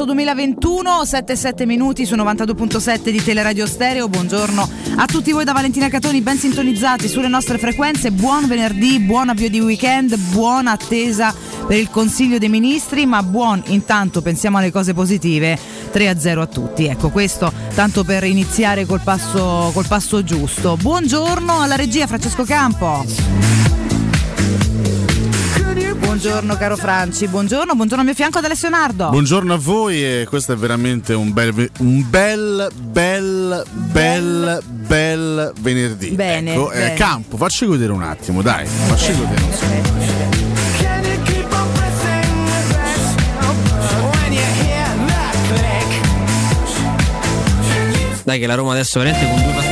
10 0.00 0.04
marzo 0.04 0.04
2021, 0.04 1.02
7-7 1.02 1.66
minuti 1.66 2.06
su 2.06 2.14
92.7 2.14 3.10
di 3.10 3.22
Teleradio 3.22 3.66
Stereo. 3.66 4.08
Buongiorno 4.08 4.68
a 4.96 5.06
tutti 5.06 5.32
voi 5.32 5.44
da 5.44 5.52
Valentina 5.52 5.88
Catoni, 5.88 6.20
ben 6.20 6.38
sintonizzati 6.38 7.08
sulle 7.08 7.28
nostre 7.28 7.58
frequenze. 7.58 8.10
Buon 8.10 8.46
venerdì, 8.46 8.98
buon 9.00 9.28
avvio 9.28 9.50
di 9.50 9.60
weekend, 9.60 10.16
buona 10.16 10.72
attesa 10.72 11.34
per 11.66 11.76
il 11.76 11.90
Consiglio 11.90 12.38
dei 12.38 12.48
Ministri, 12.48 13.04
ma 13.06 13.22
buon 13.22 13.62
intanto 13.66 14.22
pensiamo 14.22 14.58
alle 14.58 14.70
cose 14.70 14.94
positive. 14.94 15.58
3-0 15.92 16.38
a 16.38 16.46
tutti. 16.46 16.86
Ecco, 16.86 17.10
questo 17.10 17.52
tanto 17.74 18.04
per 18.04 18.24
iniziare 18.24 18.86
col 18.86 19.00
passo, 19.02 19.70
col 19.74 19.86
passo 19.86 20.22
giusto. 20.22 20.76
Buongiorno 20.76 21.60
alla 21.60 21.76
regia 21.76 22.06
Francesco 22.06 22.44
Campo. 22.44 23.49
Buongiorno 26.20 26.56
caro 26.58 26.76
Franci, 26.76 27.28
buongiorno, 27.28 27.74
buongiorno 27.74 28.00
al 28.00 28.04
mio 28.04 28.14
fianco 28.14 28.36
ad 28.36 28.44
Alessio 28.44 28.68
Nardo. 28.68 29.08
Buongiorno 29.08 29.54
a 29.54 29.56
voi 29.56 30.04
e 30.04 30.26
questo 30.28 30.52
è 30.52 30.56
veramente 30.56 31.14
un 31.14 31.32
bel, 31.32 31.70
un 31.78 32.10
bel, 32.10 32.70
bel, 32.74 33.64
bel, 33.72 34.62
bel 34.66 35.52
venerdì. 35.60 36.10
Bene, 36.10 36.52
ecco, 36.52 36.68
bene. 36.68 36.92
Eh, 36.92 36.96
Campo, 36.96 37.38
facci 37.38 37.64
godere 37.64 37.92
un 37.92 38.02
attimo, 38.02 38.42
dai, 38.42 38.66
facci 38.66 39.16
godere 39.16 39.42
un 39.42 39.52
secondo. 39.54 39.88
Dai 48.24 48.38
che 48.38 48.46
la 48.46 48.54
Roma 48.56 48.72
adesso 48.72 48.98
veramente 48.98 49.26
con 49.26 49.42
due 49.42 49.52
passaggi. 49.54 49.69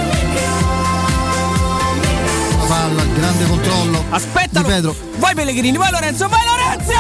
Controllo. 3.68 4.04
Aspettalo! 4.10 4.66
Di 4.66 4.72
Pedro. 4.72 4.96
Vai 5.18 5.34
Pellegrini, 5.34 5.76
vai 5.76 5.90
Lorenzo, 5.90 6.28
vai 6.28 6.40
Lorenzo! 6.46 6.92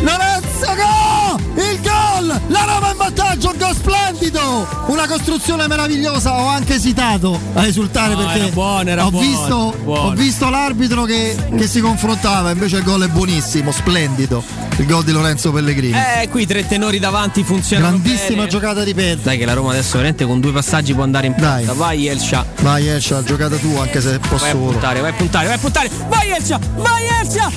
Lorenzo 0.00 0.66
go! 0.74 1.60
Il 1.60 1.80
gol! 1.80 2.40
La 2.48 2.64
Roma 2.64 2.90
in 2.90 2.96
vantaggio, 2.96 3.50
un 3.50 3.58
gol 3.58 3.74
splendido! 3.74 4.68
Una 4.86 5.06
costruzione 5.06 5.66
meravigliosa, 5.66 6.32
ho 6.40 6.46
anche 6.48 6.74
esitato 6.74 7.38
a 7.54 7.66
esultare 7.66 8.14
No, 8.14 8.18
perché 8.20 8.38
era 8.38 8.48
buono, 8.48 8.90
era 8.90 9.06
ho, 9.06 9.10
buono, 9.10 9.26
visto, 9.26 9.74
buono. 9.82 10.08
ho 10.08 10.10
visto 10.12 10.48
l'arbitro 10.48 11.04
che, 11.04 11.36
che 11.56 11.66
si 11.66 11.80
confrontava, 11.80 12.50
invece 12.50 12.76
il 12.76 12.84
gol 12.84 13.04
è 13.04 13.08
buonissimo, 13.08 13.70
splendido. 13.72 14.65
Il 14.78 14.86
gol 14.86 15.04
di 15.04 15.12
Lorenzo 15.12 15.52
Pellegrini. 15.52 15.96
Eh, 15.96 16.28
qui 16.28 16.44
tre 16.46 16.66
tenori 16.66 16.98
davanti 16.98 17.42
funzionano 17.42 17.98
Grandissima 17.98 18.36
bene. 18.40 18.48
giocata 18.48 18.84
di 18.84 18.92
Pedro. 18.92 19.22
Dai 19.24 19.38
che 19.38 19.46
la 19.46 19.54
Roma 19.54 19.70
adesso 19.70 19.92
veramente 19.92 20.24
con 20.26 20.38
due 20.40 20.52
passaggi 20.52 20.92
può 20.92 21.02
andare 21.02 21.28
in 21.28 21.34
Dai. 21.36 21.64
porta. 21.64 21.78
Vai 21.78 22.06
Elcia. 22.06 22.44
Vai 22.60 22.88
Escia, 22.88 23.22
giocata 23.22 23.56
tua 23.56 23.82
anche 23.82 24.00
se 24.02 24.18
posso 24.18 24.44
Vai 24.44 24.50
a 24.50 24.54
puntare, 24.54 25.00
vai 25.00 25.10
a 25.10 25.14
puntare, 25.14 25.46
vai 25.46 25.56
a 25.56 25.58
puntare. 25.58 25.90
Vai 26.08 26.30
Elcia! 26.30 26.58
Vai 26.76 27.04
Elcia! 27.20 27.50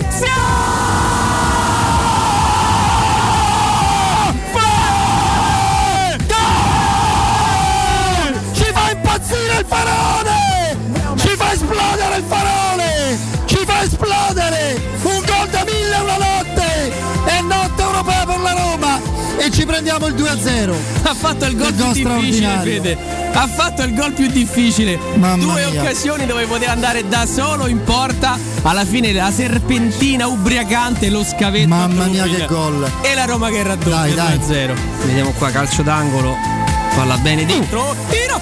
Ci 8.54 8.66
fa 8.74 8.92
impazzire 8.92 9.60
il 9.60 9.66
farone! 9.68 10.77
Ci 11.18 11.30
fa 11.36 11.51
esplodere 11.54 12.18
il 12.18 12.24
farone! 12.27 13.18
Ci 13.45 13.57
fa 13.66 13.83
esplodere! 13.83 14.81
E 19.90 19.92
ci 19.92 19.98
prendiamo 19.98 20.06
il 20.08 20.14
2-0. 20.14 20.76
Ha 21.04 21.14
fatto 21.16 21.46
il 21.46 21.56
gol 21.58 21.68
Il 21.70 21.74
più 21.74 21.84
gol 21.84 21.94
difficile, 21.94 22.04
straordinario. 22.04 22.72
Fede. 22.72 22.98
Ha 23.34 23.48
fatto 23.48 23.82
il 23.82 23.94
gol 23.96 24.12
più 24.14 24.28
difficile. 24.28 25.00
Mamma 25.16 25.44
Due 25.44 25.66
mia. 25.72 25.82
occasioni 25.82 26.26
dove 26.28 26.46
poteva 26.46 26.72
andare 26.74 27.08
da 27.08 27.26
solo 27.26 27.66
in 27.68 27.84
porta. 27.84 28.38
Alla 28.62 28.86
fine 28.86 29.12
la 29.12 29.32
serpentina 29.32 30.28
ubriacante, 30.28 31.10
lo 31.10 31.24
scavetto. 31.24 31.74
a 31.74 31.88
Mamma 31.88 32.06
mia 32.06 32.26
che 32.26 32.46
gol! 32.46 32.88
E 33.02 33.16
la 33.16 33.26
Roma 33.26 33.50
che 33.50 33.64
raddoppia 33.64 34.14
Dai, 34.14 34.14
dai. 34.14 34.38
2-0. 34.38 34.74
Vediamo 35.06 35.32
qua, 35.32 35.50
calcio 35.50 35.82
d'angolo. 35.82 36.36
Palla 36.96 37.18
bene 37.18 37.46
dentro. 37.46 37.96
Tiro! 38.10 38.40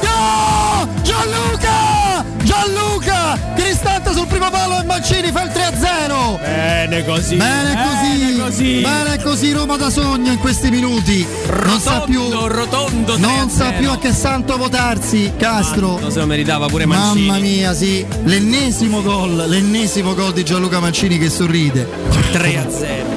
Gol! 0.00 0.88
Gianluca! 1.02 2.24
Gianluca! 2.42 2.79
Cristante 3.54 4.12
sul 4.12 4.26
primo 4.26 4.50
palo 4.50 4.80
e 4.80 4.84
Mancini 4.84 5.30
fa 5.30 5.42
il 5.42 5.50
3-0. 5.50 6.40
Bene 6.40 7.04
così. 7.04 7.36
Bene 7.36 7.74
così, 7.74 8.38
così. 8.38 8.80
bene 8.80 9.22
così 9.22 9.52
Roma 9.52 9.76
da 9.76 9.90
sogno 9.90 10.32
in 10.32 10.38
questi 10.38 10.70
minuti. 10.70 11.26
Non 11.64 11.80
sa 11.80 12.00
più, 12.00 12.22
Rotondo, 12.22 12.48
rotondo. 12.48 13.18
non 13.18 13.50
sa 13.50 13.70
3-0. 13.70 13.78
più 13.78 13.90
a 13.90 13.98
che 13.98 14.12
santo 14.12 14.56
votarsi. 14.56 15.32
Castro. 15.36 15.98
Non 16.00 16.10
se 16.10 16.18
lo 16.18 16.26
meritava 16.26 16.66
pure 16.66 16.86
Mancini. 16.86 17.26
Mamma 17.26 17.38
mia, 17.40 17.74
sì, 17.74 18.04
l'ennesimo 18.24 19.02
gol, 19.02 19.44
l'ennesimo 19.48 20.14
gol 20.14 20.32
di 20.32 20.44
Gianluca 20.44 20.80
Mancini 20.80 21.18
che 21.18 21.30
sorride. 21.30 21.88
3 22.32 23.09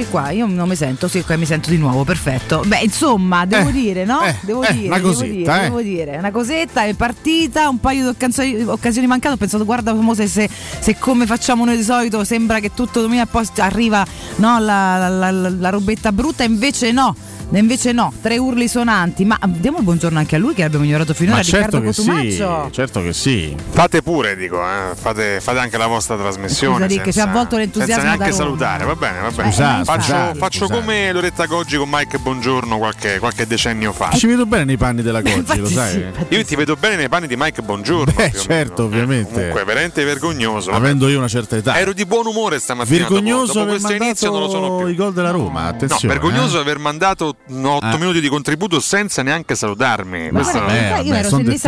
eccoci 0.00 0.10
qua, 0.10 0.30
io 0.30 0.46
non 0.46 0.68
mi 0.68 0.76
sento, 0.76 1.08
sì, 1.08 1.22
qua 1.24 1.36
mi 1.36 1.44
sento 1.44 1.70
di 1.70 1.76
nuovo, 1.76 2.04
perfetto. 2.04 2.62
Beh, 2.64 2.80
insomma, 2.82 3.44
devo 3.46 3.68
Eh, 3.70 3.72
dire, 3.72 4.04
no? 4.04 4.22
eh, 4.22 4.36
devo 4.42 4.62
eh, 4.62 4.72
dire, 4.72 4.86
una 4.86 4.96
devo 4.96 5.08
cosetta, 5.08 5.26
dire, 5.32 5.56
eh. 5.58 5.62
devo 5.62 5.80
dire, 5.82 6.16
una 6.16 6.30
cosetta, 6.30 6.84
è 6.84 6.94
partita, 6.94 7.68
un 7.68 7.78
paio 7.80 8.02
di 8.02 8.08
occasioni, 8.08 8.62
occasioni 8.62 9.06
mancate, 9.08 9.34
ho 9.34 9.36
pensato 9.38 9.64
guarda 9.64 9.96
se, 10.14 10.28
se, 10.28 10.48
se 10.78 10.96
come 10.98 11.26
facciamo 11.26 11.64
noi 11.64 11.76
di 11.76 11.82
solito 11.82 12.22
sembra 12.22 12.60
che 12.60 12.72
tutto 12.74 13.00
domina 13.00 13.22
e 13.22 13.26
poi 13.26 13.46
arriva 13.56 14.06
no, 14.36 14.58
la, 14.60 15.08
la- 15.08 15.30
la- 15.30 15.48
la 15.50 15.68
robetta 15.70 16.12
brutta, 16.12 16.44
invece 16.44 16.92
no. 16.92 17.14
Invece 17.50 17.92
no, 17.92 18.12
tre 18.20 18.36
urli 18.36 18.68
sonanti, 18.68 19.24
ma 19.24 19.38
diamo 19.42 19.78
il 19.78 19.84
buongiorno 19.84 20.18
anche 20.18 20.36
a 20.36 20.38
lui 20.38 20.52
che 20.52 20.64
abbiamo 20.64 20.84
ignorato 20.84 21.14
finora, 21.14 21.36
Ma 21.38 21.42
Riccardo 21.42 21.80
certo 21.80 21.80
che 21.80 21.92
sì, 21.94 22.04
Cotumaccio. 22.36 22.70
certo 22.70 23.02
che 23.02 23.12
sì. 23.14 23.56
Fate 23.70 24.02
pure, 24.02 24.36
dico, 24.36 24.60
eh. 24.62 24.94
fate, 24.94 25.40
fate 25.40 25.58
anche 25.58 25.78
la 25.78 25.86
vostra 25.86 26.16
trasmissione. 26.16 26.84
Scusa, 26.86 26.86
Rick, 27.02 27.10
ci 27.10 27.20
ha 27.20 27.24
avvolto 27.24 27.56
l'entusiasmo 27.56 27.94
Senza 28.02 28.16
neanche 28.16 28.34
salutare, 28.36 28.84
va 28.84 28.94
bene, 28.96 29.20
va 29.20 29.30
bene. 29.30 29.48
Eh, 29.48 29.52
Scusate, 29.52 29.84
faccio 29.84 30.02
scusate, 30.02 30.38
faccio 30.38 30.58
scusate. 30.66 30.80
come 30.80 31.12
Loretta 31.12 31.46
Goggi 31.46 31.76
con 31.78 31.88
Mike 31.90 32.18
Buongiorno 32.18 32.76
qualche, 32.76 33.18
qualche 33.18 33.46
decennio 33.46 33.92
fa. 33.94 34.10
Ci 34.10 34.26
vedo 34.26 34.44
bene 34.44 34.64
nei 34.64 34.76
panni 34.76 35.00
della 35.00 35.22
Goggi, 35.22 35.38
Infatti 35.38 35.58
lo 35.60 35.66
sì, 35.68 35.74
sai? 35.74 36.02
infatti 36.02 36.34
Io 36.34 36.44
ti 36.44 36.54
vedo 36.54 36.76
bene 36.76 36.96
nei 36.96 37.08
panni 37.08 37.26
di 37.26 37.36
Mike 37.36 37.62
Buongiorno. 37.62 38.12
Beh, 38.14 38.30
certo, 38.32 38.82
meno. 38.82 38.94
ovviamente. 38.94 39.32
Comunque, 39.32 39.64
veramente 39.64 40.04
vergognoso. 40.04 40.70
vabbè. 40.70 40.82
Avendo 40.84 41.08
io 41.08 41.16
una 41.16 41.28
certa 41.28 41.56
età. 41.56 41.78
Ero 41.78 41.94
di 41.94 42.04
buon 42.04 42.26
umore 42.26 42.58
stamattina. 42.58 42.98
dopo- 43.08 43.14
Vergognoso 43.14 43.46
dopo, 43.54 43.60
aver 43.60 43.80
questo 43.80 43.92
inizio 43.94 44.30
non 44.30 44.40
lo 44.40 44.48
sono 44.50 44.76
più. 44.76 44.86
i 44.88 44.94
gol 44.94 45.14
della 45.14 45.30
Roma, 45.30 45.62
No, 45.62 45.68
attenzione. 45.68 46.12
vergognoso 46.14 46.58
eh. 46.58 46.60
aver 46.60 46.78
mandato 46.78 47.36
8 47.50 47.84
Ah. 47.86 47.96
minuti 47.96 48.20
di 48.20 48.28
contributo 48.28 48.78
senza 48.78 49.22
neanche 49.22 49.54
salutarmi. 49.54 50.30
Ma 50.30 50.42
guarda, 50.42 50.58
Eh, 50.58 50.62
in 50.62 50.68
realtà 50.68 50.96
io 50.98 51.12
vabbè, 51.12 51.26
ero 51.26 51.36
dettagli, 51.38 51.58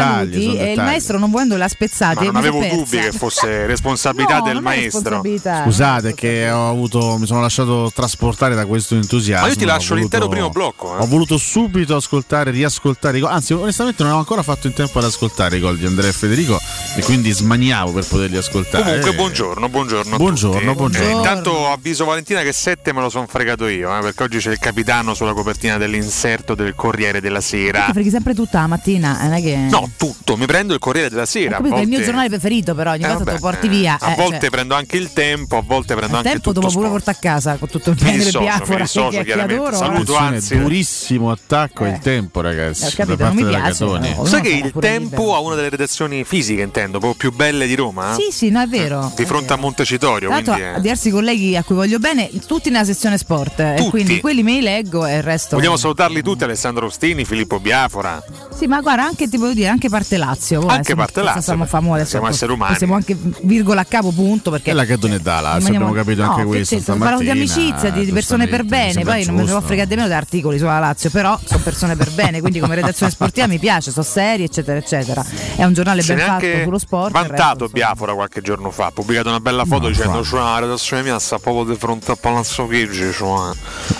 saluti 0.43 0.56
e 0.58 0.72
il 0.72 0.81
maestro 0.81 1.19
non 1.19 1.31
volendo 1.31 1.56
l'ha 1.56 1.69
spezzati 1.69 2.26
ma 2.26 2.32
non 2.32 2.37
avevo 2.37 2.61
dubbi 2.61 2.99
che 2.99 3.12
fosse 3.12 3.64
responsabilità 3.67 4.38
No, 4.38 4.43
del 4.44 4.55
non 4.55 4.62
è 4.62 4.64
maestro. 4.67 5.00
responsabilità. 5.00 5.62
Scusate 5.64 6.14
che 6.14 6.50
ho 6.50 6.69
avuto, 6.69 7.17
mi 7.19 7.26
sono 7.26 7.40
lasciato 7.40 7.90
trasportare 7.94 8.55
da 8.55 8.67
questo 8.67 8.94
entusiasmo. 8.94 9.46
Ma 9.46 9.52
io 9.52 9.56
ti 9.58 9.64
lascio 9.64 9.94
Ho 9.94 9.96
l'intero 9.96 10.26
voluto- 10.26 10.49
primo 10.50 10.52
blocco, 10.52 10.99
eh. 10.99 11.02
Ho 11.02 11.06
voluto 11.06 11.38
subito 11.38 11.96
ascoltare, 11.96 12.50
riascoltare 12.50 13.16
i 13.16 13.20
gol. 13.20 13.31
Anzi, 13.31 13.55
onestamente 13.55 14.02
non 14.02 14.12
avevo 14.12 14.19
ancora 14.28 14.43
fatto 14.43 14.66
in 14.66 14.75
tempo 14.75 14.99
ad 14.99 15.05
ascoltare 15.05 15.56
i 15.56 15.61
gol 15.61 15.78
di 15.78 15.87
Andrea 15.87 16.11
e 16.11 16.12
Federico 16.12 16.58
e 16.96 17.02
quindi 17.02 17.31
smaniavo 17.31 17.93
per 17.93 18.05
poterli 18.06 18.37
ascoltare. 18.37 18.84
Comunque, 18.84 19.11
Eh, 19.11 19.14
buongiorno, 19.14 19.69
buongiorno. 19.70 20.14
a 20.14 20.19
Buongiorno, 20.19 20.58
tutti. 20.61 20.75
buongiorno. 20.75 21.08
Eh, 21.08 21.12
intanto 21.12 21.70
avviso 21.70 22.05
Valentina 22.05 22.43
che 22.43 22.52
7 22.52 22.93
me 22.93 23.00
lo 23.00 23.08
sono 23.08 23.26
fregato 23.26 23.66
io, 23.66 23.96
eh, 23.96 24.00
perché 24.02 24.23
oggi 24.25 24.38
c'è 24.38 24.50
il 24.50 24.58
capitano 24.58 25.14
sulla 25.14 25.32
copertina 25.32 25.60
dell'inserto 25.61 26.55
del 26.55 26.75
Corriere 26.75 27.21
della 27.21 27.41
Sera. 27.41 27.85
Ti 27.87 27.93
freghi 27.93 28.11
sempre 28.11 28.35
tutta 28.35 28.61
la 28.61 28.67
mattina, 28.67 29.21
eh, 29.21 29.25
non 29.25 29.33
è 29.35 29.43
che. 29.43 29.57
No, 29.57 29.91
tutto, 29.97 30.37
mi 30.37 30.47
prendo 30.47 30.73
il 30.75 30.79
Corriere 30.81 31.09
della 31.11 31.27
Sera. 31.27 31.57
a 31.57 31.57
capito, 31.59 31.77
è 31.77 31.81
il 31.81 31.87
mio 31.87 31.97
volte- 31.97 32.05
giornale 32.05 32.29
preferito, 32.29 32.75
però 32.75 32.91
ogni 32.93 33.03
Eh, 33.03 33.07
volta 33.09 33.19
te 33.25 33.31
vabbè, 33.31 33.43
lo 33.43 33.51
porti 33.51 33.67
eh, 33.67 33.69
via. 33.71 33.97
A 34.01 34.12
eh, 34.12 34.15
volte 34.17 34.39
cioè, 34.41 34.51
prendo 34.51 34.75
anche 34.75 34.97
il 34.97 35.12
tempo, 35.12 35.57
a 35.57 35.62
volte 35.65 35.95
prendo 35.95 36.17
al 36.17 36.25
anche 36.25 36.31
tempo 36.31 36.49
tutto 36.53 36.61
dopo 36.61 36.73
pure 36.73 36.87
sport. 36.89 37.05
porta 37.05 37.11
a 37.11 37.21
casa 37.21 37.57
con 37.57 37.69
tutto 37.69 37.91
il 37.91 37.97
biafora 37.97 38.81
dissocio, 38.83 39.09
che, 39.11 39.19
che 39.19 39.25
chiaramente. 39.25 39.55
adoro. 39.62 39.77
Saluto. 39.77 40.17
anzi- 40.17 40.59
durissimo 40.59 41.31
attacco 41.31 41.85
Eh. 41.85 41.91
il 41.91 41.99
tempo, 41.99 42.41
ragazzi. 42.41 42.83
Eh, 42.85 42.87
ho 42.87 42.91
da 42.91 42.97
capito, 43.05 43.25
non 43.25 43.35
mi 43.35 43.43
della 43.43 43.61
piace, 43.61 43.85
no. 43.85 44.25
Sai 44.25 44.41
che 44.43 44.49
il 44.51 44.73
tempo 44.79 45.35
ha 45.35 45.41
una 45.41 45.55
delle 45.55 45.69
redazioni 45.69 46.25
fisiche, 46.25 46.62
intendo, 46.62 46.99
proprio 46.99 47.31
più 47.31 47.37
belle 47.37 47.67
di 47.67 47.75
Roma? 47.75 48.15
Sì, 48.15 48.29
sì, 48.31 48.51
no, 48.51 48.61
è 48.61 48.67
vero. 48.67 49.12
Di 49.15 49.25
fronte 49.25 49.53
a 49.53 49.57
Montecitorio, 49.57 50.31
diversi 50.79 51.11
colleghi 51.11 51.57
a 51.57 51.62
cui 51.62 51.75
voglio 51.75 51.99
bene, 51.99 52.31
tutti 52.47 52.71
nella 52.71 52.85
sezione 52.85 53.19
sport. 53.19 53.61
E 53.61 53.87
quindi 53.91 54.21
quelli 54.21 54.43
me 54.43 54.53
li 54.53 54.61
leggo 54.62 55.07
e 55.07 55.17
il 55.17 55.23
resto 55.23 55.50
questo. 55.50 55.56
Vogliamo 55.56 55.76
salutarli 55.76 56.23
tutti, 56.23 56.44
Alessandro 56.44 56.87
Ostini, 56.87 57.25
Filippo 57.25 57.58
Biafora. 57.61 58.23
Sì, 58.56 58.67
ma 58.67 58.81
guarda, 58.81 59.05
anche 59.05 59.29
ti 59.29 59.37
voglio 59.37 59.55
dire, 59.55 59.69
anche 59.69 59.88
parte 59.88 60.17
Lazio. 60.17 60.58
Guarda, 60.61 60.76
Anche 60.76 60.94
parte 60.94 61.23
Lazio, 61.23 61.41
Siamo 61.41 61.64
famosi, 61.67 62.05
siamo 62.06 62.29
esseri 62.29 62.52
umani. 62.52 62.76
Siamo 62.76 62.94
anche 62.94 63.17
virgola 63.43 63.81
a 63.81 63.85
capo 63.85 64.11
punto 64.12 64.50
perché 64.50 64.70
È 64.70 64.75
la 64.75 64.85
Cadone 64.85 65.19
da 65.19 65.41
Lazio, 65.41 65.69
rimaniamo- 65.73 65.87
abbiamo 65.88 66.05
capito 66.05 66.23
no, 66.23 66.31
anche 66.31 66.43
che 66.43 66.49
questo. 66.49 66.75
c'entra? 66.76 66.94
Parlano 66.97 67.20
di 67.23 67.31
amicizia, 67.31 67.91
di, 67.91 68.05
persone 68.12 68.47
per 68.49 68.62
mi 68.62 68.69
bene, 68.69 69.02
poi 69.02 69.25
non 69.25 69.35
me 69.35 69.41
ne 69.41 69.47
giusto. 69.47 69.58
può 69.58 69.67
fregare 69.67 69.88
di 69.88 69.94
meno 69.97 70.08
da 70.08 70.17
articoli 70.17 70.58
sulla 70.58 70.79
Lazio, 70.79 71.11
però 71.11 71.38
sono 71.44 71.61
persone 71.62 71.97
per 71.97 72.11
bene, 72.12 72.41
quindi 72.41 72.61
come 72.61 72.75
redazione 72.75 73.11
sportiva 73.11 73.47
mi 73.47 73.58
piace, 73.58 73.91
sono 73.91 74.05
seri, 74.05 74.44
eccetera, 74.44 74.79
eccetera. 74.79 75.25
È 75.56 75.64
un 75.64 75.73
giornale 75.73 76.02
Se 76.02 76.14
ben 76.14 76.26
fatto 76.26 76.47
sullo 76.64 76.79
sport. 76.79 77.12
vantato. 77.12 77.69
Biafora 77.69 78.12
qualche 78.14 78.41
giorno 78.43 78.70
fa, 78.70 78.87
ha 78.87 78.91
pubblicato 78.91 79.29
una 79.29 79.41
bella 79.41 79.64
foto 79.64 79.82
No, 79.82 79.88
dicendo 79.88 80.23
cioè, 80.25 80.41
la 80.41 80.58
redazione 80.58 81.02
mia 81.02 81.19
sta 81.19 81.38
proprio 81.38 81.64
di 81.73 81.79
fronte 81.79 82.11
a 82.12 82.16
Palazzo 82.16 82.66
Chigi. 82.66 83.11
Cioè. 83.12 83.54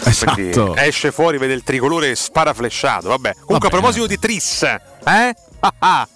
Esatto. 0.05 0.77
esce 0.77 1.13
fuori, 1.13 1.39
vede 1.41 1.55
il 1.55 1.63
tricolore 1.65 2.15
sparaflesciato. 2.15 3.09
Vabbè, 3.09 3.33
comunque 3.33 3.55
Vabbè. 3.55 3.67
a 3.67 3.71
proposito 3.71 4.07
di 4.07 4.19
Tris, 4.19 4.63
eh? 4.63 5.35
Ah, 5.63 5.75
ah. 5.79 6.09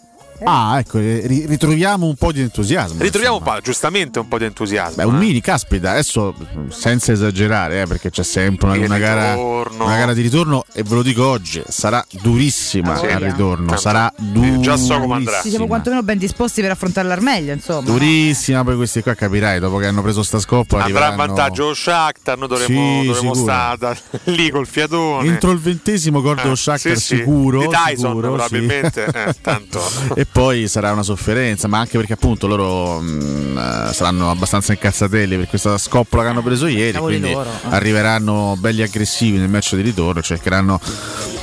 Ah, 0.43 0.79
ecco, 0.79 0.99
eh, 0.99 1.23
ri- 1.27 1.47
ritroviamo 1.47 2.07
un 2.07 2.17
po' 2.17 2.33
di 2.33 2.41
entusiasmo. 2.41 3.01
Ritroviamo 3.01 3.37
un 3.37 3.41
insomma. 3.41 3.59
po', 3.59 3.65
giustamente 3.65 4.19
un 4.19 4.29
po' 4.29 4.39
di 4.39 4.45
entusiasmo. 4.45 4.97
Beh, 4.97 5.05
un 5.05 5.15
eh. 5.15 5.19
mini, 5.19 5.41
caspita, 5.41 5.91
adesso 5.93 6.35
senza 6.69 7.13
esagerare, 7.13 7.83
eh, 7.83 7.87
perché 7.87 8.11
c'è 8.11 8.23
sempre 8.25 8.71
una, 8.71 8.85
una 8.85 8.99
gara, 8.99 9.37
una 9.37 9.97
gara 9.97 10.13
di 10.13 10.23
ritorno 10.23 10.65
e 10.73 10.83
ve 10.83 10.95
lo 10.95 11.03
dico 11.03 11.27
oggi, 11.27 11.63
sarà 11.69 12.05
durissima 12.23 12.97
Sì. 12.97 13.07
al 13.07 13.21
ritorno, 13.21 13.67
Tanto, 13.67 13.81
sarà 13.81 14.13
sì, 14.17 14.61
già 14.61 14.77
so 14.77 14.99
come 14.99 15.15
andrà. 15.15 15.41
Ci 15.43 15.51
siamo 15.51 15.67
quantomeno 15.67 16.03
ben 16.03 16.19
disposti 16.19 16.61
per 16.61 16.73
affrontarla 16.73 17.15
al 17.15 17.23
meglio, 17.23 17.53
insomma. 17.53 17.83
Durissima, 17.83 18.65
poi 18.65 18.77
questi 18.77 19.03
qua 19.03 19.15
capirai, 19.15 19.61
dopo 19.61 19.77
che 19.79 19.87
hanno 19.87 20.03
preso 20.03 20.23
sta 20.23 20.39
scoppa 20.41 20.83
Andrà 20.83 20.89
in 20.89 20.97
arriveranno... 21.05 21.35
vantaggio 21.35 21.67
lo 21.69 21.75
Shakhtar, 21.75 22.39
noi 22.39 22.49
dovremmo, 22.49 23.01
Sì, 23.01 23.07
dovremmo 23.07 23.35
stare 23.35 23.99
lì 24.25 24.51
col 24.51 24.67
fiatone. 24.67 25.29
Entro 25.29 25.51
il 25.53 25.59
ventesimo 25.59 26.21
gordo 26.21 26.51
Eh, 26.51 26.57
Shakhtar 26.57 26.97
sì, 26.97 27.01
sì. 27.01 27.17
sicuro, 27.17 27.61
Di 27.61 27.69
Tyson 27.69 27.95
sicuro, 27.97 28.15
sì. 28.15 28.21
probabilmente, 28.21 29.05
eh, 29.07 29.35
tanto. 29.41 29.83
e 30.25 30.27
poi 30.31 30.69
sarà 30.69 30.91
una 30.93 31.03
sofferenza, 31.03 31.69
ma 31.69 31.79
anche 31.79 31.99
perché 31.99 32.15
appunto 32.15 32.47
loro 32.47 32.99
mh, 32.99 33.89
eh, 33.89 33.93
saranno 33.93 34.31
abbastanza 34.31 34.73
incazzatelli 34.73 35.37
per 35.37 35.49
questa 35.49 35.77
scoppola 35.77 36.23
che 36.23 36.29
hanno 36.31 36.43
preso 36.43 36.67
ieri, 36.67 36.99
quindi 36.99 37.31
loro, 37.31 37.51
eh. 37.51 37.75
arriveranno 37.75 38.57
belli 38.59 38.83
aggressivi 38.83 39.37
nel 39.37 39.51
match 39.51 39.75
di 39.75 39.83
ritorno, 39.83 40.23
cercheranno 40.23 40.81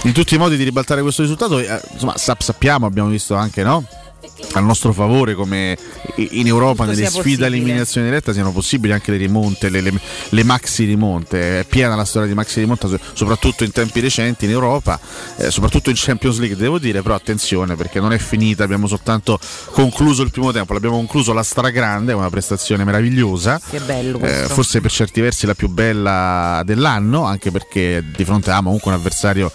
in 0.03 0.13
tutti 0.13 0.33
i 0.33 0.37
modi 0.39 0.57
di 0.57 0.63
ribaltare 0.63 1.01
questo 1.03 1.21
risultato. 1.21 1.59
e, 1.59 1.65
eh, 1.65 1.81
insomma, 1.93 2.17
sap- 2.17 2.41
sappiamo, 2.41 2.87
abbiamo 2.87 3.09
visto 3.09 3.35
anche 3.35 3.61
no? 3.61 3.85
Al 4.53 4.63
nostro 4.63 4.91
favore 4.93 5.33
come 5.33 5.77
in 6.15 6.45
Europa 6.47 6.85
nelle 6.85 7.05
sfide 7.05 7.43
a 7.43 7.47
eliminazione 7.47 8.07
diretta 8.07 8.33
siano 8.33 8.51
possibili 8.51 8.91
anche 8.93 9.11
le 9.11 9.17
rimonte, 9.17 9.69
le, 9.69 9.81
le- 9.81 9.99
le 10.29 10.43
maxi 10.43 10.85
rimonte. 10.85 11.59
È 11.59 11.65
piena 11.65 11.95
la 11.95 12.05
storia 12.05 12.27
di 12.27 12.33
maxi 12.33 12.59
rimonta, 12.59 12.87
so- 12.87 12.99
soprattutto 13.13 13.63
in 13.63 13.71
tempi 13.71 13.99
recenti 13.99 14.45
in 14.45 14.51
Europa, 14.51 14.99
eh, 15.37 15.51
soprattutto 15.51 15.89
in 15.89 15.95
Champions 15.97 16.39
League, 16.39 16.57
devo 16.57 16.79
dire, 16.79 17.01
però 17.01 17.15
attenzione 17.15 17.75
perché 17.75 17.99
non 17.99 18.11
è 18.13 18.17
finita, 18.17 18.63
abbiamo 18.63 18.87
soltanto 18.87 19.39
concluso 19.71 20.21
il 20.23 20.31
primo 20.31 20.51
tempo, 20.51 20.73
l'abbiamo 20.73 20.97
concluso 20.97 21.33
la 21.33 21.43
stragrande, 21.43 22.13
una 22.13 22.29
prestazione 22.29 22.83
meravigliosa. 22.83 23.59
Che 23.69 23.79
bello 23.79 24.19
Eh, 24.19 24.47
forse 24.47 24.81
per 24.81 24.91
certi 24.91 25.21
versi 25.21 25.45
la 25.45 25.55
più 25.55 25.69
bella 25.69 26.61
dell'anno, 26.65 27.23
anche 27.23 27.51
perché 27.51 28.03
di 28.15 28.25
fronte 28.25 28.49
avevamo 28.49 28.65
comunque 28.65 28.91
un 28.91 28.97
avversario 28.97 29.51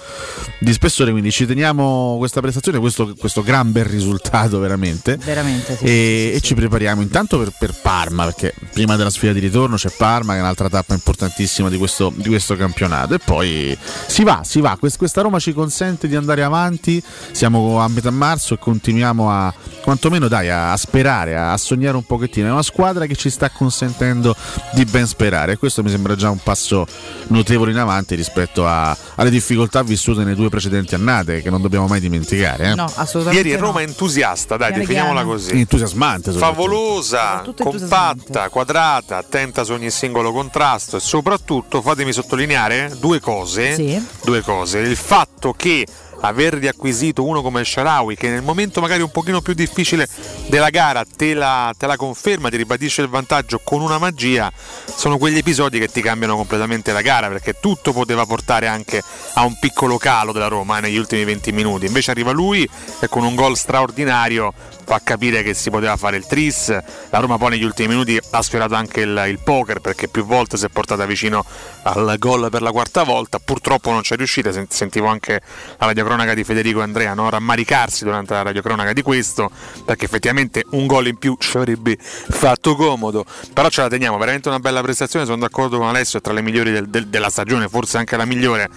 di 0.58 0.72
spessore, 0.72 1.10
quindi 1.10 1.30
ci 1.30 1.44
teniamo 1.44 2.16
questa 2.18 2.40
prestazione, 2.40 2.78
questo, 2.78 3.14
questo 3.18 3.42
gran 3.42 3.72
bel 3.72 3.84
risultato 3.84 4.58
veramente. 4.58 4.75
Veramente, 5.24 5.76
sì, 5.76 5.84
E, 5.84 5.86
sì, 5.86 6.30
e 6.32 6.34
sì, 6.34 6.42
ci 6.42 6.54
prepariamo 6.54 7.00
intanto 7.02 7.38
per, 7.38 7.52
per 7.58 7.74
Parma, 7.80 8.24
perché 8.24 8.54
prima 8.72 8.96
della 8.96 9.10
sfida 9.10 9.32
di 9.32 9.40
ritorno 9.40 9.76
c'è 9.76 9.90
Parma, 9.96 10.32
che 10.32 10.38
è 10.38 10.42
un'altra 10.42 10.68
tappa 10.68 10.94
importantissima 10.94 11.68
di 11.68 11.76
questo, 11.78 12.12
di 12.14 12.28
questo 12.28 12.56
campionato. 12.56 13.14
E 13.14 13.18
poi 13.18 13.76
si 14.06 14.22
va, 14.24 14.40
si 14.44 14.60
va. 14.60 14.76
Quest- 14.78 14.96
questa 14.98 15.20
Roma 15.22 15.38
ci 15.38 15.52
consente 15.52 16.08
di 16.08 16.16
andare 16.16 16.42
avanti. 16.42 17.02
Siamo 17.32 17.80
a 17.80 17.88
metà 17.88 18.10
marzo 18.10 18.54
e 18.54 18.58
continuiamo 18.58 19.30
a 19.30 19.52
quantomeno 19.82 20.28
dai, 20.28 20.48
a, 20.50 20.72
a 20.72 20.76
sperare, 20.76 21.36
a, 21.36 21.52
a 21.52 21.56
sognare 21.56 21.96
un 21.96 22.04
pochettino. 22.04 22.48
È 22.48 22.50
una 22.50 22.62
squadra 22.62 23.06
che 23.06 23.14
ci 23.16 23.30
sta 23.30 23.50
consentendo 23.50 24.34
di 24.72 24.84
ben 24.84 25.06
sperare. 25.06 25.52
E 25.52 25.56
questo 25.56 25.82
mi 25.82 25.90
sembra 25.90 26.14
già 26.16 26.30
un 26.30 26.38
passo 26.42 26.86
notevole 27.28 27.70
in 27.70 27.78
avanti 27.78 28.14
rispetto 28.14 28.66
a- 28.66 28.96
alle 29.16 29.30
difficoltà 29.30 29.82
vissute 29.82 30.20
nelle 30.24 30.34
due 30.34 30.48
precedenti 30.48 30.94
annate, 30.94 31.42
che 31.42 31.50
non 31.50 31.60
dobbiamo 31.60 31.86
mai 31.86 32.00
dimenticare. 32.00 32.70
eh. 32.70 32.74
No, 32.74 32.90
assolutamente. 32.96 33.48
Ieri 33.48 33.60
no. 33.60 33.66
Roma 33.66 33.82
entusiasta, 33.82 34.56
dai, 34.56 34.65
Piano 34.68 34.80
definiamola 34.80 35.24
così. 35.24 35.58
Entusiasmante, 35.58 36.32
favolosa, 36.32 37.44
compatta, 37.56 38.48
quadrata, 38.48 39.18
attenta 39.18 39.64
su 39.64 39.72
ogni 39.72 39.90
singolo 39.90 40.32
contrasto 40.32 40.96
e 40.96 41.00
soprattutto 41.00 41.82
fatemi 41.82 42.12
sottolineare 42.12 42.92
due 42.98 43.20
cose. 43.20 43.74
Sì. 43.74 44.06
Due 44.24 44.40
cose. 44.42 44.78
Il 44.78 44.96
fatto 44.96 45.52
che 45.52 45.86
aver 46.20 46.54
riacquisito 46.54 47.24
uno 47.24 47.42
come 47.42 47.64
Sharawi 47.64 48.16
che 48.16 48.28
nel 48.28 48.42
momento 48.42 48.80
magari 48.80 49.02
un 49.02 49.10
pochino 49.10 49.40
più 49.40 49.54
difficile 49.54 50.08
della 50.48 50.70
gara 50.70 51.04
te 51.04 51.34
la, 51.34 51.74
te 51.76 51.86
la 51.86 51.96
conferma, 51.96 52.48
ti 52.48 52.56
ribadisce 52.56 53.02
il 53.02 53.08
vantaggio 53.08 53.60
con 53.62 53.80
una 53.80 53.98
magia, 53.98 54.52
sono 54.84 55.18
quegli 55.18 55.38
episodi 55.38 55.78
che 55.78 55.88
ti 55.88 56.00
cambiano 56.00 56.36
completamente 56.36 56.92
la 56.92 57.02
gara 57.02 57.28
perché 57.28 57.56
tutto 57.60 57.92
poteva 57.92 58.24
portare 58.26 58.66
anche 58.66 59.02
a 59.34 59.44
un 59.44 59.58
piccolo 59.58 59.96
calo 59.98 60.32
della 60.32 60.48
Roma 60.48 60.78
eh, 60.78 60.80
negli 60.82 60.96
ultimi 60.96 61.24
20 61.24 61.52
minuti. 61.52 61.86
Invece 61.86 62.10
arriva 62.10 62.30
lui 62.32 62.68
e 63.00 63.08
con 63.08 63.24
un 63.24 63.34
gol 63.34 63.56
straordinario 63.56 64.52
fa 64.86 65.00
capire 65.02 65.42
che 65.42 65.52
si 65.52 65.68
poteva 65.68 65.96
fare 65.96 66.16
il 66.16 66.26
tris. 66.26 66.68
La 67.10 67.18
Roma 67.18 67.36
poi 67.38 67.50
negli 67.50 67.64
ultimi 67.64 67.88
minuti 67.88 68.18
ha 68.30 68.40
sfiorato 68.40 68.74
anche 68.76 69.00
il, 69.00 69.24
il 69.26 69.40
poker 69.42 69.80
perché 69.80 70.06
più 70.06 70.24
volte 70.24 70.56
si 70.56 70.64
è 70.64 70.68
portata 70.68 71.04
vicino 71.06 71.44
al 71.82 72.14
gol 72.18 72.48
per 72.50 72.62
la 72.62 72.70
quarta 72.70 73.02
volta. 73.02 73.40
Purtroppo 73.40 73.90
non 73.90 74.02
c'è 74.02 74.16
riuscita. 74.16 74.52
Sen- 74.52 74.66
Sentivo 74.68 75.08
anche 75.08 75.40
la 75.78 75.86
radiocronaca 75.86 76.34
di 76.34 76.44
Federico 76.44 76.78
e 76.80 76.82
Andrea 76.84 77.14
no? 77.14 77.28
rammaricarsi 77.28 78.04
durante 78.04 78.32
la 78.34 78.42
radiocronaca 78.42 78.92
di 78.92 79.02
questo 79.02 79.50
perché 79.84 80.04
effettivamente 80.04 80.64
un 80.70 80.86
gol 80.86 81.08
in 81.08 81.16
più 81.16 81.36
ci 81.38 81.56
avrebbe 81.56 81.96
fatto 82.00 82.76
comodo. 82.76 83.24
Però 83.52 83.68
ce 83.68 83.80
la 83.82 83.88
teniamo, 83.88 84.16
veramente 84.18 84.48
una 84.48 84.60
bella 84.60 84.82
prestazione. 84.82 85.24
Sono 85.26 85.38
d'accordo 85.38 85.78
con 85.78 85.88
Alessio, 85.88 86.20
è 86.20 86.22
tra 86.22 86.32
le 86.32 86.42
migliori 86.42 86.70
del- 86.70 86.88
del- 86.88 87.08
della 87.08 87.30
stagione, 87.30 87.68
forse 87.68 87.98
anche 87.98 88.16
la 88.16 88.24
migliore, 88.24 88.68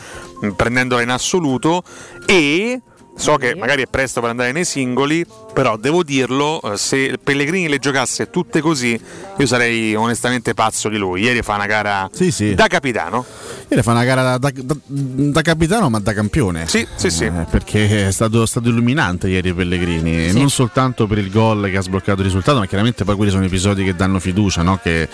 prendendola 0.56 1.02
in 1.04 1.10
assoluto. 1.10 1.84
E 2.26 2.82
So 3.16 3.36
che 3.36 3.54
magari 3.54 3.82
è 3.82 3.86
presto 3.86 4.22
per 4.22 4.30
andare 4.30 4.54
nei 4.54 4.64
singoli, 4.64 5.26
però 5.54 5.78
devo 5.78 6.04
dirlo, 6.04 6.62
eh, 6.62 6.78
se 6.78 7.18
Pellegrini 7.22 7.68
le 7.68 7.80
giocasse 7.80 8.30
tutte 8.30 8.62
così, 8.62 9.00
io 9.38 9.46
sarei 9.46 9.94
onestamente 9.96 10.54
pazzo 10.54 10.90
di 10.90 10.98
lui. 10.98 11.22
Ieri 11.22 11.42
fa 11.42 11.56
una 11.56 11.66
gara 11.66 12.10
Sì, 12.14 12.32
sì. 12.32 12.54
da 12.56 12.68
capitano. 12.68 13.26
Ieri 13.68 13.84
fa 13.84 13.92
una 13.92 14.04
gara 14.04 14.38
da, 14.38 14.52
da- 14.54 14.76
da- 14.86 15.42
capitano 15.42 15.90
ma 15.90 16.00
da 16.00 16.14
campione. 16.14 16.68
Sì, 16.68 16.86
sì, 16.96 17.10
sì. 17.10 17.26
Eh, 17.26 17.46
perché 17.50 18.08
è 18.08 18.12
stato, 18.12 18.46
stato 18.46 18.70
illuminante 18.70 19.28
ieri 19.28 19.54
Pellegrini, 19.54 20.30
Sì. 20.30 20.38
non 20.38 20.50
soltanto 20.50 21.08
per 21.08 21.18
il 21.18 21.30
gol 21.30 21.70
che 21.70 21.78
ha 21.78 21.82
sbloccato 21.82 22.20
il 22.20 22.26
risultato, 22.26 22.60
ma 22.60 22.66
chiaramente 22.66 23.04
poi 23.04 23.16
quelli 23.16 23.32
sono 23.32 23.46
episodi 23.46 23.84
che 23.84 23.96
danno 23.96 24.20
fiducia, 24.20 24.62
no? 24.62 24.80
che, 24.82 25.08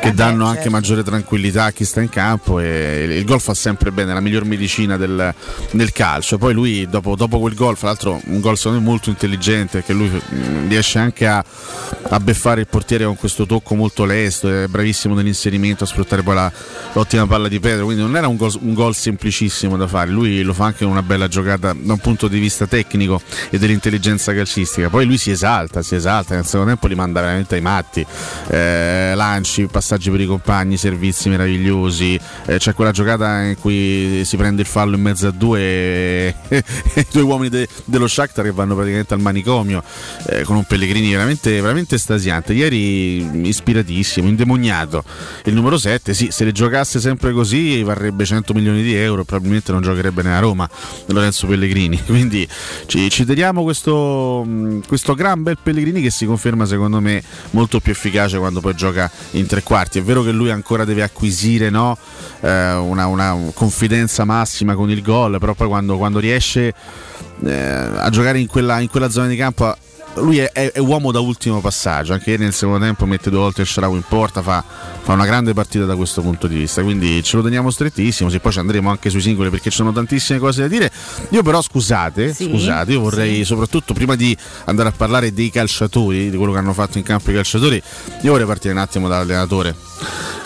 che 0.00 0.08
Eh 0.08 0.12
danno 0.12 0.44
anche 0.44 0.56
certo. 0.62 0.70
maggiore 0.70 1.02
tranquillità 1.02 1.64
a 1.64 1.70
chi 1.72 1.84
sta 1.84 2.00
in 2.00 2.08
campo 2.10 2.60
e 2.60 3.02
il, 3.04 3.10
il 3.12 3.24
gol 3.24 3.40
fa 3.40 3.54
sempre 3.54 3.90
bene, 3.92 4.10
è 4.10 4.14
la 4.14 4.20
miglior 4.20 4.44
medicina 4.44 4.96
del, 4.96 5.32
del 5.72 5.92
calcio. 5.92 6.38
Poi 6.38 6.52
lui 6.54 6.86
dopo, 6.88 7.16
dopo 7.16 7.38
quel 7.40 7.54
gol, 7.54 7.76
fra 7.76 7.88
l'altro 7.88 8.20
un 8.26 8.40
gol 8.40 8.56
secondo 8.56 8.78
me 8.80 8.84
molto 8.84 9.08
intelligente, 9.10 9.58
che 9.68 9.92
lui 9.92 10.08
mh, 10.08 10.68
riesce 10.68 10.98
anche 10.98 11.26
a, 11.26 11.44
a 12.02 12.20
beffare 12.20 12.60
il 12.62 12.66
portiere 12.66 13.04
con 13.04 13.16
questo 13.16 13.46
tocco 13.46 13.74
molto 13.74 14.04
lesto, 14.04 14.48
è 14.48 14.66
bravissimo 14.66 15.14
nell'inserimento, 15.14 15.84
a 15.84 15.86
sfruttare 15.86 16.22
poi 16.22 16.34
la- 16.34 16.52
l'ottima 16.92 17.26
palla 17.26 17.48
di 17.48 17.60
Pedro, 17.60 17.84
quindi 17.84 18.02
non 18.02 18.16
era 18.16 18.26
un 18.28 18.36
gol, 18.36 18.52
un 18.60 18.74
gol 18.74 18.94
semplicissimo 18.94 19.76
da 19.76 19.86
fare, 19.86 20.10
lui 20.10 20.42
lo 20.42 20.52
fa 20.54 20.66
anche 20.66 20.84
con 20.84 20.92
una 20.92 21.02
bella 21.02 21.28
giocata 21.28 21.74
da 21.78 21.92
un 21.92 21.98
punto 21.98 22.28
di 22.28 22.38
vista 22.38 22.66
tecnico 22.66 23.20
e 23.50 23.58
dell'intelligenza 23.58 24.32
calcistica, 24.34 24.88
poi 24.88 25.04
lui 25.06 25.18
si 25.18 25.30
esalta, 25.30 25.82
si 25.82 25.94
esalta, 25.94 26.34
nel 26.34 26.44
secondo 26.44 26.66
tempo 26.66 26.86
li 26.86 26.94
manda 26.94 27.20
veramente 27.20 27.54
ai 27.56 27.60
matti, 27.60 28.04
Eh, 28.48 29.12
lanci, 29.14 29.66
passaggi 29.66 30.10
per 30.10 30.20
i 30.20 30.26
compagni, 30.26 30.76
servizi 30.76 31.28
meravigliosi, 31.28 32.18
Eh, 32.46 32.58
c'è 32.58 32.74
quella 32.74 32.90
giocata 32.92 33.42
in 33.42 33.56
cui 33.58 34.22
si 34.24 34.36
prende 34.36 34.62
il 34.62 34.66
fallo 34.68 34.96
in 34.96 35.02
mezzo 35.02 35.26
a 35.28 35.30
due 35.30 35.60
e, 35.60 36.34
e 36.48 36.64
i 36.96 37.06
due 37.10 37.22
uomini 37.22 37.48
de- 37.50 37.68
dello 37.84 38.06
Shakhtar 38.08 38.44
che 38.44 38.52
vanno 38.52 38.74
praticamente 38.74 39.14
al 39.14 39.20
manicomio 39.20 39.48
eh, 40.26 40.42
con 40.44 40.56
un 40.56 40.64
Pellegrini 40.64 41.10
veramente, 41.10 41.60
veramente 41.60 41.96
estasiante, 41.96 42.52
ieri 42.52 43.48
ispiratissimo, 43.48 44.28
indemoniato, 44.28 45.02
il 45.44 45.54
numero 45.54 45.76
7, 45.76 46.14
sì, 46.14 46.28
se 46.30 46.44
le 46.44 46.52
giocasse 46.52 47.00
sempre 47.00 47.32
così 47.32 47.82
varrebbe 47.82 48.24
100 48.24 48.52
milioni 48.54 48.82
di 48.82 48.94
euro, 48.94 49.24
probabilmente 49.24 49.72
non 49.72 49.82
giocherebbe 49.82 50.22
nella 50.22 50.38
Roma 50.38 50.68
Lorenzo 51.06 51.46
Pellegrini, 51.46 52.00
quindi 52.06 52.46
ci, 52.86 53.10
ci 53.10 53.24
teniamo 53.24 53.62
questo, 53.62 54.44
mh, 54.46 54.86
questo 54.86 55.14
gran 55.14 55.42
bel 55.42 55.58
Pellegrini 55.60 56.00
che 56.00 56.10
si 56.10 56.26
conferma 56.26 56.64
secondo 56.66 57.00
me 57.00 57.22
molto 57.50 57.80
più 57.80 57.92
efficace 57.92 58.38
quando 58.38 58.60
poi 58.60 58.74
gioca 58.74 59.10
in 59.32 59.46
tre 59.46 59.62
quarti, 59.62 59.98
è 59.98 60.02
vero 60.02 60.22
che 60.22 60.30
lui 60.30 60.50
ancora 60.50 60.84
deve 60.84 61.02
acquisire 61.02 61.70
no, 61.70 61.98
eh, 62.40 62.72
una, 62.74 63.06
una 63.06 63.36
confidenza 63.54 64.24
massima 64.24 64.74
con 64.74 64.90
il 64.90 65.02
gol, 65.02 65.38
però 65.38 65.54
poi 65.54 65.68
quando, 65.68 65.96
quando 65.96 66.18
riesce 66.18 66.74
eh, 67.44 67.52
a 67.52 68.08
giocare 68.10 68.38
in 68.38 68.46
quella, 68.46 68.80
in 68.80 68.88
quella 68.88 69.08
zona 69.08 69.26
di 69.26 69.36
campo 69.36 69.76
lui 70.14 70.38
è, 70.38 70.50
è, 70.50 70.72
è, 70.72 70.78
uomo 70.78 71.12
da 71.12 71.20
ultimo 71.20 71.60
passaggio, 71.60 72.12
anche 72.12 72.36
nel 72.36 72.52
secondo 72.52 72.84
tempo 72.84 73.06
mette 73.06 73.30
due 73.30 73.38
volte 73.38 73.60
il 73.62 73.66
Sharawi 73.66 73.96
in 73.96 74.02
porta, 74.06 74.42
fa, 74.42 74.64
fa, 75.00 75.12
una 75.12 75.24
grande 75.24 75.54
partita 75.54 75.84
da 75.84 75.94
questo 75.94 76.20
punto 76.20 76.46
di 76.46 76.56
vista, 76.56 76.82
quindi 76.82 77.22
ce 77.22 77.36
lo 77.36 77.42
teniamo 77.42 77.70
strettissimo, 77.70 78.28
se 78.28 78.40
poi 78.40 78.52
ci 78.52 78.58
andremo 78.58 78.90
anche 78.90 79.10
sui 79.10 79.20
singoli 79.20 79.50
perché 79.50 79.70
ci 79.70 79.76
sono 79.76 79.92
tantissime 79.92 80.38
cose 80.38 80.62
da 80.62 80.68
dire. 80.68 80.90
Io 81.30 81.42
però 81.42 81.62
scusate, 81.62 82.34
sì, 82.34 82.44
scusate, 82.44 82.92
io 82.92 83.00
vorrei 83.00 83.36
sì. 83.36 83.44
soprattutto 83.44 83.94
prima 83.94 84.16
di 84.16 84.36
andare 84.64 84.88
a 84.88 84.92
parlare 84.92 85.32
dei 85.32 85.50
calciatori, 85.50 86.30
di 86.30 86.36
quello 86.36 86.52
che 86.52 86.58
hanno 86.58 86.72
fatto 86.72 86.98
in 86.98 87.04
campo 87.04 87.30
i 87.30 87.34
calciatori, 87.34 87.80
io 88.22 88.30
vorrei 88.32 88.46
partire 88.46 88.72
un 88.72 88.80
attimo 88.80 89.08
dall'allenatore 89.08 89.89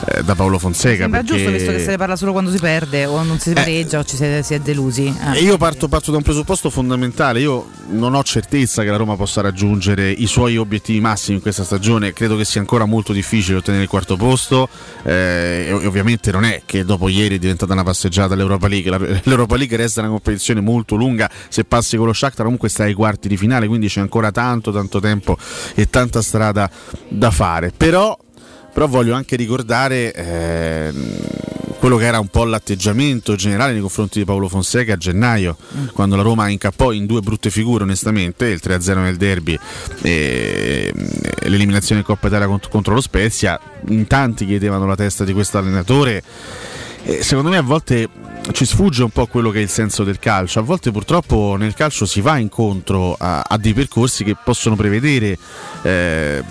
eh, 0.06 0.22
da 0.22 0.34
Paolo 0.34 0.58
Fonseca. 0.58 1.02
Sembra 1.02 1.20
perché... 1.20 1.36
giusto 1.36 1.50
visto 1.50 1.70
che 1.70 1.78
se 1.80 1.90
ne 1.90 1.96
parla 1.96 2.16
solo 2.16 2.32
quando 2.32 2.50
si 2.50 2.58
perde 2.58 3.06
o 3.06 3.22
non 3.22 3.38
si 3.38 3.50
eh. 3.50 3.54
pareggia 3.54 3.98
eh, 3.98 4.00
o 4.00 4.04
ci 4.04 4.16
si 4.16 4.24
è, 4.24 4.42
si 4.42 4.54
è 4.54 4.60
delusi. 4.60 5.14
Eh. 5.34 5.40
Io 5.40 5.56
parto, 5.56 5.88
parto, 5.88 6.10
da 6.10 6.18
un 6.18 6.22
presupposto 6.22 6.70
fondamentale. 6.70 7.40
Io 7.40 7.68
non 7.88 8.14
ho 8.14 8.22
certezza 8.22 8.82
che 8.82 8.90
la 8.90 8.96
Roma 8.96 9.16
possa 9.16 9.40
raggiungere 9.40 10.10
i 10.10 10.26
suoi 10.26 10.56
obiettivi 10.56 11.00
massimi 11.00 11.36
in 11.36 11.42
questa 11.42 11.64
stagione. 11.64 12.12
Credo 12.12 12.36
che 12.36 12.44
sia 12.44 12.60
ancora 12.60 12.84
molto 12.84 13.12
difficile 13.12 13.58
ottenere 13.58 13.84
il 13.84 13.88
quarto 13.88 14.16
posto. 14.16 14.68
Eh, 15.02 15.66
e 15.68 15.72
ovviamente 15.72 16.30
non 16.30 16.44
è 16.44 16.62
che 16.64 16.84
dopo 16.84 17.08
ieri 17.08 17.36
è 17.36 17.38
diventata 17.38 17.72
una 17.72 17.82
passeggiata 17.82 18.34
l'Europa 18.34 18.68
League. 18.68 19.20
L'Europa 19.24 19.56
League 19.56 19.76
resta 19.76 20.00
una 20.00 20.10
competizione 20.10 20.60
molto 20.60 20.96
lunga. 20.96 21.30
Se 21.48 21.64
passi 21.64 21.96
con 21.96 22.06
lo 22.06 22.12
Shakhtar 22.12 22.44
comunque 22.44 22.68
stai 22.68 22.88
ai 22.88 22.94
quarti 22.94 23.28
di 23.28 23.36
finale, 23.36 23.66
quindi 23.66 23.88
c'è 23.88 24.00
ancora 24.00 24.30
tanto 24.30 24.72
tanto 24.72 25.00
tempo 25.00 25.36
e 25.74 25.88
tanta 25.88 26.22
strada 26.22 26.70
da 27.08 27.30
fare. 27.30 27.72
Però 27.76 28.16
però 28.74 28.88
voglio 28.88 29.14
anche 29.14 29.36
ricordare 29.36 30.12
eh, 30.12 30.92
quello 31.78 31.96
che 31.96 32.06
era 32.06 32.18
un 32.18 32.26
po' 32.26 32.44
l'atteggiamento 32.44 33.36
generale 33.36 33.72
nei 33.72 33.80
confronti 33.80 34.18
di 34.18 34.24
Paolo 34.24 34.48
Fonseca 34.48 34.94
a 34.94 34.96
gennaio, 34.96 35.56
mm. 35.76 35.86
quando 35.92 36.16
la 36.16 36.22
Roma 36.22 36.48
incappò 36.48 36.90
in 36.90 37.06
due 37.06 37.20
brutte 37.20 37.50
figure 37.50 37.84
onestamente, 37.84 38.46
il 38.46 38.60
3-0 38.62 39.02
nel 39.02 39.16
derby 39.16 39.56
e 40.02 40.92
l'eliminazione 41.42 42.00
in 42.00 42.06
Coppa 42.06 42.26
Italia 42.26 42.48
contro, 42.48 42.68
contro 42.68 42.94
lo 42.94 43.00
Spezia, 43.00 43.60
in 43.88 44.08
tanti 44.08 44.44
chiedevano 44.44 44.86
la 44.86 44.96
testa 44.96 45.24
di 45.24 45.32
questo 45.32 45.58
allenatore. 45.58 46.22
E 47.04 47.22
secondo 47.22 47.50
me 47.50 47.58
a 47.58 47.62
volte 47.62 48.08
ci 48.52 48.66
sfugge 48.66 49.02
un 49.02 49.10
po' 49.10 49.26
quello 49.26 49.50
che 49.50 49.58
è 49.58 49.62
il 49.62 49.68
senso 49.68 50.04
del 50.04 50.18
calcio. 50.18 50.58
A 50.58 50.62
volte 50.62 50.90
purtroppo 50.90 51.56
nel 51.58 51.74
calcio 51.74 52.04
si 52.06 52.20
va 52.20 52.36
incontro 52.36 53.16
a, 53.18 53.40
a 53.40 53.56
dei 53.56 53.72
percorsi 53.72 54.24
che 54.24 54.36
possono 54.42 54.76
prevedere 54.76 55.38
eh, 55.82 56.42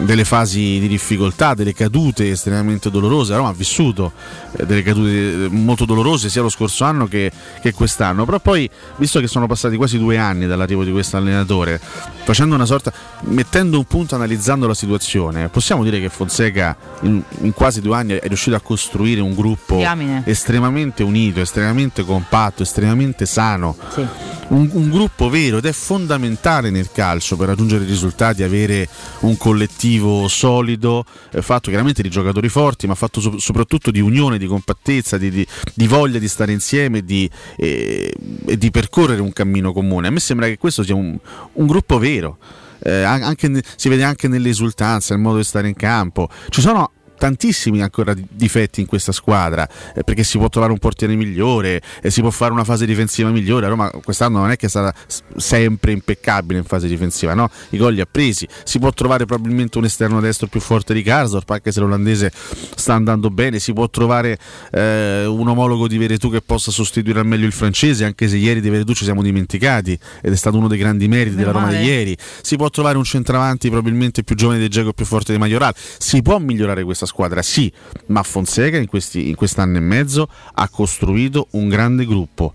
delle 0.00 0.24
fasi 0.24 0.78
di 0.78 0.88
difficoltà, 0.88 1.54
delle 1.54 1.74
cadute 1.74 2.30
estremamente 2.30 2.90
dolorose. 2.90 3.34
Roma 3.34 3.48
ha 3.48 3.52
vissuto 3.52 4.12
eh, 4.56 4.64
delle 4.64 4.82
cadute 4.82 5.48
molto 5.50 5.84
dolorose 5.84 6.28
sia 6.28 6.42
lo 6.42 6.48
scorso 6.48 6.84
anno 6.84 7.06
che, 7.06 7.30
che, 7.60 7.72
quest'anno. 7.72 8.24
Però 8.24 8.38
poi, 8.38 8.68
visto 8.96 9.18
che 9.20 9.26
sono 9.26 9.46
passati 9.46 9.76
quasi 9.76 9.98
due 9.98 10.18
anni 10.18 10.46
dall'arrivo 10.46 10.84
di 10.84 10.92
questo 10.92 11.16
allenatore, 11.16 11.80
facendo 12.24 12.54
una 12.54 12.66
sorta, 12.66 12.92
mettendo 13.22 13.78
un 13.78 13.84
punto, 13.84 14.14
analizzando 14.14 14.66
la 14.66 14.74
situazione, 14.74 15.48
possiamo 15.48 15.82
dire 15.82 16.00
che 16.00 16.08
Fonseca 16.08 16.76
in, 17.02 17.22
in 17.40 17.52
quasi 17.52 17.80
due 17.80 17.96
anni 17.96 18.14
è 18.14 18.26
riuscito 18.28 18.54
a 18.56 18.60
costruire 18.60 19.20
un 19.20 19.34
gruppo 19.34 19.76
Diamine. 19.76 20.22
estremamente 20.26 20.91
estremamente 20.92 21.02
unito, 21.02 21.40
estremamente 21.40 22.04
compatto, 22.04 22.62
estremamente 22.62 23.26
sano. 23.26 23.76
Sì. 23.90 24.06
Un, 24.48 24.68
un, 24.72 24.90
gruppo 24.90 25.30
vero 25.30 25.58
ed 25.58 25.64
è 25.64 25.72
fondamentale 25.72 26.68
nel 26.68 26.90
calcio 26.92 27.36
per 27.36 27.48
raggiungere 27.48 27.84
i 27.84 27.86
risultati 27.86 28.42
avere 28.42 28.86
un 29.20 29.36
collettivo 29.38 30.28
solido, 30.28 31.04
eh, 31.30 31.40
fatto 31.40 31.70
chiaramente 31.70 32.02
di 32.02 32.10
giocatori 32.10 32.50
forti, 32.50 32.86
ma 32.86 32.94
fatto 32.94 33.20
so- 33.20 33.38
soprattutto 33.38 33.90
di 33.90 34.00
unione, 34.00 34.36
di 34.36 34.46
compattezza, 34.46 35.16
di, 35.16 35.30
di, 35.30 35.46
di 35.74 35.86
voglia 35.86 36.18
di 36.18 36.28
stare 36.28 36.52
insieme 36.52 37.02
di, 37.02 37.28
eh, 37.56 38.12
e 38.46 38.58
di 38.58 38.70
percorrere 38.70 39.22
un 39.22 39.32
cammino 39.32 39.72
comune. 39.72 40.08
A 40.08 40.10
me 40.10 40.20
sembra 40.20 40.46
che 40.46 40.58
questo 40.58 40.82
sia 40.82 40.94
un, 40.94 41.18
un 41.54 41.66
gruppo 41.66 41.98
vero. 41.98 42.36
Eh, 42.84 43.02
anche, 43.02 43.62
si 43.76 43.88
vede 43.88 44.02
anche 44.02 44.26
nell'esultanza, 44.26 45.14
nel 45.14 45.22
modo 45.22 45.38
di 45.38 45.44
stare 45.44 45.68
in 45.68 45.74
campo. 45.74 46.28
Ci 46.48 46.60
sono 46.60 46.90
tantissimi 47.22 47.80
ancora 47.82 48.16
difetti 48.16 48.80
in 48.80 48.86
questa 48.86 49.12
squadra, 49.12 49.68
eh, 49.94 50.02
perché 50.02 50.24
si 50.24 50.38
può 50.38 50.48
trovare 50.48 50.72
un 50.72 50.80
portiere 50.80 51.14
migliore, 51.14 51.80
eh, 52.02 52.10
si 52.10 52.20
può 52.20 52.30
fare 52.30 52.52
una 52.52 52.64
fase 52.64 52.84
difensiva 52.84 53.30
migliore. 53.30 53.68
Roma 53.68 53.90
quest'anno 53.90 54.40
non 54.40 54.50
è 54.50 54.56
che 54.56 54.66
è 54.66 54.68
stata 54.68 54.92
sempre 55.36 55.92
impeccabile 55.92 56.58
in 56.58 56.64
fase 56.64 56.88
difensiva, 56.88 57.34
no? 57.34 57.48
I 57.70 57.76
gol 57.76 57.94
li 57.94 58.00
ha 58.00 58.08
presi, 58.10 58.48
si 58.64 58.80
può 58.80 58.90
trovare 58.90 59.24
probabilmente 59.24 59.78
un 59.78 59.84
esterno 59.84 60.18
destro 60.18 60.48
più 60.48 60.58
forte 60.58 60.94
di 60.94 61.02
Karsdorp, 61.02 61.48
anche 61.50 61.70
se 61.70 61.78
l'olandese 61.78 62.32
sta 62.74 62.94
andando 62.94 63.30
bene, 63.30 63.60
si 63.60 63.72
può 63.72 63.88
trovare 63.88 64.36
eh, 64.72 65.24
un 65.24 65.46
omologo 65.46 65.86
di 65.86 65.98
Veretù 65.98 66.28
che 66.28 66.40
possa 66.40 66.72
sostituire 66.72 67.20
al 67.20 67.26
meglio 67.26 67.46
il 67.46 67.52
francese, 67.52 68.04
anche 68.04 68.26
se 68.26 68.36
ieri 68.36 68.60
di 68.60 68.68
Veretù 68.68 68.94
ci 68.94 69.04
siamo 69.04 69.22
dimenticati 69.22 69.96
ed 70.20 70.32
è 70.32 70.36
stato 70.36 70.56
uno 70.56 70.66
dei 70.66 70.78
grandi 70.78 71.06
meriti 71.06 71.36
della 71.36 71.52
Roma 71.52 71.70
di 71.70 71.84
ieri. 71.84 72.16
Si 72.40 72.56
può 72.56 72.68
trovare 72.68 72.98
un 72.98 73.04
centravanti 73.04 73.68
probabilmente 73.68 74.24
più 74.24 74.34
giovane 74.34 74.58
di 74.58 74.68
Geco 74.68 74.92
più 74.92 75.04
forte 75.04 75.30
di 75.32 75.38
Majoral. 75.38 75.72
Si 75.76 76.20
può 76.20 76.40
migliorare 76.40 76.82
questa 76.82 77.06
squadra, 77.06 77.11
sì, 77.42 77.72
ma 78.06 78.22
Fonseca 78.22 78.76
in, 78.76 78.86
questi, 78.86 79.28
in 79.28 79.34
quest'anno 79.34 79.76
e 79.76 79.80
mezzo 79.80 80.28
ha 80.54 80.68
costruito 80.68 81.48
un 81.52 81.68
grande 81.68 82.06
gruppo 82.06 82.52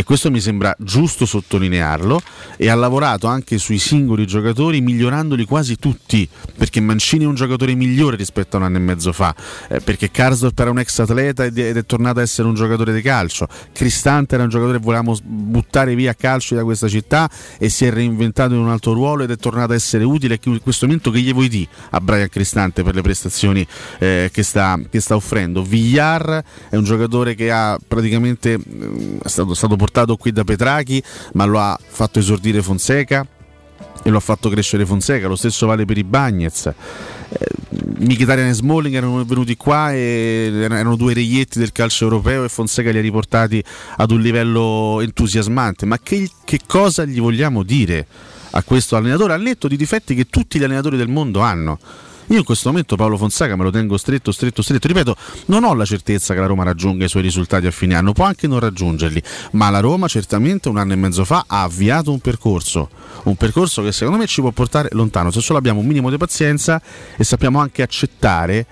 e 0.00 0.02
questo 0.02 0.30
mi 0.30 0.40
sembra 0.40 0.74
giusto 0.78 1.26
sottolinearlo. 1.26 2.22
E 2.56 2.70
ha 2.70 2.74
lavorato 2.74 3.26
anche 3.26 3.58
sui 3.58 3.78
singoli 3.78 4.26
giocatori 4.26 4.80
migliorandoli 4.80 5.44
quasi 5.44 5.76
tutti 5.76 6.26
perché 6.56 6.80
Mancini 6.80 7.24
è 7.24 7.26
un 7.26 7.34
giocatore 7.34 7.74
migliore 7.74 8.16
rispetto 8.16 8.56
a 8.56 8.60
un 8.60 8.64
anno 8.64 8.78
e 8.78 8.80
mezzo 8.80 9.12
fa. 9.12 9.34
Eh, 9.68 9.80
perché 9.80 10.10
Karsdorp 10.10 10.58
era 10.58 10.70
un 10.70 10.78
ex 10.78 10.98
atleta 11.00 11.44
ed 11.44 11.58
è 11.58 11.84
tornato 11.84 12.20
a 12.20 12.22
essere 12.22 12.48
un 12.48 12.54
giocatore 12.54 12.94
di 12.94 13.02
calcio. 13.02 13.46
Cristante 13.72 14.36
era 14.36 14.44
un 14.44 14.48
giocatore 14.48 14.78
che 14.78 14.84
volevamo 14.84 15.16
buttare 15.22 15.94
via 15.94 16.14
calcio 16.14 16.54
da 16.54 16.64
questa 16.64 16.88
città 16.88 17.28
e 17.58 17.68
si 17.68 17.84
è 17.84 17.90
reinventato 17.90 18.54
in 18.54 18.60
un 18.60 18.70
altro 18.70 18.94
ruolo 18.94 19.24
ed 19.24 19.30
è 19.30 19.36
tornato 19.36 19.72
a 19.72 19.74
essere 19.74 20.04
utile. 20.04 20.38
In 20.42 20.62
questo 20.62 20.86
momento 20.86 21.10
che 21.10 21.20
gli 21.20 21.32
vuoi 21.34 21.48
dire 21.48 21.68
a 21.90 22.00
Brian 22.00 22.28
Cristante 22.30 22.82
per 22.82 22.94
le 22.94 23.02
prestazioni 23.02 23.66
eh, 23.98 24.30
che, 24.32 24.42
sta, 24.42 24.80
che, 24.88 25.00
sta, 25.00 25.14
offrendo? 25.14 25.62
Villar 25.62 26.42
è 26.70 26.76
un 26.76 26.84
giocatore 26.84 27.34
che 27.34 27.50
ha 27.50 27.78
praticamente 27.86 28.54
eh, 28.54 29.18
è 29.22 29.28
stato, 29.28 29.52
stato 29.52 29.76
portato 29.76 29.88
portato 29.90 30.16
qui 30.16 30.30
da 30.30 30.44
Petrachi, 30.44 31.02
ma 31.32 31.44
lo 31.44 31.58
ha 31.58 31.78
fatto 31.84 32.20
esordire 32.20 32.62
Fonseca 32.62 33.26
e 34.02 34.08
lo 34.08 34.16
ha 34.16 34.20
fatto 34.20 34.48
crescere 34.48 34.86
Fonseca, 34.86 35.26
lo 35.26 35.36
stesso 35.36 35.66
vale 35.66 35.84
per 35.84 35.98
i 35.98 36.04
Bagnets. 36.04 36.66
Eh, 36.66 37.46
Mkhitaryan 37.98 38.48
e 38.48 38.52
Smalling 38.52 38.94
erano 38.94 39.24
venuti 39.24 39.56
qua 39.56 39.92
e 39.92 40.50
erano 40.54 40.96
due 40.96 41.12
reietti 41.12 41.58
del 41.58 41.72
calcio 41.72 42.04
europeo 42.04 42.44
e 42.44 42.48
Fonseca 42.48 42.90
li 42.90 42.98
ha 42.98 43.02
riportati 43.02 43.62
ad 43.96 44.10
un 44.10 44.20
livello 44.20 45.00
entusiasmante. 45.00 45.84
Ma 45.84 45.98
che, 45.98 46.30
che 46.44 46.60
cosa 46.66 47.04
gli 47.04 47.20
vogliamo 47.20 47.62
dire 47.62 48.06
a 48.52 48.62
questo 48.62 48.96
allenatore? 48.96 49.34
Al 49.34 49.42
netto 49.42 49.68
di 49.68 49.76
difetti 49.76 50.14
che 50.14 50.26
tutti 50.30 50.58
gli 50.58 50.64
allenatori 50.64 50.96
del 50.96 51.08
mondo 51.08 51.40
hanno 51.40 51.78
io 52.30 52.38
in 52.38 52.44
questo 52.44 52.68
momento 52.68 52.94
Paolo 52.94 53.16
Fonseca 53.16 53.56
me 53.56 53.64
lo 53.64 53.70
tengo 53.70 53.96
stretto, 53.96 54.30
stretto, 54.30 54.62
stretto. 54.62 54.86
Ripeto, 54.86 55.16
non 55.46 55.64
ho 55.64 55.74
la 55.74 55.84
certezza 55.84 56.32
che 56.32 56.38
la 56.38 56.46
Roma 56.46 56.62
raggiunga 56.62 57.04
i 57.04 57.08
suoi 57.08 57.22
risultati 57.22 57.66
a 57.66 57.72
fine 57.72 57.96
anno, 57.96 58.12
può 58.12 58.24
anche 58.24 58.46
non 58.46 58.60
raggiungerli, 58.60 59.20
ma 59.52 59.68
la 59.68 59.80
Roma 59.80 60.06
certamente 60.06 60.68
un 60.68 60.78
anno 60.78 60.92
e 60.92 60.96
mezzo 60.96 61.24
fa 61.24 61.44
ha 61.46 61.62
avviato 61.62 62.12
un 62.12 62.20
percorso, 62.20 62.88
un 63.24 63.34
percorso 63.34 63.82
che 63.82 63.90
secondo 63.90 64.18
me 64.18 64.26
ci 64.26 64.40
può 64.40 64.52
portare 64.52 64.90
lontano, 64.92 65.32
se 65.32 65.40
solo 65.40 65.58
abbiamo 65.58 65.80
un 65.80 65.86
minimo 65.86 66.08
di 66.08 66.16
pazienza 66.16 66.80
e 67.16 67.24
sappiamo 67.24 67.58
anche 67.58 67.82
accettare 67.82 68.66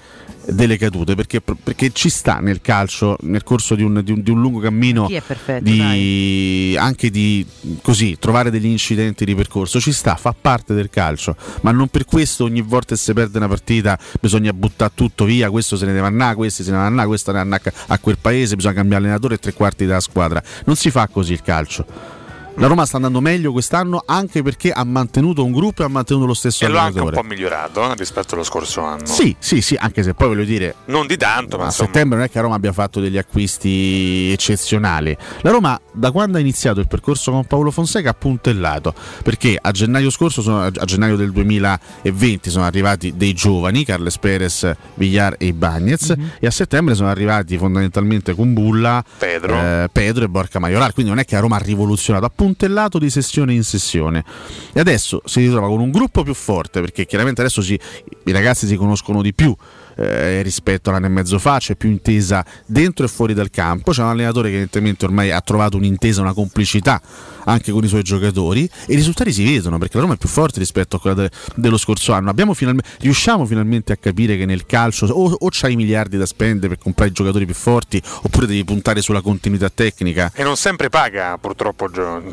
delle 0.53 0.77
cadute 0.77 1.15
perché, 1.15 1.41
perché, 1.41 1.91
ci 1.93 2.09
sta 2.09 2.39
nel 2.39 2.61
calcio 2.61 3.17
nel 3.23 3.43
corso 3.43 3.75
di 3.75 3.83
un, 3.83 4.01
di 4.03 4.13
un, 4.13 4.23
di 4.23 4.31
un 4.31 4.41
lungo 4.41 4.61
cammino 4.61 5.07
perfetto, 5.07 5.63
di, 5.63 6.77
anche 6.79 7.11
di 7.11 7.47
così, 7.83 8.17
trovare 8.19 8.51
degli 8.51 8.67
incidenti 8.67 9.25
di 9.25 9.35
percorso 9.35 9.81
ci 9.81 9.93
sta, 9.93 10.17
fa 10.17 10.35
parte 10.39 10.75
del 10.75 10.91
calcio 10.91 11.37
ma 11.63 11.71
non 11.71 11.89
per 11.89 12.05
questo 12.05 12.45
ogni 12.45 12.63
volta 12.63 12.95
che 12.95 13.01
si 13.01 13.13
perde 13.13 13.39
una 13.39 13.49
partita 13.49 13.99
bisogna 14.21 14.53
buttare 14.53 14.93
tutto 14.95 15.25
via 15.25 15.51
questo 15.51 15.77
se 15.77 15.87
ne 15.87 15.93
deve 15.93 16.07
andare, 16.07 16.35
questo 16.35 16.63
se 16.63 16.71
ne 16.71 16.77
deve 16.77 16.89
andare 16.89 17.09
questo 17.09 17.33
ne 17.33 17.43
deve 17.43 17.55
andare 17.55 17.75
a 17.87 17.99
quel 17.99 18.19
paese 18.19 18.57
bisogna 18.57 18.75
cambiare 18.75 19.05
allenatore 19.05 19.35
e 19.35 19.39
tre 19.39 19.53
quarti 19.53 19.87
della 19.87 20.01
squadra. 20.01 20.43
Non 20.65 20.77
si 20.77 20.91
fa 20.91 21.09
così 21.09 21.33
il 21.33 21.43
calcio 21.43 22.17
la 22.59 22.67
Roma 22.67 22.85
sta 22.87 22.97
andando 22.97 23.21
meglio 23.21 23.53
quest'anno 23.53 24.03
anche 24.05 24.43
perché 24.43 24.73
ha 24.73 24.83
mantenuto 24.83 25.45
un 25.45 25.53
gruppo 25.53 25.83
e 25.83 25.85
ha 25.85 25.89
mantenuto 25.89 26.27
lo 26.27 26.35
stesso 26.35 26.65
e 26.65 26.67
allenatore. 26.67 26.91
E 26.91 26.99
lo 26.99 27.05
ha 27.05 27.07
anche 27.07 27.19
un 27.19 27.23
po' 27.23 27.35
migliorato 27.35 27.91
eh, 27.91 27.95
rispetto 27.95 28.35
allo 28.35 28.43
scorso 28.43 28.83
anno. 28.83 29.07
Sì, 29.07 29.37
sì, 29.39 29.61
sì, 29.61 29.77
anche 29.79 30.03
se 30.03 30.15
poi 30.15 30.29
voglio 30.29 30.45
dire... 30.45 30.75
Non 30.87 31.07
di 31.07 31.17
tanto, 31.17 31.57
ma... 31.57 31.67
A 31.67 31.71
settembre 31.71 32.17
non 32.19 32.27
è 32.27 32.31
che 32.31 32.39
a 32.39 32.43
Roma 32.43 32.57
abbia 32.57 32.73
fatto 32.73 33.01
degli 33.01 33.17
acquisti 33.17 34.31
eccezionali. 34.33 35.17
La 35.43 35.51
Roma 35.51 35.81
da 35.93 36.11
quando 36.11 36.39
ha 36.39 36.41
iniziato 36.41 36.81
il 36.81 36.87
percorso 36.87 37.31
con 37.31 37.45
Paolo 37.45 37.71
Fonseca 37.71 38.11
ha 38.11 38.15
puntellato, 38.15 38.95
perché 39.23 39.59
a 39.61 39.71
gennaio 39.71 40.11
scorso, 40.11 40.43
sono, 40.43 40.63
a 40.63 40.85
gennaio 40.85 41.17
del 41.17 41.33
2020 41.33 42.51
sono 42.51 42.65
arrivati 42.65 43.17
dei 43.17 43.35
giovani, 43.35 43.85
Carles 43.85 44.19
Perez, 44.19 44.73
Villar 44.95 45.35
e 45.39 45.53
Bagnez, 45.53 46.15
mm-hmm. 46.17 46.29
e 46.41 46.47
a 46.47 46.51
settembre 46.51 46.95
sono 46.95 47.09
arrivati 47.09 47.59
fondamentalmente 47.59 48.35
con 48.35 48.53
Bulla, 48.53 49.05
Pedro, 49.19 49.55
eh, 49.55 49.89
Pedro 49.91 50.25
e 50.25 50.29
Borca 50.29 50.59
Maioral, 50.59 50.93
quindi 50.93 51.11
non 51.11 51.21
è 51.21 51.25
che 51.25 51.37
a 51.37 51.41
Roma 51.41 51.57
ha 51.57 51.61
rivoluzionato, 51.61 52.25
ha 52.25 52.31
puntellato 52.49 52.99
di 52.99 53.11
sessione 53.11 53.53
in 53.53 53.63
sessione. 53.63 54.25
E 54.73 54.81
adesso 54.81 55.21
si 55.25 55.41
ritrova 55.41 55.69
con 55.69 55.81
un 55.81 55.91
gruppo 55.91 56.23
più 56.23 56.35
forte 56.35 56.81
perché 56.81 57.05
chiaramente 57.05 57.43
adesso 57.43 57.61
si, 57.61 57.79
i 58.25 58.33
ragazzi 58.33 58.67
si 58.67 58.77
conoscono 58.77 59.21
di 59.21 59.35
più 59.35 59.55
eh, 59.97 60.43
rispetto 60.43 60.89
all'anno 60.89 61.07
e 61.07 61.11
mezzo 61.11 61.39
fa, 61.39 61.59
c'è 61.59 61.75
più 61.75 61.91
intesa 61.91 62.45
dentro 62.65 63.05
e 63.05 63.09
fuori 63.09 63.35
dal 63.35 63.51
campo, 63.51 63.91
c'è 63.91 64.03
un 64.03 64.09
allenatore 64.09 64.49
che 64.49 64.55
evidentemente 64.55 65.05
ormai 65.05 65.31
ha 65.31 65.41
trovato 65.41 65.77
un'intesa, 65.77 66.23
una 66.23 66.33
complicità 66.33 67.01
anche 67.49 67.73
con 67.73 67.83
i 67.83 67.89
suoi 67.89 68.03
giocatori 68.03 68.69
e 68.87 68.93
i 68.93 68.97
risultati 68.97 69.33
si 69.33 69.45
vedono 69.45 69.79
perché 69.79 69.97
la 69.97 70.03
Roma 70.03 70.15
è 70.15 70.19
più 70.19 70.29
forte 70.29 70.59
rispetto 70.59 70.97
a 70.97 71.01
quella 71.01 71.17
de- 71.23 71.31
dello 71.55 71.77
scorso 71.77 72.13
anno. 72.13 72.33
Finalmente, 72.55 72.89
riusciamo 73.01 73.45
finalmente 73.47 73.93
a 73.93 73.97
capire 73.97 74.37
che 74.37 74.45
nel 74.45 74.67
calcio 74.67 75.07
o, 75.07 75.31
o 75.31 75.49
c'hai 75.51 75.77
miliardi 75.77 76.17
da 76.17 76.27
spendere 76.27 76.69
per 76.69 76.79
comprare 76.79 77.11
i 77.11 77.13
giocatori 77.13 77.45
più 77.47 77.55
forti 77.55 78.01
oppure 78.23 78.47
devi 78.47 78.65
puntare 78.65 79.01
sulla 79.01 79.21
continuità 79.21 79.71
tecnica. 79.71 80.31
E 80.35 80.43
non 80.43 80.57
sempre 80.57 80.89
paga 80.89 81.39
purtroppo 81.39 81.89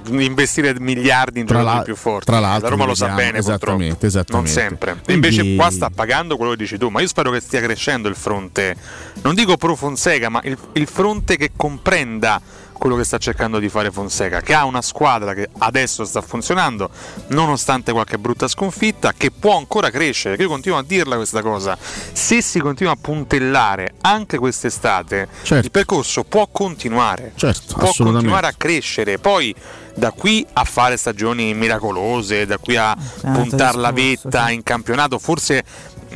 investire 0.10 0.78
miliardi 0.80 1.40
in 1.40 1.46
tra 1.46 1.60
giocatori 1.60 1.84
più 1.84 1.96
forti. 1.96 2.26
Tra 2.26 2.40
l'altro, 2.40 2.70
la 2.70 2.76
Roma 2.76 2.86
lo 2.86 2.96
sa 2.96 3.08
bene 3.10 3.38
esattamente, 3.38 4.08
esattamente. 4.08 4.54
Non 4.54 4.70
sempre. 4.70 5.00
Quindi... 5.04 5.28
Invece 5.28 5.56
qua 5.56 5.72
sta 5.72 5.90
pagando 5.90 6.38
quello 6.38 6.52
che 6.52 6.58
dici 6.58 6.78
tu, 6.78 6.90
ma 6.90 7.02
io 7.02 7.08
spero 7.08 7.32
che 7.32 7.40
stia 7.40 7.62
crescendo 7.62 8.08
il 8.10 8.16
fronte, 8.16 8.76
non 9.22 9.36
dico 9.36 9.58
pro 9.58 9.76
Fonseca, 9.76 10.30
ma 10.30 10.42
il, 10.44 10.58
il 10.74 10.88
fronte 10.88 11.38
che 11.38 11.52
comprenda 11.56 12.42
quello 12.78 12.96
che 12.96 13.04
sta 13.04 13.18
cercando 13.18 13.60
di 13.60 13.70
fare 13.70 13.92
Fonseca, 13.92 14.42
che 14.42 14.54
ha 14.54 14.66
una 14.66 14.82
squadra 14.82 15.34
che 15.34 15.50
adesso 15.60 16.06
sta 16.06 16.22
funzionando, 16.22 16.90
nonostante 17.28 17.92
qualche 17.92 18.18
brutta 18.18 18.48
sconfitta, 18.48 19.14
che 19.16 19.32
può 19.32 19.58
ancora 19.58 19.90
crescere. 19.90 20.36
Io 20.42 20.48
continuo 20.48 20.78
a 20.78 20.84
dirla 20.84 21.16
questa 21.16 21.42
cosa. 21.42 21.78
Se 21.80 22.42
si 22.42 22.60
continua 22.60 22.94
a 22.94 22.98
puntellare 23.00 23.96
anche 24.02 24.38
quest'estate, 24.38 25.28
certo. 25.44 25.66
il 25.66 25.72
percorso 25.72 26.24
può 26.24 26.48
continuare. 26.52 27.32
Certo, 27.36 27.76
può 27.76 27.92
continuare 27.96 28.48
a 28.48 28.54
crescere. 28.56 29.18
Poi 29.18 29.56
da 29.96 30.12
qui 30.12 30.46
a 30.54 30.64
fare 30.66 30.98
stagioni 30.98 31.54
miracolose, 31.54 32.46
da 32.46 32.58
qui 32.58 32.76
a 32.76 32.92
ah, 32.92 32.98
puntare 33.32 33.78
la 33.78 33.92
vetta 33.92 34.50
in 34.50 34.62
campionato, 34.62 35.18
forse 35.20 35.64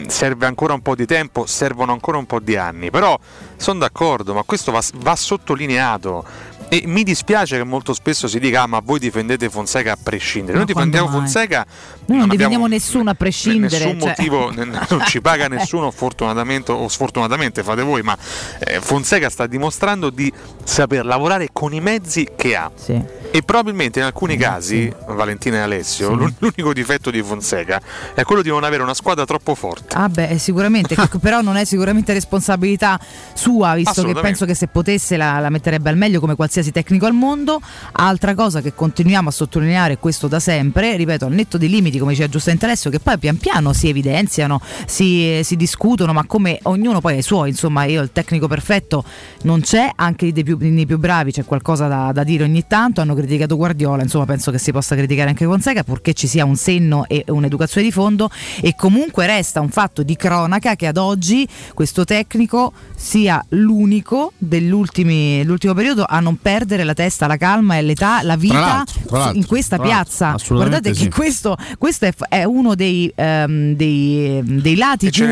serve 0.07 0.45
ancora 0.45 0.73
un 0.73 0.81
po' 0.81 0.95
di 0.95 1.05
tempo, 1.05 1.45
servono 1.45 1.91
ancora 1.91 2.17
un 2.17 2.25
po' 2.25 2.39
di 2.39 2.55
anni, 2.55 2.89
però 2.89 3.17
sono 3.57 3.79
d'accordo, 3.79 4.33
ma 4.33 4.43
questo 4.43 4.71
va, 4.71 4.81
va 4.95 5.15
sottolineato 5.15 6.25
e 6.69 6.83
mi 6.85 7.03
dispiace 7.03 7.57
che 7.57 7.63
molto 7.63 7.93
spesso 7.93 8.27
si 8.27 8.39
dica: 8.39 8.61
ah, 8.61 8.67
ma 8.67 8.79
voi 8.83 8.99
difendete 8.99 9.49
Fonseca 9.49 9.93
a 9.93 9.97
prescindere. 10.01 10.57
Noi 10.57 10.67
difendiamo 10.67 11.09
Fonseca. 11.09 11.65
Noi 12.05 12.17
non, 12.17 12.17
non 12.19 12.29
difendiamo 12.29 12.67
nessuno 12.67 13.09
a 13.09 13.15
prescindere. 13.15 13.85
Nessun 13.85 13.99
cioè... 13.99 14.09
motivo, 14.09 14.51
non 14.53 15.03
ci 15.05 15.19
paga 15.19 15.47
nessuno, 15.49 15.89
fortunatamente 15.91 16.71
o 16.71 16.87
sfortunatamente 16.87 17.63
fate 17.63 17.81
voi, 17.81 18.03
ma 18.03 18.15
eh, 18.59 18.79
Fonseca 18.79 19.29
sta 19.29 19.47
dimostrando 19.47 20.11
di 20.11 20.31
saper 20.63 21.05
lavorare 21.05 21.49
con 21.51 21.73
i 21.73 21.81
mezzi 21.81 22.27
che 22.35 22.55
ha. 22.55 22.71
Sì. 22.75 23.18
E 23.31 23.43
probabilmente 23.43 23.99
in 23.99 24.05
alcuni 24.05 24.37
casi, 24.37 24.91
Valentina 25.07 25.57
e 25.57 25.59
Alessio, 25.59 26.09
sì. 26.09 26.33
l'unico 26.39 26.73
difetto 26.73 27.11
di 27.11 27.21
Fonseca 27.21 27.79
è 28.15 28.23
quello 28.23 28.41
di 28.41 28.49
non 28.49 28.63
avere 28.63 28.81
una 28.81 28.95
squadra 28.95 29.25
troppo 29.25 29.53
forte. 29.53 29.95
Ah, 29.95 30.09
beh, 30.09 30.37
sicuramente, 30.39 30.95
però 31.21 31.41
non 31.41 31.55
è 31.55 31.63
sicuramente 31.63 32.13
responsabilità 32.13 32.99
sua, 33.33 33.75
visto 33.75 34.03
che 34.03 34.13
penso 34.13 34.45
che 34.45 34.55
se 34.55 34.67
potesse 34.67 35.15
la, 35.15 35.39
la 35.39 35.49
metterebbe 35.49 35.89
al 35.89 35.97
meglio 35.97 36.19
come 36.19 36.35
qualsiasi 36.35 36.71
tecnico 36.71 37.05
al 37.05 37.13
mondo. 37.13 37.61
Altra 37.91 38.33
cosa 38.33 38.61
che 38.61 38.73
continuiamo 38.73 39.29
a 39.29 39.31
sottolineare, 39.31 39.97
questo 39.97 40.27
da 40.27 40.39
sempre, 40.39 40.95
ripeto, 40.95 41.25
al 41.25 41.33
netto 41.33 41.57
dei 41.57 41.69
limiti, 41.69 41.99
come 41.99 42.11
diceva 42.11 42.29
giustamente 42.29 42.65
Alessio, 42.65 42.89
che 42.89 42.99
poi 42.99 43.19
pian 43.19 43.37
piano 43.37 43.73
si 43.73 43.89
evidenziano, 43.89 44.59
si, 44.85 45.41
si 45.43 45.55
discutono, 45.55 46.13
ma 46.13 46.25
come 46.25 46.59
ognuno 46.63 46.99
poi 46.99 47.13
ha 47.13 47.17
i 47.17 47.21
suoi, 47.21 47.49
insomma, 47.49 47.83
io 47.83 48.01
il 48.01 48.11
tecnico 48.11 48.47
perfetto 48.47 49.03
non 49.43 49.61
c'è, 49.61 49.91
anche 49.95 50.31
nei 50.31 50.43
più, 50.43 50.57
nei 50.59 50.85
più 50.85 50.97
bravi 50.97 51.31
c'è 51.31 51.45
qualcosa 51.45 51.87
da, 51.87 52.11
da, 52.11 52.23
dire 52.23 52.43
ogni 52.43 52.65
tanto. 52.67 53.01
Hanno 53.01 53.15
criticato 53.19 53.55
Guardiola, 53.55 54.03
insomma, 54.03 54.25
penso 54.25 54.51
che 54.51 54.57
si 54.57 54.71
possa 54.71 54.95
criticare 54.95 55.29
anche 55.29 55.45
Fonseca, 55.45 55.83
purché 55.83 56.13
ci 56.13 56.27
sia 56.27 56.45
un 56.45 56.55
senno 56.55 57.05
e 57.07 57.23
un'educazione 57.27 57.85
di 57.85 57.91
fondo. 57.91 58.29
E 58.61 58.75
comunque 58.75 59.25
resta 59.25 59.61
un 59.61 59.69
fatto 59.69 60.03
di 60.03 60.15
cronaca 60.15 60.75
che 60.75 60.87
ad 60.87 60.97
oggi 60.97 61.47
questo 61.73 62.05
tecnico 62.05 62.73
sia 62.95 63.43
l'unico 63.49 64.33
dell'ultimo 64.37 65.73
periodo 65.73 66.05
a 66.07 66.19
non 66.19 66.37
perdere 66.37 66.83
la 66.83 66.93
testa, 66.93 67.27
la 67.27 67.37
calma 67.37 67.77
e 67.77 67.81
l'età, 67.81 68.21
la 68.23 68.35
vita 68.35 68.53
tra 68.53 68.65
l'altro, 68.65 69.01
tra 69.05 69.17
l'altro, 69.17 69.37
in 69.37 69.45
questa 69.45 69.79
piazza. 69.79 70.35
Guardate 70.47 70.93
sì. 70.93 71.03
che 71.03 71.09
questo, 71.09 71.57
questo 71.77 72.05
è, 72.05 72.13
è, 72.29 72.43
uno 72.43 72.75
dei, 72.75 73.11
um, 73.15 73.75
dei, 73.75 74.41
dei 74.43 74.75
lati 74.75 75.09
più, 75.09 75.25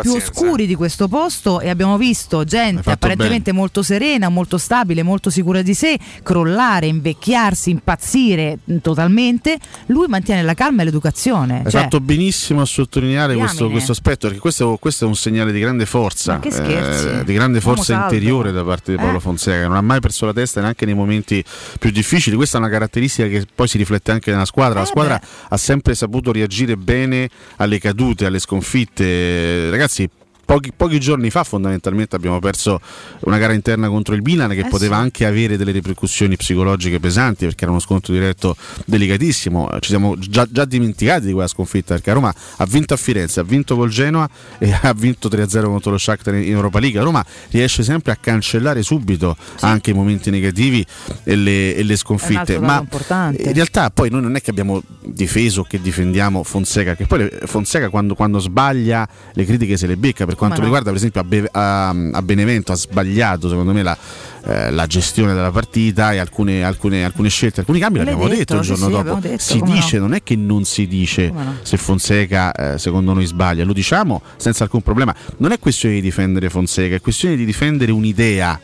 più, 0.00 0.12
oscuri 0.12 0.66
di 0.66 0.74
questo 0.74 1.08
posto 1.08 1.60
e 1.60 1.68
abbiamo 1.68 1.96
visto 1.96 2.44
gente 2.44 2.90
apparentemente 2.90 3.50
bene. 3.50 3.58
molto 3.58 3.82
serena, 3.82 4.28
molto 4.28 4.58
stabile, 4.58 5.02
molto 5.02 5.30
sicura 5.30 5.62
di 5.62 5.74
sé, 5.74 5.98
crollare, 6.22 6.86
invecchiarsi, 7.34 7.70
impazzire 7.70 8.58
totalmente. 8.80 9.58
Lui 9.86 10.06
mantiene 10.08 10.42
la 10.42 10.54
calma 10.54 10.82
e 10.82 10.84
l'educazione. 10.86 11.62
Hai 11.64 11.70
cioè, 11.70 11.82
fatto 11.82 12.00
benissimo 12.00 12.60
a 12.60 12.64
sottolineare 12.64 13.34
questo, 13.34 13.68
questo, 13.68 13.92
aspetto 13.92 14.26
perché 14.26 14.40
questo, 14.40 14.76
questo, 14.80 15.04
è 15.04 15.08
un 15.08 15.16
segnale 15.16 15.52
di 15.52 15.60
grande 15.60 15.86
forza, 15.86 16.40
eh, 16.40 17.22
di 17.24 17.34
grande 17.34 17.60
forza 17.60 17.94
interiore 17.94 18.52
da 18.52 18.62
parte 18.62 18.92
di 18.92 18.98
Paolo 18.98 19.18
eh? 19.18 19.20
Fonseca. 19.20 19.66
Non 19.66 19.76
ha 19.76 19.82
mai 19.82 20.00
perso 20.00 20.26
la 20.26 20.32
testa 20.32 20.60
neanche 20.60 20.84
nei 20.84 20.94
momenti 20.94 21.44
più 21.78 21.90
difficili. 21.90 22.36
Questa 22.36 22.56
è 22.56 22.60
una 22.60 22.70
caratteristica 22.70 23.26
che 23.28 23.46
poi 23.52 23.66
si 23.68 23.76
riflette 23.76 24.12
anche 24.12 24.30
nella 24.30 24.44
squadra. 24.44 24.78
La 24.78 24.84
eh 24.84 24.88
squadra 24.88 25.20
ha 25.48 25.56
sempre 25.56 25.94
saputo 25.94 26.32
reagire 26.32 26.76
bene 26.76 27.28
alle 27.56 27.78
cadute, 27.78 28.26
alle 28.26 28.38
sconfitte. 28.38 29.70
Ragazzi, 29.70 30.08
Pochi, 30.44 30.72
pochi, 30.76 31.00
giorni 31.00 31.30
fa 31.30 31.44
fondamentalmente 31.44 32.16
abbiamo 32.16 32.38
perso 32.38 32.80
una 33.20 33.38
gara 33.38 33.52
interna 33.52 33.88
contro 33.88 34.14
il 34.14 34.22
Milan 34.22 34.50
che 34.50 34.60
eh 34.60 34.68
poteva 34.68 34.96
sì. 34.96 35.02
anche 35.02 35.26
avere 35.26 35.56
delle 35.56 35.72
ripercussioni 35.72 36.36
psicologiche 36.36 37.00
pesanti 37.00 37.44
perché 37.44 37.64
era 37.64 37.72
uno 37.72 37.80
scontro 37.80 38.12
diretto 38.12 38.56
delicatissimo. 38.84 39.70
Ci 39.80 39.90
siamo 39.90 40.16
già, 40.18 40.46
già 40.50 40.64
dimenticati 40.64 41.26
di 41.26 41.32
quella 41.32 41.48
sconfitta 41.48 41.94
perché 41.94 42.12
Roma 42.12 42.34
ha 42.56 42.66
vinto 42.66 42.94
a 42.94 42.96
Firenze, 42.96 43.40
ha 43.40 43.42
vinto 43.44 43.76
col 43.76 43.88
Genoa 43.88 44.28
e 44.58 44.72
ha 44.82 44.92
vinto 44.92 45.28
3-0 45.28 45.64
contro 45.64 45.90
lo 45.90 45.98
Shakhtar 45.98 46.34
in 46.34 46.52
Europa 46.52 46.78
League. 46.78 47.00
Roma 47.00 47.24
riesce 47.50 47.82
sempre 47.82 48.12
a 48.12 48.16
cancellare 48.16 48.82
subito 48.82 49.36
sì. 49.56 49.64
anche 49.64 49.90
i 49.90 49.94
momenti 49.94 50.30
negativi 50.30 50.84
e 51.24 51.36
le, 51.36 51.74
e 51.74 51.82
le 51.82 51.96
sconfitte. 51.96 52.58
Ma 52.58 52.78
importante. 52.78 53.42
in 53.42 53.52
realtà 53.52 53.90
poi 53.90 54.10
noi 54.10 54.22
non 54.22 54.36
è 54.36 54.40
che 54.40 54.50
abbiamo 54.50 54.82
difeso 55.00 55.62
che 55.62 55.80
difendiamo 55.80 56.42
Fonseca, 56.42 56.94
che 56.94 57.06
poi 57.06 57.28
Fonseca 57.44 57.88
quando, 57.88 58.14
quando 58.14 58.38
sbaglia 58.38 59.08
le 59.32 59.44
critiche 59.44 59.76
se 59.76 59.86
le 59.86 59.96
becca 59.96 60.26
per 60.34 60.36
quanto 60.36 60.58
no. 60.58 60.64
riguarda 60.64 60.90
per 60.90 60.98
esempio 60.98 61.20
a, 61.20 61.24
Be- 61.24 61.48
a, 61.50 61.88
a, 61.88 62.22
Benevento 62.22 62.72
ha 62.72 62.74
sbagliato 62.74 63.48
secondo 63.48 63.72
me 63.72 63.82
la, 63.82 63.96
eh, 64.44 64.70
la 64.70 64.86
gestione 64.86 65.32
della 65.32 65.50
partita 65.50 66.12
e 66.12 66.18
alcune, 66.18 66.64
alcune, 66.64 67.04
alcune 67.04 67.28
scelte, 67.28 67.60
alcuni 67.60 67.78
cambi 67.78 67.98
l'abbiamo 67.98 68.28
detto, 68.28 68.36
detto 68.36 68.54
il 68.56 68.60
giorno 68.62 68.86
sì, 68.86 68.90
dopo. 68.90 69.18
Detto, 69.20 69.42
si 69.42 69.60
dice, 69.62 69.98
no? 69.98 70.06
non 70.06 70.14
è 70.14 70.22
che 70.22 70.36
non 70.36 70.64
si 70.64 70.86
dice 70.86 71.30
no? 71.30 71.56
se 71.62 71.76
Fonseca 71.76 72.52
eh, 72.52 72.78
secondo 72.78 73.12
noi 73.14 73.26
sbaglia, 73.26 73.64
lo 73.64 73.72
diciamo 73.72 74.22
senza 74.36 74.64
alcun 74.64 74.82
problema. 74.82 75.14
Non 75.38 75.52
è 75.52 75.58
questione 75.58 75.94
di 75.94 76.00
difendere 76.00 76.50
Fonseca, 76.50 76.96
è 76.96 77.00
questione 77.00 77.36
di 77.36 77.44
difendere 77.44 77.92
un'idea, 77.92 78.60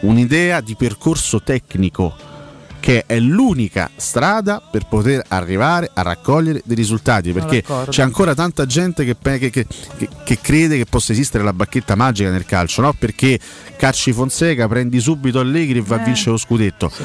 un'idea 0.00 0.60
di 0.60 0.74
percorso 0.74 1.42
tecnico 1.42 2.28
che 2.80 3.04
è 3.06 3.20
l'unica 3.20 3.90
strada 3.94 4.60
per 4.60 4.86
poter 4.88 5.22
arrivare 5.28 5.90
a 5.92 6.02
raccogliere 6.02 6.62
dei 6.64 6.74
risultati 6.74 7.32
perché 7.32 7.62
c'è 7.88 8.02
ancora 8.02 8.34
tanta 8.34 8.66
gente 8.66 9.04
che, 9.04 9.16
che, 9.20 9.50
che, 9.50 9.66
che, 10.24 10.38
crede 10.40 10.78
che 10.78 10.86
possa 10.86 11.12
esistere 11.12 11.44
la 11.44 11.52
bacchetta 11.52 11.94
magica 11.94 12.30
nel 12.30 12.46
calcio 12.46 12.80
no? 12.80 12.94
perché 12.94 13.38
cacci 13.76 14.12
Fonseca 14.12 14.66
prendi 14.66 14.98
subito 14.98 15.38
Allegri 15.38 15.78
e 15.78 15.82
va 15.82 15.98
eh, 15.98 16.00
a 16.00 16.04
vincere 16.04 16.30
lo 16.30 16.36
scudetto. 16.38 16.88
Sì. 16.88 17.04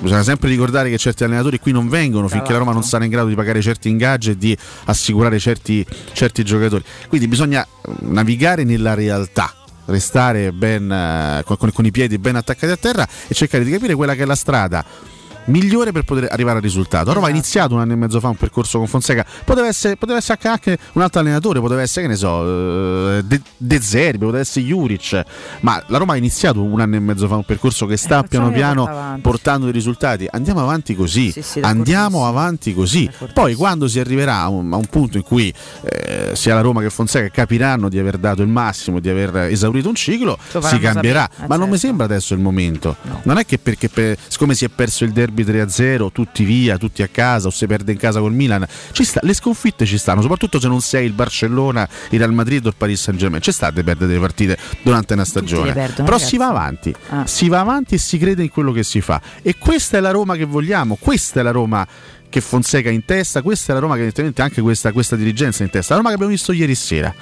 bisogna 0.00 0.22
sempre 0.22 0.50
ricordare 0.50 0.90
che 0.90 0.98
certi 0.98 1.24
allenatori 1.24 1.58
qui 1.58 1.72
non 1.72 1.88
vengono 1.88 2.28
finché 2.28 2.52
la 2.52 2.58
Roma 2.58 2.72
non 2.72 2.82
sarà 2.82 3.04
in 3.04 3.10
grado 3.10 3.28
di 3.28 3.34
pagare 3.34 3.62
certi 3.62 3.88
ingaggi 3.88 4.30
e 4.30 4.36
di 4.36 4.56
assicurare 4.84 5.38
certi, 5.38 5.84
certi 6.12 6.44
giocatori. 6.44 6.84
Quindi 7.08 7.26
bisogna 7.28 7.66
navigare 8.00 8.64
nella 8.64 8.94
realtà 8.94 9.52
restare 9.86 10.52
ben, 10.52 10.90
eh, 10.90 11.42
con, 11.44 11.70
con, 11.72 11.84
i 11.84 11.90
piedi 11.90 12.18
ben 12.18 12.36
attaccati 12.36 12.72
a 12.72 12.76
terra 12.76 13.06
e 13.26 13.34
cercare 13.34 13.64
di 13.64 13.70
capire 13.70 13.94
quella 13.94 14.14
che 14.14 14.22
è 14.22 14.26
la 14.26 14.34
strada 14.34 14.84
migliore 15.46 15.92
per 15.92 16.04
poter 16.04 16.28
arrivare 16.30 16.56
al 16.56 16.62
risultato. 16.62 17.12
Roma 17.12 17.26
ha 17.26 17.30
esatto. 17.30 17.30
iniziato 17.30 17.74
un 17.74 17.80
anno 17.80 17.92
e 17.92 17.96
mezzo 17.96 18.20
fa 18.20 18.28
un 18.28 18.36
percorso 18.36 18.78
con 18.78 18.86
Fonseca, 18.86 19.24
poteva 19.44 19.66
essere, 19.66 19.96
poteva 19.96 20.18
essere 20.18 20.38
anche 20.42 20.78
un 20.92 21.02
altro 21.02 21.20
allenatore, 21.20 21.60
poteva 21.60 21.82
essere, 21.82 22.02
che 22.02 22.08
ne 22.08 22.16
so, 22.16 23.18
eh, 23.18 23.22
De, 23.24 23.40
De 23.56 23.80
Zerbi, 23.80 24.18
poteva 24.18 24.40
essere 24.40 24.64
Juric, 24.64 25.22
ma 25.60 25.82
la 25.88 25.98
Roma 25.98 26.14
ha 26.14 26.16
iniziato 26.16 26.62
un 26.62 26.80
anno 26.80 26.96
e 26.96 27.00
mezzo 27.00 27.26
fa 27.28 27.36
un 27.36 27.44
percorso 27.44 27.86
che 27.86 27.96
sta 27.96 28.22
eh, 28.22 28.28
piano 28.28 28.50
piano 28.50 29.18
portando 29.20 29.64
dei 29.64 29.74
risultati. 29.74 30.26
Andiamo 30.30 30.60
avanti 30.60 30.94
così, 30.94 31.30
sì, 31.30 31.42
sì, 31.42 31.60
andiamo 31.60 32.26
avanti 32.26 32.74
così. 32.74 33.10
Poi 33.32 33.54
quando 33.54 33.88
si 33.88 34.00
arriverà 34.00 34.40
a 34.40 34.48
un, 34.48 34.72
a 34.72 34.76
un 34.76 34.86
punto 34.86 35.16
in 35.16 35.22
cui 35.22 35.52
eh, 35.82 36.32
sia 36.34 36.54
la 36.54 36.60
Roma 36.60 36.80
che 36.80 36.90
Fonseca 36.90 37.28
capiranno 37.28 37.88
di 37.88 37.98
aver 37.98 38.18
dato 38.18 38.42
il 38.42 38.48
massimo, 38.48 39.00
di 39.00 39.08
aver 39.08 39.36
esaurito 39.50 39.88
un 39.88 39.94
ciclo, 39.94 40.38
si 40.40 40.78
cambierà. 40.78 41.28
Sapere. 41.30 41.48
ma 41.48 41.56
non 41.56 41.68
mi 41.68 41.72
certo. 41.72 41.86
sembra 41.86 42.04
adesso 42.06 42.34
il 42.34 42.40
momento. 42.40 42.96
No. 43.02 43.20
Non 43.24 43.38
è 43.38 43.44
che 43.44 43.58
perché 43.58 43.88
per, 43.88 44.16
siccome 44.26 44.54
si 44.54 44.64
è 44.64 44.68
perso 44.68 45.04
il 45.04 45.12
derby 45.12 45.33
derby 45.34 45.42
3-0, 45.42 46.12
tutti 46.12 46.44
via, 46.44 46.78
tutti 46.78 47.02
a 47.02 47.08
casa 47.08 47.48
o 47.48 47.50
si 47.50 47.66
perde 47.66 47.92
in 47.92 47.98
casa 47.98 48.20
col 48.20 48.32
Milan. 48.32 48.64
Sta, 48.92 49.20
le 49.22 49.34
sconfitte 49.34 49.84
ci 49.84 49.98
stanno, 49.98 50.22
soprattutto 50.22 50.60
se 50.60 50.68
non 50.68 50.80
sei 50.80 51.06
il 51.06 51.12
Barcellona, 51.12 51.86
il 52.10 52.18
Real 52.18 52.32
Madrid 52.32 52.64
o 52.64 52.68
il 52.68 52.74
Paris 52.76 53.02
Saint 53.02 53.18
Germain. 53.18 53.42
C'è 53.42 53.52
sta 53.52 53.70
di 53.70 53.82
perdere 53.82 54.06
delle 54.06 54.20
partite 54.20 54.56
durante 54.82 55.12
una 55.14 55.24
stagione. 55.24 55.72
Perdono, 55.72 56.04
Però 56.04 56.16
ragazzi. 56.16 56.26
si 56.26 56.36
va 56.36 56.48
avanti, 56.48 56.94
ah. 57.08 57.26
si 57.26 57.48
va 57.48 57.60
avanti 57.60 57.94
e 57.96 57.98
si 57.98 58.16
crede 58.16 58.42
in 58.42 58.50
quello 58.50 58.72
che 58.72 58.84
si 58.84 59.00
fa. 59.00 59.20
E 59.42 59.56
questa 59.58 59.98
è 59.98 60.00
la 60.00 60.12
Roma 60.12 60.36
che 60.36 60.44
vogliamo, 60.44 60.96
questa 60.98 61.40
è 61.40 61.42
la 61.42 61.50
Roma 61.50 61.86
che 62.28 62.40
Fonseca 62.40 62.90
in 62.90 63.04
testa, 63.04 63.42
questa 63.42 63.72
è 63.72 63.74
la 63.74 63.80
Roma 63.80 63.94
che 63.94 64.00
evidentemente 64.00 64.42
anche 64.42 64.60
questa, 64.60 64.92
questa 64.92 65.16
dirigenza 65.16 65.62
in 65.62 65.70
testa. 65.70 65.94
La 65.94 65.98
Roma 65.98 66.08
che 66.08 66.14
abbiamo 66.16 66.32
visto 66.32 66.52
ieri 66.52 66.74
sera. 66.74 67.14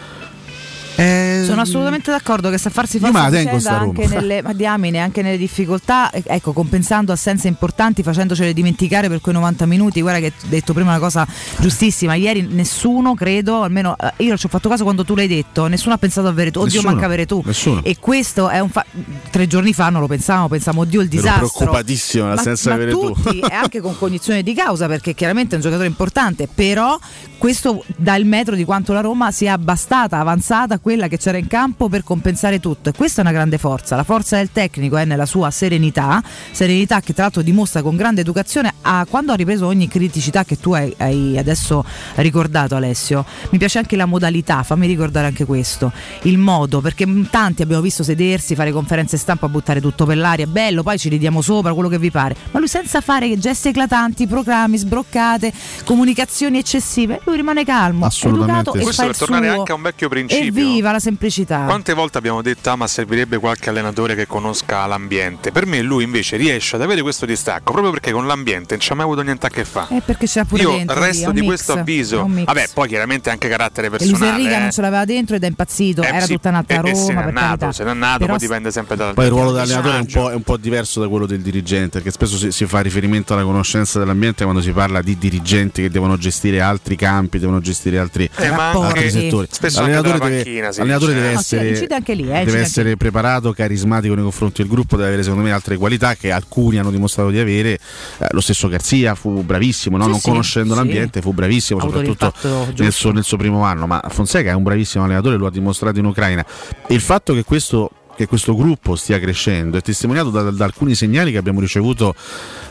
Eh, 0.94 1.42
Sono 1.46 1.62
assolutamente 1.62 2.11
d'accordo 2.11 2.50
che 2.50 2.59
sa 2.59 2.68
farsi 2.70 2.98
sta 2.98 3.78
anche 3.78 4.07
nelle, 4.07 4.42
ma 4.42 4.52
diamine, 4.52 4.98
anche 4.98 5.22
nelle 5.22 5.38
difficoltà, 5.38 6.11
ecco, 6.12 6.52
compensando 6.52 7.12
assenze 7.12 7.48
importanti, 7.48 8.02
facendocele 8.02 8.52
dimenticare 8.52 9.09
per 9.09 9.20
quei 9.20 9.35
90 9.35 9.66
minuti. 9.66 10.00
Guarda 10.02 10.20
che 10.20 10.26
hai 10.26 10.48
detto 10.48 10.72
prima 10.74 10.90
una 10.90 10.98
cosa 10.98 11.26
giustissima. 11.59 12.14
Ieri 12.14 12.42
nessuno, 12.42 13.14
credo, 13.14 13.62
almeno 13.62 13.96
eh, 13.98 14.24
io 14.24 14.37
ci 14.37 14.46
ho 14.46 14.48
fatto 14.48 14.68
caso 14.68 14.83
quando 14.85 15.05
tu 15.05 15.14
l'hai 15.14 15.28
detto, 15.28 15.66
nessuno 15.66 15.94
ha 15.94 15.98
pensato 15.98 16.28
a 16.28 16.33
Veretù. 16.33 16.61
Oddio, 16.61 16.74
Nessuno, 16.74 16.92
manca 16.92 17.09
Veretù. 17.09 17.42
nessuno. 17.44 17.81
E 17.83 17.96
questo 17.98 18.48
è 18.48 18.61
un 18.61 18.68
fa- 18.68 18.85
tre 19.31 19.46
giorni 19.46 19.72
fa 19.72 19.88
non 19.88 20.02
lo 20.02 20.07
pensavamo, 20.07 20.48
pensavamo, 20.48 20.83
oddio, 20.83 21.00
il 21.00 21.07
Ero 21.11 21.16
disastro. 21.16 21.48
preoccupatissimo 21.48 22.24
Ma- 22.24 22.31
dell'assenza 22.31 22.70
ma 22.70 22.76
di 22.76 22.85
Veretù. 22.85 23.12
tutti, 23.12 23.38
e 23.40 23.55
anche 23.55 23.81
con 23.81 23.96
cognizione 23.98 24.42
di 24.42 24.55
causa, 24.55 24.87
perché 24.87 25.14
chiaramente 25.14 25.52
è 25.52 25.57
un 25.57 25.62
giocatore 25.62 25.88
importante, 25.88 26.48
però 26.52 26.98
questo 27.38 27.83
dà 27.96 28.14
il 28.16 28.24
metro 28.26 28.55
di 28.55 28.64
quanto 28.64 28.92
la 28.92 29.00
Roma 29.00 29.31
sia 29.33 29.57
bastata, 29.59 30.18
avanzata, 30.18 30.78
quella 30.83 31.09
che 31.09 31.16
c'era 31.16 31.38
in 31.38 31.47
campo 31.47 31.88
per 31.88 32.03
compensare 32.05 32.61
tutto. 32.61 32.90
E 32.90 32.92
questa 32.92 33.23
è 33.23 33.25
una 33.25 33.33
grande 33.33 33.57
forza. 33.57 33.97
La 33.97 34.05
forza 34.05 34.37
del 34.37 34.51
tecnico 34.53 34.97
è 34.99 35.05
nella 35.05 35.25
sua 35.25 35.51
serenità, 35.51 36.23
serenità 36.51 37.01
che 37.01 37.14
tra 37.14 37.23
l'altro 37.23 37.40
dimostra 37.40 37.81
con 37.81 37.97
grande 37.97 38.21
educazione 38.21 38.75
a 38.83 39.07
quando 39.09 39.33
ha 39.33 39.37
ripreso 39.37 39.66
ogni 39.66 39.88
criticità 39.88 40.45
che 40.45 40.59
tu 40.59 40.73
hai, 40.73 40.92
hai 40.99 41.38
adesso 41.38 41.85
ricordato 42.16 42.75
Alessio. 42.75 43.25
Mi 43.51 43.59
piace 43.59 43.79
anche 43.79 43.97
la 43.97 44.07
modalità, 44.07 44.62
fammi 44.64 44.87
ricordare 44.87 45.27
anche 45.27 45.45
questo, 45.45 45.92
il 46.23 46.37
modo, 46.37 46.81
perché 46.81 47.07
tanti 47.31 47.62
abbiamo 47.62 47.81
visto 47.83 48.03
sedersi, 48.03 48.55
fare 48.57 48.73
conferenze 48.73 49.16
stampa, 49.16 49.49
buttare 49.49 49.81
tutto 49.81 50.05
per 50.05 50.16
l'aria, 50.16 50.47
bello, 50.47 50.83
poi 50.83 50.99
ci 50.99 51.09
ridiamo 51.09 51.40
sopra, 51.40 51.73
quello 51.73 51.88
che 51.88 51.99
vi 51.99 52.11
pare, 52.11 52.35
ma 52.51 52.59
lui 52.59 52.68
senza 52.68 53.01
fare 53.01 53.38
gesti 53.38 53.68
eclatanti, 53.68 54.27
proclami, 54.27 54.77
sbroccate, 54.77 55.53
comunicazioni 55.85 56.59
eccessive, 56.59 57.21
lui 57.25 57.37
rimane 57.37 57.64
calmo, 57.64 58.07
Assolutamente 58.07 58.71
educato 58.71 58.79
e 58.79 58.83
Questo 58.83 59.03
fa 59.03 59.09
per 59.09 59.16
tornare 59.16 59.49
suo. 59.49 59.59
anche 59.59 59.73
a 59.73 59.75
un 59.75 59.83
vecchio 59.83 60.09
principio. 60.09 60.53
Evviva 60.73 60.93
la 60.93 60.99
semplicità. 61.01 61.61
Quante 61.65 61.95
volte 61.95 62.19
abbiamo 62.19 62.43
detto 62.43 62.71
ah 62.71 62.77
ma 62.77 62.87
servirebbe 62.87 63.39
qualche 63.39 63.71
allenatore 63.71 64.15
che 64.15 64.27
conosca 64.27 64.87
l'ambiente? 64.87 65.53
Per 65.53 65.67
me 65.67 65.83
lui 65.83 66.05
invece 66.05 66.37
riesce 66.37 66.77
ad 66.77 66.83
avere 66.83 67.03
questo 67.03 67.27
distacco 67.27 67.73
proprio 67.73 67.93
perché 67.93 68.11
con 68.13 68.27
l'ambiente 68.27 68.75
non 68.75 68.81
ci 68.81 68.93
ha 68.93 68.95
mai 68.95 69.05
avuto 69.05 69.23
niente 69.23 69.47
a 69.47 69.51
che 69.51 69.65
fare. 69.65 69.97
Eh, 69.97 70.01
perché 70.05 70.27
c'è 70.27 70.45
pure 70.45 70.63
Io 70.63 70.71
dentro, 70.71 70.97
è 70.97 71.01
resto 71.07 71.29
un 71.29 71.35
di 71.35 71.41
mix, 71.41 71.49
questo 71.51 71.75
è 71.75 71.79
avviso. 71.81 72.29
Vabbè, 72.29 72.69
poi 72.75 72.89
chiaramente 72.89 73.31
anche 73.31 73.49
carattere 73.49 73.87
E 73.87 73.91
Luis 73.91 74.03
personale. 74.11 74.33
Enrica 74.39 74.57
eh. 74.57 74.61
non 74.61 74.71
ce 74.73 74.81
l'aveva 74.81 75.05
dentro 75.05 75.37
ed 75.37 75.45
è 75.45 75.47
impazzito, 75.47 76.03
Eh, 76.03 76.07
era 76.07 76.21
sì, 76.27 76.33
tutta 76.35 76.49
un'altra 76.49 76.77
e- 76.77 76.79
e 76.79 76.83
Roma. 76.93 76.95
se 77.05 77.13
n'è 77.13 77.23
per 77.25 77.33
nato, 77.33 77.73
se 77.73 77.85
n'è 77.85 77.95
nato, 77.95 78.19
Però 78.19 78.31
poi 78.33 78.39
dipende 78.41 78.71
sempre 78.71 78.97
dal 78.97 79.15
Poi 79.15 79.25
il 79.25 79.31
ruolo 79.31 79.53
dell'allenatore 79.53 79.95
è 79.95 79.99
un, 79.99 80.05
personaggio. 80.05 80.29
po', 80.29 80.33
è 80.33 80.37
un 80.37 80.43
po' 80.43 80.57
diverso 80.57 81.01
da 81.01 81.09
quello 81.09 81.27
del 81.27 81.41
dirigente, 81.41 81.99
perché 81.99 82.11
spesso 82.11 82.37
si, 82.37 82.51
si 82.53 82.67
fa 82.67 82.81
riferimento 82.81 83.33
alla 83.35 83.43
conoscenza 83.45 83.99
dell'ambiente 83.99 84.45
quando 84.45 84.63
si 84.63 84.71
parla 84.73 85.03
di 85.03 85.17
dirigenti 85.19 85.83
che 85.83 85.91
devono 85.91 86.17
gestire 86.17 86.61
altri 86.61 86.97
campi, 86.97 87.39
devono 87.39 87.61
gestire 87.61 87.99
altri, 87.99 88.29
Eh, 88.37 88.47
altri 88.47 88.83
anche 88.83 89.11
settori. 89.11 89.47
spesso 89.51 89.81
L'allenatore 89.81 90.19
deve, 90.19 90.43
si 90.70 90.79
l'allenatore 90.79 91.12
dice, 91.12 91.22
deve. 91.22 91.35
No, 91.35 91.40
sì, 91.40 91.55
essere, 91.55 91.68
incide 91.70 91.94
anche 91.94 92.14
lì, 92.14 92.22
eh, 92.31 92.44
deve 92.44 92.61
essere 92.61 92.96
preparato, 92.96 93.53
carismatico 93.53 94.14
nei 94.14 94.22
confronti 94.22 94.62
del 94.62 94.70
gruppo, 94.70 94.96
deve 94.96 95.09
avere 95.09 95.22
secondo 95.22 95.44
me 95.44 95.53
altre 95.53 95.77
qualità 95.77 96.14
che 96.14 96.31
alcuni 96.31 96.79
hanno 96.79 96.90
dimostrato 96.90 97.31
di 97.31 97.38
avere. 97.38 97.72
Eh, 97.72 98.27
lo 98.31 98.40
stesso 98.40 98.68
Garzia 98.68 99.14
fu 99.14 99.42
bravissimo, 99.42 99.96
no? 99.96 100.05
Sì, 100.05 100.11
non 100.11 100.18
sì, 100.20 100.29
conoscendo 100.29 100.72
sì. 100.75 100.79
l'ambiente 100.79 101.20
fu 101.20 101.33
bravissimo, 101.33 101.81
soprattutto 101.81 102.33
nel 102.77 102.92
suo, 102.92 103.11
nel 103.11 103.25
suo 103.25 103.37
primo 103.37 103.64
anno, 103.64 103.87
ma 103.87 104.03
Fonseca 104.09 104.51
è 104.51 104.55
un 104.55 104.62
bravissimo 104.62 105.05
allenatore, 105.05 105.37
lo 105.37 105.46
ha 105.46 105.51
dimostrato 105.51 105.98
in 105.98 106.05
Ucraina. 106.05 106.44
E 106.87 106.94
il 106.94 107.01
fatto 107.01 107.35
che 107.35 107.44
questo 107.44 107.90
che 108.14 108.27
questo 108.27 108.55
gruppo 108.55 108.96
stia 108.96 109.18
crescendo. 109.18 109.77
È 109.77 109.81
testimoniato 109.81 110.31
da, 110.31 110.51
da 110.51 110.64
alcuni 110.64 110.94
segnali 110.94 111.33
che 111.33 111.38
abbiamo 111.38 111.61
ricevuto 111.61 112.14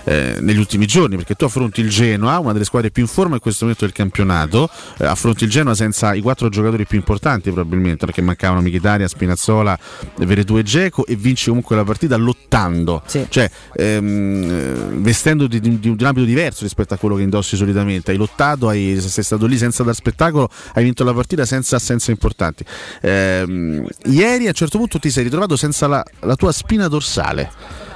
eh, 0.04 0.38
negli 0.40 0.58
ultimi 0.58 0.86
giorni 0.86 1.16
perché 1.16 1.36
tu 1.36 1.46
affronti 1.46 1.82
il 1.82 1.90
Genoa 1.90 2.40
una 2.40 2.54
delle 2.54 2.66
squadre 2.66 2.92
più 2.92 3.04
in 3.04 3.10
forma 3.10 3.36
in 3.36 3.42
questo 3.42 3.66
momento 3.66 3.86
del 3.86 3.94
campionato. 3.94 4.70
Eh, 4.98 5.06
affronti 5.06 5.44
il 5.44 5.50
Genoa 5.50 5.76
senza 5.76 6.14
i 6.14 6.22
quattro 6.22 6.50
giocatori 6.50 6.86
più 6.86 6.98
importanti 6.98 7.52
probabilmente 7.52 8.06
perché 8.06 8.22
mancavano 8.22 8.62
Michitaria, 8.62 9.08
Spinazzola, 9.08 9.78
Veretù 10.18 10.58
e 10.58 10.64
Geco 10.64 11.06
e 11.06 11.16
vinci 11.16 11.48
comunque 11.48 11.76
la 11.76 11.84
partita 11.84 12.16
lottando. 12.18 13.02
Sì. 13.06 13.26
cioè 13.30 13.50
ehm, 13.74 14.44
eh, 14.44 14.74
vestendo 15.00 15.48
di, 15.48 15.60
di- 15.60 15.80
di 15.80 15.90
un 15.90 15.98
ambito 16.02 16.26
diverso 16.26 16.64
rispetto 16.64 16.94
a 16.94 16.98
quello 16.98 17.16
che 17.16 17.24
indossi 17.24 17.56
solitamente. 17.56 18.12
Hai 18.12 18.18
lottato, 18.18 18.68
hai, 18.68 19.00
sei 19.00 19.24
stato 19.24 19.46
lì 19.46 19.58
senza 19.58 19.84
dar 19.84 19.96
spettacolo 19.96 20.50
hai 20.74 20.84
vinto 20.84 21.04
la 21.04 21.14
partita 21.14 21.46
senza 21.46 21.76
assenze 21.78 22.12
importanti. 22.12 22.64
Ehm, 23.02 23.88
ieri 24.06 24.46
a 24.46 24.50
un 24.50 24.54
certo 24.54 24.78
punto 24.78 25.00
ti 25.00 25.10
sei 25.10 25.24
ritrovato 25.32 25.56
senza 25.56 25.88
la, 25.88 26.04
la 26.20 26.36
tua 26.36 26.52
spina 26.52 26.90
dorsale. 26.90 27.50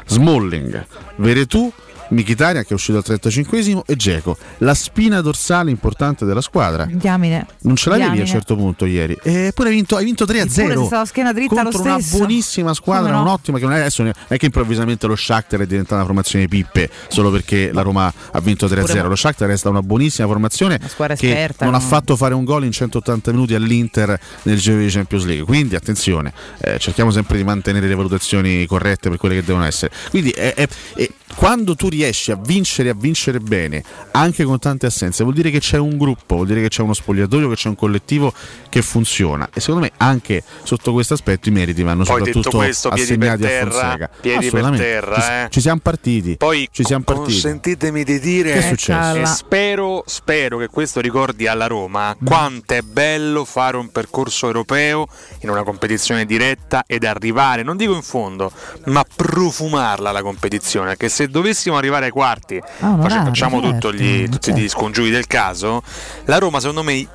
Smalling, 0.06 0.86
Veretù 1.18 1.70
Michitaria 2.10 2.62
che 2.64 2.70
è 2.70 2.74
uscito 2.74 2.98
al 2.98 3.04
35esimo 3.06 3.82
e 3.86 3.96
Geco 3.96 4.38
la 4.60 4.74
spina 4.74 5.22
dorsale 5.22 5.70
importante 5.72 6.26
della 6.26 6.42
squadra 6.42 6.86
Diamine. 6.90 7.46
non 7.62 7.76
ce 7.76 7.90
l'avevi 7.90 8.06
a 8.06 8.10
un 8.10 8.16
Diamine. 8.16 8.36
certo 8.38 8.56
punto 8.56 8.86
ieri. 8.86 9.18
Eppure 9.22 9.70
hai 9.70 9.76
vinto, 9.76 9.96
hai 9.96 10.06
vinto 10.06 10.26
3 10.26 10.40
a 10.40 10.44
Eppure 10.44 10.54
0. 10.68 10.76
sei 10.78 10.86
stato 10.86 11.02
a 11.02 11.06
schiena 11.06 11.34
dritta 11.34 11.62
contro 11.64 11.82
una 11.82 11.98
buonissima 11.98 12.74
squadra, 12.74 13.12
no? 13.12 13.22
un'ottima. 13.22 13.58
Che 13.58 13.64
non 13.66 13.74
è, 13.74 13.80
adesso 13.80 14.04
non 14.04 14.14
è 14.28 14.38
che 14.38 14.46
improvvisamente 14.46 15.08
lo 15.08 15.16
Shakhtar 15.16 15.60
è 15.62 15.66
diventata 15.66 15.96
una 15.96 16.06
formazione 16.06 16.48
pippe 16.48 16.90
solo 17.08 17.32
perché 17.32 17.72
la 17.74 17.82
Roma 17.82 18.12
ha 18.32 18.40
vinto 18.40 18.68
3 18.68 18.82
a 18.82 18.86
0. 18.86 19.08
Lo 19.08 19.16
Shakhtar 19.16 19.48
resta 19.48 19.70
una 19.70 19.82
buonissima 19.82 20.28
formazione 20.28 20.80
Una 20.98 21.14
esperta, 21.14 21.66
non 21.66 21.74
ha 21.74 21.80
no? 21.80 21.84
fatto 21.84 22.16
fare 22.16 22.34
un 22.34 22.44
gol 22.44 22.66
in 22.66 22.72
180 22.72 23.32
minuti 23.32 23.56
all'Inter 23.56 24.20
nel 24.44 24.60
giro 24.60 24.78
di 24.78 24.88
Champions 24.90 25.26
League. 25.26 25.46
Quindi 25.46 25.76
attenzione, 25.76 26.32
eh, 26.60 26.78
cerchiamo 26.80 27.12
sempre 27.12 27.38
di 27.38 27.44
mantenere 27.44 27.88
le 27.88 27.96
valutazioni 27.96 28.66
corrette 28.66 29.10
per 29.10 29.18
quelle 29.18 29.36
che 29.36 29.44
devono 29.44 29.66
essere. 29.66 29.92
Quindi 30.10 30.30
è- 30.32 30.54
è- 30.54 30.68
è- 30.96 31.10
quando 31.36 31.76
tu 31.76 31.90
riesci 31.96 32.32
a 32.32 32.36
vincere 32.36 32.90
e 32.90 32.92
a 32.92 32.96
vincere 32.98 33.40
bene, 33.40 33.84
anche 34.12 34.44
con 34.44 34.60
tante 34.60 34.86
assenze, 34.86 35.24
vuol 35.24 35.36
dire 35.36 35.50
che 35.50 35.60
c'è 35.60 35.78
un 35.78 35.98
gruppo, 35.98 36.36
vuol 36.36 36.48
dire 36.48 36.62
che 36.62 36.70
c'è 36.70 36.82
uno 36.82 36.94
spogliatoio, 36.94 37.50
che 37.50 37.56
c'è 37.56 37.70
un 37.70 37.76
collettivo 37.76 38.34
che 38.70 38.82
funziona. 38.82 39.50
E 39.54 39.60
secondo 39.60 39.82
me 39.82 39.92
anche 39.98 40.44
sotto 40.64 40.92
questo 40.92 41.14
aspetto 41.14 41.50
i 41.50 41.52
meriti 41.52 41.84
vanno 41.84 42.04
Poi 42.04 42.18
soprattutto 42.18 42.58
questo, 42.58 42.90
piedi 42.90 43.12
assegnati 43.12 43.42
per 43.42 43.50
a 43.50 43.50
terra, 43.50 43.72
Fonseca. 43.72 44.10
piedi 44.22 44.50
per 44.50 44.70
terra, 44.76 45.16
ci, 45.16 45.32
eh. 45.32 45.48
ci 45.50 45.62
siamo 45.62 45.80
partiti. 45.82 46.38
Poi 46.38 46.70
ci 46.72 46.84
siamo 46.84 47.04
partiti. 47.04 47.32
consentitemi 47.32 48.04
di 48.04 48.20
dire 48.20 48.54
Che 48.54 48.60
è 48.60 48.68
successo? 48.68 49.18
E 49.18 49.26
spero, 49.26 50.04
spero 50.06 50.58
che 50.58 50.68
questo 50.68 51.00
ricordi 51.00 51.48
alla 51.48 51.68
Roma 51.68 52.16
Mm. 52.16 52.26
quanto 52.26 52.74
è 52.74 52.82
bello 52.82 53.46
fare 53.46 53.78
un 53.78 53.92
percorso 53.92 54.48
europeo 54.48 55.08
in 55.40 55.50
una 55.50 55.64
competizione 55.64 56.26
diretta 56.26 56.84
ed 56.86 57.04
arrivare, 57.04 57.64
non 57.64 57.78
dico 57.78 57.94
in 57.94 58.02
fondo, 58.02 58.52
ma 58.86 59.04
profumarla 59.16 60.12
la 60.12 60.22
competizione. 60.22 60.90
Perché 60.90 61.10
se 61.10 61.28
dovessimo 61.28 61.78
arrivare 61.78 61.85
ai 62.06 62.12
quarti, 62.12 62.62
Ah, 62.80 62.98
facciamo 63.02 63.62
certo, 63.62 63.72
tutto 63.72 63.94
gli- 63.94 64.28
tutti 64.30 64.54
gli 64.54 64.68
scongiuri 64.70 65.10
del 65.10 65.28
caso, 65.28 65.82
la 66.26 66.38
Roma 66.38 66.60
secondo 66.60 66.84
me 66.84 67.08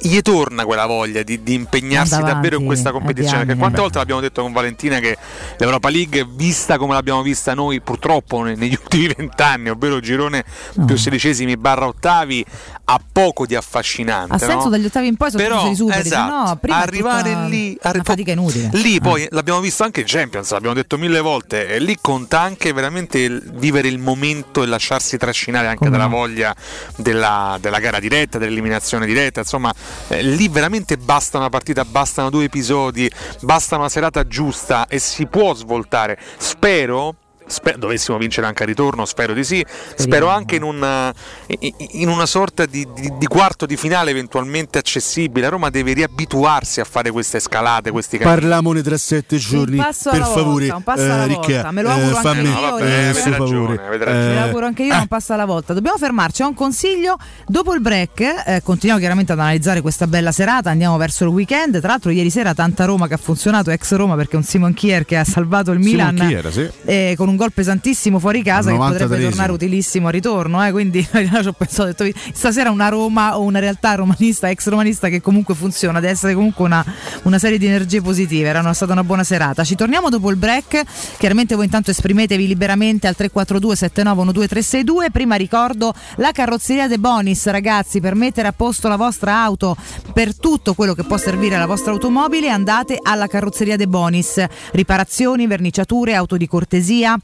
gli 0.00 0.20
torna 0.20 0.64
quella 0.64 0.86
voglia 0.86 1.22
di, 1.22 1.42
di 1.42 1.54
impegnarsi 1.54 2.12
Manda 2.14 2.32
davvero 2.32 2.56
in 2.56 2.62
avanti, 2.62 2.66
questa 2.66 2.92
competizione. 2.92 3.44
Perché 3.44 3.58
quante 3.58 3.80
volte 3.80 3.98
l'abbiamo 3.98 4.20
detto 4.20 4.42
con 4.42 4.52
Valentina 4.52 4.98
che 5.00 5.16
l'Europa 5.58 5.88
League, 5.88 6.26
vista 6.28 6.78
come 6.78 6.92
l'abbiamo 6.94 7.22
vista 7.22 7.54
noi 7.54 7.80
purtroppo 7.80 8.42
ne- 8.42 8.54
negli 8.54 8.76
ultimi 8.80 9.08
vent'anni, 9.16 9.70
ovvero 9.70 10.00
girone 10.00 10.44
più 10.86 10.96
sedicesimi 10.96 11.56
barra 11.56 11.86
ottavi, 11.86 12.44
ha 12.88 13.00
poco 13.12 13.46
di 13.46 13.54
affascinante. 13.54 14.34
Ha 14.34 14.38
senso 14.38 14.64
no? 14.64 14.70
dagli 14.70 14.84
ottavi 14.84 15.06
in 15.08 15.16
poi 15.16 15.30
sono 15.30 15.42
Però, 15.42 15.74
superi, 15.74 16.00
esatto, 16.00 16.32
no, 16.48 16.56
prima 16.56 16.76
arrivare 16.78 17.34
lì, 17.48 17.70
una 17.80 17.90
arri- 17.90 18.00
fatica 18.04 18.32
inutile. 18.32 18.70
Lì 18.74 18.96
Ah. 18.96 19.00
poi 19.00 19.26
l'abbiamo 19.30 19.60
visto 19.60 19.82
anche 19.82 20.00
in 20.00 20.06
Champions, 20.06 20.50
l'abbiamo 20.52 20.74
detto 20.74 20.96
mille 20.98 21.20
volte, 21.20 21.66
e 21.68 21.78
lì 21.80 21.96
conta 22.00 22.40
anche 22.40 22.72
veramente 22.72 23.18
il- 23.18 23.42
vivere 23.54 23.88
il 23.88 23.98
momento 23.98 24.62
e 24.62 24.66
lasciarsi 24.66 25.16
trascinare 25.16 25.66
anche 25.66 25.78
Come 25.78 25.90
dalla 25.90 26.04
no. 26.04 26.16
voglia 26.16 26.54
della, 26.96 27.58
della 27.60 27.78
gara 27.80 27.98
diretta, 27.98 28.38
dell'eliminazione 28.38 29.06
diretta, 29.06 29.40
insomma, 29.40 29.72
eh, 30.08 30.22
lì 30.22 30.48
veramente 30.48 30.96
basta 30.96 31.38
una 31.38 31.48
partita, 31.48 31.84
bastano 31.84 32.30
due 32.30 32.44
episodi, 32.44 33.10
basta 33.40 33.76
una 33.76 33.88
serata 33.88 34.26
giusta 34.26 34.86
e 34.88 34.98
si 34.98 35.26
può 35.26 35.54
svoltare. 35.54 36.18
Spero. 36.36 37.16
Spe- 37.46 37.76
dovessimo 37.78 38.18
vincere 38.18 38.46
anche 38.46 38.62
a 38.62 38.66
ritorno, 38.66 39.04
spero 39.04 39.32
di 39.32 39.44
sì. 39.44 39.64
Spero 39.94 40.28
anche 40.28 40.56
in 40.56 40.62
una, 40.62 41.12
in- 41.58 41.74
in 41.92 42.08
una 42.08 42.26
sorta 42.26 42.66
di, 42.66 42.86
di- 42.94 43.12
di 43.18 43.26
quarto 43.26 43.66
di 43.66 43.76
finale 43.76 44.10
eventualmente 44.10 44.78
accessibile. 44.78 45.48
Roma 45.48 45.70
deve 45.70 45.92
riabituarsi 45.92 46.80
a 46.80 46.84
fare 46.84 47.10
queste 47.10 47.40
scalate, 47.40 47.90
questi 47.90 48.18
cammini. 48.18 48.40
Parlamone 48.40 48.82
tra 48.82 48.96
sette 48.96 49.36
giorni, 49.36 49.76
per 49.76 49.94
alla 50.12 50.24
favore. 50.24 50.42
volta, 50.68 50.76
un 50.76 50.82
passo 50.82 51.02
alla 51.02 51.24
eh. 51.24 51.26
Ricca, 51.26 51.70
Me 51.70 51.82
lo 51.82 51.90
auguro 51.90 52.20
eh, 52.22 52.28
anche 52.28 52.40
io, 52.40 52.50
No, 52.52 52.60
vabbè, 52.60 52.84
eh, 52.84 53.30
ragione. 53.38 53.80
Me 53.88 53.96
Eh, 53.96 54.34
l'auguro 54.34 54.66
anche 54.66 54.82
io, 54.84 54.94
non 54.94 55.06
passa 55.06 55.34
alla 55.34 55.44
volta. 55.44 55.72
Dobbiamo 55.74 55.96
fermarci, 55.98 56.42
ho 56.42 56.48
un 56.48 56.54
consiglio. 56.54 57.16
Dopo 57.46 57.74
il 57.74 57.80
break, 57.80 58.20
eh, 58.46 58.60
continuiamo 58.62 58.98
chiaramente 58.98 59.32
ad 59.32 59.38
analizzare 59.38 59.80
questa 59.80 60.06
bella 60.06 60.32
serata, 60.32 60.70
andiamo 60.70 60.96
verso 60.96 61.24
il 61.24 61.30
weekend. 61.30 61.78
Tra 61.80 61.88
l'altro, 61.90 62.10
ieri 62.10 62.30
sera 62.30 62.54
tanta 62.54 62.84
Roma 62.84 63.06
che 63.08 63.14
ha 63.14 63.18
funzionato, 63.18 63.70
ex 63.70 63.94
Roma, 63.94 64.14
perché 64.16 64.36
un 64.36 64.42
Simon 64.42 64.74
Kier 64.74 65.04
che 65.04 65.16
ha 65.16 65.24
salvato 65.24 65.70
il 65.72 65.82
Simon 65.82 66.14
Milan 66.14 66.28
Kier, 66.28 66.52
sì. 66.52 66.68
eh, 66.84 67.14
con 67.16 67.28
un 67.28 67.35
un 67.36 67.42
gol 67.42 67.52
pesantissimo 67.52 68.18
fuori 68.18 68.42
casa 68.42 68.70
che 68.70 68.76
potrebbe 68.78 69.18
93esimo. 69.18 69.28
tornare 69.28 69.52
utilissimo 69.52 70.08
a 70.08 70.10
ritorno. 70.10 70.64
Eh? 70.66 70.72
Quindi 70.72 71.04
ci 71.06 71.46
ho 71.46 71.52
pensato, 71.52 71.82
ho 71.82 71.84
detto, 71.84 72.18
stasera 72.32 72.70
una 72.70 72.88
Roma 72.88 73.36
o 73.38 73.42
una 73.42 73.58
realtà 73.58 73.94
romanista, 73.94 74.48
ex 74.48 74.66
romanista 74.68 75.08
che 75.08 75.20
comunque 75.20 75.54
funziona, 75.54 76.00
deve 76.00 76.12
essere 76.14 76.34
comunque 76.34 76.64
una, 76.64 76.84
una 77.24 77.38
serie 77.38 77.58
di 77.58 77.66
energie 77.66 78.00
positive. 78.00 78.48
Era 78.48 78.60
una- 78.60 78.72
stata 78.72 78.92
una 78.92 79.04
buona 79.04 79.22
serata. 79.22 79.64
Ci 79.64 79.74
torniamo 79.74 80.08
dopo 80.08 80.30
il 80.30 80.36
break. 80.36 80.82
Chiaramente 81.18 81.54
voi 81.54 81.64
intanto 81.64 81.90
esprimetevi 81.90 82.46
liberamente 82.46 83.06
al 83.06 83.14
342 83.14 83.76
7912 83.76 84.48
362. 84.48 85.10
Prima 85.10 85.34
ricordo 85.36 85.92
la 86.16 86.32
carrozzeria 86.32 86.88
De 86.88 86.98
Bonis, 86.98 87.46
ragazzi, 87.46 88.00
per 88.00 88.14
mettere 88.14 88.48
a 88.48 88.52
posto 88.52 88.88
la 88.88 88.96
vostra 88.96 89.42
auto 89.42 89.76
per 90.12 90.34
tutto 90.34 90.72
quello 90.74 90.94
che 90.94 91.04
può 91.04 91.16
servire 91.18 91.56
alla 91.56 91.66
vostra 91.66 91.92
automobile, 91.92 92.48
andate 92.48 92.98
alla 93.02 93.26
carrozzeria 93.26 93.76
De 93.76 93.86
Bonis. 93.86 94.42
Riparazioni, 94.72 95.46
verniciature, 95.46 96.14
auto 96.14 96.36
di 96.36 96.46
cortesia. 96.46 97.16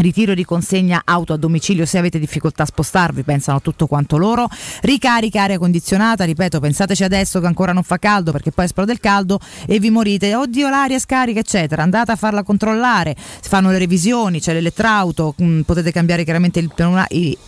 Ritiro 0.00 0.32
di 0.34 0.44
consegna 0.44 1.02
auto 1.04 1.32
a 1.32 1.36
domicilio 1.36 1.84
se 1.84 1.98
avete 1.98 2.20
difficoltà 2.20 2.62
a 2.62 2.66
spostarvi, 2.66 3.24
pensano 3.24 3.58
a 3.58 3.60
tutto 3.60 3.88
quanto 3.88 4.16
loro. 4.16 4.48
Ricarica 4.82 5.42
aria 5.42 5.58
condizionata, 5.58 6.22
ripeto, 6.22 6.60
pensateci 6.60 7.02
adesso 7.02 7.40
che 7.40 7.46
ancora 7.46 7.72
non 7.72 7.82
fa 7.82 7.98
caldo 7.98 8.30
perché 8.30 8.52
poi 8.52 8.66
esplode 8.66 8.92
il 8.92 9.00
caldo 9.00 9.40
e 9.66 9.80
vi 9.80 9.90
morite. 9.90 10.36
Oddio, 10.36 10.68
l'aria 10.68 11.00
scarica, 11.00 11.40
eccetera. 11.40 11.82
Andate 11.82 12.12
a 12.12 12.14
farla 12.14 12.44
controllare. 12.44 13.16
Fanno 13.18 13.72
le 13.72 13.78
revisioni, 13.78 14.38
c'è 14.38 14.52
l'elettrauto, 14.52 15.34
mh, 15.36 15.62
potete 15.62 15.90
cambiare 15.90 16.22
chiaramente 16.22 16.60
il 16.60 16.70
pneumatico. 16.72 17.40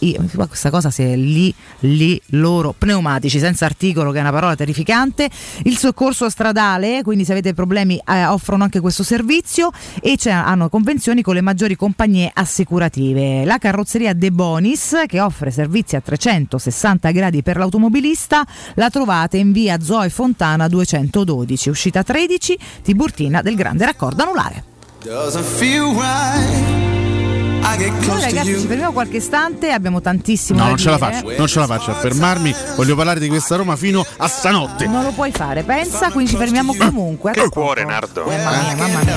Questa 0.49 0.71
cosa 0.71 0.91
se 0.91 1.05
è 1.05 1.15
lì, 1.15 1.55
lì, 1.81 2.21
loro, 2.31 2.75
pneumatici, 2.77 3.39
senza 3.39 3.65
articolo, 3.65 4.11
che 4.11 4.19
è 4.19 4.23
una 4.23 4.33
parola 4.33 4.57
terrificante. 4.57 5.31
Il 5.63 5.79
soccorso 5.79 6.29
stradale, 6.29 7.03
quindi 7.05 7.25
se 7.25 7.31
avete 7.31 7.55
problemi 7.55 8.03
eh, 8.05 8.25
offrono 8.25 8.65
anche 8.65 8.81
questo 8.81 9.05
servizio 9.05 9.71
e 10.03 10.19
hanno 10.29 10.69
convenzioni 10.69 11.23
con 11.23 11.35
le 11.35 11.43
maggiori 11.43 11.77
compagnie 11.77 12.33
assicurative. 12.41 13.45
La 13.45 13.59
carrozzeria 13.59 14.13
De 14.13 14.31
Bonis, 14.33 15.03
che 15.07 15.21
offre 15.21 15.51
servizi 15.51 15.97
a 15.97 16.01
360 16.01 17.11
gradi 17.11 17.43
per 17.43 17.57
l'automobilista, 17.57 18.47
la 18.75 18.91
trovate 18.91 19.37
in 19.37 19.53
via 19.53 19.81
Zoe 19.81 20.09
Fontana 20.09 20.67
212, 20.69 21.69
uscita 21.69 22.03
13, 22.03 22.59
Tiburtina 22.83 23.43
del 23.43 23.55
Grande 23.55 23.85
Raccordo 23.85 24.23
Anulare. 24.23 24.65
Close 27.77 28.01
to 28.05 28.15
ragazzi 28.21 28.59
ci 28.61 28.67
fermiamo 28.67 28.93
qualche 28.93 29.17
istante, 29.19 29.71
abbiamo 29.71 30.01
tantissimo 30.01 30.59
No, 30.59 30.65
da 30.65 30.71
non 30.71 30.79
ce 30.79 30.91
la 30.91 30.97
dire. 30.97 31.13
faccio, 31.13 31.35
non 31.39 31.47
ce 31.47 31.59
la 31.61 31.67
faccio 31.67 31.91
a 31.91 31.95
fermarmi. 31.95 32.55
Voglio 32.77 32.97
parlare 32.97 33.21
di 33.21 33.29
questa 33.29 33.57
Roma 33.57 33.77
fino 33.77 34.05
a 34.17 34.29
stanotte. 34.29 34.87
Non 34.87 35.05
lo 35.05 35.13
puoi 35.13 35.31
fare, 35.31 35.63
pensa, 35.63 36.11
quindi 36.11 36.31
ci 36.33 36.37
fermiamo 36.37 36.75
comunque. 36.75 37.33
Che 37.33 37.49
cuore. 37.49 37.85
Nardo. 37.85 38.25
Eh, 38.29 38.37
mamma 38.37 38.63
mia, 38.63 38.77
mamma 38.77 39.01
mia. 39.05 39.17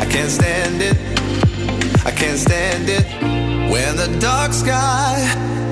I 0.00 0.06
can't 0.12 0.30
stand 0.30 0.80
it. 0.80 0.96
I 2.04 2.12
can't 2.12 2.38
stand 2.38 2.88
it. 2.88 3.06
When 3.70 3.96
the 3.96 4.08
dark 4.18 4.52
sky 4.52 5.16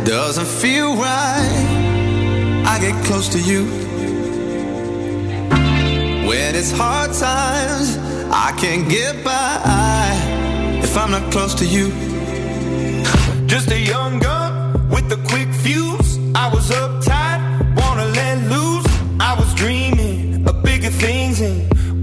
doesn't 0.05 0.47
feel 0.47 0.95
right, 0.97 2.65
I 2.67 2.79
get 2.81 2.95
close 3.05 3.29
to 3.31 3.39
you. 3.39 3.67
When 6.39 6.55
it's 6.55 6.71
hard 6.71 7.13
times, 7.15 7.99
I 8.31 8.57
can't 8.61 8.89
get 8.89 9.25
by 9.25 10.13
if 10.85 10.97
I'm 10.97 11.11
not 11.11 11.33
close 11.33 11.53
to 11.57 11.67
you. 11.67 11.89
Just 13.49 13.73
a 13.73 13.79
young 13.79 14.21
gun 14.21 14.89
with 14.89 15.11
a 15.19 15.21
quick 15.31 15.53
fuse. 15.53 16.17
I 16.37 16.47
was 16.55 16.71
uptight, 16.71 17.41
wanna 17.81 18.07
let 18.21 18.37
loose. 18.53 18.87
I 19.19 19.35
was 19.35 19.53
dreaming 19.55 20.47
of 20.49 20.63
bigger 20.63 20.91
things 20.91 21.41
and 21.41 21.57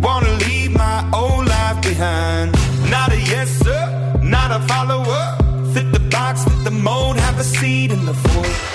wanna 0.03 0.33
leave 0.45 0.71
my 0.73 0.99
old 1.13 1.47
life 1.47 1.81
behind. 1.81 2.51
Not 2.91 3.13
a 3.13 3.19
yes 3.33 3.49
sir, 3.63 3.83
not 4.21 4.51
a 4.51 4.59
follower. 4.67 5.23
Fit 5.73 5.93
the 5.93 6.03
box, 6.11 6.43
fit 6.43 6.61
the 6.65 6.71
mold, 6.71 7.15
have 7.15 7.39
a 7.39 7.43
seat 7.43 7.89
in 7.89 8.05
the 8.05 8.13
Ford. 8.13 8.74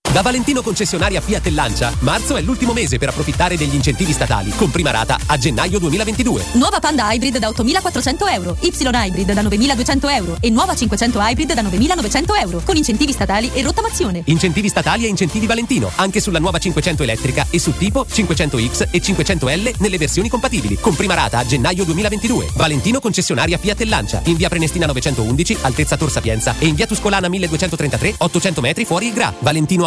Da 0.11 0.21
Valentino 0.21 0.61
concessionaria 0.61 1.21
Fiat 1.21 1.45
e 1.45 1.51
Lancia, 1.51 1.95
marzo 1.99 2.35
è 2.35 2.41
l'ultimo 2.41 2.73
mese 2.73 2.97
per 2.97 3.07
approfittare 3.07 3.55
degli 3.55 3.75
incentivi 3.75 4.11
statali, 4.11 4.51
con 4.57 4.69
prima 4.69 4.91
rata 4.91 5.17
a 5.25 5.37
gennaio 5.37 5.79
2022. 5.79 6.47
Nuova 6.53 6.81
Panda 6.81 7.09
Hybrid 7.13 7.37
da 7.37 7.47
8.400 7.47 8.33
euro, 8.33 8.57
Y 8.59 8.73
Hybrid 8.77 9.31
da 9.31 9.41
9.200 9.41 10.09
euro 10.13 10.37
e 10.41 10.49
nuova 10.49 10.75
500 10.75 11.17
Hybrid 11.17 11.53
da 11.53 11.61
9.900 11.61 12.41
euro, 12.41 12.61
con 12.65 12.75
incentivi 12.75 13.13
statali 13.13 13.51
e 13.53 13.61
rottamazione. 13.61 14.23
Incentivi 14.25 14.67
statali 14.67 15.05
e 15.05 15.07
incentivi 15.07 15.45
Valentino, 15.45 15.89
anche 15.95 16.19
sulla 16.19 16.39
nuova 16.39 16.57
500 16.57 17.03
elettrica 17.03 17.47
e 17.49 17.57
su 17.57 17.73
tipo 17.77 18.05
500X 18.05 18.89
e 18.91 19.01
500L 19.01 19.75
nelle 19.77 19.97
versioni 19.97 20.27
compatibili, 20.27 20.77
con 20.77 20.93
prima 20.93 21.13
rata 21.13 21.37
a 21.37 21.45
gennaio 21.45 21.85
2022. 21.85 22.49
Valentino 22.55 22.99
concessionaria 22.99 23.57
Fiat 23.57 23.79
e 23.79 23.85
Lancia, 23.85 24.21
in 24.25 24.35
via 24.35 24.49
Prenestina 24.49 24.87
911, 24.87 25.59
altezza 25.61 25.95
Tor 25.95 26.11
Sapienza 26.11 26.53
e 26.59 26.67
in 26.67 26.75
via 26.75 26.85
Tuscolana 26.85 27.29
1233, 27.29 28.15
800 28.17 28.59
metri 28.59 28.83
fuori 28.83 29.07
il 29.07 29.13
Gra. 29.13 29.33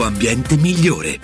ambiente 0.00 0.56
migliore. 0.56 1.20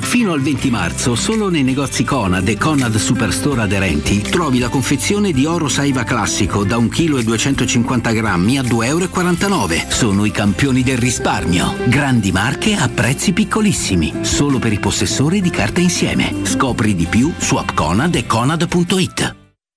Fino 0.00 0.32
al 0.32 0.40
20 0.40 0.70
marzo, 0.70 1.14
solo 1.14 1.50
nei 1.50 1.62
negozi 1.62 2.02
Conad 2.02 2.48
e 2.48 2.56
Conad 2.56 2.96
Superstore 2.96 3.60
aderenti, 3.60 4.22
trovi 4.22 4.58
la 4.58 4.70
confezione 4.70 5.30
di 5.30 5.44
oro 5.44 5.68
Saiva 5.68 6.04
classico 6.04 6.64
da 6.64 6.78
1,250 6.78 8.12
kg 8.12 8.24
a 8.24 8.36
2,49 8.36 8.82
euro. 8.84 9.90
Sono 9.90 10.24
i 10.24 10.30
campioni 10.30 10.82
del 10.82 10.96
risparmio. 10.96 11.74
Grandi 11.86 12.32
marche 12.32 12.74
a 12.76 12.88
prezzi 12.88 13.34
piccolissimi. 13.34 14.14
Solo 14.22 14.58
per 14.58 14.72
i 14.72 14.78
possessori 14.78 15.42
di 15.42 15.50
carta 15.50 15.80
insieme. 15.80 16.32
Scopri 16.44 16.94
di 16.94 17.04
più 17.04 17.30
su 17.36 17.56
appconad 17.56 18.14
e 18.14 18.26
conad.it. 18.26 19.45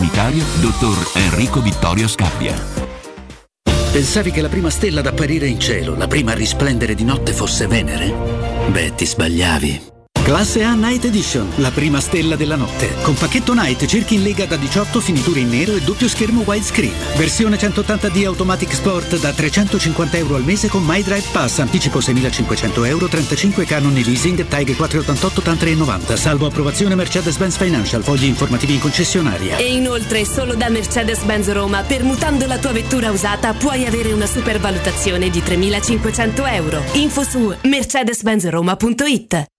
sanitario, 0.00 0.42
dottor 0.62 1.10
Enrico 1.14 1.60
Vittorio 1.60 2.08
Scabbia. 2.08 2.54
Pensavi 3.92 4.30
che 4.30 4.40
la 4.40 4.48
prima 4.48 4.70
stella 4.70 5.00
ad 5.00 5.06
apparire 5.06 5.46
in 5.46 5.60
cielo, 5.60 5.94
la 5.94 6.06
prima 6.06 6.32
a 6.32 6.34
risplendere 6.34 6.94
di 6.94 7.04
notte 7.04 7.32
fosse 7.32 7.66
Venere? 7.66 8.10
Beh, 8.70 8.94
ti 8.94 9.04
sbagliavi. 9.04 9.99
Classe 10.30 10.62
A 10.62 10.76
Night 10.76 11.04
Edition, 11.04 11.50
la 11.56 11.72
prima 11.72 11.98
stella 11.98 12.36
della 12.36 12.54
notte. 12.54 12.94
Con 13.02 13.14
pacchetto 13.14 13.52
Night 13.52 13.84
cerchi 13.86 14.14
in 14.14 14.22
lega 14.22 14.46
da 14.46 14.54
18 14.54 15.00
finiture 15.00 15.40
in 15.40 15.48
nero 15.48 15.74
e 15.74 15.80
doppio 15.80 16.08
schermo 16.08 16.42
widescreen. 16.46 16.94
Versione 17.16 17.56
180D 17.56 18.26
Automatic 18.26 18.72
Sport 18.72 19.18
da 19.18 19.32
350 19.32 20.16
euro 20.18 20.36
al 20.36 20.44
mese 20.44 20.68
con 20.68 20.84
My 20.84 21.02
Drive 21.02 21.26
Pass. 21.32 21.58
Anticipo 21.58 21.98
6.500 21.98 22.86
euro, 22.86 23.08
35 23.08 23.64
canoni 23.64 24.04
leasing, 24.04 24.46
Tiger 24.46 24.76
488 24.76 25.40
TAN 25.40 25.58
390. 25.58 26.16
Salvo 26.16 26.46
approvazione 26.46 26.94
Mercedes-Benz 26.94 27.56
Financial. 27.56 28.00
Fogli 28.04 28.26
informativi 28.26 28.74
in 28.74 28.80
concessionaria. 28.80 29.56
E 29.56 29.74
inoltre, 29.74 30.24
solo 30.24 30.54
da 30.54 30.68
Mercedes-Benz 30.68 31.50
Roma, 31.50 31.82
permutando 31.82 32.46
la 32.46 32.58
tua 32.58 32.70
vettura 32.70 33.10
usata, 33.10 33.52
puoi 33.52 33.84
avere 33.84 34.12
una 34.12 34.26
supervalutazione 34.26 35.28
di 35.28 35.40
3.500 35.40 36.54
euro. 36.54 36.84
Info 36.92 37.24
su 37.24 37.52
mercedes-benzroma.it 37.62 39.58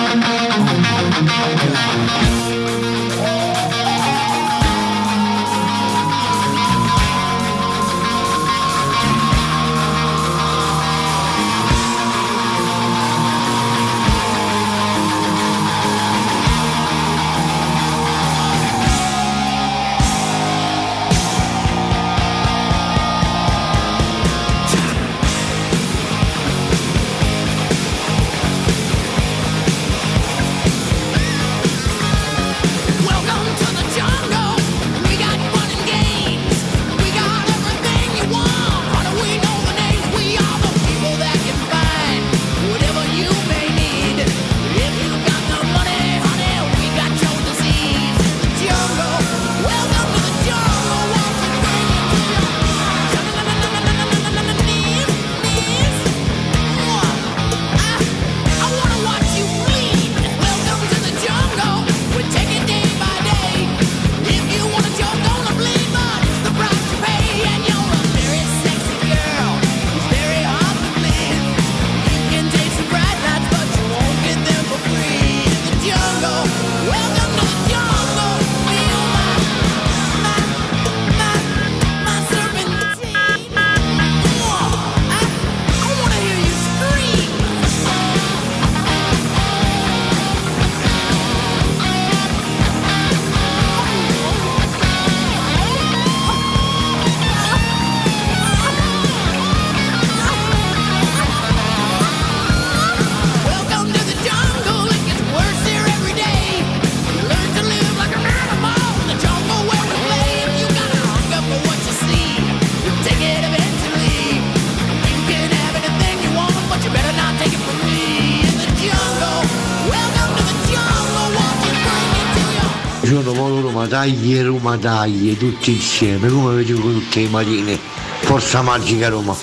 Dai 124.01 124.41
Roma, 124.41 124.77
dai, 124.77 125.37
tutti 125.37 125.73
insieme, 125.73 126.27
come 126.27 126.55
vi 126.55 126.73
dico 126.73 126.91
tutte 126.91 127.21
le 127.21 127.27
mattine. 127.27 127.79
Forza 128.21 128.63
magica 128.63 129.09
Roma. 129.09 129.35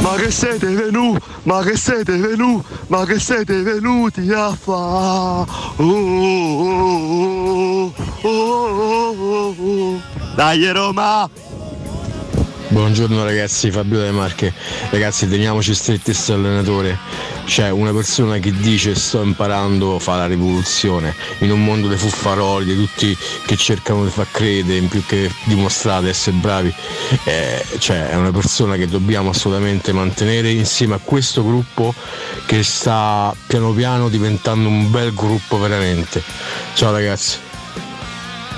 Ma 0.00 0.14
che 0.16 0.30
siete 0.32 0.66
venuti? 0.66 1.20
Ma 1.44 1.62
che 1.62 1.76
siete 1.76 2.16
venuti? 2.16 2.66
Ma 2.88 3.04
che 3.04 3.20
siete 3.20 3.62
venuti 3.62 4.32
a 4.32 4.50
fa? 4.50 4.74
Oh, 4.74 5.46
oh, 5.76 6.72
oh, 7.46 7.92
oh, 8.22 8.28
oh, 8.28 9.54
oh. 9.56 10.00
Dai 10.34 10.72
Roma! 10.72 11.30
Buongiorno 12.74 13.22
ragazzi, 13.22 13.70
Fabio 13.70 14.00
De 14.00 14.10
Marche. 14.10 14.52
Ragazzi, 14.90 15.28
teniamoci 15.28 15.72
stretti 15.72 16.12
sto 16.12 16.32
allenatore. 16.34 16.98
C'è 17.44 17.70
una 17.70 17.92
persona 17.92 18.38
che 18.38 18.50
dice 18.50 18.96
sto 18.96 19.22
imparando 19.22 20.00
fa 20.00 20.16
la 20.16 20.26
rivoluzione. 20.26 21.14
In 21.38 21.52
un 21.52 21.62
mondo 21.62 21.86
dei 21.86 21.96
fuffaroli, 21.96 22.64
di 22.64 22.74
tutti 22.74 23.16
che 23.46 23.56
cercano 23.56 24.02
di 24.02 24.10
far 24.10 24.26
credere, 24.28 24.78
in 24.78 24.88
più 24.88 25.06
che 25.06 25.30
dimostrare 25.44 26.02
di 26.02 26.08
essere 26.08 26.34
bravi. 26.34 26.74
Eh, 27.22 27.64
cioè, 27.78 28.08
è 28.08 28.16
una 28.16 28.32
persona 28.32 28.74
che 28.74 28.88
dobbiamo 28.88 29.30
assolutamente 29.30 29.92
mantenere 29.92 30.50
insieme 30.50 30.96
a 30.96 31.00
questo 31.00 31.44
gruppo 31.44 31.94
che 32.44 32.64
sta 32.64 33.32
piano 33.46 33.70
piano 33.70 34.08
diventando 34.08 34.68
un 34.68 34.90
bel 34.90 35.14
gruppo 35.14 35.60
veramente. 35.60 36.20
Ciao 36.74 36.90
ragazzi. 36.90 37.38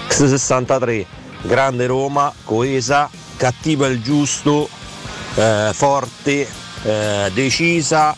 X63, 0.08 1.04
grande 1.42 1.84
Roma, 1.84 2.32
coesa, 2.44 3.10
cattiva 3.36 3.86
il 3.86 4.02
giusto, 4.02 4.68
eh, 5.34 5.70
forte, 5.72 6.48
eh, 6.82 7.30
decisa 7.32 8.16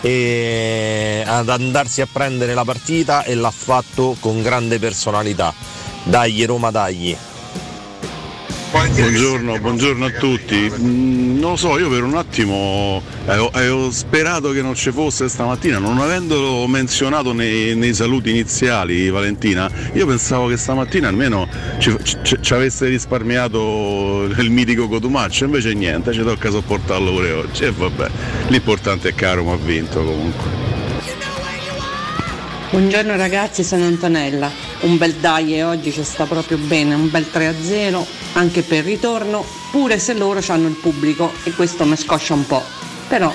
e 0.00 1.24
ad 1.26 1.48
andarsi 1.48 2.00
a 2.00 2.08
prendere 2.10 2.54
la 2.54 2.64
partita 2.64 3.24
e 3.24 3.34
l'ha 3.34 3.50
fatto 3.50 4.16
con 4.20 4.42
grande 4.42 4.78
personalità. 4.78 5.52
Dagli 6.04 6.44
Roma, 6.44 6.70
dagli. 6.70 7.16
Buongiorno, 8.94 9.58
buongiorno 9.58 10.04
a 10.04 10.10
tutti. 10.10 10.70
Mm, 10.78 11.38
non 11.38 11.50
lo 11.50 11.56
so, 11.56 11.78
io 11.78 11.88
per 11.88 12.02
un 12.02 12.16
attimo 12.16 13.02
avevo, 13.26 13.50
avevo 13.52 13.90
sperato 13.90 14.52
che 14.52 14.62
non 14.62 14.74
ci 14.74 14.90
fosse 14.90 15.28
stamattina, 15.28 15.78
non 15.78 15.98
avendolo 15.98 16.66
menzionato 16.66 17.32
nei, 17.32 17.74
nei 17.74 17.94
saluti 17.94 18.30
iniziali, 18.30 19.10
Valentina, 19.10 19.70
io 19.92 20.06
pensavo 20.06 20.46
che 20.48 20.56
stamattina 20.56 21.08
almeno 21.08 21.48
ci, 21.78 21.94
ci- 22.02 22.38
ci 22.40 22.54
avesse 22.54 22.86
risparmiato 22.86 24.24
il 24.24 24.50
mitico 24.50 24.88
Cotumaccio, 24.88 25.44
invece 25.44 25.74
niente, 25.74 26.12
ci 26.12 26.22
tocca 26.22 26.50
sopportarlo 26.50 27.10
pure 27.12 27.32
oggi. 27.32 27.64
E 27.64 27.70
vabbè, 27.72 28.10
l'importante 28.48 29.10
è 29.10 29.14
che 29.14 29.24
la 29.24 29.34
Roma 29.34 29.52
ha 29.52 29.56
vinto 29.56 30.02
comunque. 30.02 30.50
Buongiorno 32.70 33.16
ragazzi, 33.16 33.62
sono 33.62 33.84
Antonella. 33.84 34.65
Un 34.86 34.98
bel 34.98 35.14
dai 35.14 35.60
oggi 35.62 35.90
ci 35.90 36.04
sta 36.04 36.26
proprio 36.26 36.58
bene, 36.58 36.94
un 36.94 37.10
bel 37.10 37.26
3-0 37.32 38.04
anche 38.34 38.62
per 38.62 38.78
il 38.78 38.84
ritorno, 38.84 39.44
pure 39.72 39.98
se 39.98 40.14
loro 40.14 40.40
hanno 40.46 40.68
il 40.68 40.76
pubblico 40.76 41.32
e 41.42 41.50
questo 41.50 41.84
mi 41.84 41.96
scoscia 41.96 42.34
un 42.34 42.46
po'. 42.46 42.62
Però 43.08 43.34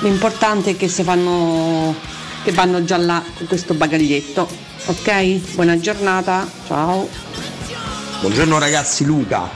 l'importante 0.00 0.70
è 0.70 0.76
che 0.78 0.88
si 0.88 1.02
fanno 1.02 1.94
che 2.42 2.52
vanno 2.52 2.84
già 2.84 2.96
là 2.96 3.22
con 3.36 3.46
questo 3.48 3.74
bagaglietto. 3.74 4.48
Ok? 4.86 5.54
Buona 5.54 5.78
giornata, 5.78 6.50
ciao. 6.66 7.06
Buongiorno 8.20 8.58
ragazzi, 8.58 9.04
Luca. 9.04 9.50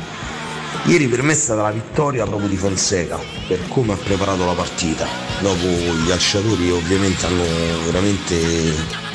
Ieri 0.85 1.09
per 1.09 1.23
me 1.23 1.33
è 1.33 1.37
stata 1.37 1.63
la 1.63 1.71
vittoria 1.71 2.27
proprio 2.27 2.49
di 2.51 2.57
Fonseca 2.57 3.19
per 3.49 3.67
come 3.69 3.95
ha 3.95 3.97
preparato 3.97 4.45
la 4.45 4.53
partita. 4.53 5.07
Dopo 5.41 5.65
gli 5.65 6.09
calciatori 6.09 6.71
ovviamente 6.71 7.25
hanno 7.25 7.45
veramente 7.87 9.06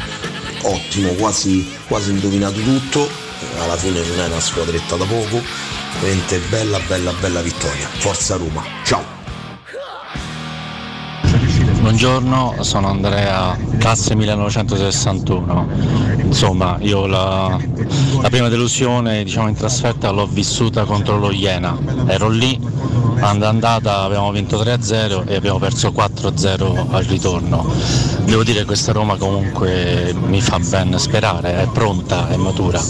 ottimo, 0.63 1.13
quasi, 1.13 1.69
quasi 1.87 2.11
indovinato 2.11 2.59
tutto. 2.59 3.09
Alla 3.59 3.77
fine 3.77 4.01
non 4.01 4.19
è 4.19 4.25
una 4.27 4.39
squadretta 4.39 4.95
da 4.95 5.05
poco. 5.05 5.41
Veramente 5.99 6.39
bella, 6.49 6.79
bella, 6.87 7.11
bella 7.13 7.41
vittoria. 7.41 7.87
Forza 7.87 8.35
Roma. 8.35 8.63
Ciao. 8.83 9.20
Buongiorno, 11.91 12.55
sono 12.63 12.87
Andrea, 12.87 13.57
classe 13.77 14.15
1961. 14.15 15.67
Insomma, 16.23 16.77
io 16.79 17.05
la, 17.05 17.59
la 18.21 18.29
prima 18.29 18.47
delusione 18.47 19.25
diciamo, 19.25 19.49
in 19.49 19.55
trasferta 19.55 20.09
l'ho 20.09 20.25
vissuta 20.25 20.85
contro 20.85 21.17
lo 21.17 21.31
Iena. 21.31 21.77
Ero 22.07 22.29
lì, 22.29 22.57
and- 23.19 23.43
andata 23.43 24.03
abbiamo 24.03 24.31
vinto 24.31 24.63
3-0 24.63 25.27
e 25.27 25.35
abbiamo 25.35 25.59
perso 25.59 25.89
4-0 25.89 26.91
al 26.91 27.03
ritorno. 27.03 27.69
Devo 28.23 28.45
dire 28.45 28.59
che 28.59 28.65
questa 28.67 28.93
Roma 28.93 29.17
comunque 29.17 30.15
mi 30.17 30.39
fa 30.39 30.59
ben 30.59 30.97
sperare, 30.97 31.57
è 31.57 31.67
pronta, 31.67 32.29
è 32.29 32.37
matura. 32.37 32.81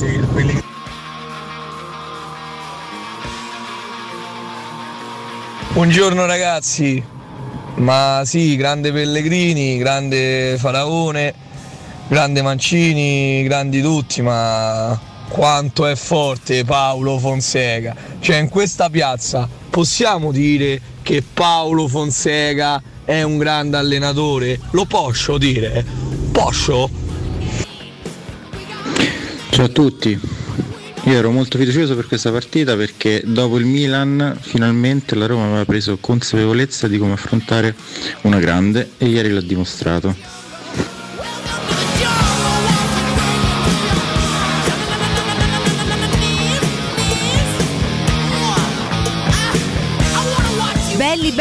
Buongiorno 5.74 6.26
ragazzi, 6.28 7.04
ma 7.76 8.24
sì, 8.26 8.56
grande 8.56 8.92
Pellegrini, 8.92 9.78
grande 9.78 10.56
Faraone, 10.58 11.34
grande 12.08 12.42
Mancini, 12.42 13.44
grandi 13.44 13.82
tutti, 13.82 14.22
ma 14.22 15.00
quanto 15.30 15.86
è 15.86 15.96
forte 15.96 16.66
Paolo 16.66 17.18
Fonseca. 17.18 17.96
Cioè 18.20 18.38
in 18.38 18.50
questa 18.50 18.90
piazza 18.90 19.48
possiamo 19.70 20.32
dire 20.32 20.80
che 21.02 21.24
Paolo 21.24 21.88
Fonseca 21.88 22.82
è 23.06 23.22
un 23.24 23.38
grande 23.38 23.78
allenatore? 23.78 24.60
Lo 24.72 24.86
posso 24.86 25.38
dire? 25.38 25.86
Posso? 26.32 26.90
Ciao 29.50 29.66
a 29.66 29.70
tutti. 29.70 30.41
Io 31.12 31.18
ero 31.18 31.30
molto 31.32 31.58
fiducioso 31.58 31.94
per 31.98 32.08
questa 32.08 32.32
partita 32.32 32.78
perché 32.78 33.22
dopo 33.26 33.58
il 33.58 33.66
Milan 33.66 34.38
finalmente 34.40 35.14
la 35.16 35.26
Roma 35.26 35.44
aveva 35.48 35.66
preso 35.66 35.98
consapevolezza 36.00 36.88
di 36.88 36.98
come 36.98 37.12
affrontare 37.12 37.76
una 38.22 38.40
grande 38.40 38.92
e 38.98 39.08
ieri 39.08 39.30
l'ha 39.30 39.42
dimostrato. 39.42 40.41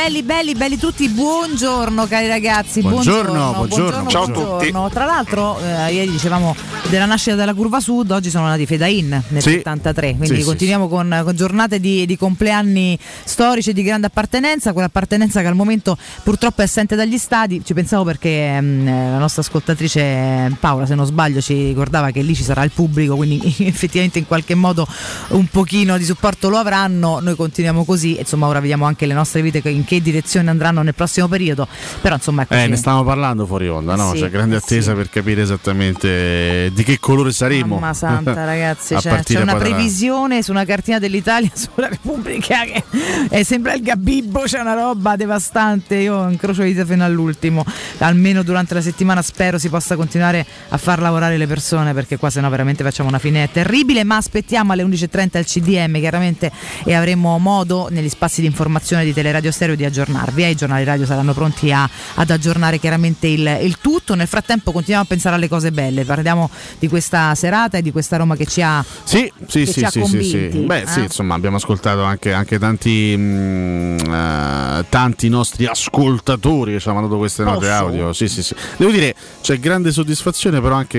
Belli, 0.03 0.23
belli, 0.23 0.55
belli, 0.55 0.79
tutti, 0.79 1.07
buongiorno 1.11 2.07
cari 2.07 2.27
ragazzi, 2.27 2.81
Buongiorno, 2.81 3.53
buongiorno, 3.53 3.67
buongiorno, 3.67 4.09
Ciao 4.09 4.23
a 4.23 4.29
buongiorno. 4.29 4.89
Tra 4.89 5.05
l'altro, 5.05 5.61
eh, 5.61 5.93
ieri 5.93 6.11
dicevamo 6.11 6.57
della 6.89 7.05
nascita 7.05 7.37
della 7.37 7.53
curva 7.53 7.81
sud, 7.81 8.11
oggi 8.11 8.31
sono 8.31 8.47
nati 8.47 8.65
Fedain 8.65 9.09
nel 9.29 9.43
Sì. 9.43 9.51
73, 9.51 10.17
quindi 10.17 10.27
Sì, 10.29 10.37
sì, 10.37 10.43
continuiamo 10.47 10.89
Con, 10.89 11.21
con 11.23 11.37
giornate 11.37 11.79
di, 11.81 12.07
di 12.07 12.17
compleanni 12.17 12.99
storici 13.25 13.71
e 13.71 13.73
di 13.75 13.83
grande 13.83 14.07
appartenenza, 14.07 14.73
quell'appartenenza 14.73 15.43
che 15.43 15.47
al 15.49 15.55
momento 15.55 15.99
purtroppo 16.23 16.63
è 16.63 16.65
assente 16.65 16.97
dagli 16.97 17.19
stadi, 17.19 17.63
ci 17.63 17.75
pensavo 17.75 18.05
perché 18.05 18.59
mm, 18.59 18.89
eh, 18.89 19.11
la 19.11 19.19
nostra 19.19 19.43
ascoltatrice 19.43 20.01
eh, 20.01 20.57
Paola, 20.59 20.87
se 20.87 20.95
non 20.95 21.05
sbaglio, 21.05 21.43
ci 21.43 21.53
ricordava 21.67 22.11
che 22.11 22.23
lì 22.23 22.35
ci 22.35 22.43
sarà 22.43 22.65
il 22.65 22.71
pubblico, 22.71 23.17
quindi 23.17 23.39
effettivamente 23.69 24.19
in 24.19 24.27
qualche 24.27 24.55
modo 24.55 24.87
un 25.29 25.47
pochino 25.47 25.99
di 25.99 26.05
supporto 26.05 26.49
lo 26.49 26.57
avranno, 26.57 27.21
noi 27.21 27.37
continuiamo 27.37 27.85
così, 27.85 28.19
insomma 28.19 28.47
ora 28.47 28.61
vediamo 28.61 28.87
anche 28.87 29.05
le 29.05 29.13
nostre 29.13 29.43
vite 29.43 29.61
che- 29.61 29.69
in 29.69 29.85
che 29.91 30.01
direzione 30.01 30.51
andranno 30.51 30.83
nel 30.83 30.95
prossimo 30.95 31.27
periodo, 31.27 31.67
però 32.01 32.15
insomma 32.15 32.43
ecco 32.43 32.55
Eh, 32.55 32.63
sì. 32.63 32.69
ne 32.69 32.77
stavamo 32.77 33.03
parlando 33.03 33.45
fuori 33.45 33.69
onda, 33.69 33.97
no? 33.97 34.13
Sì, 34.13 34.21
C'è 34.21 34.31
grande 34.31 34.55
eh, 34.55 34.59
attesa 34.59 34.93
per 34.95 35.11
capire 35.11 35.43
esattamente 35.43 36.71
di 36.73 36.85
che 36.85 37.01
colore 37.01 37.33
saremo. 37.33 37.75
Mamma 37.75 37.93
santa 37.95 38.45
ragazzi, 38.45 38.97
cioè, 39.01 39.21
c'è 39.25 39.41
una 39.41 39.57
previsione 39.57 40.45
su 40.45 40.53
una 40.53 40.65
cartina 40.65 41.01
dell'Italia 41.01 41.51
sulla 41.55 41.89
Repubblica 41.89 42.63
che 42.63 42.85
è, 43.31 43.43
sembra 43.43 43.73
il 43.75 43.83
gabibbo, 43.83 44.43
c'è 44.43 44.61
una 44.61 44.75
roba 44.75 45.17
devastante, 45.17 45.97
io 45.97 46.29
incrocio 46.29 46.63
le 46.63 46.69
dita 46.69 46.85
fino 46.85 47.05
all'ultimo, 47.05 47.65
almeno 47.99 48.45
durante 48.45 48.75
la 48.75 48.81
settimana 48.81 49.23
spero 49.23 49.59
si 49.59 49.69
possa 49.69 49.97
continuare 49.97 50.47
a 50.69 50.77
far 50.77 51.01
lavorare 51.01 51.37
le 51.37 51.49
persone 51.49 51.93
perché 51.95 52.17
qua 52.17 52.31
sennò 52.31 52.49
veramente 52.49 52.85
facciamo 52.85 53.09
una 53.09 53.19
fine 53.19 53.51
terribile, 53.51 54.05
ma 54.05 54.17
aspettiamo 54.19 54.73
alle 54.73 54.85
11.30 54.85 55.39
il 55.39 55.45
CDM 55.47 55.99
chiaramente 55.99 56.53
e 56.85 56.95
avremo 56.95 57.37
modo 57.39 57.89
negli 57.91 58.09
spazi 58.09 58.41
di 58.41 58.47
informazione 58.47 59.05
di 59.05 59.13
Teleradio 59.13 59.51
Stereo 59.51 59.79
di 59.81 59.87
aggiornarvi, 59.87 60.43
eh, 60.45 60.51
i 60.51 60.55
giornali 60.55 60.85
radio 60.85 61.07
saranno 61.07 61.33
pronti 61.33 61.73
a- 61.73 61.89
ad 62.15 62.31
aggiornare 62.31 62.79
chiaramente 62.79 63.27
il, 63.27 63.59
il 63.63 63.79
tutto, 63.81 64.15
nel 64.15 64.27
frattempo 64.29 64.73
continuiamo 64.73 65.05
a 65.05 65.07
pensare 65.09 65.37
alle 65.37 65.49
cose 65.49 65.73
belle, 65.73 66.05
parliamo 66.05 66.51
di 66.79 66.87
questa 66.89 67.35
serata 67.35 67.79
e 67.79 67.83
di 67.83 67.91
questa 67.93 68.17
Roma 68.17 68.37
che 68.37 68.47
ci 68.47 68.61
ha 68.63 68.85
Sì, 69.05 69.31
sì, 69.47 69.65
sì, 69.67 69.73
sì, 69.73 69.81
sì, 69.81 69.91
sì. 69.91 70.01
convinti, 70.01 70.59
Beh, 70.59 70.83
eh? 70.83 70.87
sì, 70.87 71.01
insomma, 71.01 71.35
abbiamo 71.35 71.57
ascoltato 71.57 72.03
anche, 72.03 72.33
anche 72.33 72.59
tanti, 72.59 73.15
mm, 73.17 73.99
eh, 74.13 74.85
tanti 74.89 75.29
nostri 75.29 75.67
ascoltatori 75.67 76.73
che 76.73 76.81
ci 76.81 76.89
hanno 76.89 76.99
mandato 77.01 77.19
queste 77.19 77.43
note 77.45 77.59
Posso? 77.67 77.73
audio. 77.73 78.13
Sì, 78.13 78.29
sì, 78.29 78.43
sì. 78.43 78.55
Devo 78.77 78.91
dire, 78.91 79.15
c'è 79.41 79.59
grande 79.59 79.93
soddisfazione, 79.93 80.61
però 80.61 80.75
anche 80.75 80.99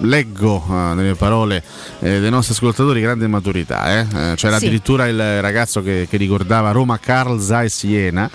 leggo 0.00 0.64
eh, 0.68 0.94
nelle 0.94 1.14
parole 1.14 1.62
eh, 2.00 2.20
dei 2.20 2.30
nostri 2.30 2.54
ascoltatori 2.54 3.00
grande 3.00 3.26
maturità. 3.26 3.92
eh. 4.00 4.00
Eh, 4.00 4.34
c'era 4.36 4.58
Sì. 4.58 4.64
addirittura 4.66 5.06
il 5.06 5.40
ragazzo 5.40 5.82
che, 5.82 6.06
che 6.08 6.16
ricordava 6.16 6.70
Roma, 6.72 6.98
Carl 6.98 7.40
Zeiss 7.40 7.67
Iena. 7.82 8.30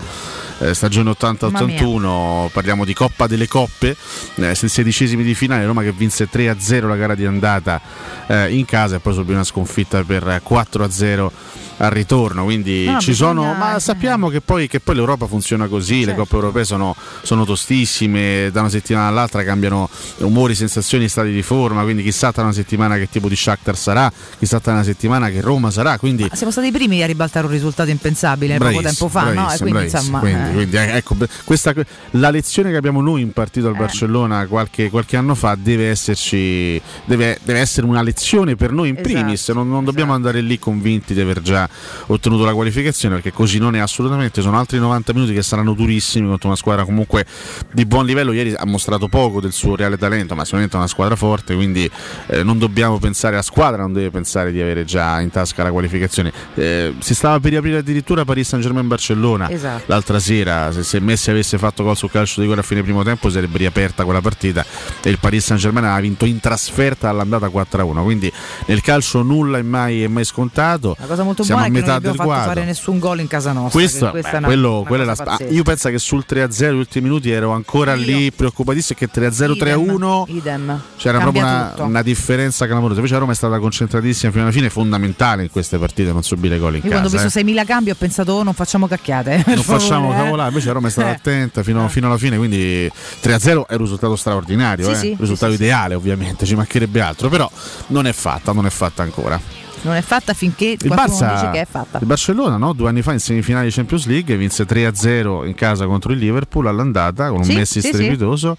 eh, 0.59 0.73
stagione 0.73 1.11
80-81, 1.11 2.49
parliamo 2.51 2.85
di 2.85 2.93
Coppa 2.93 3.27
delle 3.27 3.47
Coppe, 3.47 3.95
eh, 4.35 4.55
sedicesimi 4.55 5.23
di 5.23 5.33
finale, 5.33 5.65
Roma 5.65 5.81
che 5.81 5.91
vinse 5.91 6.29
3-0 6.31 6.87
la 6.87 6.95
gara 6.95 7.15
di 7.15 7.25
andata 7.25 7.81
eh, 8.27 8.55
in 8.55 8.65
casa 8.65 8.95
e 8.95 8.99
poi 8.99 9.13
subì 9.13 9.33
una 9.33 9.43
sconfitta 9.43 10.03
per 10.03 10.41
4-0 10.45 11.31
al 11.77 11.89
ritorno, 11.91 12.43
quindi 12.43 12.85
No, 12.85 12.99
ci 12.99 13.13
sono, 13.13 13.53
ma 13.53 13.79
sappiamo 13.79 14.29
che 14.29 14.41
poi, 14.41 14.67
che 14.67 14.79
poi 14.79 14.95
l'Europa 14.95 15.25
funziona 15.27 15.67
così, 15.67 15.99
le 15.99 16.05
Certo. 16.05 16.21
coppe 16.21 16.35
europee 16.35 16.63
sono, 16.65 16.95
sono 17.23 17.45
tostissime, 17.45 18.49
da 18.51 18.61
una 18.61 18.69
settimana 18.69 19.07
all'altra 19.07 19.43
cambiano 19.43 19.89
umori, 20.17 20.55
sensazioni, 20.55 21.07
stati 21.07 21.31
di 21.31 21.41
forma, 21.41 21.83
quindi 21.83 22.03
chissà 22.03 22.31
tra 22.31 22.43
una 22.43 22.53
settimana 22.53 22.95
che 22.97 23.09
tipo 23.09 23.27
di 23.27 23.35
Shakhtar 23.35 23.75
sarà, 23.77 24.11
chissà 24.37 24.59
tra 24.59 24.73
una 24.73 24.83
settimana 24.83 25.29
che 25.29 25.41
Roma 25.41 25.71
sarà, 25.71 25.97
quindi 25.97 26.29
Siamo 26.33 26.51
stati 26.51 26.67
i 26.67 26.71
primi 26.71 27.01
a 27.03 27.05
ribaltare 27.05 27.45
un 27.45 27.51
risultato 27.51 27.89
impensabile 27.89 28.57
poco 28.57 28.81
tempo 28.81 29.07
fa, 29.07 29.31
no? 29.33 29.51
E 29.51 29.57
quindi 29.57 29.83
insomma. 29.83 30.19
Quindi- 30.19 30.49
eh. 30.49 30.53
quindi, 30.53 30.75
eh, 30.77 30.95
ecco, 30.97 31.15
questa- 31.43 31.73
la 32.11 32.29
lezione 32.29 32.69
che 32.71 32.77
abbiamo 32.77 33.01
noi 33.01 33.21
impartito 33.21 33.67
al 33.67 33.75
Barcellona 33.75 34.45
qualche, 34.47 34.89
qualche 34.89 35.17
anno 35.17 35.35
fa 35.35 35.55
deve 35.59 35.89
esserci 35.89 36.81
deve, 37.05 37.39
deve 37.43 37.59
essere 37.59 37.85
una 37.87 38.01
lezione 38.01 38.55
per 38.55 38.71
noi 38.71 38.89
in 38.89 38.95
Esatto, 38.97 39.13
primis 39.13 39.49
non, 39.49 39.69
non 39.69 39.83
dobbiamo 39.83 40.13
andare 40.13 40.41
lì 40.41 40.59
convinti 40.59 41.13
di 41.13 41.21
aver 41.21 41.41
già 41.41 41.67
ottenuto 42.07 42.45
la 42.45 42.53
qualificazione 42.53 43.15
perché 43.15 43.31
così 43.31 43.59
non 43.59 43.75
è 43.75 43.79
assolutamente 43.79 44.41
sono 44.41 44.57
altri 44.57 44.79
90 44.79 45.13
minuti 45.13 45.33
che 45.33 45.41
saranno 45.43 45.73
durissimi 45.73 46.27
contro 46.27 46.47
una 46.47 46.57
squadra 46.57 46.85
comunque 46.85 47.25
di 47.71 47.85
buon 47.85 48.05
livello. 48.05 48.31
Ieri 48.31 48.53
ha 48.55 48.65
mostrato 48.65 49.07
poco 49.07 49.41
del 49.41 49.51
suo 49.51 49.75
reale 49.75 49.97
talento 49.97 50.35
ma 50.35 50.43
sicuramente 50.43 50.75
è 50.75 50.79
una 50.79 50.87
squadra 50.87 51.15
forte 51.15 51.55
quindi 51.55 51.89
eh, 52.27 52.43
non 52.43 52.57
dobbiamo 52.57 52.99
pensare 52.99 53.35
la 53.35 53.41
squadra 53.41 53.81
non 53.81 53.93
deve 53.93 54.09
pensare 54.11 54.51
di 54.51 54.61
avere 54.61 54.85
già 54.85 55.19
in 55.21 55.29
tasca 55.29 55.63
la 55.63 55.71
qualificazione. 55.71 56.31
Eh, 56.55 56.93
si 56.99 57.13
stava 57.13 57.39
per 57.39 57.51
riaprire 57.51 57.77
addirittura 57.77 58.25
Paris 58.25 58.47
Saint 58.47 58.63
Germain 58.63 58.87
Barcellona 58.87 59.49
Esatto. 59.49 59.83
l'altra 59.87 60.19
sera. 60.19 60.71
Se, 60.71 60.83
se 60.83 60.99
Messi 60.99 61.29
avesse 61.29 61.57
fatto 61.57 61.83
gol 61.83 61.97
sul 61.97 62.11
calcio 62.11 62.35
di 62.35 62.41
rigore 62.41 62.61
a 62.61 62.63
fine 62.63 62.81
primo 62.83 63.03
tempo 63.03 63.29
sarebbe 63.29 63.57
riaperta 63.57 64.03
quella 64.03 64.21
partita 64.21 64.65
e 65.01 65.09
il 65.09 65.19
Paris 65.19 65.45
Saint 65.45 65.61
Germain 65.61 65.85
aveva 65.85 66.01
vinto 66.01 66.25
in 66.25 66.39
trasferta 66.39 67.09
all'andata 67.09 67.47
4-1 67.47 68.03
quindi 68.03 68.31
nel 68.65 68.81
calcio 68.81 69.21
nulla 69.23 69.57
è 69.57 69.61
mai, 69.61 70.03
è 70.03 70.07
mai 70.07 70.25
scontato. 70.25 70.95
La 70.99 71.05
cosa 71.05 71.23
molto 71.23 71.43
siamo 71.53 71.63
a 71.65 71.67
non 71.67 71.71
metà 71.79 71.93
abbiamo 71.95 72.15
del 72.15 72.25
quadro 72.25 72.47
fare 72.53 72.65
nessun 72.65 72.99
gol 72.99 73.19
in 73.19 73.27
casa 73.27 73.51
nostra. 73.51 73.71
questo, 73.79 74.11
beh, 74.11 74.21
è 74.21 74.37
una- 74.37 74.47
quello- 74.47 74.77
una 74.79 74.87
quella 74.87 75.03
è 75.03 75.05
la 75.05 75.15
sp- 75.15 75.27
ah, 75.27 75.37
io 75.49 75.63
penso 75.63 75.89
che 75.89 75.99
sul 75.99 76.25
3-0 76.27 76.73
gli 76.73 76.77
ultimi 76.77 77.07
minuti 77.07 77.31
ero 77.31 77.51
ancora 77.51 77.93
lì 77.95 78.31
preoccupatissimo 78.31 78.97
che 78.99 79.09
3-0 79.09 79.53
3-1 79.55 80.25
Idem. 80.27 80.81
c'era 80.97 81.17
Cambia 81.19 81.41
proprio 81.41 81.43
una, 81.43 81.73
una 81.89 82.01
differenza 82.01 82.65
clamorosa 82.65 82.95
invece 82.95 83.13
la 83.13 83.19
Roma 83.19 83.31
è 83.31 83.35
stata 83.35 83.59
concentratissima 83.59 84.31
fino 84.31 84.43
alla 84.43 84.51
fine 84.51 84.69
fondamentale 84.69 85.43
in 85.43 85.49
queste 85.51 85.77
partite 85.77 86.11
non 86.11 86.23
subire 86.23 86.57
gol 86.57 86.75
in 86.75 86.81
Io 86.83 86.89
quando 86.89 87.07
ho 87.07 87.11
casa 87.11 87.23
visto 87.23 87.39
eh. 87.39 87.43
6.000 87.43 87.65
cambi 87.65 87.89
ho 87.91 87.95
pensato 87.95 88.31
oh, 88.33 88.43
non 88.43 88.53
facciamo 88.53 88.87
cacchiate. 88.87 89.41
per 89.45 89.55
non 89.55 89.63
facciamo 89.63 90.11
eh. 90.13 90.15
cavolare 90.15 90.49
invece 90.49 90.67
la 90.67 90.73
Roma 90.73 90.87
è 90.87 90.91
stata 90.91 91.09
Eh. 91.13 91.15
attenta 91.15 91.63
fino, 91.63 91.87
fino 91.89 92.07
alla 92.07 92.17
fine 92.17 92.37
quindi 92.37 92.89
3-0 93.21 93.65
è 93.67 93.73
un 93.73 93.77
risultato 93.77 94.15
straordinario 94.15 94.85
Sì, 94.85 94.91
eh. 94.91 94.95
sì, 94.95 95.15
risultato 95.19 95.53
ideale 95.53 95.93
ovviamente 95.95 96.45
ci 96.45 96.55
mancherebbe 96.55 97.01
altro 97.01 97.29
però 97.29 97.49
non 97.87 98.07
è 98.07 98.13
fatta 98.13 98.51
non 98.53 98.65
è 98.65 98.69
fatta 98.69 99.03
ancora 99.03 99.39
Non 99.83 99.95
è 99.95 100.01
fatta 100.01 100.33
finché 100.33 100.77
il 100.79 100.87
qualcuno 100.87 101.17
Barça, 101.17 101.33
dice 101.33 101.49
che 101.51 101.61
è 101.61 101.67
fatta. 101.69 101.97
il 101.99 102.05
Barcellona 102.05 102.57
no? 102.57 102.73
due 102.73 102.89
anni 102.89 103.01
fa 103.01 103.11
in 103.11 103.19
semifinale 103.19 103.65
di 103.67 103.71
Champions 103.71 104.05
League 104.05 104.35
vinse 104.37 104.65
3-0 104.65 105.45
in 105.45 105.53
casa 105.55 105.85
contro 105.85 106.11
il 106.13 106.19
Liverpool 106.19 106.67
all'andata 106.67 107.27
con 107.27 107.39
un 107.39 107.43
Sì, 107.43 107.53
Messi 107.53 107.81
sì, 107.81 107.87
sì. 107.87 107.93
strepitoso 107.93 108.55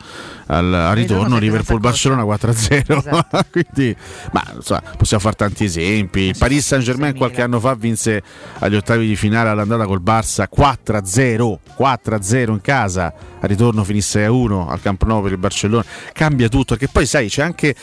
al, 0.46 0.72
al 0.72 0.94
ritorno 0.94 1.38
Liverpool-Barcellona 1.38 2.24
4-0 2.24 2.98
Esatto. 2.98 3.38
quindi 3.50 3.96
ma 4.32 4.42
insomma, 4.54 4.82
possiamo 4.96 5.22
fare 5.22 5.34
tanti 5.36 5.64
esempi 5.64 6.20
il 6.20 6.36
Paris 6.38 6.66
Saint 6.66 6.84
Germain 6.84 7.16
qualche 7.16 7.40
anno 7.42 7.58
fa 7.58 7.74
vinse 7.74 8.22
agli 8.58 8.74
ottavi 8.76 9.06
di 9.06 9.16
finale 9.16 9.48
all'andata 9.48 9.86
col 9.86 10.02
Barça 10.04 10.46
4-0 10.54 11.56
4-0 11.78 12.50
in 12.50 12.60
casa 12.60 13.12
al 13.40 13.48
ritorno 13.48 13.82
finisse 13.82 14.26
6-1 14.26 14.68
al 14.68 14.80
Camp 14.82 15.02
Nou 15.04 15.22
per 15.22 15.32
il 15.32 15.38
Barcellona 15.38 15.84
cambia 16.12 16.48
tutto 16.48 16.76
perché 16.76 16.88
poi 16.92 17.06
sai 17.06 17.28
c'è 17.28 17.42
anche 17.42 17.74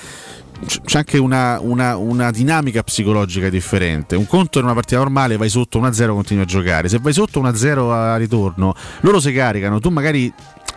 c'è 0.66 1.00
anche 1.00 1.18
una, 1.18 1.60
una- 1.60 1.98
una 1.98 2.32
dinamica 2.32 2.84
psicologica 2.84 3.50
differente. 3.50 4.16
Un 4.16 4.28
conto 4.28 4.60
in 4.60 4.66
una 4.66 4.74
partita 4.74 4.98
normale 4.98 5.38
vai 5.38 5.50
sotto 5.50 5.80
1-0 5.80 6.10
continui 6.14 6.44
a 6.44 6.46
giocare. 6.46 6.90
Se 6.90 7.00
vai 7.00 7.14
sotto 7.14 7.42
1-0 7.42 7.92
a 7.92 8.18
ritorno, 8.18 8.74
loro 9.02 9.20
si 9.20 9.32
caricano, 9.34 9.80
tu 9.80 9.90
magari 9.90 10.32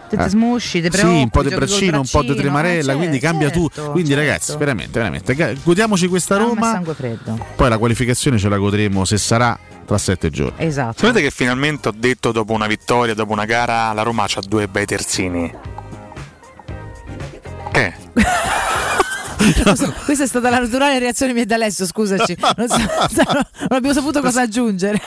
Te 0.08 0.16
te 0.16 0.24
eh, 0.24 0.28
smusci, 0.28 0.80
te 0.80 0.90
sì, 0.90 0.98
preoccupi, 0.98 1.22
un 1.22 1.30
po' 1.30 1.42
di 1.42 1.54
braccino, 1.54 1.98
un 2.00 2.08
po' 2.10 2.22
di 2.22 2.34
tremarella, 2.34 2.92
eh, 2.92 2.96
quindi 2.96 3.18
certo, 3.20 3.38
cambia 3.38 3.50
tutto. 3.50 3.90
Quindi 3.90 4.10
certo. 4.10 4.24
ragazzi, 4.24 4.56
veramente, 4.56 4.98
veramente, 4.98 5.56
godiamoci 5.62 6.08
questa 6.08 6.36
Roma. 6.36 6.82
Poi 7.56 7.68
la 7.68 7.78
qualificazione 7.78 8.38
ce 8.38 8.48
la 8.48 8.56
godremo 8.58 9.04
se 9.04 9.18
sarà 9.18 9.58
tra 9.84 9.98
sette 9.98 10.30
giorni. 10.30 10.64
Esatto. 10.64 10.98
Sapete 10.98 11.20
che 11.20 11.30
finalmente 11.30 11.88
ho 11.88 11.94
detto 11.94 12.32
dopo 12.32 12.52
una 12.52 12.66
vittoria, 12.66 13.14
dopo 13.14 13.32
una 13.32 13.44
gara, 13.44 13.92
la 13.92 14.02
Roma 14.02 14.24
ha 14.24 14.40
due 14.46 14.66
bei 14.68 14.86
terzini. 14.86 15.52
Che? 19.36 19.62
Questa 20.04 20.24
è 20.24 20.26
stata 20.26 20.50
la 20.50 20.58
naturale 20.58 20.98
reazione 20.98 21.32
mia 21.32 21.44
da 21.44 21.54
Alessio, 21.56 21.86
scusaci. 21.86 22.36
Non, 22.56 22.68
so- 22.68 22.76
non 22.78 23.68
abbiamo 23.68 23.92
saputo 23.92 24.20
cosa 24.20 24.42
aggiungere. 24.42 25.00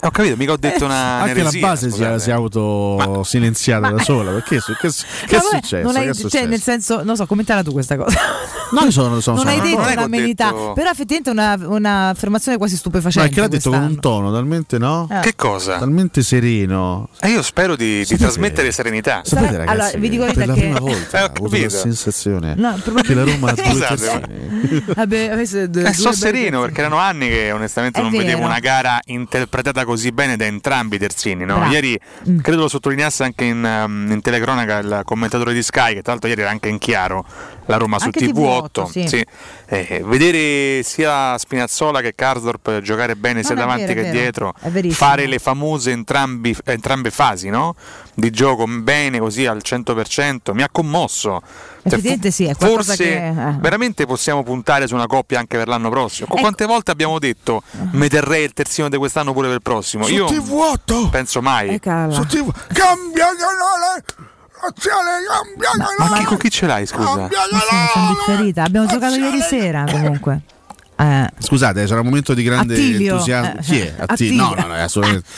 Ho 0.00 0.10
capito, 0.10 0.36
mica 0.36 0.52
ho 0.52 0.56
detto 0.56 0.84
una 0.84 1.20
Anche 1.22 1.42
la 1.42 1.50
base 1.58 1.90
si 1.90 2.02
è, 2.02 2.18
si 2.18 2.30
è 2.30 2.32
autosilenziata 2.32 3.90
da 3.90 4.02
sola. 4.02 4.30
Perché 4.32 4.60
su- 4.60 4.74
che, 4.74 4.88
che 5.26 5.36
Ma 5.36 5.42
è 5.42 5.44
successo? 5.60 5.82
non 5.86 5.96
hai- 5.96 6.02
Che 6.04 6.10
è 6.10 6.12
cioè, 6.14 6.20
successo? 6.22 6.46
nel 6.46 6.60
senso, 6.60 7.02
non 7.02 7.16
so, 7.16 7.26
commentala 7.26 7.62
tu 7.62 7.72
questa 7.72 7.96
cosa. 7.96 8.18
No, 8.70 8.82
io 8.82 8.90
sono, 8.90 9.18
sono, 9.20 9.36
non 9.36 9.46
sono 9.46 9.50
hai 9.56 9.62
detto 9.66 9.76
d'accordo. 9.80 9.98
un'amenità, 10.00 10.52
però 10.74 10.90
effettivamente 10.90 11.30
è 11.30 11.32
una, 11.32 11.56
un'affermazione 11.58 12.58
quasi 12.58 12.74
No, 12.74 12.78
stupefacente. 12.80 13.30
è 13.30 13.32
che 13.32 13.40
l'ha 13.40 13.48
detto 13.48 13.70
con 13.70 13.80
un 13.82 13.98
tono 13.98 14.30
talmente 14.30 14.76
no? 14.76 15.08
Eh. 15.10 15.20
Che 15.20 15.34
cosa? 15.36 15.78
Talmente 15.78 16.20
sereno. 16.22 17.08
E 17.18 17.28
io 17.30 17.40
spero 17.40 17.76
di, 17.76 18.04
di 18.06 18.16
trasmettere 18.18 18.70
serenità. 18.70 19.22
Sapete, 19.24 19.56
ragazzi, 19.56 19.70
allora, 19.70 19.96
vi 19.98 20.08
dico 20.10 20.26
per 20.26 20.36
la 20.48 20.52
verità 20.52 20.52
prima 20.52 20.74
che- 20.74 20.80
volta 20.80 21.18
Eh, 21.18 21.22
ho 21.22 21.24
ho 21.24 21.46
avuto 21.46 21.62
la 21.62 21.68
sensazione 21.70 22.54
No, 22.56 22.78
che 23.02 23.14
la 23.14 23.24
Roma 23.24 23.48
ha 23.48 23.54
due 23.54 23.64
Scusate, 23.72 23.96
terzini. 23.96 24.84
Vabbè, 24.94 25.86
Eh, 25.88 25.92
so 25.94 26.12
sereno 26.12 26.60
perché 26.60 26.80
erano 26.80 26.98
anni 26.98 27.26
che 27.30 27.50
onestamente 27.52 28.02
non 28.02 28.10
vedevo 28.10 28.42
una 28.42 28.58
gara 28.58 29.00
interpretata 29.06 29.86
così 29.88 30.12
bene 30.12 30.36
da 30.36 30.44
entrambi 30.44 30.96
i 30.96 30.98
terzini. 30.98 31.44
no? 31.44 31.64
Ieri 31.70 31.98
Mm. 32.28 32.38
credo 32.40 32.60
lo 32.62 32.68
sottolineasse 32.68 33.22
anche 33.24 33.44
in, 33.44 33.62
um, 33.64 34.10
in 34.12 34.20
telecronaca 34.20 34.78
il 34.78 35.00
commentatore 35.04 35.52
di 35.54 35.62
Sky, 35.62 35.94
che 35.94 36.02
tra 36.02 36.12
l'altro 36.12 36.28
ieri 36.28 36.42
era 36.42 36.50
anche 36.50 36.68
in 36.68 36.78
chiaro 36.78 37.24
la 37.68 37.76
Roma 37.76 37.98
su 37.98 38.06
Anche 38.06 38.20
TV8. 38.26 38.66
TV8, 38.82 39.06
sì. 39.06 39.24
Eh, 39.66 40.02
vedere 40.04 40.82
sia 40.82 41.36
Spinazzola 41.36 42.00
che 42.00 42.14
Karsdorp 42.14 42.80
giocare 42.80 43.14
bene 43.14 43.42
sia 43.42 43.54
No, 43.54 43.60
no, 43.60 43.66
è 43.66 43.70
davanti 43.70 43.94
vero, 43.94 44.06
che 44.06 44.10
dietro, 44.10 44.54
fare 44.90 45.26
le 45.26 45.38
famose 45.38 45.90
entrambi- 45.90 46.56
entrambe 46.64 47.10
fasi 47.10 47.50
no? 47.50 47.74
di 48.14 48.30
gioco 48.30 48.64
bene 48.66 49.18
così 49.18 49.44
al 49.46 49.60
100%, 49.62 50.52
mi 50.54 50.62
ha 50.62 50.68
commosso. 50.70 51.42
Cioè, 51.88 52.00
fu- 52.00 52.28
sì, 52.30 52.44
è 52.44 52.54
qualcosa 52.56 52.94
forse 52.94 52.96
che- 53.04 53.28
eh. 53.28 53.56
veramente 53.60 54.04
possiamo 54.06 54.42
puntare 54.42 54.86
su 54.86 54.94
una 54.94 55.06
coppia 55.06 55.38
anche 55.38 55.56
per 55.56 55.68
l'anno 55.68 55.90
prossimo. 55.90 56.26
Ecco. 56.28 56.40
Quante 56.40 56.64
volte 56.66 56.90
abbiamo 56.90 57.18
detto 57.18 57.62
mi 57.92 58.08
terrei 58.08 58.44
il 58.44 58.52
terzino 58.52 58.88
di 58.88 58.96
quest'anno 58.96 59.32
pure 59.32 59.46
per 59.46 59.56
il 59.56 59.62
prossimo? 59.62 60.04
Su 60.04 60.12
Io 60.14 60.26
TV8 60.26 61.10
penso 61.10 61.40
mai. 61.42 61.68
Eh. 61.74 61.80
Su 62.10 62.24
TV 62.26 62.50
Cambia 62.72 63.26
canale 63.36 64.27
Ma 65.98 66.18
chi, 66.18 66.24
con 66.24 66.36
chi 66.36 66.50
ce 66.50 66.66
l'hai, 66.66 66.86
scusa? 66.86 67.16
Ma 67.16 67.28
sono, 67.28 67.86
sono 67.92 68.08
differita. 68.08 68.64
Abbiamo 68.64 68.86
giocato 68.86 69.14
ieri 69.14 69.40
sera 69.40 69.84
comunque. 69.90 70.40
Eh, 71.00 71.28
Scusate, 71.38 71.84
c'era 71.84 72.00
un 72.00 72.06
momento 72.06 72.34
di 72.34 72.42
grande 72.42 72.74
Attilio. 72.74 73.12
entusiasmo. 73.12 73.60
Eh, 73.60 73.62
Chi 73.62 73.78
è? 73.78 73.94
Attilio? 73.98 74.04
Attilio. 74.06 74.42
No, 74.42 74.54
no, 74.56 74.66
no, 74.66 74.74
è 74.74 74.80
assolutamente. 74.80 75.28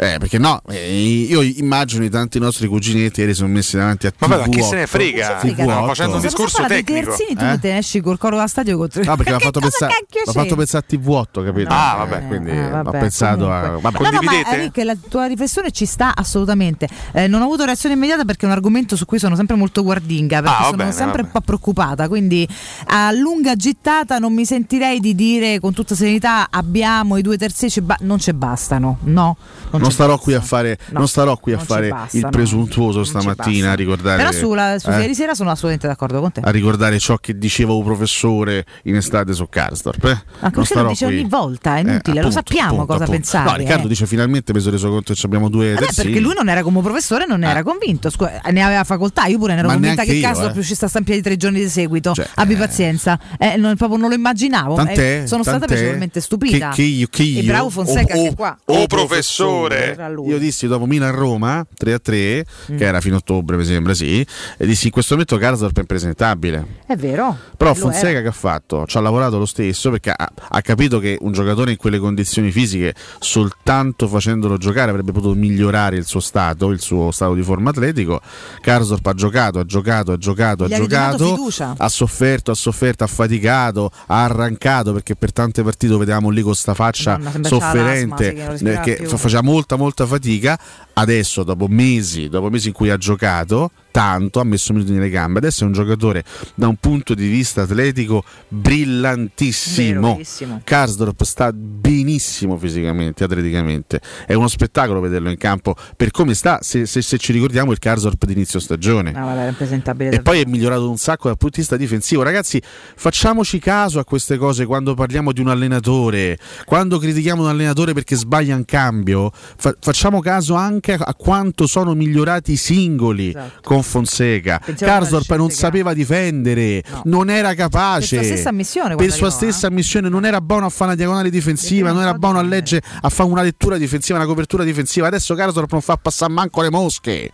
Eh, 0.00 0.16
perché 0.18 0.38
no, 0.38 0.60
eh, 0.68 0.96
io 1.28 1.40
immagino 1.42 2.04
i 2.04 2.10
tanti 2.10 2.38
nostri 2.38 2.68
cuginetti 2.68 3.20
ieri 3.20 3.34
sono 3.34 3.48
messi 3.48 3.76
davanti 3.76 4.06
a 4.06 4.10
TV8. 4.10 4.28
Vabbè, 4.28 4.36
ma 4.42 4.48
chi 4.48 4.62
se 4.62 4.76
ne 4.76 4.86
frega? 4.86 5.40
TV8. 5.40 5.52
Stiamo 5.54 5.86
facendo 5.86 6.14
un 6.16 6.20
discorso 6.20 6.64
tecnico. 6.66 7.10
terzini, 7.10 7.34
tu 7.36 7.44
Eh? 7.44 7.58
te 7.58 7.72
ne 7.72 7.78
esci 7.78 8.00
col 8.00 8.16
coro 8.18 8.36
da 8.36 8.46
stadio 8.46 8.76
contro 8.76 9.02
No, 9.02 9.16
perché 9.16 9.32
l'ha 9.32 9.38
fatto, 9.40 9.60
pensare, 9.60 9.92
l'ha 10.24 10.32
fatto 10.32 10.54
pensare 10.56 10.84
a 10.88 10.94
TV8, 10.96 11.44
capito? 11.44 11.68
Ah, 11.70 11.94
Eh, 11.94 11.98
vabbè. 11.98 12.26
Quindi 12.28 12.50
Eh, 12.50 12.64
ho 12.66 12.82
vabbè, 12.82 12.98
pensato 12.98 13.50
a. 13.50 13.60
comunque. 13.60 13.90
Vabbè. 13.90 14.02
No, 14.02 14.10
no, 14.10 14.18
ma? 14.22 14.52
Enrique, 14.54 14.84
la 14.84 14.96
tua 15.08 15.26
riflessione 15.26 15.70
ci 15.72 15.86
sta 15.86 16.12
assolutamente. 16.14 16.86
Eh, 17.12 17.26
non 17.26 17.40
ho 17.40 17.44
avuto 17.44 17.64
reazione 17.64 17.94
immediata 17.96 18.24
perché 18.24 18.42
è 18.44 18.48
un 18.48 18.54
argomento 18.54 18.94
su 18.94 19.04
cui 19.06 19.18
sono 19.18 19.34
sempre 19.36 19.56
molto 19.56 19.82
guardinga, 19.82 20.42
perché 20.42 20.56
Ah, 20.60 20.64
sono 20.66 20.76
bene, 20.76 20.92
sempre 20.92 21.22
un 21.22 21.30
po' 21.32 21.40
preoccupata. 21.40 22.06
Quindi 22.08 22.46
a 22.88 23.10
lunga 23.10 23.56
gittata 23.56 24.18
non 24.18 24.32
mi 24.32 24.44
sentirei 24.44 24.97
di 25.00 25.14
dire 25.14 25.60
con 25.60 25.72
tutta 25.72 25.94
serenità 25.94 26.48
abbiamo 26.50 27.16
i 27.16 27.22
due 27.22 27.36
terzini, 27.36 27.70
ci 27.70 27.80
ba- 27.80 27.96
non 28.00 28.18
ci 28.18 28.32
bastano. 28.32 28.98
No, 29.02 29.36
Non, 29.70 29.84
ci 29.84 29.90
starò 29.90 30.14
bastano. 30.14 30.16
qui 30.18 30.34
a 30.34 30.40
fare, 30.40 30.78
No, 30.90 30.98
non 31.00 31.08
starò 31.08 31.36
qui 31.36 31.52
a 31.52 31.56
non 31.56 31.64
ci 31.66 31.72
fare 31.72 31.94
il 32.12 32.28
presuntuoso 32.30 32.96
Non 32.98 33.04
ci 33.04 33.10
stamattina 33.10 33.70
a 33.72 33.74
ricordare. 33.74 34.16
Però 34.16 34.32
sulla, 34.32 34.78
su 34.78 34.90
eh, 34.90 35.00
ieri 35.00 35.14
sera 35.14 35.34
sono 35.34 35.50
assolutamente 35.50 35.86
d'accordo 35.86 36.20
con 36.20 36.32
te. 36.32 36.40
a 36.42 36.50
ricordare 36.50 36.98
ciò 36.98 37.16
che 37.16 37.36
diceva 37.38 37.72
un 37.72 37.84
professore 37.84 38.64
in 38.84 38.96
estate 38.96 39.32
su 39.32 39.48
Karsdorp. 39.48 40.04
Eh? 40.04 40.08
Non 40.40 40.50
perché 40.50 40.74
lo 40.74 40.88
dice 40.88 41.06
qui. 41.06 41.18
ogni 41.18 41.28
volta, 41.28 41.74
è 41.74 41.78
Eh, 41.78 41.80
inutile, 41.80 42.20
lo 42.20 42.28
appunto, 42.28 42.30
sappiamo 42.30 42.68
appunto, 42.82 42.86
cosa 42.86 43.04
appunto. 43.04 43.20
pensare. 43.20 43.50
No, 43.50 43.56
Riccardo 43.56 43.84
eh. 43.84 43.88
dice 43.88 44.06
finalmente 44.06 44.52
mi 44.52 44.60
sono 44.60 44.72
reso 44.72 44.88
conto 44.88 45.12
che 45.14 45.20
abbiamo 45.24 45.48
due 45.48 45.70
Eh 45.70 45.74
beh, 45.74 45.78
terzini. 45.80 46.06
perché 46.06 46.20
lui 46.20 46.34
non 46.34 46.48
era 46.48 46.62
come 46.62 46.80
professore, 46.80 47.26
non 47.26 47.40
ne 47.40 47.48
era 47.50 47.62
convinto, 47.62 48.10
scu- 48.10 48.30
ne 48.50 48.62
aveva 48.62 48.84
facoltà. 48.84 49.26
Io 49.26 49.38
pure 49.38 49.52
ne 49.54 49.58
ero 49.60 49.68
Ma 49.68 49.74
convinta 49.74 50.04
che 50.04 50.12
io, 50.14 50.22
Caso 50.28 50.42
eh. 50.52 50.60
a 50.60 50.86
sta 50.88 51.00
piedi 51.02 51.22
tre 51.22 51.36
giorni 51.36 51.60
di 51.60 51.68
seguito. 51.68 52.12
Cioè, 52.14 52.28
Abbi 52.36 52.54
eh. 52.54 52.56
pazienza, 52.56 53.18
Eh, 53.38 53.56
non, 53.56 53.76
proprio 53.76 53.98
non 53.98 54.08
lo 54.08 54.14
immaginavo. 54.14 54.74
Tanto 54.74 54.87
Tant'è, 54.94 55.22
eh, 55.22 55.26
sono 55.26 55.42
stata 55.42 55.58
tant'è 55.60 55.74
piacevolmente 55.74 56.20
stupita. 56.20 56.68
Che, 56.70 56.74
che 56.74 56.82
io, 56.82 57.06
che 57.10 57.22
io, 57.22 57.40
e 57.40 57.44
bravo 57.44 57.70
Fonseca 57.70 58.14
o- 58.16 58.22
che 58.22 58.28
è 58.28 58.34
qua. 58.34 58.58
Oh 58.66 58.86
professore! 58.86 59.96
Io 60.26 60.38
dissi 60.38 60.66
dopo 60.66 60.86
Milan-Roma 60.86 61.66
3 61.74 61.92
a 61.92 61.98
3, 61.98 62.44
Mm. 62.72 62.76
che 62.76 62.84
era 62.84 63.00
fino 63.00 63.14
a 63.16 63.18
ottobre, 63.18 63.56
mi 63.56 63.64
sembra, 63.64 63.94
sì. 63.94 64.24
E 64.56 64.66
dissi 64.66 64.86
in 64.86 64.92
questo 64.92 65.12
momento 65.14 65.36
Karsdorp 65.36 65.76
è 65.76 65.80
impresentabile. 65.80 66.66
È 66.86 66.96
vero. 66.96 67.36
Però 67.56 67.74
Fonseca 67.74 68.08
era. 68.08 68.22
che 68.22 68.28
ha 68.28 68.32
fatto? 68.32 68.84
Ci 68.86 68.96
ha 68.96 69.00
lavorato 69.00 69.38
lo 69.38 69.46
stesso 69.46 69.90
perché 69.90 70.10
ha, 70.10 70.28
ha 70.48 70.60
capito 70.62 70.98
che 70.98 71.16
un 71.20 71.32
giocatore 71.32 71.70
in 71.72 71.76
quelle 71.76 71.98
condizioni 71.98 72.50
fisiche, 72.50 72.94
soltanto 73.18 74.08
facendolo 74.08 74.56
giocare, 74.56 74.90
avrebbe 74.90 75.12
potuto 75.12 75.34
migliorare 75.34 75.96
il 75.96 76.04
suo 76.06 76.20
stato, 76.20 76.70
il 76.70 76.80
suo 76.80 77.10
stato 77.10 77.34
di 77.34 77.42
forma 77.42 77.70
atletico. 77.70 78.20
Karsdorp 78.60 79.06
ha 79.06 79.14
giocato, 79.14 79.58
ha 79.58 79.64
giocato, 79.64 80.12
ha 80.12 80.16
giocato, 80.16 80.66
Gli 80.66 80.72
ha 80.74 80.76
giocato, 80.78 81.48
ha 81.76 81.88
sofferto, 81.88 82.50
ha 82.50 82.54
sofferto, 82.54 83.04
ha 83.04 83.06
faticato, 83.06 83.90
ha 84.06 84.24
arrancato 84.24 84.77
perché 84.84 85.16
per 85.16 85.32
tante 85.32 85.62
partite 85.62 85.92
lo 85.92 85.98
vedevamo 85.98 86.30
lì 86.30 86.42
con 86.42 86.54
sta 86.54 86.74
faccia 86.74 87.18
Madonna, 87.18 87.48
sofferente, 87.48 88.32
che 88.34 88.92
eh, 88.92 88.96
che 88.96 89.06
faceva 89.06 89.42
molta 89.42 89.76
molta 89.76 90.06
fatica. 90.06 90.58
Adesso, 90.94 91.44
dopo 91.44 91.66
mesi, 91.68 92.28
dopo 92.28 92.50
mesi 92.50 92.68
in 92.68 92.74
cui 92.74 92.90
ha 92.90 92.96
giocato 92.96 93.70
tanto, 93.90 94.40
ha 94.40 94.44
messo 94.44 94.72
minuti 94.72 94.92
nelle 94.92 95.10
gambe. 95.10 95.38
Adesso 95.38 95.64
è 95.64 95.66
un 95.66 95.72
giocatore 95.72 96.24
da 96.54 96.68
un 96.68 96.76
punto 96.76 97.14
di 97.14 97.26
vista 97.28 97.62
atletico 97.62 98.24
brillantissimo. 98.48 100.12
Verissimo. 100.12 100.60
Karsdorp 100.64 101.22
sta 101.24 101.52
benissimo 101.52 102.56
fisicamente, 102.56 103.24
atleticamente. 103.24 104.00
È 104.26 104.34
uno 104.34 104.48
spettacolo 104.48 105.00
vederlo 105.00 105.30
in 105.30 105.36
campo 105.36 105.74
per 105.96 106.10
come 106.10 106.34
sta. 106.34 106.58
Se, 106.62 106.86
se- 106.86 107.02
se 107.02 107.18
ci 107.18 107.32
ricordiamo 107.32 107.72
il 107.72 107.78
Karsdorp 107.78 108.24
di 108.24 108.32
inizio 108.32 108.60
stagione. 108.60 109.12
No, 109.12 109.24
vabbè, 109.26 109.46
è 109.46 109.48
impresentabile. 109.48 110.10
E 110.10 110.22
poi 110.22 110.40
è 110.40 110.44
migliorato 110.44 110.88
un 110.88 110.96
sacco 110.96 111.28
dal 111.28 111.36
punto 111.36 111.56
di 111.56 111.60
vista 111.60 111.76
difensivo. 111.76 112.22
Ragazzi, 112.22 112.60
facciamoci 112.62 113.58
caso 113.58 113.98
a 113.98 114.04
queste 114.04 114.36
cose 114.36 114.66
quando 114.66 114.94
parliamo 114.94 115.32
di 115.32 115.40
un 115.40 115.48
allenatore, 115.48 116.38
quando 116.64 116.98
critichiamo 116.98 117.42
un 117.42 117.48
allenatore 117.48 117.92
perché 117.92 118.16
sbaglia 118.16 118.54
un 118.54 118.64
cambio. 118.64 119.30
fa- 119.32 119.74
facciamo 119.80 120.20
caso 120.20 120.54
anche 120.54 120.92
a, 120.94 120.98
a 121.06 121.14
quanto 121.14 121.66
sono 121.66 121.94
migliorati 121.94 122.52
i 122.52 122.56
singoli 122.56 123.28
Esatto. 123.28 123.60
Con 123.78 123.82
Fonseca. 123.82 124.60
Alla 124.80 125.36
non 125.36 125.50
sapeva 125.50 125.92
difendere, 125.94 126.82
non 127.04 127.30
era 127.30 127.54
capace. 127.54 128.16
Per 128.16 128.24
sua 128.24 128.34
stessa 128.34 128.48
ammissione, 128.50 128.94
Per 128.96 129.12
sua 129.12 129.28
eh. 129.28 129.30
stessa 129.30 129.66
ammissione, 129.68 130.08
non 130.08 130.24
era 130.24 130.40
buono 130.40 130.66
a 130.66 130.68
fare 130.68 130.84
una 130.90 130.94
diagonale 130.94 131.30
difensiva, 131.30 131.92
non 131.92 132.02
era 132.02 132.14
buono 132.14 132.38
a 132.38 132.42
leggere, 132.42 132.82
a 133.00 133.08
fare 133.08 133.28
una 133.28 133.42
lettura 133.42 133.76
difensiva, 133.76 134.18
una 134.18 134.26
copertura 134.26 134.64
difensiva. 134.64 135.06
Adesso 135.06 135.34
Karsdorp 135.34 135.72
non 135.72 135.80
fa 135.80 135.96
passare 135.96 136.32
manco 136.32 136.62
le 136.62 136.70
mosche. 136.70 137.30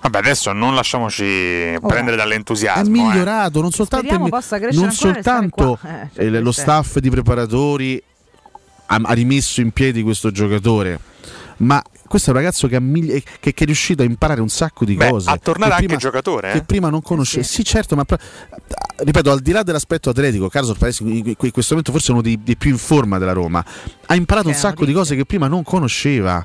Vabbè, 0.00 0.18
adesso 0.18 0.52
non 0.52 0.74
lasciamoci 0.76 1.24
prendere 1.86 2.12
È 2.12 2.16
dall'entusiasmo. 2.16 2.82
eh. 2.82 2.88
migliorato, 2.88 3.60
non 3.60 3.72
soltanto, 3.72 4.04
Speriamo 4.04 4.24
mi- 4.26 4.30
possa 4.30 4.58
crescere 4.58 4.84
non 4.84 4.92
soltanto. 4.94 5.78
Eh, 5.84 6.24
eh, 6.26 6.30
lo 6.30 6.42
questo 6.42 6.60
è- 6.60 6.64
staff 6.64 6.98
di 6.98 7.10
preparatori 7.10 8.02
ha, 8.86 9.00
ha 9.02 9.12
rimesso 9.12 9.60
in 9.60 9.72
piedi 9.72 10.02
questo 10.02 10.30
giocatore, 10.30 11.00
ma 11.58 11.82
questo 12.08 12.30
è 12.30 12.32
un 12.32 12.38
ragazzo 12.40 12.66
che, 12.66 12.76
ha 12.76 12.80
migli- 12.80 13.22
che- 13.40 13.52
che 13.54 13.62
è 13.62 13.66
riuscito 13.66 14.02
a 14.02 14.04
imparare 14.06 14.40
un 14.40 14.48
sacco 14.48 14.84
di 14.84 14.94
Beh, 14.94 15.08
cose. 15.10 15.30
a 15.30 15.36
tornare 15.36 15.70
che 15.70 15.74
anche 15.76 15.86
prima- 15.86 16.00
giocatore, 16.00 16.50
eh? 16.50 16.52
Che 16.54 16.62
prima 16.62 16.88
non 16.88 17.02
conosceva. 17.02 17.44
Sì. 17.44 17.62
certo, 17.64 17.94
ma 17.94 18.04
pro- 18.04 18.18
ripeto, 18.96 19.30
al 19.30 19.40
di 19.40 19.52
là 19.52 19.62
dell'aspetto 19.62 20.10
atletico, 20.10 20.48
Carlos 20.48 20.76
Paesi 20.76 21.02
in 21.04 21.36
questo 21.36 21.62
momento 21.70 21.92
forse 21.92 22.08
è 22.08 22.12
uno 22.12 22.22
dei, 22.22 22.40
dei 22.42 22.56
più 22.56 22.70
in 22.70 22.78
forma 22.78 23.18
della 23.18 23.32
Roma. 23.32 23.64
Ha 24.06 24.14
imparato 24.14 24.48
un 24.48 24.54
Che 24.54 24.58
sacco 24.58 24.84
di 24.84 24.92
cose 24.92 25.14
che 25.14 25.24
prima 25.24 25.46
non 25.46 25.62
conosceva. 25.62 26.44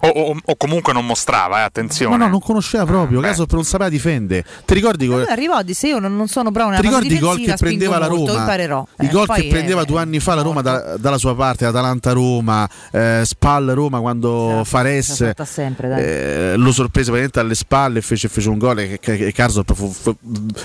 O, 0.00 0.06
o- 0.08 0.36
o 0.44 0.56
comunque 0.56 0.92
non 0.92 1.04
mostrava, 1.04 1.58
eh, 1.58 1.62
attenzione. 1.62 2.16
No, 2.16 2.24
no, 2.24 2.30
non 2.30 2.40
conosceva 2.40 2.84
proprio. 2.84 3.20
Karsdorp 3.20 3.52
non 3.52 3.64
sapeva 3.64 3.88
difendere. 3.90 4.44
Ti 4.64 4.74
ricordi 4.74 5.06
Lui 5.06 5.14
come- 5.16 5.26
arrivò 5.26 5.58
e 5.58 5.64
disse 5.64 5.88
io 5.88 5.98
non, 5.98 6.14
non 6.16 6.28
sono 6.28 6.52
bravo 6.52 6.70
nella 6.70 6.80
Ti 6.82 6.86
ricordi 6.86 7.14
i 7.14 7.18
gol 7.18 7.34
che 7.36 7.40
difensiva, 7.42 7.56
spingo 7.56 7.76
prendeva 7.84 7.98
la 7.98 8.08
molto, 8.14 8.30
Roma? 8.32 8.40
imparerò. 8.44 8.86
I 9.00 9.06
Eh, 9.06 9.08
gol 9.10 9.26
che 9.26 9.46
prendeva 9.48 9.82
eh, 9.82 9.84
due 9.86 10.00
anni 10.00 10.20
fa 10.20 10.34
la 10.36 10.42
Roma 10.42 10.62
da- 10.62 10.96
dalla 10.98 11.18
sua 11.18 11.34
parte, 11.34 11.64
Atalanta-Roma, 11.64 12.68
eh, 12.92 13.22
Spal-Roma 13.24 13.98
quando 14.00 14.62
Fares 14.64 15.18
l'ha 15.20 15.26
fatta 15.28 15.44
sempre, 15.44 16.52
eh, 16.52 16.56
lo 16.56 16.70
sorprese 16.70 17.10
praticamente 17.10 17.40
alle 17.40 17.54
spalle 17.56 17.98
e 17.98 18.02
fece, 18.02 18.28
fece 18.28 18.48
un 18.50 18.58
gol 18.58 18.78
e, 18.78 19.00
e, 19.02 19.26
e 19.26 19.32
Karsdorp 19.32 19.74
fu, 19.74 19.90
fu- 19.90 20.16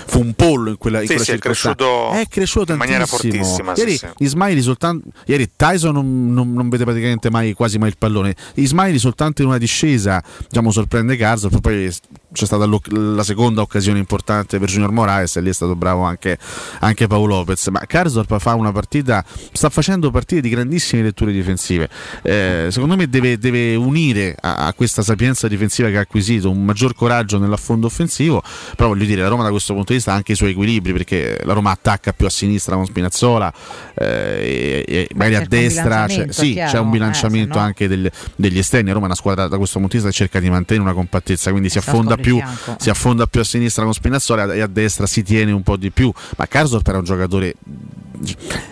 fu 0.06 0.20
un 0.20 0.32
pollo 0.34 0.70
in 0.70 0.78
quella, 0.78 0.98
in 1.00 1.08
Sì, 1.08 1.14
quella 1.14 1.24
sì, 1.24 1.32
è 1.32 1.38
cresciuto 1.38 2.10
è 2.12 2.26
cresciuto 2.28 2.70
in 2.70 2.78
maniera 2.78 3.04
tantissimo. 3.04 3.42
fortissima, 3.44 3.72
Ieri 3.76 3.96
sì. 3.98 4.06
Ismaili 4.18 4.62
soltanto 4.62 5.08
ieri 5.26 5.50
Tyson 5.56 5.92
non, 5.92 6.32
non- 6.32 6.52
non 6.52 6.68
vede 6.68 6.84
praticamente 6.84 7.30
mai 7.30 7.52
quasi 7.52 7.78
mai 7.78 7.88
il 7.88 7.96
pallone. 7.98 8.36
Ismaili 8.54 8.98
soltanto 8.98 9.22
in 9.42 9.48
una 9.48 9.58
discesa. 9.58 10.22
Diciamo, 10.48 10.70
sorprende 10.70 11.16
Karsdorp, 11.16 11.60
poi 11.60 11.90
c'è 12.34 12.46
stata 12.46 12.66
la 12.66 13.22
seconda 13.22 13.60
occasione 13.62 13.98
importante 13.98 14.58
per 14.58 14.68
Junior 14.68 14.90
Moraes 14.90 15.36
e 15.36 15.40
lì 15.40 15.50
è 15.50 15.52
stato 15.52 15.76
bravo 15.76 16.02
anche, 16.02 16.36
anche 16.80 17.06
Paolo 17.06 17.36
Lopez. 17.36 17.68
Ma 17.68 17.80
Karsdorp 17.86 18.38
fa 18.38 18.54
una 18.54 18.72
partita, 18.72 19.24
sta 19.52 19.70
facendo 19.70 20.10
partite 20.10 20.40
di 20.40 20.48
grandissime 20.48 21.02
letture 21.02 21.32
difensive. 21.32 21.88
Eh, 22.22 22.68
secondo 22.70 22.96
me 22.96 23.08
deve, 23.08 23.38
deve 23.38 23.74
unire 23.76 24.36
a, 24.38 24.66
a 24.66 24.72
questa 24.74 25.02
sapienza 25.02 25.48
difensiva 25.48 25.88
che 25.88 25.96
ha 25.96 26.00
acquisito 26.00 26.50
un 26.50 26.64
maggior 26.64 26.94
coraggio 26.94 27.38
nell'affondo 27.38 27.86
offensivo. 27.86 28.42
Però 28.76 28.88
voglio 28.88 29.04
dire, 29.04 29.22
la 29.22 29.28
Roma 29.28 29.44
da 29.44 29.50
questo 29.50 29.72
punto 29.72 29.88
di 29.92 29.94
vista 29.94 30.12
ha 30.12 30.16
anche 30.16 30.32
i 30.32 30.36
suoi 30.36 30.50
equilibri 30.50 30.92
perché 30.92 31.40
la 31.44 31.52
Roma 31.52 31.70
attacca 31.70 32.12
più 32.12 32.26
a 32.26 32.30
sinistra 32.30 32.74
con 32.74 32.86
Spinazzola 32.86 33.52
eh, 33.94 34.84
e, 34.86 34.94
e 34.94 35.08
magari 35.14 35.36
a 35.36 35.46
destra 35.46 36.06
c'è, 36.06 36.26
sì, 36.30 36.52
chiaro, 36.52 36.72
c'è 36.72 36.78
un 36.78 36.88
eh, 36.88 36.90
bilanciamento 36.90 37.54
se 37.54 37.58
no- 37.58 37.64
anche 37.64 37.88
del- 37.88 38.10
degli 38.36 38.58
esterni. 38.58 38.88
La 38.88 38.94
Roma 38.94 39.04
è 39.04 39.08
una 39.08 39.16
squadra 39.16 39.46
da 39.46 39.56
questo 39.56 39.78
punto 39.78 39.96
di 39.96 40.02
vista 40.02 40.10
che 40.10 40.24
cerca 40.24 40.40
di 40.40 40.50
mantenere 40.50 40.86
una 40.86 40.94
compattezza, 40.96 41.50
quindi 41.50 41.68
si 41.68 41.80
Sa 41.80 41.90
affonda, 41.90 42.16
più, 42.24 42.40
si 42.78 42.90
affonda 42.90 43.26
più 43.26 43.40
a 43.40 43.44
sinistra 43.44 43.84
con 43.84 43.92
Spinazzola 43.92 44.54
e 44.54 44.60
a 44.60 44.66
destra 44.66 45.06
si 45.06 45.22
tiene 45.22 45.52
un 45.52 45.62
po' 45.62 45.76
di 45.76 45.90
più. 45.90 46.12
Ma 46.36 46.46
Karsdorp 46.46 46.86
era 46.88 46.98
un 46.98 47.04
giocatore 47.04 47.54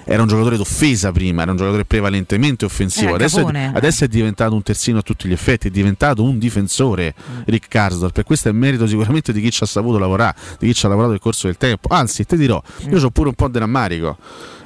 era 0.04 0.22
un 0.22 0.28
giocatore 0.28 0.56
d'offesa 0.56 1.12
prima, 1.12 1.42
era 1.42 1.50
un 1.50 1.56
giocatore 1.56 1.84
prevalentemente 1.84 2.64
offensivo. 2.64 3.14
Adesso 3.14 3.46
è, 3.46 3.70
adesso 3.74 4.04
è 4.04 4.08
diventato 4.08 4.54
un 4.54 4.62
terzino 4.62 4.98
a 4.98 5.02
tutti 5.02 5.28
gli 5.28 5.32
effetti, 5.32 5.68
è 5.68 5.70
diventato 5.70 6.22
un 6.22 6.38
difensore 6.38 7.14
Rick 7.46 7.68
Karsdorp 7.68 8.16
e 8.18 8.22
questo 8.22 8.48
è 8.48 8.52
merito 8.52 8.86
sicuramente 8.86 9.32
di 9.32 9.40
chi 9.42 9.50
ci 9.50 9.64
ha 9.64 9.66
saputo 9.66 9.98
lavorare, 9.98 10.36
di 10.58 10.68
chi 10.68 10.74
ci 10.74 10.86
ha 10.86 10.88
lavorato 10.88 11.12
nel 11.12 11.20
corso 11.20 11.46
del 11.48 11.56
tempo. 11.56 11.88
Anzi, 11.90 12.24
ti 12.24 12.36
dirò, 12.36 12.62
io 12.88 13.04
ho 13.04 13.10
pure 13.10 13.28
un 13.28 13.34
po' 13.34 13.48
di 13.48 13.58
rammarico. 13.58 14.16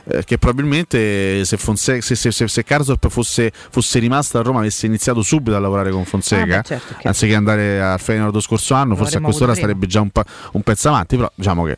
Eh, 0.09 0.25
Che 0.25 0.39
probabilmente 0.39 1.45
se, 1.45 1.57
Fonse- 1.57 2.01
se, 2.01 2.15
se, 2.15 2.31
se, 2.31 2.63
fosse, 3.09 3.53
fosse 3.71 3.99
rimasto 3.99 4.39
a 4.39 4.43
Roma 4.43 4.61
avesse 4.61 4.87
iniziato 4.87 5.23
subito 5.23 5.57
a 5.57 5.61
lavorare 5.61 5.91
con 5.91 6.05
Fonseca 6.05 6.43
Ah, 6.43 6.47
beh, 6.61 6.63
certo, 6.65 6.87
chiaro. 6.95 7.09
anziché 7.09 7.35
andare 7.35 7.83
al 7.83 8.01
Feyenoord 8.01 8.35
lo 8.35 8.41
scorso 8.41 8.75
anno 8.75 8.95
forse 8.97 9.17
a 9.19 9.21
quest'ora 9.21 9.53
avuto 9.53 9.67
starebbe 9.67 9.87
già 9.87 10.01
un, 10.01 10.11
pa- 10.11 10.25
un 10.53 10.63
pezzo 10.63 10.89
avanti 10.89 11.17
però 11.17 11.31
diciamo 11.35 11.65
che 11.65 11.77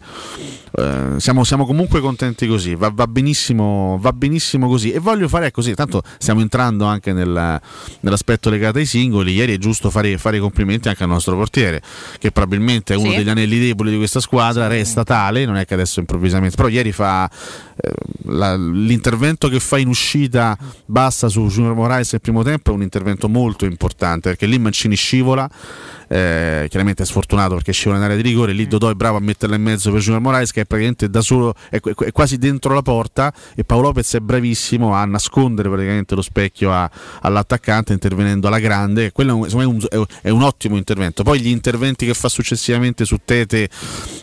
eh, 0.79 1.20
siamo, 1.20 1.45
siamo 1.45 1.66
comunque 1.66 2.01
contenti 2.01 2.47
così 2.47 2.74
va, 2.74 2.91
va 2.93 3.07
benissimo, 3.07 3.99
va 4.01 4.12
benissimo 4.12 4.68
così. 4.68 4.91
E 4.93 4.99
voglio 4.99 5.29
fare 5.29 5.51
così 5.51 5.74
tanto 5.74 6.03
stiamo 6.18 6.41
entrando 6.41 6.85
anche 6.85 7.12
nel- 7.12 7.61
nell'aspetto 8.01 8.51
legato 8.51 8.79
ai 8.79 8.87
singoli. 8.87 9.33
Ieri 9.33 9.55
è 9.55 9.59
giusto 9.59 9.91
fare, 9.91 10.16
fare 10.18 10.37
i 10.37 10.41
complimenti 10.41 10.89
anche 10.89 11.03
al 11.03 11.09
nostro 11.09 11.37
portiere 11.37 11.83
che 12.18 12.31
probabilmente 12.31 12.95
è 12.95 12.97
uno 12.97 13.11
Sì. 13.11 13.16
degli 13.16 13.29
anelli 13.29 13.59
deboli 13.59 13.91
di 13.91 13.97
questa 13.97 14.20
squadra 14.20 14.66
resta 14.66 15.05
tale 15.05 15.45
non 15.45 15.57
è 15.57 15.64
che 15.64 15.74
adesso 15.74 16.01
improvvisamente 16.01 16.57
però 16.57 16.68
ieri 16.68 16.93
fa 16.93 17.29
eh, 17.81 17.93
la- 18.26 18.57
l'intervento 18.57 19.49
che 19.49 19.61
fa 19.61 19.79
in 19.79 19.89
uscita 19.89 20.57
bassa 20.85 21.29
su 21.29 21.47
Junior 21.49 21.74
Moraes 21.74 22.12
nel 22.12 22.20
primo 22.20 22.43
tempo 22.43 22.70
è 22.70 22.74
un 22.74 22.83
intervento 22.83 23.29
molto 23.29 23.64
importante 23.64 24.31
perché 24.31 24.47
lì 24.47 24.59
Mancini 24.59 24.95
scivola 24.97 25.49
eh, 26.09 26.67
chiaramente 26.69 27.03
è 27.03 27.07
sfortunato 27.07 27.55
perché 27.55 27.73
scivola 27.73 27.99
in 27.99 28.05
area 28.05 28.17
di 28.17 28.23
rigore 28.23 28.53
lì 28.53 28.67
Dodò 28.67 28.91
è 28.91 28.95
bravo 28.95 29.19
a 29.19 29.21
metterla 29.21 29.57
in 29.57 29.63
mezzo 29.63 29.91
per 29.91 30.01
Junior 30.01 30.21
Moraes 30.23 30.53
che 30.53 30.63
è 30.63 30.65
praticamente 30.65 31.11
da 31.11 31.21
solo 31.21 31.55
è, 31.71 31.79
è- 31.81 32.13
quasi 32.13 32.39
dentro 32.39 32.73
la 32.75 32.83
porta 32.83 33.33
e 33.55 33.65
Paolo 33.65 33.89
Lopez 33.89 34.15
è 34.15 34.21
bravissimo 34.21 34.93
a 34.95 35.05
nascondere 35.05 35.69
praticamente 35.69 36.15
lo 36.15 36.23
specchio 36.23 36.73
a- 36.73 36.91
all'attaccante 37.21 37.93
intervenendo 37.93 38.47
alla 38.49 38.59
grande. 38.59 39.13
Quello 39.13 39.47
è 39.47 39.65
un, 39.65 39.81
è 39.91 39.97
un- 39.97 40.07
è 40.23 40.31
un 40.31 40.43
ottimo 40.43 40.77
intervento. 40.77 41.23
Poi 41.23 41.41
gli 41.41 41.49
interventi 41.49 42.07
che 42.07 42.15
fa 42.15 42.29
successivamente 42.29 43.05
su 43.05 43.19
Tete 43.25 43.69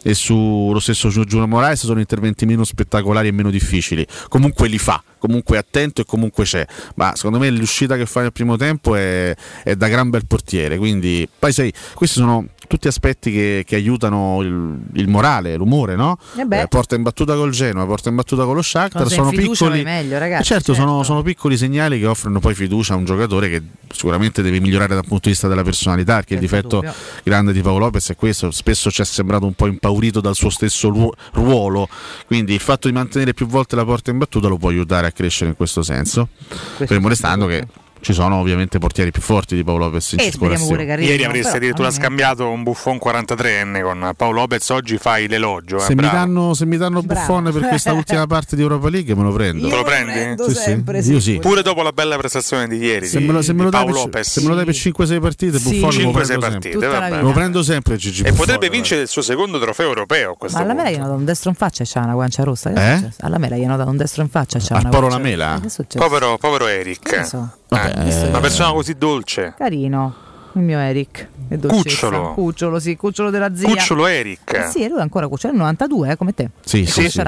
e 0.03 0.13
su 0.13 0.69
lo 0.71 0.79
stesso 0.79 1.09
Junior 1.09 1.47
Moraes 1.47 1.85
sono 1.85 1.99
interventi 1.99 2.45
meno 2.45 2.63
spettacolari 2.63 3.27
e 3.27 3.31
meno 3.31 3.49
difficili. 3.49 4.05
Comunque 4.27 4.67
li 4.67 4.77
fa 4.77 5.01
comunque 5.25 5.57
attento 5.57 6.01
e 6.01 6.05
comunque 6.05 6.43
c'è. 6.43 6.65
Ma 6.95 7.15
secondo 7.15 7.39
me 7.39 7.49
l'uscita 7.49 7.97
che 7.97 8.05
fa 8.05 8.21
nel 8.21 8.31
primo 8.31 8.57
tempo 8.57 8.95
è, 8.95 9.35
è 9.63 9.75
da 9.75 9.87
gran 9.87 10.09
bel 10.09 10.25
portiere 10.25 10.77
quindi 10.77 11.27
poi 11.37 11.51
sai 11.51 11.73
questi 11.93 12.19
sono 12.19 12.47
tutti 12.67 12.87
aspetti 12.87 13.31
che, 13.31 13.63
che 13.65 13.75
aiutano 13.75 14.41
il, 14.41 14.77
il 14.93 15.07
morale, 15.07 15.55
l'umore, 15.55 15.95
no? 15.95 16.17
Eh 16.37 16.45
beh. 16.45 16.67
porta 16.67 16.95
in 16.95 17.03
battuta 17.03 17.35
col 17.35 17.51
Genoa, 17.51 17.85
porta 17.85 18.09
in 18.09 18.15
battuta 18.15 18.43
con 18.45 18.55
lo 18.55 18.61
Shakhtar, 18.61 19.09
sono 19.09 19.29
piccoli, 19.29 19.83
meglio, 19.83 20.17
ragazzi, 20.17 20.41
Eh 20.41 20.45
certo, 20.45 20.73
Sono, 20.73 21.03
sono 21.03 21.21
piccoli 21.21 21.57
segnali 21.57 21.99
che 21.99 22.05
offrono 22.05 22.39
poi 22.39 22.53
fiducia 22.53 22.93
a 22.93 22.97
un 22.97 23.05
giocatore 23.05 23.49
che 23.49 23.61
sicuramente 23.91 24.41
deve 24.41 24.59
migliorare 24.59 24.93
dal 24.93 25.05
punto 25.05 25.23
di 25.23 25.29
vista 25.29 25.47
della 25.47 25.63
personalità, 25.63 26.15
perché 26.15 26.35
il 26.35 26.39
difetto 26.39 26.77
dubbio. 26.77 26.93
grande 27.23 27.53
di 27.53 27.61
Paolo 27.61 27.79
Lopez 27.79 28.09
è 28.11 28.15
questo, 28.15 28.51
spesso 28.51 28.91
ci 28.91 29.01
è 29.01 29.05
sembrato 29.05 29.45
un 29.45 29.53
po' 29.53 29.67
impaurito 29.67 30.21
dal 30.21 30.35
suo 30.35 30.49
stesso 30.49 30.89
ruo- 30.89 31.13
ruolo, 31.33 31.87
quindi 32.25 32.53
il 32.53 32.59
fatto 32.59 32.87
di 32.87 32.93
mantenere 32.93 33.33
più 33.33 33.47
volte 33.47 33.75
la 33.75 33.85
porta 33.85 34.11
in 34.11 34.17
battuta 34.17 34.47
lo 34.47 34.57
può 34.57 34.69
aiutare 34.69 35.07
a 35.07 35.11
crescere 35.11 35.51
in 35.51 35.55
questo 35.55 35.83
senso, 35.83 36.29
fermo 36.85 37.07
restando 37.07 37.45
che 37.47 37.65
ci 38.05 38.13
sono 38.13 38.35
ovviamente 38.35 38.77
portieri 38.77 39.09
più 39.09 39.19
forti 39.23 39.55
di 39.55 39.63
Paolo 39.63 39.85
Lopez 39.85 40.11
in 40.11 40.19
E 40.19 40.31
speriamo 40.31 40.63
circolazione. 40.63 41.03
Ieri 41.05 41.23
avresti 41.23 41.41
però, 41.45 41.55
addirittura 41.57 41.87
almeno. 41.87 42.03
scambiato 42.05 42.49
un 42.51 42.61
buffon 42.61 42.99
43enne 43.03 43.81
con 43.81 44.11
Paolo 44.15 44.41
Lopez, 44.41 44.69
oggi 44.69 44.97
fai 44.99 45.27
l'elogio. 45.27 45.77
Eh, 45.77 45.79
Se 45.79 45.95
mi, 45.95 46.01
danno, 46.03 46.53
se 46.53 46.67
mi 46.67 46.77
danno 46.77 47.01
Bravo. 47.01 47.19
Buffon 47.41 47.51
per 47.51 47.67
questa 47.67 47.93
ultima 47.93 48.27
parte 48.27 48.55
di 48.55 48.61
Europa 48.61 48.89
League 48.89 49.15
me 49.15 49.23
lo 49.23 49.31
prendo. 49.31 49.67
Te 49.67 49.75
lo 49.75 49.81
prendi? 49.83 50.11
prendo 50.11 50.49
sempre, 50.53 50.99
Io 50.99 51.19
sì. 51.19 51.39
Pure 51.39 51.63
dopo 51.63 51.81
la 51.81 51.91
bella 51.91 52.15
prestazione 52.17 52.67
di 52.67 52.77
ieri 52.77 53.07
Se 53.07 53.17
di, 53.17 53.25
me 53.25 53.33
lo, 53.33 53.41
se 53.41 53.53
me 53.53 53.63
lo 53.63 53.69
dai 53.71 53.81
Paolo 53.83 53.93
per, 53.95 54.03
Lopez. 54.05 54.29
se 54.29 54.41
me 54.41 54.47
lo 54.49 54.55
dai 54.55 54.65
per 54.65 54.75
5-6 54.75 55.19
partite, 55.19 55.57
Sì. 55.57 55.79
Buffon 55.79 56.03
lo 56.03 56.09
5-6 56.11 56.11
prendo 56.13 56.39
partite, 56.39 56.77
la 56.77 56.99
vabbè. 56.99 57.21
Lo 57.21 57.31
prendo 57.31 57.63
sempre 57.63 57.97
Gigi 57.97 58.21
E 58.21 58.29
Buffon, 58.29 58.37
potrebbe 58.45 58.69
vincere 58.69 59.01
il 59.01 59.07
suo 59.07 59.23
secondo 59.23 59.59
trofeo 59.59 59.87
europeo 59.87 60.37
Ma 60.39 60.47
alla 60.59 60.59
punto. 60.59 60.73
mela 60.75 60.89
gli 60.91 60.95
hanno 60.95 61.05
dato 61.07 61.17
un 61.17 61.25
destro 61.25 61.49
in 61.49 61.55
faccia 61.55 61.81
e 61.83 61.87
c'ha 61.91 62.01
una 62.01 62.13
guancia 62.13 62.43
rossa. 62.43 62.69
Eh? 62.71 63.09
Alla 63.21 63.39
mela 63.39 63.55
gli 63.57 63.63
hanno 63.63 63.77
dato 63.77 63.89
un 63.89 63.97
destro 63.97 64.21
in 64.21 64.29
faccia 64.29 64.59
e 64.59 64.61
c'ha 64.61 64.77
una 64.77 64.89
guancia 64.89 65.09
Lamela? 65.09 65.59
Che 65.61 65.69
succede? 65.69 66.03
Povero, 66.05 66.37
povero 66.37 66.67
Eric. 66.67 67.15
Non 67.15 67.25
so. 67.25 67.49
Eh, 67.95 68.27
una 68.27 68.39
persona 68.39 68.71
così 68.71 68.93
dolce. 68.97 69.53
Carino, 69.57 70.13
il 70.53 70.61
mio 70.61 70.79
Eric. 70.79 71.29
Cucciolo. 71.67 72.33
Cucciolo, 72.33 72.79
sì, 72.79 72.95
cucciolo 72.95 73.29
della 73.29 73.55
zia. 73.55 73.67
Cucciolo 73.69 74.07
Eric. 74.07 74.53
Eh 74.53 74.69
sì, 74.69 74.87
lui 74.87 74.97
è 74.97 75.01
ancora 75.01 75.27
cucciolo, 75.27 75.53
è 75.53 75.55
il 75.55 75.61
92, 75.61 76.11
eh, 76.11 76.17
come 76.17 76.33
te. 76.33 76.49
Sì, 76.63 76.85
sì, 76.85 77.09
sì. 77.09 77.21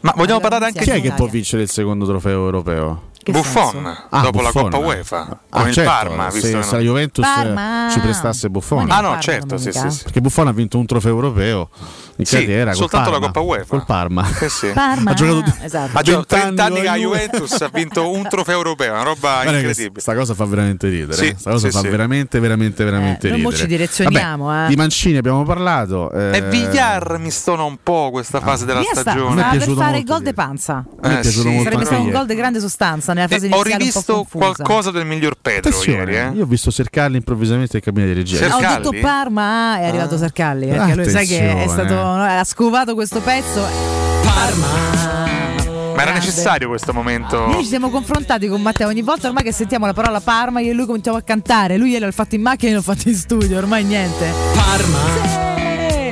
Ma 0.00 0.12
vogliamo 0.16 0.40
parlare 0.40 0.66
anche 0.66 0.82
Chi 0.82 0.90
è 0.90 0.94
di 0.94 1.02
che 1.02 1.12
può 1.12 1.26
vincere 1.26 1.62
il 1.62 1.70
secondo 1.70 2.04
trofeo 2.06 2.44
europeo? 2.44 3.10
Che 3.22 3.30
Buffon? 3.30 3.86
Ah, 3.86 4.20
dopo 4.20 4.40
Buffon. 4.42 4.42
la 4.42 4.50
Coppa 4.70 4.78
UEFA 4.78 5.40
Ah, 5.50 5.58
con 5.60 5.68
il 5.68 5.74
certo, 5.74 5.90
Parma. 5.90 6.30
se, 6.30 6.40
Visto 6.40 6.56
che 6.58 6.62
se 6.64 6.74
la 6.74 6.80
Juventus 6.82 7.24
Parma. 7.24 7.88
ci 7.92 8.00
prestasse 8.00 8.50
Buffon. 8.50 8.90
Ah 8.90 8.96
no, 8.96 9.08
Parma 9.10 9.20
certo, 9.20 9.56
sì, 9.58 9.70
sì, 9.70 9.90
sì. 9.90 10.02
Perché 10.02 10.20
Buffon 10.20 10.48
ha 10.48 10.52
vinto 10.52 10.76
un 10.76 10.86
trofeo 10.86 11.12
europeo 11.12 11.68
in 12.16 12.24
Sì, 12.26 12.36
carriera 12.36 12.70
col 12.70 12.80
soltanto 12.80 13.10
la 13.10 13.18
Parma. 13.18 13.32
Coppa 13.32 13.40
UEFA. 13.40 13.64
Col 13.68 13.84
Parma. 13.86 14.28
Eh 14.40 14.48
sì. 14.48 14.66
Parma. 14.74 15.10
Ha 15.10 15.14
giocato 15.14 15.54
esatto. 15.62 15.98
Ha 15.98 16.02
giocato 16.02 16.26
30 16.26 16.64
anni 16.64 16.82
la. 16.82 16.96
Juventus 16.96 17.60
ha 17.60 17.70
vinto 17.72 18.10
un 18.10 18.28
trofeo 18.28 18.56
europeo, 18.56 18.92
una 18.92 19.02
roba 19.02 19.40
che 19.44 19.50
incredibile. 19.56 20.00
Sta 20.00 20.14
cosa 20.14 20.34
fa 20.34 20.44
veramente 20.44 20.88
ridere. 20.88 21.14
Sì, 21.14 21.26
eh. 21.28 21.34
sta 21.38 21.50
cosa 21.50 21.66
sì, 21.68 21.72
fa 21.72 21.80
sì. 21.80 21.88
veramente, 21.88 22.38
veramente, 22.40 22.84
veramente 22.84 23.26
Eh, 23.26 23.30
noi 23.30 23.38
ridere. 23.40 23.56
ci 23.56 23.66
direzioniamo, 23.66 24.44
Vabbè, 24.46 24.64
eh. 24.64 24.68
Di 24.68 24.76
Mancini 24.76 25.16
abbiamo 25.16 25.42
parlato. 25.44 26.10
eh, 26.12 26.36
E 26.36 26.42
Villar 26.42 27.18
mi 27.18 27.30
stona 27.30 27.62
un 27.64 27.78
po' 27.82 28.10
questa 28.10 28.40
fase 28.40 28.64
della 28.64 28.82
sta, 28.82 29.00
stagione. 29.00 29.42
A 29.42 29.50
me 29.50 29.56
è 29.56 29.60
stava 29.60 29.74
per 29.74 29.84
fare 29.84 29.98
il 29.98 30.04
gol 30.04 30.22
de 30.22 30.32
panza. 30.34 30.84
Eh, 31.02 31.22
Sarebbe 31.22 31.84
stato 31.84 32.02
un 32.02 32.10
gol 32.10 32.26
di 32.26 32.34
grande 32.34 32.60
sostanza 32.60 33.12
nella 33.12 33.28
fase 33.28 33.46
E 33.46 33.50
ho 33.52 33.62
iniziale 33.62 33.70
po' 33.72 33.78
rivisto 33.78 34.26
qualcosa 34.30 34.90
del 34.90 35.06
miglior 35.06 35.36
Pedro 35.40 35.82
ieri. 35.84 36.16
Eh? 36.16 36.30
io 36.34 36.42
ho 36.44 36.46
visto 36.46 36.70
Sercalli 36.70 37.16
improvvisamente 37.16 37.76
in 37.78 37.82
cabina 37.82 38.06
di 38.06 38.12
regia. 38.12 38.46
Ah, 38.46 38.56
ho 38.56 38.60
detto 38.60 38.92
Parma, 39.00 39.78
è 39.78 39.86
arrivato 39.86 40.16
Sercalli, 40.16 40.66
perché 40.68 40.94
lui 40.94 41.08
sai 41.08 41.26
che 41.26 41.62
è 41.64 41.66
stato 41.68 41.94
no, 42.02 42.22
ha 42.22 42.44
scovato 42.44 42.94
questo 42.94 43.20
pezzo. 43.20 43.66
Parma. 44.22 45.30
Ma 45.94 46.02
era 46.02 46.12
necessario 46.12 46.68
questo 46.68 46.92
momento? 46.92 47.46
Noi 47.46 47.62
ci 47.62 47.68
siamo 47.68 47.90
confrontati 47.90 48.48
con 48.48 48.62
Matteo 48.62 48.88
ogni 48.88 49.02
volta 49.02 49.28
ormai 49.28 49.42
che 49.42 49.52
sentiamo 49.52 49.86
la 49.86 49.92
parola 49.92 50.20
Parma 50.20 50.60
io 50.60 50.70
e 50.70 50.74
lui 50.74 50.86
cominciamo 50.86 51.16
a 51.16 51.22
cantare. 51.22 51.76
Lui 51.76 51.90
ieri 51.90 52.04
l'ha 52.04 52.10
fatto 52.12 52.34
in 52.34 52.42
macchina 52.42 52.70
e 52.70 52.74
io 52.74 52.76
l'ho 52.78 52.82
fatto 52.82 53.08
in 53.08 53.14
studio, 53.14 53.58
ormai 53.58 53.84
niente. 53.84 54.32
Parma. 54.54 55.51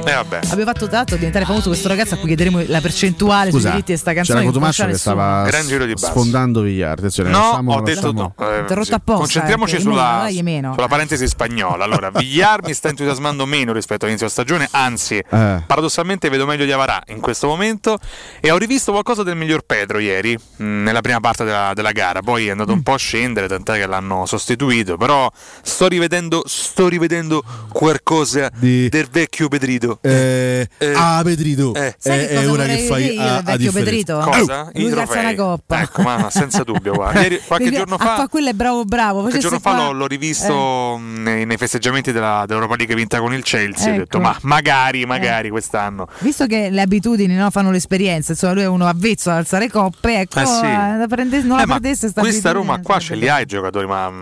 Eh 0.04 0.14
vabbè. 0.14 0.40
Abbiamo 0.50 0.64
fatto 0.72 0.88
tanto 0.88 1.14
diventare 1.16 1.44
famoso 1.44 1.68
questo 1.68 1.88
ragazzo 1.88 2.14
a 2.14 2.16
cui 2.18 2.28
chiederemo 2.28 2.62
la 2.66 2.80
percentuale 2.80 3.50
sui 3.50 3.58
Scusa, 3.60 3.70
diritti 3.70 3.92
di 3.92 3.98
sta 3.98 4.10
c'era 4.12 4.24
canzone. 4.24 4.44
Cotumaccio 4.46 4.84
che 4.84 4.90
nessuno. 4.92 5.14
stava 5.14 5.42
Gran 5.46 5.66
giro 5.66 5.84
di 5.84 5.92
basso. 5.92 6.06
sfondando 6.06 6.60
Villar. 6.62 6.98
Attenzione, 6.98 7.30
No, 7.30 7.38
lasciamo- 7.38 7.72
ho 7.74 7.80
detto 7.82 8.00
lasciamo- 8.12 8.34
no. 8.36 8.46
Eh, 8.46 8.84
sì. 8.84 8.92
apposta, 8.94 9.20
Concentriamoci 9.20 9.72
perché 9.76 9.88
sulla, 9.88 10.28
meno. 10.42 10.72
sulla 10.74 10.88
parentesi 10.88 11.28
spagnola. 11.28 11.84
Allora, 11.84 12.10
Villar 12.14 12.62
mi 12.64 12.74
sta 12.74 12.88
entusiasmando 12.88 13.46
meno 13.46 13.72
rispetto 13.72 14.04
all'inizio 14.06 14.28
della 14.28 14.42
stagione, 14.42 14.68
anzi, 14.72 15.16
Eh. 15.16 15.62
paradossalmente 15.66 16.28
vedo 16.28 16.46
meglio 16.46 16.64
di 16.64 16.72
Avarà 16.72 17.00
in 17.08 17.20
questo 17.20 17.46
momento. 17.46 17.98
E 18.40 18.50
ho 18.50 18.56
rivisto 18.56 18.90
qualcosa 18.92 19.22
del 19.22 19.36
miglior 19.36 19.62
Pedro 19.62 19.98
ieri, 19.98 20.34
mh, 20.56 20.64
nella 20.64 21.00
prima 21.02 21.20
parte 21.20 21.44
della, 21.44 21.72
della 21.74 21.92
gara. 21.92 22.20
Poi 22.22 22.46
è 22.46 22.50
andato 22.50 22.72
un 22.72 22.82
po' 22.82 22.94
a 22.94 22.98
scendere, 22.98 23.48
tant'è 23.48 23.74
che 23.78 23.86
l'hanno 23.86 24.26
sostituito. 24.26 24.96
Però 24.96 25.30
sto 25.62 25.86
rivedendo, 25.88 26.42
sto 26.46 26.88
rivedendo 26.88 27.42
qualcosa 27.72 28.50
Di- 28.58 28.88
del 28.88 29.08
vecchio 29.10 29.48
Pedrito. 29.48 29.89
Eh, 30.00 30.68
Eh. 30.78 30.92
ah, 30.94 31.20
Pedrito, 31.24 31.74
Eh. 31.74 31.94
È, 32.02 32.48
ora 32.48 32.64
che 32.64 32.78
fai 32.86 33.12
io 33.14 33.20
a, 33.20 33.36
a. 33.38 33.42
Pedrito? 33.72 34.18
Cosa? 34.18 34.70
Lui 34.74 34.90
una 34.92 35.34
coppa. 35.34 35.82
Ecco, 35.82 36.02
ma, 36.02 36.18
ma 36.18 36.30
senza 36.30 36.62
dubbio. 36.62 36.94
Guarda. 36.94 37.20
Ieri- 37.22 37.40
qualche 37.46 37.70
giorno 37.70 37.96
fa 37.98 38.16
fa 38.16 38.28
quello 38.28 38.48
è 38.50 38.52
bravo 38.52 38.84
bravo. 38.84 39.20
Qualche 39.20 39.38
giorno 39.38 39.58
fa 39.58 39.74
qua- 39.74 39.84
l'ho, 39.86 39.92
l'ho 39.92 40.06
rivisto 40.06 40.96
mh, 40.98 41.22
nei, 41.22 41.46
nei 41.46 41.56
festeggiamenti 41.56 42.12
della, 42.12 42.44
dell'Europa 42.46 42.76
League 42.76 42.94
vinta 42.94 43.18
con 43.20 43.32
il 43.34 43.42
Chelsea. 43.42 43.86
Ho 43.86 43.90
Ecco. 43.90 43.98
detto, 44.00 44.20
ma 44.20 44.36
magari, 44.42 45.04
magari 45.06 45.50
quest'anno. 45.50 46.08
Visto 46.18 46.46
che 46.46 46.70
le 46.70 46.80
abitudini 46.80 47.34
no, 47.34 47.50
fanno 47.50 47.70
l'esperienza, 47.70 48.32
insomma, 48.32 48.52
lui 48.54 48.62
è 48.62 48.66
uno 48.66 48.86
avvezzo 48.86 49.30
ad 49.30 49.36
alzare 49.38 49.68
coppe, 49.70 50.20
ecco, 50.20 50.40
Eh 50.40 50.46
sì. 50.46 50.64
eh, 50.64 50.96
da 50.98 51.06
prende- 51.08 51.42
non 51.42 51.60
Eh, 51.60 51.66
la 51.66 51.78
sta 51.94 52.20
questa 52.20 52.52
Roma 52.52 52.80
qua 52.80 52.98
ce 52.98 53.14
li 53.14 53.28
ha 53.28 53.40
i 53.40 53.46
giocatori, 53.46 53.86
ma 53.86 54.04
ha. 54.06 54.12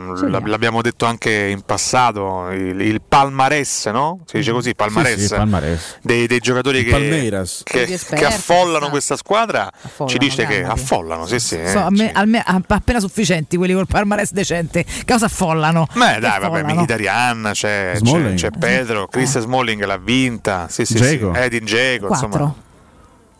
l'abbiamo 0.44 0.82
detto 0.82 1.04
anche 1.06 1.30
in 1.48 1.62
passato, 1.62 2.50
il, 2.50 2.80
il 2.80 3.00
palmarès, 3.06 3.86
no? 3.86 4.20
Si 4.26 4.38
dice 4.38 4.52
così, 4.52 4.74
palmarès, 4.74 5.18
Sì, 5.18 5.26
sì, 5.26 5.34
palmarès. 5.34 5.57
Dei, 6.02 6.26
dei 6.26 6.38
giocatori 6.38 6.84
che, 6.84 7.60
che, 7.64 7.98
che 8.10 8.24
affollano 8.24 8.88
questa 8.90 9.16
squadra, 9.16 9.66
Affollano, 9.66 10.08
ci 10.08 10.18
dice 10.18 10.46
che 10.46 10.64
affollano, 10.64 11.26
sì 11.26 11.38
sì. 11.40 11.60
eh, 11.60 11.68
So, 11.68 11.78
a 11.80 11.90
me- 11.90 12.12
a- 12.12 12.62
appena 12.66 13.00
sufficienti 13.00 13.56
quelli 13.56 13.72
col 13.74 13.86
palmarès 13.86 14.32
decente. 14.32 14.84
Cosa 15.06 15.26
affollano? 15.26 15.86
Beh, 15.92 16.18
dai, 16.18 16.20
vabbè, 16.20 16.44
affollano? 16.46 16.74
Mkhitaryan, 16.74 17.50
c'è, 17.52 17.90
c'è, 17.92 17.96
Smalling. 17.98 18.36
c'è 18.38 18.50
Pedro, 18.50 19.06
Chris 19.08 19.38
Smalling 19.38 19.84
l'ha 19.84 19.98
vinta, 19.98 20.66
sì, 20.68 20.84
sì, 20.84 20.98
sì. 20.98 21.02
Edin 21.34 21.64
Dzeko, 21.64 22.08
insomma. 22.08 22.54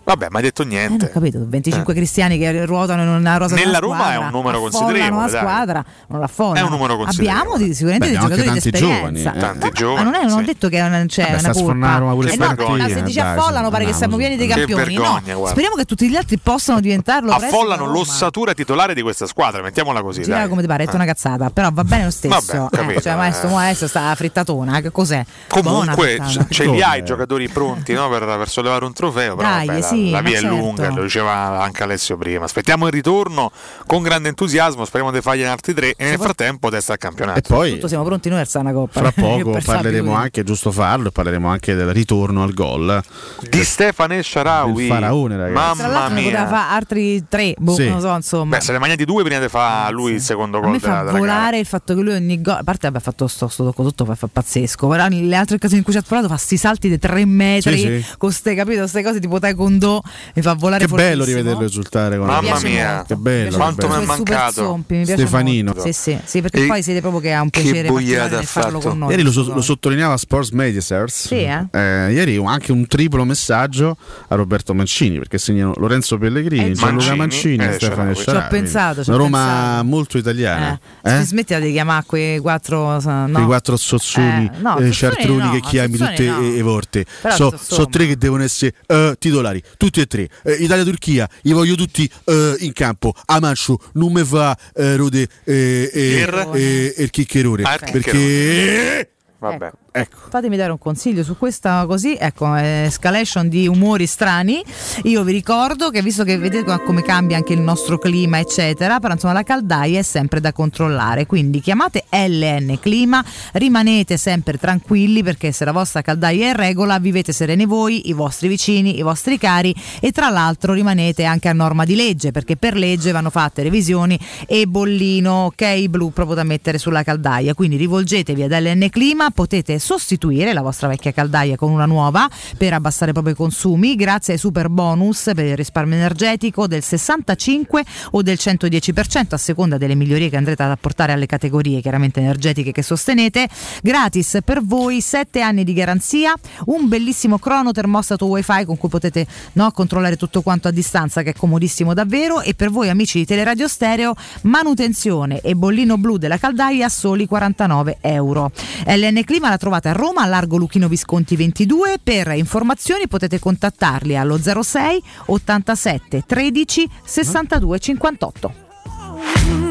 Vabbè, 0.08 0.28
ma 0.30 0.38
hai 0.38 0.42
detto 0.44 0.62
Eh, 0.62 0.64
non 0.64 0.74
niente. 0.74 1.04
ho 1.04 1.10
capito, 1.10 1.38
25 1.46 1.92
cristiani 1.92 2.38
che 2.38 2.64
ruotano 2.64 3.02
in 3.02 3.08
una 3.08 3.36
rosa 3.36 3.54
di 3.54 3.60
Nella 3.60 3.76
una 3.76 3.86
Roma 3.86 3.94
squadra, 3.96 4.14
è 4.14 4.24
un 4.24 4.30
numero 4.30 4.60
considerevole, 4.60 5.10
la 5.24 5.30
dai. 5.30 5.40
squadra, 5.40 5.84
non 6.08 6.20
l'affollano. 6.20 6.56
È 6.58 6.62
un 6.62 6.70
numero 6.70 6.96
considerevole. 6.96 7.40
Abbiamo 7.40 7.56
di- 7.66 7.74
sicuramente 7.74 8.06
Beh, 8.06 8.12
dei 8.12 8.20
giocatori 8.20 8.40
di 8.40 8.48
tanti 8.60 8.68
esperienza. 8.68 8.96
giovani, 8.96 9.20
eh. 9.20 9.40
Tanti 9.40 9.64
Ma 9.66 9.70
giovani. 9.70 10.04
non, 10.04 10.14
è, 10.14 10.22
non 10.24 10.32
ho 10.32 10.38
sì. 10.38 10.44
detto 10.44 10.68
che 10.70 10.80
non 10.88 11.06
c'è 11.08 11.22
Vabbè, 11.24 11.38
sta 11.38 11.50
una 11.50 11.52
colpa. 11.60 11.98
pure 12.14 12.32
Eh 12.32 12.36
no, 12.36 12.46
ma 12.46 12.88
se 12.88 12.98
eh, 12.98 13.02
dici 13.02 13.18
dai, 13.18 13.36
affollano 13.36 13.70
pare 13.70 13.84
che 13.84 13.92
siamo 13.92 14.16
pieni 14.16 14.36
di 14.38 14.46
che 14.46 14.54
campioni. 14.54 14.94
no. 14.94 15.20
vergogna. 15.20 15.48
Speriamo 15.50 15.74
che 15.76 15.84
tutti 15.84 16.08
gli 16.08 16.16
altri 16.16 16.38
possano 16.38 16.80
diventarlo. 16.80 17.30
Affollano 17.32 17.84
l'ossatura 17.86 18.54
titolare 18.54 18.94
di 18.94 19.02
questa 19.02 19.26
squadra, 19.26 19.60
mettiamola 19.60 20.00
così. 20.00 20.22
Dai. 20.22 20.48
come 20.48 20.62
ti 20.62 20.66
pare, 20.66 20.84
è 20.84 20.88
Eh. 20.90 20.94
una 20.94 21.04
cazzata, 21.04 21.50
però 21.50 21.68
va 21.70 21.84
bene 21.84 22.04
lo 22.04 22.10
stesso. 22.10 22.68
Vabbè, 22.70 22.94
eh, 22.94 23.00
cioè, 23.02 23.14
maestro, 23.14 23.50
eh. 23.50 23.64
adesso 23.64 23.86
sta 23.86 24.14
frittatona, 24.14 24.80
che 24.80 24.90
cos'è? 24.90 25.22
Comunque 25.48 26.18
ce, 26.48 26.64
li 26.66 26.80
hai 26.82 27.00
i 27.00 27.04
giocatori 27.04 27.48
pronti 27.48 27.92
no, 27.92 28.08
per, 28.08 28.24
per 28.24 28.48
sollevare 28.48 28.84
un 28.86 28.92
trofeo, 28.94 29.36
però 29.36 29.48
Dai, 29.48 29.66
vabbè, 29.66 29.80
la- 29.80 29.86
sì, 30.06 30.10
la, 30.10 30.20
via 30.20 30.36
è 30.38 30.40
certo. 30.40 30.56
lunga, 30.56 30.88
lo 30.90 31.02
diceva 31.02 31.62
anche 31.62 31.82
Alessio 31.82 32.16
prima. 32.16 32.44
Aspettiamo 32.44 32.86
il 32.86 32.92
ritorno 32.92 33.50
con 33.86 34.02
grande 34.02 34.28
entusiasmo, 34.28 34.84
speriamo 34.84 35.12
di 35.12 35.20
fargli 35.20 35.42
altri 35.42 35.74
tre 35.74 35.94
e 35.96 36.04
nel 36.10 36.18
frattempo 36.18 36.68
testa 36.70 36.92
al 36.92 36.98
campionato. 36.98 37.38
E 37.38 37.42
poi 37.42 37.72
Tutto 37.74 37.88
siamo 37.88 38.04
pronti 38.04 38.28
noi 38.28 38.38
a 38.38 38.42
alzare 38.42 38.64
una 38.66 38.74
coppa. 38.74 39.00
fra 39.00 39.12
poco 39.20 39.58
parleremo 39.64 40.12
anche, 40.14 40.40
è 40.40 40.44
giusto 40.44 40.70
farlo, 40.72 41.10
parleremo 41.10 41.48
anche 41.48 41.74
del 41.74 41.92
ritorno 41.92 42.42
al 42.42 42.54
gol. 42.54 43.02
Di 43.48 43.64
Stefane 43.64 44.22
Sharawi, 44.22 44.82
Il 44.84 44.88
faraone, 44.88 45.36
ragazzi. 45.36 45.80
Mamma 45.82 46.08
ne 46.08 46.22
poteva 46.22 46.38
mia. 46.40 46.46
fare 46.48 46.74
altri 46.74 47.24
tre, 47.28 47.54
boh, 47.58 47.74
Sì. 47.74 47.88
non 47.88 48.00
so, 48.00 48.14
insomma. 48.14 48.56
Beh, 48.56 48.62
se 48.62 48.72
ne 48.72 48.78
mangiati 48.78 49.04
due 49.04 49.22
prima 49.24 49.40
di 49.40 49.48
fare 49.48 49.92
lui 49.92 50.12
il 50.12 50.20
secondo 50.20 50.60
gol 50.60 50.78
della, 50.78 50.80
fa 50.80 50.88
della 50.98 51.04
gara. 51.04 51.18
volare 51.18 51.58
il 51.58 51.66
fatto 51.66 51.94
che 51.94 52.00
lui 52.00 52.14
ogni 52.14 52.40
gol, 52.40 52.54
a 52.56 52.62
parte 52.64 52.86
abbia 52.86 53.00
fatto 53.00 53.26
sto, 53.26 53.48
sto 53.48 53.64
tocco 53.64 53.82
tutto, 53.82 54.04
fa, 54.04 54.14
fa 54.14 54.28
pazzesco, 54.32 54.86
però 54.88 55.06
le 55.08 55.36
altre 55.36 55.56
occasioni 55.56 55.78
in 55.78 55.82
cui 55.84 55.92
ci 55.92 55.98
ha 55.98 56.02
provato 56.02 56.28
fa 56.28 56.36
sti 56.36 56.56
salti 56.56 56.88
di 56.88 56.98
tre 56.98 57.24
metri, 57.24 57.78
Sì, 57.78 58.02
sì. 58.02 58.04
con 58.18 58.32
ste, 58.32 58.54
capito, 58.54 58.80
queste 58.80 59.02
cose 59.02 59.20
tipo 59.20 59.38
taekwondo, 59.38 59.87
mi 60.34 60.42
fa 60.42 60.54
volare 60.54 60.86
Che 60.86 60.92
bello 60.94 61.24
rivederlo 61.24 61.64
esultare 61.64 62.16
con 62.18 62.26
Mamma 62.26 62.58
mia, 62.60 62.94
molto. 62.96 63.14
Che 63.14 63.16
bello, 63.20 63.56
quanto 63.56 63.88
mi 63.88 63.94
è 64.02 64.04
mancato. 64.06 64.52
zompi, 64.62 64.94
mi 64.96 65.04
Stefanino. 65.06 65.72
molto. 65.74 65.90
Sì, 65.90 65.92
sì, 65.92 66.18
sì, 66.24 66.40
perché 66.42 66.64
E- 66.64 66.66
poi 66.66 66.82
siete 66.82 67.00
proprio 67.00 67.20
che 67.20 67.32
ha 67.32 67.40
un 67.42 67.50
piacere 67.50 67.88
particolare 67.90 68.36
nel 68.36 68.44
farlo 68.46 68.78
con 68.80 68.98
noi. 68.98 69.10
Ieri 69.10 69.22
lo, 69.22 69.32
so- 69.32 69.52
lo 69.54 69.60
sottolineava 69.60 70.16
Sports 70.16 70.50
Mediasers. 70.50 71.26
Sì, 71.28 71.34
eh? 71.42 71.66
ieri 72.12 72.36
anche 72.44 72.72
un 72.72 72.86
triplo 72.86 73.24
messaggio 73.24 73.96
a 74.28 74.34
Roberto 74.34 74.74
Mancini 74.74 75.18
perché 75.18 75.38
segnano 75.38 75.72
Lorenzo 75.76 76.18
Pellegrini, 76.18 76.70
Eh, 76.70 76.72
Gianluca 76.72 77.14
Mancini, 77.14 77.56
Mancini 77.56 77.64
eh, 77.64 77.68
e 77.68 77.72
Stefano. 77.74 78.14
Ci 78.14 78.28
ho 78.30 78.46
pensato, 78.48 79.02
Una 79.06 79.16
Roma 79.16 79.38
pensato. 79.46 79.84
molto 79.84 80.18
italiana. 80.18 80.78
Eh, 81.02 81.18
eh? 81.18 81.22
Smettila 81.22 81.58
di 81.60 81.72
chiamare 81.72 82.04
quei 82.06 82.38
quattro 82.38 83.00
no. 83.00 83.28
Quei 83.32 83.44
quattro 83.44 83.76
sozzoni, 83.76 84.50
Eh, 84.52 84.60
no, 84.60 84.78
eh, 84.78 85.26
no, 85.26 85.50
che 85.52 85.60
chiami 85.60 85.96
tutte 85.96 86.24
no. 86.26 86.40
e, 86.40 86.56
e 86.58 86.62
vorte. 86.62 87.04
Però 87.22 87.34
So, 87.34 87.44
insomma. 87.52 87.80
so 87.82 87.86
tre 87.86 88.06
che 88.06 88.16
devono 88.16 88.42
essere 88.42 88.74
eh, 88.86 89.14
titolari, 89.18 89.62
tutti 89.78 90.00
e 90.00 90.06
tre. 90.06 90.28
Eh, 90.42 90.52
Italia-Turchia, 90.54 91.26
li 91.42 91.52
voglio 91.52 91.74
tutti 91.74 92.10
eh, 92.24 92.56
in 92.58 92.74
campo. 92.74 93.14
Amancio, 93.24 93.78
non 93.94 94.12
mi 94.12 94.24
fa 94.24 94.54
eh, 94.74 94.96
rode 94.96 95.26
eh, 95.44 95.90
eh, 95.90 96.28
eh, 96.52 96.94
il 96.98 97.10
chiccherone. 97.10 97.62
Ah, 97.62 97.78
il 97.80 97.90
perché 97.90 99.12
Vabbè. 99.38 99.66
Ecco. 99.66 99.76
Ecco. 99.90 100.16
Fatemi 100.28 100.56
dare 100.56 100.70
un 100.70 100.78
consiglio 100.78 101.24
su 101.24 101.36
questa 101.38 101.84
così, 101.86 102.14
ecco, 102.18 102.54
escalation 102.54 103.48
di 103.48 103.66
umori 103.66 104.06
strani. 104.06 104.62
Io 105.04 105.24
vi 105.24 105.32
ricordo 105.32 105.90
che 105.90 106.02
visto 106.02 106.24
che 106.24 106.36
vedete 106.36 106.80
come 106.84 107.02
cambia 107.02 107.36
anche 107.36 107.54
il 107.54 107.60
nostro 107.60 107.98
clima, 107.98 108.38
eccetera, 108.38 109.00
però 109.00 109.14
insomma 109.14 109.32
la 109.32 109.42
caldaia 109.42 109.98
è 109.98 110.02
sempre 110.02 110.40
da 110.40 110.52
controllare. 110.52 111.26
Quindi 111.26 111.60
chiamate 111.60 112.04
LN 112.10 112.78
Clima, 112.80 113.24
rimanete 113.52 114.16
sempre 114.18 114.58
tranquilli 114.58 115.22
perché 115.22 115.52
se 115.52 115.64
la 115.64 115.72
vostra 115.72 116.02
caldaia 116.02 116.46
è 116.46 116.50
in 116.50 116.56
regola, 116.56 116.98
vivete 116.98 117.32
sereni 117.32 117.64
voi, 117.64 118.08
i 118.08 118.12
vostri 118.12 118.48
vicini, 118.48 118.98
i 118.98 119.02
vostri 119.02 119.38
cari 119.38 119.74
e 120.00 120.12
tra 120.12 120.28
l'altro 120.28 120.74
rimanete 120.74 121.24
anche 121.24 121.48
a 121.48 121.52
norma 121.52 121.84
di 121.84 121.96
legge 121.96 122.30
perché 122.30 122.56
per 122.56 122.76
legge 122.76 123.10
vanno 123.10 123.30
fatte 123.30 123.62
revisioni 123.62 124.18
e 124.46 124.66
bollino, 124.66 125.46
ok, 125.46 125.86
blu 125.86 126.12
proprio 126.12 126.36
da 126.36 126.44
mettere 126.44 126.78
sulla 126.78 127.02
caldaia. 127.02 127.54
Quindi 127.54 127.76
rivolgetevi 127.76 128.42
ad 128.42 128.52
LN 128.52 128.88
Clima, 128.90 129.30
potete 129.30 129.77
sostituire 129.78 130.52
la 130.52 130.62
vostra 130.62 130.88
vecchia 130.88 131.12
caldaia 131.12 131.56
con 131.56 131.70
una 131.70 131.86
nuova 131.86 132.28
per 132.56 132.72
abbassare 132.72 133.12
proprio 133.12 133.34
i 133.34 133.36
consumi 133.36 133.94
grazie 133.94 134.34
ai 134.34 134.38
super 134.38 134.68
bonus 134.68 135.30
per 135.34 135.44
il 135.44 135.56
risparmio 135.56 135.96
energetico 135.96 136.66
del 136.66 136.82
65 136.82 137.84
o 138.12 138.22
del 138.22 138.36
110% 138.40 139.34
a 139.34 139.36
seconda 139.36 139.78
delle 139.78 139.94
migliorie 139.94 140.28
che 140.28 140.36
andrete 140.36 140.62
ad 140.62 140.70
apportare 140.70 141.12
alle 141.12 141.26
categorie 141.26 141.80
chiaramente 141.80 142.20
energetiche 142.20 142.72
che 142.72 142.82
sostenete. 142.82 143.48
Gratis 143.82 144.38
per 144.44 144.62
voi 144.62 145.00
7 145.00 145.40
anni 145.40 145.64
di 145.64 145.72
garanzia, 145.72 146.34
un 146.66 146.88
bellissimo 146.88 147.38
crono 147.38 147.72
termostato 147.72 148.26
wifi 148.26 148.64
con 148.64 148.76
cui 148.76 148.88
potete 148.88 149.26
no, 149.52 149.70
controllare 149.70 150.16
tutto 150.16 150.42
quanto 150.42 150.68
a 150.68 150.70
distanza 150.70 151.22
che 151.22 151.30
è 151.30 151.34
comodissimo 151.34 151.94
davvero 151.94 152.40
e 152.40 152.54
per 152.54 152.70
voi 152.70 152.88
amici 152.88 153.18
di 153.18 153.26
Teleradio 153.26 153.68
Stereo 153.68 154.14
manutenzione 154.42 155.40
e 155.40 155.54
bollino 155.54 155.98
blu 155.98 156.16
della 156.16 156.38
caldaia 156.38 156.86
a 156.86 156.88
soli 156.88 157.26
49 157.26 157.98
euro. 158.00 158.50
LN 158.86 159.22
Clima 159.24 159.48
la 159.48 159.56
trovate 159.56 159.67
a 159.76 159.92
Roma, 159.92 160.22
a 160.22 160.26
Largo 160.26 160.56
Luchino 160.56 160.88
Visconti 160.88 161.36
22. 161.36 161.98
Per 162.02 162.28
informazioni 162.32 163.06
potete 163.08 163.38
contattarli 163.38 164.16
allo 164.16 164.38
06 164.38 165.02
87 165.26 166.24
13 166.26 166.88
62 167.04 167.78
58. 167.78 169.67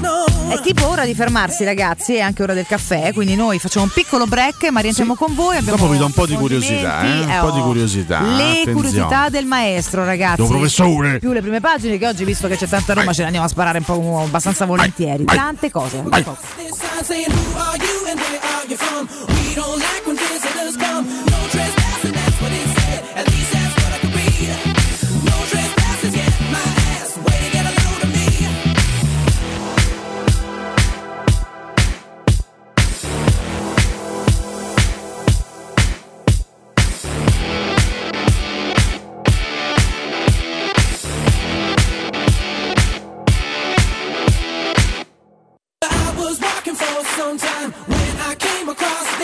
È 0.00 0.60
tipo 0.62 0.88
ora 0.88 1.04
di 1.04 1.14
fermarsi 1.14 1.64
ragazzi, 1.64 2.14
è 2.14 2.20
anche 2.20 2.42
ora 2.42 2.54
del 2.54 2.66
caffè, 2.66 3.12
quindi 3.12 3.36
noi 3.36 3.58
facciamo 3.58 3.84
un 3.84 3.92
piccolo 3.92 4.26
break 4.26 4.68
ma 4.70 4.80
rientriamo 4.80 5.14
con 5.14 5.34
voi. 5.34 5.56
Abbiamo 5.56 5.78
Dopo 5.78 5.90
vi 5.90 5.98
do 5.98 6.06
un 6.06 6.12
po' 6.12 6.26
di 6.26 6.34
curiosità, 6.34 7.02
eh? 7.02 7.20
un 7.20 7.38
po' 7.40 7.50
di 7.50 7.60
oh. 7.60 7.64
curiosità. 7.64 8.20
Le 8.20 8.42
attenzione. 8.42 8.72
curiosità 8.72 9.28
del 9.28 9.46
maestro 9.46 10.04
ragazzi. 10.04 10.40
Del 10.40 10.50
professore. 10.50 11.18
Più 11.18 11.32
le 11.32 11.40
prime 11.40 11.60
pagine 11.60 11.98
che 11.98 12.06
oggi 12.06 12.24
visto 12.24 12.48
che 12.48 12.56
c'è 12.56 12.66
tanta 12.66 12.94
Roma 12.94 13.12
ce 13.12 13.20
ne 13.20 13.26
andiamo 13.26 13.46
a 13.46 13.48
sparare 13.48 13.78
un 13.78 13.84
po' 13.84 14.20
abbastanza 14.24 14.66
volentieri. 14.66 15.24
Tante 15.24 15.70
cose. 15.70 16.02
tante 16.02 16.24
cose. 16.24 16.38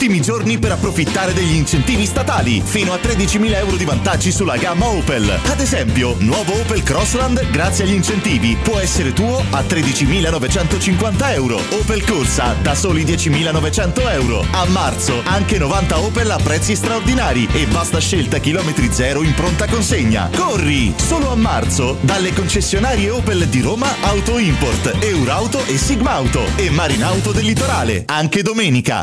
Ultimi 0.00 0.22
giorni 0.22 0.58
per 0.58 0.72
approfittare 0.72 1.34
degli 1.34 1.54
incentivi 1.54 2.06
statali. 2.06 2.62
Fino 2.64 2.94
a 2.94 2.96
13.000 2.96 3.54
euro 3.56 3.76
di 3.76 3.84
vantaggi 3.84 4.32
sulla 4.32 4.56
gamma 4.56 4.86
Opel. 4.86 5.28
Ad 5.28 5.60
esempio, 5.60 6.16
nuovo 6.20 6.58
Opel 6.58 6.82
Crossland, 6.82 7.50
grazie 7.50 7.84
agli 7.84 7.92
incentivi, 7.92 8.56
può 8.62 8.78
essere 8.78 9.12
tuo 9.12 9.44
a 9.50 9.60
13.950 9.60 11.34
euro. 11.34 11.60
Opel 11.72 12.02
Corsa 12.06 12.54
da 12.62 12.74
soli 12.74 13.04
10.900 13.04 14.10
euro. 14.12 14.42
A 14.52 14.64
marzo, 14.68 15.20
anche 15.24 15.58
90 15.58 15.98
Opel 15.98 16.30
a 16.30 16.38
prezzi 16.42 16.74
straordinari 16.74 17.46
e 17.52 17.66
vasta 17.66 18.00
scelta 18.00 18.38
chilometri 18.38 18.90
zero 18.90 19.22
in 19.22 19.34
pronta 19.34 19.66
consegna. 19.66 20.30
Corri! 20.34 20.94
Solo 20.96 21.30
a 21.30 21.36
marzo, 21.36 21.98
dalle 22.00 22.32
concessionarie 22.32 23.10
Opel 23.10 23.48
di 23.48 23.60
Roma, 23.60 23.94
Auto 24.00 24.38
Import, 24.38 24.96
Eurauto 25.00 25.62
e 25.66 25.76
Sigmauto 25.76 26.40
e 26.56 26.70
Marinauto 26.70 27.32
del 27.32 27.44
Litorale. 27.44 28.04
Anche 28.06 28.40
domenica. 28.40 29.02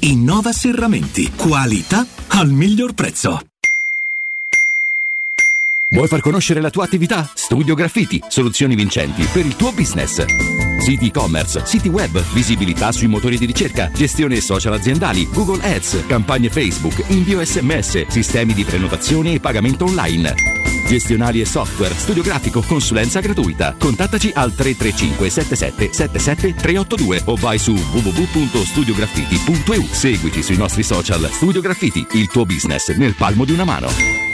Innova 0.00 0.52
Serramenti. 0.52 1.30
Qualità 1.32 2.06
al 2.28 2.48
miglior 2.48 2.94
prezzo. 2.94 3.40
Vuoi 5.90 6.08
far 6.08 6.20
conoscere 6.20 6.62
la 6.62 6.70
tua 6.70 6.84
attività? 6.84 7.30
Studio 7.34 7.74
Graffiti, 7.74 8.22
soluzioni 8.26 8.74
vincenti 8.74 9.22
per 9.30 9.44
il 9.44 9.54
tuo 9.54 9.70
business. 9.72 10.24
Siti 10.78 11.08
e-commerce, 11.08 11.66
siti 11.66 11.88
web, 11.88 12.18
visibilità 12.32 12.90
sui 12.90 13.06
motori 13.06 13.36
di 13.36 13.44
ricerca, 13.44 13.90
gestione 13.94 14.40
social 14.40 14.72
aziendali, 14.72 15.28
Google 15.30 15.62
Ads, 15.62 16.06
campagne 16.06 16.48
Facebook, 16.48 17.04
invio 17.08 17.44
sms, 17.44 18.06
sistemi 18.06 18.54
di 18.54 18.64
prenotazione 18.64 19.34
e 19.34 19.40
pagamento 19.40 19.84
online. 19.84 20.73
Gestionali 20.94 21.40
e 21.40 21.44
software, 21.44 21.92
studio 21.92 22.22
grafico, 22.22 22.62
consulenza 22.62 23.18
gratuita. 23.18 23.74
Contattaci 23.76 24.30
al 24.32 24.54
335 24.54 25.28
77 25.28 25.92
77 25.92 26.54
382 26.54 27.22
o 27.24 27.34
vai 27.34 27.58
su 27.58 27.72
www.studiograffiti.eu. 27.72 29.88
Seguici 29.90 30.40
sui 30.40 30.56
nostri 30.56 30.84
social. 30.84 31.28
Studio 31.32 31.60
Graffiti, 31.60 32.06
il 32.12 32.28
tuo 32.28 32.46
business 32.46 32.94
nel 32.94 33.16
palmo 33.16 33.44
di 33.44 33.50
una 33.50 33.64
mano. 33.64 34.33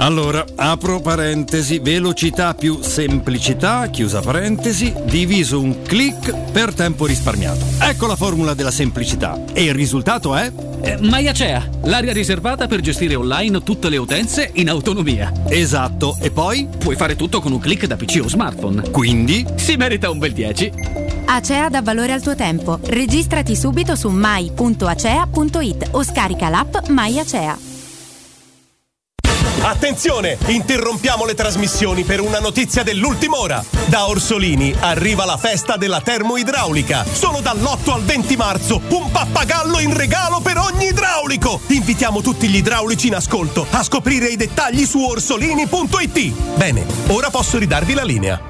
Allora, 0.00 0.42
apro 0.56 1.00
parentesi, 1.00 1.78
velocità 1.78 2.54
più 2.54 2.80
semplicità, 2.80 3.86
chiusa 3.88 4.20
parentesi, 4.20 4.94
diviso 5.04 5.60
un 5.60 5.82
clic 5.82 6.50
per 6.52 6.72
tempo 6.72 7.04
risparmiato. 7.04 7.66
Ecco 7.78 8.06
la 8.06 8.16
formula 8.16 8.54
della 8.54 8.70
semplicità. 8.70 9.38
E 9.52 9.64
il 9.64 9.74
risultato 9.74 10.34
è? 10.34 10.50
Eh, 10.80 10.96
Maiacea, 11.02 11.68
l'area 11.82 12.14
riservata 12.14 12.66
per 12.66 12.80
gestire 12.80 13.14
online 13.14 13.62
tutte 13.62 13.90
le 13.90 13.98
utenze 13.98 14.50
in 14.54 14.70
autonomia. 14.70 15.32
Esatto, 15.48 16.16
e 16.18 16.30
poi? 16.30 16.66
Puoi 16.78 16.96
fare 16.96 17.14
tutto 17.14 17.42
con 17.42 17.52
un 17.52 17.58
clic 17.58 17.84
da 17.84 17.96
PC 17.96 18.20
o 18.22 18.28
smartphone. 18.28 18.90
Quindi? 18.90 19.44
Si 19.56 19.76
merita 19.76 20.08
un 20.08 20.18
bel 20.18 20.32
10. 20.32 20.72
Acea 21.26 21.68
dà 21.68 21.82
valore 21.82 22.12
al 22.12 22.22
tuo 22.22 22.34
tempo. 22.34 22.80
Registrati 22.84 23.54
subito 23.54 23.94
su 23.96 24.08
mai.acea.it 24.08 25.88
o 25.90 26.02
scarica 26.02 26.48
l'app 26.48 26.88
Mai 26.88 27.18
Acea. 27.18 27.69
Attenzione! 29.62 30.38
Interrompiamo 30.46 31.26
le 31.26 31.34
trasmissioni 31.34 32.04
per 32.04 32.20
una 32.20 32.40
notizia 32.40 32.82
dell'ultima 32.82 33.38
ora. 33.38 33.64
Da 33.86 34.08
Orsolini 34.08 34.74
arriva 34.78 35.24
la 35.26 35.36
festa 35.36 35.76
della 35.76 36.00
termoidraulica. 36.00 37.04
Solo 37.04 37.40
dall'8 37.40 37.92
al 37.92 38.02
20 38.02 38.36
marzo 38.36 38.80
un 38.88 39.10
pappagallo 39.10 39.78
in 39.78 39.94
regalo 39.94 40.40
per 40.40 40.56
ogni 40.56 40.86
idraulico. 40.86 41.60
Invitiamo 41.68 42.22
tutti 42.22 42.48
gli 42.48 42.56
idraulici 42.56 43.08
in 43.08 43.16
ascolto 43.16 43.66
a 43.70 43.82
scoprire 43.82 44.28
i 44.28 44.36
dettagli 44.36 44.86
su 44.86 44.98
orsolini.it. 45.02 46.56
Bene, 46.56 46.86
ora 47.08 47.28
posso 47.28 47.58
ridarvi 47.58 47.94
la 47.94 48.04
linea. 48.04 48.49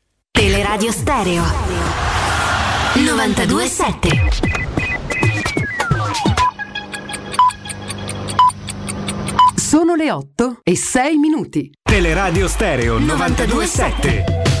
Teleradio 0.31 0.91
Stereo 0.91 1.43
927 2.95 4.29
Sono 9.55 9.95
le 9.95 10.11
8 10.11 10.59
e 10.63 10.75
6 10.75 11.17
minuti. 11.17 11.71
Teleradio 11.81 12.47
Stereo 12.47 12.97
927. 12.99 14.60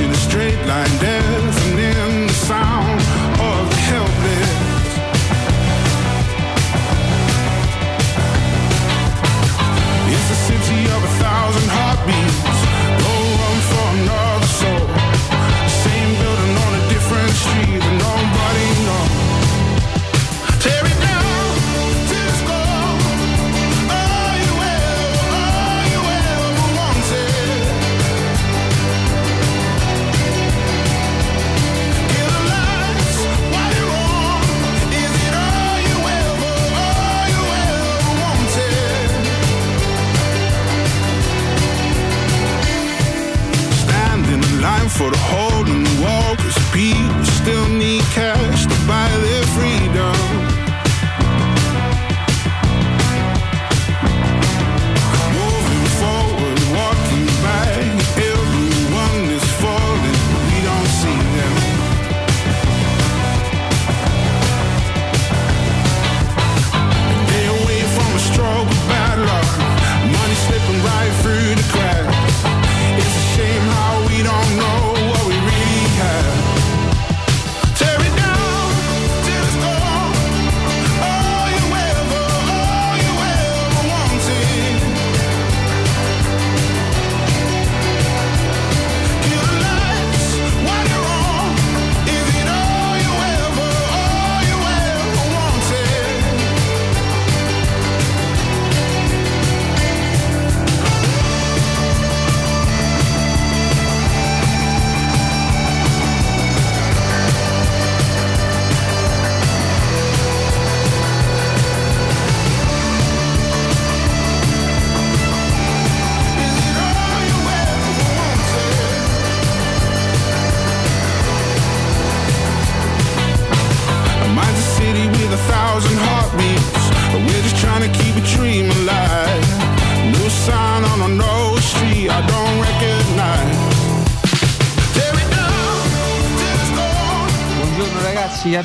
In 0.00 0.10
a 0.10 0.14
straight 0.14 0.58
line, 0.66 0.98
deafening 0.98 1.41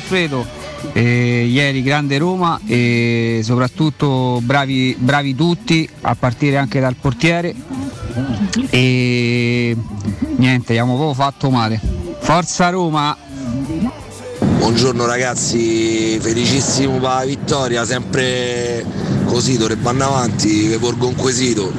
Alfredo. 0.08 0.46
Eh, 0.94 1.46
ieri 1.50 1.82
grande 1.82 2.16
Roma 2.16 2.58
e 2.66 3.42
soprattutto 3.44 4.40
bravi, 4.42 4.96
bravi 4.98 5.34
tutti, 5.34 5.86
a 6.00 6.14
partire 6.14 6.56
anche 6.56 6.80
dal 6.80 6.94
portiere. 6.94 7.54
E 8.70 9.76
niente, 10.36 10.72
abbiamo 10.72 10.96
proprio 10.96 11.14
fatto 11.14 11.50
male. 11.50 11.78
Forza 12.20 12.70
Roma! 12.70 13.14
Buongiorno 14.58 15.04
ragazzi, 15.04 16.18
felicissimo 16.18 16.92
per 16.94 17.02
la 17.02 17.24
vittoria, 17.26 17.84
sempre 17.84 18.84
così 19.26 19.58
dovrebbe 19.58 19.90
andare 19.90 20.10
avanti, 20.10 20.68
vi 20.68 20.78
porgo 20.78 21.08
un 21.08 21.16
quesito. 21.16 21.70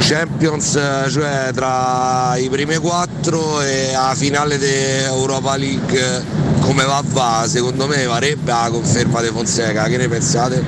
Champions, 0.00 0.72
cioè 1.10 1.50
tra 1.54 2.36
i 2.36 2.48
primi 2.48 2.76
quattro 2.78 3.60
e 3.60 3.90
la 3.92 4.14
finale 4.16 4.58
di 4.58 4.66
Europa 4.66 5.56
League 5.56 6.24
come 6.60 6.84
va 6.84 7.02
va, 7.04 7.44
secondo 7.46 7.86
me 7.86 8.04
varrebbe 8.06 8.50
la 8.50 8.68
conferma 8.70 9.20
di 9.20 9.28
Fonseca, 9.28 9.84
che 9.84 9.96
ne 9.96 10.08
pensate? 10.08 10.64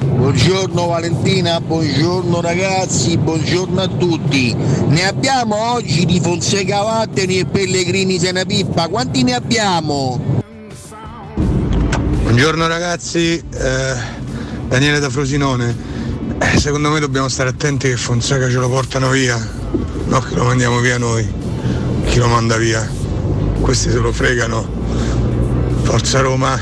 Buongiorno 0.00 0.86
Valentina, 0.86 1.60
buongiorno 1.60 2.40
ragazzi, 2.40 3.16
buongiorno 3.16 3.80
a 3.80 3.88
tutti. 3.88 4.54
Ne 4.54 5.06
abbiamo 5.06 5.72
oggi 5.72 6.04
di 6.04 6.20
Fonseca 6.20 6.82
Vatteni 6.82 7.38
e 7.38 7.46
Pellegrini 7.46 8.18
Senapippa, 8.18 8.88
quanti 8.88 9.22
ne 9.22 9.34
abbiamo? 9.34 10.42
Buongiorno 12.22 12.66
ragazzi, 12.66 13.42
eh, 13.54 13.94
Daniele 14.68 14.98
da 14.98 15.10
Frosinone. 15.10 15.93
Eh, 16.40 16.58
secondo 16.58 16.90
me 16.90 17.00
dobbiamo 17.00 17.28
stare 17.28 17.50
attenti 17.50 17.88
che 17.88 17.96
Fonseca 17.96 18.48
ce 18.48 18.56
lo 18.56 18.68
portano 18.68 19.10
via, 19.10 19.36
no 20.06 20.20
che 20.20 20.34
lo 20.34 20.44
mandiamo 20.44 20.78
via 20.80 20.98
noi. 20.98 21.26
Chi 22.06 22.18
lo 22.18 22.28
manda 22.28 22.56
via? 22.56 22.88
Questi 23.60 23.90
se 23.90 23.98
lo 23.98 24.12
fregano. 24.12 24.66
Forza 25.82 26.20
Roma. 26.20 26.58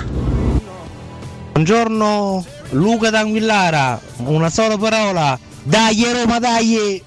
Buongiorno 1.52 2.44
Luca 2.70 3.10
d'Anguillara, 3.10 4.00
una 4.24 4.50
sola 4.50 4.76
parola. 4.78 5.38
Dai 5.62 6.04
Roma, 6.12 6.38
dai! 6.38 7.02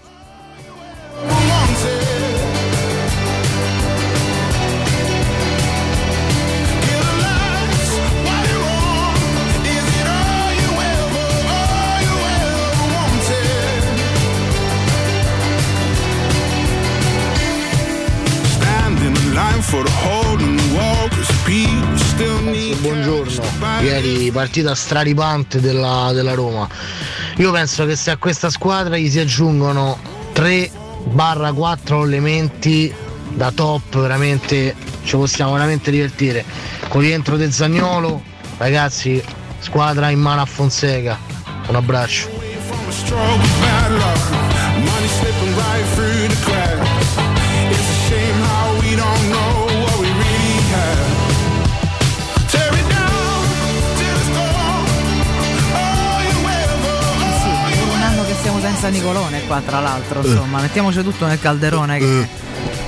Buongiorno, 22.85 23.41
ieri 23.81 24.29
partita 24.31 24.75
straripante 24.75 25.59
della, 25.59 26.11
della 26.13 26.35
Roma. 26.35 26.69
Io 27.37 27.51
penso 27.51 27.83
che 27.87 27.95
se 27.95 28.11
a 28.11 28.17
questa 28.17 28.51
squadra 28.51 28.95
gli 28.95 29.09
si 29.09 29.17
aggiungono 29.17 29.97
3-4 30.35 32.03
elementi 32.03 32.93
da 33.33 33.49
top, 33.49 33.99
veramente 33.99 34.75
ci 35.03 35.15
possiamo 35.15 35.53
veramente 35.53 35.89
divertire. 35.89 36.45
Con 36.87 37.01
rientro 37.01 37.37
del 37.37 37.51
Zagnolo, 37.51 38.21
ragazzi, 38.57 39.19
squadra 39.57 40.11
in 40.11 40.19
mano 40.19 40.41
a 40.41 40.45
Fonseca. 40.45 41.17
Un 41.67 41.75
abbraccio. 41.75 42.29
Senza 58.85 58.89
Nicolone 58.89 59.41
qua 59.47 59.61
tra 59.65 59.79
l'altro 59.79 60.21
insomma 60.25 60.61
mettiamoci 60.61 61.01
tutto 61.01 61.25
nel 61.25 61.39
calderone 61.39 61.97
che, 61.97 62.27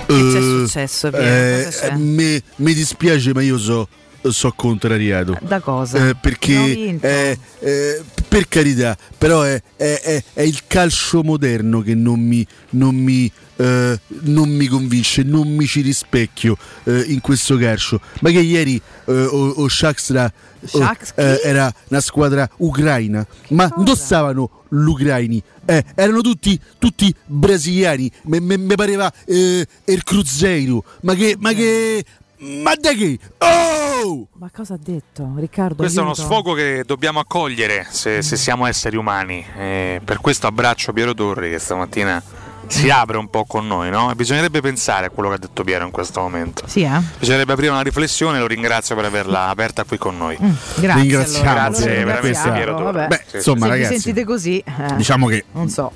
che 0.05 0.13
c'è 0.31 0.39
successo 0.41 1.09
Piero? 1.09 1.25
Eh, 1.25 1.69
eh, 1.81 1.95
me- 1.97 2.41
mi 2.57 2.73
dispiace, 2.73 3.33
ma 3.33 3.41
io 3.41 3.57
so, 3.57 3.87
so 4.21 4.53
contrariato. 4.55 5.37
da 5.41 5.59
cosa? 5.59 6.09
Eh, 6.09 6.15
perché 6.15 6.55
vinto. 6.55 7.05
eh, 7.07 7.37
eh, 7.59 8.01
per 8.27 8.47
carità, 8.47 8.95
però 9.17 9.41
è, 9.41 9.59
è- 9.75 9.99
è- 10.03 10.23
è 10.33 10.41
il 10.43 10.61
calcio 10.67 11.23
moderno 11.23 11.81
che 11.81 11.95
non 11.95 12.19
mi, 12.19 12.45
non 12.71 12.95
mi, 12.95 13.31
eh, 13.57 13.99
non 14.21 14.49
mi 14.49 14.67
convince, 14.67 15.23
non 15.23 15.47
mi 15.47 15.65
ci 15.65 15.81
rispecchio 15.81 16.57
eh, 16.83 17.01
in 17.07 17.21
questo 17.21 17.57
calcio. 17.57 17.99
Ma 18.21 18.29
che 18.29 18.39
ieri 18.39 18.81
eh, 19.05 19.11
o, 19.11 19.49
o 19.49 19.67
Shakhtar, 19.67 20.31
o, 20.61 20.67
Shaks 20.67 21.13
chi? 21.13 21.21
eh, 21.21 21.41
era 21.43 21.71
una 21.89 22.01
squadra 22.01 22.49
ucraina, 22.57 23.25
ma 23.49 23.71
non 23.77 23.95
stavano 23.95 24.63
l'ucraini, 24.69 25.41
eh, 25.65 25.83
erano 25.95 26.21
tutti, 26.21 26.59
tutti 26.77 27.13
brasiliani. 27.25 28.11
Mi 28.23 28.75
pareva 28.75 29.11
eh, 29.25 29.65
il 29.85 30.03
Cruzeiro, 30.03 30.83
ma 31.01 31.13
che, 31.13 31.35
ma 31.39 31.53
che, 31.53 32.03
ma 32.37 32.73
da 32.75 32.93
che? 32.93 33.19
Oh! 33.39 34.27
ma 34.33 34.51
cosa 34.53 34.75
ha 34.75 34.79
detto 34.79 35.33
Riccardo 35.37 35.77
Questo 35.77 35.99
è 35.99 36.03
uno 36.03 36.11
aiuto. 36.11 36.27
sfogo 36.27 36.53
che 36.53 36.83
dobbiamo 36.85 37.19
accogliere 37.19 37.87
se, 37.89 38.21
se 38.21 38.35
siamo 38.35 38.67
esseri 38.67 38.95
umani. 38.95 39.43
Eh, 39.57 40.01
per 40.03 40.19
questo 40.19 40.45
abbraccio 40.45 40.93
Piero 40.93 41.13
Torri 41.15 41.49
che 41.49 41.59
stamattina 41.59 42.21
si 42.67 42.89
apre 42.89 43.17
un 43.17 43.29
po' 43.29 43.45
con 43.45 43.67
noi, 43.67 43.89
no? 43.89 44.11
E 44.11 44.15
bisognerebbe 44.15 44.61
pensare 44.61 45.07
a 45.07 45.09
quello 45.09 45.29
che 45.29 45.35
ha 45.35 45.39
detto 45.39 45.63
Piero 45.63 45.85
in 45.85 45.91
questo 45.91 46.21
momento. 46.21 46.63
sì 46.67 46.81
eh? 46.81 46.99
Bisognerebbe 47.19 47.53
aprire 47.53 47.71
una 47.71 47.81
riflessione, 47.81 48.39
lo 48.39 48.47
ringrazio 48.47 48.95
per 48.95 49.05
averla 49.05 49.47
aperta 49.47 49.83
qui 49.83 49.97
con 49.97 50.17
noi. 50.17 50.37
Mm, 50.41 50.51
grazie 50.75 51.01
Ringraziamo, 51.01 51.49
allora. 51.49 51.69
Grazie, 51.69 52.03
veramente 52.03 52.51
Piero 52.51 52.77
vabbè. 52.79 53.07
Beh, 53.07 53.23
Sì, 53.27 53.35
insomma, 53.37 53.65
se 53.67 53.71
vi 53.73 53.81
ragazzi, 53.81 53.99
sentite 53.99 54.25
così 54.25 54.59
eh, 54.59 54.95
diciamo 54.95 55.27
che 55.27 55.45
non 55.51 55.69
so 55.69 55.91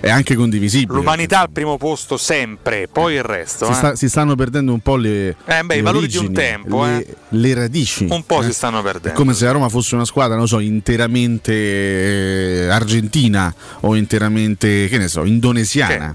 è 0.00 0.10
anche 0.10 0.34
condivisibile. 0.34 0.98
L'umanità 0.98 1.40
al 1.40 1.50
primo 1.50 1.76
posto 1.76 2.16
sempre, 2.16 2.88
poi 2.90 3.14
il 3.14 3.22
resto. 3.22 3.66
Si, 3.66 3.72
eh. 3.72 3.74
sta- 3.74 3.94
si 3.96 4.08
stanno 4.08 4.34
perdendo 4.34 4.72
un 4.72 4.80
po' 4.80 4.96
le, 4.96 5.36
Eh, 5.44 5.62
beh, 5.62 5.74
i 5.74 5.76
le 5.78 5.82
valori 5.82 6.06
di 6.06 6.16
un 6.16 6.24
origini, 6.26 6.46
tempo, 6.46 6.84
le, 6.84 6.98
eh. 7.06 7.14
le 7.30 7.54
radici. 7.54 8.06
Un 8.10 8.24
po' 8.24 8.40
eh. 8.42 8.44
si 8.46 8.52
stanno 8.52 8.80
È 8.80 8.82
perdendo. 8.82 9.18
come 9.18 9.34
se 9.34 9.44
la 9.44 9.52
Roma 9.52 9.68
fosse 9.68 9.94
una 9.94 10.04
squadra, 10.04 10.36
non 10.36 10.46
so, 10.48 10.58
interamente 10.58 11.52
eh, 11.52 12.68
argentina 12.68 13.52
o 13.80 13.94
interamente, 13.96 14.88
che 14.88 14.98
ne 14.98 15.08
so, 15.08 15.24
indonesiana. 15.24 16.14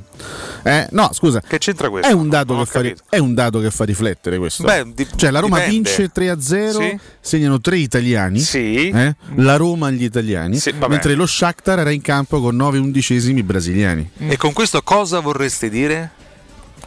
Eh, 0.63 0.87
no, 0.91 1.09
scusa. 1.13 1.41
Che 1.41 1.57
c'entra 1.57 1.89
questo? 1.89 2.07
È 2.07 2.13
un, 2.13 2.29
dato 2.29 2.55
che 2.59 2.65
fa, 2.65 2.81
è 3.09 3.17
un 3.17 3.33
dato 3.33 3.59
che 3.59 3.71
fa 3.71 3.83
riflettere 3.83 4.37
questo. 4.37 4.63
Beh, 4.63 4.91
di- 4.93 5.07
cioè 5.15 5.31
la 5.31 5.39
Roma 5.39 5.57
dipende. 5.57 5.89
vince 5.89 6.11
3-0, 6.13 6.71
Sì. 6.79 6.99
segnano 7.19 7.59
tre 7.59 7.77
italiani. 7.77 8.39
Sì. 8.39 8.89
eh? 8.89 9.15
La 9.35 9.55
Roma 9.55 9.89
gli 9.89 10.03
italiani. 10.03 10.59
Sì, 10.59 10.71
mentre 10.87 11.15
lo 11.15 11.25
Shakhtar 11.25 11.79
era 11.79 11.89
in 11.89 12.01
campo 12.01 12.39
con 12.39 12.55
9 12.55 12.77
undicesimi 12.77 13.41
brasiliani. 13.41 13.70
E 14.17 14.37
con 14.37 14.53
questo 14.53 14.81
cosa 14.81 15.19
vorresti 15.19 15.69
dire? 15.69 16.11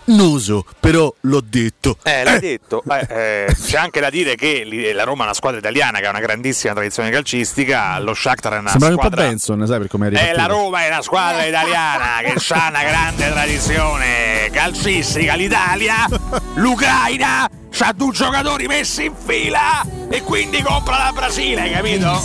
Noso, 0.07 0.67
però 0.81 1.13
l'ho 1.21 1.41
detto. 1.41 1.97
Eh, 2.03 2.25
l'hai 2.25 2.39
detto. 2.39 2.83
Eh, 2.87 3.47
eh, 3.47 3.55
c'è 3.55 3.79
anche 3.79 4.01
da 4.01 4.11
dire 4.11 4.35
che 4.35 4.93
la 4.93 5.05
Roma 5.05 5.23
è 5.23 5.27
una 5.27 5.35
squadra 5.35 5.59
italiana 5.59 5.99
che 5.99 6.07
ha 6.07 6.11
una 6.11 6.21
grandissima 6.21 6.75
tradizione 6.75 7.11
calcistica. 7.11 7.99
Lo 8.01 8.13
Shakhtar 8.13 8.55
è 8.55 8.59
una 8.59 8.71
Sembrava 8.71 8.95
un 8.95 9.01
po' 9.01 9.07
squadra. 9.07 9.29
Benson, 9.29 9.67
sai 9.67 9.79
per 9.79 9.89
come 9.89 10.11
è 10.11 10.29
Eh, 10.29 10.35
la 10.35 10.47
Roma 10.47 10.85
è 10.85 10.89
una 10.89 11.01
squadra 11.01 11.45
italiana 11.45 12.21
che 12.23 12.35
ha 12.55 12.69
una 12.69 12.83
grande 12.83 13.31
tradizione 13.31 14.51
calcistica. 14.53 15.35
L'Italia, 15.37 16.07
l'Ucraina, 16.55 17.49
ha 17.79 17.93
due 17.93 18.13
giocatori 18.13 18.67
messi 18.67 19.05
in 19.07 19.15
fila 19.17 19.85
e 20.09 20.23
quindi 20.23 20.63
compra 20.63 20.97
la 20.99 21.13
Brasile, 21.13 21.63
hai 21.63 21.71
capito? 21.73 22.21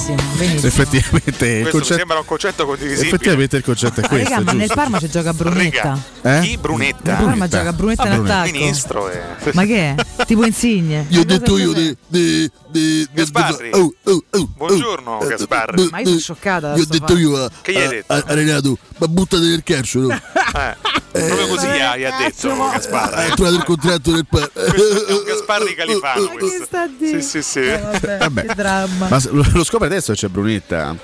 Effettivamente 0.61 1.45
il 1.47 1.61
Questo 1.61 1.65
mi 1.65 1.71
concetto, 1.71 1.97
sembra 1.97 2.17
un 2.19 2.25
concetto 2.25 2.65
condivisibile. 2.65 3.07
effettivamente 3.15 3.57
il 3.57 3.63
concetto 3.63 4.01
è 4.01 4.07
questo. 4.07 4.29
raga, 4.29 4.35
ma 4.43 4.51
giusto? 4.51 4.57
nel 4.57 4.71
Parma 4.73 4.99
ci 4.99 5.09
gioca 5.09 5.33
Brunetta 5.33 5.99
Eh? 6.21 6.39
Chi? 6.41 6.57
Brunetta. 6.57 7.15
Nel 7.17 7.25
Parma 7.25 7.47
gioca 7.47 7.73
Brunetta 7.73 8.03
in 8.05 8.11
Ah, 8.11 8.15
Brunetta. 8.15 8.39
attacco 8.41 8.57
Ministro. 8.57 9.09
eh. 9.09 9.21
ma 9.53 9.65
che 9.65 9.95
è? 9.95 9.95
tipo 10.25 10.45
insigne 10.45 11.05
Gli 11.07 11.17
ho 11.17 11.25
detto 11.25 11.57
io 11.57 11.73
di, 11.73 12.49
Gasparri. 12.71 13.69
Oh, 13.73 13.93
oh, 14.03 14.23
oh, 14.31 14.47
Buongiorno, 14.55 15.17
oh, 15.17 15.25
Gasparri. 15.27 15.81
eh, 15.83 15.87
Ma 15.91 15.99
io 15.99 16.05
sono 16.05 16.17
eh, 16.17 16.19
scioccata 16.19 16.75
Gli 16.75 16.81
ho 16.81 16.85
detto 16.87 17.17
io 17.17 17.43
a, 17.43 17.49
Che 17.61 17.71
gli 17.71 17.77
hai 17.77 17.87
detto? 17.87 18.13
a- 18.13 18.23
a 18.27 18.33
Renato, 18.33 18.77
ma 18.97 19.07
buttati 19.07 19.47
nel 19.47 19.63
carcere. 19.63 20.05
no? 20.05 20.21
Eh, 21.11 21.25
proprio 21.25 21.47
così 21.47 21.65
gli 21.67 21.79
ha, 21.79 21.97
gli 21.97 22.03
ha 22.03 22.15
detto 22.17 22.49
Gasparri. 22.55 23.15
Hai 23.15 23.31
trovato 23.31 23.55
il 23.55 23.63
contratto 23.63 24.11
del 24.11 24.25
par. 24.29 24.51
Questo 24.51 25.05
è 25.07 25.11
un 25.13 25.23
Gasparri 25.25 25.73
Califano. 25.75 26.27
che 26.27 26.37
questo. 26.37 26.63
sta 26.65 26.81
a 26.83 26.87
dire? 26.87 27.21
Sì, 27.21 27.27
sì, 27.27 27.41
sì. 27.41 27.59
Eh, 27.61 27.79
vabbè, 27.79 28.17
Vabbè. 28.19 28.45
che 28.45 28.53
dramma 28.55 29.07
Ma 29.09 29.19
lo, 29.31 29.63
scopre 29.63 29.87
adesso 29.87 30.11
che 30.13 30.19
c'è 30.19 30.27
Brunetta. 30.27 30.95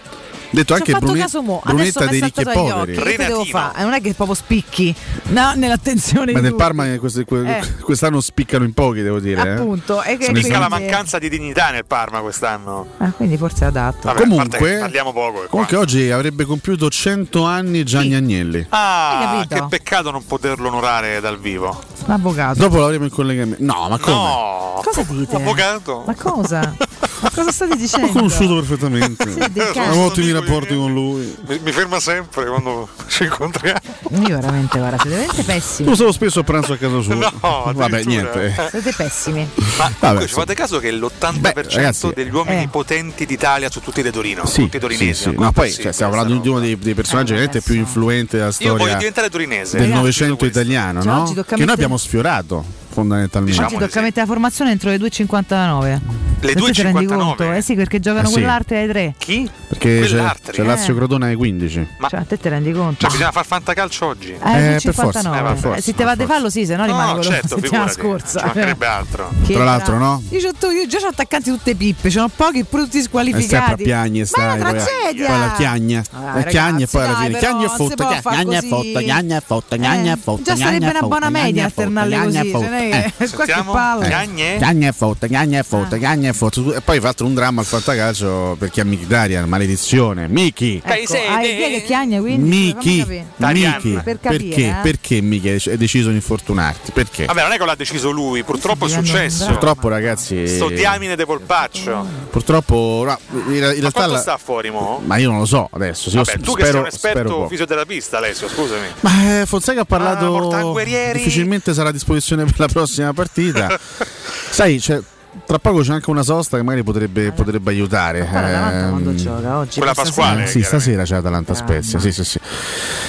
Detto 0.55 0.73
anche 0.73 0.91
fatto 0.93 1.05
Brune- 1.05 1.19
caso 1.19 1.41
mo, 1.41 1.61
Brunetta 1.63 2.05
dei 2.05 2.21
ricchi 2.21 2.39
e 2.41 2.43
occhi. 2.47 2.57
poveri. 2.57 2.93
Che 3.15 3.25
devo 3.25 3.43
fare? 3.45 3.79
Eh, 3.79 3.83
Non 3.83 3.93
è 3.93 4.01
che 4.01 4.13
proprio 4.13 4.35
spicchi 4.35 4.95
no, 5.29 5.53
nell'attenzione 5.55 6.31
Ma 6.31 6.39
di 6.39 6.41
nel 6.43 6.51
tutti. 6.51 6.63
Parma 6.63 6.91
eh, 6.93 6.97
queste- 6.97 7.25
que- 7.25 7.57
Eh. 7.59 7.73
quest'anno 7.81 8.21
spiccano 8.21 8.63
in 8.63 8.73
pochi, 8.73 9.01
devo 9.01 9.19
dire. 9.19 9.41
eh. 9.43 9.51
Appunto, 9.51 10.01
e 10.01 10.17
che 10.17 10.25
Spicca 10.25 10.59
la 10.59 10.69
mancanza 10.69 11.19
di 11.19 11.29
dignità 11.29 11.69
nel 11.71 11.85
Parma 11.85 12.19
quest'anno. 12.21 12.87
Ah, 12.97 13.11
quindi 13.11 13.37
forse 13.37 13.65
è 13.65 13.67
adatto. 13.67 14.07
Vabbè, 14.07 14.19
Comunque, 14.21 14.77
parliamo 14.79 15.11
poco. 15.13 15.45
comunque 15.49 15.77
oggi 15.77 16.09
avrebbe 16.09 16.45
compiuto 16.45 16.89
100 16.89 17.43
anni 17.43 17.83
Gianni 17.83 18.15
Agnelli. 18.15 18.65
Ah, 18.69 19.45
che 19.47 19.63
peccato 19.69 20.11
non 20.11 20.25
poterlo 20.25 20.67
onorare 20.69 21.19
dal 21.19 21.39
vivo. 21.39 21.81
L'avvocato. 22.05 22.59
Dopo 22.59 22.79
l'avremo 22.79 23.03
in 23.05 23.09
collegamento. 23.11 23.63
No, 23.63 23.87
ma 23.89 23.97
come? 23.97 24.15
No, 24.15 24.81
Cosa 24.83 25.01
dite? 25.09 25.35
avvocato. 25.35 26.03
Ma 26.05 26.15
cosa? 26.15 26.75
Ma 27.21 27.29
cosa 27.33 27.51
state 27.51 27.75
dicendo? 27.75 28.07
L'ho 28.07 28.13
conosciuto 28.13 28.55
perfettamente. 28.55 29.23
Sì. 29.75 29.79
Ho 29.79 30.05
ottimi 30.05 30.31
rapporti 30.31 30.75
con 30.75 30.93
lui. 30.93 31.35
Mi, 31.47 31.59
mi 31.63 31.71
ferma 31.71 31.99
sempre 31.99 32.45
quando 32.45 32.87
ci 33.07 33.23
incontriamo. 33.23 33.79
Io 34.27 34.39
veramente, 34.39 34.77
guarda, 34.77 34.97
siete 34.97 35.15
veramente 35.15 35.43
pessimi. 35.43 35.89
Lo 35.89 35.95
stavo 35.95 36.11
spesso 36.11 36.39
a 36.39 36.43
pranzo 36.43 36.73
a 36.73 36.77
casa 36.77 37.01
sua. 37.01 37.15
No, 37.15 37.71
Vabbè, 37.73 38.03
niente. 38.03 38.53
Siete 38.69 38.93
pessimi. 38.95 39.47
Ma 39.77 39.91
comunque 39.99 40.27
ci 40.27 40.33
fate 40.33 40.53
caso 40.53 40.79
che 40.79 40.91
l'80% 40.91 41.75
ragazzi- 41.75 42.11
degli 42.13 42.33
uomini 42.33 42.63
Eh. 42.63 42.67
potenti 42.67 43.25
d'Italia 43.25 43.69
sono 43.69 43.85
tutti 43.85 44.01
di 44.01 44.11
Torino, 44.11 44.45
Sì, 44.45 44.61
tutti 44.63 44.79
torinesi. 44.79 45.13
sì, 45.23 45.29
sì. 45.29 45.35
No, 45.37 45.51
poi 45.51 45.71
cioè, 45.71 45.91
stiamo 45.91 46.11
parlando 46.13 46.39
di 46.41 46.47
uno 46.49 46.59
dei, 46.59 46.77
dei 46.77 46.93
personaggi 46.93 47.31
veramente 47.31 47.61
più 47.61 47.75
influenti 47.75 48.35
della 48.37 48.47
Io 48.49 48.53
voglio 48.69 48.75
storia 48.77 48.95
diventare 48.97 49.29
torinese. 49.29 49.77
del 49.77 49.89
Novecento 49.89 50.45
italiano, 50.45 51.01
Cioè, 51.01 51.11
no? 51.11 51.43
Che 51.45 51.55
noi 51.63 51.73
abbiamo 51.73 51.97
sfiorato 51.97 52.63
fondamentalmente. 52.95 53.61
Oggi 53.63 53.77
tocca 53.77 54.01
mettere 54.01 54.21
la 54.21 54.31
formazione 54.31 54.71
entro 54.71 54.89
le 54.89 54.97
2.59. 54.97 55.99
Le 56.41 56.53
Perché 56.53 56.71
ti 56.71 56.81
rendi 56.83 57.05
2.59? 57.05 57.17
conto? 57.17 57.51
Eh 57.53 57.61
sì, 57.61 57.75
perché 57.75 57.99
giocano 57.99 58.25
Eh 58.27 58.27
sì. 58.27 58.33
quell'arte 58.33 58.75
ai 58.77 58.87
tre. 58.87 59.13
Chi? 59.17 59.49
Perché 59.67 60.01
c'è, 60.01 60.07
Quell'altri, 60.09 60.51
c'è 60.53 60.61
eh. 60.61 60.65
Lazio 60.65 60.95
Crotone 60.95 61.25
ai 61.27 61.35
15. 61.35 61.87
Ma- 61.97 62.07
Cioè, 62.09 62.19
a 62.19 62.23
te 62.23 62.37
ti 62.37 62.49
rendi 62.49 62.71
conto? 62.71 62.99
Cioè, 62.99 63.09
bisogna 63.09 63.31
far 63.31 63.45
fantacalcio 63.45 64.05
oggi. 64.05 64.31
Eh, 64.31 64.33
Eh, 64.33 64.71
per 64.73 64.81
59. 64.81 64.93
forza, 65.11 65.19
eh, 65.19 65.41
per 65.43 65.57
forza, 65.57 65.77
Eh, 65.77 65.81
se 65.81 65.95
te 65.95 66.03
va 66.03 66.15
di 66.15 66.25
fallo, 66.25 66.49
sì, 66.49 66.65
se 66.65 66.75
no 66.75 66.81
No, 66.85 66.87
rimane 66.91 67.13
quello 67.13 67.23
certo, 67.29 67.47
settimana 67.59 67.87
scorsa. 67.89 68.39
Ci 68.39 68.45
mancherebbe 68.45 68.85
altro. 68.85 69.29
Che 69.45 69.53
Tra 69.53 69.63
l'altro, 69.63 69.97
no? 69.97 70.21
Io, 70.29 70.39
c'ho- 70.39 70.69
io 70.71 70.87
già 70.87 70.97
ho 71.03 71.07
attaccanti 71.07 71.49
tutte 71.49 71.73
pippe, 71.75 72.09
ce 72.11 72.19
n'ho 72.19 72.29
pochi, 72.35 72.63
pure 72.63 72.83
tutti 72.83 72.97
E 72.97 73.01
sempre 73.01 73.19
a 73.19 73.23
squalificati. 73.23 73.83
piagne 73.83 74.19
Ma 74.19 74.25
stai. 74.25 74.57
è 74.57 74.61
una 74.61 74.69
poi- 74.69 74.79
tragedia! 74.83 75.27
Poi 75.27 75.39
la 75.39 75.53
chiagna. 75.57 76.03
Ah, 76.11 76.35
la 76.35 76.43
chiagna 76.43 76.83
e 76.83 76.87
poi 76.87 77.01
alla 77.03 77.15
fine. 77.15 77.37
Chiagna 77.39 77.65
e 77.65 77.69
fotta, 77.69 77.95
chiagna 77.95 78.57
e 78.59 78.61
fotta, 78.61 78.99
chiagna 78.99 79.37
e 79.37 79.41
fotta, 79.41 79.77
chiagna 79.77 80.09
e 80.11 80.13
Eh, 80.13 80.17
fotta. 80.21 80.43
già 80.43 80.55
sarebbe 80.55 80.77
chiagna 80.77 80.93
e 80.93 80.97
una 80.99 81.07
buona 81.07 81.29
media 81.29 81.43
chiagna 81.51 81.61
e 81.61 81.65
alternarle 81.65 82.15
fotta, 82.17 82.29
chiagna 82.29 82.47
e 82.47 82.51
così, 82.51 82.84
è 82.89 82.97
Eh. 82.97 83.03
che- 83.03 83.11
qualche 83.17 83.35
Sentiamo? 83.53 83.71
palle. 83.71 84.07
Cagne? 84.09 84.57
Cagna 84.57 84.87
e 84.89 84.91
fotta, 84.91 85.27
cagna 85.27 85.59
e 85.59 85.63
fotta, 85.63 85.97
cagna 85.97 86.29
e 86.29 86.33
fotta. 86.33 86.61
E 86.75 86.81
poi 86.81 86.97
fa 86.99 87.05
l'altro 87.05 87.25
un 87.25 87.33
dramma 87.33 87.61
al 87.61 87.67
fantacalcio 87.67 88.55
per 88.59 88.69
chi 88.69 88.79
ha 88.79 88.85
Mkhitaryan, 88.85 89.47
maledizione. 89.47 90.27
Miki. 90.27 90.81
Ecco, 90.83 91.13
ah, 91.13 91.39
è 91.41 91.81
che 91.81 92.19
quindi? 92.19 92.47
Miki. 92.47 93.05
Miki, 93.37 93.99
Per 94.03 94.17
perché? 94.17 94.67
eh. 94.67 94.75
Perché 94.81 95.21
Miki 95.21 95.49
è 95.49 95.77
deciso 95.77 96.09
di 96.09 96.15
infortunarti? 96.15 96.91
Perché? 96.91 97.25
Vabbè, 97.25 97.41
non 97.41 97.51
è 97.51 97.57
che 97.57 97.65
l'ha 97.65 97.75
deciso 97.75 98.09
lui, 98.11 98.43
purtroppo 98.43 98.85
è 98.85 98.89
successo. 98.89 99.45
Purtroppo, 99.45 99.87
ragazzi. 99.87 100.47
Sto 100.47 100.69
diamine 100.69 101.15
de 101.15 101.25
polpaccio. 101.25 102.05
Purtroppo, 102.29 103.03
no, 103.05 103.17
in, 103.53 103.59
realtà. 103.59 104.05
la- 104.07 104.17
sta 104.19 104.37
fuori 104.37 104.69
mo? 104.69 105.01
Ma 105.05 105.17
io 105.17 105.29
non 105.29 105.39
lo 105.39 105.45
so 105.45 105.67
adesso. 105.71 106.09
io 106.09 106.17
Vabbè, 106.23 106.37
s- 106.39 106.43
tu 106.43 106.53
che 106.53 106.61
sei 106.63 106.69
spero, 106.71 106.79
un 106.81 106.87
esperto 106.87 107.47
fisioterapista, 107.47 108.17
Alessio, 108.17 108.47
scusami. 108.49 108.87
Ma 109.01 109.41
eh, 109.41 109.45
Fonseca 109.45 109.81
ha 109.81 109.85
parlato. 109.85 110.31
mortanguerieri. 110.31 111.17
difficilmente 111.19 111.73
sarà 111.73 111.89
a 111.89 111.91
disposizione 111.91 112.43
per 112.45 112.53
la 112.59 112.67
prossima 112.75 113.13
partita. 113.13 113.79
Sai, 114.51 114.79
c'è- 114.79 115.01
tra 115.45 115.59
poco 115.59 115.81
c'è 115.81 115.93
anche 115.93 116.09
una 116.09 116.23
sosta 116.23 116.57
che 116.57 116.63
magari 116.63 116.83
potrebbe, 116.83 117.31
potrebbe 117.31 117.71
aiutare. 117.71 118.19
L'Atalanta 118.19 118.89
quando 118.89 119.09
Ehm, 119.11 119.15
gioca 119.15 119.57
oggi? 119.57 119.77
Quella 119.77 119.93
Pasquale. 119.93 120.47
sì, 120.47 120.61
stasera 120.63 121.03
c'è 121.03 121.15
Atalanta 121.15 121.53
Spezia. 121.53 121.99
Sì, 121.99 122.11
sì, 122.11 122.23
sì. 122.23 122.39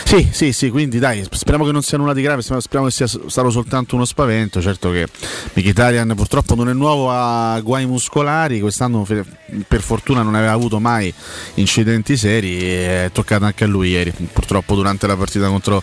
Sì, 0.04 0.28
sì, 0.30 0.52
sì, 0.52 0.70
quindi 0.70 0.98
dai, 0.98 1.26
speriamo 1.30 1.64
che 1.64 1.72
non 1.72 1.82
sia 1.82 1.98
nulla 1.98 2.12
di 2.12 2.22
grave, 2.22 2.42
speriamo, 2.42 2.86
che 2.86 2.90
sia 2.92 3.06
stato 3.06 3.50
soltanto 3.50 3.94
uno 3.96 4.04
spavento. 4.04 4.60
Certo 4.60 4.90
che 4.90 5.06
Mkhitaryan 5.54 6.12
purtroppo 6.14 6.54
non 6.54 6.68
è 6.68 6.72
nuovo 6.72 7.10
a 7.10 7.58
guai 7.60 7.86
muscolari, 7.86 8.60
quest'anno 8.60 9.04
per 9.06 9.80
fortuna 9.80 10.22
non 10.22 10.34
aveva 10.34 10.52
avuto 10.52 10.78
mai 10.80 11.12
incidenti 11.54 12.16
seri 12.16 12.58
e 12.60 13.04
è 13.06 13.10
toccato 13.12 13.44
anche 13.44 13.64
a 13.64 13.66
lui 13.66 13.90
ieri, 13.90 14.12
purtroppo 14.32 14.74
durante 14.74 15.06
la 15.06 15.16
partita 15.16 15.48
contro 15.48 15.82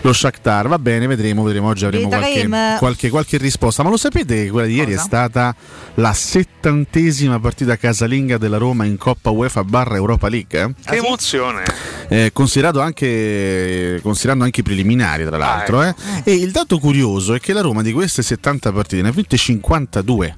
lo 0.00 0.12
Shakhtar. 0.12 0.68
Va 0.68 0.78
bene, 0.78 1.06
vedremo, 1.06 1.42
vedremo, 1.42 1.68
oggi 1.68 1.84
avremo 1.84 2.08
qualche, 2.08 2.48
qualche, 2.78 3.10
qualche 3.10 3.36
risposta. 3.38 3.82
Ma 3.82 3.90
lo 3.90 3.96
sapete 3.96 4.44
che 4.44 4.50
quella 4.50 4.66
di 4.66 4.74
ieri 4.74 4.92
è 4.92 4.96
Cosa? 4.96 5.06
stata 5.06 5.54
la 5.94 6.12
settantesima 6.12 7.38
partita 7.40 7.76
casalinga 7.76 8.38
della 8.38 8.56
Roma 8.58 8.84
in 8.84 8.96
Coppa 8.96 9.30
UEFA 9.30 9.64
barra 9.64 9.96
Europa 9.96 10.28
League? 10.28 10.60
eh? 10.60 10.74
Che 10.84 10.96
emozione. 10.96 11.62
Eh, 12.08 12.30
considerato 12.32 12.80
anche, 12.80 13.98
considerando 14.02 14.44
anche 14.44 14.60
i 14.60 14.62
preliminari, 14.62 15.24
tra 15.24 15.36
l'altro. 15.36 15.82
eh. 15.82 15.94
E 16.24 16.32
il 16.34 16.50
dato 16.50 16.78
curioso 16.78 17.34
è 17.34 17.40
che 17.40 17.52
la 17.52 17.60
Roma 17.60 17.82
di 17.82 17.92
queste 17.92 18.22
70 18.22 18.72
partite 18.72 19.02
ne 19.02 19.08
ha 19.08 19.12
vinte 19.12 19.36
52. 19.36 20.36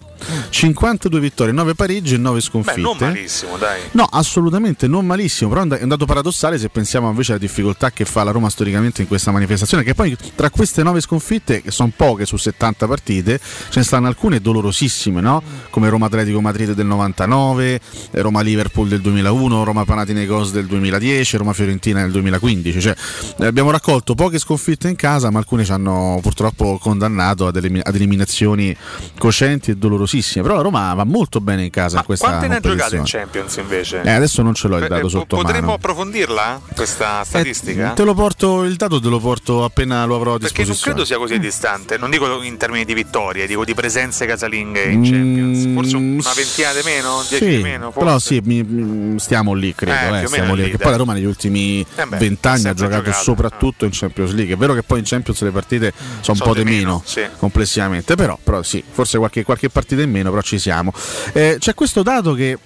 52 0.51 1.20
vittorie, 1.20 1.53
9 1.53 1.74
pareggi 1.74 2.15
e 2.15 2.19
9 2.19 2.36
Beh, 2.36 2.43
sconfitte. 2.43 2.81
non 2.81 2.97
malissimo, 2.99 3.57
dai. 3.57 3.81
No, 3.93 4.07
assolutamente 4.11 4.86
non 4.86 5.07
malissimo, 5.07 5.51
però 5.51 5.62
è 5.62 5.82
un 5.82 5.89
dato 5.89 6.07
paradossale 6.07 6.59
se 6.59 6.69
pensiamo 6.69 7.09
invece 7.09 7.32
alla 7.32 7.40
difficoltà 7.40 7.90
che 7.90 8.05
fa 8.05 8.23
la 8.24 8.31
Roma 8.31 8.49
storicamente 8.51 9.03
in 9.03 9.09
questa 9.09 9.31
manifestazione, 9.31 9.82
che 9.82 9.94
poi 9.94 10.16
tra 10.35 10.51
queste 10.51 10.82
9 10.82 11.01
sconfitte, 11.01 11.62
che 11.62 11.70
sono 11.70 11.93
poche 11.94 12.27
su 12.27 12.36
70 12.36 12.86
partite, 12.86 13.39
ce 13.39 13.78
ne 13.78 13.85
stanno 13.85 14.07
alcune 14.07 14.40
dolorosissime, 14.40 15.20
no? 15.20 15.43
Come 15.70 15.89
Roma 15.89 16.07
Atletico 16.07 16.40
Madrid 16.40 16.73
del 16.73 16.86
99, 16.86 17.81
eh, 18.11 18.20
Roma 18.20 18.40
Liverpool 18.40 18.89
del 18.89 19.01
2001, 19.01 19.65
Roma 19.65 19.85
Panathinaikos 19.85 20.53
del 20.53 20.66
2010, 20.66 21.36
Roma 21.36 21.53
Fiorentina 21.53 22.01
del 22.03 22.11
2015, 22.12 22.81
cioè 22.81 22.94
eh, 23.39 23.47
abbiamo 23.47 23.70
raccolto 23.70 24.15
poche 24.15 24.39
sconfitte 24.39 24.89
in 24.89 24.97
casa, 24.97 25.31
ma 25.31 25.39
alcune 25.39 25.65
ci 25.65 25.73
hanno 25.73 26.19
purtroppo 26.23 26.78
condannato 26.78 27.47
ad 27.47 27.57
eliminazioni 27.57 28.74
coscienti 29.19 29.70
e 29.70 29.77
dolorosissime, 29.77 30.12
però 30.43 30.57
la 30.57 30.63
Roma 30.63 30.93
va 30.95 31.05
molto 31.05 31.41
bene 31.41 31.65
in 31.65 31.71
casa 31.71 31.99
in 31.99 32.05
questa 32.05 32.27
Quante 32.27 32.49
ne 32.49 32.57
ha 32.57 32.61
giocate 32.61 32.97
in. 32.97 33.03
Champions 33.05 33.57
invece? 33.57 34.03
Eh, 34.03 34.11
adesso 34.11 34.43
non 34.43 34.55
ce 34.55 34.69
l'ho 34.69 34.77
il 34.79 34.85
Eh, 34.85 34.89
dato 34.89 35.07
eh, 35.07 35.11
sotto 35.11 35.37
Potremmo 35.37 35.61
mano. 35.61 35.73
approfondirla 35.75 36.61
questa 36.75 37.23
statistica? 37.25 37.93
Eh, 37.93 37.95
te 37.95 38.05
lo 38.05 38.15
porto 38.15 38.65
il 38.65 38.77
dato 38.77 39.01
te 39.01 39.09
lo 39.09 39.19
porto 39.21 39.65
appena 39.65 40.05
lo 40.05 40.17
avrò 40.17 40.35
a 40.35 40.39
Perché 40.39 40.65
non 40.65 40.77
credo 40.81 41.05
sia 41.05 41.17
così 41.19 41.39
distante, 41.39 41.97
non 41.97 42.11
dico 42.11 42.43
in 42.43 42.57
termini 42.57 42.85
di 42.85 42.95
vittorie, 42.95 43.47
dico 43.47 43.65
di 43.65 43.75
presenze 43.75 44.27
casalinghe 44.27 44.83
in 44.85 45.03
Champions. 45.03 45.73
Forse 45.75 45.97
una 45.97 46.33
ventina 46.35 46.73
di 46.73 46.81
meno, 46.85 47.23
dieci 47.29 47.45
Mm, 47.45 47.49
Sì, 47.49 47.57
di 47.57 47.63
meno, 47.63 47.91
forse. 47.91 47.99
però 47.99 48.19
sì, 48.19 48.41
mi- 48.45 49.19
stiamo 49.19 49.55
lì, 49.55 49.75
credo. 49.75 49.93
Eh, 49.93 50.05
eh, 50.07 50.11
meno 50.11 50.29
stiamo 50.29 50.55
lì. 50.55 50.65
lì, 50.71 50.77
poi 50.77 50.91
la 50.91 50.97
Roma 50.97 51.13
negli 51.15 51.25
ultimi 51.25 51.85
Eh 51.97 52.07
beh, 52.07 52.17
vent'anni 52.19 52.69
ha 52.69 52.75
giocato 52.75 53.05
giocato, 53.05 53.23
soprattutto 53.23 53.85
in 53.85 53.91
Champions 53.93 54.33
League. 54.33 54.55
È 54.55 54.57
vero 54.57 54.75
che 54.75 54.83
poi 54.83 54.99
in 54.99 55.05
Champions 55.07 55.41
le 55.43 55.51
partite 55.51 55.93
sono 56.21 56.39
un 56.41 56.47
po' 56.47 56.55
di 56.55 56.65
meno, 56.65 57.03
sì. 57.05 57.23
complessivamente, 57.39 58.15
però, 58.15 58.39
però 58.43 58.63
sì, 58.63 58.83
forse 58.89 59.19
qualche, 59.19 59.45
qualche 59.45 59.69
partita 59.69 60.02
meno, 60.07 60.31
però 60.31 60.43
ci 60.43 60.59
siamo. 60.59 60.93
Eh, 61.33 61.57
c'è 61.59 61.74
questo 61.74 62.03
dato 62.03 62.35
che 62.35 62.59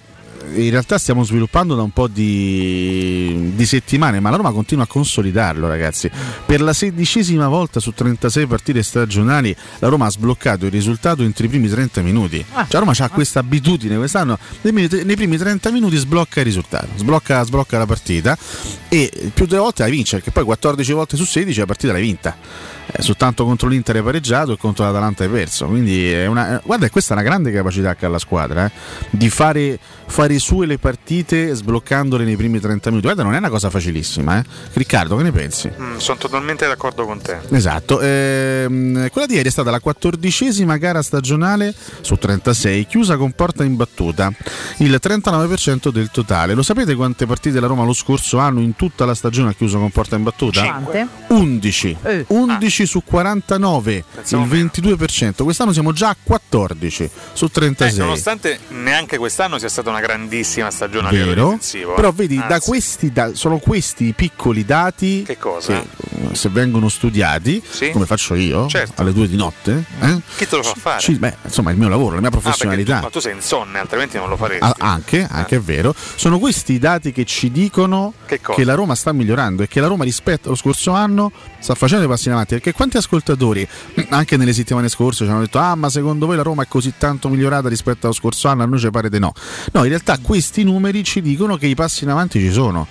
in 0.53 0.69
realtà 0.69 0.97
stiamo 0.97 1.23
sviluppando 1.23 1.75
da 1.75 1.81
un 1.81 1.91
po' 1.91 2.07
di, 2.07 3.51
di 3.55 3.65
settimane, 3.65 4.19
ma 4.19 4.29
la 4.29 4.37
Roma 4.37 4.51
continua 4.51 4.83
a 4.83 4.87
consolidarlo, 4.87 5.67
ragazzi. 5.67 6.09
Per 6.45 6.61
la 6.61 6.73
sedicesima 6.73 7.47
volta 7.47 7.79
su 7.79 7.91
36 7.91 8.47
partite 8.47 8.83
stagionali, 8.83 9.55
la 9.79 9.87
Roma 9.87 10.05
ha 10.05 10.09
sbloccato 10.09 10.65
il 10.65 10.71
risultato 10.71 11.23
entro 11.23 11.45
i 11.45 11.49
primi 11.49 11.67
30 11.67 12.01
minuti. 12.01 12.43
Cioè, 12.47 12.65
la 12.69 12.79
Roma 12.79 12.93
ha 12.97 13.09
questa 13.09 13.39
abitudine 13.39 13.97
quest'anno, 13.97 14.37
nei, 14.61 14.73
primi- 14.73 15.03
nei 15.03 15.15
primi 15.15 15.37
30 15.37 15.71
minuti 15.71 15.97
sblocca 15.97 16.39
il 16.39 16.45
risultato, 16.45 16.87
sblocca, 16.95 17.43
sblocca 17.43 17.77
la 17.77 17.85
partita 17.85 18.37
e 18.89 19.31
più 19.33 19.45
delle 19.45 19.59
volte 19.59 19.83
la 19.83 19.89
vince, 19.89 20.17
perché 20.17 20.31
poi 20.31 20.43
14 20.43 20.91
volte 20.93 21.17
su 21.17 21.25
16 21.25 21.59
la 21.59 21.65
partita 21.65 21.93
l'hai 21.93 22.01
vinta. 22.01 22.35
Eh, 22.89 23.01
soltanto 23.01 23.43
contro 23.43 23.67
l'Inter 23.67 23.97
hai 23.97 24.01
pareggiato 24.01 24.53
e 24.53 24.57
contro 24.57 24.85
l'Atalanta 24.85 25.23
hai 25.23 25.29
perso. 25.29 25.67
Quindi 25.67 26.09
è 26.09 26.25
una, 26.25 26.61
guarda, 26.63 26.89
questa 26.89 27.13
è 27.13 27.17
una 27.17 27.25
grande 27.25 27.51
capacità 27.51 27.95
che 27.95 28.05
ha 28.05 28.09
la 28.09 28.19
squadra 28.19 28.65
eh, 28.65 28.71
di 29.09 29.29
fare, 29.29 29.77
fare 30.05 30.33
sue 30.39 30.65
le 30.65 30.77
partite 30.77 31.53
sbloccandole 31.53 32.23
nei 32.23 32.35
primi 32.35 32.59
30 32.59 32.89
minuti. 32.89 33.05
Guarda, 33.07 33.23
non 33.23 33.33
è 33.35 33.37
una 33.37 33.49
cosa 33.49 33.69
facilissima. 33.69 34.39
Eh. 34.39 34.43
Riccardo, 34.73 35.15
che 35.17 35.23
ne 35.23 35.31
pensi? 35.31 35.71
Mm, 35.79 35.97
sono 35.97 36.17
totalmente 36.17 36.67
d'accordo 36.67 37.05
con 37.05 37.21
te. 37.21 37.37
Esatto, 37.51 37.99
ehm, 38.01 39.09
quella 39.09 39.27
di 39.27 39.35
ieri 39.35 39.47
è 39.47 39.51
stata 39.51 39.71
la 39.71 39.79
quattordicesima 39.79 40.77
gara 40.77 41.01
stagionale 41.01 41.73
su 42.01 42.15
36, 42.15 42.85
chiusa 42.87 43.17
con 43.17 43.31
porta 43.33 43.63
imbattuta, 43.63 44.31
il 44.77 44.99
39% 45.01 45.89
del 45.91 46.09
totale. 46.11 46.53
Lo 46.53 46.63
sapete 46.63 46.95
quante 46.95 47.25
partite 47.25 47.59
la 47.59 47.67
Roma 47.67 47.83
lo 47.83 47.93
scorso 47.93 48.37
anno 48.39 48.59
in 48.61 48.75
tutta 48.75 49.05
la 49.05 49.15
stagione 49.15 49.49
ha 49.49 49.53
chiuso 49.53 49.77
con 49.79 49.89
porta 49.91 50.15
imbattuta? 50.15 50.61
Quante? 50.63 51.07
11, 51.29 51.97
Eh. 52.03 52.25
11 52.27 52.85
su 52.85 53.03
49, 53.03 54.03
il 54.29 54.37
22%. 54.47 55.43
Quest'anno 55.43 55.73
siamo 55.73 55.91
già 55.93 56.09
a 56.09 56.15
14 56.21 57.09
su 57.33 57.45
Eh, 57.45 57.49
36. 57.51 57.99
nonostante 57.99 58.59
neanche 58.69 59.17
quest'anno 59.17 59.57
sia 59.57 59.69
stata 59.69 59.89
una 59.89 59.99
grandissima 60.27 60.69
stagione 60.69 61.09
Vero? 61.09 61.45
difensivo. 61.45 61.93
Però 61.93 62.09
eh. 62.09 62.13
vedi, 62.13 62.43
da 62.47 62.59
questi, 62.59 63.11
da- 63.11 63.33
sono 63.33 63.57
questi 63.59 64.13
piccoli 64.13 64.65
dati 64.65 65.23
Che 65.25 65.37
cosa? 65.37 65.73
che, 65.81 66.35
se 66.35 66.49
vengono 66.49 66.89
studiati, 66.89 67.61
Sì. 67.67 67.91
come 67.91 68.05
faccio 68.05 68.35
io, 68.35 68.67
Certo. 68.67 69.01
alle 69.01 69.13
due 69.13 69.27
di 69.27 69.35
notte, 69.35 69.83
eh, 70.01 70.19
Chi 70.35 70.47
te 70.47 70.55
lo 70.57 70.63
fa 70.63 70.73
fare? 70.77 70.99
ci- 70.99 71.13
beh, 71.17 71.37
insomma, 71.45 71.71
il 71.71 71.77
mio 71.77 71.87
lavoro, 71.87 72.15
la 72.15 72.19
mia 72.19 72.27
Ah, 72.29 72.31
professionalità. 72.31 72.97
tu, 72.97 73.03
ma 73.03 73.09
tu 73.09 73.19
sei 73.19 73.33
insonne, 73.35 73.79
altrimenti 73.79 74.17
non 74.17 74.29
lo 74.29 74.35
faresti. 74.35 74.63
Ah, 74.63 74.75
anche, 74.77 75.25
anche 75.29 75.55
è 75.55 75.59
vero, 75.61 75.95
sono 76.15 76.39
questi 76.39 76.73
i 76.73 76.79
dati 76.79 77.11
che 77.11 77.23
ci 77.25 77.51
dicono 77.51 78.13
Che 78.25 78.39
che 78.39 78.63
la 78.63 78.73
Roma 78.75 78.95
sta 78.95 79.13
migliorando 79.13 79.63
e 79.63 79.67
che 79.67 79.79
la 79.79 79.87
Roma 79.87 80.03
rispetto 80.03 80.47
allo 80.47 80.57
scorso 80.57 80.91
anno 80.91 81.31
sta 81.59 81.75
facendo 81.75 82.05
i 82.05 82.07
passi 82.07 82.27
in 82.27 82.33
avanti. 82.33 82.53
Perché 82.55 82.71
quanti 82.73 82.97
ascoltatori 82.97 83.67
anche 84.09 84.37
nelle 84.37 84.53
settimane 84.53 84.89
scorse 84.89 85.23
ci 85.25 85.29
hanno 85.31 85.41
detto: 85.41 85.57
Ah, 85.59 85.75
ma 85.75 85.89
secondo 85.89 86.25
voi 86.25 86.35
la 86.35 86.41
Roma 86.43 86.63
è 86.63 86.67
così 86.67 86.93
tanto 86.97 87.29
migliorata 87.29 87.69
rispetto 87.69 88.05
allo 88.07 88.15
scorso 88.15 88.47
anno? 88.47 88.63
A 88.63 88.65
noi 88.65 88.79
ci 88.79 88.89
pare 88.89 89.09
di 89.09 89.19
no. 89.19 89.33
No, 89.71 89.83
in 89.83 89.89
realtà 89.89 90.16
questi 90.21 90.63
numeri 90.63 91.03
ci 91.03 91.21
dicono 91.21 91.57
che 91.57 91.67
i 91.67 91.75
passi 91.75 92.03
in 92.03 92.09
avanti 92.09 92.39
ci 92.39 92.51
sono. 92.51 92.87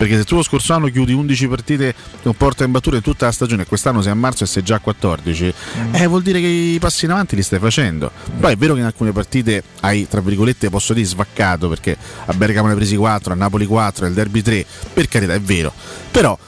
Perché 0.00 0.16
se 0.16 0.24
tu 0.24 0.34
lo 0.34 0.42
scorso 0.42 0.72
anno 0.72 0.86
chiudi 0.86 1.12
11 1.12 1.46
partite 1.46 1.94
con 2.22 2.32
porta 2.34 2.64
in 2.64 2.70
battuta 2.70 2.96
in 2.96 3.02
tutta 3.02 3.26
la 3.26 3.32
stagione 3.32 3.62
e 3.62 3.66
quest'anno 3.66 4.00
sei 4.00 4.12
a 4.12 4.14
marzo 4.14 4.44
e 4.44 4.46
sei 4.46 4.62
già 4.62 4.76
a 4.76 4.78
14, 4.78 5.52
eh, 5.92 6.06
vuol 6.06 6.22
dire 6.22 6.40
che 6.40 6.46
i 6.46 6.78
passi 6.78 7.04
in 7.04 7.10
avanti 7.10 7.36
li 7.36 7.42
stai 7.42 7.58
facendo. 7.58 8.10
Poi 8.38 8.54
è 8.54 8.56
vero 8.56 8.72
che 8.72 8.80
in 8.80 8.86
alcune 8.86 9.12
partite 9.12 9.62
hai, 9.80 10.08
tra 10.08 10.22
virgolette, 10.22 10.70
posso 10.70 10.94
dire 10.94 11.06
svaccato, 11.06 11.68
perché 11.68 11.98
a 12.24 12.32
Bergamo 12.32 12.68
ne 12.68 12.72
hai 12.72 12.78
presi 12.78 12.96
4, 12.96 13.34
a 13.34 13.36
Napoli 13.36 13.66
4, 13.66 14.06
al 14.06 14.14
Derby 14.14 14.40
3, 14.40 14.64
per 14.94 15.06
carità 15.06 15.34
è 15.34 15.40
vero. 15.40 15.70
Però 16.10 16.38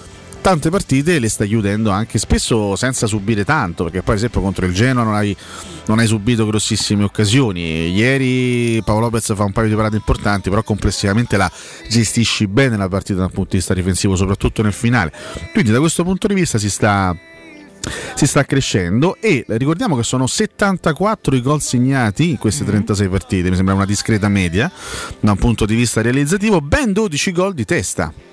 tante 0.42 0.70
partite 0.70 1.20
le 1.20 1.28
sta 1.28 1.44
chiudendo 1.44 1.90
anche 1.90 2.18
spesso 2.18 2.74
senza 2.76 3.06
subire 3.06 3.44
tanto, 3.44 3.84
perché 3.84 4.02
poi 4.02 4.14
ad 4.14 4.18
esempio 4.18 4.40
contro 4.42 4.66
il 4.66 4.74
Genoa 4.74 5.04
non 5.04 5.14
hai, 5.14 5.34
non 5.86 6.00
hai 6.00 6.06
subito 6.06 6.44
grossissime 6.44 7.04
occasioni. 7.04 7.90
Ieri 7.90 8.82
Paolo 8.84 9.02
Lopez 9.02 9.34
fa 9.34 9.44
un 9.44 9.52
paio 9.52 9.68
di 9.68 9.74
parate 9.74 9.96
importanti, 9.96 10.50
però 10.50 10.62
complessivamente 10.64 11.36
la 11.36 11.50
gestisci 11.88 12.48
bene 12.48 12.76
la 12.76 12.88
partita 12.88 13.20
dal 13.20 13.30
punto 13.30 13.50
di 13.50 13.58
vista 13.58 13.72
difensivo, 13.72 14.16
soprattutto 14.16 14.62
nel 14.62 14.72
finale. 14.72 15.12
Quindi 15.52 15.70
da 15.70 15.78
questo 15.78 16.02
punto 16.02 16.26
di 16.26 16.34
vista 16.34 16.58
si 16.58 16.68
sta 16.68 17.16
si 18.14 18.28
sta 18.28 18.44
crescendo 18.44 19.16
e 19.20 19.44
ricordiamo 19.48 19.96
che 19.96 20.04
sono 20.04 20.28
74 20.28 21.34
i 21.34 21.42
gol 21.42 21.60
segnati 21.60 22.30
in 22.30 22.38
queste 22.38 22.64
36 22.64 23.08
partite, 23.08 23.50
mi 23.50 23.56
sembra 23.56 23.74
una 23.74 23.86
discreta 23.86 24.28
media 24.28 24.70
da 25.18 25.32
un 25.32 25.36
punto 25.36 25.66
di 25.66 25.74
vista 25.74 26.00
realizzativo, 26.00 26.60
ben 26.60 26.92
12 26.92 27.32
gol 27.32 27.54
di 27.54 27.64
testa. 27.64 28.31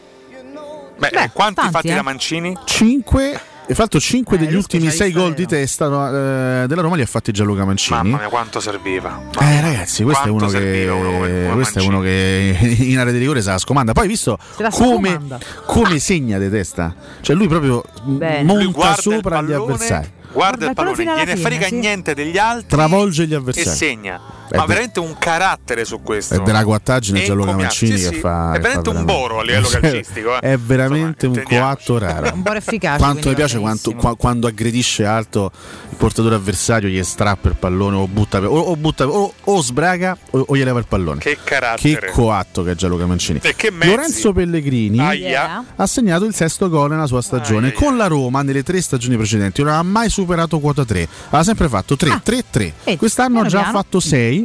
Beh, 1.00 1.30
quanti 1.34 1.56
tanti, 1.56 1.72
fatti 1.72 1.88
eh. 1.88 1.96
da 1.96 2.02
Mancini? 2.02 2.58
5 2.64 3.42
e 3.70 3.76
fatto 3.76 4.00
5 4.00 4.36
degli 4.40 4.54
lo 4.54 4.58
ultimi 4.58 4.86
6 4.86 4.92
specialista 4.92 5.20
gol 5.20 5.34
di 5.36 5.46
testa 5.46 5.88
no, 5.88 6.08
eh, 6.08 6.66
della 6.66 6.82
Roma 6.82 6.96
li 6.96 7.04
ha 7.04 7.06
fatti 7.06 7.32
Gianluca 7.32 7.66
Mancini. 7.66 7.98
Mamma 7.98 8.18
mia, 8.18 8.28
quanto 8.28 8.60
serviva. 8.60 9.22
Eh 9.40 9.62
ragazzi, 9.62 10.04
questo 10.04 10.26
è 10.26 10.30
uno 10.30 10.48
che, 10.48 10.88
uno 10.90 11.12
come- 11.12 11.42
come 11.44 11.54
questo 11.54 11.80
è 11.80 11.84
uno 11.84 12.02
che 12.02 12.58
in 12.80 12.98
area 12.98 13.14
di 13.14 13.20
rigore 13.20 13.44
se 13.44 13.52
la 13.52 13.60
scomanda. 13.60 13.94
Poi 13.94 14.04
hai 14.04 14.10
visto 14.10 14.40
come, 14.72 15.20
come 15.66 16.00
segna 16.00 16.40
di 16.40 16.50
testa, 16.50 16.96
cioè 17.22 17.36
lui 17.36 17.48
proprio 17.48 17.84
Bene. 18.02 18.44
monta 18.44 18.64
Lui 18.64 18.96
sopra 18.98 19.42
gli 19.44 19.50
pallone, 19.50 19.74
avversari, 19.74 20.12
Guarda 20.32 20.32
il 20.32 20.32
Guarda 20.34 20.66
il 20.66 20.74
pallone 20.74 21.04
alla 21.04 21.24
gliene 21.24 21.38
frega 21.38 21.68
sì. 21.68 21.76
niente 21.76 22.14
degli 22.16 22.38
altri 22.40 22.68
travolge 22.68 23.28
gli 23.28 23.34
e 23.34 23.36
avversari. 23.36 23.76
segna. 23.76 24.20
Ma 24.58 24.66
veramente 24.66 25.00
un 25.00 25.16
carattere 25.18 25.86
su 25.86 26.02
questo. 26.02 26.36
È 26.36 26.40
della 26.40 26.64
guattaggine 26.64 27.22
E 27.22 27.26
Gianluca. 27.26 27.52
Mancini 27.54 27.98
Sì, 27.98 28.10
che 28.10 28.16
sì, 28.16 28.20
fa. 28.20 28.52
È 28.52 28.56
che 28.56 28.60
veramente 28.60 28.92
fa 28.92 28.98
un 29.00 29.06
boro 29.06 29.40
a 29.40 29.44
livello 29.44 29.68
Cioè, 29.70 29.80
calcistico. 29.82 30.36
eh. 30.36 30.40
È 30.40 30.58
veramente 30.58 31.28
un 31.28 31.42
coatto 31.44 31.98
raro. 31.98 32.32
Un 32.34 32.42
po' 32.44 32.54
efficace. 32.54 32.98
Quanto 32.98 33.30
mi 33.30 33.36
piace 33.36 33.60
quanto- 33.60 33.94
qua- 33.96 34.16
quando 34.16 34.48
aggredisce 34.48 35.06
alto 35.06 35.52
il 35.90 35.96
portatore 35.98 36.36
avversario, 36.36 36.90
gli 36.90 37.02
strappa 37.04 37.50
il 37.50 37.56
pallone 37.56 37.98
o 37.98 38.08
butta 38.08 38.40
o, 38.40 38.58
o 38.60 38.76
butta 38.76 39.08
o, 39.08 39.34
o 39.44 39.62
sbraga 39.62 40.18
o, 40.32 40.44
o 40.48 40.56
gli 40.56 40.64
leva 40.64 40.80
il 40.80 40.86
pallone. 40.88 41.20
Che 41.20 41.38
carattere. 41.44 42.08
Che 42.08 42.12
coatto 42.12 42.64
che 42.64 42.72
è 42.72 42.76
Gianluca 42.76 43.06
Mancini. 43.06 43.40
E 43.42 43.56
che. 43.56 43.72
Lorenzo 43.72 44.32
Pellegrini 44.34 45.00
Aia. 45.00 45.64
ha 45.76 45.88
segnato 45.88 46.26
il 46.26 46.34
sesto 46.34 46.70
gol 46.70 46.90
nella 46.90 47.08
sua 47.08 47.22
stagione. 47.22 47.72
Con 47.74 47.98
la 47.98 48.08
Roma, 48.08 48.42
nelle 48.42 48.64
tre 48.64 48.82
stagioni 48.82 49.16
precedenti, 49.18 49.62
non 49.64 49.74
ha 49.74 49.84
mai 49.84 50.10
superato 50.10 50.60
quota 50.60 50.86
3. 50.86 51.08
Ha 51.30 51.44
sempre 51.44 51.68
fatto 51.70 51.96
3, 51.96 52.22
3, 52.24 52.44
3. 52.50 52.74
Vedi, 52.84 52.98
Quest'anno 52.98 53.42
ha 53.42 53.46
già 53.46 53.62
piano. 53.62 53.78
fatto 53.78 54.00
6. 54.00 54.39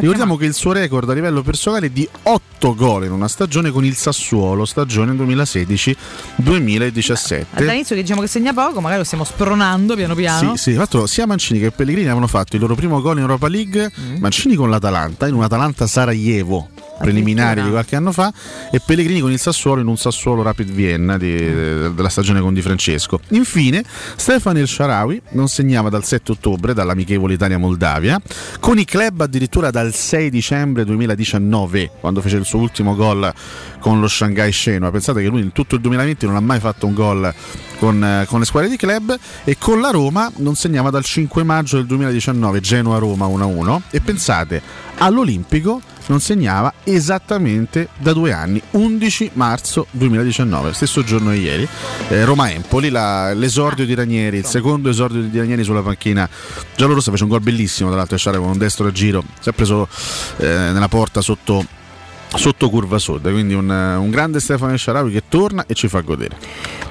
Ricordiamo 0.00 0.36
che 0.36 0.46
il 0.46 0.54
suo 0.54 0.72
record 0.72 1.08
a 1.10 1.12
livello 1.12 1.42
personale 1.42 1.86
è 1.86 1.90
di 1.90 2.08
8 2.22 2.74
gol 2.74 3.04
in 3.04 3.12
una 3.12 3.28
stagione 3.28 3.70
con 3.70 3.84
il 3.84 3.94
Sassuolo, 3.94 4.64
stagione 4.64 5.12
2016-2017. 5.12 7.44
Dall'inizio 7.50 7.94
che 7.94 8.02
diciamo 8.02 8.20
che 8.20 8.26
segna 8.26 8.52
poco, 8.52 8.80
magari 8.80 9.00
lo 9.00 9.04
stiamo 9.04 9.24
spronando 9.24 9.94
piano 9.94 10.14
piano. 10.14 10.56
Sì, 10.56 10.70
sì, 10.70 10.76
l'altro 10.76 11.06
sia 11.06 11.26
Mancini 11.26 11.60
che 11.60 11.70
Pellegrini 11.70 12.06
avevano 12.06 12.26
fatto 12.26 12.56
il 12.56 12.62
loro 12.62 12.74
primo 12.74 13.00
gol 13.00 13.16
in 13.16 13.22
Europa 13.22 13.48
League, 13.48 13.90
Mm. 13.96 14.16
Mancini 14.18 14.54
con 14.54 14.68
l'Atalanta, 14.68 15.26
in 15.26 15.34
un 15.34 15.42
Atalanta 15.42 15.86
Sarajevo 15.86 16.68
preliminari 16.98 17.62
di 17.62 17.70
qualche 17.70 17.96
anno 17.96 18.12
fa 18.12 18.32
e 18.70 18.80
Pellegrini 18.84 19.20
con 19.20 19.30
il 19.30 19.38
Sassuolo 19.38 19.80
in 19.80 19.86
un 19.86 19.96
Sassuolo 19.96 20.42
Rapid 20.42 20.70
Vienna 20.70 21.18
di- 21.18 21.36
della 21.36 22.08
stagione 22.08 22.40
con 22.40 22.54
Di 22.54 22.62
Francesco. 22.62 23.20
Infine 23.30 23.84
Stefano 24.16 24.58
El 24.58 24.68
Sharawi 24.68 25.20
non 25.30 25.48
segnava 25.48 25.88
dal 25.88 26.04
7 26.04 26.32
ottobre 26.32 26.74
dall'amichevole 26.74 27.34
Italia-Moldavia, 27.34 28.20
con 28.60 28.78
i 28.78 28.84
club 28.84 29.20
addirittura 29.20 29.70
dal 29.70 29.94
6 29.94 30.30
dicembre 30.30 30.84
2019 30.84 31.90
quando 32.00 32.20
fece 32.20 32.36
il 32.36 32.44
suo 32.44 32.60
ultimo 32.60 32.94
gol 32.94 33.32
con 33.80 34.00
lo 34.00 34.08
Shanghai 34.08 34.52
Shenhua. 34.52 34.90
Pensate 34.90 35.22
che 35.22 35.28
lui 35.28 35.40
in 35.40 35.52
tutto 35.52 35.74
il 35.76 35.80
2020 35.80 36.26
non 36.26 36.36
ha 36.36 36.40
mai 36.40 36.60
fatto 36.60 36.86
un 36.86 36.94
gol 36.94 37.34
con, 37.78 38.02
eh, 38.02 38.24
con 38.26 38.40
le 38.40 38.46
squadre 38.46 38.70
di 38.70 38.76
club 38.76 39.16
e 39.44 39.56
con 39.58 39.80
la 39.80 39.90
Roma 39.90 40.30
non 40.36 40.54
segnava 40.54 40.90
dal 40.90 41.04
5 41.04 41.42
maggio 41.42 41.76
del 41.76 41.86
2019 41.86 42.60
Genoa-Roma 42.60 43.26
1-1 43.26 43.80
e 43.90 44.00
pensate 44.00 44.62
all'Olimpico 44.98 45.80
non 46.06 46.20
segnava 46.20 46.72
esattamente 46.84 47.88
da 47.98 48.12
due 48.12 48.32
anni 48.32 48.60
11 48.72 49.30
marzo 49.34 49.86
2019 49.90 50.72
stesso 50.72 51.02
giorno 51.02 51.32
di 51.32 51.40
ieri. 51.40 51.68
Eh, 52.08 52.24
Roma-Empoli 52.24 52.90
la- 52.90 53.32
l'esordio 53.34 53.84
di 53.84 53.94
Ranieri 53.94 54.38
il 54.38 54.44
secondo 54.44 54.88
esordio 54.88 55.22
di 55.22 55.38
Ranieri 55.38 55.64
sulla 55.64 55.82
panchina 55.82 56.28
giallorossa 56.76 57.10
fece 57.10 57.24
un 57.24 57.30
gol 57.30 57.40
bellissimo 57.40 57.88
tra 57.90 57.98
l'altro 57.98 58.16
con 58.40 58.50
un 58.50 58.58
destro 58.58 58.86
a 58.86 58.92
giro 58.92 59.22
si 59.40 59.48
è 59.48 59.52
preso 59.52 59.88
eh, 60.38 60.46
nella 60.46 60.88
porta 60.88 61.20
sotto 61.20 61.64
sotto 62.28 62.68
curva 62.68 62.98
sud 62.98 63.30
quindi 63.30 63.54
un, 63.54 63.68
un 63.68 64.10
grande 64.10 64.40
Stefano 64.40 64.76
Sciarawi 64.76 65.10
che 65.12 65.22
torna 65.28 65.64
e 65.66 65.74
ci 65.74 65.88
fa 65.88 66.00
godere 66.00 66.36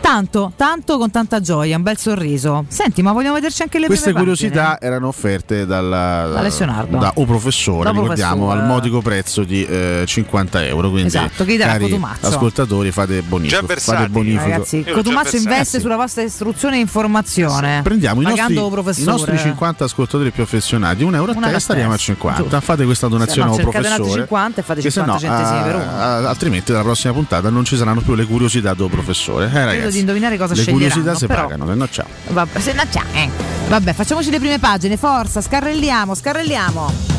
Tanto, 0.05 0.51
tanto 0.55 0.99
con 0.99 1.09
tanta 1.09 1.41
gioia, 1.41 1.75
un 1.77 1.81
bel 1.81 1.97
sorriso. 1.97 2.65
Senti, 2.67 3.01
ma 3.01 3.11
vogliamo 3.11 3.33
vederci 3.33 3.63
anche 3.63 3.79
le 3.79 3.87
Queste 3.87 4.11
prime 4.11 4.19
curiosità 4.19 4.63
pagine? 4.73 4.79
erano 4.81 5.07
offerte 5.07 5.65
dalla, 5.65 6.29
Da 6.31 6.39
Alessio 6.41 6.65
Nardo. 6.65 6.97
da 6.99 7.11
O 7.15 7.25
Professore, 7.25 7.85
Da 7.85 7.89
ricordiamo, 7.89 8.43
Professore. 8.45 8.61
al 8.61 8.67
modico 8.67 9.01
prezzo 9.01 9.43
di 9.43 9.65
eh, 9.65 10.03
50 10.05 10.63
euro. 10.67 10.91
Quindi, 10.91 11.07
Esatto, 11.07 11.43
che 11.43 11.57
darà 11.57 11.71
cari 11.79 11.99
ascoltatori, 12.21 12.91
fate 12.91 13.23
bonifico. 13.23 13.65
Fate 13.65 14.09
bonifico. 14.09 14.43
Ragazzi, 14.43 14.83
Cotumaccio 14.83 15.37
investe 15.37 15.79
sulla 15.79 15.95
vostra 15.95 16.21
istruzione 16.21 16.75
e 16.77 16.81
informazione. 16.81 17.81
Prendiamo 17.81 18.21
i 18.21 18.25
nostri, 18.25 18.53
i 19.01 19.05
nostri 19.05 19.39
50 19.39 19.85
ascoltatori 19.85 20.29
più 20.29 20.43
affezionati, 20.43 21.01
un 21.01 21.15
euro 21.15 21.31
a 21.31 21.35
Una 21.35 21.49
testa, 21.49 21.71
a 21.71 21.75
arriviamo 21.77 21.95
a 21.95 21.97
testa, 21.97 22.13
50. 22.13 22.41
giusto. 22.43 22.61
Fate 22.61 22.85
questa 22.85 23.07
donazione 23.07 23.55
Se 23.55 23.63
no, 23.63 23.67
altro 23.67 23.81
professore. 23.81 24.21
50 24.21 24.59
e 24.59 24.63
fate 24.63 24.81
che 24.81 24.91
se 24.91 24.99
50 24.99 25.11
no, 25.13 25.19
centesimi 25.35 25.63
per 25.63 25.75
uno. 25.75 25.97
ah, 25.99 26.29
altrimenti 26.29 26.71
dalla 26.71 26.83
prossima 26.83 27.11
puntata 27.13 27.49
non 27.49 27.65
ci 27.65 27.75
saranno 27.75 28.01
più 28.01 28.13
le 28.13 28.25
curiosità 28.25 28.75
del 28.75 28.87
professore. 28.87 29.49
Eh, 29.51 29.65
ragazzi, 29.65 29.94
di 29.95 30.01
indovinare 30.01 30.37
cosa 30.37 30.53
le 30.53 30.61
sceglieranno, 30.61 31.01
curiosità 31.01 31.15
si 31.17 31.25
però- 31.27 31.41
pagano, 31.47 31.65
se 31.67 31.73
no 31.75 31.87
ciao. 31.89 32.07
Vabbè, 32.29 32.59
se 32.59 32.73
no 32.73 32.83
c'è, 32.89 33.01
eh. 33.13 33.29
Vabbè, 33.67 33.93
facciamoci 33.93 34.29
le 34.29 34.39
prime 34.39 34.59
pagine, 34.59 34.97
forza, 34.97 35.41
scarrelliamo, 35.41 36.13
scarrelliamo. 36.15 37.14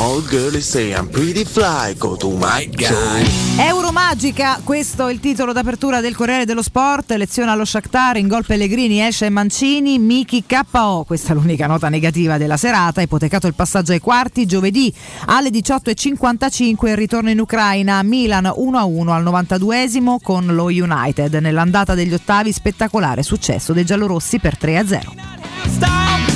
All 0.00 0.22
girls 0.26 0.66
say 0.66 0.94
I'm 0.94 1.08
pretty 1.08 1.44
fly, 1.44 1.94
go 1.96 2.16
to 2.16 2.30
my 2.30 2.66
guy. 2.70 3.28
Euromagica, 3.58 4.58
questo 4.64 5.06
è 5.06 5.12
il 5.12 5.20
titolo 5.20 5.52
d'apertura 5.52 6.00
del 6.00 6.16
Corriere 6.16 6.46
dello 6.46 6.62
Sport, 6.62 7.12
lezione 7.12 7.50
allo 7.50 7.66
Shakhtar, 7.66 8.16
in 8.16 8.26
gol 8.26 8.46
Pellegrini, 8.46 9.02
esce 9.02 9.28
Mancini, 9.28 9.98
Miki 9.98 10.44
KO, 10.46 11.04
questa 11.06 11.32
è 11.32 11.34
l'unica 11.34 11.66
nota 11.66 11.90
negativa 11.90 12.38
della 12.38 12.56
serata, 12.56 13.02
ipotecato 13.02 13.46
il 13.46 13.54
passaggio 13.54 13.92
ai 13.92 14.00
quarti, 14.00 14.46
giovedì 14.46 14.92
alle 15.26 15.50
18.55 15.50 16.88
il 16.88 16.96
ritorno 16.96 17.28
in 17.28 17.38
Ucraina, 17.38 18.02
Milan 18.02 18.44
1-1 18.44 19.08
al 19.08 19.22
92esimo 19.22 20.16
con 20.22 20.46
lo 20.46 20.64
United, 20.64 21.34
nell'andata 21.34 21.94
degli 21.94 22.14
ottavi 22.14 22.52
spettacolare 22.52 23.22
successo 23.22 23.74
dei 23.74 23.84
giallorossi 23.84 24.38
per 24.38 24.56
3-0. 24.58 26.29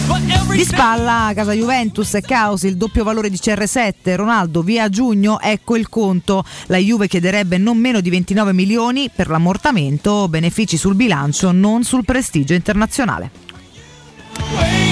Di 0.54 0.64
spalla 0.64 1.26
a 1.26 1.34
casa 1.34 1.52
Juventus, 1.52 2.16
caos 2.22 2.62
il 2.62 2.76
doppio 2.76 3.04
valore 3.04 3.28
di 3.28 3.36
CR7, 3.36 4.14
Ronaldo 4.14 4.62
via 4.62 4.88
giugno, 4.88 5.40
ecco 5.40 5.76
il 5.76 5.88
conto. 5.88 6.44
La 6.66 6.78
Juve 6.78 7.08
chiederebbe 7.08 7.58
non 7.58 7.76
meno 7.76 8.00
di 8.00 8.10
29 8.10 8.52
milioni 8.52 9.10
per 9.14 9.28
l'ammortamento, 9.28 10.28
benefici 10.28 10.76
sul 10.76 10.94
bilancio, 10.94 11.52
non 11.52 11.82
sul 11.82 12.04
prestigio 12.04 12.54
internazionale. 12.54 14.83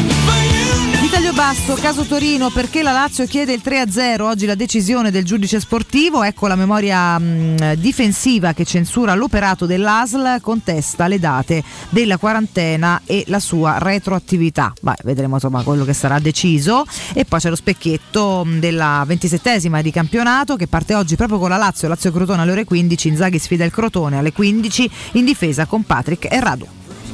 Basso, 1.52 1.74
caso 1.74 2.04
Torino, 2.04 2.48
perché 2.48 2.80
la 2.82 2.92
Lazio 2.92 3.26
chiede 3.26 3.52
il 3.52 3.60
3-0, 3.62 4.22
oggi 4.22 4.46
la 4.46 4.54
decisione 4.54 5.10
del 5.10 5.22
giudice 5.22 5.60
sportivo, 5.60 6.22
ecco 6.22 6.46
la 6.46 6.56
memoria 6.56 7.18
mh, 7.18 7.74
difensiva 7.74 8.54
che 8.54 8.64
censura 8.64 9.14
l'operato 9.14 9.66
dell'ASL, 9.66 10.40
contesta 10.40 11.08
le 11.08 11.18
date 11.18 11.62
della 11.90 12.16
quarantena 12.16 13.02
e 13.04 13.24
la 13.26 13.38
sua 13.38 13.76
retroattività. 13.76 14.72
Beh, 14.80 14.94
vedremo 15.04 15.34
insomma 15.34 15.62
quello 15.62 15.84
che 15.84 15.92
sarà 15.92 16.18
deciso. 16.20 16.86
E 17.12 17.26
poi 17.26 17.38
c'è 17.38 17.50
lo 17.50 17.56
specchietto 17.56 18.46
mh, 18.46 18.58
della 18.58 19.04
ventisettesima 19.06 19.82
di 19.82 19.90
campionato 19.90 20.56
che 20.56 20.68
parte 20.68 20.94
oggi 20.94 21.16
proprio 21.16 21.38
con 21.38 21.50
la 21.50 21.58
Lazio, 21.58 21.86
Lazio 21.86 22.12
Crotone 22.12 22.40
alle 22.40 22.52
ore 22.52 22.64
15, 22.64 23.08
Inzaghi 23.08 23.38
sfida 23.38 23.66
il 23.66 23.72
Crotone 23.72 24.16
alle 24.16 24.32
15 24.32 24.90
in 25.12 25.26
difesa 25.26 25.66
con 25.66 25.82
Patrick 25.82 26.32
e 26.32 26.40
Radu. 26.40 26.66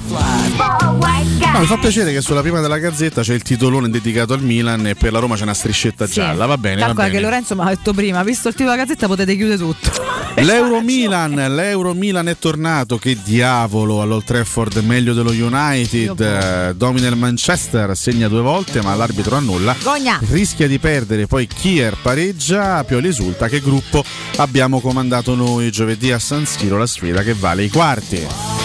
No, 0.08 1.60
mi 1.60 1.66
fa 1.66 1.76
piacere 1.78 2.12
che 2.12 2.20
sulla 2.20 2.40
prima 2.40 2.60
della 2.60 2.78
gazzetta 2.78 3.22
c'è 3.22 3.34
il 3.34 3.42
titolone 3.42 3.88
dedicato 3.90 4.32
al 4.32 4.42
Milan 4.42 4.86
e 4.86 4.94
per 4.94 5.12
la 5.12 5.18
Roma 5.18 5.34
c'è 5.34 5.42
una 5.42 5.54
striscetta 5.54 6.06
gialla. 6.06 6.46
Va 6.46 6.56
bene, 6.58 6.80
va 6.80 6.86
Calcola 6.86 7.06
bene. 7.06 7.18
che 7.18 7.24
Lorenzo 7.24 7.54
mi 7.54 7.62
ha 7.62 7.64
detto 7.66 7.92
prima, 7.92 8.22
visto 8.22 8.48
il 8.48 8.54
titolo 8.54 8.72
della 8.74 8.84
gazzetta 8.84 9.06
potete 9.06 9.34
chiudere 9.36 9.58
tutto. 9.58 9.90
L'Euro 10.42 10.80
Milan, 10.82 11.34
l'Euro 11.34 11.94
Milan 11.94 12.28
è 12.28 12.36
tornato, 12.38 12.96
che 12.96 13.18
diavolo 13.24 14.02
all'Old 14.02 14.24
Trafford 14.24 14.76
meglio 14.78 15.12
dello 15.12 15.30
United, 15.30 16.20
eh, 16.20 16.74
domina 16.76 17.08
il 17.08 17.16
Manchester, 17.16 17.96
segna 17.96 18.28
due 18.28 18.42
volte 18.42 18.80
ma 18.80 18.94
l'arbitro 18.94 19.34
annulla, 19.34 19.74
Gogna. 19.82 20.20
rischia 20.30 20.68
di 20.68 20.78
perdere, 20.78 21.26
poi 21.26 21.48
Kier 21.48 21.96
pareggia, 22.00 22.84
Pioli 22.84 23.08
esulta, 23.08 23.48
che 23.48 23.60
gruppo 23.60 24.04
abbiamo 24.36 24.80
comandato 24.80 25.34
noi 25.34 25.72
giovedì 25.72 26.12
a 26.12 26.20
San 26.20 26.46
Siro, 26.46 26.76
la 26.76 26.86
sfida 26.86 27.22
che 27.22 27.34
vale 27.34 27.64
i 27.64 27.68
quarti. 27.68 28.57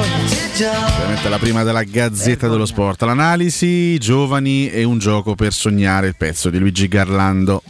Ovviamente 0.00 1.28
la 1.28 1.38
prima 1.38 1.62
della 1.62 1.82
Gazzetta 1.82 2.48
dello 2.48 2.66
Sport. 2.66 3.02
L'analisi, 3.02 3.98
giovani 3.98 4.68
e 4.70 4.84
un 4.84 4.98
gioco 4.98 5.34
per 5.34 5.52
sognare 5.52 6.08
il 6.08 6.16
pezzo 6.16 6.50
di 6.50 6.58
Luigi 6.58 6.88
Garlando. 6.88 7.62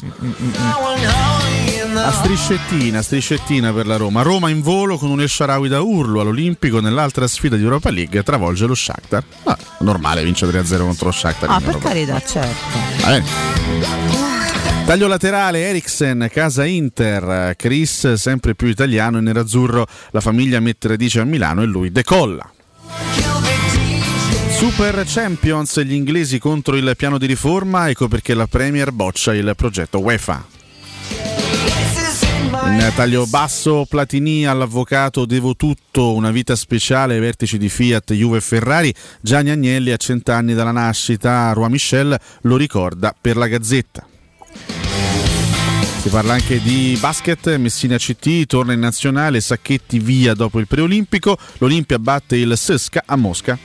La 1.92 2.12
striscettina, 2.12 3.02
striscettina 3.02 3.72
per 3.72 3.86
la 3.86 3.96
Roma. 3.96 4.22
Roma 4.22 4.48
in 4.48 4.62
volo 4.62 4.96
con 4.96 5.10
un 5.10 5.20
El 5.20 5.28
Sharawi 5.28 5.68
da 5.68 5.80
urlo 5.80 6.20
all'Olimpico 6.20 6.80
nell'altra 6.80 7.26
sfida 7.26 7.56
di 7.56 7.62
Europa 7.62 7.90
League 7.90 8.22
travolge 8.22 8.66
lo 8.66 8.74
Shakhtar. 8.74 9.24
Ah, 9.44 9.58
normale 9.80 10.22
vince 10.24 10.46
3-0 10.46 10.78
contro 10.78 11.06
lo 11.06 11.12
Shakhtar. 11.12 11.50
Ah, 11.50 11.58
per 11.58 11.68
Europa. 11.68 11.88
carità, 11.88 12.22
certo. 12.24 12.78
Bene. 13.04 14.09
Taglio 14.90 15.06
laterale, 15.06 15.68
Eriksen, 15.68 16.28
casa 16.32 16.64
Inter, 16.64 17.54
Chris 17.54 18.14
sempre 18.14 18.56
più 18.56 18.66
italiano 18.66 19.18
e 19.18 19.20
nerazzurro, 19.20 19.86
la 20.10 20.20
famiglia 20.20 20.58
mette 20.58 20.88
radice 20.88 21.20
a 21.20 21.24
Milano 21.24 21.62
e 21.62 21.66
lui 21.66 21.92
decolla. 21.92 22.50
Super 24.50 25.04
Champions, 25.06 25.80
gli 25.82 25.92
inglesi 25.92 26.40
contro 26.40 26.74
il 26.74 26.94
piano 26.96 27.18
di 27.18 27.26
riforma, 27.26 27.88
ecco 27.88 28.08
perché 28.08 28.34
la 28.34 28.48
Premier 28.48 28.90
boccia 28.90 29.32
il 29.32 29.52
progetto 29.54 30.00
UEFA. 30.00 30.44
In 32.64 32.92
taglio 32.96 33.26
basso, 33.26 33.86
Platini 33.88 34.44
all'avvocato 34.44 35.24
Devo 35.24 35.54
tutto, 35.54 36.14
una 36.14 36.32
vita 36.32 36.56
speciale 36.56 37.14
ai 37.14 37.20
vertici 37.20 37.58
di 37.58 37.68
Fiat, 37.68 38.12
Juve 38.12 38.38
e 38.38 38.40
Ferrari. 38.40 38.92
Gianni 39.20 39.50
Agnelli 39.50 39.92
a 39.92 39.96
cent'anni 39.96 40.52
dalla 40.52 40.72
nascita, 40.72 41.52
Roi 41.52 41.70
Michel 41.70 42.18
lo 42.40 42.56
ricorda 42.56 43.14
per 43.18 43.36
la 43.36 43.46
Gazzetta. 43.46 44.09
Si 46.00 46.08
parla 46.08 46.32
anche 46.32 46.62
di 46.62 46.96
basket, 46.98 47.56
Messina 47.56 47.98
CT 47.98 48.46
torna 48.46 48.72
in 48.72 48.80
nazionale, 48.80 49.38
Sacchetti 49.42 49.98
via 49.98 50.32
dopo 50.32 50.58
il 50.58 50.66
preolimpico, 50.66 51.36
l'Olimpia 51.58 51.98
batte 51.98 52.36
il 52.36 52.56
Sesca 52.56 53.02
a 53.04 53.16
Mosca. 53.16 53.58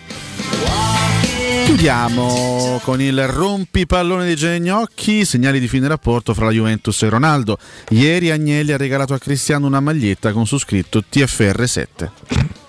Chiudiamo 1.64 2.82
con 2.84 3.02
il 3.02 3.26
rompipallone 3.26 4.28
di 4.28 4.36
Gegnocchi, 4.36 5.24
segnali 5.24 5.62
di 5.62 5.70
fine 5.70 5.88
rapporto 5.88 6.34
fra 6.34 6.46
la 6.46 6.52
Juventus 6.52 7.02
e 7.04 7.10
Ronaldo. 7.10 7.58
Ieri 7.92 8.32
Agnelli 8.32 8.74
ha 8.74 8.78
regalato 8.78 9.14
a 9.14 9.20
Cristiano 9.20 9.66
una 9.66 9.80
maglietta 9.80 10.34
con 10.34 10.46
su 10.46 10.58
scritto 10.58 11.04
TFR7. 11.10 12.65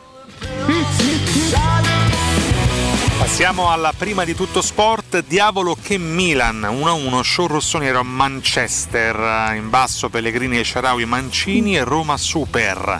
Passiamo 3.37 3.71
alla 3.71 3.93
prima 3.95 4.25
di 4.25 4.35
tutto 4.35 4.63
sport, 4.63 5.23
Diavolo 5.27 5.77
che 5.79 5.99
Milan, 5.99 6.63
1-1, 6.63 7.21
show 7.21 7.47
rossonero 7.47 7.99
a 7.99 8.03
Manchester, 8.03 9.55
in 9.55 9.69
basso 9.69 10.09
Pellegrini 10.09 10.59
e 10.59 10.65
Sharawi 10.65 11.05
Mancini 11.05 11.77
e 11.77 11.85
Roma 11.85 12.17
Super. 12.17 12.99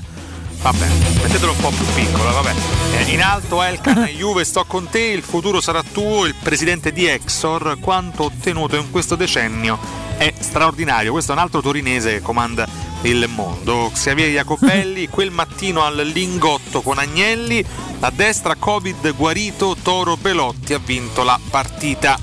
Vabbè, 0.61 0.87
mettetelo 1.23 1.53
un 1.53 1.59
po' 1.59 1.71
più 1.71 1.87
piccolo, 1.95 2.31
vabbè. 2.31 2.55
Eh, 2.99 3.13
in 3.13 3.23
alto 3.23 3.63
Elkan, 3.63 4.05
Juve 4.15 4.45
sto 4.45 4.67
con 4.67 4.91
te, 4.91 5.01
il 5.01 5.23
futuro 5.23 5.63
sarà 5.63 5.83
tuo, 5.83 6.27
il 6.27 6.35
presidente 6.35 6.93
di 6.93 7.07
Exor, 7.07 7.79
quanto 7.81 8.25
ottenuto 8.25 8.77
in 8.77 8.91
questo 8.91 9.15
decennio 9.15 9.79
è 10.19 10.35
straordinario. 10.39 11.13
Questo 11.13 11.33
è 11.33 11.35
un 11.35 11.41
altro 11.41 11.63
torinese 11.63 12.13
che 12.13 12.21
comanda 12.21 12.69
il 13.07 13.29
mondo. 13.29 13.91
Xavier 13.93 14.29
Jacopelli, 14.29 15.09
quel 15.11 15.31
mattino 15.31 15.85
al 15.85 15.97
Lingotto 15.97 16.83
con 16.83 16.99
Agnelli, 16.99 17.65
a 18.01 18.11
destra 18.11 18.57
Covid 18.57 19.15
guarito, 19.15 19.77
Toro 19.81 20.17
Belotti 20.17 20.75
ha 20.75 20.79
vinto 20.79 21.23
la 21.23 21.39
partita. 21.51 22.19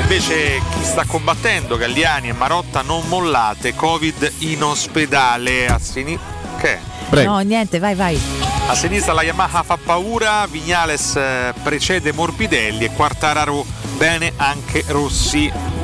Invece 0.00 0.60
chi 0.74 0.84
sta 0.84 1.04
combattendo, 1.06 1.76
Galliani 1.76 2.28
e 2.28 2.32
Marotta 2.32 2.82
non 2.82 3.06
mollate, 3.08 3.74
Covid 3.74 4.32
in 4.38 4.62
ospedale 4.62 5.66
a 5.66 5.78
sinistra. 5.78 6.32
Che? 6.58 6.78
è? 7.10 7.24
No, 7.24 7.38
niente, 7.40 7.78
vai, 7.78 7.94
vai. 7.94 8.20
A 8.66 8.74
sinistra 8.74 9.12
la 9.12 9.22
Yamaha 9.22 9.62
fa 9.62 9.78
paura, 9.82 10.46
Vignales 10.46 11.16
eh, 11.16 11.52
precede 11.62 12.12
Morbidelli 12.12 12.84
e 12.84 12.90
Quartararo 12.92 13.64
bene 13.96 14.32
anche 14.36 14.84
Rossi. 14.88 15.83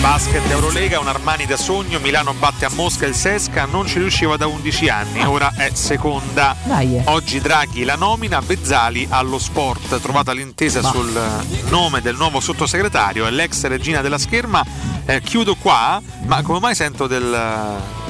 Basket 0.00 0.48
Eurolega, 0.50 1.00
un 1.00 1.08
Armani 1.08 1.44
da 1.44 1.56
sogno, 1.56 1.98
Milano 1.98 2.32
batte 2.32 2.64
a 2.64 2.70
Mosca 2.72 3.04
il 3.04 3.14
Sesca, 3.14 3.64
non 3.66 3.86
ci 3.86 3.98
riusciva 3.98 4.36
da 4.36 4.46
11 4.46 4.88
anni, 4.88 5.24
ora 5.24 5.52
è 5.56 5.70
seconda. 5.74 6.54
Dai. 6.62 7.00
Oggi 7.06 7.40
Draghi 7.40 7.84
la 7.84 7.96
nomina, 7.96 8.40
Bezzali 8.40 9.06
allo 9.10 9.38
sport, 9.38 10.00
trovata 10.00 10.32
l'intesa 10.32 10.80
Bah. 10.80 10.90
sul 10.90 11.20
nome 11.68 12.00
del 12.00 12.14
nuovo 12.16 12.38
sottosegretario, 12.40 13.26
è 13.26 13.30
l'ex 13.30 13.64
regina 13.66 14.00
della 14.00 14.18
scherma. 14.18 14.64
Eh, 15.04 15.20
chiudo 15.20 15.56
qua, 15.56 16.00
ma 16.26 16.42
come 16.42 16.60
mai 16.60 16.74
sento 16.76 17.06
del... 17.06 17.24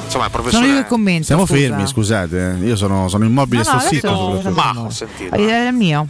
insomma 0.04 0.26
il 0.26 0.30
professore... 0.30 0.64
Sono 0.64 0.76
io 0.76 0.82
che 0.82 0.88
commento. 0.88 1.24
Siamo 1.24 1.46
scusa. 1.46 1.58
fermi, 1.58 1.86
scusate, 1.86 2.58
eh. 2.60 2.66
io 2.66 2.76
sono, 2.76 3.08
sono 3.08 3.24
immobile 3.24 3.62
No, 3.64 3.72
no, 3.72 3.78
sto 3.80 3.88
zitto. 3.88 4.50
Ma 4.50 4.72
ho 4.76 4.90
sentito. 4.90 5.34
È 5.34 5.66
il 5.66 5.72
mio. 5.72 6.06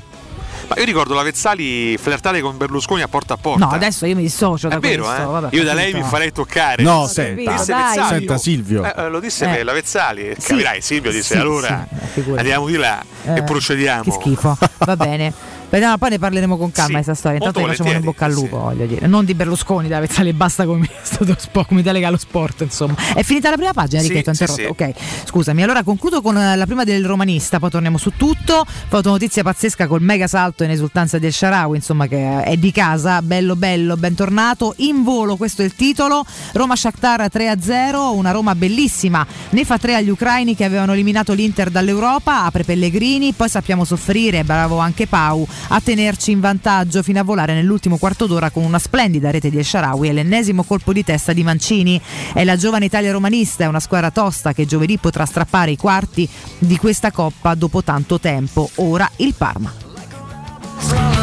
Ma 0.68 0.74
io 0.76 0.84
ricordo 0.84 1.14
la 1.14 1.22
Vezzali 1.22 1.96
flirtare 1.96 2.40
con 2.42 2.56
Berlusconi 2.58 3.00
a 3.00 3.08
porta 3.08 3.34
a 3.34 3.36
porta. 3.38 3.64
No, 3.64 3.70
adesso 3.70 4.04
io 4.04 4.14
mi 4.14 4.22
dissocio 4.22 4.68
da 4.68 4.76
È 4.76 4.78
vero, 4.78 5.04
questo. 5.04 5.22
eh? 5.22 5.24
vabbè, 5.24 5.56
io 5.56 5.64
da 5.64 5.72
lei 5.72 5.86
capito. 5.92 6.04
mi 6.04 6.10
farei 6.10 6.30
toccare. 6.32 6.82
No, 6.82 7.02
Disse- 7.06 7.34
senta. 7.36 7.52
disse 7.52 7.72
Dai. 7.72 7.82
Vezzali. 7.96 8.18
Senta, 8.18 8.38
Silvio. 8.38 8.84
Eh, 8.84 8.94
eh, 8.96 9.08
lo 9.08 9.20
disse 9.20 9.58
Eh. 9.58 9.62
la 9.62 9.72
Vezzali. 9.72 10.34
Sì. 10.38 10.46
Capirai, 10.48 10.80
Silvio 10.82 11.10
disse 11.10 11.34
Sì, 11.34 11.40
allora 11.40 11.86
sì, 12.12 12.22
andiamo 12.36 12.66
di 12.66 12.76
là 12.76 13.02
e 13.24 13.36
Eh, 13.38 13.42
procediamo. 13.44 14.02
Che 14.02 14.10
schifo. 14.12 14.58
Va 14.78 14.96
bene. 14.96 15.32
Beh, 15.70 15.80
no, 15.80 15.98
poi 15.98 16.10
ne 16.10 16.18
parleremo 16.18 16.56
con 16.56 16.72
calma 16.72 16.88
Sì, 16.88 16.94
questa 16.94 17.14
storia. 17.14 17.38
Intanto 17.38 17.60
facciamo 17.60 17.90
un 17.90 17.96
in 17.96 18.02
bocca 18.02 18.24
al 18.24 18.32
lupo, 18.32 18.58
voglio 18.58 18.86
dire. 18.86 19.06
Non 19.06 19.24
di 19.24 19.34
Berlusconi, 19.34 19.88
da 19.88 20.00
Vezzali, 20.00 20.32
basta 20.32 20.64
come 20.64 20.88
stato 21.02 21.34
sport, 21.38 21.68
come 21.68 21.82
delega 21.82 22.08
allo 22.08 22.16
sport, 22.16 22.62
insomma. 22.62 22.94
È 23.14 23.22
finita 23.22 23.50
la 23.50 23.56
prima 23.56 23.72
pagina, 23.72 24.00
Sì, 24.00 24.08
Richetto, 24.08 24.32
sì, 24.32 24.42
interrotto. 24.44 24.82
Ok, 24.82 24.94
scusami. 25.24 25.62
Allora 25.62 25.82
concludo 25.82 26.22
con 26.22 26.38
eh, 26.38 26.56
la 26.56 26.64
prima 26.64 26.84
del 26.84 27.04
romanista, 27.04 27.58
poi 27.58 27.70
torniamo 27.70 27.98
su 27.98 28.12
tutto. 28.16 28.64
Fotonotizia 28.88 29.42
pazzesca 29.42 29.86
col 29.86 30.00
mega 30.00 30.26
salto 30.26 30.64
in 30.64 30.70
esultanza 30.70 31.18
del 31.18 31.32
Sharawi, 31.32 31.76
insomma, 31.76 32.06
che 32.06 32.42
è 32.42 32.56
di 32.56 32.72
casa. 32.72 33.20
Bello, 33.20 33.54
bello, 33.54 33.96
bentornato. 33.96 34.72
In 34.78 35.02
volo, 35.02 35.36
questo 35.36 35.60
è 35.62 35.64
il 35.66 35.74
titolo. 35.74 36.24
Roma 36.52 36.76
Shakhtar 36.76 37.28
3-0, 37.30 38.14
una 38.14 38.30
Roma 38.30 38.54
bellissima. 38.54 39.26
Ne 39.50 39.64
fa 39.64 39.76
3 39.76 39.96
agli 39.96 40.08
ucraini 40.08 40.56
che 40.56 40.64
avevano 40.64 40.92
eliminato 40.92 41.34
l'Inter 41.34 41.68
dall'Europa, 41.70 42.44
apre 42.44 42.64
Pellegrini, 42.64 43.32
poi 43.32 43.48
sappiamo 43.48 43.84
soffrire, 43.84 44.44
bravo 44.44 44.78
anche 44.78 45.06
Pau, 45.06 45.46
a 45.68 45.80
tenerci 45.80 46.30
in 46.30 46.40
vantaggio 46.40 47.02
fino 47.02 47.20
a 47.20 47.24
volare 47.24 47.54
nell'ultimo 47.54 47.96
quarto 47.98 48.26
d'ora 48.26 48.50
con 48.50 48.64
una 48.64 48.78
splendida 48.78 49.30
rete 49.30 49.50
di 49.50 49.58
El 49.58 49.64
Sharawi 49.64 50.08
e 50.08 50.12
l'ennesimo 50.12 50.62
colpo 50.62 50.92
di 50.92 51.04
testa 51.04 51.32
di 51.32 51.42
Mancini. 51.42 52.00
È 52.32 52.44
la 52.44 52.56
giovane 52.56 52.86
Italia 52.86 53.12
romanista, 53.12 53.64
è 53.64 53.66
una 53.66 53.80
squadra 53.80 54.10
tosta 54.10 54.52
che 54.52 54.66
giovedì 54.66 54.98
potrà 54.98 55.24
strappare 55.24 55.72
i 55.72 55.76
quarti 55.76 56.28
di 56.58 56.76
questa 56.76 57.10
coppa 57.10 57.54
dopo 57.54 57.82
tanto 57.82 58.18
tempo. 58.18 58.68
Ora 58.76 59.10
il 59.16 59.34
Parma. 59.34 61.17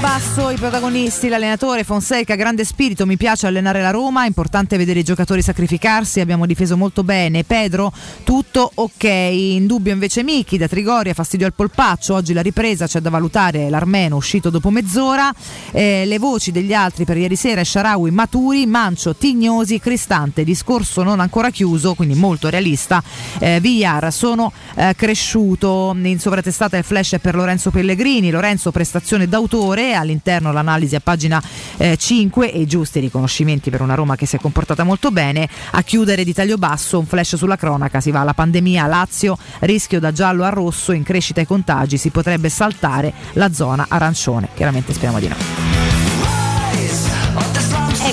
Basso, 0.00 0.50
i 0.50 0.56
protagonisti, 0.56 1.28
l'allenatore 1.28 1.82
Fonseca, 1.82 2.36
grande 2.36 2.64
spirito, 2.64 3.04
mi 3.04 3.16
piace 3.16 3.48
allenare 3.48 3.82
la 3.82 3.90
Roma, 3.90 4.22
è 4.22 4.26
importante 4.28 4.76
vedere 4.76 5.00
i 5.00 5.02
giocatori 5.02 5.42
sacrificarsi, 5.42 6.20
abbiamo 6.20 6.46
difeso 6.46 6.76
molto 6.76 7.02
bene. 7.02 7.42
Pedro, 7.42 7.92
tutto 8.22 8.70
ok. 8.74 9.02
In 9.02 9.66
dubbio 9.66 9.92
invece 9.92 10.22
Miki 10.22 10.56
da 10.56 10.68
Trigoria, 10.68 11.14
fastidio 11.14 11.46
al 11.46 11.52
polpaccio, 11.52 12.14
oggi 12.14 12.32
la 12.32 12.42
ripresa 12.42 12.86
c'è 12.86 13.00
da 13.00 13.10
valutare 13.10 13.68
l'armeno 13.68 14.14
uscito 14.14 14.50
dopo 14.50 14.70
mezz'ora. 14.70 15.34
Eh, 15.72 16.04
le 16.06 16.18
voci 16.20 16.52
degli 16.52 16.72
altri 16.72 17.04
per 17.04 17.16
ieri 17.16 17.34
sera, 17.34 17.64
Sharawi, 17.64 18.12
Maturi, 18.12 18.66
Mancio, 18.66 19.16
Tignosi, 19.16 19.80
Cristante, 19.80 20.44
discorso 20.44 21.02
non 21.02 21.18
ancora 21.18 21.50
chiuso, 21.50 21.94
quindi 21.94 22.14
molto 22.14 22.48
realista. 22.48 23.02
Eh, 23.40 23.58
Villar, 23.58 24.12
sono 24.12 24.52
eh, 24.76 24.94
cresciuto 24.96 25.92
in 26.00 26.20
sovratestata 26.20 26.76
il 26.76 26.84
flash 26.84 27.16
per 27.20 27.34
Lorenzo 27.34 27.70
Pellegrini, 27.70 28.30
Lorenzo 28.30 28.70
prestazione 28.70 29.26
d'autore, 29.26 29.86
all'interno 29.94 30.52
l'analisi 30.52 30.94
a 30.94 31.00
pagina 31.00 31.42
eh, 31.76 31.96
5 31.96 32.52
e 32.52 32.60
i 32.60 32.66
giusti 32.66 33.00
riconoscimenti 33.00 33.70
per 33.70 33.80
una 33.80 33.94
Roma 33.94 34.16
che 34.16 34.26
si 34.26 34.36
è 34.36 34.38
comportata 34.38 34.84
molto 34.84 35.10
bene, 35.10 35.48
a 35.72 35.82
chiudere 35.82 36.24
di 36.24 36.32
taglio 36.32 36.56
basso 36.56 36.98
un 36.98 37.06
flash 37.06 37.36
sulla 37.36 37.56
cronaca, 37.56 38.00
si 38.00 38.10
va 38.10 38.20
alla 38.20 38.34
pandemia, 38.34 38.86
Lazio, 38.86 39.36
rischio 39.60 40.00
da 40.00 40.12
giallo 40.12 40.44
a 40.44 40.48
rosso, 40.48 40.92
in 40.92 41.02
crescita 41.02 41.40
i 41.40 41.46
contagi, 41.46 41.96
si 41.96 42.10
potrebbe 42.10 42.48
saltare 42.48 43.12
la 43.34 43.52
zona 43.52 43.86
arancione, 43.88 44.48
chiaramente 44.54 44.92
speriamo 44.92 45.18
di 45.18 45.28
no. 45.28 45.97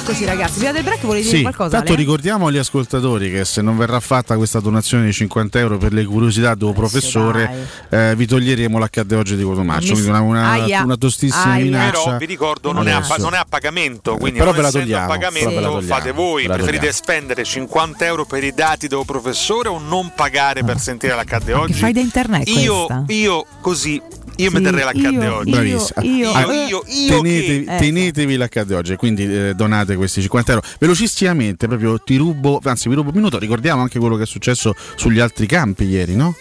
Eccoci 0.08 0.24
ragazzi, 0.26 0.58
prima 0.60 0.72
del 0.72 0.84
break 0.84 1.02
volevi 1.02 1.24
dire 1.24 1.38
Sì, 1.38 1.42
qualcosa? 1.42 1.78
tanto 1.78 1.94
Ale? 1.94 2.00
ricordiamo 2.00 2.46
agli 2.46 2.60
ascoltatori 2.60 3.32
che 3.32 3.44
se 3.44 3.64
non 3.64 3.76
verrà 3.76 4.00
fatta 4.00 4.38
questa 4.38 4.60
donazione 4.60 5.04
di 5.06 5.12
50 5.12 5.58
euro 5.58 5.80
per 5.80 5.94
le 5.94 6.06
curiosità 6.06 6.54
del 6.54 6.74
professore, 6.74 7.68
eh, 7.90 8.14
vi 8.16 8.28
toglieremo 8.28 8.78
l'HD 8.78 9.12
oggi 9.14 9.36
di 9.36 9.42
Cotomaccio. 9.42 9.94
Quindi 9.94 10.10
una, 10.10 10.22
una, 10.22 10.52
Aia. 10.52 10.84
una 10.84 10.96
tostissima 10.96 11.54
Aia. 11.54 11.64
minaccia. 11.64 12.04
Però 12.04 12.18
vi 12.18 12.26
ricordo 12.28 12.72
non 12.72 12.88
è, 12.88 12.92
a, 12.92 13.04
non 13.18 13.34
è 13.34 13.38
a 13.38 13.48
pagamento, 13.50 14.16
quindi 14.18 14.38
però 14.38 14.52
non 14.52 14.58
ve 14.58 14.62
la 14.62 14.72
togliamo, 14.72 15.12
a 15.12 15.18
però 15.18 15.18
ve 15.18 15.24
la 15.26 15.32
pagamento 15.42 15.62
togliamo, 15.72 15.82
fate 15.82 16.12
voi, 16.12 16.44
preferite 16.46 16.72
togliamo. 16.76 16.92
spendere 16.96 17.44
50 17.44 18.06
euro 18.06 18.26
per 18.26 18.44
i 18.44 18.54
dati 18.54 18.88
del 18.88 19.02
professore 19.08 19.70
o 19.70 19.80
non 19.80 20.12
pagare 20.16 20.64
per 20.64 20.78
sentire 20.78 21.16
l'HD 21.16 21.50
oggi? 21.50 21.74
fai 21.80 21.94
da 21.94 22.00
internet 22.02 22.48
io, 22.48 22.86
io 23.08 23.44
così, 23.60 24.00
io 24.38 24.50
Sì, 24.50 24.56
mi 24.56 24.62
terrei 24.64 24.84
l'HD 24.84 25.12
io- 25.24 25.36
oggi. 25.36 25.52
Bravissimo. 25.52 26.06
io- 26.06 26.32
Ah, 26.32 26.42
io- 26.42 26.52
io- 26.52 26.84
io 26.88 27.22
tenetevi, 27.22 27.66
che- 27.66 27.76
tenetevi 27.78 28.38
l'HD 28.38 28.72
oggi, 28.72 28.96
quindi 28.96 29.24
eh, 29.24 29.54
donate 29.56 29.96
questi 29.96 30.22
50 30.22 30.52
euro. 30.54 30.66
Velocissimamente, 30.80 31.68
proprio 31.68 32.00
ti 32.00 32.16
rubo, 32.18 32.60
anzi 32.64 32.90
vi 32.90 32.96
rubo 32.96 33.10
un 33.10 33.16
minuto, 33.16 33.38
ricordiamo 33.38 33.82
anche 33.82 34.00
quello 34.00 34.16
che 34.16 34.24
è 34.24 34.28
successo 34.28 34.74
sugli 34.96 35.20
altri 35.20 35.46
campi 35.46 35.86
ieri, 35.86 36.16
no? 36.16 36.36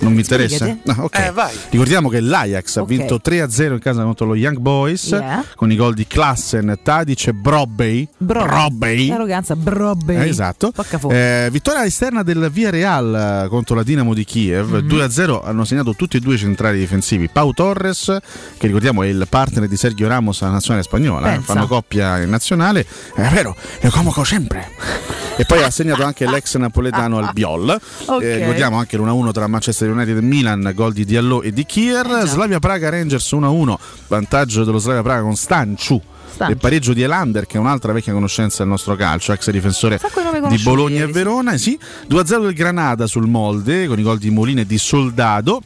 Non 0.00 0.12
mi 0.12 0.20
interessa? 0.20 0.56
Spiegati. 0.64 0.90
Ah, 0.90 1.04
ok. 1.04 1.18
Eh. 1.18 1.32
Ricordiamo 1.70 2.08
che 2.08 2.20
l'Ajax 2.20 2.76
ha 2.76 2.82
Ok. 2.82 2.88
vinto 2.88 3.20
3-0 3.22 3.72
in 3.74 3.78
casa 3.78 4.02
contro 4.02 4.26
lo 4.26 4.34
Young 4.34 4.58
Boys 4.58 5.08
Yeah. 5.08 5.44
con 5.54 5.70
i 5.72 5.76
gol 5.76 5.94
di 5.94 6.06
Klassen, 6.06 6.78
Tadic 6.82 7.28
e 7.28 7.32
Brobbey. 7.32 8.06
Bro- 8.16 8.44
Brobbey. 8.44 9.10
Arroganza, 9.10 9.56
brobbe. 9.56 10.24
Eh, 10.24 10.28
esatto. 10.28 10.72
Eh, 11.08 11.48
vittoria 11.50 11.84
esterna 11.84 12.22
del 12.22 12.48
Via 12.52 12.70
Real 12.70 13.44
eh, 13.44 13.48
contro 13.48 13.74
la 13.74 13.82
Dinamo 13.82 14.14
di 14.14 14.24
Kiev. 14.24 14.82
Mhm. 14.82 14.86
2-0 14.88 15.40
hanno 15.42 15.64
segnato 15.64 15.94
tutti 15.94 16.16
e 16.16 16.20
due 16.20 16.34
i 16.34 16.38
centrali 16.38 16.78
difensivi. 16.78 17.28
Pau 17.28 17.52
Torres, 17.52 18.16
che 18.58 18.66
ricordiamo 18.66 19.02
è 19.02 19.06
il 19.06 19.26
partner 19.28 19.66
di 19.68 19.76
Sergio 19.76 20.06
Ramos 20.08 20.42
alla 20.42 20.52
nazionale 20.52 20.82
spagnola, 20.84 21.28
eh, 21.28 21.30
Pensa. 21.36 21.52
fanno 21.54 21.66
coppia 21.66 22.20
in 22.20 22.30
nazionale. 22.30 22.86
È 23.14 23.28
vero, 23.32 23.56
è 23.80 23.88
come 23.88 24.10
sempre. 24.24 24.68
E 25.36 25.44
poi 25.44 25.62
ha 25.62 25.70
segnato 25.70 26.02
anche 26.02 26.26
l'ex 26.28 26.56
napoletano 26.56 27.18
Albiol. 27.18 27.78
Ok. 28.06 28.22
Eh, 28.22 28.36
ricordiamo 28.38 28.78
anche 28.78 28.96
l'1-1 28.96 29.32
tra 29.32 29.46
Manchester 29.46 29.90
United 29.90 30.16
e 30.16 30.22
Milan, 30.22 30.72
gol 30.74 30.92
di 30.92 31.04
Diallo 31.04 31.42
e 31.42 31.52
di 31.52 31.64
Kier. 31.64 32.22
Slavia 32.26 32.58
Praga 32.58 32.88
Rangers 32.88 33.30
1-1, 33.32 33.74
vantaggio 34.08 34.64
dello 34.64 34.78
Slavia 34.78 35.02
Praga 35.02 35.22
con 35.22 35.36
Stanciu. 35.36 36.00
E 36.48 36.56
pareggio 36.56 36.92
di 36.92 37.00
Elander, 37.00 37.46
che 37.46 37.56
è 37.56 37.60
un'altra 37.60 37.92
vecchia 37.92 38.12
conoscenza 38.12 38.58
del 38.58 38.68
nostro 38.68 38.94
calcio, 38.94 39.32
ex 39.32 39.50
difensore 39.50 39.98
di 40.48 40.58
Bologna 40.58 40.96
e 40.96 40.98
ieri, 40.98 41.06
sì. 41.06 41.18
Verona. 41.18 41.52
eh 41.52 41.58
Sì. 41.58 41.78
2-0 42.08 42.42
del 42.42 42.52
Granada 42.52 43.06
sul 43.06 43.26
Molde 43.26 43.86
con 43.86 43.98
i 43.98 44.02
gol 44.02 44.18
di 44.18 44.30
Molina 44.30 44.60
e 44.60 44.66
di 44.66 44.76
Soldado. 44.76 45.62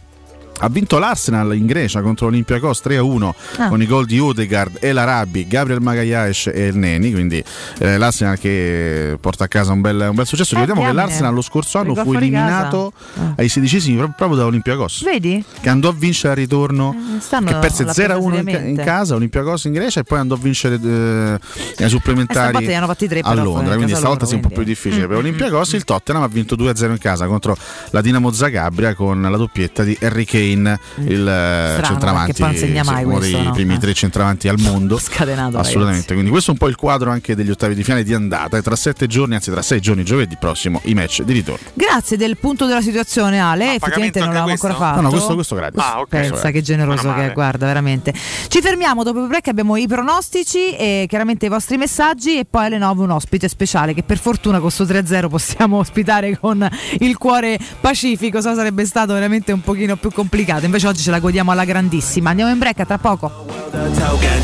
Ha 0.61 0.69
vinto 0.69 0.99
l'Arsenal 0.99 1.55
in 1.57 1.67
Grecia 1.67 2.01
contro 2.03 2.27
l'Olympiakos 2.27 2.81
3-1 2.85 3.35
Ah. 3.59 3.69
con 3.69 3.81
i 3.83 3.87
gol 3.87 4.07
di 4.07 4.19
Odegaard, 4.19 4.79
El 4.81 4.97
Arabi, 4.99 5.47
Gabriel 5.47 5.81
Magayash 5.81 6.49
e 6.53 6.67
il 6.67 6.77
Neni. 6.77 7.13
Quindi 7.13 7.43
eh, 7.79 7.97
l'Arsenal 7.99 8.39
che 8.39 9.17
porta 9.21 9.45
a 9.45 9.49
casa 9.49 9.73
un 9.73 9.81
bel, 9.81 10.07
un 10.11 10.15
bel 10.15 10.27
successo. 10.27 10.51
Ricordiamo 10.55 10.81
che 10.83 10.87
diamine. 10.93 11.07
l'Arsenal 11.07 11.35
lo 11.35 11.43
scorso 11.43 11.79
anno 11.79 11.95
fu 11.95 12.13
eliminato. 12.13 12.93
Ah. 13.17 13.33
ai 13.37 13.49
sedicesimi 13.49 13.97
pro- 13.97 14.13
proprio 14.17 14.39
da 14.39 14.45
Olympiakos 14.47 15.03
Vedi? 15.05 15.43
che 15.61 15.69
andò 15.69 15.89
a 15.89 15.93
vincere 15.93 16.33
al 16.33 16.37
ritorno 16.39 16.95
stanno 17.19 17.47
che 17.47 17.55
perse 17.57 17.85
l'ha 17.85 17.93
0-1 17.93 18.39
in, 18.41 18.69
in 18.69 18.77
casa 18.77 19.15
Olympiacos 19.15 19.65
in 19.65 19.73
Grecia 19.73 20.01
e 20.01 20.05
poi 20.05 20.19
andò 20.19 20.35
a 20.35 20.39
vincere 20.39 20.79
eh, 20.83 20.89
ai 20.89 21.39
Eh, 21.77 21.89
supplementari 21.89 22.65
tre, 22.65 22.75
a 23.23 23.35
Londra 23.35 23.73
in 23.73 23.77
quindi 23.77 23.95
stavolta 23.95 24.25
loro, 24.25 24.27
sì 24.27 24.35
un 24.35 24.41
po' 24.41 24.49
più 24.49 24.63
difficile 24.63 25.07
per 25.07 25.17
Mm, 25.17 25.21
Olympiacos 25.21 25.73
il 25.73 25.85
Tottenham 25.85 26.23
ha 26.23 26.29
vinto 26.29 26.55
2-0 26.57 26.91
in 26.91 26.99
casa 26.99 27.27
contro 27.27 27.57
la 27.91 28.01
Dinamo 28.01 28.31
Zagabria 28.33 28.95
con 28.95 29.21
la 29.23 29.37
doppietta 29.37 29.83
di 29.83 29.97
Harry 30.03 30.25
Kane 30.25 30.50
il 30.53 31.29
eh, 31.29 31.73
Strano, 31.73 31.83
centravanti 31.83 32.57
segna 32.57 32.85
mai 32.85 33.05
uno 33.05 33.17
questo, 33.17 33.37
dei 33.37 33.47
no? 33.47 33.53
primi 33.53 33.75
Eh. 33.75 33.79
tre 33.79 33.95
centravanti 33.95 34.49
al 34.49 34.59
mondo 34.59 34.99
Scatenato, 35.01 35.59
assolutamente 35.59 36.13
quindi 36.13 36.31
questo 36.31 36.51
è 36.51 36.53
un 36.53 36.59
po' 36.59 36.69
il 36.69 36.77
quadro 36.77 37.11
anche 37.11 37.35
degli 37.35 37.51
ottavi 37.51 37.75
di 37.75 37.83
finale 37.83 38.03
di 38.03 38.15
andata 38.15 38.57
e 38.57 38.63
tra 38.63 38.77
sette 38.77 39.07
giorni 39.07 39.35
anzi 39.35 39.51
tra 39.51 39.63
sei 39.63 39.81
giorni 39.81 40.05
giovedì 40.05 40.37
prossimo 40.39 40.81
i 40.85 40.95
match 40.95 41.23
di 41.23 41.33
ritorno 41.33 41.59
Grazie 41.75 42.17
del 42.17 42.37
punto 42.37 42.67
della 42.67 42.83
situazione, 42.83 43.41
Ale. 43.41 43.75
Effettivamente 43.75 44.19
non 44.19 44.29
l'avevamo 44.29 44.53
ancora 44.53 44.75
fatto. 44.75 44.97
No, 44.97 45.03
no, 45.03 45.11
questo- 45.11 45.35
questo 45.35 45.55
gratis. 45.55 45.81
Ah, 45.83 46.01
ok. 46.01 46.09
Pensa 46.09 46.51
che 46.51 46.63
generoso 46.63 47.13
che 47.15 47.31
è, 47.31 47.33
guarda, 47.33 47.67
veramente. 47.67 48.13
Ci 48.49 48.61
fermiamo 48.61 49.03
dopo 49.03 49.21
il 49.21 49.29
break, 49.29 49.49
abbiamo 49.49 49.77
i 49.77 49.87
pronostici 49.87 50.75
e 50.75 51.07
chiaramente 51.09 51.47
i 51.47 51.49
vostri 51.49 51.77
messaggi 51.77 52.39
e 52.39 52.45
poi 52.45 52.67
alle 52.67 52.79
9 52.79 53.03
un 53.03 53.11
ospite 53.11 53.49
speciale 53.49 53.95
che 53.95 54.03
per 54.03 54.19
fortuna 54.19 54.61
con 54.61 54.71
sto 54.71 54.85
3-0 54.85 55.29
possiamo 55.29 55.79
ospitare 55.79 56.39
con 56.39 56.69
il 57.01 57.17
cuore 57.17 57.59
pacifico, 57.81 58.41
se 58.41 58.49
no 58.49 58.55
sarebbe 58.55 58.85
stato 58.85 59.13
veramente 59.13 59.53
un 59.53 59.61
pochino 59.61 59.97
più 59.97 60.11
complicato. 60.11 60.40
Invece 60.65 60.87
oggi 60.87 61.03
ce 61.03 61.11
la 61.11 61.19
godiamo 61.19 61.51
alla 61.51 61.65
grandissima. 61.65 62.31
Andiamo 62.31 62.51
in 62.51 62.59
break 62.59 62.81
a 62.81 62.87
tra 62.87 62.99
poco. 62.99 63.45
token, 63.71 64.43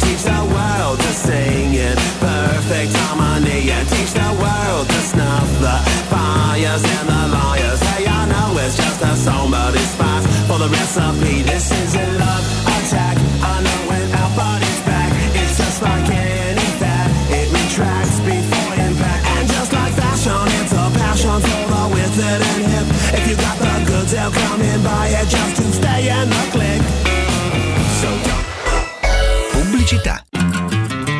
Pubblicità. 30.06 30.24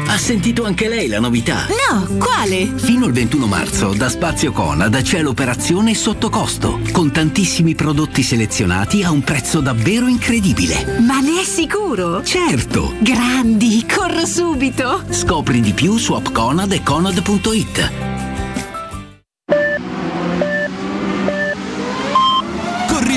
Ha 0.09 0.19
sentito 0.19 0.65
anche 0.65 0.89
lei 0.89 1.09
la 1.09 1.19
novità? 1.19 1.67
No, 1.91 2.17
quale? 2.17 2.73
Fino 2.77 3.07
al 3.07 3.13
21 3.13 3.47
marzo 3.47 3.93
da 3.93 4.09
Spazio 4.09 4.53
Conad 4.53 5.03
c'è 5.03 5.21
l'operazione 5.21 5.95
sotto 5.95 6.31
costo, 6.31 6.81
con 6.93 7.11
tantissimi 7.11 7.75
prodotti 7.75 8.23
selezionati 8.23 9.03
a 9.03 9.11
un 9.11 9.23
prezzo 9.23 9.61
davvero 9.61 10.07
incredibile. 10.07 11.01
Ma 11.01 11.21
ne 11.21 11.41
è 11.41 11.45
sicuro? 11.45 12.23
Certo! 12.23 12.95
Grandi, 13.01 13.85
corro 13.87 14.25
subito! 14.25 15.03
Scopri 15.11 15.61
di 15.61 15.73
più 15.73 15.99
su 15.99 16.13
appconad 16.13 16.73
e 16.73 16.83
conad.it. 16.83 18.26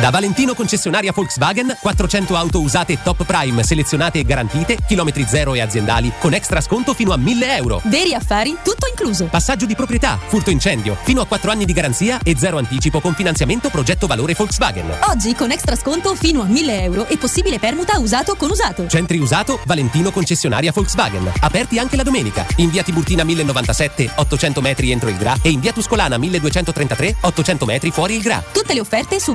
Da 0.00 0.08
Valentino 0.08 0.54
concessionaria 0.54 1.12
Volkswagen, 1.12 1.76
400 1.78 2.34
auto 2.34 2.60
usate 2.62 2.98
top 3.02 3.24
prime, 3.24 3.62
selezionate 3.62 4.20
e 4.20 4.24
garantite, 4.24 4.78
chilometri 4.88 5.26
zero 5.28 5.52
e 5.52 5.60
aziendali, 5.60 6.10
con 6.18 6.32
extra 6.32 6.62
sconto 6.62 6.94
fino 6.94 7.12
a 7.12 7.18
1000 7.18 7.56
euro. 7.56 7.80
Veri 7.84 8.14
affari, 8.14 8.56
tutto 8.64 8.86
incluso. 8.88 9.26
Passaggio 9.26 9.66
di 9.66 9.76
proprietà, 9.76 10.18
furto 10.26 10.48
incendio, 10.48 10.96
fino 11.02 11.20
a 11.20 11.26
4 11.26 11.50
anni 11.50 11.66
di 11.66 11.74
garanzia 11.74 12.18
e 12.22 12.34
zero 12.38 12.56
anticipo 12.56 13.00
con 13.00 13.12
finanziamento 13.12 13.68
progetto 13.68 14.06
valore 14.06 14.34
Volkswagen. 14.34 14.90
Oggi 15.10 15.34
con 15.34 15.50
extra 15.50 15.76
sconto 15.76 16.14
fino 16.14 16.40
a 16.40 16.46
1000 16.46 16.82
euro 16.82 17.06
e 17.06 17.18
possibile 17.18 17.58
permuta 17.58 17.98
usato 17.98 18.34
con 18.34 18.50
usato. 18.50 18.88
Centri 18.88 19.18
usato, 19.18 19.60
Valentino 19.66 20.10
concessionaria 20.10 20.72
Volkswagen. 20.72 21.30
Aperti 21.40 21.78
anche 21.78 21.96
la 21.96 22.02
domenica. 22.02 22.46
In 22.56 22.70
via 22.70 22.82
Tiburtina 22.82 23.24
1097, 23.24 24.10
800 24.16 24.60
metri 24.62 24.90
entro 24.90 25.10
il 25.10 25.18
Gra 25.18 25.36
e 25.42 25.50
in 25.50 25.60
via 25.60 25.72
Tuscolana 25.72 26.16
1233, 26.16 27.16
800 27.20 27.64
metri 27.66 27.90
fuori 27.90 28.16
il 28.16 28.22
Gra. 28.22 28.42
Tutte 28.50 28.72
le 28.72 28.80
offerte 28.80 29.20
su 29.20 29.34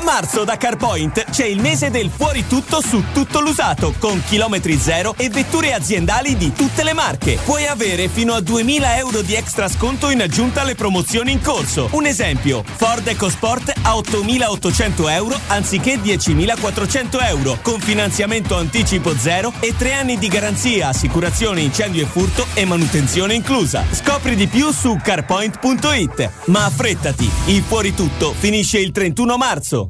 A 0.00 0.02
marzo 0.02 0.44
da 0.44 0.56
CarPoint 0.56 1.24
c'è 1.30 1.44
il 1.44 1.60
mese 1.60 1.90
del 1.90 2.08
fuori 2.08 2.46
tutto 2.46 2.80
su 2.80 3.04
tutto 3.12 3.40
l'usato, 3.40 3.92
con 3.98 4.22
chilometri 4.26 4.78
zero 4.78 5.14
e 5.18 5.28
vetture 5.28 5.74
aziendali 5.74 6.38
di 6.38 6.54
tutte 6.54 6.84
le 6.84 6.94
marche. 6.94 7.38
Puoi 7.44 7.66
avere 7.66 8.08
fino 8.08 8.32
a 8.32 8.40
2000 8.40 8.96
euro 8.96 9.20
di 9.20 9.34
extra 9.34 9.68
sconto 9.68 10.08
in 10.08 10.22
aggiunta 10.22 10.62
alle 10.62 10.74
promozioni 10.74 11.32
in 11.32 11.42
corso. 11.42 11.90
Un 11.92 12.06
esempio, 12.06 12.64
Ford 12.64 13.06
EcoSport 13.06 13.74
a 13.82 13.96
8800 13.96 15.08
euro 15.10 15.38
anziché 15.48 15.96
10.400 15.96 17.28
euro, 17.28 17.58
con 17.60 17.78
finanziamento 17.78 18.56
anticipo 18.56 19.14
zero 19.14 19.52
e 19.60 19.74
tre 19.76 19.92
anni 19.92 20.16
di 20.16 20.28
garanzia, 20.28 20.88
assicurazione 20.88 21.60
incendio 21.60 22.04
e 22.04 22.06
furto 22.06 22.46
e 22.54 22.64
manutenzione 22.64 23.34
inclusa. 23.34 23.84
Scopri 23.90 24.34
di 24.34 24.46
più 24.46 24.72
su 24.72 24.96
carpoint.it. 24.96 26.30
Ma 26.46 26.64
affrettati, 26.64 27.30
il 27.48 27.62
fuori 27.62 27.94
tutto 27.94 28.32
finisce 28.32 28.78
il 28.78 28.92
31 28.92 29.36
marzo. 29.36 29.89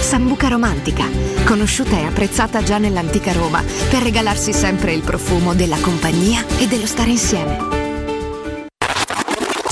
Sambuca 0.00 0.48
romantica, 0.48 1.04
conosciuta 1.44 1.98
e 1.98 2.04
apprezzata 2.04 2.62
già 2.62 2.78
nell'antica 2.78 3.32
Roma 3.32 3.62
per 3.88 4.02
regalarsi 4.02 4.52
sempre 4.52 4.92
il 4.92 5.02
profumo 5.02 5.54
della 5.54 5.78
compagnia 5.80 6.44
e 6.58 6.66
dello 6.66 6.86
stare 6.86 7.10
insieme. 7.10 7.78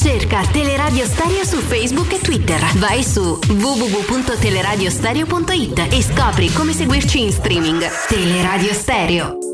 Cerca 0.00 0.46
Teleradio 0.46 1.05
Stereo 1.06 1.44
su 1.44 1.59
Facebook 1.59 2.12
e 2.12 2.20
Twitter. 2.20 2.64
Vai 2.76 3.02
su 3.02 3.36
www.teleradiostereo.it 3.46 5.88
e 5.90 6.02
scopri 6.02 6.52
come 6.52 6.72
seguirci 6.72 7.20
in 7.20 7.32
streaming. 7.32 7.84
Teleradio 8.06 8.72
Stereo. 8.72 9.47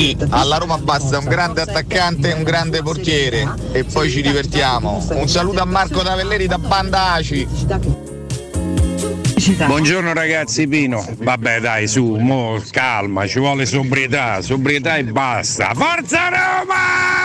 Tutti, 0.00 0.16
alla 0.30 0.56
Roma 0.56 0.78
basta 0.78 1.18
un 1.18 1.26
grande 1.26 1.60
attaccante 1.60 2.30
e 2.30 2.32
un 2.32 2.42
grande 2.42 2.80
portiere 2.82 3.46
e 3.72 3.84
poi 3.84 4.08
ci 4.08 4.22
divertiamo. 4.22 5.06
Un 5.10 5.28
saluto 5.28 5.60
a 5.60 5.66
Marco 5.66 6.00
Tavelleri 6.02 6.46
da 6.46 6.56
Banda 6.56 7.12
Aci. 7.12 7.46
Buongiorno 9.66 10.14
ragazzi 10.14 10.66
Pino. 10.66 11.06
Vabbè 11.18 11.60
dai 11.60 11.86
su, 11.86 12.14
mo 12.14 12.58
calma, 12.70 13.26
ci 13.26 13.40
vuole 13.40 13.66
sobrietà, 13.66 14.40
sobrietà 14.40 14.96
e 14.96 15.04
basta. 15.04 15.72
Forza 15.74 16.28
Roma! 16.30 17.18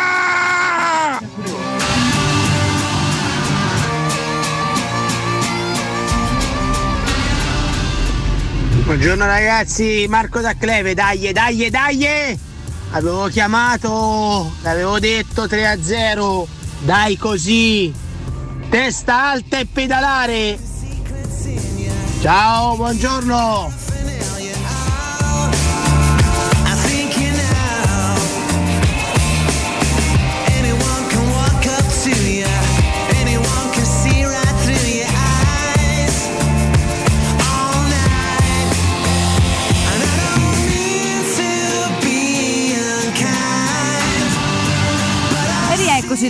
Buongiorno 8.84 9.26
ragazzi, 9.26 10.06
Marco 10.10 10.42
da 10.42 10.54
Cleve, 10.58 10.94
dai, 10.94 11.32
dai, 11.32 11.70
dai! 11.70 12.45
Avevo 12.96 13.28
chiamato, 13.28 14.54
l'avevo 14.62 15.00
detto 15.00 15.50
3 15.50 15.68
a 15.68 15.84
0, 15.84 16.48
dai 16.80 17.18
così, 17.18 17.94
testa 18.70 19.32
alta 19.32 19.60
e 19.60 19.66
pedalare. 19.66 20.58
Ciao, 22.22 22.78
buongiorno. 22.78 23.85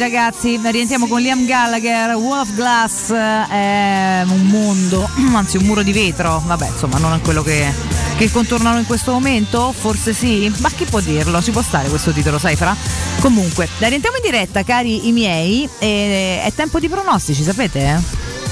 Ragazzi, 0.09 0.59
rientriamo 0.63 1.07
con 1.07 1.19
Liam 1.19 1.45
Gallagher, 1.47 2.13
Wall 2.15 2.41
of 2.41 2.53
Glass 2.53 3.11
è 3.11 4.21
un 4.27 4.41
mondo, 4.45 5.09
anzi 5.33 5.57
un 5.57 5.63
muro 5.63 5.81
di 5.81 5.91
vetro, 5.93 6.43
vabbè 6.45 6.67
insomma 6.67 6.99
non 6.99 7.13
è 7.13 7.19
quello 7.21 7.41
che, 7.41 7.73
che 8.15 8.29
contornano 8.29 8.77
in 8.77 8.85
questo 8.85 9.11
momento, 9.13 9.73
forse 9.75 10.13
sì, 10.13 10.53
ma 10.59 10.69
chi 10.69 10.85
può 10.85 10.99
dirlo? 10.99 11.41
Ci 11.41 11.49
può 11.49 11.63
stare 11.63 11.89
questo 11.89 12.11
titolo, 12.11 12.37
sai 12.37 12.55
Fra? 12.55 12.75
Comunque, 13.19 13.67
rientriamo 13.79 14.17
in 14.17 14.21
diretta 14.29 14.61
cari 14.63 15.07
i 15.07 15.11
miei, 15.11 15.67
e 15.79 16.39
è 16.43 16.53
tempo 16.53 16.79
di 16.79 16.87
pronostici, 16.87 17.41
sapete? 17.41 17.99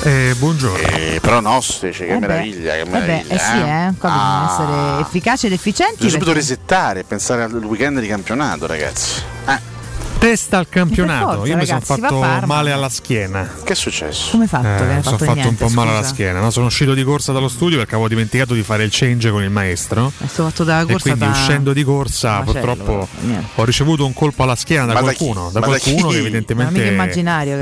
Eh, 0.05 0.33
buongiorno. 0.39 0.87
pronostici, 1.21 2.03
che 2.03 2.13
Eh 2.13 2.19
meraviglia, 2.19 2.73
che 2.73 2.79
eh 2.79 2.85
meraviglia. 2.85 3.33
eh 3.35 3.37
sì, 3.37 3.57
eh, 3.57 3.93
qua 3.99 4.09
bisogna 4.09 4.41
Ah. 4.41 4.49
essere 4.51 5.01
efficaci 5.01 5.45
ed 5.45 5.51
efficienti. 5.51 5.95
Bisogna 5.97 6.11
subito 6.13 6.33
resettare 6.33 7.01
e 7.01 7.03
pensare 7.03 7.43
al 7.43 7.53
weekend 7.63 7.99
di 7.99 8.07
campionato, 8.07 8.65
ragazzi. 8.65 9.32
Eh. 10.23 10.31
Testa 10.33 10.57
al 10.57 10.69
campionato. 10.69 11.25
Forza, 11.37 11.47
Io 11.51 11.57
mi 11.57 11.65
sono 11.65 11.79
fatto 11.81 12.45
male 12.45 12.71
alla 12.71 12.87
schiena. 12.89 13.49
Che 13.63 13.73
è 13.73 13.75
successo? 13.75 14.31
Come 14.31 14.43
hai 14.43 14.49
fatto? 14.49 14.67
Eh, 14.83 14.95
mi 14.95 15.03
sono 15.03 15.17
fatto, 15.17 15.33
niente, 15.33 15.47
un 15.49 15.55
po' 15.55 15.67
male 15.75 15.89
alla 15.89 15.99
scusa? 15.99 16.13
schiena. 16.13 16.39
no? 16.39 16.49
Sono 16.49 16.65
uscito 16.67 16.93
di 16.93 17.03
corsa 17.03 17.33
dallo 17.33 17.49
studio 17.49 17.77
perché 17.77 17.93
avevo 17.95 18.07
dimenticato 18.07 18.53
di 18.53 18.63
fare 18.63 18.83
il 18.85 18.89
change 18.91 19.29
con 19.31 19.43
il 19.43 19.49
maestro. 19.49 20.11
Hai 20.19 20.27
fatto 20.27 20.63
dalla 20.63 20.81
E 20.83 20.85
corsa 20.85 21.01
quindi 21.01 21.19
da- 21.19 21.29
uscendo 21.31 21.73
di 21.73 21.83
corsa, 21.83 22.39
macello, 22.39 22.51
purtroppo 22.73 23.07
niente. 23.19 23.47
ho 23.55 23.63
ricevuto 23.65 24.05
un 24.05 24.13
colpo 24.13 24.43
alla 24.43 24.55
schiena 24.55 24.85
da 24.85 24.93
Ma 24.93 24.99
qualcuno. 25.01 25.49
Da 25.51 25.59
da 25.59 25.65
qualcuno 25.65 26.07
che 26.09 26.17
evidentemente 26.17 26.91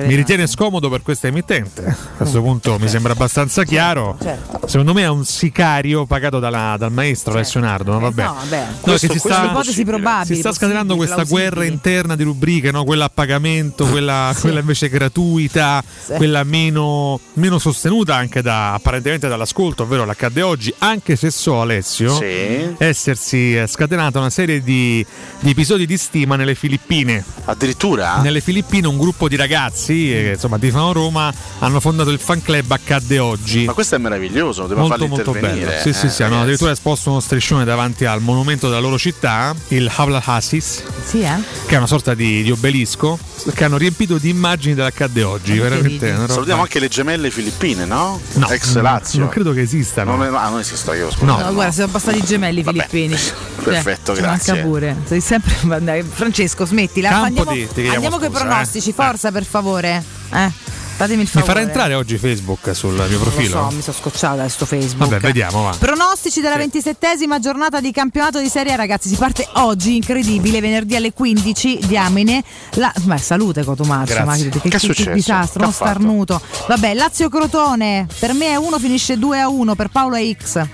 mi 0.06 0.16
ritiene 0.16 0.46
scomodo 0.48 0.90
per 0.90 1.02
questa 1.02 1.28
emittente. 1.28 1.84
A 1.86 1.96
questo 2.18 2.42
punto 2.42 2.78
mi 2.80 2.88
sembra 2.88 3.14
abbastanza 3.14 3.64
chiaro. 3.64 4.18
certo. 4.22 4.68
Secondo 4.68 4.94
me 4.94 5.02
è 5.02 5.10
un 5.10 5.26
sicario 5.26 6.06
pagato 6.06 6.38
dalla- 6.40 6.76
dal 6.78 6.92
maestro 6.92 7.34
Alessio 7.34 7.60
Nardo. 7.60 7.94
Ma 7.94 7.98
vabbè. 8.00 8.22
Eh, 8.22 8.26
No, 8.26 8.34
vabbè. 8.36 8.66
No, 8.70 8.76
Questo- 8.82 9.00
si 9.00 9.08
queste 9.08 9.30
sta, 9.32 9.46
ipotesi 9.46 9.84
probabili, 9.84 10.34
si 10.36 10.40
sta 10.40 10.54
scatenando 10.54 10.96
questa 10.96 11.24
guerra 11.24 11.66
interna 11.66 12.16
di 12.16 12.24
rubriche, 12.52 12.72
no? 12.72 12.84
quella 12.84 13.06
a 13.06 13.10
pagamento, 13.14 13.86
quella, 13.86 14.36
quella 14.40 14.60
invece 14.60 14.90
gratuita, 14.90 15.84
Sì. 16.06 16.14
quella 16.16 16.44
meno, 16.44 17.20
meno 17.34 17.58
sostenuta 17.60 18.16
anche 18.16 18.42
da, 18.42 18.74
apparentemente 18.74 19.28
dall'ascolto, 19.28 19.84
ovvero 19.84 20.06
l'accade 20.06 20.42
oggi, 20.42 20.74
anche 20.80 21.16
se 21.16 21.32
so 21.32 21.62
Alessio 21.62 22.14
Sì. 22.16 22.76
essersi 22.78 23.56
eh, 23.58 23.68
scatenata 23.68 24.20
una 24.20 24.30
serie 24.30 24.62
di, 24.62 25.06
di 25.40 25.50
episodi 25.52 25.86
di 25.86 25.98
stima 25.98 26.36
nelle 26.36 26.56
Filippine. 26.56 27.24
Addirittura? 27.46 28.22
Nelle 28.22 28.42
Filippine 28.42 28.88
un 28.88 28.98
gruppo 28.98 29.28
di 29.28 29.36
ragazzi, 29.36 30.14
eh, 30.14 30.32
insomma, 30.34 30.58
di 30.58 30.70
Fano 30.72 30.92
Roma, 30.92 31.34
hanno 31.60 31.80
fondato 31.80 32.10
il 32.10 32.20
fan 32.20 32.42
club 32.42 32.70
Accadde 32.72 33.20
Oggi. 33.20 33.66
Ma 33.66 33.74
questo 33.74 33.96
è 33.96 33.98
meraviglioso, 33.98 34.62
dobbiamo 34.62 34.88
Molto 34.88 34.98
farli 34.98 35.10
molto 35.10 35.32
bello. 35.32 35.48
intervenire. 35.48 35.82
Sì, 35.82 35.94
sì, 35.94 36.06
eh, 36.08 36.10
sì, 36.10 36.22
hanno 36.24 36.32
ragazzi. 36.32 36.42
addirittura 36.44 36.72
esposto 36.72 37.10
uno 37.12 37.20
striscione 37.20 37.64
davanti 37.64 38.06
al 38.06 38.22
monumento 38.22 38.68
della 38.68 38.80
loro 38.80 38.98
città, 38.98 39.56
il 39.70 39.90
Havla 39.94 40.22
Hasis, 40.26 40.84
Sì, 41.04 41.22
eh? 41.22 41.36
che 41.66 41.76
è 41.76 41.78
una 41.78 41.88
sorta 41.88 42.14
di, 42.14 42.41
di 42.44 42.52
obelisco, 42.52 43.18
che 43.54 43.64
hanno 43.64 43.78
riempito 43.78 44.18
di 44.18 44.30
immagini 44.30 44.74
dell'accadde 44.74 45.24
oggi. 45.24 45.58
Veramente 45.58 46.16
Salutiamo 46.28 46.62
anche 46.62 46.80
le 46.80 46.88
gemelle 46.88 47.32
filippine, 47.32 47.86
no? 47.86 48.20
No, 48.34 48.50
Ex 48.50 48.76
Lazio. 48.78 49.20
Non 49.20 49.30
credo 49.30 49.54
che 49.54 49.62
esistano. 49.62 50.16
Non, 50.16 50.26
è- 50.26 50.36
ah, 50.38 50.50
non 50.50 50.60
esistono 50.60 50.98
io, 50.98 51.12
scusa. 51.12 51.26
No. 51.26 51.38
No, 51.40 51.54
guarda, 51.54 51.72
siamo 51.72 51.92
passati 51.92 52.24
gemelli 52.24 52.64
filippini. 52.64 53.16
perfetto, 53.64 54.16
ci 54.16 54.22
grazie. 54.22 54.54
manca 54.54 54.68
pure. 54.68 54.96
Sei 55.06 55.22
sempre 55.22 56.04
Francesco, 56.04 56.66
smettila. 56.66 57.10
Campo 57.10 57.26
andiamo 57.26 57.54
di- 57.54 57.88
andiamo 57.90 58.18
con 58.18 58.28
i 58.28 58.32
pronostici, 58.32 58.90
eh. 58.90 58.94
forza 58.94 59.32
per 59.32 59.44
favore. 59.46 60.04
Eh, 60.34 60.52
fatemi 60.96 61.22
il 61.24 61.30
Mi 61.34 61.40
favore. 61.42 61.46
farà 61.54 61.62
entrare 61.66 61.94
oggi 61.96 62.18
Facebook 62.18 62.76
sul 62.76 62.94
mio 62.94 63.02
Non 63.04 63.12
lo 63.12 63.20
profilo? 63.20 63.68
so, 63.70 63.76
mi 63.76 63.82
sono 63.82 63.98
scocciata 64.00 64.36
da 64.36 64.50
sto 64.50 64.66
Facebook. 64.66 65.10
Vabbè, 65.10 65.22
vediamo, 65.22 65.64
va. 65.64 65.76
Pronostici 65.78 66.42
della 66.42 66.58
ventisettesima 66.58 67.40
giornata 67.40 67.80
di 67.80 67.92
campionato 67.92 68.40
di 68.40 68.50
Serie 68.50 68.74
A, 68.74 68.76
ragazzi. 68.76 69.10
Si 69.10 69.16
parte 69.16 69.48
oggi, 69.54 69.96
incredibile, 69.96 70.60
venerdì 70.62 70.96
alle 70.96 71.14
15, 71.14 71.80
diamine. 71.86 72.44
La... 72.76 72.92
Ma 73.06 73.18
salute 73.18 73.64
Cotomaccio, 73.64 74.24
ma 74.24 74.36
che, 74.36 74.50
Che 74.50 74.70
che- 74.70 74.94
che 74.94 75.12
disastro, 75.14 75.64
uno 75.64 75.72
starnuto. 75.72 76.42
Vabbè, 76.68 76.94
Lazio 76.94 77.30
Crotone, 77.30 78.08
per 78.20 78.34
me 78.34 78.48
è 78.50 78.56
1, 78.56 78.80
finisce 78.80 79.18
2 79.18 79.40
a 79.40 79.48
1, 79.50 79.76
per 79.76 79.88
Paolo 79.90 80.16
è 80.16 80.36
X. 80.36 80.66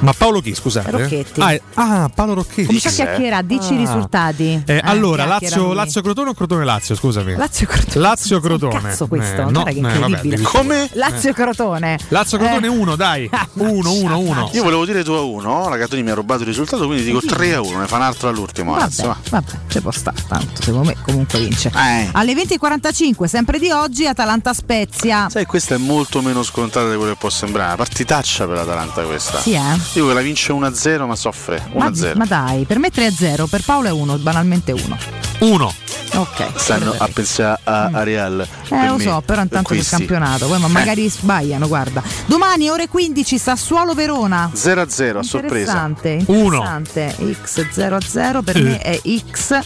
Ma 0.00 0.12
Paolo 0.12 0.40
chi, 0.40 0.54
scusate? 0.54 0.90
Rocchetti. 0.90 1.40
Ah, 1.40 1.52
è- 1.52 1.60
ah, 1.74 2.10
Paolo 2.14 2.34
Rocchetti. 2.34 2.66
Comincia 2.66 2.88
a 2.88 2.92
chiacchierare, 2.92 3.46
dici 3.46 3.72
i 3.72 3.76
Ah. 3.76 3.78
risultati. 3.78 4.62
Eh, 4.66 4.80
allora, 4.84 5.24
chiacchiera 5.24 5.56
Lazio. 5.56 5.72
Lazio 5.72 6.02
Crotone 6.02 6.28
o 6.30 6.34
Crotone 6.34 6.64
Lazio? 6.64 6.94
Scusami. 6.94 7.34
Lazio 7.34 7.66
Crotone. 7.66 8.00
Lazio 8.00 8.40
Crotone. 8.40 8.80
Cazzo 8.80 9.06
questo, 9.06 9.40
Eh, 9.48 9.50
no, 9.50 9.62
che 9.62 9.70
eh, 9.70 9.80
vabbè, 9.80 9.94
incredibile. 9.94 10.36
devi- 10.36 10.42
Come? 10.42 10.88
Lazio 10.92 11.32
Crotone. 11.32 11.98
Lazio 12.08 12.38
Crotone 12.38 12.66
Eh. 12.66 12.70
1, 12.70 12.96
dai. 12.96 13.30
1, 13.54 13.92
1, 13.92 14.18
1. 14.18 14.50
Io 14.52 14.62
volevo 14.62 14.84
dire 14.84 15.02
2 15.02 15.16
a 15.16 15.22
1, 15.22 15.68
la 15.68 15.76
Gatoni 15.76 16.02
mi 16.02 16.10
ha 16.10 16.14
rubato 16.14 16.42
il 16.42 16.48
risultato, 16.48 16.86
quindi 16.86 17.04
dico 17.04 17.20
3 17.20 17.54
a 17.54 17.60
1, 17.60 17.78
ne 17.80 17.86
fa 17.86 17.96
un 17.96 18.02
altro 18.02 18.28
all'ultimo. 18.28 18.74
Vabbè, 18.74 19.02
va. 19.06 19.16
vabbè, 19.30 19.50
ci 19.68 19.80
può 19.80 19.90
stare 19.90 20.16
tanto, 20.28 20.62
secondo 20.62 20.88
me 20.88 20.96
comunque 21.02 21.38
vince. 21.40 21.70
Eh. 21.74 22.08
Alle 22.12 22.34
20.45, 22.34 23.26
sempre 23.26 23.58
di 23.58 23.70
oggi, 23.70 24.06
Atalanta 24.06 24.52
Spezia. 24.52 25.28
Sai, 25.30 25.46
questa 25.46 25.74
è 25.74 25.78
molto 25.78 26.20
meno 26.22 26.42
scontata 26.42 26.88
di 26.90 26.96
quello 26.96 27.12
che 27.12 27.18
può 27.18 27.30
sembrare. 27.30 27.76
Partitaccia 27.76 28.46
per 28.46 28.56
l'Atalanta 28.56 29.02
questa. 29.02 29.40
Sì, 29.40 29.52
eh? 29.52 29.85
Dico 29.92 30.08
che 30.08 30.14
la 30.14 30.20
vince 30.20 30.52
1-0, 30.52 31.06
ma 31.06 31.16
soffre. 31.16 31.62
1-0. 31.72 32.08
Ma, 32.08 32.14
ma 32.14 32.24
dai, 32.26 32.64
per 32.64 32.78
me 32.78 32.90
3-0, 32.92 33.46
per 33.48 33.62
Paolo 33.62 33.88
è 33.88 33.90
1, 33.90 34.18
banalmente 34.18 34.72
1. 34.72 34.98
1. 35.40 35.74
Ok. 36.14 36.52
Stanno 36.54 36.94
a 36.96 37.08
pensare 37.12 37.60
a, 37.64 37.90
a 37.92 38.02
Real. 38.02 38.46
Eh, 38.70 38.86
lo 38.88 38.98
so, 38.98 39.22
però 39.24 39.42
intanto 39.42 39.74
del 39.74 39.86
campionato, 39.86 40.46
poi 40.46 40.58
ma 40.58 40.68
magari 40.68 41.08
sbagliano, 41.10 41.68
guarda. 41.68 42.02
Domani 42.26 42.70
ore 42.70 42.88
15 42.88 43.38
Sassuolo 43.38 43.92
Verona. 43.92 44.50
0-0 44.54 45.18
a 45.18 45.22
sorpresa. 45.22 45.86
Interessante, 45.88 46.24
interessante. 46.26 47.14
X 47.42 47.66
0-0 47.74 48.42
per 48.42 48.62
me 48.62 48.78
è 48.78 49.00
X, 49.30 49.58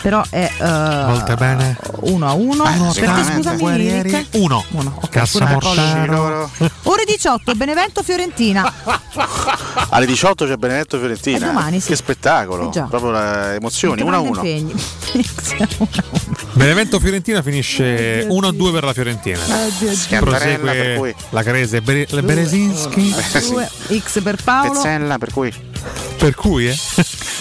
però 0.00 0.22
è 0.30 0.50
Volte 0.58 1.34
bene. 1.34 1.76
1 2.00 2.26
a 2.26 2.32
1. 2.32 2.62
Ah, 2.62 2.70
per 2.70 2.78
te 2.80 2.92
sicuramente. 2.92 3.56
scusami. 3.56 4.02
Rick? 4.02 4.26
1. 4.32 4.64
1. 4.70 4.98
Ok, 5.02 5.08
Cassa. 5.08 5.46
Mortaro. 5.46 6.50
Ore 6.84 7.04
18 7.06 7.54
Benevento 7.54 8.02
Fiorentina. 8.02 8.72
Alle 9.90 10.06
18 10.06 10.46
c'è 10.46 10.56
Benedetto 10.56 10.98
Fiorentina. 10.98 11.46
Domani, 11.46 11.80
sì. 11.80 11.88
Che 11.88 11.96
spettacolo. 11.96 12.72
Eh. 12.72 12.82
Proprio 12.88 13.10
le 13.12 13.54
emozioni. 13.56 14.02
Domani 14.02 14.28
1-1. 14.28 14.34
impegni. 14.34 14.74
Benevento 16.52 16.98
Fiorentina 16.98 17.42
finisce 17.42 18.26
1-2 18.26 18.72
per 18.72 18.84
la 18.84 18.92
Fiorentina. 18.92 19.38
Oddio. 19.38 19.94
Schiantarella, 19.94 20.56
per 20.56 20.72
Prosegue 20.72 20.96
cui. 20.98 21.14
la 21.30 21.42
Crese 21.42 21.80
Bere- 21.80 22.06
le 22.10 22.22
Berezinski. 22.22 23.14
Eh, 23.16 23.22
sì. 23.40 23.50
Due, 23.50 23.68
X 23.98 24.22
per 24.22 24.36
Paolo. 24.42 24.72
Pezzella, 24.72 25.18
per 25.18 25.32
cui. 25.32 25.52
Per 26.18 26.34
cui, 26.34 26.68
eh. 26.68 26.76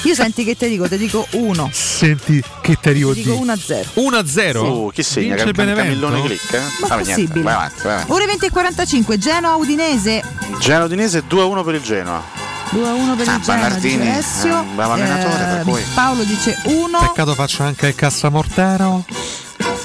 Io 0.03 0.13
senti 0.13 0.43
che 0.43 0.55
te 0.55 0.67
dico, 0.67 0.87
te 0.87 0.97
dico 0.97 1.25
1. 1.31 1.69
Senti 1.73 2.41
che 2.61 2.77
te 2.79 2.93
Ti 2.93 3.03
di 3.03 3.23
dico 3.23 3.35
1 3.35 3.51
a 3.51 3.57
0. 3.57 3.89
1 3.93 4.25
0. 4.25 4.61
Oh, 4.61 4.89
chi 4.89 5.03
segna? 5.03 5.35
Vince 5.35 5.51
Cam-? 5.51 5.75
Camillone 5.75 6.21
Click? 6.21 6.53
Eh? 6.53 6.59
Ma 6.87 6.95
niente, 6.95 7.11
possibile. 7.13 7.41
vai 7.43 7.53
avanti, 7.53 7.81
vai 7.81 7.93
avanti. 7.93 8.11
Ore 8.11 8.25
20 8.27 8.45
e 8.45 8.49
45 8.51 9.17
Genoa 9.17 9.55
Udinese. 9.55 10.23
Genoa 10.59 10.85
Udinese 10.85 11.23
2-1 11.27 11.63
per 11.65 11.73
il 11.75 11.81
Genoa. 11.81 12.23
2 12.69 12.87
a 12.87 12.93
1 12.93 13.15
per 13.15 13.27
Ah, 13.27 13.35
il 13.35 13.41
Genoa. 13.41 13.55
Bernardini, 13.61 13.97
dice 13.97 14.11
Alessio. 14.11 14.65
per 14.75 15.61
cui. 15.63 15.81
Paolo 15.95 16.23
dice 16.23 16.57
1. 16.65 16.99
Peccato 16.99 17.33
faccia 17.33 17.63
anche 17.63 17.87
il 17.87 17.95
Cassamortero. 17.95 19.05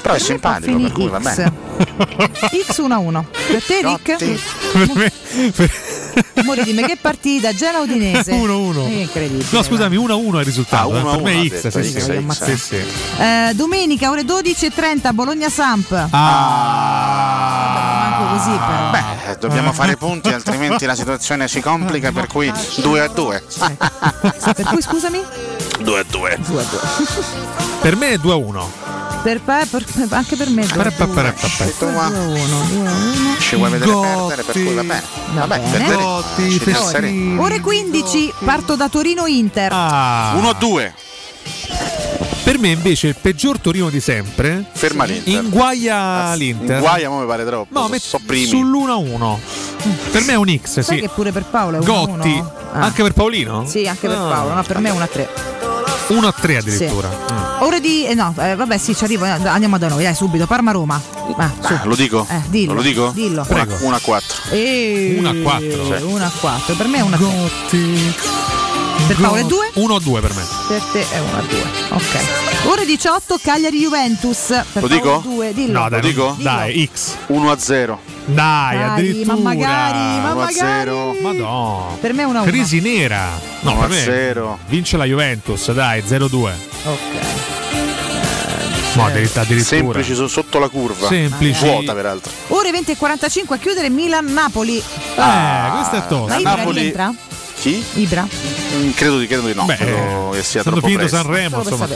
Però 0.01 0.15
è 0.15 0.19
simpatico, 0.19 0.77
per 0.79 0.91
cui 0.91 1.07
va 1.07 1.19
bene. 1.19 1.51
X 2.69 2.77
1 2.77 2.93
a 2.93 2.97
1. 2.97 3.25
Per 3.47 3.63
te 3.63 3.81
Rick? 3.81 4.17
Per 4.17 4.89
me, 4.95 5.11
per, 5.55 5.71
Amore, 6.35 6.63
dimmi 6.63 6.83
che 6.83 6.97
partita? 6.99 7.53
Genoa 7.53 7.81
Udinese. 7.81 8.31
1-1. 8.33 8.87
È 8.87 8.91
incredibile. 9.01 9.45
No, 9.49 9.63
scusami, 9.63 9.97
1-1 9.97 10.35
è 10.35 10.39
il 10.39 10.45
risultato. 10.45 10.93
Ah, 10.93 10.97
eh. 10.97 11.01
1-1 11.01 11.11
per 11.11 11.21
me 11.21 11.41
è 11.41 11.47
X, 11.47 11.51
detto, 11.51 11.81
sì, 11.83 11.89
sì, 11.89 12.25
sì, 12.31 12.57
sì. 12.57 12.75
Eh, 13.17 13.51
domenica 13.53 14.09
ore 14.09 14.23
12.30 14.23 15.13
Bologna 15.13 15.49
Samp. 15.49 15.91
Ah. 16.09 18.15
Manco 18.17 18.35
così 18.35 18.51
però. 18.51 18.89
Beh, 18.91 19.31
eh, 19.31 19.35
dobbiamo 19.39 19.73
fare 19.73 19.95
punti, 19.97 20.29
altrimenti 20.29 20.85
la 20.85 20.95
situazione 20.95 21.47
si 21.47 21.61
complica, 21.61 22.11
per 22.11 22.27
cui 22.27 22.51
2 22.77 22.99
a 22.99 23.07
2. 23.07 23.43
Per 24.53 24.65
cui 24.65 24.81
scusami? 24.81 25.21
2 25.81 25.99
a 25.99 26.03
2. 26.09 26.39
Per 27.81 27.95
me 27.95 28.09
è 28.11 28.17
2-1. 28.17 28.63
Per, 29.23 29.39
per- 29.41 29.67
per- 29.69 29.85
anche 30.09 30.35
per 30.35 30.49
me. 30.49 30.65
Ci 30.67 30.75
vuoi 33.55 33.69
vedere 33.71 33.91
perdere, 33.91 34.43
per 34.43 34.53
cui 34.53 34.73
va 34.73 34.83
bene. 34.83 35.03
Vabbè, 35.33 35.59
perdere. 35.71 36.03
ci 36.49 36.69
essere. 36.69 37.13
Ore 37.37 37.59
15 37.61 38.33
parto 38.43 38.75
da 38.75 38.89
Torino 38.89 39.25
Inter. 39.25 39.71
Ah. 39.73 40.33
1 40.35 40.49
a 40.49 40.53
2. 40.53 40.93
Per 42.43 42.59
me 42.59 42.69
invece 42.69 43.07
il 43.07 43.15
peggior 43.19 43.57
Torino 43.59 43.89
di 43.89 44.01
sempre 44.01 44.65
Ferma 44.73 45.05
l'Inter. 45.05 45.33
inguaia 45.33 46.33
l'Inter. 46.35 46.79
Guaia, 46.81 47.09
mo 47.09 47.19
mi 47.21 47.25
pare 47.25 47.45
troppo. 47.45 47.73
No, 47.79 47.85
so, 47.85 47.89
met- 47.89 48.01
so 48.01 48.19
primi. 48.25 48.45
sull'1-1. 48.45 49.37
Per 50.11 50.23
me 50.23 50.33
è 50.33 50.35
un 50.35 50.59
X, 50.61 50.79
Sai 50.81 50.83
sì. 50.83 50.99
che 50.99 51.09
pure 51.09 51.31
per 51.31 51.43
Paolo 51.45 51.77
è 51.77 51.79
1 51.79 52.05
Gotti. 52.05 52.43
Anche 52.73 53.01
per 53.01 53.13
Paolino? 53.13 53.65
Sì, 53.65 53.87
anche 53.87 54.07
per 54.07 54.17
Ah. 54.17 54.27
Paolo, 54.27 54.53
no, 54.55 54.63
per 54.63 54.79
me 54.79 54.89
è 54.89 54.91
1 54.91 55.03
a 55.03 55.07
3. 55.07 55.29
1 56.07 56.27
a 56.27 56.31
3 56.31 56.57
addirittura. 56.57 57.09
Mm. 57.09 57.61
Ore 57.63 57.79
di. 57.79 58.05
eh, 58.05 58.13
no, 58.13 58.33
eh, 58.37 58.55
vabbè, 58.55 58.77
sì, 58.77 58.95
ci 58.95 59.03
arrivo. 59.03 59.25
eh, 59.25 59.29
Andiamo 59.29 59.77
da 59.77 59.87
noi, 59.87 60.03
dai, 60.03 60.13
subito. 60.15 60.45
Parma-Roma. 60.45 61.01
Va, 61.37 61.51
su. 61.61 61.73
Lo 61.83 61.95
dico? 61.95 62.25
Eh, 62.29 62.41
dillo. 62.49 62.73
Lo 62.73 62.81
dico? 62.81 63.11
Dillo. 63.13 63.45
1 63.49 63.95
a 63.95 63.99
4. 63.99 64.37
E... 64.51 65.15
1 65.17 65.29
a 65.29 65.33
4. 65.41 66.07
1 66.07 66.23
a 66.25 66.31
4. 66.39 66.75
Per 66.75 66.87
me 66.87 66.97
è 66.97 67.01
1 67.01 67.15
a 67.15 67.19
3. 67.69 68.52
Per 69.07 69.17
Paolo 69.17 69.35
è 69.35 69.43
2? 69.43 69.71
1 69.73 69.95
a 69.95 69.99
2 69.99 70.21
per 70.21 70.33
me. 70.33 70.43
Per 70.67 70.81
te 70.91 71.05
è 71.09 71.19
1 71.19 71.37
a 71.37 71.41
2. 71.41 71.59
Ok. 71.89 72.65
Ore 72.67 72.85
18 72.85 73.37
Cagliari 73.41 73.79
Juventus. 73.79 74.45
Per 74.47 74.81
Lo 74.81 74.87
Paolo 74.87 74.87
dico? 74.87 75.21
2, 75.23 75.53
dillo. 75.53 75.79
No, 75.81 75.89
dai, 75.89 76.01
Lo 76.01 76.07
dico? 76.07 76.33
Dillo. 76.37 76.49
Dai, 76.49 76.89
X. 76.93 77.15
1 77.27 77.51
a 77.51 77.57
0. 77.59 77.99
Dai, 78.25 78.77
Dai, 78.77 78.83
addirittura. 78.83 79.35
ma 79.35 79.41
magari, 79.41 79.97
ma 79.97 80.31
1 80.33 80.41
a 80.41 80.45
magari. 80.45 80.55
0. 80.85 81.15
Madonna. 81.21 81.95
Per 81.99 82.13
me 82.13 82.21
è 82.21 82.25
1 82.25 82.37
a 82.37 82.41
1. 82.41 82.49
Crisi 82.51 82.79
nera. 82.79 83.29
No, 83.61 83.71
1 83.71 83.79
per 83.81 83.89
a 83.89 83.93
me 83.93 84.01
0. 84.01 84.59
vince 84.67 84.97
la 84.97 85.05
Juventus, 85.05 85.71
dai, 85.73 86.01
0-2. 86.01 86.51
Ok. 86.85 86.99
No, 88.95 89.05
addirittura. 89.05 89.41
addirittura. 89.41 89.77
Semplici 89.81 90.13
so- 90.15 90.27
sotto 90.27 90.59
la 90.59 90.69
curva. 90.69 91.07
Semplici. 91.07 91.65
Vuota 91.65 91.93
peraltro. 91.93 92.31
Ore 92.49 92.71
20 92.71 92.91
e 92.91 92.95
45 92.97 93.55
a 93.55 93.59
chiudere 93.59 93.89
Milan-Napoli. 93.89 94.77
Eh, 94.77 94.83
questo 94.83 95.95
è 95.95 95.99
Ma 95.99 96.05
tosto. 96.07 96.39
Ibra 96.39 96.55
Napoli- 96.55 96.79
rientra? 96.79 97.13
Chi? 97.63 97.81
Ibra? 97.93 98.27
Mm, 98.75 98.89
Credo 98.91 99.19
di, 99.19 99.25
credo 99.25 99.47
di 99.47 99.53
no. 99.53 99.63
Beh, 99.63 99.77
credo 99.77 100.31
che 100.33 100.43
sia 100.43 100.63
troppo 100.63 100.81
finito 100.81 100.99
presto. 100.99 101.15
Sanremo, 101.15 101.57
insomma. 101.59 101.87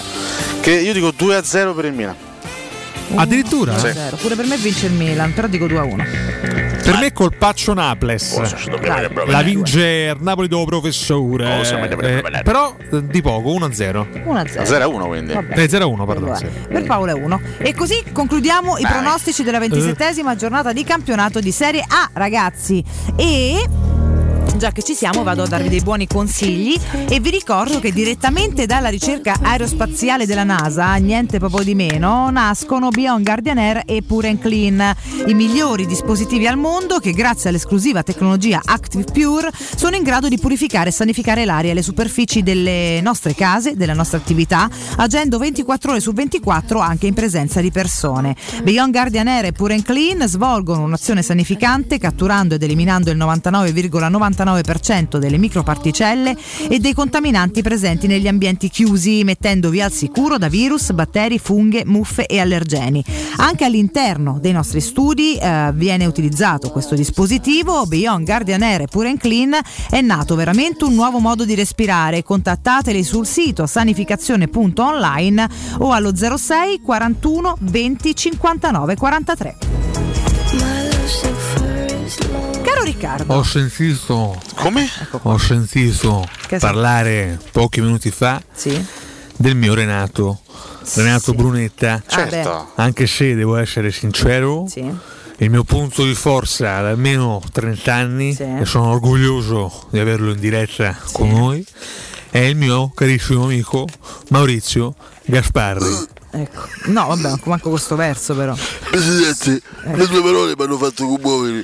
Che 0.62 0.72
io 0.72 0.94
dico 0.94 1.12
2 1.12 1.36
a 1.36 1.44
0 1.44 1.74
per 1.74 1.84
il 1.84 1.92
Milan. 1.92 2.16
Addirittura? 3.16 3.74
Uno 3.74 3.82
a 3.82 3.92
Sì. 3.92 4.16
Pure 4.16 4.36
per 4.36 4.46
me 4.46 4.56
vince 4.56 4.86
il 4.86 4.94
Milan, 4.94 5.34
però 5.34 5.48
dico 5.48 5.68
2 5.68 5.78
a 5.78 5.84
1. 5.84 6.04
Per 6.84 6.98
me 7.02 7.12
colpaccio 7.12 7.74
Naples. 7.74 8.40
La 9.26 9.42
vince 9.42 10.14
il 10.16 10.24
Napoli 10.24 10.48
dopo 10.48 10.64
professore. 10.64 11.60
Eh, 11.60 12.44
però 12.44 12.74
eh, 12.90 13.06
di 13.06 13.22
poco, 13.22 13.50
1-0. 13.50 14.24
1 14.24 14.40
a 14.40 14.48
0. 14.48 14.66
0 14.66 14.84
a 14.84 14.88
1 14.88 15.06
quindi. 15.08 15.34
Vabbè. 15.34 15.60
Eh, 15.60 15.66
0-1, 15.70 16.06
pardon. 16.06 16.36
sì. 16.38 16.46
Per 16.70 16.84
Paolo 16.86 17.12
è 17.12 17.14
1. 17.14 17.42
E 17.58 17.74
così 17.76 18.02
concludiamo 18.14 18.78
i 18.78 18.84
Dai. 18.84 18.92
pronostici 18.94 19.44
della 19.44 19.60
ventisettesima 19.60 20.38
giornata 20.38 20.72
di 20.72 20.86
campionato 20.86 21.42
di 21.42 21.52
Serie 21.52 21.84
A, 21.86 22.10
ragazzi. 22.14 22.82
E. 23.18 23.66
Già 24.56 24.72
che 24.72 24.82
ci 24.82 24.96
siamo, 24.96 25.22
vado 25.22 25.44
a 25.44 25.48
darvi 25.48 25.70
dei 25.70 25.82
buoni 25.82 26.08
consigli 26.08 26.76
e 27.10 27.20
vi 27.20 27.30
ricordo 27.30 27.80
che 27.80 27.92
direttamente 27.92 28.66
dalla 28.66 28.90
ricerca 28.90 29.36
aerospaziale 29.40 30.26
della 30.26 30.44
NASA, 30.44 30.96
niente 30.96 31.38
proprio 31.38 31.64
di 31.64 31.76
meno, 31.76 32.32
nascono 32.32 32.90
Beyond 32.90 33.24
Guardian 33.24 33.60
Air 33.60 33.84
e 33.86 34.02
Pure 34.02 34.36
Clean, 34.40 34.96
i 35.28 35.34
migliori 35.36 35.86
dispositivi 35.86 36.48
al 36.48 36.58
mondo 36.58 36.98
che 36.98 37.12
grazie 37.12 37.50
all'esclusiva 37.50 38.02
tecnologia 38.02 38.60
Active 38.64 39.04
Pure 39.12 39.52
sono 39.54 39.96
in 39.96 40.02
grado 40.02 40.28
di 40.28 40.40
purificare 40.40 40.90
e 40.90 40.92
sanificare 40.92 41.46
l'aria 41.46 41.70
e 41.70 41.74
le 41.76 41.84
superfici 41.84 42.42
delle 42.42 43.00
nostre 43.02 43.36
case, 43.36 43.76
della 43.76 43.94
nostra 43.94 44.18
attività, 44.18 44.68
agendo 44.96 45.38
24 45.38 45.92
ore 45.92 46.00
su 46.00 46.14
24 46.14 46.80
anche 46.80 47.06
in 47.06 47.14
presenza 47.14 47.62
di 47.62 47.70
persone. 47.70 48.36
Beyond 48.64 48.92
Guardian 48.92 49.28
Air 49.28 49.46
e 49.46 49.52
Pure 49.52 49.82
Clean 49.84 50.28
svolgono 50.28 50.82
un'azione 50.82 51.22
sanificante 51.22 52.00
catturando 52.00 52.56
ed 52.56 52.64
eliminando 52.64 53.12
il 53.12 53.18
99,99% 53.18 54.37
delle 55.18 55.38
microparticelle 55.38 56.36
e 56.70 56.80
dei 56.80 56.94
contaminanti 56.94 57.62
presenti 57.62 58.08
negli 58.08 58.28
ambienti 58.28 58.70
chiusi, 58.70 59.24
mettendovi 59.24 59.82
al 59.82 59.92
sicuro 59.92 60.38
da 60.38 60.48
virus, 60.48 60.92
batteri, 60.92 61.40
funghe, 61.40 61.84
muffe 61.86 62.26
e 62.28 62.40
allergeni. 62.40 63.04
Anche 63.38 63.66
all'interno 63.66 64.38
dei 64.40 64.52
nostri 64.52 64.82
studi 64.82 65.38
eh, 65.38 65.72
viene 65.74 66.06
utilizzato 66.06 66.70
questo 66.70 66.96
dispositivo. 66.96 67.86
Beyond 67.86 68.26
Guardian 68.26 68.62
Air 68.62 68.82
e 68.82 68.88
Pure 68.88 69.10
and 69.10 69.20
Clean 69.20 69.58
è 69.90 70.02
nato 70.02 70.36
veramente 70.36 70.86
un 70.86 70.94
nuovo 70.94 71.20
modo 71.20 71.44
di 71.44 71.56
respirare. 71.56 72.24
Contattateli 72.24 73.04
sul 73.04 73.26
sito 73.26 73.66
sanificazione.online 73.66 75.50
o 75.80 75.92
allo 75.92 76.16
06 76.16 76.82
41 76.82 77.58
20 77.60 78.16
59 78.16 78.96
43. 78.96 80.37
Riccardo, 82.92 83.34
Ho 83.34 83.44
sentito. 83.44 84.42
Come? 84.56 84.88
Ho 85.24 85.38
sentito 85.38 86.26
Che 86.48 86.58
parlare 86.58 87.38
pochi 87.52 87.82
minuti 87.82 88.12
fa 88.12 88.42
sì. 88.54 88.82
del 89.36 89.56
mio 89.56 89.74
Renato. 89.74 90.40
Renato 90.96 91.34
Brunetta. 91.34 92.02
Certo. 92.08 92.72
Anche 92.76 93.06
se 93.08 93.36
devo 93.36 93.58
essere 93.58 93.92
sincero, 93.92 94.66
Sì. 94.70 94.90
il 95.40 95.50
mio 95.50 95.64
punto 95.66 96.06
di 96.06 96.16
forza 96.16 96.64
da 96.82 96.90
almeno 96.90 97.42
30 97.52 97.94
anni, 97.94 98.34
Sì. 98.34 98.44
e 98.44 98.64
sono 98.66 98.92
orgoglioso 98.92 99.88
di 99.92 100.00
averlo 100.00 100.32
in 100.32 100.40
diretta 100.40 100.98
con 101.12 101.28
noi, 101.30 101.66
è 102.30 102.40
il 102.40 102.56
mio 102.56 102.90
carissimo 102.96 103.44
amico 103.44 103.86
Maurizio 104.30 104.96
Gasparri. 105.26 106.16
Ecco. 106.30 106.68
No, 106.88 107.08
vabbè, 107.08 107.40
manco 107.46 107.70
questo 107.70 107.96
verso 107.96 108.36
però. 108.36 108.54
Presidente, 108.92 109.62
le 109.96 110.06
tue 110.08 110.22
parole 110.22 110.54
mi 110.58 110.64
hanno 110.64 110.78
fatto 110.78 111.08
commuovere. 111.08 111.64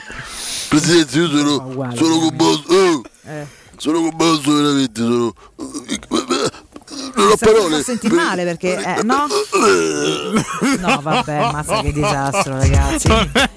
Presidente, 0.73 1.17
io 1.19 1.27
sono, 1.27 1.93
sono 1.95 2.17
commosso. 2.17 2.63
oh, 2.73 3.01
Sono 3.77 4.01
commosso 4.09 4.53
veramente, 4.55 5.01
sono. 5.01 5.33
Non 7.15 7.27
ho 7.27 7.37
Se 7.37 7.45
non 7.45 7.53
parole. 7.55 7.83
senti 7.83 8.07
male 8.09 8.43
perché 8.43 8.75
eh, 8.97 9.03
no? 9.03 9.27
No, 10.79 10.99
vabbè, 11.01 11.39
mazza 11.51 11.81
che 11.81 11.91
disastro, 11.93 12.57
ragazzi. 12.57 13.07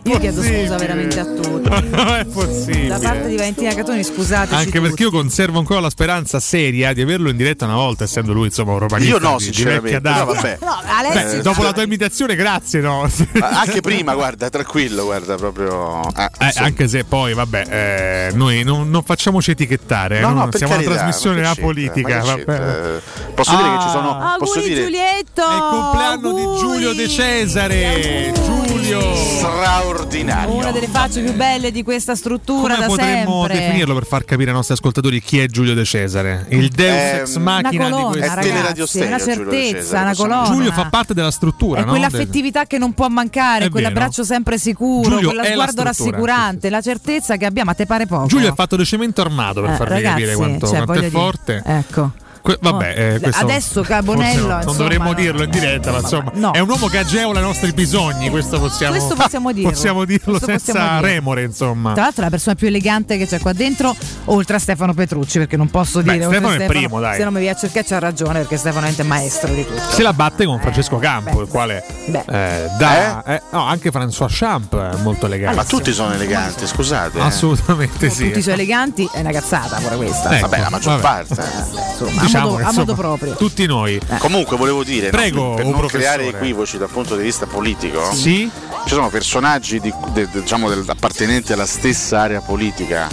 Io 0.04 0.18
chiedo 0.18 0.42
scusa 0.42 0.76
veramente 0.76 1.20
a 1.20 1.24
tutti. 1.24 1.68
Non 1.68 2.08
è 2.18 2.24
possibile. 2.26 2.88
Da 2.88 2.98
parte 2.98 3.26
di 3.28 3.36
Valentina 3.36 3.74
Catoni, 3.74 4.04
scusateci. 4.04 4.54
Anche 4.54 4.80
perché 4.80 5.02
io 5.04 5.10
conservo 5.10 5.58
ancora 5.58 5.80
la 5.80 5.90
speranza 5.90 6.38
seria 6.40 6.92
di 6.92 7.00
averlo 7.00 7.28
in 7.30 7.36
diretta 7.36 7.64
una 7.64 7.74
volta, 7.76 8.04
essendo 8.04 8.32
lui 8.32 8.46
insomma 8.46 8.72
un 8.72 8.78
romanista 8.80 9.14
Io 9.16 9.20
no, 9.20 9.36
di, 9.38 9.44
di 9.46 9.52
sinceramente, 9.52 10.00
data. 10.00 10.24
però 10.24 10.34
vabbè. 10.34 10.58
No, 10.60 10.80
Alessio, 10.84 11.36
Beh, 11.36 11.42
dopo 11.42 11.62
la 11.62 11.72
tua 11.72 11.82
imitazione, 11.82 12.34
grazie, 12.36 12.80
no. 12.80 13.08
Ah, 13.40 13.60
Anche 13.60 13.80
prima, 13.80 14.14
guarda, 14.14 14.48
tranquillo, 14.50 15.04
guarda, 15.04 15.36
proprio. 15.36 16.00
ah, 16.00 16.30
Eh, 16.38 16.52
anche 16.56 16.88
se 16.88 17.04
poi, 17.04 17.32
vabbè, 17.34 17.64
eh, 18.30 18.34
noi 18.34 18.62
non, 18.64 18.90
non 18.90 19.02
facciamoci 19.02 19.50
etichettare, 19.52 20.20
No, 20.20 20.30
eh, 20.30 20.32
no, 20.34 20.48
siamo 20.52 20.72
carità, 20.74 20.90
una 20.90 20.98
trasmissione 21.00 21.40
ma 21.42 21.50
a 21.50 21.54
che 21.54 21.60
c'entra, 21.60 21.64
politica. 21.64 22.08
ma 22.24 22.34
che 22.34 22.44
vabbè. 22.44 22.58
c'entra? 22.58 23.34
Posso 23.46 23.56
dire 23.62 23.76
che 23.76 23.82
ci 23.82 23.88
sono. 23.90 24.36
Posso 24.38 24.52
Auguri 24.58 24.68
dire 24.74 24.82
Giulietto! 24.84 25.42
È 25.48 25.54
il 25.54 25.62
compleanno 25.70 26.32
di 26.32 26.58
Giulio 26.58 26.92
De 26.94 27.08
Cesare. 27.08 28.32
Giulio. 28.34 29.14
straordinario. 29.14 30.54
Una 30.54 30.70
delle 30.70 30.86
facce 30.88 31.20
più 31.20 31.32
belle 31.34 31.70
di 31.72 31.82
questa 31.82 32.14
struttura 32.14 32.74
Come 32.74 32.78
da 32.78 32.86
potremmo 32.86 33.40
sempre. 33.46 33.58
definirlo 33.66 33.94
per 33.94 34.06
far 34.06 34.24
capire 34.24 34.50
ai 34.50 34.54
nostri 34.56 34.74
ascoltatori 34.74 35.20
chi 35.20 35.38
è 35.40 35.46
Giulio 35.46 35.74
De 35.74 35.84
Cesare? 35.84 36.46
Il 36.50 36.68
Deus 36.68 36.94
Ehm, 36.96 37.20
ex 37.20 37.36
machina 37.36 37.86
una 37.86 37.96
colonna, 37.96 38.12
di 38.12 38.18
questo. 38.18 38.38
È 38.38 38.42
Teleradio 38.42 38.62
ragazzi, 38.62 38.98
una 38.98 39.18
Stereo, 39.18 39.34
Giulio 39.34 39.50
De 39.50 39.56
certezza, 39.56 39.82
Cesare, 39.82 40.04
una 40.04 40.14
colonna. 40.14 40.44
Giulio 40.54 40.72
fa 40.72 40.84
parte 40.88 41.14
della 41.14 41.30
struttura, 41.30 41.80
È 41.80 41.84
no? 41.84 41.90
quell'affettività 41.90 42.64
che 42.66 42.78
non 42.78 42.92
può 42.94 43.08
mancare, 43.08 43.64
È 43.66 43.68
quell'abbraccio 43.70 44.24
sempre 44.24 44.58
sicuro, 44.58 45.08
Giulio 45.10 45.28
quello 45.28 45.42
è 45.42 45.48
la 45.54 45.66
sguardo 45.66 45.82
rassicurante, 45.82 46.70
la 46.70 46.80
certezza 46.80 47.36
che 47.36 47.44
abbiamo. 47.46 47.70
A 47.70 47.74
te 47.74 47.86
pare 47.86 48.06
poco? 48.06 48.26
Giulio 48.26 48.48
è 48.50 48.54
fatto 48.54 48.76
di 48.76 48.84
cemento 48.84 49.20
armato 49.20 49.60
per 49.62 49.70
Eh, 49.70 49.76
farvi 49.76 49.92
ragazzi, 49.94 50.14
capire 50.20 50.34
quanto, 50.36 50.66
cioè, 50.68 50.76
quanto 50.84 50.92
è 50.92 50.98
dire, 50.98 51.10
forte. 51.10 51.62
Ecco. 51.64 52.10
Que- 52.46 52.58
vabbè, 52.60 52.94
eh, 53.14 53.18
questo 53.20 53.42
Adesso 53.42 53.84
no, 53.88 54.12
non 54.12 54.24
insomma, 54.24 54.62
dovremmo 54.76 55.08
no. 55.08 55.14
dirlo 55.14 55.42
in 55.42 55.50
diretta, 55.50 55.90
ma 55.90 55.98
insomma, 55.98 56.30
no. 56.34 56.52
è 56.52 56.60
un 56.60 56.68
uomo 56.68 56.86
che 56.86 56.98
agevola 56.98 57.40
i 57.40 57.42
nostri 57.42 57.72
bisogni. 57.72 58.30
Questo 58.30 58.60
possiamo, 58.60 58.92
Questo 58.94 59.16
possiamo 59.20 59.50
dirlo. 59.50 59.70
possiamo 59.70 60.04
dirlo 60.04 60.30
Questo 60.38 60.46
senza 60.46 60.72
possiamo 60.72 61.00
dire. 61.00 61.12
remore, 61.12 61.42
insomma. 61.42 61.92
Tra 61.94 62.02
l'altro 62.04 62.20
è 62.20 62.24
la 62.26 62.30
persona 62.30 62.54
più 62.54 62.68
elegante 62.68 63.18
che 63.18 63.26
c'è 63.26 63.40
qua 63.40 63.52
dentro, 63.52 63.96
oltre 64.26 64.54
a 64.54 64.58
Stefano 64.60 64.94
Petrucci, 64.94 65.38
perché 65.38 65.56
non 65.56 65.70
posso 65.70 66.02
Beh, 66.02 66.12
dire 66.12 66.24
Stefano 66.26 66.50
è 66.52 66.56
il 66.60 66.66
primo, 66.66 67.00
dai. 67.00 67.16
Se 67.16 67.24
non 67.24 67.32
mi 67.32 67.40
viene 67.40 67.56
a 67.56 67.58
cercare 67.58 67.84
c'ha 67.84 67.98
ragione, 67.98 68.38
perché 68.38 68.56
Stefano 68.58 68.86
è 68.86 69.02
maestro 69.02 69.52
di 69.52 69.66
tutto. 69.66 69.80
Se 69.90 70.02
la 70.02 70.12
batte 70.12 70.44
con 70.46 70.60
Francesco 70.60 70.98
Campo, 70.98 71.40
il 71.40 71.48
quale 71.48 71.82
Beh. 72.06 72.24
eh, 72.28 72.68
dà. 72.78 73.24
eh, 73.24 73.42
no, 73.50 73.64
anche 73.64 73.90
François 73.90 74.28
Champ 74.30 74.76
è 74.76 74.94
molto 75.02 75.26
elegante. 75.26 75.56
Ma 75.56 75.64
tutti 75.64 75.92
sono 75.92 76.12
eleganti, 76.12 76.64
scusate. 76.64 77.18
eh. 77.18 77.22
Assolutamente 77.22 78.08
sì. 78.08 78.26
Tutti 78.28 78.40
sono 78.42 78.54
eleganti, 78.54 79.08
è 79.12 79.18
una 79.18 79.32
cazzata 79.32 79.78
pure 79.78 79.96
questa. 79.96 80.30
Ecco, 80.36 80.48
Vabbè, 80.48 80.60
la 80.62 80.70
maggior 80.70 81.00
vabbè. 81.00 81.24
parte. 81.26 81.42
eh. 81.42 81.94
Insomma, 81.96 82.22
Diciamo 82.36 82.48
a 82.48 82.58
modo, 82.58 82.68
a 82.68 82.72
modo 82.72 82.94
proprio. 82.94 83.34
Tutti 83.34 83.66
noi. 83.66 84.00
Comunque 84.18 84.56
volevo 84.56 84.84
dire, 84.84 85.06
no, 85.06 85.16
Prego, 85.16 85.54
per 85.54 85.64
oh, 85.64 85.68
non 85.70 85.78
professore. 85.78 86.02
creare 86.14 86.26
equivoci 86.28 86.78
dal 86.78 86.88
punto 86.88 87.16
di 87.16 87.22
vista 87.22 87.46
politico, 87.46 88.12
Sì. 88.12 88.50
ci 88.84 88.94
sono 88.94 89.08
personaggi 89.08 89.80
di- 89.80 89.92
de- 90.12 90.28
de- 90.30 90.40
diciamo, 90.40 90.68
del- 90.68 90.84
appartenenti 90.86 91.52
alla 91.52 91.66
stessa 91.66 92.20
area 92.20 92.40
politica 92.40 93.08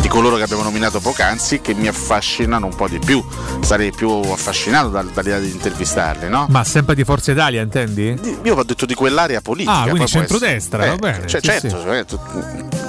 di 0.00 0.08
coloro 0.08 0.36
che 0.36 0.42
abbiamo 0.42 0.62
nominato 0.62 1.00
poc'anzi 1.00 1.60
che 1.60 1.74
mi 1.74 1.88
affascinano 1.88 2.66
un 2.66 2.74
po' 2.74 2.88
di 2.88 2.98
più. 2.98 3.24
Sarei 3.60 3.90
più 3.92 4.10
affascinato 4.10 4.88
dal- 4.88 5.08
dall'idea 5.08 5.38
di 5.38 5.50
intervistarli, 5.50 6.28
no? 6.28 6.46
Ma 6.50 6.62
sempre 6.64 6.94
di 6.94 7.04
Forza 7.04 7.32
Italia, 7.32 7.62
intendi? 7.62 8.18
Io 8.42 8.54
ho 8.54 8.62
detto 8.62 8.84
di 8.86 8.94
quell'area 8.94 9.40
politica. 9.40 9.80
Ah, 9.80 9.88
quindi 9.88 10.06
centrodestra, 10.06 10.84
essere- 10.84 10.98
va 10.98 11.08
bene, 11.10 11.26
cioè, 11.26 11.40
sì, 11.40 11.46
certo, 11.46 11.68
sì. 11.68 11.74
certo, 11.84 12.20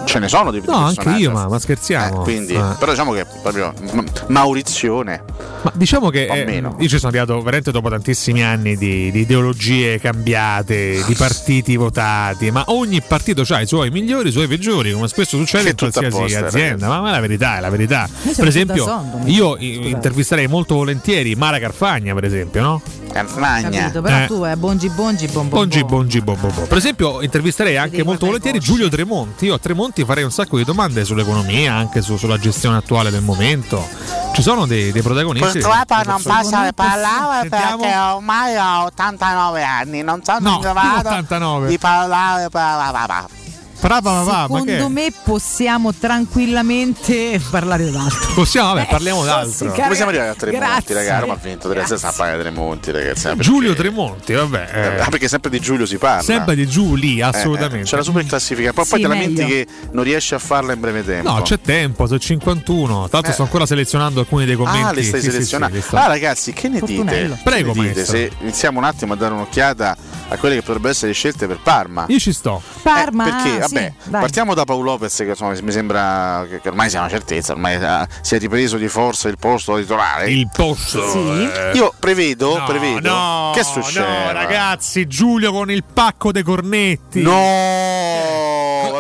ce 0.06 0.20
ne 0.20 0.28
sono 0.28 0.52
di 0.52 0.60
di 0.62 0.68
No, 0.68 0.86
anche 0.86 1.10
io, 1.12 1.32
ma, 1.32 1.48
ma 1.48 1.60
scherziamo. 1.60 2.22
Eh, 2.22 2.24
quindi, 2.24 2.54
Eh. 2.54 2.64
però 2.80 2.92
diciamo 2.92 3.14
che 3.14 3.26
proprio 3.42 3.74
ma- 3.94 4.04
Maurizione. 4.28 5.24
Ma 5.62 5.72
diciamo 5.74 6.10
che 6.10 6.26
eh, 6.28 6.62
io 6.78 6.88
ci 6.88 6.98
sono 7.00 7.10
arrivato 7.10 7.38
veramente 7.42 7.72
dopo 7.72 7.90
tantissimi 7.90 8.44
anni 8.44 8.78
di, 8.78 9.10
di 9.12 9.22
ideologie 9.22 10.00
cambiate, 10.00 11.04
di 11.08 11.14
partiti 11.18 11.76
votati, 11.76 12.52
ma 12.52 12.64
ogni 12.68 13.02
partito 13.02 13.44
ha 13.50 13.62
i 13.62 13.66
suoi 13.68 13.90
migliori, 13.90 14.30
i 14.30 14.32
suoi 14.32 14.48
peggiori, 14.48 14.92
come 14.92 15.08
spesso 15.08 15.38
succede 15.38 15.74
Che 15.74 15.86
in 15.86 15.92
qualsiasi 15.92 16.18
posto, 16.18 16.46
azienda. 16.46 16.88
Ma, 16.96 17.02
ma 17.02 17.10
è 17.10 17.12
la 17.12 17.20
verità, 17.20 17.58
è 17.58 17.60
la 17.60 17.70
verità. 17.70 18.08
Per 18.36 18.48
esempio, 18.48 18.84
sul 18.84 18.86
da 18.86 18.92
sonno, 19.12 19.28
io 19.28 19.56
i- 19.58 19.90
intervisterei 19.90 20.48
molto 20.48 20.76
volentieri 20.76 21.36
Mara 21.36 21.60
Carfagna, 21.60 22.14
per 22.14 22.24
esempio, 22.26 22.62
no? 22.62 22.82
Capito, 23.16 24.02
però 24.02 24.18
Eh. 24.24 24.26
tu 24.28 24.42
è 24.44 24.56
bongi 24.58 24.90
bongi 24.90 25.26
bom 25.28 25.48
bom 25.48 25.60
Bongi, 25.60 25.84
bongi, 25.86 26.20
bo, 26.22 26.36
bo, 26.36 26.50
bo. 26.50 26.62
Per 26.64 26.78
esempio, 26.78 27.22
intervisterei 27.22 27.78
anche 27.78 28.04
molto 28.04 28.26
volentieri 28.26 28.60
Giulio 28.60 28.90
Tremonti. 28.90 29.46
Io 29.46 29.54
a 29.54 29.60
Tremonti 29.60 30.04
farei 30.04 30.26
un 30.26 30.32
sacco 30.32 30.58
di 30.58 30.66
domande 30.66 31.06
sull'economia, 31.06 31.74
anche 31.74 32.02
su- 32.02 32.18
sulla 32.18 32.38
gestione 32.38 32.76
attuale 32.78 33.12
del 33.12 33.22
momento. 33.22 33.88
Ci 34.34 34.42
sono 34.42 34.66
dei, 34.66 34.92
dei 34.92 35.02
protagonisti. 35.02 35.60
Purtroppo 35.60 35.96
non 36.06 36.22
posso 36.22 36.70
parlare 36.76 37.48
Sentiamo. 37.48 37.78
perché 37.84 37.96
ormai 37.98 38.56
ho 38.58 38.84
89 38.88 39.64
anni, 39.64 40.02
non 40.02 40.22
sono 40.22 40.40
No, 40.42 40.56
in 40.56 40.60
grado 40.60 41.08
89. 41.08 41.68
di 41.70 41.78
parlare 41.78 42.50
per 42.50 42.50
Brava, 42.52 43.28
va, 43.88 44.02
ma 44.02 44.46
che? 44.64 44.72
Secondo 44.72 44.90
me 44.90 45.14
possiamo 45.24 45.94
tranquillamente 45.94 47.40
parlare 47.50 47.90
d'altro. 47.92 48.34
Possiamo, 48.34 48.74
vabbè, 48.74 48.82
Eh, 48.82 48.88
parliamo 48.90 49.22
sì, 49.22 49.26
d'altro. 49.28 49.72
Come 49.74 49.96
siamo 49.96 50.10
arrivati 50.12 50.30
a 50.30 50.36
Tremonti, 50.36 50.66
Grazie. 50.66 50.96
ragazzi? 50.96 51.20
Roma 51.22 51.34
ha 51.34 51.40
vinto 51.42 51.70
3 51.70 51.82
a 51.82 51.86
6 51.86 51.98
a 52.02 52.14
pagare 52.16 52.40
Tremonti, 52.42 52.92
ragazzi. 52.92 53.26
eh, 53.28 53.30
perché- 53.30 53.44
Giulio 53.44 53.74
Tremonti, 53.74 54.34
vabbè. 54.34 54.70
eh, 54.74 55.00
Ah, 55.02 55.10
perché 55.10 55.28
sempre 55.28 55.50
di 55.50 55.60
Giulio 55.60 55.86
si 55.86 55.98
parla. 55.98 56.22
sempre 56.24 56.56
di 56.56 56.68
Giulì, 56.68 57.20
Eh, 57.20 57.24
assolutamente. 57.24 57.86
c'è 57.90 57.96
la 57.98 58.04
super 58.04 58.26
classifica, 58.26 58.74
poi, 58.74 58.84
Sì, 58.86 58.90
poi 58.92 59.02
te 59.02 59.08
lamenti 59.08 59.34
meglio. 59.42 59.48
che 59.48 59.68
non 59.92 60.04
riesci 60.04 60.34
a 60.34 60.40
farla 60.40 60.74
in 60.74 60.80
breve 60.80 61.04
tempo. 61.04 61.30
No, 61.32 61.42
c'è 61.42 61.60
tempo, 61.60 62.06
sono 62.08 62.20
51. 62.20 62.94
Tra 63.08 63.10
l'altro 63.12 63.30
Eh. 63.30 63.34
sto 63.34 63.44
ancora 63.44 63.66
selezionando 63.66 64.20
alcuni 64.20 64.46
dei 64.46 64.56
commenti. 64.56 64.82
Ah, 64.88 64.92
le 64.92 65.04
stai 65.04 65.20
Sì, 65.20 65.26
sì, 65.28 65.32
selezionando. 65.32 65.76
sì, 65.76 65.82
li 65.82 65.88
sto- 65.88 65.96
Ah, 65.98 66.08
ragazzi, 66.08 66.54
che 66.54 66.68
ne 66.70 66.80
Fortunello. 66.80 67.30
dite? 67.36 67.42
Prego, 67.44 67.72
Che 67.74 67.80
ne 67.82 67.88
dite 67.90 68.06
se 68.06 68.32
iniziamo 68.42 68.80
un 68.80 68.86
attimo 68.86 69.14
a 69.14 69.16
dare 69.16 69.34
un'occhiata 69.34 69.96
a 70.28 70.38
quelle 70.38 70.56
che 70.56 70.62
potrebbero 70.62 70.92
essere 70.92 71.08
le 71.10 71.14
scelte 71.14 71.48
per 71.48 71.60
Parma? 71.62 72.06
Io 72.08 72.20
ci 72.20 72.34
sto. 72.34 72.62
Parma, 72.82 73.28
Eh, 73.28 73.32
perché, 73.32 73.50
sì, 73.68 73.74
vabbè, 73.76 73.94
dai. 74.06 74.22
partiamo 74.22 74.54
da 74.54 74.64
Paolo 74.64 74.84
Lopez, 74.84 75.16
che 75.18 75.24
insomma, 75.26 75.54
mi 75.62 75.72
sembra 75.72 76.46
che, 76.50 76.68
ormai 76.70 76.90
sia 76.90 77.00
una 77.00 77.10
certezza, 77.10 77.54
ormai 77.54 77.76
ah, 77.76 78.08
si 78.22 78.36
è 78.36 78.40
ripreso 78.40 78.78
di 78.78 78.88
forza 78.88 79.28
il 79.30 79.38
posto 79.38 79.78
titolare. 79.78 80.30
Il 80.32 80.50
posto. 80.54 81.08
Sì. 81.10 81.50
eh. 81.52 81.72
Io 81.76 81.94
prevedo, 82.00 82.58
No, 82.58 82.66
prevedo. 82.66 83.10
no, 83.10 83.52
che 83.54 83.64
succede? 83.64 84.06
No, 84.26 84.32
ragazzi, 84.32 85.08
Giulio 85.08 85.52
con 85.52 85.70
il 85.72 85.84
pacco 85.84 86.32
dei 86.32 86.44
cornetti. 86.44 87.22
No, 87.22 87.32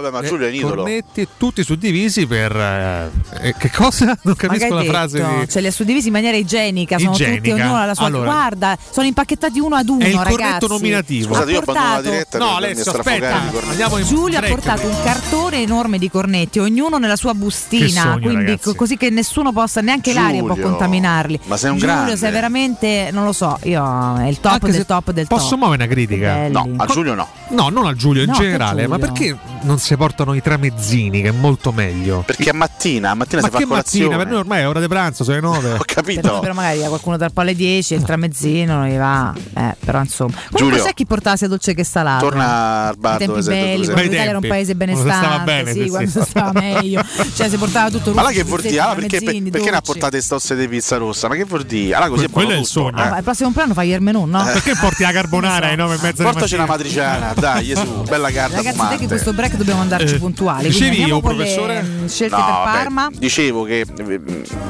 vabbè, 0.10 0.22
ma 0.22 0.26
Eh, 0.26 0.27
Giulio 0.30 0.45
è 0.48 0.49
un 0.49 0.56
idolo. 0.56 0.76
Cornetti 0.84 1.27
tutti 1.38 1.64
suddivisi 1.64 2.26
per. 2.27 2.56
eh, 2.56 3.10
eh, 3.49 3.56
che 3.57 3.72
cosa? 3.72 4.18
Non 4.23 4.36
capisco 4.36 4.73
la 4.73 4.80
hai 4.82 4.88
frase 4.88 5.18
detto? 5.19 5.40
di. 5.40 5.49
Ce 5.49 5.61
li 5.61 5.68
ha 5.68 5.72
suddivisi 5.72 6.07
in 6.07 6.14
maniera 6.14 6.38
igienica, 6.38 6.98
sono 6.98 7.11
Igienica. 7.11 7.38
tutti 7.49 7.52
ognuno 7.61 7.76
alla 7.77 7.94
sua 7.94 8.06
Allora. 8.06 8.26
guarda, 8.32 8.77
sono 8.91 9.06
impacchettati 9.07 9.60
uno 9.60 9.76
ad 9.76 9.90
uno, 9.90 10.03
È 10.03 10.07
il 10.07 10.15
ragazzi. 10.15 10.36
corretto 10.36 10.68
nominativo. 10.68 11.27
Scusate, 11.34 11.52
io 11.52 11.57
Ha 11.57 11.61
abbandono 11.61 11.86
la 11.86 11.91
portato- 11.94 12.10
diretta 12.11 12.38
No, 12.38 12.56
Alessio, 12.56 12.91
aspetta. 12.91 13.41
Andiamo 13.69 13.98
in 13.98 14.06
Giulio 14.06 14.38
ha 14.38 14.41
break. 14.41 14.56
portato 14.56 14.88
un 14.88 14.95
cartone 15.03 15.61
enorme 15.61 15.98
di 15.98 16.10
cornetti, 16.10 16.60
ognuno 16.60 16.98
nella 16.98 17.15
sua 17.15 17.32
Che 17.32 17.38
bustina, 17.38 18.02
sogno, 18.02 18.19
quindi 18.19 18.45
ragazzi. 18.45 18.64
co- 18.69 18.76
così 18.76 18.98
che 18.98 19.10
nessuno 19.10 19.52
possa, 19.52 19.82
neanche 19.82 20.14
l'aria 20.14 20.40
può 20.44 20.53
Giulio, 20.53 20.69
contaminarli. 20.69 21.40
ma 21.45 21.57
sei 21.57 21.72
un 21.72 21.77
Giulio, 21.77 21.94
grande. 21.94 22.18
sei 22.18 22.32
veramente, 22.32 23.10
non 23.11 23.23
lo 23.26 23.32
so, 23.34 23.57
io 23.64 24.15
è 24.19 24.27
il 24.27 24.40
top 24.40 24.53
Anche 24.53 24.72
del 24.72 24.86
top 24.86 25.11
del 25.11 25.27
Posso 25.27 25.49
top. 25.49 25.57
muovere 25.60 25.84
una 25.84 25.91
critica? 25.91 26.48
No, 26.49 26.69
a 26.77 26.86
Giulio 26.86 27.14
no. 27.14 27.27
No, 27.49 27.69
non 27.69 27.86
a 27.86 27.94
Giulio 27.94 28.23
in 28.23 28.32
generale, 28.34 28.88
ma 28.88 28.98
Giulio? 28.98 29.11
perché 29.11 29.38
non 29.61 29.77
si 29.80 29.94
portano 29.97 30.34
i 30.34 30.41
tramezzini, 30.41 31.22
che 31.22 31.30
è 31.30 31.31
molto 31.31 31.72
meglio? 31.72 32.23
Perché 32.26 32.49
a 32.49 32.53
mattina, 32.53 33.11
a 33.11 33.15
mattina 33.15 33.41
Ma 33.41 33.47
si 33.47 33.53
fa 33.53 33.59
che 33.59 33.65
colazione. 33.65 34.05
mattina? 34.05 34.23
Per 34.23 34.31
noi 34.31 34.39
ormai 34.41 34.61
è 34.61 34.67
ora 34.67 34.80
di 34.80 34.88
pranzo, 34.88 35.23
sono 35.23 35.35
le 35.35 35.41
9. 35.41 35.72
Ho 35.73 35.77
Per 35.77 35.85
capito. 35.85 36.31
noi 36.31 36.39
però 36.41 36.53
magari 36.53 36.84
a 36.84 36.88
qualcuno 36.88 37.17
tra 37.17 37.30
alle 37.34 37.55
10 37.55 37.93
e 37.93 37.97
il 37.97 38.03
tramezzino 38.03 38.76
non 38.77 38.88
gli 38.88 38.97
va. 38.97 39.34
Eh, 39.53 39.76
però 39.84 39.99
insomma. 39.99 40.31
Comunque 40.31 40.59
Giulio, 40.59 40.84
sai 40.84 40.93
chi 40.93 41.05
portava 41.05 41.35
sia 41.35 41.47
dolce 41.47 41.73
che 41.73 41.84
salato? 41.84 42.26
Torna 42.27 42.88
al 42.88 42.97
bar 42.97 43.15
I 43.22 43.26
tempi 43.26 43.41
belli, 43.41 43.84
quando 43.85 44.01
l'Italia 44.01 44.23
era 44.30 44.38
un 44.38 44.47
paese 44.47 44.76
benestante, 44.76 45.26
stava 45.26 45.43
bene, 45.43 45.72
sì, 45.73 45.89
quando 45.89 46.09
sì. 46.09 46.19
si 46.19 46.26
stava 46.30 46.51
meglio. 46.53 47.03
Cioè 47.34 47.49
si 47.49 47.57
portava 47.57 47.89
tutto 47.89 48.13
Ma 48.13 48.22
là 48.22 48.30
che 48.31 48.43
vuol 48.43 48.61
dire? 48.61 48.80
Ah, 48.80 48.93
perché, 48.95 49.22
perché 49.22 49.69
ne 49.72 49.77
ha 49.77 49.81
portate 49.81 50.22
stosse 50.22 50.55
di 50.55 50.67
pizza 50.67 50.97
rossa? 50.97 51.27
Ma 51.27 51.35
che 51.35 51.43
vuol 51.45 51.63
dire? 51.63 51.93
Allora 51.95 52.09
così 52.09 52.26
è 52.26 52.30
Que- 52.30 52.43
quello 52.43 52.57
è 52.57 52.59
il 52.61 52.67
tutto, 52.67 52.80
sogno. 52.80 52.97
eh. 53.03 53.07
Ah, 53.07 53.17
il 53.17 53.23
prossimo 53.23 53.51
plano 53.51 53.73
fai 53.73 53.89
il 53.91 54.01
menù, 54.01 54.26
no? 54.26 54.43
Perché 54.43 54.73
porti 54.80 55.03
la 55.03 55.11
carbonara 55.11 55.67
alle 55.67 55.76
9 55.76 55.95
e 55.95 55.99
mezza 56.01 56.23
di 56.23 56.30
Portaci 56.30 56.53
una 56.55 56.65
matriciana, 56.65 57.34
dai, 57.34 57.65
Gesù, 57.65 58.03
bella 58.03 58.31
carta 58.31 58.55
Ragazzi, 58.57 58.80
te 58.89 58.97
che 58.97 59.07
questo 59.07 59.34
break 59.34 59.55
dobbiamo 59.55 59.81
andarci 59.86 60.16
Eh, 60.16 60.20
puntuali. 60.20 60.68
dicevi 60.68 61.03
io, 61.03 61.20
professore? 61.22 61.82
mm, 61.82 62.06
scelte 62.07 62.36
No, 62.36 62.45
per 62.45 62.74
Parma. 62.74 63.10
dicevo 63.12 63.64
che 63.64 63.86
eh, 63.98 64.22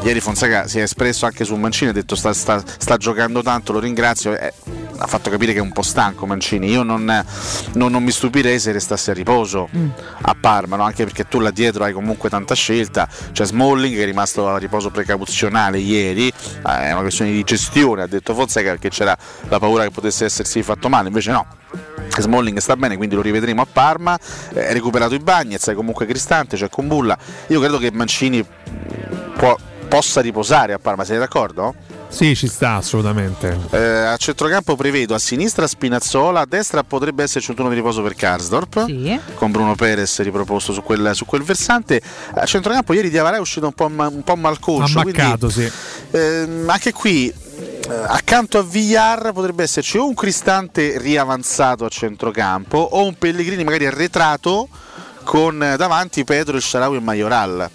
ieri 0.04 0.20
Fonseca 0.20 0.68
si 0.68 0.80
è 0.80 0.84
espresso 0.84 1.26
anche 1.26 1.44
su 1.44 1.56
Mancini, 1.56 1.90
ha 1.90 1.94
detto 1.94 2.16
sta, 2.16 2.34
sta- 2.34 2.64
sta 2.66 2.98
giocando 2.98 3.42
tanto, 3.42 3.72
lo 3.74 3.80
ringrazio. 3.80 4.38
eh, 4.38 4.54
ha 4.98 5.08
fatto 5.08 5.30
capire 5.30 5.52
che 5.54 5.60
è 5.60 5.62
un 5.62 5.72
po' 5.72 5.82
stanco 5.82 6.26
Mancini. 6.26 6.70
Io 6.70 6.84
non, 6.84 7.04
non- 7.74 7.92
non 7.92 8.04
mi 8.04 8.12
stupirei 8.12 8.60
se 8.60 8.72
restassi 8.72 9.10
a 9.10 9.14
riposo 9.14 9.70
Mm. 9.76 9.90
a 10.22 10.36
Parma, 10.40 10.76
no? 10.76 10.84
anche 10.84 11.04
perché 11.04 11.28
tu 11.28 11.40
là 11.40 11.52
dietro 11.52 11.84
hai 11.84 11.94
comunque 11.94 12.30
tanta 12.30 12.56
scelta. 12.56 13.08
C'è 13.32 13.46
Smalling 13.46 13.96
che 13.96 14.04
è 14.04 14.06
rimasto 14.06 14.48
a 14.48 14.58
riposo 14.58 14.90
precauzionale 14.92 15.78
ieri, 15.80 16.28
eh, 16.28 16.34
è 16.64 16.92
una 16.92 17.02
questione 17.02 17.32
di 17.32 17.44
gestione, 17.44 18.04
ha 18.04 18.08
detto 18.08 18.34
Fonseca 18.34 18.70
perché 18.70 18.90
c'era 18.90 19.16
la 19.50 19.60
paura 19.60 19.84
che 19.84 19.92
potesse 19.92 20.26
essersi 20.26 20.62
fatto 20.64 20.90
male, 20.90 21.08
invece 21.08 21.32
no. 21.32 21.46
Smalling 22.18 22.58
sta 22.60 22.78
bene, 22.78 22.96
quindi 22.96 23.16
lo 23.16 23.22
rivedremo 23.22 23.62
a 23.62 23.68
Parma. 23.72 24.18
Eh, 24.54 24.68
È 24.68 24.74
recuperato 24.74 25.14
i 25.16 25.20
Bagnets, 25.20 25.68
è 25.70 25.74
comunque 25.74 26.06
Cristante, 26.06 26.56
c'è 26.56 26.70
Combulla. 26.70 27.18
Io 27.48 27.60
credo 27.60 27.78
che 27.78 27.92
Mancini 27.92 28.46
può- 29.38 29.58
possa 29.88 30.22
riposare 30.22 30.74
a 30.74 30.80
Parma, 30.80 31.04
sei 31.04 31.18
d'accordo? 31.18 31.74
Sì, 32.08 32.34
ci 32.36 32.48
sta 32.48 32.76
assolutamente. 32.76 33.58
Eh, 33.72 33.78
a 33.78 34.16
centrocampo 34.16 34.76
prevedo 34.78 35.16
a 35.16 35.20
sinistra 35.20 35.68
Spinazzola, 35.68 36.42
a 36.42 36.46
destra 36.46 36.84
potrebbe 36.84 37.24
esserci 37.24 37.50
un 37.50 37.56
turno 37.58 37.70
di 37.72 37.76
riposo 37.76 38.02
per 38.02 38.16
Karsdorp 38.16 38.86
Sì. 38.86 39.20
con 39.34 39.52
Bruno 39.52 39.76
Perez 39.76 40.22
riproposto 40.22 40.72
su 40.72 40.82
quel, 40.82 41.12
su 41.14 41.26
quel 41.26 41.44
versante. 41.44 42.02
A 42.36 42.46
centrocampo 42.46 42.94
ieri 42.94 43.10
Diavara 43.10 43.36
è 43.38 43.40
uscito 43.40 43.66
un 43.66 43.74
po', 43.74 43.90
ma- 43.90 44.08
un 44.08 44.24
po' 44.24 44.36
malconcio, 44.38 45.00
Ammaccato, 45.00 45.48
quindi, 45.52 45.72
sì. 46.12 46.18
ehm, 46.18 46.70
anche 46.70 46.94
qui 46.94 47.28
eh, 47.28 47.94
accanto 48.08 48.60
a 48.60 48.64
Villar 48.64 49.34
potrebbe 49.34 49.64
esserci 49.64 49.98
o 49.98 50.08
un 50.08 50.14
Cristante 50.14 50.98
riavanzato 50.98 51.84
a 51.84 51.90
centrocampo 51.90 52.78
o 52.78 53.04
un 53.04 53.16
Pellegrini 53.18 53.64
magari 53.66 53.88
arretrato 53.88 54.70
con 55.26 55.62
eh, 55.62 55.76
davanti 55.76 56.24
Pedro, 56.24 56.56
il 56.56 56.62
Sharawi 56.64 56.96
e 56.96 56.98
il 57.00 57.04
Majoral. 57.04 57.70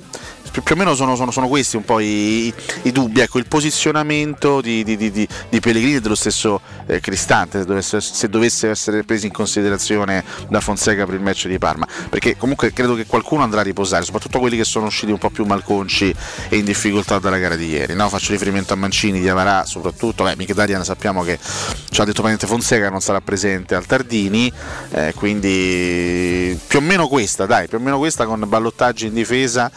Più 0.51 0.62
più 0.62 0.74
o 0.74 0.78
meno 0.78 0.94
sono, 0.94 1.14
sono- 1.16 1.31
sono 1.31 1.47
questi 1.48 1.77
un 1.77 1.85
po' 1.85 2.01
i, 2.01 2.47
i- 2.47 2.55
i 2.82 2.93
dubbi, 2.93 3.20
ecco, 3.20 3.39
il 3.39 3.47
posizionamento 3.47 4.60
di, 4.60 4.82
di- 4.85 4.97
di- 4.97 5.10
di- 5.10 5.28
Pellegrini 5.60 5.97
e 5.97 6.01
dello 6.01 6.14
stesso 6.14 6.60
eh, 6.86 7.01
Cristante 7.01 7.59
se 7.60 7.64
dovesse, 7.66 8.01
se 8.01 8.28
dovesse 8.28 8.68
essere 8.68 9.05
preso 9.05 9.27
in 9.27 9.32
considerazione 9.32 10.24
da 10.48 10.60
Fonseca 10.60 11.05
per 11.05 11.14
il 11.14 11.20
match 11.20 11.47
di 11.47 11.59
Parma, 11.59 11.86
perché 12.09 12.36
comunque 12.36 12.72
credo 12.72 12.94
che 12.94 13.06
qualcuno 13.06 13.43
andrà 13.43 13.60
a 13.60 13.62
riposare, 13.62 14.05
soprattutto 14.05 14.39
quelli 14.40 14.56
che 14.56 14.64
sono 14.64 14.86
usciti 14.86 15.12
un 15.12 15.18
po' 15.18 15.31
più 15.31 15.44
malconci 15.44 16.12
e 16.48 16.56
in 16.56 16.64
difficoltà 16.64 17.18
dalla 17.18 17.39
gara 17.39 17.55
di 17.56 17.68
ieri. 17.68 17.94
no? 17.94 18.09
Faccio 18.09 18.32
riferimento 18.32 18.72
a 18.72 18.77
Mancini, 18.77 19.20
di 19.20 19.28
Avarà 19.28 19.64
soprattutto, 19.64 20.24
beh, 20.24 20.35
Mkhitaryan 20.36 20.85
sappiamo 20.85 21.22
che 21.22 21.39
ci 21.39 22.01
ha 22.01 22.05
detto 22.05 22.22
praticamente 22.22 22.47
Fonseca 22.47 22.89
non 22.90 23.01
sarà 23.01 23.20
presente 23.20 23.74
al 23.74 23.86
Tardini, 23.86 24.51
eh, 24.93 25.12
quindi 25.14 26.59
più 26.66 26.78
o 26.78 26.82
meno 26.82 27.06
questa, 27.06 27.47
dai, 27.47 27.68
più 27.68 27.78
o 27.78 27.81
meno 27.81 27.98
questa 27.98 28.24
con 28.27 28.43
ballottaggi 28.47 29.06
in 29.06 29.14
difesa 29.14 29.70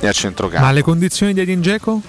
e 0.00 0.06
a 0.06 0.12
centrocampo. 0.14 0.64
Ma 0.64 0.72
le 0.72 0.82
condizioni 0.82 1.34
di 1.34 1.40
Edin 1.40 1.60
Dzeko? 1.60 2.00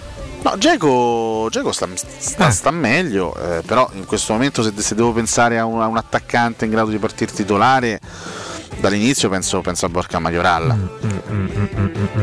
No, 0.44 0.58
Geco, 0.60 1.50
sta, 1.72 1.88
sta- 1.96 2.52
sta 2.52 2.70
meglio, 2.70 3.36
eh, 3.36 3.64
però 3.66 3.90
in 3.94 4.06
questo 4.06 4.34
momento 4.34 4.62
se, 4.62 4.74
se 4.78 4.94
devo 4.94 5.12
pensare 5.12 5.58
a 5.58 5.66
un, 5.66 5.82
a 5.82 5.88
un 5.88 5.98
attaccante 5.98 6.66
in 6.66 6.72
grado 6.72 6.92
di 6.92 7.00
partire 7.00 7.32
titolare, 7.32 8.00
dall'inizio 8.80 9.30
penso, 9.30 9.62
penso 9.62 9.86
a 9.86 9.90
Borca 9.90 10.20
Majoral. 10.20 10.90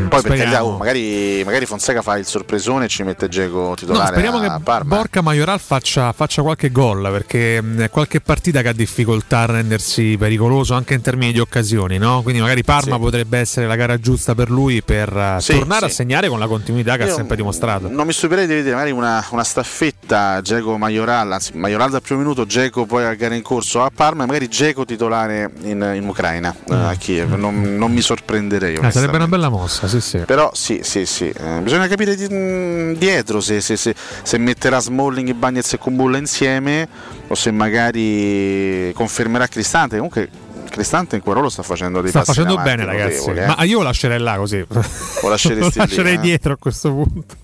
Poi 0.09 0.23
per 0.23 0.37
carità, 0.37 0.65
oh, 0.65 0.77
magari, 0.77 1.43
magari 1.45 1.67
Fonseca 1.67 2.03
fa 2.03 2.17
il 2.19 2.27
sorpresone 2.27 2.85
e 2.87 2.89
ci 2.89 3.03
mette 3.03 3.29
Geco 3.29 3.69
No, 3.69 3.75
titolare 3.75 4.13
speriamo 4.13 4.39
a 4.39 4.57
che 4.57 4.63
Parma. 4.63 4.97
Borca 4.97 5.21
Majoral 5.23 5.61
faccia, 5.61 6.13
faccia 6.13 6.43
qualche 6.43 6.71
gol 6.71 7.09
perché 7.11 7.63
è 7.79 7.91
qualche 7.91 8.21
partita 8.21 8.63
che 8.63 8.69
ha 8.69 8.73
difficoltà 8.73 9.41
a 9.41 9.47
rendersi 9.47 10.17
pericoloso 10.19 10.75
anche 10.75 10.95
in 10.95 11.01
termini 11.01 11.33
di 11.33 11.41
occasioni, 11.41 11.99
no? 11.99 12.23
quindi 12.23 12.41
magari 12.41 12.63
Parma 12.63 12.95
Sì. 12.97 13.01
potrebbe 13.01 13.39
essere 13.39 13.67
la 13.67 13.77
gara 13.77 13.99
giusta 13.99 14.35
per 14.35 14.51
lui 14.51 14.83
per 14.83 15.15
eh, 15.17 15.37
Sì, 15.41 15.53
tornare 15.53 15.87
sì. 15.87 15.93
a 15.93 15.95
segnare 15.95 16.29
con 16.29 16.39
la 16.39 16.47
continuità 16.47 16.97
che 16.97 17.05
ha 17.05 17.07
Io 17.07 17.15
sempre 17.15 17.37
dimostrato. 17.37 17.89
Non 17.89 18.07
mi 18.07 18.13
stupirei 18.13 18.47
di 18.47 18.55
vedere 18.55 18.75
magari 18.75 18.91
una, 18.93 19.25
una 19.31 19.45
staffetta 19.45 20.41
Geco 20.43 20.77
Majoral, 20.79 21.33
anzi 21.33 21.57
Majoral 21.57 21.91
dal 21.91 22.03
primo 22.03 22.21
minuto, 22.21 22.45
Geco 22.47 22.85
poi 22.87 23.05
a 23.05 23.15
gara 23.15 23.35
in 23.35 23.43
corso 23.43 23.83
a 23.83 23.91
Parma 23.95 24.25
e 24.25 24.27
magari 24.27 24.49
Geco 24.49 24.85
titolare 24.85 25.51
in, 25.63 25.93
in 25.95 26.07
Ucraina, 26.09 26.42
eh, 26.49 26.75
a 26.75 26.95
Kiev. 26.99 27.35
Non, 27.35 27.77
non 27.77 27.93
mi 27.93 28.01
sorprenderei. 28.01 28.77
Eh, 28.77 28.91
sarebbe 28.91 29.17
una 29.17 29.29
bella 29.29 29.49
mossa, 29.49 29.87
sì 29.89 30.01
sì. 30.01 30.19
Però 30.19 30.51
sì, 30.55 30.81
sì, 30.83 31.07
sì. 31.07 31.29
eh, 31.29 31.61
bisogna 31.63 31.87
capire 31.89 32.15
di- 32.17 32.29
mh, 32.33 32.97
dietro 32.99 33.41
se, 33.41 33.61
se- 33.61 33.77
se- 33.77 33.95
se 34.23 34.39
metterà 34.39 34.81
Smalling, 34.81 35.33
Bagnez 35.33 35.73
e 35.75 35.79
Kumbulla 35.79 36.19
insieme 36.19 36.89
o 37.29 37.35
se 37.35 37.51
magari 37.51 38.93
confermerà 38.95 39.47
Cristante. 39.47 39.97
Comunque 39.97 40.29
Cristante 40.73 41.17
in 41.17 41.23
quel 41.23 41.35
ruolo 41.35 41.51
sta 41.51 41.63
facendo 41.63 42.01
dei 42.01 42.09
Sta 42.11 42.21
passi 42.21 42.33
facendo 42.41 42.63
bene, 42.63 42.85
ragazzi. 42.87 43.29
eh. 43.31 43.47
Ma 43.47 43.63
io 43.65 43.79
lo 43.79 43.85
lascerei 43.85 44.19
là 44.19 44.37
così. 44.37 44.65
Lo 44.69 45.29
lasceresti 45.29 45.61
lo 45.61 45.67
lì, 45.69 45.73
lascerei 45.77 46.15
eh? 46.15 46.19
dietro 46.19 46.53
a 46.55 46.57
questo 46.57 46.91
punto. 46.93 47.37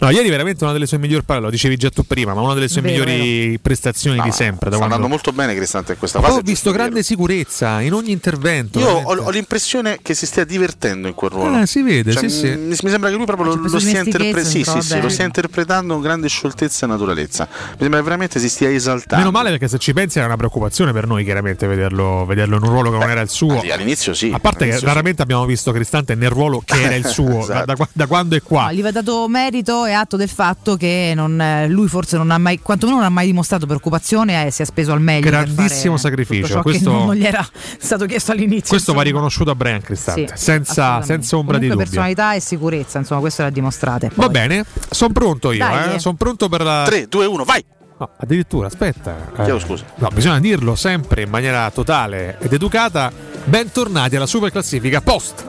No, 0.00 0.10
ieri 0.10 0.28
veramente 0.28 0.64
una 0.64 0.72
delle 0.72 0.86
sue 0.86 0.98
migliori 0.98 1.22
parole, 1.24 1.46
lo 1.46 1.50
dicevi 1.52 1.76
già 1.76 1.88
tu 1.90 2.02
prima, 2.04 2.34
ma 2.34 2.40
una 2.40 2.54
delle 2.54 2.66
sue 2.68 2.80
Vero, 2.80 3.04
migliori 3.04 3.58
prestazioni 3.60 4.20
di 4.20 4.32
sempre. 4.32 4.68
Sta 4.70 4.76
quando... 4.76 4.84
andando 4.96 5.08
molto 5.08 5.32
bene 5.32 5.54
Cristante 5.54 5.92
in 5.92 5.98
questa 5.98 6.18
Ma 6.18 6.26
fase. 6.26 6.38
ho 6.40 6.42
visto 6.42 6.72
grande 6.72 7.02
sicurezza 7.04 7.80
in 7.80 7.92
ogni 7.92 8.10
intervento. 8.10 8.78
Io 8.80 8.88
ho, 8.88 9.14
ho 9.16 9.30
l'impressione 9.30 9.98
che 10.02 10.14
si 10.14 10.26
stia 10.26 10.44
divertendo 10.44 11.06
in 11.06 11.14
quel 11.14 11.30
ruolo. 11.30 11.60
Eh, 11.60 11.66
si 11.66 11.82
vede, 11.82 12.12
Cioè, 12.12 12.28
sì, 12.28 12.36
sì. 12.38 12.46
m- 12.48 12.68
Mi 12.68 12.74
sembra 12.90 13.08
che 13.10 13.14
lui 13.16 13.24
proprio 13.24 13.54
lo, 13.54 13.68
lo 13.68 13.78
stia, 13.78 14.02
interpre- 14.02 14.44
sì, 14.44 14.62
trova 14.62 14.80
sì, 14.80 14.88
sì, 14.88 15.00
lo 15.00 15.08
stia 15.08 15.24
interpretando 15.24 15.94
con 15.94 16.02
grande 16.02 16.28
scioltezza 16.28 16.86
e 16.86 16.88
naturalezza. 16.88 17.46
Mi 17.50 17.76
sembra 17.78 17.98
che 17.98 18.04
veramente 18.04 18.40
si 18.40 18.48
stia 18.48 18.68
esaltando. 18.68 19.24
Meno 19.24 19.30
male 19.30 19.50
perché 19.50 19.68
se 19.68 19.78
ci 19.78 19.92
pensi 19.92 20.18
era 20.18 20.26
una 20.26 20.36
preoccupazione 20.36 20.92
per 20.92 21.06
noi 21.06 21.22
chiaramente 21.24 21.66
vederlo, 21.66 22.24
vederlo 22.26 22.56
in 22.56 22.62
un 22.64 22.70
ruolo 22.70 22.90
che 22.90 22.98
non 22.98 23.10
era 23.10 23.20
il 23.20 23.28
suo. 23.28 23.60
All'inizio 23.70 24.14
sì. 24.14 24.30
A 24.34 24.38
parte 24.38 24.66
che 24.68 24.78
raramente 24.80 25.22
abbiamo 25.22 25.44
visto 25.46 25.72
Cristante 25.72 26.14
nel 26.14 26.30
ruolo 26.30 26.62
che 26.64 26.82
era 26.82 26.94
il 26.94 27.04
suo, 27.06 27.40
Esatto. 27.40 27.64
da, 27.64 27.74
da 27.74 27.88
da 27.92 28.06
quando 28.06 28.36
è 28.36 28.42
qua. 28.42 28.64
No, 28.66 28.72
gli 28.72 28.82
va 28.82 28.90
dato 28.90 29.26
merito 29.28 29.84
e 29.86 29.92
atto 29.92 30.16
del 30.16 30.28
fatto 30.28 30.76
che 30.76 31.12
non, 31.14 31.40
eh, 31.40 31.68
lui 31.68 31.88
forse 31.88 32.16
non 32.16 32.30
ha 32.30 32.38
mai, 32.38 32.60
quantomeno 32.60 32.98
non 32.98 33.06
ha 33.06 33.10
mai 33.10 33.26
dimostrato 33.26 33.66
preoccupazione 33.66 34.46
e 34.46 34.50
si 34.50 34.62
è 34.62 34.64
speso 34.64 34.92
al 34.92 35.00
meglio. 35.00 35.22
per 35.30 35.44
Grandissimo 35.44 35.96
fare 35.96 36.08
sacrificio, 36.14 36.42
tutto 36.42 36.54
ciò 36.54 36.62
questo- 36.62 36.90
che 36.90 36.96
non, 37.04 37.14
gli 37.14 37.24
era 37.24 37.46
stato 37.78 38.06
chiesto 38.06 38.32
all'inizio. 38.32 38.68
Questo 38.70 38.92
va 38.92 38.98
insomma. 39.00 39.02
riconosciuto 39.02 39.50
a 39.50 39.54
Brian 39.54 39.80
Cristante, 39.80 40.32
Sì, 40.36 40.44
senza, 40.44 41.02
senza 41.02 41.36
ombra 41.36 41.58
di 41.58 41.68
Comunque 41.68 41.84
dubbio. 41.86 42.00
personalità 42.02 42.34
e 42.34 42.40
sicurezza, 42.40 42.98
insomma, 42.98 43.20
questo 43.20 43.42
l'ha 43.42 43.50
dimostrate. 43.50 44.10
Va 44.14 44.28
bene, 44.28 44.64
sono 44.90 45.12
pronto 45.12 45.52
io, 45.52 45.66
eh. 45.66 45.94
eh. 45.94 45.98
sono 45.98 46.14
pronto 46.16 46.48
per 46.48 46.62
la... 46.62 46.82
3, 46.86 47.06
2, 47.08 47.26
1, 47.26 47.44
vai! 47.44 47.64
No, 48.04 48.10
addirittura, 48.18 48.66
aspetta. 48.66 49.32
Chiedo 49.34 49.58
scusa. 49.58 49.84
No, 49.96 50.08
bisogna 50.12 50.38
dirlo 50.38 50.74
sempre 50.74 51.22
in 51.22 51.30
maniera 51.30 51.70
totale 51.70 52.36
ed 52.38 52.52
educata. 52.52 53.10
Bentornati 53.44 54.16
alla 54.16 54.26
super 54.26 54.50
classifica 54.50 55.00
post. 55.00 55.42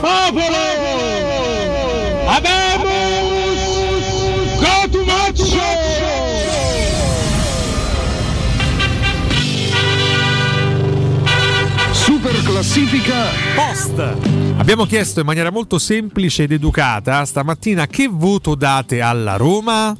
Popolo! 0.00 0.70
Abemus 2.26 3.60
Cotumaccio! 4.56 5.60
Super 11.90 12.42
classifica 12.44 13.24
post. 13.56 13.98
Abbiamo 14.58 14.84
chiesto 14.84 15.18
in 15.20 15.26
maniera 15.26 15.50
molto 15.50 15.78
semplice 15.78 16.44
ed 16.44 16.52
educata 16.52 17.24
stamattina 17.24 17.88
che 17.88 18.06
voto 18.08 18.54
date 18.54 19.00
alla 19.00 19.36
Roma. 19.36 19.96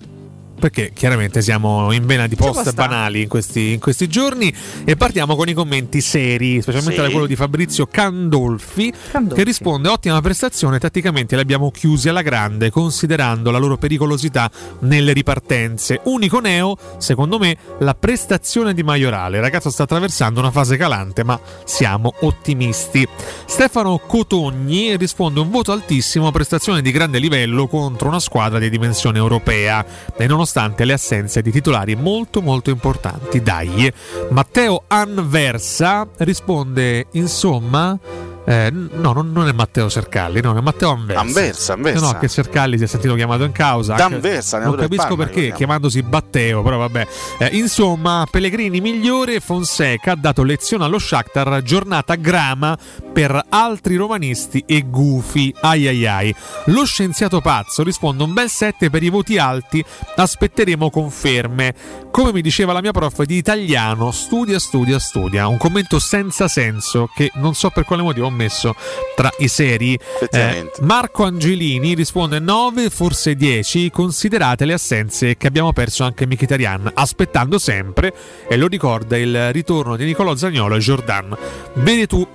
Perché 0.62 0.92
chiaramente 0.94 1.42
siamo 1.42 1.90
in 1.90 2.06
vena 2.06 2.28
di 2.28 2.36
post 2.36 2.72
banali 2.72 3.22
in 3.22 3.28
questi, 3.28 3.72
in 3.72 3.80
questi 3.80 4.06
giorni 4.06 4.54
e 4.84 4.94
partiamo 4.94 5.34
con 5.34 5.48
i 5.48 5.54
commenti 5.54 6.00
seri, 6.00 6.62
specialmente 6.62 7.00
Sì. 7.00 7.06
da 7.06 7.10
quello 7.10 7.26
di 7.26 7.34
Fabrizio 7.34 7.86
Candolfi, 7.86 8.92
Candolfi. 9.10 9.34
che 9.34 9.42
risponde 9.42 9.88
ottima 9.88 10.20
prestazione, 10.20 10.78
tatticamente 10.78 11.34
li 11.34 11.40
abbiamo 11.40 11.72
chiusi 11.72 12.08
alla 12.08 12.22
grande 12.22 12.70
considerando 12.70 13.50
la 13.50 13.58
loro 13.58 13.76
pericolosità 13.76 14.48
nelle 14.82 15.12
ripartenze. 15.12 15.98
Unico 16.04 16.38
neo, 16.38 16.76
secondo 16.98 17.40
me, 17.40 17.56
la 17.80 17.96
prestazione 17.96 18.72
di 18.72 18.84
Maiorale. 18.84 19.38
Il 19.38 19.42
ragazzo 19.42 19.68
sta 19.68 19.82
attraversando 19.82 20.38
una 20.38 20.52
fase 20.52 20.76
calante, 20.76 21.24
ma 21.24 21.40
siamo 21.64 22.14
ottimisti. 22.20 23.04
Stefano 23.46 23.98
Cotogni 23.98 24.96
risponde 24.96 25.40
un 25.40 25.50
voto 25.50 25.72
altissimo, 25.72 26.30
prestazione 26.30 26.82
di 26.82 26.92
grande 26.92 27.18
livello 27.18 27.66
contro 27.66 28.06
una 28.06 28.20
squadra 28.20 28.60
di 28.60 28.70
dimensione 28.70 29.18
europea 29.18 29.84
e 30.16 30.24
nonostante 30.28 30.50
le 30.84 30.92
assenze 30.92 31.42
di 31.42 31.50
titolari 31.50 31.94
molto 31.96 32.42
molto 32.42 32.70
importanti. 32.70 33.40
Dai. 33.40 33.92
Matteo 34.30 34.84
Anversa 34.88 36.06
risponde 36.18 37.06
insomma 37.12 37.98
eh, 38.44 38.70
no, 38.72 39.12
non, 39.12 39.30
non 39.30 39.46
è 39.46 39.52
Matteo 39.52 39.88
Cercalli, 39.88 40.40
no, 40.40 40.56
è 40.56 40.60
Matteo 40.60 40.90
Anversa. 40.90 41.20
Anversa, 41.20 41.72
Anversa. 41.74 42.00
No, 42.00 42.12
no, 42.12 42.18
che 42.18 42.28
Cercalli 42.28 42.76
si 42.76 42.84
è 42.84 42.86
sentito 42.86 43.14
chiamato 43.14 43.44
in 43.44 43.52
causa. 43.52 43.94
D'Anversa, 43.94 44.58
Non 44.58 44.74
capisco 44.74 45.14
Parma, 45.14 45.24
perché, 45.24 45.52
chiamandosi 45.52 46.02
Batteo, 46.02 46.62
però 46.62 46.78
vabbè. 46.78 47.06
Eh, 47.38 47.50
insomma, 47.52 48.26
Pellegrini 48.28 48.80
migliore, 48.80 49.38
Fonseca 49.38 50.12
ha 50.12 50.16
dato 50.16 50.42
lezione 50.42 50.84
allo 50.84 50.98
Shakhtar, 50.98 51.62
giornata 51.62 52.16
grama 52.16 52.76
per 53.12 53.44
altri 53.48 53.94
romanisti 53.94 54.64
e 54.66 54.82
gufi. 54.88 55.54
Ai 55.60 55.86
ai 55.86 56.06
ai. 56.06 56.34
Lo 56.66 56.84
scienziato 56.84 57.40
pazzo 57.40 57.84
risponde 57.84 58.24
un 58.24 58.32
bel 58.32 58.48
7 58.48 58.90
per 58.90 59.04
i 59.04 59.08
voti 59.08 59.38
alti, 59.38 59.84
aspetteremo 60.16 60.90
conferme. 60.90 61.74
Come 62.10 62.32
mi 62.32 62.42
diceva 62.42 62.72
la 62.72 62.80
mia 62.80 62.92
prof 62.92 63.22
di 63.22 63.36
italiano, 63.36 64.10
studia, 64.10 64.58
studia, 64.58 64.98
studia. 64.98 65.46
Un 65.46 65.58
commento 65.58 65.98
senza 66.00 66.48
senso 66.48 67.08
che 67.14 67.30
non 67.34 67.54
so 67.54 67.70
per 67.70 67.84
quale 67.84 68.02
motivo 68.02 68.30
messo 68.32 68.74
tra 69.14 69.30
i 69.38 69.48
seri. 69.48 69.98
Eh, 70.30 70.70
Marco 70.80 71.24
Angelini 71.24 71.94
risponde 71.94 72.38
9, 72.38 72.90
forse 72.90 73.34
10, 73.34 73.90
considerate 73.90 74.64
le 74.64 74.72
assenze 74.72 75.36
che 75.36 75.46
abbiamo 75.46 75.72
perso 75.72 76.04
anche 76.04 76.26
Mkhitaryan, 76.26 76.92
aspettando 76.94 77.58
sempre, 77.58 78.12
e 78.48 78.56
lo 78.56 78.66
ricorda 78.66 79.16
il 79.16 79.52
ritorno 79.52 79.96
di 79.96 80.04
Nicolò 80.04 80.34
Zagnolo 80.34 80.76
e 80.76 80.78
Jordan. 80.78 81.36
Vedi 81.74 82.06
tu, 82.06 82.26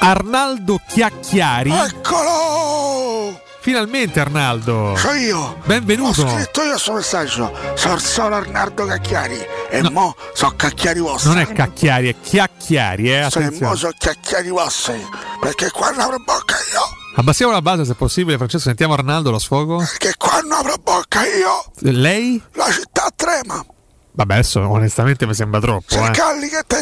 Arnaldo 0.00 0.80
Chiacchiari. 0.86 1.70
Eccolo! 1.70 2.81
Finalmente 3.62 4.18
Arnaldo. 4.18 4.96
Sono 4.96 5.12
io! 5.14 5.56
Benvenuto. 5.64 6.22
Ho 6.22 6.28
scritto 6.30 6.62
io 6.62 6.70
questo 6.70 6.94
messaggio. 6.94 7.56
Sono 7.76 7.96
solo 7.98 8.34
Arnaldo 8.34 8.84
Cacchiari. 8.86 9.38
E 9.70 9.88
mo 9.88 10.16
so 10.34 10.52
Cacchiari 10.56 10.98
vostri. 10.98 11.28
Non 11.28 11.38
è 11.38 11.46
Cacchiari, 11.46 12.08
è 12.08 12.16
Chiacchiari, 12.20 13.08
eh, 13.16 13.28
Se 13.30 13.38
mo 13.38 13.46
attenzione. 13.46 13.76
so 13.76 13.90
Cacchiari 13.96 14.48
vostri. 14.48 15.06
Perché 15.40 15.70
qua 15.70 15.90
non 15.90 16.00
avrò 16.00 16.16
bocca 16.16 16.56
io. 16.72 16.80
Abbassiamo 17.14 17.52
la 17.52 17.62
base 17.62 17.84
se 17.84 17.94
possibile, 17.94 18.36
Francesco, 18.36 18.64
sentiamo 18.64 18.94
Arnaldo 18.94 19.30
lo 19.30 19.38
sfogo. 19.38 19.76
Perché 19.76 20.14
qua 20.18 20.40
non 20.40 20.58
avrò 20.58 20.74
bocca 20.82 21.24
io. 21.24 21.64
Lei? 21.78 22.42
La 22.54 22.68
città 22.68 23.10
trema. 23.14 23.64
Vabbè, 24.10 24.32
adesso 24.32 24.58
onestamente 24.68 25.24
mi 25.24 25.34
sembra 25.34 25.60
troppo. 25.60 25.94
Eh. 25.94 25.98
Cercalli 25.98 26.48
che 26.48 26.62
te 26.66 26.80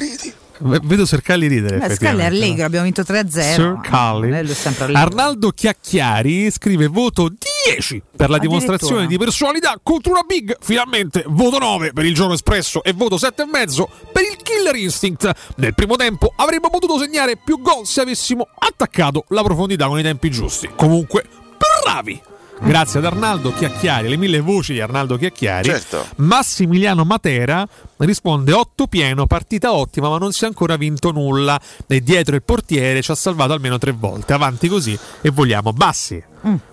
Vedo 0.60 1.06
Sercalli 1.06 1.46
ridere. 1.46 1.78
Beh, 1.78 1.94
Scalli 1.94 2.20
è 2.20 2.26
allegro, 2.26 2.64
abbiamo 2.66 2.84
vinto 2.84 3.02
3-0. 3.02 3.28
Sir 3.28 3.80
Calli. 3.82 4.30
Eh. 4.30 4.92
Arnaldo 4.92 5.50
Chiacchiari 5.50 6.50
scrive 6.50 6.86
voto 6.86 7.30
10 7.64 8.02
per 8.16 8.28
la 8.28 8.38
dimostrazione 8.38 9.06
di 9.06 9.16
personalità 9.16 9.78
contro 9.82 10.12
una 10.12 10.22
big. 10.26 10.56
Finalmente 10.60 11.24
voto 11.26 11.58
9 11.58 11.92
per 11.92 12.04
il 12.04 12.14
gioco 12.14 12.34
espresso 12.34 12.82
e 12.82 12.92
voto 12.92 13.16
7,5 13.16 13.84
per 14.12 14.22
il 14.22 14.36
killer 14.42 14.76
instinct. 14.76 15.30
Nel 15.56 15.74
primo 15.74 15.96
tempo 15.96 16.32
avremmo 16.36 16.68
potuto 16.68 16.98
segnare 16.98 17.38
più 17.42 17.60
gol 17.60 17.86
se 17.86 18.02
avessimo 18.02 18.46
attaccato 18.58 19.24
la 19.28 19.42
profondità 19.42 19.86
con 19.86 19.98
i 19.98 20.02
tempi 20.02 20.30
giusti. 20.30 20.68
Comunque, 20.76 21.24
bravi! 21.84 22.20
Grazie 22.62 22.98
ad 22.98 23.06
Arnaldo 23.06 23.52
Chiacchiari, 23.52 24.08
le 24.08 24.16
mille 24.16 24.40
voci 24.40 24.74
di 24.74 24.80
Arnaldo 24.80 25.16
Chiacchiari. 25.16 25.68
Certo. 25.68 26.06
Massimiliano 26.16 27.04
Matera 27.04 27.66
risponde 27.96 28.52
8 28.52 28.86
pieno, 28.86 29.26
partita 29.26 29.72
ottima, 29.72 30.08
ma 30.08 30.18
non 30.18 30.32
si 30.32 30.44
è 30.44 30.46
ancora 30.46 30.76
vinto 30.76 31.10
nulla. 31.10 31.58
E 31.86 32.00
dietro 32.00 32.36
il 32.36 32.42
portiere 32.42 33.02
ci 33.02 33.10
ha 33.10 33.14
salvato 33.14 33.54
almeno 33.54 33.78
tre 33.78 33.92
volte. 33.92 34.34
Avanti 34.34 34.68
così 34.68 34.96
e 35.22 35.30
vogliamo 35.30 35.72
bassi. 35.72 36.22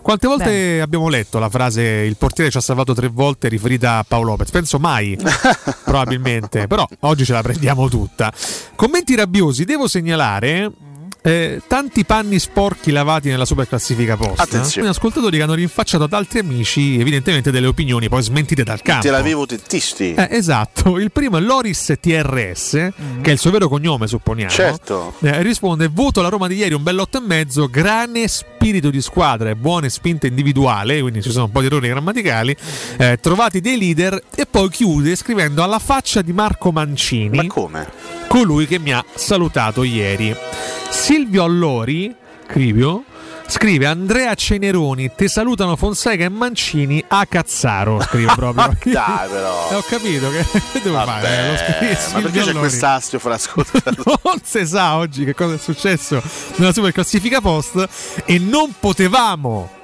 Quante 0.01 0.27
volte 0.27 0.45
Bene. 0.45 0.81
abbiamo 0.81 1.09
letto 1.09 1.39
la 1.39 1.49
frase 1.49 1.81
il 1.81 2.15
portiere 2.15 2.49
ci 2.49 2.57
ha 2.57 2.61
salvato 2.61 2.93
tre 2.93 3.07
volte 3.07 3.49
riferita 3.49 3.97
a 3.97 4.05
Paolo 4.07 4.31
Lopez? 4.31 4.49
Penso 4.49 4.79
mai, 4.79 5.17
probabilmente, 5.83 6.67
però 6.67 6.87
oggi 7.01 7.25
ce 7.25 7.33
la 7.33 7.41
prendiamo 7.41 7.89
tutta. 7.89 8.31
Commenti 8.75 9.15
rabbiosi, 9.15 9.65
devo 9.65 9.87
segnalare 9.87 10.71
eh, 11.27 11.61
tanti 11.67 12.05
panni 12.05 12.39
sporchi 12.39 12.89
lavati 12.91 13.27
nella 13.27 13.43
super 13.43 13.67
classifica 13.67 14.15
post. 14.15 14.39
Attenzione. 14.39 14.71
Quindi 14.71 14.89
ascoltatori 14.89 15.37
che 15.37 15.43
hanno 15.43 15.55
rinfacciato 15.55 16.05
ad 16.05 16.13
altri 16.13 16.39
amici, 16.39 16.97
evidentemente 16.97 17.51
delle 17.51 17.67
opinioni 17.67 18.07
poi 18.07 18.23
smentite 18.23 18.63
dal 18.63 18.81
campo. 18.81 19.03
Te 19.03 19.11
l'avevo 19.11 19.45
tettisti. 19.45 20.13
Eh, 20.13 20.29
esatto, 20.31 20.97
il 20.97 21.11
primo 21.11 21.37
è 21.37 21.41
Loris 21.41 21.93
TRS, 21.99 22.71
che 22.71 23.29
è 23.29 23.31
il 23.31 23.39
suo 23.39 23.51
vero 23.51 23.67
cognome, 23.67 24.07
supponiamo. 24.07 24.51
Certo. 24.51 25.15
Eh, 25.19 25.41
risponde: 25.41 25.89
Voto 25.89 26.21
la 26.21 26.29
Roma 26.29 26.47
di 26.47 26.55
ieri 26.55 26.73
un 26.73 26.83
bell'otto 26.83 27.17
e 27.17 27.21
mezzo, 27.21 27.67
grande 27.67 28.25
spirito 28.29 28.89
di 28.89 29.01
squadra 29.01 29.49
e 29.49 29.55
buone 29.55 29.89
spinte 29.89 30.27
individuali, 30.27 31.01
quindi 31.01 31.21
ci 31.21 31.31
sono 31.31 31.45
un 31.45 31.51
po' 31.51 31.59
di 31.59 31.65
errori 31.65 31.89
grammaticali. 31.89 32.55
eh, 32.97 33.17
trovati 33.21 33.59
dei 33.59 33.77
leader 33.77 34.21
e 34.33 34.45
poi 34.45 34.69
chiude 34.69 35.15
scrivendo 35.17 35.61
alla 35.61 35.79
faccia 35.79 36.21
di 36.21 36.31
Marco 36.31 36.71
Mancini. 36.71 37.35
Ma 37.35 37.47
come? 37.47 38.16
Colui 38.27 38.67
che 38.67 38.79
mi 38.79 38.91
ha 38.91 39.03
salutato 39.15 39.83
ieri. 39.83 40.35
Silvio 40.89 41.43
Allori, 41.43 42.13
Crivio, 42.45 43.03
scrive 43.47 43.85
Andrea 43.85 44.33
Ceneroni, 44.35 45.11
te 45.15 45.27
salutano 45.27 45.75
Fonseca 45.75 46.25
e 46.25 46.29
Mancini 46.29 47.03
a 47.07 47.25
Cazzaro, 47.25 48.01
scrive 48.01 48.33
proprio. 48.35 48.75
Dai, 48.83 49.29
però. 49.29 49.69
Eh, 49.71 49.75
ho 49.75 49.81
capito 49.81 50.29
che, 50.29 50.45
che 50.73 50.81
devo 50.81 50.99
fare? 51.01 51.51
Lo 51.51 51.57
scrive 51.57 51.97
ma 52.13 52.21
perché 52.21 52.41
c'è 52.41 52.53
quest'astio 52.53 53.19
fra 53.19 53.33
ascoltatori? 53.35 54.17
non 54.23 54.39
si 54.43 54.65
sa 54.65 54.97
oggi 54.97 55.23
che 55.23 55.33
cosa 55.33 55.55
è 55.55 55.57
successo 55.57 56.21
nella 56.55 56.73
super 56.73 56.91
classifica 56.91 57.41
post 57.41 57.87
e 58.25 58.37
non 58.39 58.73
potevamo 58.79 59.76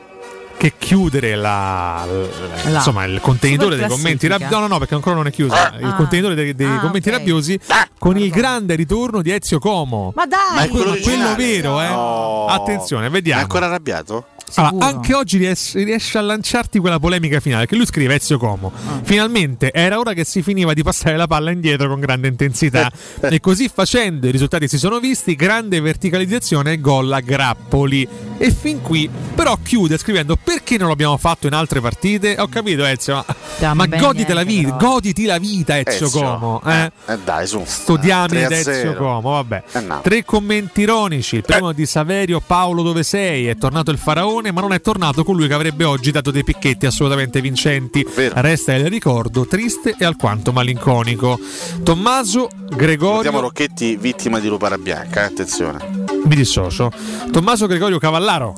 che 0.58 0.74
chiudere 0.78 1.36
la, 1.36 2.06
la- 2.08 2.70
La 2.70 2.78
insomma 2.78 3.04
il 3.06 3.20
contenitore 3.22 3.76
dei 3.76 3.88
commenti 3.88 4.28
rabbiosi 4.28 4.54
no 4.54 4.60
no 4.62 4.68
no 4.68 4.78
perché 4.80 4.94
ancora 4.96 5.16
non 5.16 5.28
è 5.28 5.32
chiusa 5.32 5.74
il 5.80 5.86
Ah. 5.86 5.94
contenitore 5.96 6.36
dei, 6.36 6.56
dei 6.56 6.68
Ah, 6.68 6.80
commenti 6.80 7.10
ok. 7.10 7.16
rabbiosi 7.16 7.60
con 8.00 8.18
il 8.18 8.30
grande 8.30 8.76
ritorno 8.76 9.22
di 9.22 9.32
Ezio 9.32 9.60
Como 9.60 10.12
Ma 10.16 10.26
dai! 10.26 10.40
Ma 10.56 10.62
è 10.64 10.68
quello, 10.70 10.92
ma 10.92 10.98
quello 10.98 11.36
vero 11.36 11.82
eh 11.82 11.88
No. 11.88 12.46
attenzione 12.48 13.08
È 13.08 13.10
vediamo 13.10 13.42
ancora 13.42 13.66
arrabbiato? 13.66 14.28
allora, 14.56 14.86
anche 14.86 15.16
oggi 15.16 15.38
riesce, 15.40 15.84
riesce 15.84 16.18
a 16.18 16.22
lanciarti 16.22 16.78
quella 16.78 17.00
polemica 17.00 17.40
finale 17.40 17.66
che 17.66 17.76
lui 17.76 17.88
scrive 17.88 18.14
Ezio 18.16 18.38
Como. 18.38 18.72
Finalmente 19.02 19.72
era 19.72 19.98
ora 19.98 20.14
che 20.14 20.24
si 20.26 20.44
finiva 20.44 20.74
di 20.74 20.84
passare 20.84 21.18
la 21.18 21.26
palla 21.26 21.50
indietro 21.50 21.88
con 21.88 22.00
grande 22.00 22.28
intensità 22.28 22.92
e 23.22 23.40
così 23.40 23.68
facendo 23.74 24.28
i 24.28 24.32
risultati 24.32 24.68
si 24.68 24.78
sono 24.78 25.00
visti, 25.00 25.36
grande 25.36 25.80
verticalizzazione 25.82 26.74
e 26.74 26.80
gol 26.80 27.12
a 27.12 27.20
grappoli. 27.22 28.08
E 28.44 28.52
fin 28.52 28.82
qui 28.82 29.10
però 29.34 29.58
chiude 29.64 29.98
scrivendo 29.98 30.36
perché 30.36 30.78
non 30.78 30.90
l'abbiamo 30.90 31.16
fatto 31.16 31.48
in 31.48 31.54
altre 31.54 31.80
partite? 31.80 32.36
Ho 32.38 32.50
capito 32.50 32.84
Ezio, 32.84 33.24
ma, 33.62 33.74
ma 33.74 33.88
bene 33.88 34.02
goditi 34.02 34.34
la 34.34 34.44
vita, 34.44 34.74
però. 34.74 34.92
goditi 34.92 35.24
la 35.24 35.38
vita 35.38 35.80
Ezio, 35.80 36.08
Ezio. 36.08 36.22
Como. 36.22 36.62
Eh? 36.66 36.92
Eh 37.06 37.20
dai, 37.24 37.48
su. 37.48 37.64
Sto 37.66 37.96
diamine 37.96 38.48
3 38.48 38.56
a 38.56 38.60
Ezio 38.60 38.74
0. 38.74 38.96
Como, 38.96 39.30
vabbè. 39.32 39.64
Eh 39.72 39.80
no. 39.80 40.02
Tre 40.04 40.26
commenti 40.26 40.82
ironici. 40.82 41.38
Il 41.38 41.44
primo 41.44 41.72
di 41.72 41.86
Saverio 41.86 42.42
Paolo 42.46 42.82
dove 42.82 43.04
sei? 43.04 43.48
È 43.48 43.56
tornato 43.56 43.92
il 43.92 43.98
faraone, 43.98 44.52
ma 44.52 44.60
non 44.60 44.74
è 44.74 44.82
tornato 44.82 45.24
colui 45.24 45.48
che 45.48 45.54
avrebbe 45.54 45.86
oggi 45.86 46.12
dato 46.12 46.30
dei 46.30 46.44
picchetti 46.44 46.86
assolutamente 46.86 47.40
vincenti. 47.40 48.06
Resta 48.14 48.74
il 48.74 48.88
ricordo 48.88 49.48
triste 49.48 49.96
e 49.98 50.04
alquanto 50.04 50.52
malinconico. 50.52 51.40
Tommaso 51.82 52.50
Gregorio 52.76 53.16
Vediamo 53.16 53.40
Rocchetti 53.40 53.96
vittima 53.96 54.40
di 54.40 54.50
lupara 54.50 54.78
bianca, 54.78 55.22
eh, 55.22 55.26
attenzione. 55.28 56.02
mi 56.26 56.36
dissocio. 56.36 56.92
Tommaso 57.32 57.68
Gregorio 57.68 58.00
Cavallaro. 58.34 58.56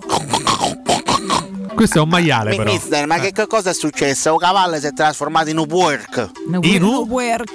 Questo 1.76 1.97
è 1.97 2.02
un 2.02 2.07
maiale 2.07 2.52
Mi- 2.52 2.56
però. 2.57 2.72
Mister, 2.72 3.06
ma 3.06 3.19
che 3.19 3.34
che 3.34 3.47
cosa 3.47 3.72
è 3.72 3.73
successo? 3.73 4.31
Un 4.31 4.38
cavallo 4.38 4.80
si 4.80 4.85
è 4.88 4.93
trasformato 4.93 5.49
in 5.49 5.57
un 5.57 5.68
work. 5.69 6.30
In 6.61 6.84
un- 6.84 7.07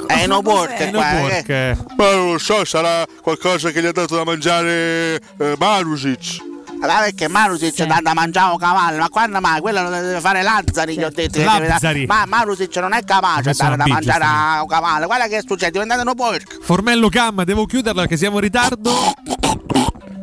È 0.06 0.22
in 0.24 0.30
un 0.32 0.44
work 0.44 1.48
eh. 1.48 1.76
Ma 1.96 2.10
non 2.12 2.32
lo 2.32 2.38
so, 2.38 2.64
sarà 2.66 3.06
qualcosa 3.22 3.70
che 3.70 3.80
gli 3.80 3.86
ha 3.86 3.92
dato 3.92 4.16
da 4.16 4.24
mangiare 4.24 5.18
eh, 5.38 5.54
Marusic. 5.58 6.48
Allora 6.82 7.00
perché 7.00 7.28
Marusic 7.28 7.84
dà 7.84 7.98
da 8.02 8.12
mangiare 8.14 8.52
un 8.52 8.58
cavallo, 8.58 8.98
ma 8.98 9.08
quando 9.08 9.40
mai? 9.40 9.60
Quello 9.60 9.82
lo 9.82 9.90
deve 9.90 10.20
fare 10.20 10.42
Lazzari, 10.42 10.96
gli 10.98 11.02
ho 11.02 11.10
detto. 11.10 11.40
Lazzari. 11.42 12.04
Ma 12.06 12.24
Marusic 12.26 12.76
non 12.76 12.92
è 12.92 13.02
capace 13.04 13.50
di 13.52 13.56
dare 13.56 13.76
da 13.76 13.84
una 13.84 13.92
mangiare 13.94 14.24
a 14.24 14.60
un 14.62 14.66
cavallo. 14.68 15.06
Guarda 15.06 15.26
che 15.28 15.40
succede, 15.46 15.66
è 15.66 15.70
diventato 15.70 16.06
un 16.06 16.14
porco. 16.14 16.56
Formello 16.62 17.08
Cam, 17.08 17.42
devo 17.44 17.64
chiuderla 17.64 18.02
perché 18.02 18.18
siamo 18.18 18.36
in 18.36 18.42
ritardo. 18.42 18.92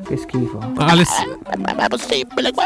Che 0.08 0.18
schifo. 0.18 0.60
Aless- 0.78 1.24
Ma 1.58 1.76
è 1.86 1.88
possibile 1.88 2.52
qua? 2.54 2.66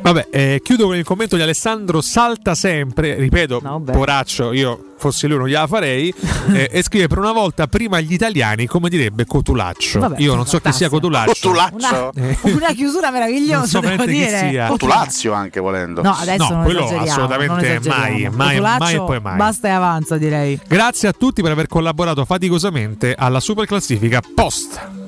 Vabbè, 0.00 0.28
eh, 0.30 0.60
chiudo 0.62 0.86
con 0.86 0.94
il 0.96 1.04
commento 1.04 1.34
di 1.34 1.42
Alessandro 1.42 2.00
Salta 2.00 2.54
sempre, 2.54 3.16
ripeto, 3.16 3.80
poraccio, 3.90 4.52
io 4.52 4.92
fossi 4.98 5.26
lui 5.26 5.36
non 5.38 5.48
gliela 5.48 5.66
farei, 5.66 6.14
eh, 6.52 6.68
e 6.70 6.82
scrive 6.84 7.08
per 7.08 7.18
una 7.18 7.32
volta 7.32 7.66
prima 7.66 7.98
gli 7.98 8.12
italiani, 8.12 8.66
come 8.66 8.88
direbbe 8.88 9.26
Cotulaccio. 9.26 9.98
Vabbè, 9.98 10.20
io 10.20 10.36
non 10.36 10.46
so 10.46 10.60
chi 10.60 10.72
sia 10.72 10.88
Cotulaccio. 10.88 11.32
Cotulaccio? 11.50 12.12
Eh, 12.14 12.38
Una 12.42 12.72
chiusura 12.72 13.10
Non 13.10 13.18
meravigliosa, 13.18 13.66
so 13.66 13.80
devo 13.80 14.04
dire. 14.04 14.48
sia. 14.48 14.66
Cotulazio 14.68 15.32
anche 15.32 15.58
volendo. 15.58 16.02
No, 16.02 16.12
adesso 16.16 16.52
non 16.52 16.62
quello 16.62 16.84
esageriamo, 16.84 17.10
assolutamente 17.10 17.78
non 17.80 17.82
mai, 17.98 18.28
mai, 18.30 18.48
Cotulaccio, 18.54 18.84
mai 18.84 18.94
e 18.94 18.98
poi 18.98 19.20
mai. 19.20 19.36
Basta 19.36 19.66
e 19.68 19.70
avanza, 19.72 20.16
direi. 20.18 20.60
Grazie 20.68 21.08
a 21.08 21.12
tutti 21.12 21.42
per 21.42 21.50
aver 21.50 21.66
collaborato 21.66 22.24
faticosamente 22.24 23.12
alla 23.18 23.40
super 23.40 23.66
classifica 23.66 24.20
post. 24.34 25.05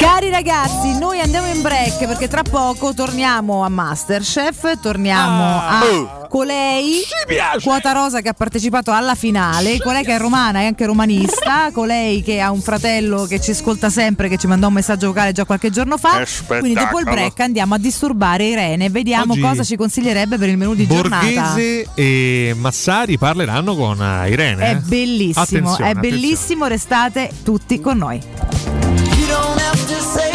Cari 0.00 0.30
ragazzi, 0.30 0.98
noi 0.98 1.20
andiamo 1.20 1.46
in 1.46 1.60
break 1.60 2.06
perché 2.06 2.26
tra 2.26 2.40
poco 2.42 2.94
torniamo 2.94 3.64
a 3.64 3.68
Masterchef, 3.68 4.80
torniamo 4.80 5.42
Ah. 5.42 5.78
a 5.80 6.26
colei, 6.26 7.02
quota 7.62 7.92
rosa 7.92 8.22
che 8.22 8.30
ha 8.30 8.32
partecipato 8.32 8.92
alla 8.92 9.14
finale, 9.14 9.76
colei 9.78 10.02
che 10.02 10.14
è 10.14 10.18
romana 10.18 10.60
e 10.60 10.66
anche 10.66 10.86
romanista, 10.86 11.70
colei 11.70 12.22
che 12.22 12.40
ha 12.40 12.50
un 12.50 12.62
fratello 12.62 13.26
che 13.26 13.42
ci 13.42 13.50
ascolta 13.50 13.90
sempre, 13.90 14.30
che 14.30 14.38
ci 14.38 14.46
mandò 14.46 14.68
un 14.68 14.72
messaggio 14.72 15.08
vocale 15.08 15.32
già 15.32 15.44
qualche 15.44 15.68
giorno 15.68 15.98
fa. 15.98 16.24
Quindi 16.46 16.72
dopo 16.72 16.98
il 16.98 17.04
break 17.04 17.38
andiamo 17.40 17.74
a 17.74 17.78
disturbare 17.78 18.44
Irene 18.44 18.86
e 18.86 18.90
vediamo 18.90 19.32
Oggi 19.32 19.42
cosa 19.42 19.64
ci 19.64 19.76
consiglierebbe 19.76 20.38
per 20.38 20.48
il 20.48 20.56
menù 20.56 20.74
di 20.74 20.86
giornata. 20.86 21.26
Borghese 21.26 21.88
e 21.92 22.54
Massari 22.56 23.18
parleranno 23.18 23.76
con 23.76 24.00
eh, 24.00 24.30
Irene. 24.30 24.64
È 24.64 24.70
eh. 24.70 24.76
bellissimo, 24.76 25.42
Attenzione, 25.42 25.90
è 25.90 25.94
bellissimo, 25.94 26.66
restate 26.66 27.30
tutti 27.42 27.78
con 27.80 27.98
noi. 27.98 28.69
Don't 29.50 29.60
have 29.62 29.86
to 29.88 30.00
say 30.00 30.29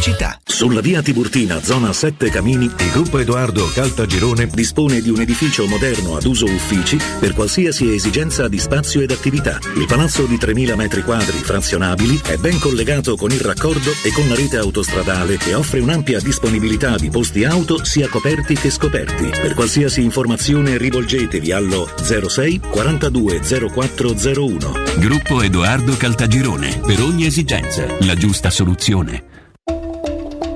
Pubblicità. 0.00 0.40
Sulla 0.42 0.80
via 0.80 1.02
Tiburtina, 1.02 1.62
zona 1.62 1.92
7 1.92 2.30
Camini, 2.30 2.64
il 2.64 2.90
gruppo 2.90 3.18
Edoardo 3.18 3.70
Caltagirone 3.70 4.46
dispone 4.46 5.02
di 5.02 5.10
un 5.10 5.20
edificio 5.20 5.66
moderno 5.66 6.16
ad 6.16 6.24
uso 6.24 6.46
uffici 6.46 6.98
per 7.18 7.34
qualsiasi 7.34 7.92
esigenza 7.92 8.48
di 8.48 8.58
spazio 8.58 9.02
ed 9.02 9.10
attività. 9.10 9.58
Il 9.76 9.84
palazzo 9.86 10.24
di 10.24 10.36
3.000 10.36 10.74
metri 10.74 11.02
quadri 11.02 11.36
frazionabili 11.36 12.18
è 12.24 12.36
ben 12.36 12.58
collegato 12.58 13.14
con 13.16 13.30
il 13.30 13.40
raccordo 13.40 13.90
e 14.02 14.10
con 14.12 14.26
la 14.26 14.34
rete 14.34 14.56
autostradale 14.56 15.38
e 15.46 15.52
offre 15.52 15.80
un'ampia 15.80 16.18
disponibilità 16.20 16.96
di 16.96 17.10
posti 17.10 17.44
auto 17.44 17.84
sia 17.84 18.08
coperti 18.08 18.54
che 18.54 18.70
scoperti. 18.70 19.28
Per 19.28 19.52
qualsiasi 19.52 20.00
informazione 20.00 20.78
rivolgetevi 20.78 21.52
allo 21.52 21.86
06 22.00 22.60
42 22.70 23.40
0401. 23.40 24.72
Gruppo 24.96 25.42
Edoardo 25.42 25.94
Caltagirone. 25.96 26.80
Per 26.86 27.02
ogni 27.02 27.26
esigenza, 27.26 27.86
la 28.00 28.14
giusta 28.14 28.48
soluzione. 28.48 29.29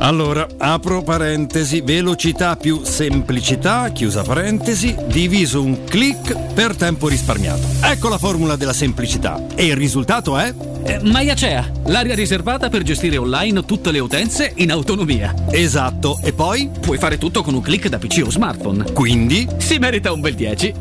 Allora, 0.05 0.47
apro 0.59 1.03
parentesi, 1.03 1.81
velocità 1.81 2.57
più 2.57 2.83
semplicità, 2.85 3.89
chiusa 3.89 4.23
parentesi, 4.23 4.95
diviso 5.07 5.63
un 5.63 5.85
clic 5.85 6.53
per 6.53 6.77
tempo 6.77 7.09
risparmiato. 7.09 7.67
Ecco 7.81 8.11
la 8.11 8.19
formula 8.19 8.55
della 8.57 8.75
semplicità. 8.75 9.43
E 9.55 9.65
il 9.65 9.77
risultato 9.77 10.37
è? 10.37 10.53
Maiacea, 11.01 11.71
l'area 11.87 12.15
riservata 12.15 12.69
per 12.69 12.83
gestire 12.83 13.17
online 13.17 13.65
tutte 13.65 13.91
le 13.91 13.99
utenze 13.99 14.53
in 14.57 14.73
autonomia. 14.73 15.35
Esatto, 15.49 16.19
e 16.23 16.35
poi? 16.35 16.69
Puoi 16.81 16.99
fare 16.99 17.17
tutto 17.17 17.43
con 17.43 17.55
un 17.55 17.63
clic 17.63 17.89
da 17.89 17.97
PC 17.97 18.25
o 18.27 18.31
smartphone. 18.31 18.93
Quindi? 18.93 19.49
Si 19.57 19.79
merita 19.79 20.13
un 20.13 20.21
bel 20.21 20.35
10. 20.35 20.75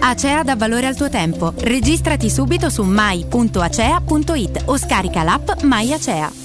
Acea 0.00 0.42
dà 0.42 0.54
valore 0.54 0.84
al 0.84 0.96
tuo 0.96 1.08
tempo. 1.08 1.54
Registrati 1.56 2.28
subito 2.28 2.68
su 2.68 2.82
mai.acea.it 2.82 4.62
o 4.66 4.76
scarica 4.76 5.22
l'app 5.22 5.62
Mai 5.62 5.94
Acea. 5.94 6.44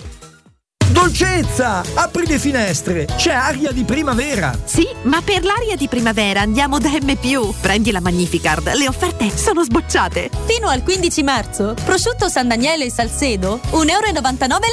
Dolcezza! 0.91 1.81
Apri 1.93 2.27
le 2.27 2.37
finestre! 2.37 3.05
C'è 3.05 3.31
aria 3.31 3.71
di 3.71 3.85
primavera! 3.85 4.53
Sì, 4.65 4.85
ma 5.03 5.21
per 5.21 5.45
l'aria 5.45 5.77
di 5.77 5.87
primavera 5.87 6.41
andiamo 6.41 6.79
da 6.79 6.89
M. 6.89 7.53
Prendi 7.61 7.91
la 7.91 8.01
Magnificard, 8.01 8.73
le 8.73 8.89
offerte 8.89 9.31
sono 9.33 9.63
sbocciate. 9.63 10.29
Fino 10.45 10.67
al 10.67 10.83
15 10.83 11.23
marzo, 11.23 11.75
prosciutto 11.85 12.27
San 12.27 12.49
Daniele 12.49 12.85
e 12.85 12.91
Salcedo, 12.91 13.61
1,99 13.71 13.87
euro 13.89 13.99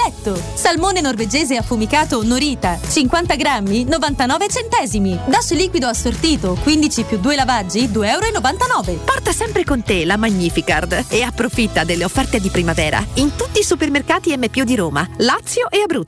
letto. 0.04 0.42
Salmone 0.54 1.00
norvegese 1.00 1.56
affumicato 1.56 2.20
Norita, 2.24 2.78
50 2.88 3.36
grammi, 3.36 3.84
99 3.84 4.48
centesimi. 4.48 5.16
Dash 5.26 5.52
liquido 5.52 5.86
assortito, 5.86 6.58
15 6.60 7.02
più 7.04 7.18
2 7.18 7.36
lavaggi, 7.36 7.86
2,99 7.86 8.02
euro. 8.02 9.02
Porta 9.04 9.30
sempre 9.32 9.62
con 9.62 9.82
te 9.82 10.04
la 10.04 10.16
Magnificard 10.16 11.04
e 11.08 11.22
approfitta 11.22 11.84
delle 11.84 12.04
offerte 12.04 12.40
di 12.40 12.48
primavera 12.48 13.04
in 13.14 13.36
tutti 13.36 13.60
i 13.60 13.64
supermercati 13.64 14.36
M. 14.36 14.46
di 14.64 14.74
Roma, 14.74 15.08
Lazio 15.18 15.70
e 15.70 15.80
Abruzzo. 15.80 16.07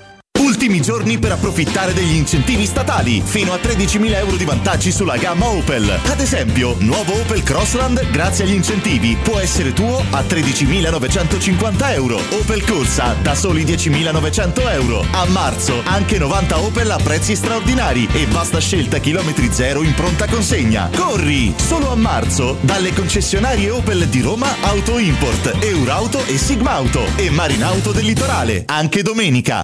Ultimi 0.61 0.83
giorni 0.83 1.17
per 1.17 1.31
approfittare 1.31 1.91
degli 1.91 2.13
incentivi 2.13 2.67
statali. 2.67 3.19
Fino 3.25 3.51
a 3.51 3.55
13.000 3.55 4.13
euro 4.17 4.35
di 4.35 4.45
vantaggi 4.45 4.91
sulla 4.91 5.17
gamma 5.17 5.47
Opel. 5.47 5.89
Ad 5.89 6.19
esempio, 6.19 6.75
nuovo 6.77 7.19
Opel 7.19 7.41
Crossland, 7.41 8.07
grazie 8.11 8.45
agli 8.45 8.53
incentivi, 8.53 9.17
può 9.23 9.39
essere 9.39 9.73
tuo 9.73 9.97
a 10.11 10.21
13.950 10.21 11.93
euro. 11.93 12.21
Opel 12.29 12.63
Corsa, 12.63 13.15
da 13.23 13.33
soli 13.33 13.63
10.900 13.63 14.71
euro. 14.73 15.03
A 15.09 15.25
marzo, 15.25 15.81
anche 15.83 16.19
90 16.19 16.59
Opel 16.59 16.91
a 16.91 16.97
prezzi 16.97 17.35
straordinari 17.35 18.07
e 18.13 18.27
vasta 18.27 18.59
scelta 18.59 18.99
chilometri 18.99 19.51
zero 19.51 19.81
in 19.81 19.95
pronta 19.95 20.27
consegna. 20.27 20.91
Corri! 20.95 21.55
Solo 21.57 21.89
a 21.89 21.95
marzo, 21.95 22.57
dalle 22.61 22.93
concessionarie 22.93 23.71
Opel 23.71 24.07
di 24.09 24.21
Roma, 24.21 24.55
Auto 24.61 24.99
Import, 24.99 25.57
Eurauto 25.59 26.23
e 26.27 26.37
Sigmauto 26.37 27.03
e 27.15 27.31
Marinauto 27.31 27.91
del 27.91 28.05
Litorale. 28.05 28.65
Anche 28.67 29.01
domenica. 29.01 29.63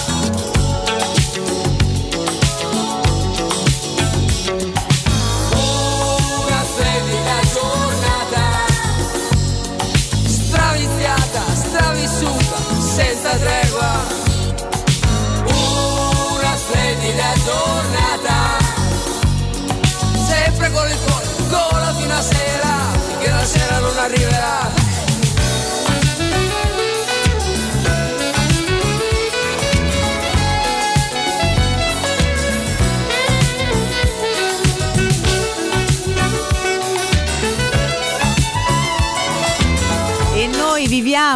Sera 22.31 22.75
finché 23.07 23.31
la 23.31 23.45
sera 23.45 23.79
non 23.79 23.99
arriverà 23.99 24.68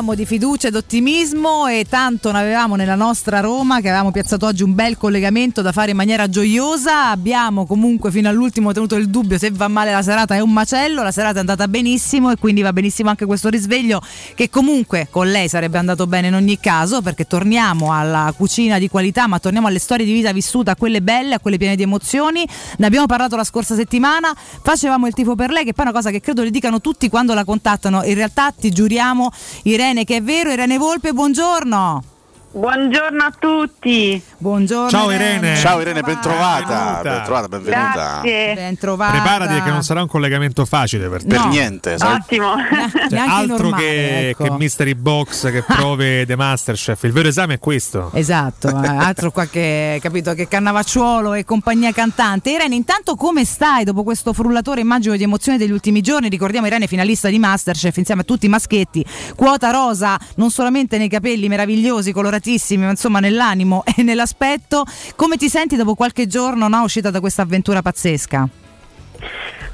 viviamo 0.03 0.15
di 0.15 0.27
fiducia 0.27 0.67
ed 0.69 0.75
ottimismo 0.75 1.69
e 1.69 1.87
tanto 1.89 2.33
ne 2.33 2.41
avevamo 2.41 2.75
nella 2.75 2.97
nostra 2.97 3.39
Roma 3.39 3.81
che 3.81 3.89
avevamo 3.89 4.11
piazzato 4.11 4.47
oggi 4.47 4.65
un 4.65 4.75
bel 4.75 4.97
collegamento 4.97 5.63
da 5.63 5.71
fare 5.71 5.93
in 5.93 5.97
maniera 5.97 6.29
gioiosa. 6.29 7.11
Abbiamo 7.11 7.67
comunque 7.67 8.11
fino 8.11 8.29
all'ultimo 8.29 8.73
tenuto 8.73 8.97
il 8.97 9.09
dubbio 9.09 9.39
se 9.39 9.51
va 9.53 9.69
male 9.69 9.93
la 9.93 10.03
serata 10.03 10.35
è 10.35 10.41
un 10.41 10.53
macello, 10.53 11.05
la 11.05 11.13
serata 11.13 11.37
è 11.37 11.41
andata 11.41 11.69
benissimo 11.69 12.33
e 12.33 12.37
quindi 12.37 12.63
va 12.63 12.73
benissimo 12.73 13.11
anche 13.11 13.27
questo 13.27 13.49
risveglio 13.49 14.03
che 14.35 14.51
comunque 14.51 15.07
con 15.09 15.31
lei 15.31 15.49
sarebbe 15.49 15.79
andato 15.79 16.09
bene 16.09 16.29
in 16.29 16.35
ogni 16.35 16.59
caso 16.59 17.01
perché 17.01 17.27
torniamo 17.27 17.93
alla 17.93 18.33
cucina 18.37 18.79
di 18.79 18.89
qualità 18.89 19.29
ma 19.29 19.39
torniamo 19.39 19.69
alle 19.69 19.79
storie 19.79 20.05
di 20.05 20.13
vita 20.13 20.33
vissute, 20.33 20.71
a 20.71 20.77
quelle 20.77 21.01
belle, 21.01 21.35
a 21.35 21.39
quelle 21.39 21.59
piene 21.59 21.77
di 21.77 21.83
emozioni. 21.83 22.45
Ne 22.79 22.87
abbiamo 22.87 23.07
parlato 23.07 23.37
la 23.37 23.45
scorsa 23.45 23.77
settimana, 23.77 24.35
facevamo 24.35 25.07
il 25.07 25.15
tifo 25.15 25.37
per 25.37 25.51
lei 25.51 25.65
che 25.65 25.73
poi 25.73 25.85
è 25.85 25.89
una 25.89 25.97
cosa 25.97 26.11
che 26.11 26.21
credo 26.21 26.43
le 26.43 26.51
dicano 26.51 26.81
tutti 26.81 27.09
quando 27.09 27.35
la 27.35 27.45
contattano. 27.45 28.03
In 28.03 28.15
realtà 28.15 28.51
ti 28.51 28.71
giuriamo 28.71 29.31
Irene 29.63 29.92
che 29.93 30.17
è 30.17 30.23
vero, 30.23 30.51
Irene 30.51 30.79
Volpe, 30.79 31.13
buongiorno. 31.13 32.12
Buongiorno 32.55 33.23
a 33.25 33.33
tutti. 33.39 34.23
Buongiorno. 34.37 34.91
Ciao 34.91 35.11
Irene. 35.11 35.57
Ciao 35.57 35.81
Irene, 35.81 36.03
ben 36.03 36.21
trovata. 36.21 37.01
Benvenuta. 37.01 37.03
Ben 37.03 37.23
trovata, 37.25 37.49
benvenuta. 37.49 37.93
Grazie. 37.95 38.55
Ben 38.55 38.77
trovata. 38.79 39.11
Preparati 39.13 39.63
che 39.63 39.71
non 39.71 39.83
sarà 39.83 40.03
un 40.03 40.09
collegamento 40.09 40.67
facile 40.67 41.09
per 41.09 41.23
te. 41.23 41.29
Per 41.29 41.39
No. 41.39 41.49
niente, 41.49 41.97
sai? 41.97 42.15
Ottimo. 42.15 42.53
Cioè, 43.13 43.19
altro 43.19 43.57
normale, 43.57 43.83
che, 43.83 44.29
ecco. 44.31 44.45
che 44.45 44.51
Mystery 44.51 44.95
Box, 44.95 45.51
che 45.51 45.63
prove 45.67 46.27
The 46.27 46.37
Masterchef. 46.37 47.03
Il 47.05 47.13
vero 47.13 47.29
esame 47.29 47.55
è 47.55 47.59
questo. 47.59 48.11
Esatto, 48.13 48.69
eh, 48.69 48.87
altro 48.87 49.31
qualche 49.31 49.99
capito 50.03 50.35
che 50.35 50.47
Cannavacciuolo 50.47 51.33
e 51.33 51.45
compagnia 51.47 51.91
cantante. 51.93 52.51
Irene, 52.51 52.75
intanto 52.75 53.15
come 53.15 53.47
stai 53.47 53.85
dopo 53.85 54.03
questo 54.03 54.35
frullatore 54.35 54.83
immagino 54.83 55.17
di 55.17 55.23
emozioni 55.23 55.57
degli 55.57 55.71
ultimi 55.73 56.03
giorni? 56.03 56.29
Ricordiamo 56.29 56.67
Irene 56.67 56.87
finalista 56.87 57.29
di 57.29 57.39
Masterchef 57.39 57.97
insieme 57.97 58.21
a 58.21 58.25
tutti 58.25 58.45
i 58.45 58.51
maschetti, 58.51 59.05
quota 59.37 59.71
rosa 59.71 60.19
non 60.37 60.51
solamente 60.51 60.99
nei 60.99 61.09
capelli 61.09 61.49
meravigliosi, 61.49 62.13
coloratissimi, 62.13 62.41
ma 62.77 62.91
insomma 62.91 63.21
nell'animo 63.21 63.85
e 63.97 64.03
nell'aspetto. 64.03 64.85
Come 65.17 65.37
ti 65.37 65.49
senti 65.49 65.77
dopo 65.77 65.95
qualche 65.95 66.27
giorno 66.27 66.69
no, 66.69 66.83
uscita 66.83 67.11
da 67.11 67.21
questa 67.21 67.43
avventura 67.43 67.83
pazzesca? 67.83 68.62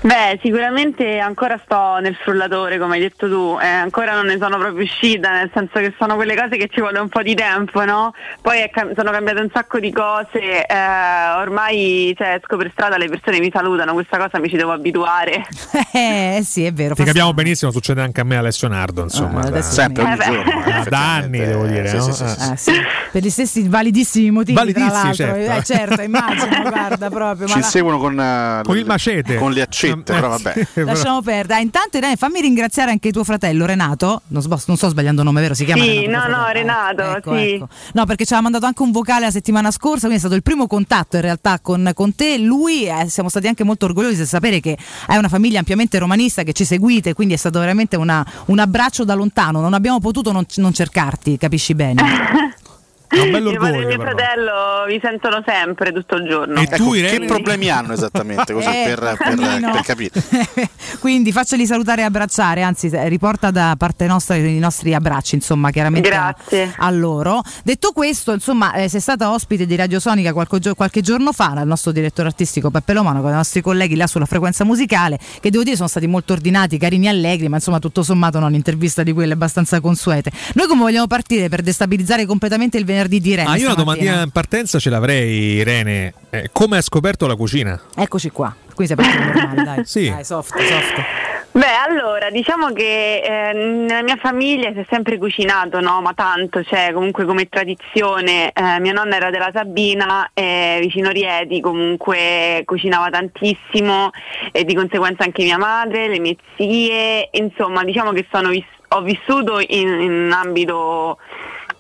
Beh, 0.00 0.38
sicuramente 0.40 1.18
ancora 1.18 1.58
sto 1.62 1.98
nel 2.00 2.14
frullatore, 2.14 2.78
come 2.78 2.94
hai 2.94 3.00
detto 3.00 3.28
tu, 3.28 3.58
eh, 3.60 3.66
ancora 3.66 4.14
non 4.14 4.26
ne 4.26 4.38
sono 4.40 4.56
proprio 4.56 4.84
uscita, 4.84 5.32
nel 5.32 5.50
senso 5.52 5.80
che 5.80 5.92
sono 5.98 6.14
quelle 6.14 6.36
cose 6.36 6.56
che 6.56 6.68
ci 6.72 6.80
vuole 6.80 7.00
un 7.00 7.08
po' 7.08 7.20
di 7.22 7.34
tempo, 7.34 7.84
no? 7.84 8.12
Poi 8.40 8.70
cam- 8.72 8.94
sono 8.94 9.10
cambiate 9.10 9.40
un 9.40 9.48
sacco 9.52 9.80
di 9.80 9.90
cose, 9.92 10.64
eh, 10.64 11.30
ormai 11.36 12.14
cioè, 12.16 12.34
esco 12.40 12.56
per 12.56 12.70
strada, 12.70 12.96
le 12.96 13.08
persone 13.08 13.40
mi 13.40 13.50
salutano, 13.52 13.92
questa 13.92 14.18
cosa 14.18 14.38
mi 14.38 14.48
ci 14.48 14.56
devo 14.56 14.70
abituare. 14.72 15.44
Eh 15.90 16.40
sì, 16.44 16.64
è 16.64 16.72
vero. 16.72 16.94
Ti 16.94 17.00
fa 17.00 17.06
capiamo 17.08 17.32
benissimo, 17.34 17.70
succede 17.72 18.00
anche 18.02 18.20
a 18.20 18.24
me 18.24 18.36
Alessio 18.36 18.68
Nardo, 18.68 19.02
insomma. 19.02 19.40
Ah, 19.40 19.50
da- 19.50 19.62
Sempre, 19.62 20.04
ogni 20.04 20.12
Eh 20.12 20.24
giorno. 20.24 20.62
Ah, 20.64 20.84
da 20.88 21.14
anni 21.14 21.38
devo 21.38 21.66
dire, 21.66 21.88
Sì, 21.88 21.96
no? 21.96 22.02
sì, 22.02 22.12
sì, 22.12 22.24
sì. 22.28 22.50
Eh, 22.52 22.56
sì, 22.56 22.72
per 23.10 23.22
gli 23.22 23.30
stessi 23.30 23.68
validissimi 23.68 24.30
motivi, 24.30 24.54
Validissimi, 24.56 24.90
tra 24.90 25.02
l'altro. 25.02 25.44
certo. 25.44 25.52
Eh, 25.52 25.62
certo, 25.78 26.02
immagino, 26.02 26.62
guarda 26.68 27.08
proprio. 27.10 27.46
ma 27.48 27.52
Ci 27.54 27.60
la- 27.60 27.66
seguono 27.66 27.98
con, 27.98 28.20
eh, 28.20 28.60
Con 28.64 28.76
il 28.76 28.82
le- 28.82 28.86
macete. 28.88 29.34
Con 29.36 29.50
le 29.52 29.62
accette, 29.62 29.87
Eh, 29.90 29.98
però 29.98 30.28
vabbè. 30.28 30.52
sì, 30.56 30.66
però- 30.74 30.86
Lasciamo 30.92 31.22
perdere. 31.22 31.58
Ah, 31.58 31.62
intanto 31.62 31.96
Irene, 31.96 32.16
fammi 32.16 32.40
ringraziare 32.40 32.90
anche 32.90 33.10
tuo 33.10 33.24
fratello 33.24 33.66
Renato. 33.66 34.22
Non, 34.28 34.42
non 34.66 34.76
sto 34.76 34.88
sbagliando 34.88 35.22
nome, 35.22 35.40
vero? 35.40 35.54
Si 35.54 35.64
chiama 35.64 35.82
Sì, 35.82 36.00
Renato, 36.00 36.28
no, 36.28 36.36
no, 36.36 36.42
fratello? 36.44 36.52
Renato, 36.52 37.16
Ecco, 37.16 37.36
sì. 37.36 37.52
ecco. 37.54 37.68
No, 37.94 38.04
perché 38.06 38.24
ci 38.24 38.32
aveva 38.32 38.42
mandato 38.48 38.66
anche 38.66 38.82
un 38.82 38.90
vocale 38.90 39.24
la 39.26 39.30
settimana 39.30 39.70
scorsa, 39.70 40.00
quindi 40.00 40.16
è 40.16 40.20
stato 40.20 40.34
il 40.34 40.42
primo 40.42 40.66
contatto 40.66 41.16
in 41.16 41.22
realtà 41.22 41.58
con, 41.60 41.90
con 41.94 42.14
te. 42.14 42.38
Lui, 42.38 42.86
eh, 42.86 43.08
siamo 43.08 43.28
stati 43.28 43.46
anche 43.48 43.64
molto 43.64 43.86
orgogliosi 43.86 44.16
di 44.16 44.26
sapere 44.26 44.60
che 44.60 44.76
hai 45.06 45.18
una 45.18 45.28
famiglia 45.28 45.58
ampiamente 45.58 45.98
romanista, 45.98 46.42
che 46.42 46.52
ci 46.52 46.64
seguite, 46.64 47.14
quindi 47.14 47.34
è 47.34 47.36
stato 47.38 47.58
veramente 47.58 47.96
una- 47.96 48.24
un 48.46 48.58
abbraccio 48.58 49.04
da 49.04 49.14
lontano. 49.14 49.60
Non 49.60 49.74
abbiamo 49.74 49.98
potuto 50.00 50.32
non, 50.32 50.44
non 50.56 50.72
cercarti, 50.72 51.36
capisci 51.38 51.74
bene? 51.74 52.02
È 53.08 53.18
un 53.20 53.30
bello 53.30 53.50
Mio 53.50 53.58
padre 53.58 53.74
e 53.74 53.78
orgoglio. 53.84 53.96
mio 53.96 54.04
però. 54.04 54.16
fratello 54.16 54.84
vi 54.86 55.00
sentono 55.02 55.42
sempre 55.46 55.92
tutto 55.92 56.16
il 56.16 56.28
giorno. 56.28 56.60
E 56.60 56.62
Ecco, 56.64 56.76
tu, 56.76 56.90
che 56.92 56.98
Irene? 56.98 57.26
problemi 57.26 57.70
hanno 57.70 57.92
esattamente? 57.94 58.52
Così 58.52 58.66
Eh, 58.78 58.84
per, 58.94 59.16
per- 59.18 59.70
per 59.72 59.80
capire. 59.82 60.12
Quindi 61.00 61.32
facceli 61.32 61.64
salutare 61.66 62.02
e 62.02 62.04
abbracciare, 62.04 62.62
anzi 62.62 62.90
riporta 63.08 63.50
da 63.50 63.74
parte 63.78 64.06
nostra 64.06 64.36
i 64.36 64.58
nostri 64.58 64.92
abbracci, 64.94 65.36
insomma, 65.36 65.70
chiaramente 65.70 66.08
a- 66.10 66.34
Grazie. 66.36 66.74
a 66.76 66.90
loro. 66.90 67.40
Detto 67.64 67.92
questo, 67.92 68.32
insomma, 68.32 68.74
eh, 68.74 68.88
sei 68.88 69.00
stata 69.00 69.32
ospite 69.32 69.64
di 69.64 69.74
Radio 69.76 70.00
Sonica 70.00 70.32
qualche, 70.34 70.58
gio- 70.58 70.74
qualche 70.74 71.00
giorno 71.00 71.32
fa, 71.32 71.52
dal 71.54 71.66
nostro 71.66 71.92
direttore 71.92 72.28
artistico 72.28 72.70
Peppe 72.70 72.92
Lomano, 72.92 73.20
con 73.22 73.30
i 73.30 73.34
nostri 73.34 73.60
colleghi 73.62 73.96
là 73.96 74.06
sulla 74.06 74.26
frequenza 74.26 74.64
musicale, 74.64 75.18
che 75.40 75.50
devo 75.50 75.62
dire 75.62 75.76
sono 75.76 75.88
stati 75.88 76.06
molto 76.06 76.34
ordinati, 76.34 76.76
carini 76.78 77.06
e 77.06 77.10
allegri, 77.10 77.48
ma 77.48 77.56
insomma 77.56 77.78
tutto 77.78 78.02
sommato 78.02 78.38
non 78.38 78.48
un'intervista 78.48 79.02
di 79.02 79.12
quelle 79.12 79.32
abbastanza 79.32 79.80
consuete. 79.80 80.30
Noi 80.54 80.66
come 80.66 80.82
vogliamo 80.82 81.06
partire 81.06 81.48
per 81.48 81.62
destabilizzare 81.62 82.26
completamente 82.26 82.76
il 82.76 82.84
venerdì 82.84 82.96
di 83.06 83.20
Irene? 83.24 83.48
Ah, 83.48 83.56
io 83.56 83.66
una 83.66 83.74
domandina 83.74 84.22
in 84.22 84.30
partenza 84.30 84.78
ce 84.78 84.90
l'avrei, 84.90 85.56
Irene. 85.56 86.12
Eh, 86.30 86.50
come 86.52 86.76
hai 86.76 86.82
scoperto 86.82 87.26
la 87.26 87.36
cucina? 87.36 87.80
Eccoci 87.94 88.30
qua, 88.30 88.54
qui 88.74 88.86
sei 88.86 88.96
partito 88.96 89.22
normale, 89.22 89.62
dai. 89.62 89.84
Sì. 89.86 90.10
Dai, 90.10 90.24
soft, 90.24 90.58
soft. 90.58 91.26
Beh, 91.50 91.74
allora, 91.88 92.30
diciamo 92.30 92.72
che 92.72 93.20
eh, 93.20 93.52
nella 93.52 94.02
mia 94.02 94.16
famiglia 94.16 94.70
si 94.72 94.78
è 94.78 94.86
sempre 94.88 95.18
cucinato, 95.18 95.80
no? 95.80 96.00
Ma 96.00 96.12
tanto, 96.12 96.62
cioè, 96.62 96.92
comunque 96.92 97.24
come 97.24 97.48
tradizione, 97.48 98.52
eh, 98.52 98.78
mia 98.80 98.92
nonna 98.92 99.16
era 99.16 99.30
della 99.30 99.50
Sabina, 99.52 100.30
eh, 100.34 100.78
vicino 100.80 101.10
Rieti, 101.10 101.60
comunque 101.60 102.62
cucinava 102.64 103.08
tantissimo 103.10 104.10
e 104.52 104.64
di 104.64 104.74
conseguenza 104.74 105.24
anche 105.24 105.42
mia 105.42 105.58
madre, 105.58 106.08
le 106.08 106.20
mie 106.20 106.36
zie, 106.56 107.28
insomma, 107.32 107.82
diciamo 107.82 108.12
che 108.12 108.26
sono 108.30 108.50
ho 108.90 109.02
vissuto 109.02 109.60
in, 109.60 109.88
in 110.00 110.12
un 110.12 110.32
ambito 110.32 111.18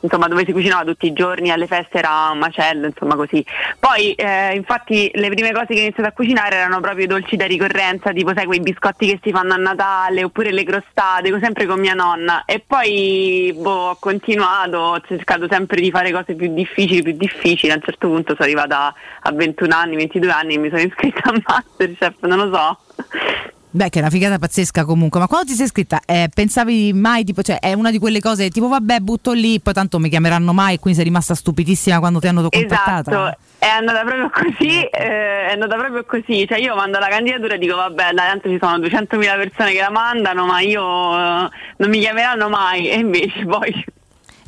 insomma 0.00 0.28
dove 0.28 0.44
si 0.44 0.52
cucinava 0.52 0.84
tutti 0.84 1.06
i 1.06 1.12
giorni, 1.12 1.50
alle 1.50 1.66
feste 1.66 1.98
era 1.98 2.30
un 2.32 2.38
macello, 2.38 2.86
insomma 2.86 3.16
così. 3.16 3.44
Poi 3.78 4.12
eh, 4.12 4.54
infatti 4.54 5.10
le 5.14 5.28
prime 5.28 5.52
cose 5.52 5.66
che 5.66 5.80
ho 5.80 5.82
iniziato 5.82 6.08
a 6.08 6.12
cucinare 6.12 6.56
erano 6.56 6.80
proprio 6.80 7.04
i 7.04 7.08
dolci 7.08 7.36
da 7.36 7.46
ricorrenza, 7.46 8.12
tipo 8.12 8.32
sai 8.34 8.46
quei 8.46 8.60
biscotti 8.60 9.06
che 9.06 9.20
si 9.22 9.30
fanno 9.30 9.54
a 9.54 9.56
Natale 9.56 10.24
oppure 10.24 10.52
le 10.52 10.64
crostate, 10.64 11.36
sempre 11.40 11.66
con 11.66 11.80
mia 11.80 11.94
nonna. 11.94 12.44
E 12.44 12.62
poi 12.64 13.54
boh, 13.56 13.90
ho 13.90 13.96
continuato, 13.98 14.78
ho 14.78 15.00
cercato 15.06 15.46
sempre 15.50 15.80
di 15.80 15.90
fare 15.90 16.12
cose 16.12 16.34
più 16.34 16.52
difficili, 16.52 17.02
più 17.02 17.16
difficili. 17.16 17.72
A 17.72 17.76
un 17.76 17.82
certo 17.82 18.08
punto 18.08 18.34
sono 18.34 18.44
arrivata 18.44 18.94
a 19.20 19.32
21 19.32 19.74
anni, 19.74 19.96
22 19.96 20.30
anni 20.30 20.54
e 20.54 20.58
mi 20.58 20.68
sono 20.68 20.82
iscritta 20.82 21.30
a 21.30 21.42
Masterchef, 21.44 22.22
non 22.22 22.48
lo 22.48 22.54
so. 22.54 23.56
Beh, 23.70 23.90
che 23.90 23.98
è 23.98 24.02
una 24.02 24.10
figata 24.10 24.38
pazzesca 24.38 24.84
comunque. 24.84 25.20
Ma 25.20 25.26
quando 25.26 25.48
ti 25.48 25.54
sei 25.54 25.66
iscritta, 25.66 26.00
eh, 26.06 26.28
pensavi 26.32 26.92
mai, 26.94 27.24
tipo, 27.24 27.42
cioè, 27.42 27.58
è 27.58 27.74
una 27.74 27.90
di 27.90 27.98
quelle 27.98 28.20
cose 28.20 28.48
tipo, 28.48 28.68
vabbè, 28.68 29.00
butto 29.00 29.32
lì, 29.32 29.60
poi 29.60 29.74
tanto 29.74 29.98
mi 29.98 30.08
chiameranno 30.08 30.52
mai, 30.52 30.74
e 30.74 30.78
quindi 30.78 30.98
sei 30.98 31.08
rimasta 31.08 31.34
stupidissima 31.34 31.98
quando 31.98 32.18
ti 32.18 32.28
hanno 32.28 32.48
contattata? 32.48 33.10
Esatto, 33.10 33.38
è 33.58 33.66
andata 33.66 34.00
proprio 34.04 34.30
così, 34.30 34.84
eh, 34.84 35.48
è 35.48 35.52
andata 35.52 35.76
proprio 35.76 36.04
così, 36.04 36.46
cioè 36.46 36.58
io 36.58 36.74
mando 36.74 36.98
la 36.98 37.08
candidatura 37.08 37.54
e 37.54 37.58
dico 37.58 37.76
vabbè, 37.76 38.12
dai, 38.12 38.28
tanto 38.28 38.48
ci 38.48 38.58
sono 38.60 38.78
200.000 38.78 39.36
persone 39.36 39.72
che 39.72 39.80
la 39.80 39.90
mandano, 39.90 40.46
ma 40.46 40.60
io 40.60 40.82
eh, 40.82 41.48
non 41.76 41.90
mi 41.90 41.98
chiameranno 42.00 42.48
mai 42.48 42.88
e 42.88 42.98
invece 42.98 43.44
poi 43.44 43.84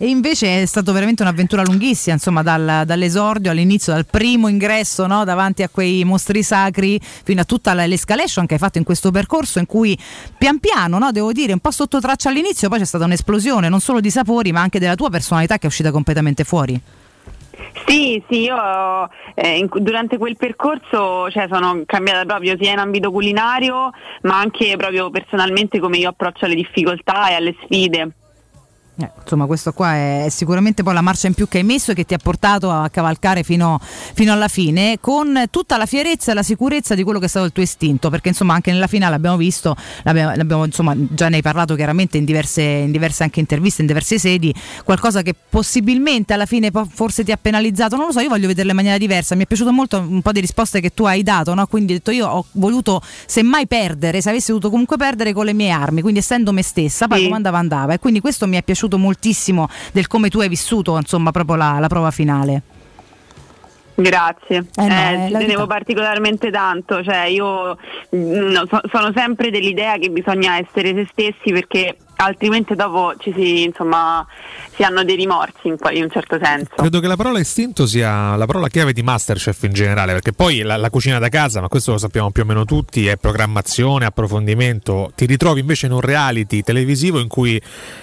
E 0.03 0.09
invece 0.09 0.63
è 0.63 0.65
stata 0.65 0.93
veramente 0.93 1.21
un'avventura 1.21 1.63
lunghissima, 1.63 2.15
insomma, 2.15 2.43
dal- 2.43 2.85
dall'esordio 2.87 3.51
all'inizio, 3.51 3.93
dal 3.93 4.07
primo 4.07 4.49
ingresso 4.49 5.07
no, 5.07 5.25
davanti 5.25 5.63
a 5.63 5.69
quei 5.69 6.05
mostri 6.05 6.43
sacri, 6.43 6.99
fino 6.99 7.43
a 7.43 7.45
tutta 7.45 7.75
la- 7.75 7.85
l'escalation 7.85 8.47
che 8.47 8.55
hai 8.55 8.59
fatto 8.59 8.79
in 8.79 8.85
questo 8.85 9.11
percorso, 9.11 9.59
in 9.59 9.67
cui 9.67 9.95
pian 10.39 10.59
piano, 10.59 10.97
no, 10.97 11.11
devo 11.13 11.33
dire, 11.33 11.53
un 11.53 11.59
po' 11.59 11.71
sotto 11.71 12.01
traccia 12.01 12.31
all'inizio, 12.31 12.71
poi 12.71 12.79
c'è 12.79 12.87
stata 12.87 13.05
un'esplosione 13.05 13.69
non 13.69 13.81
solo 13.81 14.01
di 14.01 14.09
sapori, 14.09 14.53
ma 14.53 14.63
anche 14.63 14.79
della 14.79 14.95
tua 14.95 15.11
personalità 15.11 15.59
che 15.59 15.65
è 15.65 15.67
uscita 15.67 15.91
completamente 15.91 16.45
fuori. 16.45 16.81
Sì, 17.87 18.23
sì, 18.27 18.45
io 18.45 18.57
eh, 19.35 19.59
in- 19.59 19.69
durante 19.71 20.17
quel 20.17 20.39
percorso 20.39 21.31
cioè, 21.31 21.47
sono 21.53 21.83
cambiata 21.85 22.25
proprio 22.25 22.57
sia 22.59 22.73
in 22.73 22.79
ambito 22.79 23.11
culinario, 23.11 23.91
ma 24.23 24.39
anche 24.39 24.77
proprio 24.79 25.11
personalmente 25.11 25.79
come 25.79 25.99
io 25.99 26.09
approccio 26.09 26.47
alle 26.47 26.55
difficoltà 26.55 27.29
e 27.29 27.35
alle 27.35 27.55
sfide. 27.65 28.13
Eh, 29.01 29.11
insomma, 29.23 29.47
questo 29.47 29.73
qua 29.73 29.95
è 29.95 30.27
sicuramente 30.31 30.83
poi 30.83 30.93
la 30.95 31.01
marcia 31.01 31.27
in 31.27 31.35
più 31.35 31.49
che 31.49 31.59
hai 31.59 31.65
messo 31.65 31.93
e 31.93 31.95
che 31.95 32.05
ti 32.05 32.15
ha 32.15 32.19
portato 32.19 32.71
a 32.71 32.89
cavalcare 32.91 33.43
fino, 33.43 33.81
fino 33.81 34.33
alla 34.33 34.49
fine, 34.49 34.99
con 35.01 35.45
tutta 35.51 35.77
la 35.77 35.87
fierezza 35.87 36.33
e 36.33 36.35
la 36.35 36.43
sicurezza 36.43 36.95
di 36.95 37.03
quello 37.03 37.19
che 37.19 37.25
è 37.27 37.29
stato 37.29 37.47
il 37.47 37.53
tuo 37.53 37.63
istinto, 37.63 38.11
perché 38.11 38.29
insomma 38.29 38.55
anche 38.55 38.73
nella 38.73 38.87
finale 38.87 39.15
abbiamo 39.15 39.37
visto, 39.37 39.75
l'abbiamo, 40.03 40.35
l'abbiamo, 40.35 40.65
insomma, 40.65 40.95
già 40.97 41.29
ne 41.29 41.37
hai 41.37 41.43
parlato 41.43 41.75
chiaramente 41.75 42.19
in 42.19 42.25
diverse, 42.25 42.63
in 42.63 42.91
diverse 42.91 43.23
anche 43.23 43.41
interviste, 43.41 43.81
in 43.81 43.87
diverse 43.87 44.19
sedi, 44.19 44.55
qualcosa 44.85 45.23
che 45.23 45.35
possibilmente 45.49 46.33
alla 46.33 46.47
fine 46.47 46.71
forse 46.93 47.25
ti 47.25 47.33
ha 47.33 47.39
penalizzato, 47.41 47.97
non 47.97 48.07
lo 48.07 48.13
so, 48.13 48.21
io 48.21 48.29
voglio 48.29 48.49
vederla 48.49 48.71
in 48.71 48.77
maniera 48.77 48.99
diversa, 48.99 49.35
mi 49.35 49.45
è 49.45 49.47
piaciuto 49.47 49.73
molto 49.73 49.99
un 49.99 50.21
po' 50.21 50.33
di 50.33 50.41
risposte 50.41 50.81
che 50.81 50.93
tu 50.93 51.05
hai 51.05 51.23
dato, 51.23 51.55
no? 51.55 51.67
quindi 51.67 51.93
ho 51.93 51.97
detto 51.97 52.11
io 52.11 52.27
ho 52.27 52.45
voluto 52.53 53.01
semmai 53.27 53.67
perdere, 53.67 54.21
se 54.21 54.29
avessi 54.29 54.49
dovuto 54.49 54.69
comunque 54.71 54.97
perdere 54.97 55.33
con 55.33 55.45
le 55.47 55.53
mie 55.55 55.71
armi, 55.71 56.03
quindi 56.03 56.19
essendo 56.19 56.53
me 56.53 56.63
stessa, 56.63 57.07
poi 57.07 57.19
Sì. 57.19 57.25
come 57.25 57.37
andava 57.37 57.59
andava 57.59 57.95
e 57.95 57.99
quindi 57.99 58.21
questo 58.21 58.47
mi 58.47 58.57
è 58.57 58.63
piaciuto 58.63 58.90
moltissimo 58.99 59.69
del 59.93 60.07
come 60.07 60.29
tu 60.29 60.41
hai 60.41 60.49
vissuto 60.49 60.97
insomma 60.97 61.31
proprio 61.31 61.57
la, 61.57 61.79
la 61.79 61.89
prova 61.89 62.11
finale. 62.11 62.63
Grazie, 63.95 64.67
Eh 64.77 64.87
no, 64.87 64.95
Eh, 64.95 65.25
ci 65.27 65.33
la 65.33 65.39
tenevo 65.39 65.67
particolarmente 65.67 66.51
tanto, 66.51 67.03
cioè 67.03 67.25
io 67.25 67.77
mm, 68.17 68.51
no, 68.51 68.67
so- 68.69 68.81
sono 68.91 69.13
sempre 69.15 69.51
dell'idea 69.51 69.99
che 69.99 70.09
bisogna 70.09 70.57
essere 70.57 70.95
se 70.95 71.07
stessi 71.11 71.53
perché 71.53 71.97
altrimenti 72.25 72.75
dopo 72.75 73.15
ci 73.19 73.33
si, 73.35 73.65
insomma, 73.65 74.27
si 74.75 74.83
hanno 74.83 75.05
dei 75.05 75.17
rimorsi 75.17 75.69
in, 75.69 75.77
in 75.93 76.03
un 76.05 76.11
certo 76.11 76.39
senso. 76.41 76.75
Credo 76.77 77.01
che 77.01 77.07
la 77.07 77.17
parola 77.17 77.39
istinto 77.39 77.87
sia 77.87 78.37
la 78.37 78.47
parola 78.47 78.69
chiave 78.69 78.93
di 78.93 79.03
Masterchef 79.03 79.63
in 79.63 79.73
generale, 79.73 80.13
perché 80.13 80.33
poi 80.33 80.63
la, 80.63 80.77
la 80.77 80.91
cucina 80.91 81.19
da 81.19 81.29
casa, 81.29 81.61
ma 81.61 81.69
questo 81.69 81.93
lo 81.93 81.99
sappiamo 81.99 82.31
più 82.31 82.43
o 82.43 82.47
meno 82.47 82.65
tutti, 82.65 83.07
è 83.07 83.17
programmazione, 83.17 84.05
approfondimento. 84.05 85.13
Ti 85.15 85.27
ritrovi 85.27 85.61
invece 85.61 85.87
in 85.87 85.93
un 85.93 86.01
reality 86.01 86.63
televisivo 86.63 87.19
in 87.19 87.29
cui 87.29 87.61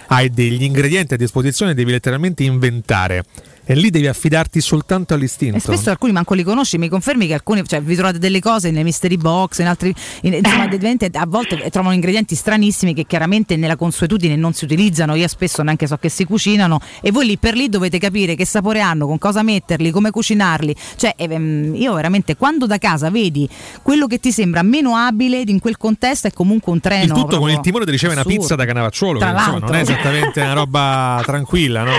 hai 0.07 0.29
degli 0.29 0.63
ingredienti 0.63 1.13
a 1.13 1.17
disposizione 1.17 1.71
e 1.71 1.75
devi 1.75 1.91
letteralmente 1.91 2.43
inventare. 2.43 3.23
E 3.69 3.75
lì 3.75 3.89
devi 3.89 4.07
affidarti 4.07 4.61
soltanto 4.61 5.13
all'istinto. 5.13 5.57
E 5.57 5.59
spesso 5.59 5.89
alcuni 5.89 6.13
manco 6.13 6.33
li 6.33 6.43
conosci, 6.43 6.77
mi 6.77 6.87
confermi 6.87 7.27
che 7.27 7.33
alcuni, 7.33 7.67
cioè 7.67 7.81
vi 7.81 7.95
trovate 7.95 8.17
delle 8.17 8.39
cose 8.39 8.71
nei 8.71 8.85
mystery 8.85 9.17
box, 9.17 9.59
in 9.59 9.67
altri, 9.67 9.93
in- 10.21 10.35
insomma, 10.35 10.63
a 11.21 11.25
volte 11.27 11.69
trovano 11.69 11.93
ingredienti 11.93 12.33
stranissimi 12.33 12.93
che 12.93 13.05
chiaramente 13.05 13.57
nella 13.57 13.75
consuetudine 13.75 14.37
non 14.37 14.53
si 14.53 14.63
utilizzano, 14.63 15.15
io 15.15 15.27
spesso 15.27 15.63
neanche 15.63 15.85
so 15.85 15.97
che 15.97 16.07
si 16.07 16.23
cucinano 16.23 16.79
e 17.01 17.11
voi 17.11 17.25
lì 17.25 17.37
per 17.37 17.55
lì 17.55 17.67
dovete 17.67 17.99
capire 17.99 18.35
che 18.35 18.45
sapore 18.45 18.79
hanno, 18.79 19.05
con 19.05 19.17
cosa 19.17 19.43
metterli, 19.43 19.91
come 19.91 20.11
cucinarli. 20.11 20.73
Cioè, 20.95 21.15
ehm, 21.17 21.75
io 21.75 21.93
veramente 21.93 22.37
quando 22.37 22.67
da 22.67 22.77
casa 22.77 23.09
vedi 23.09 23.49
quello 23.81 24.07
che 24.07 24.19
ti 24.19 24.31
sembra 24.31 24.61
meno 24.61 24.95
abile 24.95 25.43
in 25.45 25.59
quel 25.59 25.75
contesto 25.75 26.27
è 26.27 26.31
comunque 26.31 26.71
un 26.71 26.79
treno. 26.79 27.03
Il 27.03 27.11
tutto 27.11 27.37
con 27.37 27.49
il 27.49 27.59
timore 27.59 27.83
di 27.83 27.91
ricevere 27.91 28.21
una 28.21 28.29
pizza 28.29 28.55
da 28.55 28.63
Canavacciuolo, 28.63 29.19
che 29.19 29.25
insomma, 29.25 29.59
non 29.59 29.75
è 29.75 29.81
esattamente 29.81 30.39
una 30.39 30.53
roba 30.53 31.21
tranquilla, 31.25 31.83
no? 31.83 31.91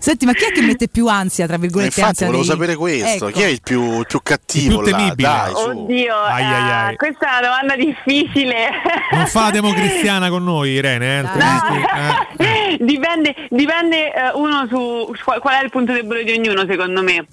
Senti, 0.00 0.24
ma 0.26 0.32
chi 0.32 0.44
è 0.44 0.52
che 0.52 0.62
mette 0.62 0.88
più 0.88 1.06
ansia, 1.08 1.46
tra 1.46 1.56
virgolette? 1.56 2.00
Infatti 2.00 2.24
ansia 2.24 2.26
volevo 2.26 2.42
dei- 2.44 2.52
sapere 2.52 2.76
questo, 2.76 3.28
Ecco. 3.28 3.38
chi 3.38 3.42
è 3.44 3.46
il 3.46 3.60
più, 3.62 4.02
più 4.06 4.20
cattivo 4.22 4.78
Il 4.78 4.82
più 4.84 4.90
là? 4.92 4.96
temibile. 4.98 5.28
Dai. 5.28 5.52
Oddio, 5.54 6.14
Ai, 6.16 6.42
ai, 6.44 6.50
eh, 6.68 6.72
ai. 6.72 6.96
questa 6.96 7.26
è 7.26 7.38
una 7.38 7.48
domanda 7.48 7.76
difficile. 7.76 8.54
Non 9.12 9.26
fa 9.26 9.42
la 9.44 9.50
democristiana 9.50 10.28
con 10.30 10.44
noi, 10.44 10.70
Irene, 10.70 11.06
eh? 11.06 11.24
altrimenti- 11.24 11.86
eh. 12.38 12.76
dipende, 12.84 13.34
dipende 13.50 14.12
eh, 14.12 14.30
uno 14.34 14.66
su 14.68 15.12
qual, 15.24 15.40
qual 15.40 15.54
è 15.60 15.64
il 15.64 15.70
punto 15.70 15.92
debole 15.92 16.24
di 16.24 16.32
ognuno, 16.32 16.64
secondo 16.66 17.02
me. 17.02 17.26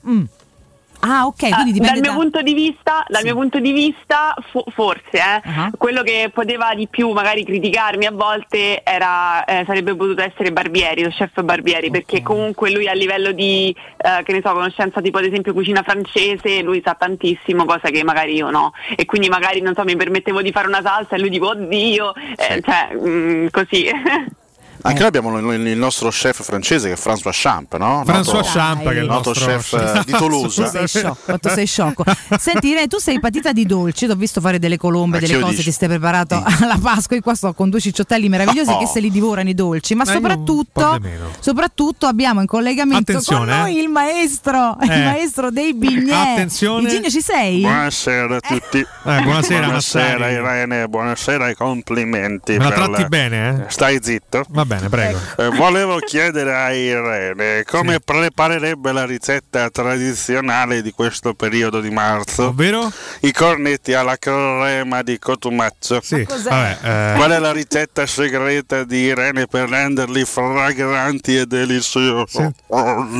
Ah, 0.99 1.25
ok, 1.27 1.35
quindi 1.37 1.53
Ah, 1.53 1.63
dipende 1.63 1.85
dal 1.91 1.99
mio 2.01 2.11
da- 2.11 2.17
punto 2.17 2.41
di 2.41 2.53
vista, 2.53 3.05
dal 3.07 3.23
mio 3.23 3.35
punto 3.35 3.59
di 3.59 3.71
vista 3.71 4.33
fo- 4.51 4.65
forse 4.73 5.17
eh, 5.17 5.41
quello 5.77 6.01
che 6.01 6.31
poteva 6.33 6.73
di 6.73 6.87
più 6.87 7.11
magari 7.11 7.45
criticarmi 7.45 8.05
a 8.05 8.11
volte 8.11 8.81
era, 8.83 9.45
eh, 9.45 9.63
sarebbe 9.65 9.95
potuto 9.95 10.21
essere 10.23 10.51
Barbieri, 10.51 11.03
lo 11.03 11.09
chef 11.09 11.41
Barbieri, 11.43 11.91
perché 11.91 12.21
comunque 12.23 12.71
lui 12.71 12.87
a 12.87 12.93
livello 12.93 13.31
di 13.31 13.73
eh, 13.97 14.23
che 14.23 14.33
ne 14.33 14.41
so, 14.43 14.51
conoscenza 14.53 14.99
tipo 14.99 15.19
ad 15.19 15.25
esempio 15.25 15.53
cucina 15.53 15.83
francese, 15.83 16.61
lui 16.61 16.81
sa 16.83 16.95
tantissimo, 16.95 17.65
cosa 17.65 17.89
che 17.89 18.03
magari 18.03 18.33
io 18.35 18.49
no. 18.49 18.73
E 18.95 19.05
quindi 19.05 19.29
magari 19.29 19.61
non 19.61 19.75
so, 19.75 19.83
mi 19.83 19.95
permettevo 19.95 20.41
di 20.41 20.51
fare 20.51 20.67
una 20.67 20.81
salsa 20.81 21.15
e 21.15 21.19
lui 21.19 21.29
dico 21.29 21.49
oddio, 21.49 22.13
eh, 22.15 22.61
cioè 22.65 22.89
mm, 22.95 23.47
così. 23.51 23.89
Anche 24.81 24.99
noi 24.99 25.07
abbiamo 25.07 25.37
il, 25.37 25.77
nostro 25.77 26.09
chef 26.09 26.43
francese 26.43 26.87
che 26.87 26.93
è 26.93 26.97
François 26.97 27.31
Champ, 27.31 27.75
no? 27.77 28.03
François 28.05 28.33
Noto- 28.33 28.41
Champ, 28.43 28.83
che 28.83 28.89
è 28.91 28.99
il 28.99 29.05
noto 29.05 29.29
nostro 29.29 29.45
chef 29.47 29.73
eh, 29.73 30.01
di 30.05 30.11
Toulouse. 30.11 30.63
Tu 30.67 30.69
sei 30.69 30.87
sciocco, 30.87 31.17
quanto 31.25 31.49
sei 31.49 31.65
sciocco. 31.65 32.03
Senti, 32.39 32.67
Irene, 32.69 32.87
tu 32.87 32.97
sei 32.99 33.19
patita 33.19 33.51
di 33.51 33.65
dolci, 33.65 34.05
ti 34.05 34.11
ho 34.11 34.15
visto 34.15 34.39
fare 34.41 34.59
delle 34.59 34.77
colombe, 34.77 35.17
Ma 35.17 35.21
che 35.21 35.27
delle 35.27 35.39
cose, 35.41 35.55
dici? 35.55 35.65
ti 35.65 35.71
stai 35.71 35.89
preparato 35.89 36.41
alla 36.61 36.77
Pasqua. 36.81 37.15
Io 37.15 37.21
qua 37.21 37.35
sto 37.35 37.53
con 37.53 37.69
due 37.69 37.79
cicciottelli 37.81 38.29
meravigliosi 38.29 38.71
Oh. 38.71 38.79
che 38.79 38.85
se 38.87 38.99
li 38.99 39.09
divorano 39.11 39.49
i 39.49 39.53
dolci, 39.53 39.95
ma 39.95 40.03
Eh, 40.03 40.07
soprattutto, 40.07 40.99
soprattutto 41.39 42.05
abbiamo 42.05 42.41
in 42.41 42.47
collegamento 42.47 43.11
Attenzione, 43.11 43.45
con 43.51 43.59
noi 43.61 43.77
eh. 43.77 43.81
il 43.81 43.89
maestro, 43.89 44.77
il 44.81 44.91
Eh. 44.91 45.03
maestro 45.03 45.51
dei 45.51 45.73
bignè. 45.73 46.13
Attenzione. 46.33 46.87
Igigno, 46.87 47.09
ci 47.09 47.21
sei? 47.21 47.61
Buonasera 47.61 48.35
a 48.35 48.39
tutti. 48.39 48.77
Eh, 48.79 48.85
buonasera, 49.03 49.65
buonasera 49.65 49.67
Massari. 49.67 50.33
Irene, 50.33 50.87
buonasera 50.87 51.47
e 51.49 51.55
complimenti. 51.55 52.53
Me 52.57 52.63
la 52.65 52.69
per 52.69 52.83
tratti 52.89 53.05
bene, 53.07 53.65
eh? 53.67 53.71
Stai 53.71 53.99
zitto. 54.01 54.43
Va 54.49 54.65
bene, 54.67 54.89
prego. 54.89 55.19
Eh, 55.37 55.49
volevo 55.49 55.97
chiedere 55.97 56.53
a 56.53 56.71
Irene 56.71 57.63
come 57.65 57.99
preparerebbe 57.99 58.91
la 58.91 59.05
ricetta 59.05 59.69
tradizionale 59.69 60.81
di 60.81 60.91
questo 60.91 61.33
periodo 61.33 61.79
di 61.81 61.89
marzo. 61.89 62.47
Ovvero? 62.49 62.91
I 63.21 63.31
cornetti 63.31 63.93
alla 63.93 64.17
crema 64.17 65.01
di 65.01 65.17
cotumaccio. 65.17 65.99
Sì, 66.03 66.23
vabbè, 66.23 66.77
eh. 66.81 67.13
Qual 67.15 67.31
è 67.31 67.39
la 67.39 67.51
ricetta 67.51 68.05
segreta 68.05 68.83
di 68.83 68.97
Irene 68.97 69.47
per 69.47 69.69
renderli 69.69 70.23
fragranti 70.25 71.37
e 71.37 71.45
deliziosi? 71.45 72.53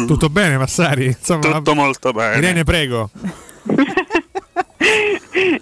Tutto 0.06 0.30
bene, 0.30 0.58
Massari? 0.58 1.06
Insomma, 1.08 1.50
Tutto 1.52 1.74
molto 1.74 2.12
bene. 2.12 2.38
Irene, 2.38 2.64
prego. 2.64 3.10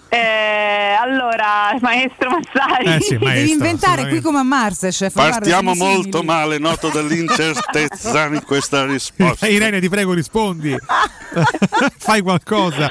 Eh, 0.08 0.96
allora, 0.98 1.76
maestro 1.80 2.30
Massari. 2.30 2.84
Eh 2.86 3.00
sì, 3.00 3.10
Devi 3.10 3.24
maestro, 3.24 3.52
inventare 3.52 4.08
qui 4.08 4.20
come 4.20 4.38
a 4.38 4.42
Masterchef. 4.42 5.12
Partiamo 5.12 5.74
guarda, 5.74 5.84
sono 5.84 5.94
molto 5.94 6.22
male, 6.22 6.58
noto 6.58 6.88
dell'incertezza 6.88 8.26
in 8.32 8.42
questa 8.44 8.86
risposta. 8.86 9.46
Irene, 9.46 9.80
ti 9.80 9.88
prego, 9.88 10.12
rispondi. 10.12 10.74
Fai 11.98 12.22
qualcosa. 12.22 12.90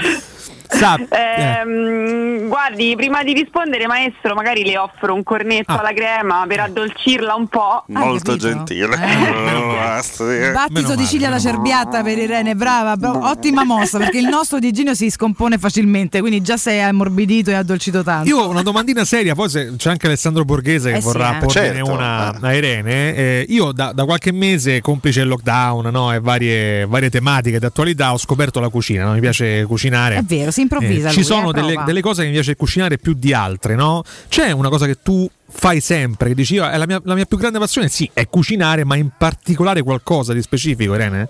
Sa- 0.77 0.97
eh. 1.09 2.45
Guardi, 2.47 2.93
prima 2.95 3.23
di 3.23 3.33
rispondere, 3.33 3.87
maestro, 3.87 4.33
magari 4.35 4.63
le 4.63 4.77
offro 4.77 5.13
un 5.13 5.23
cornetto 5.23 5.71
Ah. 5.73 5.79
alla 5.79 5.93
crema 5.93 6.45
per 6.47 6.59
addolcirla 6.61 7.33
un 7.35 7.47
po'. 7.47 7.83
Molto 7.89 8.35
gentile. 8.35 8.95
Eh. 8.95 9.73
Grazie. 9.75 10.51
Battito 10.51 10.95
di 10.95 11.05
ciglia 11.05 11.27
alla 11.27 11.39
cerbiata 11.39 12.01
per 12.03 12.17
Irene, 12.17 12.55
brava, 12.55 12.95
bra- 12.97 13.29
ottima 13.29 13.63
mossa 13.63 13.97
perché 13.97 14.17
il 14.19 14.27
nostro 14.27 14.59
Digino 14.59 14.93
si 14.93 15.09
scompone 15.09 15.57
facilmente, 15.57 16.19
quindi 16.19 16.41
già 16.41 16.57
sei 16.57 16.81
ammorbidito 16.81 17.49
e 17.49 17.53
addolcito 17.55 18.03
tanto. 18.03 18.27
Io 18.29 18.37
ho 18.39 18.49
una 18.49 18.61
domandina 18.61 19.03
seria, 19.05 19.33
poi 19.35 19.49
se 19.49 19.73
c'è 19.77 19.89
anche 19.89 20.07
Alessandro 20.07 20.43
Borghese 20.45 20.91
che 20.91 20.97
Eh 20.97 21.01
sì, 21.01 21.05
vorrà 21.07 21.35
eh. 21.35 21.39
porne 21.39 21.51
Certo. 21.51 21.91
una 21.91 22.27
a 22.39 22.53
Irene. 22.53 23.15
eh, 23.15 23.45
io 23.49 23.71
da, 23.71 23.91
da 23.93 24.05
qualche 24.05 24.31
mese, 24.31 24.81
complice 24.81 25.21
il 25.21 25.27
lockdown 25.27 25.87
no, 25.91 26.13
e 26.13 26.19
varie, 26.19 26.85
varie 26.85 27.09
tematiche 27.09 27.59
d'attualità, 27.59 28.13
ho 28.13 28.17
scoperto 28.17 28.59
la 28.59 28.69
cucina. 28.69 29.05
no? 29.05 29.13
Mi 29.13 29.19
piace 29.19 29.63
cucinare. 29.65 30.15
È 30.17 30.21
vero, 30.23 30.51
si 30.51 30.61
improvvisa 30.65 31.09
Eh, 31.09 31.11
ci 31.11 31.23
sono 31.23 31.49
eh, 31.49 31.53
delle, 31.53 31.81
delle 31.85 32.01
cose 32.01 32.21
che 32.21 32.27
mi 32.27 32.33
piace 32.33 32.55
cucinare 32.55 32.97
più 32.97 33.13
di 33.13 33.33
altre, 33.33 33.75
no? 33.75 34.03
C'è 34.27 34.51
una 34.51 34.69
cosa 34.69 34.85
che 34.85 34.97
tu 35.01 35.29
fai 35.47 35.79
sempre, 35.79 36.29
che 36.29 36.35
dici 36.35 36.57
è 36.57 36.77
la 36.77 36.85
mia, 36.85 36.99
la 37.03 37.15
mia 37.15 37.25
più 37.25 37.37
grande 37.37 37.59
passione, 37.59 37.87
sì, 37.87 38.09
è 38.13 38.27
cucinare, 38.27 38.83
ma 38.83 38.95
in 38.95 39.09
particolare 39.17 39.81
qualcosa 39.81 40.33
di 40.33 40.41
specifico, 40.41 40.93
Irene? 40.93 41.29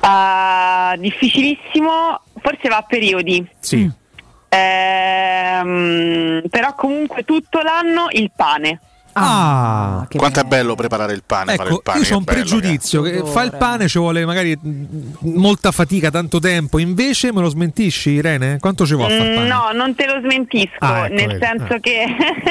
Ah, 0.00 0.94
difficilissimo, 0.98 2.20
forse 2.40 2.68
va 2.68 2.78
a 2.78 2.82
periodi. 2.82 3.46
Sì. 3.60 3.88
Ehm, 4.48 6.42
però 6.50 6.74
comunque 6.74 7.24
tutto 7.24 7.60
l'anno 7.60 8.06
il 8.10 8.30
pane. 8.34 8.80
Ah, 9.14 10.06
Quanto 10.16 10.40
è 10.40 10.44
bello 10.44 10.74
preparare 10.74 11.12
il 11.12 11.22
pane, 11.26 11.54
fare 11.56 11.68
il 11.68 11.74
Ecco, 11.74 11.82
pane. 11.82 11.98
io 11.98 12.04
che 12.04 12.14
ho 12.14 12.18
un 12.18 12.24
bello, 12.24 12.38
pregiudizio 12.40 13.02
che 13.02 13.22
fa 13.24 13.42
il 13.42 13.52
pane 13.56 13.88
ci 13.88 13.98
vuole 13.98 14.24
magari 14.24 14.56
mh, 14.60 14.84
molta 15.20 15.70
fatica, 15.70 16.10
tanto 16.10 16.38
tempo. 16.38 16.78
Invece 16.78 17.32
me 17.32 17.40
lo 17.40 17.48
smentisci, 17.48 18.10
Irene? 18.10 18.58
Quanto 18.58 18.86
ci 18.86 18.94
vuole 18.94 19.10
Mm? 19.12 19.46
No, 19.46 19.70
non 19.74 19.94
te 19.94 20.06
lo 20.06 20.20
smentisco, 20.20 20.76
Ah, 20.78 21.04
ecco, 21.06 21.14
nel 21.14 21.26
vedi, 21.38 21.44
senso 21.44 21.74
eh. 21.74 21.80
che, 21.80 22.06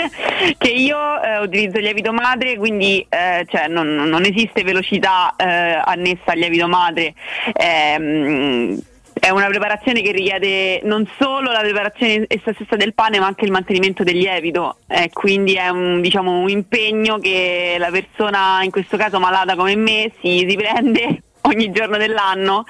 che 0.57 0.69
io 0.69 0.97
eh, 1.21 1.39
utilizzo 1.39 1.77
il 1.77 1.83
lievito 1.83 2.13
madre, 2.13 2.57
quindi 2.57 3.05
eh, 3.09 3.45
cioè, 3.49 3.67
non, 3.67 3.87
non 3.95 4.23
esiste 4.25 4.63
velocità 4.63 5.33
eh, 5.37 5.81
annessa 5.83 6.31
al 6.31 6.37
lievito 6.37 6.67
madre. 6.67 7.13
Ehm, 7.53 8.79
è 9.19 9.29
una 9.29 9.47
preparazione 9.47 10.01
che 10.01 10.11
richiede 10.11 10.81
non 10.83 11.07
solo 11.19 11.51
la 11.51 11.59
preparazione 11.59 12.25
essa 12.27 12.53
stessa 12.53 12.75
del 12.75 12.93
pane, 12.93 13.19
ma 13.19 13.27
anche 13.27 13.45
il 13.45 13.51
mantenimento 13.51 14.03
del 14.03 14.17
lievito. 14.17 14.77
Eh, 14.87 15.09
quindi 15.11 15.53
è 15.53 15.69
un, 15.69 16.01
diciamo, 16.01 16.39
un 16.39 16.49
impegno 16.49 17.17
che 17.17 17.75
la 17.77 17.89
persona, 17.89 18.61
in 18.63 18.71
questo 18.71 18.97
caso 18.97 19.19
malata 19.19 19.55
come 19.55 19.75
me, 19.75 20.11
si, 20.21 20.45
si 20.47 20.55
prende 20.55 21.23
ogni 21.41 21.71
giorno 21.71 21.97
dell'anno 21.97 22.65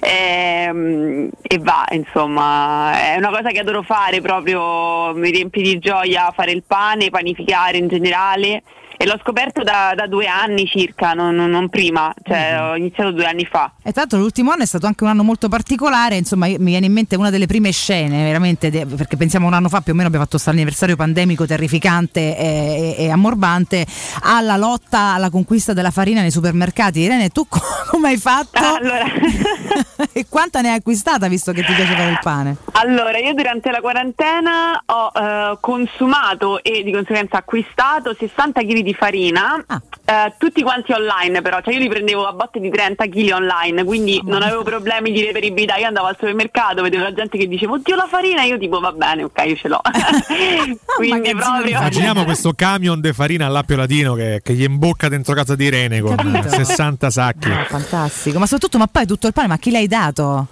ehm, 0.00 1.30
e 1.42 1.58
va, 1.58 1.86
insomma, 1.90 3.12
è 3.12 3.16
una 3.16 3.30
cosa 3.30 3.50
che 3.50 3.60
adoro 3.60 3.82
fare 3.82 4.20
proprio, 4.20 5.14
mi 5.14 5.30
riempie 5.30 5.62
di 5.62 5.78
gioia 5.78 6.32
fare 6.34 6.52
il 6.52 6.64
pane, 6.66 7.10
panificare 7.10 7.78
in 7.78 7.88
generale 7.88 8.62
e 8.96 9.06
l'ho 9.06 9.18
scoperto 9.22 9.62
da, 9.62 9.92
da 9.94 10.06
due 10.06 10.26
anni 10.26 10.66
circa, 10.66 11.12
non, 11.12 11.34
non- 11.34 11.68
prima, 11.68 12.12
cioè 12.22 12.56
ho 12.60 12.76
iniziato 12.76 13.10
due 13.12 13.26
anni 13.26 13.44
fa. 13.44 13.72
E 13.82 13.90
tra 13.92 14.02
l'altro 14.02 14.18
l'ultimo 14.18 14.52
anno 14.52 14.62
è 14.62 14.66
stato 14.66 14.86
anche 14.86 15.02
un 15.04 15.10
anno 15.10 15.22
molto 15.24 15.48
particolare, 15.48 16.16
insomma 16.16 16.46
mi 16.46 16.56
viene 16.58 16.86
in 16.86 16.92
mente 16.92 17.16
una 17.16 17.30
delle 17.30 17.46
prime 17.46 17.70
scene, 17.72 18.22
veramente, 18.24 18.70
de- 18.70 18.86
perché 18.86 19.16
pensiamo 19.16 19.46
un 19.46 19.52
anno 19.54 19.68
fa 19.68 19.80
più 19.80 19.92
o 19.92 19.94
meno 19.94 20.06
abbiamo 20.06 20.24
fatto 20.24 20.36
questo 20.36 20.50
anniversario 20.50 20.96
pandemico 20.96 21.44
terrificante 21.46 22.36
e, 22.38 22.94
e- 22.98 23.04
e 23.04 23.10
ammorbante, 23.10 23.84
alla 24.22 24.56
lotta 24.56 25.14
alla 25.14 25.30
conquista 25.30 25.72
della 25.72 25.90
farina 25.90 26.20
nei 26.20 26.30
supermercati. 26.30 27.00
Irene, 27.00 27.28
tu 27.30 27.46
co- 27.50 27.60
come 27.90 28.08
hai 28.10 28.16
fatto? 28.16 28.60
e 30.12 30.26
quanta 30.28 30.60
ne 30.60 30.70
hai 30.70 30.76
acquistata 30.76 31.28
visto 31.28 31.52
che 31.52 31.62
ti 31.64 31.72
piace 31.72 31.94
fare 31.94 32.10
il 32.10 32.18
pane? 32.22 32.56
Allora, 32.72 33.18
io 33.18 33.34
durante 33.34 33.70
la 33.70 33.80
quarantena 33.80 34.82
ho 34.86 35.10
eh, 35.14 35.58
consumato 35.60 36.62
e 36.62 36.82
di 36.82 36.92
conseguenza 36.92 37.38
acquistato 37.38 38.14
60 38.14 38.60
kg 38.62 38.85
di 38.86 38.92
di 38.92 38.94
farina, 38.94 39.64
Ah. 39.66 39.82
eh, 40.04 40.34
tutti 40.38 40.62
quanti 40.62 40.92
online 40.92 41.42
però, 41.42 41.60
cioè 41.60 41.74
io 41.74 41.80
li 41.80 41.88
prendevo 41.88 42.24
a 42.24 42.32
botte 42.32 42.60
di 42.60 42.70
30 42.70 43.06
kg 43.06 43.32
online, 43.32 43.82
quindi 43.82 44.20
non 44.24 44.42
avevo 44.42 44.62
problemi 44.62 45.10
di 45.10 45.24
reperibilità, 45.24 45.76
io 45.76 45.88
andavo 45.88 46.06
al 46.06 46.16
supermercato, 46.16 46.82
vedevo 46.82 47.02
la 47.02 47.12
gente 47.12 47.36
che 47.36 47.48
diceva 47.48 47.72
oddio 47.72 47.96
la 47.96 48.06
farina, 48.08 48.44
io 48.44 48.56
tipo 48.58 48.78
va 48.78 48.92
bene, 48.92 49.24
ok 49.24 49.42
io 49.44 49.56
ce 49.56 49.68
l'ho. 49.68 49.80
quindi 50.96 51.34
proprio... 51.34 51.78
Immaginiamo 51.78 52.22
questo 52.24 52.52
camion 52.52 53.00
de 53.00 53.12
farina 53.12 53.46
all'appio 53.46 53.74
latino 53.76 54.14
che, 54.14 54.40
che 54.42 54.54
gli 54.54 54.62
imbocca 54.62 55.08
dentro 55.08 55.34
casa 55.34 55.56
di 55.56 55.64
Irene 55.64 56.00
con 56.00 56.14
Capito? 56.14 56.48
60 56.48 57.10
sacchi. 57.10 57.50
Fantastico, 57.66 58.38
ma 58.38 58.46
soprattutto, 58.46 58.78
ma 58.78 58.86
poi 58.86 59.04
tutto 59.06 59.26
il 59.26 59.32
pane, 59.32 59.48
ma 59.48 59.58
chi 59.58 59.72
l'hai 59.72 59.88
dato? 59.88 60.46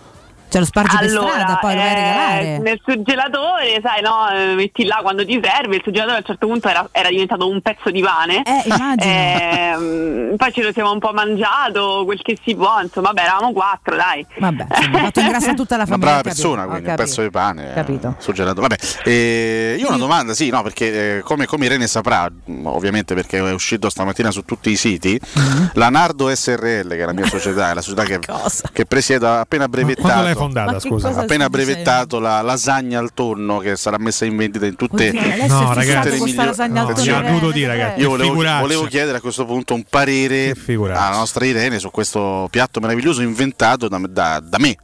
Cioè 0.54 0.62
lo 0.62 0.68
spargi 0.68 0.96
per 0.96 1.08
strada, 1.08 1.56
poi 1.60 1.74
lo 1.74 1.80
vai 1.80 1.88
a 1.88 1.90
eh, 1.90 1.94
regalare? 1.94 2.58
nel 2.58 2.80
surgelatore, 2.84 3.80
sai, 3.82 4.02
no, 4.02 4.28
eh, 4.30 4.54
metti 4.54 4.84
là 4.84 5.00
quando 5.02 5.24
ti 5.26 5.40
serve. 5.42 5.74
Il 5.76 5.80
surgelatore 5.82 6.14
a 6.14 6.18
un 6.20 6.24
certo 6.26 6.46
punto 6.46 6.68
era, 6.68 6.88
era 6.92 7.08
diventato 7.08 7.48
un 7.48 7.60
pezzo 7.60 7.90
di 7.90 8.00
pane. 8.00 8.42
Eh, 8.44 8.62
immagino. 8.66 9.12
Ehm, 9.12 10.36
poi 10.36 10.52
ce 10.52 10.62
lo 10.62 10.72
siamo 10.72 10.92
un 10.92 11.00
po' 11.00 11.12
mangiato, 11.12 12.02
quel 12.04 12.20
che 12.22 12.38
si 12.44 12.54
può, 12.54 12.80
insomma, 12.80 13.08
vabbè, 13.08 13.22
eravamo 13.22 13.52
quattro, 13.52 13.96
dai. 13.96 14.24
Vabbè, 14.38 14.66
insomma, 14.78 14.98
ha 14.98 15.02
fatto 15.02 15.20
ingrassare 15.20 15.54
tutta 15.54 15.76
la 15.76 15.82
Una 15.82 15.90
famiglia. 15.92 16.06
brava 16.06 16.20
ho 16.20 16.22
capito, 16.22 16.34
persona, 16.42 16.62
ho 16.62 16.68
quindi 16.68 16.88
un 16.88 16.94
capito. 16.94 17.08
pezzo 17.08 17.22
di 17.22 17.30
pane. 17.30 17.70
eh, 17.70 17.74
Capito. 17.74 18.14
Suggerato. 18.18 18.60
Vabbè, 18.60 18.76
eh, 19.04 19.76
io 19.78 19.86
ho 19.86 19.88
una 19.88 19.98
domanda, 19.98 20.34
sì, 20.34 20.50
no, 20.50 20.62
perché 20.62 21.16
eh, 21.16 21.20
come, 21.22 21.46
come 21.46 21.64
Irene 21.66 21.88
saprà, 21.88 22.30
ovviamente 22.62 23.14
perché 23.14 23.38
è 23.38 23.52
uscito 23.52 23.88
stamattina 23.90 24.30
su 24.30 24.44
tutti 24.44 24.70
i 24.70 24.76
siti, 24.76 25.20
Mm-hmm. 25.36 25.64
la 25.74 25.88
Nardo 25.88 26.32
SRL, 26.32 26.88
che 26.90 27.02
è 27.02 27.04
la 27.06 27.12
mia 27.12 27.26
società, 27.26 27.70
è 27.70 27.74
la 27.74 27.80
società 27.80 28.04
che, 28.04 28.18
che 28.72 28.86
presiedo, 28.86 29.26
ha 29.26 29.40
appena 29.40 29.66
brevettato. 29.68 30.42
Quando 30.52 30.70
l'hai 30.70 30.70
fondata, 30.70 30.72
Ma 30.72 30.72
che 30.78 30.88
scusa? 30.88 31.20
appena 31.20 31.48
brevettato 31.48 32.18
la 32.18 32.40
lasagna 32.42 32.98
al 32.98 33.12
tonno 33.14 33.58
che 33.58 33.76
sarà 33.76 33.98
messa 33.98 34.24
in 34.24 34.36
vendita 34.36 34.66
in 34.66 34.76
tutte, 34.76 35.08
Oddio, 35.08 35.20
No, 35.20 35.26
fissato 35.32 35.74
ragazzi. 35.74 36.10
migliori- 36.10 36.34
lasagna 36.34 36.80
al 36.82 36.86
No, 36.88 36.92
tonno, 36.94 37.00
ha 37.00 37.18
Irene, 37.18 37.28
dovuto 37.32 37.52
dire, 37.52 37.66
ragazzi. 37.66 38.00
io 38.00 38.08
volevo, 38.08 38.34
volevo 38.34 38.84
chiedere 38.84 39.18
a 39.18 39.20
questo 39.20 39.44
punto 39.44 39.74
un 39.74 39.84
parere 39.88 40.54
alla 40.68 41.16
nostra 41.16 41.44
Irene 41.44 41.78
su 41.78 41.90
questo 41.90 42.46
piatto 42.50 42.80
meraviglioso 42.80 43.22
inventato 43.22 43.88
da, 43.88 44.00
da- 44.08 44.40
da 44.44 44.58
me. 44.58 44.76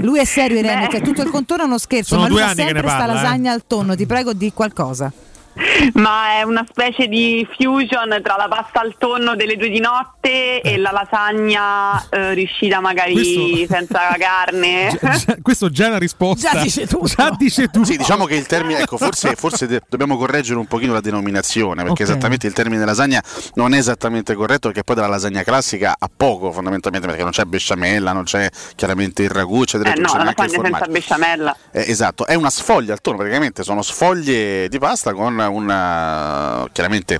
Lui 0.00 0.18
è 0.20 0.24
serio 0.24 0.58
Irene, 0.58 0.88
cioè 0.90 1.00
tutto 1.00 1.22
il 1.22 1.30
contorno 1.30 1.64
è 1.64 1.66
uno 1.66 1.78
scherzo, 1.78 2.08
Sono 2.16 2.22
ma 2.22 2.28
lui 2.28 2.36
due 2.36 2.44
fa 2.44 2.50
anni 2.50 2.56
che 2.58 2.64
sempre 2.66 2.82
ne 2.82 2.88
sta 2.88 2.98
parla, 2.98 3.12
eh. 3.12 3.22
lasagna 3.22 3.52
al 3.52 3.62
tonno, 3.66 3.96
ti 3.96 4.06
prego 4.06 4.32
di 4.34 4.52
qualcosa. 4.52 5.10
Ma 5.94 6.38
è 6.38 6.42
una 6.42 6.64
specie 6.68 7.06
di 7.06 7.46
fusion 7.58 8.20
tra 8.22 8.36
la 8.36 8.46
pasta 8.48 8.80
al 8.80 8.94
tonno 8.98 9.34
delle 9.36 9.56
due 9.56 9.68
di 9.70 9.80
notte 9.80 10.60
e 10.60 10.76
la 10.76 10.90
lasagna 10.90 12.06
eh, 12.10 12.34
riuscita 12.34 12.80
magari 12.80 13.12
Questo- 13.14 13.74
senza 13.74 14.00
carne. 14.18 14.96
Già- 15.00 15.36
questo 15.42 15.70
già 15.70 15.86
è 15.86 15.88
una 15.88 15.98
risposta. 15.98 16.50
Già 16.52 16.62
dice 16.62 16.86
tutto. 16.86 17.06
Già 17.06 17.34
dice 17.38 17.68
tutto. 17.68 17.84
Sì, 17.86 17.96
diciamo 17.96 18.24
che 18.26 18.34
il 18.36 18.46
termine, 18.46 18.80
ecco, 18.80 18.96
forse, 18.96 19.34
forse 19.36 19.66
de- 19.66 19.82
dobbiamo 19.88 20.16
correggere 20.16 20.58
un 20.58 20.66
pochino 20.66 20.92
la 20.92 21.00
denominazione, 21.00 21.82
perché 21.84 22.02
Ok. 22.02 22.08
esattamente 22.10 22.46
il 22.46 22.52
termine 22.52 22.84
lasagna 22.84 23.22
non 23.54 23.74
è 23.74 23.78
esattamente 23.78 24.34
corretto, 24.34 24.68
perché 24.68 24.84
poi 24.84 24.96
dalla 24.96 25.08
lasagna 25.08 25.42
classica 25.42 25.96
ha 25.98 26.10
poco 26.14 26.52
fondamentalmente, 26.52 27.06
perché 27.08 27.22
non 27.22 27.32
c'è 27.32 27.44
besciamella, 27.44 28.12
non 28.12 28.24
c'è 28.24 28.48
chiaramente 28.74 29.22
il 29.22 29.30
ragù, 29.30 29.62
eccetera, 29.62 29.90
Eh 29.92 29.94
non 29.94 30.02
no, 30.02 30.10
c'è 30.10 30.18
la 30.18 30.24
lasagna 30.36 30.62
senza 30.68 30.86
besciamella. 30.86 31.56
Eh, 31.72 31.84
esatto, 31.90 32.26
è 32.26 32.34
una 32.34 32.50
sfoglia 32.50 32.92
al 32.92 33.00
tonno, 33.00 33.16
praticamente 33.16 33.62
sono 33.62 33.82
sfoglie 33.82 34.68
di 34.68 34.78
pasta 34.78 35.12
con 35.14 35.34
una 35.48 36.66
chiaramente 36.72 37.18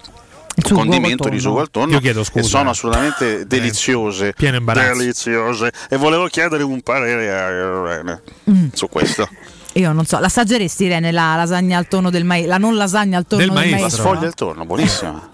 sugo 0.64 0.80
condimento 0.80 1.28
di 1.28 1.38
sugo 1.38 1.60
al 1.60 1.70
tonno 1.70 1.92
Io 1.92 2.00
chiedo 2.00 2.20
che 2.20 2.26
scusa. 2.26 2.48
sono 2.48 2.70
assolutamente 2.70 3.46
deliziose. 3.46 4.32
pieno 4.34 4.56
imbarazzo. 4.56 4.98
Deliziose. 4.98 5.72
E 5.90 5.96
volevo 5.96 6.26
chiedere 6.28 6.62
un 6.62 6.80
parere 6.80 7.30
a 7.32 7.50
Irene 7.50 8.22
Mm. 8.50 8.66
su 8.72 8.88
questo. 8.88 9.28
Io 9.76 9.92
non 9.92 10.06
so, 10.06 10.18
l'assaggeresti 10.18 10.84
Irene 10.84 11.12
la 11.12 11.36
lasagna 11.36 11.76
al 11.76 11.86
tonno 11.86 12.08
del 12.08 12.24
maestro, 12.24 12.50
la 12.52 12.58
non 12.58 12.76
lasagna 12.76 13.18
al 13.18 13.26
tonno 13.26 13.42
del, 13.44 13.52
La 13.52 13.60
maestro? 13.76 13.88
sfoglia 13.90 14.26
al 14.26 14.34
tonno, 14.34 14.64
buonissima. 14.64 15.30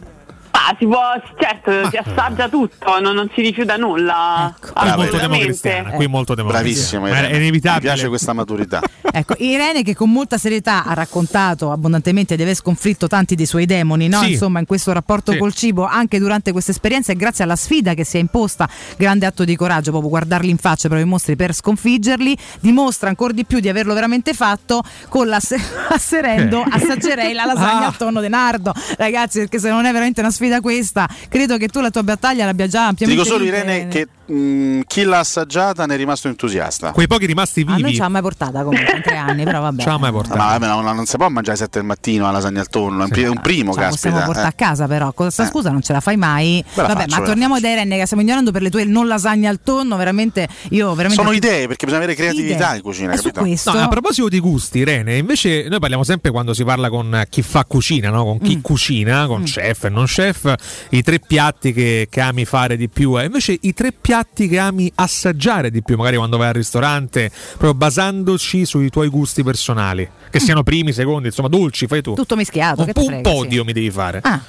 Ah, 0.64 0.76
si 0.78 0.86
può, 0.86 1.00
certo, 1.40 1.88
si 1.90 1.96
assaggia 1.96 2.48
tutto, 2.48 3.00
non, 3.00 3.14
non 3.14 3.28
si 3.34 3.40
rifiuta 3.40 3.76
nulla. 3.76 4.54
Qui 4.60 4.70
molto 4.72 4.78
assolutamente. 4.80 5.18
democristiana, 5.28 5.90
qui 5.90 6.06
molto 6.06 6.34
democristiana. 6.34 6.72
Bravissimo, 6.72 7.02
Ma 7.02 7.08
Irene. 7.08 7.28
è 7.30 7.36
inevitabile. 7.36 7.80
Mi 7.90 7.94
piace 7.94 8.08
questa 8.08 8.32
maturità. 8.32 8.80
Ecco, 9.14 9.34
Irene 9.36 9.82
che 9.82 9.94
con 9.94 10.10
molta 10.10 10.38
serietà 10.38 10.84
ha 10.86 10.94
raccontato 10.94 11.70
abbondantemente 11.70 12.34
di 12.34 12.40
aver 12.42 12.54
sconfitto 12.54 13.08
tanti 13.08 13.34
dei 13.34 13.44
suoi 13.44 13.66
demoni, 13.66 14.08
no? 14.08 14.20
Sì. 14.22 14.30
insomma, 14.32 14.58
in 14.58 14.64
questo 14.64 14.90
rapporto 14.92 15.32
Sì. 15.32 15.38
col 15.38 15.52
cibo, 15.52 15.84
anche 15.84 16.18
durante 16.18 16.50
questa 16.50 16.70
esperienza 16.70 17.12
e 17.12 17.16
grazie 17.16 17.44
alla 17.44 17.56
sfida 17.56 17.92
che 17.92 18.04
si 18.04 18.16
è 18.16 18.20
imposta, 18.20 18.66
grande 18.96 19.26
atto 19.26 19.44
di 19.44 19.54
coraggio, 19.54 19.90
proprio 19.90 20.08
guardarli 20.08 20.48
in 20.48 20.56
faccia 20.56 20.88
proprio 20.88 21.04
i 21.06 21.10
mostri 21.10 21.36
per 21.36 21.52
sconfiggerli, 21.52 22.34
dimostra 22.60 23.10
ancora 23.10 23.34
di 23.34 23.44
più 23.44 23.60
di 23.60 23.68
averlo 23.68 23.92
veramente 23.92 24.32
fatto 24.32 24.82
con 25.10 25.28
la 25.28 25.40
asserendo, 25.90 26.64
Eh. 26.64 26.68
assaggerei 26.70 27.34
la 27.34 27.44
lasagna 27.44 27.82
Ah. 27.82 27.86
al 27.88 27.96
tonno 27.98 28.20
di 28.22 28.28
Nardo. 28.30 28.72
Ragazzi, 28.96 29.40
perché 29.40 29.58
se 29.58 29.68
non 29.68 29.84
è 29.84 29.92
veramente 29.92 30.20
una 30.20 30.30
sfida 30.30 30.51
questa, 30.60 31.08
credo 31.28 31.56
che 31.56 31.68
tu 31.68 31.80
la 31.80 31.90
tua 31.90 32.02
battaglia 32.02 32.44
l'abbia 32.44 32.66
già 32.66 32.82
Ti 32.82 32.88
ampiamente 32.88 33.22
dico 33.22 33.34
solo 33.34 33.44
Irene 33.44 33.88
che 33.88 34.06
mh, 34.32 34.80
chi 34.86 35.02
l'ha 35.04 35.18
assaggiata 35.20 35.86
ne 35.86 35.94
è 35.94 35.96
rimasto 35.96 36.28
entusiasta. 36.28 36.92
Quei 36.92 37.06
pochi 37.06 37.26
rimasti 37.26 37.64
vivi. 37.64 37.82
non 37.82 37.92
ce 37.92 37.98
l'ha 38.00 38.08
mai 38.08 38.22
portata 38.22 38.62
comunque 38.62 38.94
in 38.96 39.02
tre 39.02 39.16
anni, 39.16 39.44
però 39.44 39.60
vabbè. 39.60 39.82
Ce 39.82 39.88
l'ha 39.88 39.98
mai 39.98 40.10
portato. 40.12 40.36
Ma 40.38 40.56
no, 40.58 40.80
non 40.80 41.06
si 41.06 41.16
può 41.16 41.28
mangiare 41.28 41.56
sette 41.56 41.78
del 41.78 41.86
mattino 41.86 42.24
la 42.26 42.32
lasagna 42.32 42.60
al 42.60 42.68
tonno, 42.68 43.00
è 43.00 43.04
un 43.04 43.10
pri- 43.10 43.22
è 43.24 43.28
un 43.28 43.40
primo, 43.40 43.72
Ce 43.74 43.80
la 43.80 43.88
possiamo 43.88 44.16
caspita. 44.16 44.24
portare 44.40 44.46
eh. 44.46 44.64
a 44.64 44.66
casa 44.68 44.86
però, 44.86 45.04
con 45.12 45.26
questa 45.26 45.46
scusa 45.46 45.70
non 45.70 45.82
ce 45.82 45.92
la 45.92 46.00
fai 46.00 46.16
mai. 46.16 46.62
la 46.74 46.82
Vabbè, 46.82 46.94
faccio, 47.02 47.10
ma 47.14 47.18
la 47.20 47.26
torniamo 47.26 47.60
da 47.60 47.68
Irene 47.70 47.96
che 47.98 48.04
stiamo 48.04 48.22
ignorando 48.22 48.50
per 48.52 48.62
le 48.62 48.70
tue 48.70 48.84
non 48.84 49.06
lasagne 49.06 49.48
al 49.48 49.60
tonno, 49.62 49.96
veramente 49.96 50.48
io 50.70 50.94
veramente 50.94 51.22
Sono 51.22 51.34
idee, 51.34 51.66
perché 51.66 51.84
bisogna 51.86 52.02
avere 52.04 52.16
creatività 52.16 52.66
Idee. 52.68 52.76
in 52.76 52.82
cucina, 52.82 53.16
su 53.16 53.22
capito? 53.24 53.40
questo- 53.40 53.72
No, 53.72 53.80
a 53.80 53.88
proposito 53.88 54.28
di 54.28 54.38
gusti, 54.40 54.78
Irene, 54.78 55.16
invece 55.16 55.66
noi 55.68 55.78
parliamo 55.78 56.04
sempre 56.04 56.30
quando 56.30 56.54
si 56.54 56.64
parla 56.64 56.88
con 56.88 57.24
chi 57.28 57.42
fa 57.42 57.64
cucina, 57.64 58.10
no? 58.10 58.24
con 58.24 58.36
Mm. 58.36 58.44
chi 58.44 58.60
cucina, 58.60 59.26
con 59.26 59.42
chef 59.44 59.84
e 59.84 59.88
non 59.88 60.04
chef, 60.06 60.41
i 60.90 61.02
tre 61.02 61.18
piatti 61.18 61.72
che, 61.72 62.06
che 62.10 62.20
ami 62.20 62.44
fare 62.44 62.76
di 62.76 62.88
più, 62.88 63.18
e 63.18 63.24
invece 63.24 63.56
i 63.60 63.72
tre 63.72 63.92
piatti 63.92 64.48
che 64.48 64.58
ami 64.58 64.90
assaggiare 64.94 65.70
di 65.70 65.82
più, 65.82 65.96
magari 65.96 66.16
quando 66.16 66.36
vai 66.36 66.48
al 66.48 66.54
ristorante, 66.54 67.30
proprio 67.50 67.74
basandoci 67.74 68.64
sui 68.64 68.90
tuoi 68.90 69.08
gusti 69.08 69.42
personali, 69.42 70.08
che 70.30 70.40
siano 70.40 70.62
primi, 70.62 70.92
secondi, 70.92 71.28
insomma 71.28 71.48
dolci, 71.48 71.86
fai 71.86 72.02
tu. 72.02 72.14
tutto 72.14 72.36
mischiato, 72.36 72.82
Un, 72.82 72.86
che 72.86 72.92
un 72.98 73.06
frega, 73.06 73.30
podio 73.30 73.60
sì. 73.60 73.66
mi 73.66 73.72
devi 73.72 73.90
fare. 73.90 74.20
Ah. 74.22 74.40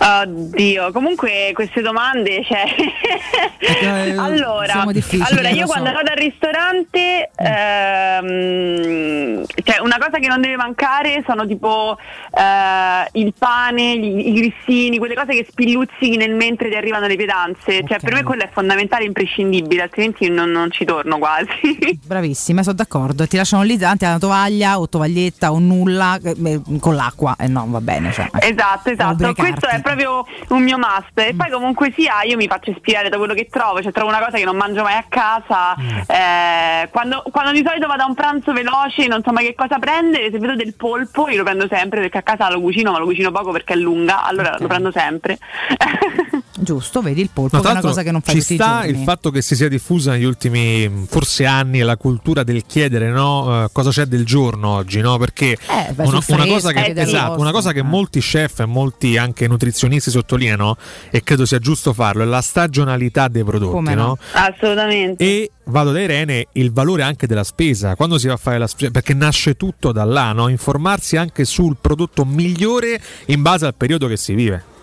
Oddio, 0.00 0.92
comunque 0.92 1.50
queste 1.54 1.80
domande, 1.80 2.44
cioè... 2.44 2.66
allora, 4.16 4.72
siamo 4.72 4.92
difficili, 4.92 5.24
allora, 5.28 5.48
eh, 5.48 5.54
io 5.54 5.62
lo 5.62 5.66
so. 5.66 5.72
quando 5.72 5.92
vado 5.92 6.10
al 6.10 6.16
ristorante, 6.16 7.30
ehm, 7.34 9.44
cioè 9.64 9.80
una 9.80 9.98
cosa 9.98 10.20
che 10.20 10.28
non 10.28 10.40
deve 10.40 10.54
mancare 10.54 11.24
sono 11.26 11.44
tipo 11.46 11.98
eh, 12.30 13.08
il 13.20 13.34
pane, 13.36 13.98
gli- 13.98 14.28
i 14.28 14.32
grissini, 14.34 14.98
quelle 14.98 15.14
cose 15.14 15.32
che 15.32 15.44
spilluzzichi 15.50 16.16
nel 16.16 16.36
mentre 16.36 16.68
ti 16.68 16.76
arrivano 16.76 17.08
le 17.08 17.16
pietanze. 17.16 17.82
Cioè, 17.84 17.98
per 17.98 18.14
me 18.14 18.22
quello 18.22 18.44
è 18.44 18.50
fondamentale, 18.52 19.02
imprescindibile, 19.04 19.82
altrimenti 19.82 20.30
non, 20.30 20.50
non 20.50 20.70
ci 20.70 20.84
torno 20.84 21.18
quasi. 21.18 21.98
Bravissima, 22.06 22.62
sono 22.62 22.76
d'accordo. 22.76 23.26
Ti 23.26 23.36
lasciano 23.36 23.64
lì 23.64 23.76
davanti 23.76 24.04
alla 24.04 24.18
tovaglia 24.18 24.78
o 24.78 24.88
tovaglietta 24.88 25.50
o 25.50 25.58
nulla 25.58 26.20
eh, 26.22 26.36
eh, 26.44 26.60
con 26.78 26.94
l'acqua 26.94 27.34
e 27.36 27.48
no, 27.48 27.66
va 27.68 27.80
bene. 27.80 28.12
Cioè, 28.12 28.28
eh. 28.40 28.50
Esatto, 28.50 28.90
esatto, 28.90 29.34
questo 29.34 29.66
è 29.66 29.80
proprio 29.94 30.26
un 30.48 30.62
mio 30.62 30.78
must. 30.78 31.18
E 31.18 31.32
Mm. 31.34 31.36
poi 31.38 31.50
comunque 31.50 31.92
sia 31.96 32.22
io 32.22 32.36
mi 32.36 32.46
faccio 32.46 32.70
ispirare 32.70 33.08
da 33.08 33.16
quello 33.18 33.34
che 33.34 33.48
trovo, 33.50 33.82
cioè 33.82 33.92
trovo 33.92 34.08
una 34.10 34.18
cosa 34.18 34.36
che 34.38 34.44
non 34.44 34.56
mangio 34.56 34.82
mai 34.82 34.94
a 34.94 35.04
casa. 35.08 35.74
Mm. 35.78 35.98
eh, 36.08 36.88
quando, 36.90 37.22
quando 37.30 37.52
di 37.52 37.62
solito 37.64 37.86
vado 37.86 38.02
a 38.02 38.06
un 38.06 38.14
pranzo 38.14 38.52
veloce, 38.52 39.06
non 39.06 39.22
so 39.24 39.32
mai 39.32 39.44
che 39.46 39.54
cosa 39.54 39.78
prendere, 39.78 40.30
se 40.30 40.38
vedo 40.38 40.54
del 40.54 40.74
polpo 40.74 41.28
io 41.28 41.36
lo 41.38 41.44
prendo 41.44 41.66
sempre 41.70 42.00
perché 42.00 42.18
a 42.18 42.22
casa 42.22 42.50
lo 42.50 42.60
cucino, 42.60 42.92
ma 42.92 42.98
lo 42.98 43.04
cucino 43.04 43.30
poco 43.30 43.50
perché 43.52 43.74
è 43.74 43.76
lunga, 43.76 44.22
allora 44.24 44.56
lo 44.58 44.66
prendo 44.66 44.90
sempre. 44.92 45.38
Giusto, 46.60 47.00
vedi 47.02 47.20
il 47.20 47.30
polpo, 47.32 47.56
No, 47.56 47.62
che 47.62 47.68
è 47.68 47.70
una 47.72 47.80
cosa 47.80 48.02
che 48.02 48.10
non 48.10 48.20
fai 48.20 48.34
ci 48.34 48.40
tutti 48.40 48.54
sta 48.54 48.84
il 48.84 48.98
fatto 49.04 49.30
che 49.30 49.42
si 49.42 49.54
sia 49.54 49.68
diffusa 49.68 50.12
negli 50.12 50.24
ultimi 50.24 51.06
forse 51.08 51.46
anni 51.46 51.80
la 51.80 51.96
cultura 51.96 52.42
del 52.42 52.64
chiedere 52.66 53.10
no, 53.10 53.64
eh, 53.64 53.68
cosa 53.72 53.90
c'è 53.90 54.06
del 54.06 54.24
giorno 54.24 54.68
oggi, 54.68 55.00
no? 55.00 55.18
Perché 55.18 55.52
Eh, 55.52 55.92
vai 55.94 56.06
una, 56.08 56.20
una 56.26 56.46
cosa 56.46 56.72
che, 56.72 56.90
al 56.90 56.98
esatto, 56.98 57.40
una 57.40 57.52
cosa 57.52 57.72
che 57.72 57.82
molti 57.82 58.20
chef 58.20 58.60
e 58.60 58.66
molti 58.66 59.16
anche 59.16 59.46
nutrizionisti 59.46 60.10
sottolineano 60.10 60.76
e 61.10 61.22
credo 61.22 61.46
sia 61.46 61.58
giusto 61.58 61.92
farlo 61.92 62.22
è 62.22 62.26
la 62.26 62.40
stagionalità 62.40 63.28
dei 63.28 63.44
prodotti, 63.44 63.94
no? 63.94 64.18
Assolutamente. 64.32 65.24
E 65.24 65.50
vado 65.64 65.92
da 65.92 66.00
Irene, 66.00 66.48
il 66.52 66.72
valore 66.72 67.02
anche 67.02 67.26
della 67.26 67.44
spesa, 67.44 67.94
quando 67.94 68.18
si 68.18 68.26
va 68.26 68.34
a 68.34 68.38
fare 68.38 68.58
la 68.58 68.66
spesa, 68.66 68.90
perché 68.90 69.14
nasce 69.14 69.54
tutto 69.54 69.92
da 69.92 70.04
là, 70.04 70.32
no? 70.32 70.48
informarsi 70.48 71.16
anche 71.16 71.44
sul 71.44 71.76
prodotto 71.80 72.24
migliore 72.24 73.00
in 73.26 73.42
base 73.42 73.66
al 73.66 73.74
periodo 73.74 74.06
che 74.08 74.16
si 74.16 74.34
vive. 74.34 74.76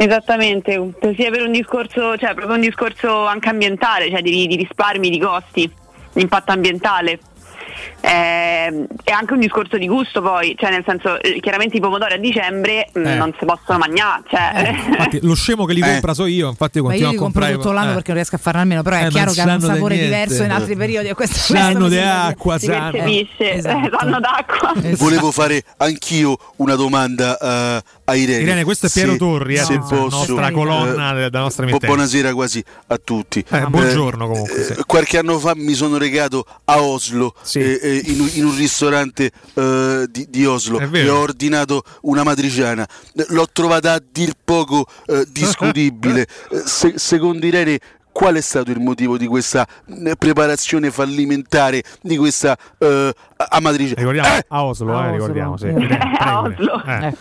Esattamente, 0.00 0.92
sia 1.16 1.28
per 1.30 1.42
un 1.42 1.50
discorso, 1.50 2.16
cioè 2.16 2.32
proprio 2.34 2.54
un 2.54 2.60
discorso 2.60 3.26
anche 3.26 3.48
ambientale, 3.48 4.08
cioè 4.10 4.22
di, 4.22 4.46
di 4.46 4.54
risparmi, 4.54 5.10
di 5.10 5.18
costi, 5.18 5.68
di 6.12 6.22
impatto 6.22 6.52
ambientale. 6.52 7.18
Eh, 8.00 8.46
Eh, 8.68 8.86
è 9.04 9.10
anche 9.12 9.32
un 9.34 9.40
discorso 9.40 9.76
di 9.78 9.86
gusto 9.86 10.20
poi, 10.20 10.54
cioè 10.58 10.70
nel 10.70 10.82
senso 10.86 11.20
eh, 11.20 11.38
chiaramente 11.40 11.76
i 11.76 11.80
pomodori 11.80 12.14
a 12.14 12.18
dicembre 12.18 12.88
mh, 12.92 13.06
Eh. 13.06 13.14
non 13.16 13.32
si 13.38 13.44
possono 13.44 13.78
mangiare, 13.78 14.22
cioè, 14.28 14.74
Infatti, 14.88 15.18
lo 15.22 15.34
scemo 15.34 15.64
che 15.64 15.74
li 15.74 15.80
compra 15.92 16.12
so 16.14 16.26
io, 16.26 16.48
infatti 16.48 16.80
Ma 16.80 16.94
io 16.94 17.06
continuo 17.06 17.10
li 17.10 17.16
a 17.16 17.18
compro 17.20 17.40
comprare. 17.40 17.52
tutto 17.54 17.72
l'anno 17.72 17.90
eh. 17.90 17.94
perché 17.94 18.08
non 18.08 18.16
riesco 18.16 18.34
a 18.34 18.38
farne 18.38 18.60
almeno, 18.62 18.82
però 18.82 18.96
è 18.96 19.06
Eh, 19.06 19.08
chiaro 19.08 19.32
che 19.32 19.40
hanno 19.40 19.52
un 19.54 19.60
sapore 19.60 19.94
niente. 19.94 20.04
diverso 20.16 20.42
in 20.42 20.50
altri 20.50 20.76
periodi. 20.76 21.12
Questo 21.12 21.36
Sanno 21.54 21.88
di 21.88 21.98
acqua, 21.98 22.58
si 22.58 22.66
sanno. 22.66 22.90
percepisce, 22.90 23.52
Esatto. 23.52 23.86
eh, 23.86 23.90
sanno 23.96 24.20
d'acqua. 24.20 24.72
Volevo 24.96 25.30
fare 25.30 25.62
anch'io 25.78 26.36
una 26.56 26.74
domanda 26.74 27.38
eh, 27.38 27.82
a 28.10 28.14
Irene. 28.14 28.42
Irene, 28.42 28.64
questo 28.64 28.86
è 28.86 28.90
Piero 28.90 29.12
Se- 29.12 29.18
Torri, 29.18 29.54
eh, 29.54 29.58
se 29.58 29.78
posso. 29.78 30.16
nostra 30.34 30.50
colonna 30.50 31.10
Eh, 31.10 31.14
della 31.28 31.40
nostra 31.40 31.62
emittente. 31.64 31.86
Buonasera 31.86 32.32
quasi 32.32 32.64
a 32.86 32.98
tutti. 33.02 33.44
Eh, 33.48 33.66
buongiorno 33.66 34.26
comunque. 34.26 34.62
sì. 34.64 34.72
Eh, 34.72 34.84
qualche 34.86 35.18
anno 35.18 35.38
fa 35.38 35.52
mi 35.54 35.74
sono 35.74 35.98
recato 35.98 36.44
a 36.64 36.80
Oslo 36.80 37.34
eh, 37.54 37.78
eh, 37.82 38.02
in, 38.06 38.20
un- 38.20 38.30
in 38.34 38.44
un 38.46 38.56
ristorante 38.56 39.30
eh, 39.54 40.06
di, 40.10 40.26
di 40.30 40.46
Oslo 40.46 40.78
e 40.80 41.08
ho 41.08 41.18
ordinato 41.18 41.82
una 42.02 42.22
matriciana. 42.22 42.86
Eh, 43.14 43.26
L'ho 43.28 43.46
trovata 43.52 43.92
a 43.92 44.02
dir 44.10 44.32
poco 44.42 44.86
eh, 45.06 45.26
discutibile. 45.30 46.26
Eh, 46.50 46.62
se- 46.64 46.94
secondo 46.96 47.44
Irene, 47.44 47.78
qual 48.10 48.34
è 48.36 48.40
stato 48.40 48.70
il 48.70 48.80
motivo 48.80 49.18
di 49.18 49.26
questa 49.26 49.66
eh, 49.86 50.16
preparazione 50.16 50.90
fallimentare 50.90 51.82
di 52.00 52.16
questa 52.16 52.56
eh, 52.78 53.12
amatriciana? 53.50 53.98
Ricordiamo 54.00 54.38
a 54.48 54.64
Oslo, 54.64 55.02
eh, 55.04 55.10
ricordiamo. 55.12 55.56
Sì. 55.58 55.66
a 56.18 56.40
Oslo. 56.42 56.82
Eh. 56.84 57.14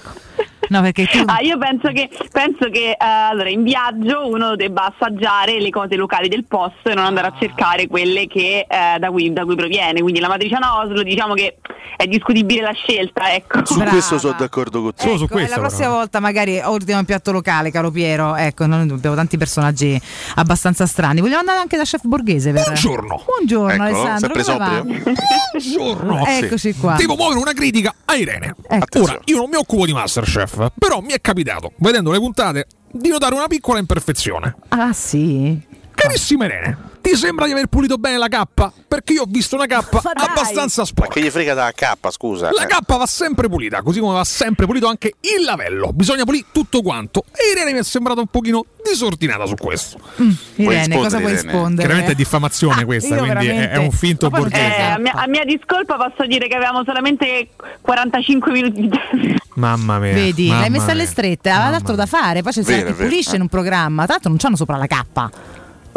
No, 0.69 0.81
perché 0.81 1.05
tu... 1.07 1.23
Ah, 1.25 1.39
io 1.41 1.57
penso 1.57 1.89
che, 1.89 2.09
penso 2.31 2.69
che 2.69 2.91
eh, 2.91 2.95
allora, 2.99 3.49
in 3.49 3.63
viaggio 3.63 4.27
uno 4.27 4.55
debba 4.55 4.93
assaggiare 4.93 5.59
le 5.59 5.69
cose 5.69 5.95
locali 5.95 6.27
del 6.27 6.45
posto 6.45 6.89
e 6.89 6.93
non 6.93 7.05
andare 7.05 7.27
a 7.27 7.33
cercare 7.39 7.87
quelle 7.87 8.27
che, 8.27 8.65
eh, 8.67 8.99
da, 8.99 9.09
cui, 9.09 9.31
da 9.31 9.45
cui 9.45 9.55
proviene. 9.55 10.01
Quindi 10.01 10.19
la 10.19 10.27
matriciana 10.27 10.79
Oslo 10.79 11.03
diciamo 11.03 11.33
che 11.33 11.57
è 11.95 12.05
discutibile 12.05 12.61
la 12.61 12.73
scelta. 12.73 13.33
Ecco. 13.33 13.65
Su 13.65 13.79
questo 13.79 14.19
sono 14.19 14.35
d'accordo 14.37 14.81
con 14.81 14.93
te. 14.93 15.11
Ecco, 15.11 15.37
e 15.37 15.47
la 15.47 15.57
prossima 15.57 15.89
volta 15.89 16.19
magari 16.19 16.59
ordiniamo 16.59 17.01
un 17.01 17.05
piatto 17.05 17.31
locale, 17.31 17.71
caro 17.71 17.91
Piero. 17.91 18.35
Ecco, 18.35 18.65
noi 18.65 18.89
abbiamo 18.89 19.15
tanti 19.15 19.37
personaggi 19.37 19.99
abbastanza 20.35 20.85
strani. 20.85 21.21
Vogliamo 21.21 21.39
andare 21.39 21.59
anche 21.59 21.77
da 21.77 21.83
chef 21.83 22.01
borghese 22.03 22.51
per... 22.51 22.63
Buongiorno. 22.63 23.23
Buongiorno 23.25 23.87
Ecco, 23.87 24.01
Alessandro. 24.01 24.33
Buongiorno. 25.51 26.25
Eccoci 26.25 26.73
qua. 26.75 26.95
Devo 26.95 27.15
muovere 27.15 27.39
una 27.39 27.53
critica 27.53 27.93
a 28.05 28.15
Irene. 28.15 28.55
Ora, 28.99 29.19
io 29.25 29.37
non 29.37 29.49
mi 29.49 29.55
occupo 29.55 29.85
di 29.85 29.93
Masterchef, 29.93 30.56
però 30.77 31.01
mi 31.01 31.13
è 31.13 31.21
capitato, 31.21 31.73
vedendo 31.77 32.11
le 32.11 32.19
puntate, 32.19 32.67
di 32.91 33.09
notare 33.09 33.35
una 33.35 33.47
piccola 33.47 33.79
imperfezione. 33.79 34.55
Ah 34.69 34.93
sì? 34.93 35.59
Carissima 35.93 36.45
Irene, 36.45 36.77
ti 37.09 37.15
sembra 37.15 37.45
di 37.45 37.51
aver 37.51 37.67
pulito 37.67 37.97
bene 37.97 38.17
la 38.17 38.27
cappa? 38.27 38.71
Perché 38.87 39.13
io 39.13 39.23
ho 39.23 39.27
visto 39.27 39.55
una 39.55 39.65
cappa 39.65 40.01
abbastanza 40.13 40.83
sporca. 40.85 41.13
Che 41.13 41.21
gli 41.21 41.29
frega 41.29 41.53
da 41.53 41.71
K, 41.71 41.93
scusa. 42.09 42.51
La 42.51 42.65
cappa 42.65 42.97
va 42.97 43.05
sempre 43.05 43.47
pulita, 43.47 43.81
così 43.81 43.99
come 43.99 44.13
va 44.13 44.23
sempre 44.23 44.65
pulito 44.65 44.87
anche 44.87 45.13
il 45.21 45.43
lavello. 45.43 45.91
Bisogna 45.93 46.23
pulire 46.23 46.45
tutto 46.51 46.81
quanto. 46.81 47.23
E 47.31 47.51
Irene 47.53 47.71
mi 47.73 47.79
è 47.79 47.83
sembrata 47.83 48.19
un 48.19 48.27
pochino 48.27 48.65
disordinata 48.83 49.45
su 49.45 49.55
questo. 49.55 49.99
Mm, 50.21 50.31
Irene, 50.55 50.95
cosa 50.95 51.19
puoi 51.19 51.31
rispondere? 51.31 51.87
Chiaramente 51.87 52.11
è 52.11 52.15
diffamazione 52.15 52.85
questa, 52.85 53.15
io 53.15 53.21
quindi 53.21 53.37
è, 53.37 53.43
veramente- 53.43 53.71
è 53.71 53.77
un 53.77 53.91
finto 53.91 54.29
Ma 54.29 54.39
borghese. 54.39 54.77
eh, 54.77 54.81
a, 54.81 54.97
mia, 54.97 55.13
a 55.13 55.27
mia 55.27 55.45
discolpa 55.45 55.95
posso 55.95 56.27
dire 56.27 56.47
che 56.47 56.55
avevamo 56.55 56.83
solamente 56.83 57.49
45 57.81 58.51
minuti 58.51 58.81
di 58.81 58.89
tempo. 58.89 59.43
Mamma 59.55 59.99
mia. 59.99 60.13
Vedi, 60.13 60.47
mamma 60.47 60.59
l'hai 60.61 60.69
messa 60.69 60.91
alle 60.91 61.05
strette, 61.05 61.49
aveva 61.49 61.77
altro 61.77 61.95
da 61.95 62.05
fare, 62.05 62.41
poi 62.41 62.51
c'è 62.51 62.61
vero. 62.61 62.93
pulisce 62.93 63.35
in 63.35 63.41
un 63.41 63.47
programma, 63.47 64.03
tra 64.03 64.13
l'altro 64.13 64.29
non 64.29 64.39
c'hanno 64.39 64.55
sopra 64.55 64.77
la 64.77 64.87
cappa. 64.87 65.31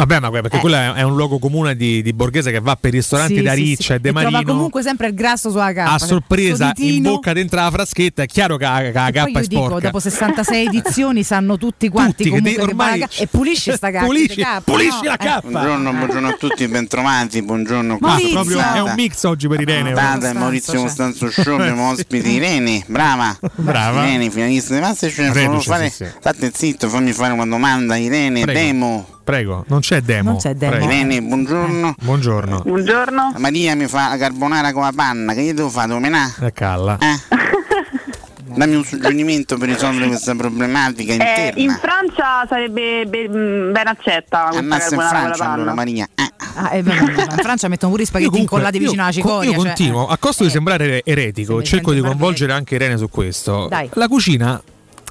Vabbè, 0.00 0.18
ma 0.18 0.30
perché 0.30 0.56
Eh. 0.56 0.60
quello 0.60 0.76
è, 0.76 1.02
un 1.02 1.14
luogo 1.14 1.38
comune 1.38 1.76
di, 1.76 2.00
di 2.00 2.14
borghese 2.14 2.50
che 2.50 2.58
va 2.60 2.74
per 2.74 2.94
i 2.94 2.96
ristoranti 2.96 3.34
Sì, 3.36 3.42
da 3.42 3.52
Riccia 3.52 3.82
sì. 3.84 3.92
e 3.92 4.00
De 4.00 4.12
Marino. 4.12 4.42
comunque 4.44 4.82
sempre 4.82 5.08
il 5.08 5.14
grasso 5.14 5.50
sulla 5.50 5.74
cappa. 5.74 5.92
A 5.92 5.98
sorpresa, 5.98 6.72
in 6.76 7.02
bocca 7.02 7.34
dentro 7.34 7.60
la 7.60 7.70
fraschetta, 7.70 8.22
è 8.22 8.26
chiaro 8.26 8.56
che, 8.56 8.64
la- 8.64 8.78
che 8.80 8.92
la 8.92 9.10
cappa 9.12 9.40
è 9.40 9.46
dico, 9.46 9.64
sporca. 9.66 9.80
dopo 9.86 10.00
66 10.00 10.66
edizioni 10.68 11.22
sanno 11.22 11.58
tutti 11.58 11.88
quanti 11.90 12.24
Tutti, 12.24 12.30
che 12.30 12.30
comunque 12.30 12.52
che 12.52 12.58
la 12.58 12.64
ormai- 12.82 13.00
ca- 13.00 13.08
e 13.18 13.26
pulisce 13.26 13.76
sta 13.76 13.90
cappa. 13.90 14.06
Pulisci- 14.06 14.46
pulisci 14.64 15.02
no? 15.02 15.08
la 15.08 15.14
Eh. 15.14 15.16
cappa. 15.18 15.48
Buongiorno, 15.50 15.92
buongiorno 15.92 16.28
a 16.28 16.32
tutti, 16.38 16.66
bentrovati, 16.66 17.42
buongiorno. 17.42 17.98
Ah, 18.00 18.18
proprio 18.32 18.58
è 18.58 18.80
un 18.80 18.92
mix 18.96 19.22
oggi 19.24 19.48
per 19.48 19.60
Irene. 19.60 19.92
Tata 19.92 20.30
e 20.30 20.32
Maurizio 20.32 20.80
Costanzo 20.80 21.30
Show, 21.30 21.58
abbiamo 21.58 21.90
ospiti 21.92 22.30
Irene, 22.30 22.82
brava. 22.86 23.36
Brava. 23.56 24.06
Irene, 24.06 24.30
finalista 24.30 24.72
di 24.74 24.80
Masterchef. 24.80 25.34
Reduce, 25.34 25.68
fare. 25.70 25.90
State 25.90 26.52
zitto, 26.54 26.88
fammi 26.88 27.12
fare 27.12 27.34
una 27.34 27.44
domanda, 27.46 27.96
Irene, 27.96 28.40
Prego. 28.44 28.58
Demo. 28.58 29.06
Prego, 29.22 29.64
non 29.68 29.80
c'è 29.80 30.00
demo. 30.00 30.30
Non 30.30 30.38
c'è 30.38 30.54
demo. 30.54 30.82
Irene, 30.84 31.22
buongiorno. 31.22 31.94
Buongiorno. 32.00 32.62
Buongiorno. 32.64 33.34
Maria 33.38 33.76
mi 33.76 33.86
fa 33.86 34.08
la 34.08 34.16
carbonara 34.16 34.72
con 34.72 34.82
la 34.82 34.92
panna, 34.94 35.34
che 35.34 35.40
io 35.42 35.54
devo 35.54 35.68
fare? 35.68 35.88
Devo 35.88 36.00
menare? 36.00 36.32
E 36.40 36.52
calla. 36.52 36.98
Dammi 38.52 38.74
un 38.74 38.84
suggerimento 38.84 39.56
per 39.56 39.68
risolvere 39.68 40.08
questa 40.08 40.34
problematica 40.34 41.12
Eh, 41.12 41.16
interna. 41.16 41.60
in 41.60 41.78
Francia 41.80 42.44
sarebbe 42.48 43.06
be- 43.06 43.28
mh, 43.28 43.70
ben 43.72 43.86
accetta 43.86 44.46
Ammazza 44.48 44.94
in 44.96 45.00
Francia 45.02 45.52
allora 45.52 45.72
Maria. 45.72 46.08
Eh. 46.16 46.28
Ah, 46.56 46.74
eh, 46.74 46.78
in 46.80 46.84
Francia 47.42 47.68
mettono 47.68 47.92
pure 47.92 48.02
i 48.02 48.06
spaghetti 48.06 48.30
comunque- 48.30 48.56
incollati 48.58 48.78
io 48.78 48.82
vicino 48.90 49.02
alla 49.02 49.12
co- 49.12 49.18
cicoria. 49.20 49.50
Io 49.50 49.56
cioè, 49.56 49.66
continuo, 49.66 50.06
a 50.08 50.16
costo 50.18 50.42
di 50.42 50.50
sembrare 50.50 51.02
eretico, 51.04 51.62
cerco 51.62 51.92
di 51.92 52.00
coinvolgere 52.00 52.52
anche 52.52 52.74
Irene 52.74 52.96
su 52.96 53.08
questo. 53.08 53.68
Dai. 53.68 53.88
La 53.92 54.08
cucina. 54.08 54.60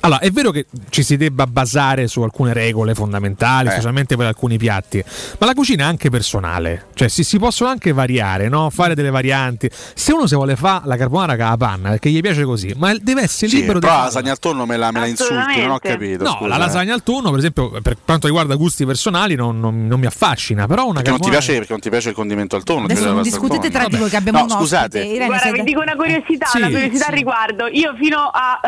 Allora, 0.02 0.20
è 0.20 0.32
vero 0.32 0.52
che 0.52 0.66
ci 0.90 1.04
si 1.04 1.18
debba 1.18 1.46
basare 1.46 2.08
su 2.08 2.22
alcune 2.22 2.54
regole 2.54 2.94
fondamentali, 2.94 3.68
Eh. 3.68 3.72
specialmente 3.72 4.16
per 4.16 4.28
alcuni 4.28 4.58
piatti, 4.58 5.04
ma 5.40 5.46
la 5.46 5.54
cucina 5.54 5.84
è 5.84 5.88
anche 5.88 6.10
personale, 6.10 6.86
cioè 6.94 7.08
si, 7.10 7.24
si 7.24 7.38
possono 7.38 7.70
anche 7.70 7.92
variare, 7.92 8.48
no? 8.50 8.70
fare 8.70 8.96
delle 8.96 9.10
varianti. 9.10 9.70
Se 9.94 10.14
uno 10.14 10.26
si 10.28 10.36
vuole 10.36 10.56
fare 10.56 10.84
la 10.86 10.96
carbonara 10.96 11.36
con 11.36 11.46
la 11.46 11.58
panna 11.58 11.90
perché 11.90 12.10
gli 12.10 12.22
piace 12.22 12.44
così, 12.44 12.74
ma 12.78 12.94
deve 13.00 13.24
essere 13.24 13.50
Sì, 13.50 13.58
libero 13.58 13.80
di 13.80 13.86
però 13.86 13.98
la 13.98 14.04
lasagna 14.06 14.32
al 14.32 14.40
tonno 14.40 14.66
me 14.66 14.78
la, 14.78 14.92
me 14.92 15.00
la 15.02 15.06
insulti, 15.08 15.60
non 15.62 15.72
ho 15.72 15.80
capito. 15.80 16.24
No, 16.24 16.32
scusa, 16.32 16.48
la 16.48 16.56
eh. 16.56 16.60
lasagna 16.60 16.94
al 16.94 17.04
tonno, 17.04 17.30
per 17.30 17.40
esempio, 17.40 17.70
per 17.82 17.98
quanto 18.06 18.28
riguarda 18.28 18.56
gusti 18.56 18.86
personali, 18.86 19.36
non, 19.36 19.60
non- 19.60 19.86
non 19.88 20.00
mi 20.00 20.06
affascina. 20.06 20.66
Però 20.68 20.84
una 20.86 20.94
Perché 21.02 21.10
non 21.10 21.20
ti 21.20 21.24
carbonara- 21.30 21.38
piace 21.46 21.58
perché 21.58 21.72
non 21.74 21.82
ti 21.82 21.90
piace 21.90 22.10
il 22.10 22.16
condimento 22.16 22.56
al 22.56 22.64
tonno. 22.64 22.86
Adesso 22.86 23.12
non 23.12 23.22
discutete 23.22 23.70
tra 23.70 23.88
di 23.88 23.98
voi 23.98 24.10
che 24.10 24.16
abbiamo 24.16 24.40
No, 24.40 24.46
un 24.46 24.52
ospite. 24.52 24.68
scusate. 24.70 25.00
Irene, 25.04 25.26
Guarda, 25.26 25.44
siete- 25.44 25.58
vi 25.60 25.64
dico 25.66 25.82
una 25.82 25.96
curiosità, 25.96 26.46
Sì, 26.48 26.58
una 26.58 26.68
curiosità 26.70 27.04
sì. 27.06 27.10
al 27.12 27.16
riguardo. 27.18 27.68
Io 27.68 27.96
fino 28.00 28.20
a 28.32 28.60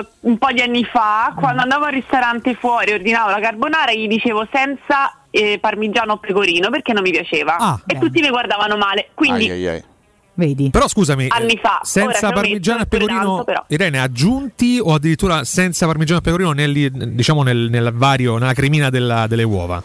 eh, 0.00 0.06
un 0.20 0.38
po' 0.38 0.52
di 0.52 0.60
anni 0.60 0.73
fa, 0.82 1.32
quando 1.38 1.62
andavo 1.62 1.84
al 1.84 1.92
ristorante 1.92 2.54
fuori 2.54 2.90
e 2.90 2.94
ordinavo 2.94 3.30
la 3.30 3.38
carbonara, 3.38 3.92
gli 3.92 4.08
dicevo 4.08 4.48
senza 4.50 5.20
eh, 5.30 5.58
parmigiano 5.60 6.14
o 6.14 6.16
pecorino 6.16 6.70
perché 6.70 6.92
non 6.92 7.02
mi 7.02 7.10
piaceva. 7.12 7.56
Ah, 7.58 7.80
e 7.86 7.98
tutti 7.98 8.20
mi 8.20 8.30
guardavano 8.30 8.76
male. 8.76 9.10
Quindi 9.14 9.50
Ai, 9.50 9.66
ai, 9.66 9.74
ai. 9.74 9.84
Vedi? 10.36 10.70
Però 10.70 10.88
scusami, 10.88 11.28
Anni 11.28 11.56
fa. 11.62 11.74
Ora 11.74 11.80
ci 11.84 11.90
senza 11.90 12.32
parmigiano 12.32 12.82
e 12.82 12.86
pecorino, 12.86 13.44
tanto. 13.44 13.64
Irene, 13.68 14.00
aggiunti 14.00 14.80
o 14.82 14.94
addirittura 14.94 15.44
senza 15.44 15.86
parmigiano 15.86 16.18
e 16.18 16.22
pecorino 16.22 16.50
nel, 16.50 16.90
diciamo 16.90 17.44
nel, 17.44 17.68
nel 17.70 17.92
vario, 17.94 18.38
nella 18.38 18.52
cremina 18.52 18.90
della- 18.90 19.28
delle 19.28 19.44
uova? 19.44 19.80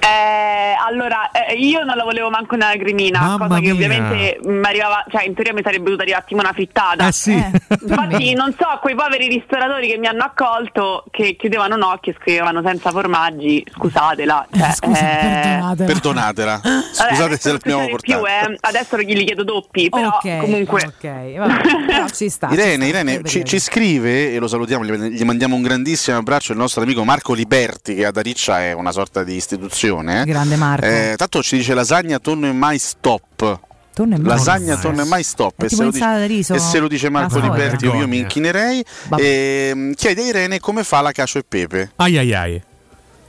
Eh, 0.00 0.43
allora, 0.84 1.30
eh, 1.30 1.54
io 1.54 1.82
non 1.84 1.96
la 1.96 2.04
volevo 2.04 2.30
manco 2.30 2.56
nella 2.56 2.76
cremina, 2.76 3.20
Mamma 3.20 3.46
cosa 3.46 3.54
che 3.60 3.72
mia. 3.72 3.72
ovviamente 3.74 4.38
mi 4.42 4.64
arrivava, 4.66 5.04
cioè 5.10 5.24
in 5.24 5.34
teoria 5.34 5.52
mi 5.52 5.62
sarebbe 5.62 5.84
dovuta 5.84 6.02
arrivare 6.02 6.24
tipo 6.26 6.40
una 6.40 6.52
frittata. 6.52 7.08
Eh 7.08 7.12
sì. 7.12 7.32
Infatti 7.86 8.34
non 8.34 8.54
so, 8.58 8.66
quei 8.80 8.94
poveri 8.94 9.28
ristoratori 9.28 9.88
che 9.88 9.98
mi 9.98 10.06
hanno 10.06 10.24
accolto, 10.24 11.04
che 11.10 11.36
chiudevano 11.36 11.74
un 11.76 11.82
occhio 11.82 12.12
e 12.12 12.16
scrivevano 12.20 12.62
senza 12.64 12.90
formaggi, 12.90 13.64
scusatela. 13.74 14.46
Cioè, 14.50 14.72
eh, 14.92 15.74
Perdonatela. 15.84 16.60
vabbè, 16.62 16.82
Scusate 16.92 17.22
adesso 17.22 17.40
se 17.40 17.52
l'abbiamo 17.52 17.82
succede 17.82 17.98
più, 18.02 18.14
portata. 18.16 18.50
eh. 18.50 18.56
adesso 18.60 18.98
gli 18.98 19.24
chiedo 19.24 19.44
doppi, 19.44 19.88
però 19.88 20.08
Ok, 20.08 20.36
comunque... 20.38 20.82
ok, 20.86 21.36
vabbè, 21.36 22.10
ci 22.12 22.28
sta. 22.28 22.48
ci 22.48 22.54
Irene, 22.54 22.74
sta, 22.74 22.84
Irene 22.86 23.22
ci, 23.24 23.44
ci 23.44 23.58
scrive 23.58 24.32
e 24.32 24.38
lo 24.38 24.46
salutiamo, 24.48 24.84
gli, 24.84 24.92
gli 24.92 25.22
mandiamo 25.24 25.54
un 25.56 25.62
grandissimo 25.62 26.16
abbraccio 26.18 26.52
il 26.52 26.58
nostro 26.58 26.82
amico 26.82 27.04
Marco 27.04 27.32
Liberti 27.34 27.94
che 27.94 28.06
ad 28.06 28.16
Ariccia 28.16 28.60
è 28.62 28.72
una 28.72 28.92
sorta 28.92 29.22
di 29.24 29.34
istituzione. 29.34 30.22
eh. 30.22 30.24
Grande 30.24 30.56
Marco. 30.56 30.73
Eh, 30.82 31.14
tanto 31.16 31.42
ci 31.42 31.56
dice 31.56 31.74
lasagna, 31.74 32.18
tonno 32.18 32.46
e 32.46 32.52
mai 32.52 32.78
stop. 32.78 33.60
Tonno 33.94 34.14
e 34.16 34.18
mais. 34.18 34.26
Lasagna, 34.38 34.76
tonno 34.76 35.02
e 35.02 35.04
mai 35.04 35.22
stop. 35.22 35.62
E 35.62 35.66
tipo 35.68 35.76
se, 35.76 35.82
lo 35.82 35.88
insalata 35.90 36.20
di 36.26 36.34
riso? 36.34 36.54
e 36.54 36.58
se 36.58 36.78
lo 36.80 36.88
dice 36.88 37.08
Marco 37.10 37.38
Ah, 37.38 37.42
Liberti, 37.42 37.84
io 37.84 37.90
vergogna. 37.92 38.06
mi 38.06 38.18
inchinerei. 38.18 38.84
E, 39.18 39.92
chiede 39.94 40.22
a 40.22 40.24
Irene 40.26 40.58
come 40.60 40.82
fa 40.84 41.00
la 41.00 41.12
cacio 41.12 41.38
e 41.38 41.44
pepe. 41.48 41.92
Ai 41.96 42.18
ai 42.18 42.34
ai. 42.34 42.62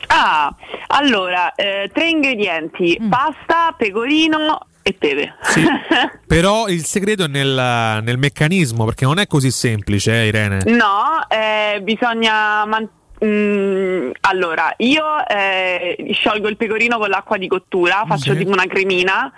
Ah, 0.08 0.54
allora, 0.88 1.54
eh, 1.56 1.90
tre 1.94 2.10
ingredienti, 2.10 2.98
Mm. 3.02 3.10
pasta, 3.10 3.74
pecorino 3.78 4.60
e 4.84 4.94
pepe. 4.94 5.34
Però 6.28 6.68
il 6.68 6.86
segreto 6.86 7.24
è 7.24 7.28
nel, 7.28 8.02
nel 8.04 8.18
meccanismo, 8.18 8.86
perché 8.86 9.06
non 9.06 9.18
è 9.20 9.26
così 9.28 9.50
semplice, 9.52 10.14
eh, 10.14 10.28
Irene. 10.28 10.60
No, 10.66 11.26
eh, 11.28 11.80
bisogna 11.82 12.66
man- 12.66 12.88
mm, 13.26 14.12
allora, 14.22 14.74
io 14.78 15.04
eh, 15.28 16.08
sciolgo 16.12 16.48
il 16.48 16.58
pecorino 16.58 16.98
con 16.98 17.10
l'acqua 17.10 17.38
di 17.38 17.48
cottura, 17.48 18.04
faccio 18.08 18.32
Sì. 18.34 18.40
tipo 18.40 18.52
una 18.52 18.66
cremina, 18.68 19.32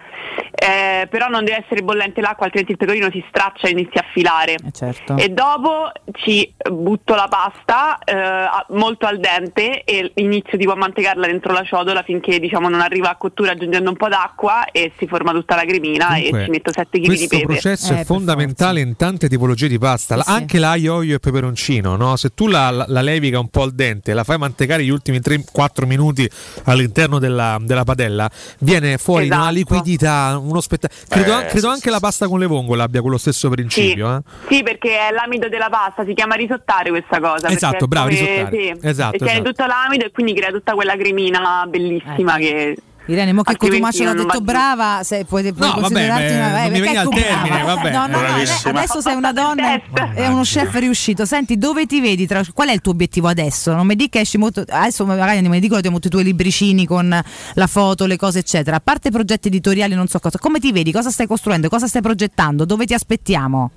eh, 0.59 1.07
però 1.09 1.27
non 1.27 1.43
deve 1.45 1.63
essere 1.63 1.81
bollente 1.83 2.19
l'acqua, 2.21 2.45
altrimenti 2.45 2.71
il 2.73 2.77
pecorino 2.77 3.09
si 3.11 3.23
straccia 3.29 3.67
e 3.67 3.71
inizia 3.71 4.01
a 4.01 4.05
filare. 4.11 4.55
certo. 4.71 5.17
E 5.17 5.29
dopo 5.29 5.91
ci 6.13 6.51
butto 6.71 7.13
la 7.15 7.27
pasta 7.29 7.97
eh, 8.03 8.45
molto 8.69 9.05
al 9.05 9.19
dente 9.19 9.83
e 9.83 10.11
inizio 10.15 10.57
tipo 10.57 10.71
a 10.71 10.75
mantecarla 10.75 11.27
dentro 11.27 11.53
la 11.53 11.63
ciotola 11.63 12.01
finché 12.03 12.39
diciamo 12.39 12.69
non 12.69 12.81
arriva 12.81 13.09
a 13.09 13.15
cottura 13.15 13.51
aggiungendo 13.51 13.89
un 13.89 13.95
po' 13.95 14.07
d'acqua 14.07 14.65
e 14.71 14.91
si 14.97 15.07
forma 15.07 15.31
tutta 15.31 15.55
la 15.55 15.63
cremina 15.63 16.07
Comunque, 16.07 16.41
e 16.41 16.43
ci 16.45 16.49
metto 16.49 16.71
7 16.71 16.99
kg 16.99 17.01
di 17.01 17.07
Questo 17.07 17.27
pepe. 17.37 17.45
processo 17.45 17.93
Eh, 17.93 17.99
è 18.01 18.03
fondamentale 18.05 18.79
in 18.81 18.95
tante 18.95 19.29
tipologie 19.29 19.67
di 19.67 19.77
pasta, 19.77 20.15
La- 20.15 20.23
anche 20.27 20.57
l'aglio, 20.59 20.95
olio 20.95 21.15
e 21.15 21.19
peperoncino. 21.19 21.95
No? 21.95 22.15
Se 22.15 22.33
tu 22.33 22.47
la, 22.47 22.69
la, 22.71 22.85
la 22.87 23.01
levica 23.01 23.39
un 23.39 23.49
po' 23.49 23.61
al 23.63 23.73
dente, 23.77 24.13
la 24.13 24.25
fai 24.25 24.37
mantecare 24.37 24.83
gli 24.83 24.89
ultimi 24.89 25.19
3-4 25.19 25.85
minuti 25.85 26.29
all'interno 26.65 27.19
della, 27.19 27.57
della 27.61 27.83
padella, 27.85 28.29
viene 28.59 28.97
fuori 28.97 29.25
Esatto. 29.25 29.41
una 29.41 29.49
liquidità, 29.51 30.37
uno 30.41 30.59
spettacolo. 30.59 30.99
Credo, 31.07 31.39
Eh, 31.39 31.45
credo 31.45 31.67
sì, 31.67 31.73
anche 31.73 31.89
la 31.89 31.99
pasta 31.99 32.27
con 32.27 32.39
le 32.39 32.45
vongole 32.47 32.83
abbia 32.83 33.01
quello 33.01 33.17
stesso 33.17 33.49
principio. 33.49 34.17
eh. 34.17 34.21
Sì, 34.49 34.63
perché 34.63 34.97
è 35.07 35.11
l'amido 35.11 35.47
della 35.47 35.69
pasta, 35.69 36.03
si 36.05 36.13
chiama 36.13 36.35
risottare 36.35 36.89
questa 36.89 37.19
cosa. 37.21 37.47
Esatto, 37.49 37.87
bravo, 37.87 38.09
come- 38.09 38.19
risottare. 38.19 38.57
Sì, 38.81 38.87
Esatto, 38.87 39.15
e 39.15 39.17
tiene 39.19 39.33
esatto. 39.33 39.49
tutto 39.49 39.65
l'amido 39.65 40.05
e 40.05 40.11
quindi 40.11 40.33
crea 40.33 40.49
tutta 40.51 40.73
quella 40.73 40.97
cremina 40.97 41.65
bellissima 41.69 42.37
che... 42.37 42.75
Irene, 43.07 43.31
mo 43.33 43.41
che 43.41 43.55
Cotumaccio 43.55 44.03
l'ha 44.03 44.13
detto 44.13 44.41
brava, 44.41 44.99
se 45.03 45.23
puoi, 45.25 45.53
puoi 45.53 45.67
No, 45.67 45.75
vabbè, 45.75 45.81
considerarti 45.81 46.23
beh, 46.25 46.35
una 46.35 46.61
non 46.61 46.71
mi 46.71 46.79
veniva 46.79 47.01
al 47.01 47.09
termine, 47.09 47.49
brava. 47.49 47.73
vabbè. 47.75 47.91
No, 47.91 48.07
no, 48.07 48.19
no, 48.21 48.27
adesso 48.65 49.01
sei 49.01 49.15
una 49.15 49.31
donna 49.31 49.81
e 50.13 50.27
uno 50.27 50.41
chef 50.41 50.73
riuscito. 50.75 51.25
Senti, 51.25 51.57
dove 51.57 51.85
ti 51.85 52.01
vedi? 52.01 52.27
Tra- 52.27 52.43
qual 52.53 52.67
è 52.67 52.73
il 52.73 52.81
tuo 52.81 52.91
obiettivo 52.91 53.27
adesso? 53.27 53.73
Non 53.73 53.87
mi 53.87 53.95
dica 53.95 54.17
che 54.17 54.19
esci 54.19 54.37
molto. 54.37 54.63
Adesso 54.67 55.05
magari 55.05 55.41
non 55.41 55.51
mi 55.51 55.59
dicono 55.59 55.79
ti 55.81 55.89
molti 55.89 56.07
i 56.07 56.09
tuoi 56.09 56.23
libricini 56.23 56.85
con 56.85 57.21
la 57.53 57.67
foto, 57.67 58.05
le 58.05 58.17
cose, 58.17 58.39
eccetera. 58.39 58.77
A 58.77 58.81
parte 58.81 59.09
progetti 59.09 59.47
editoriali, 59.47 59.95
non 59.95 60.07
so 60.07 60.19
cosa. 60.19 60.37
Come 60.37 60.59
ti 60.59 60.71
vedi? 60.73 60.91
Cosa 60.91 61.09
stai 61.09 61.27
costruendo? 61.27 61.69
Cosa 61.69 61.87
stai 61.87 62.01
progettando? 62.01 62.65
Dove 62.65 62.85
ti 62.85 62.93
aspettiamo? 62.93 63.71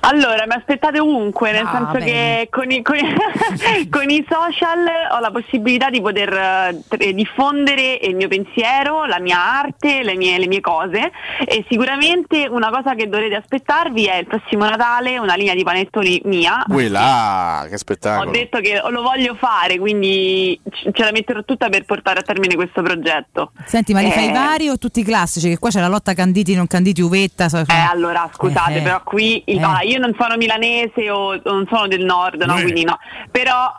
Allora, 0.00 0.44
mi 0.46 0.54
aspettate 0.54 1.00
ovunque, 1.00 1.52
nel 1.52 1.66
Ah, 1.66 1.70
senso 1.72 1.92
bene. 1.92 2.04
che 2.04 2.48
con 2.50 2.70
i, 2.70 2.82
con 2.82 2.96
i- 2.96 3.14
con 3.90 4.08
i 4.10 4.24
social 4.28 4.84
ho 5.12 5.20
la 5.20 5.30
possibilità 5.30 5.90
di 5.90 6.00
poter 6.00 6.32
eh, 6.98 7.14
diffondere 7.14 7.98
il 8.02 8.14
mio 8.14 8.28
pensiero, 8.28 9.04
la 9.06 9.18
mia 9.20 9.38
arte, 9.40 10.02
le 10.02 10.14
mie, 10.16 10.38
le 10.38 10.46
mie 10.46 10.60
cose 10.60 11.10
e 11.44 11.64
sicuramente 11.68 12.46
una 12.48 12.70
cosa 12.70 12.94
che 12.94 13.08
dovrete 13.08 13.34
aspettarvi 13.36 14.04
è 14.06 14.16
il 14.16 14.26
prossimo 14.26 14.64
Natale 14.68 15.18
una 15.18 15.34
linea 15.34 15.54
di 15.54 15.62
panettoni 15.62 16.20
mia. 16.24 16.64
Quella, 16.68 17.64
che 17.68 17.74
Ho 17.74 17.78
spettacolo. 17.78 18.30
detto 18.30 18.60
che 18.60 18.80
lo 18.88 19.02
voglio 19.02 19.34
fare, 19.34 19.78
quindi 19.78 20.58
ce 20.92 21.02
la 21.04 21.10
metterò 21.12 21.42
tutta 21.42 21.68
per 21.68 21.84
portare 21.84 22.20
a 22.20 22.22
termine 22.22 22.54
questo 22.54 22.82
progetto. 22.82 23.52
Senti, 23.64 23.92
ma 23.92 24.00
li 24.00 24.10
fai 24.10 24.28
Eh, 24.28 24.32
vari 24.32 24.68
o 24.68 24.76
tutti 24.78 25.00
i 25.00 25.04
classici? 25.04 25.48
Che 25.48 25.58
qua 25.58 25.70
c'è 25.70 25.80
la 25.80 25.88
lotta 25.88 26.12
Canditi, 26.14 26.54
non 26.54 26.66
Canditi, 26.66 27.00
Uvetta. 27.00 27.48
so- 27.48 27.58
Eh, 27.58 27.64
allora, 27.90 28.28
scusate, 28.32 28.74
Eh, 28.74 28.78
eh. 28.78 28.82
però 28.82 29.02
qui 29.02 29.42
il- 29.46 29.58
Eh. 29.58 29.62
ah, 29.62 29.80
io 29.86 29.98
non 29.98 30.14
sono 30.18 30.36
milanese 30.36 31.10
o 31.10 31.40
non 31.44 31.66
sono 31.70 31.86
del 31.86 32.04
nord, 32.04 32.42
no, 32.42 32.58
Eh. 32.58 32.62
quindi 32.62 32.84
no. 32.84 32.98
Però 33.30 33.72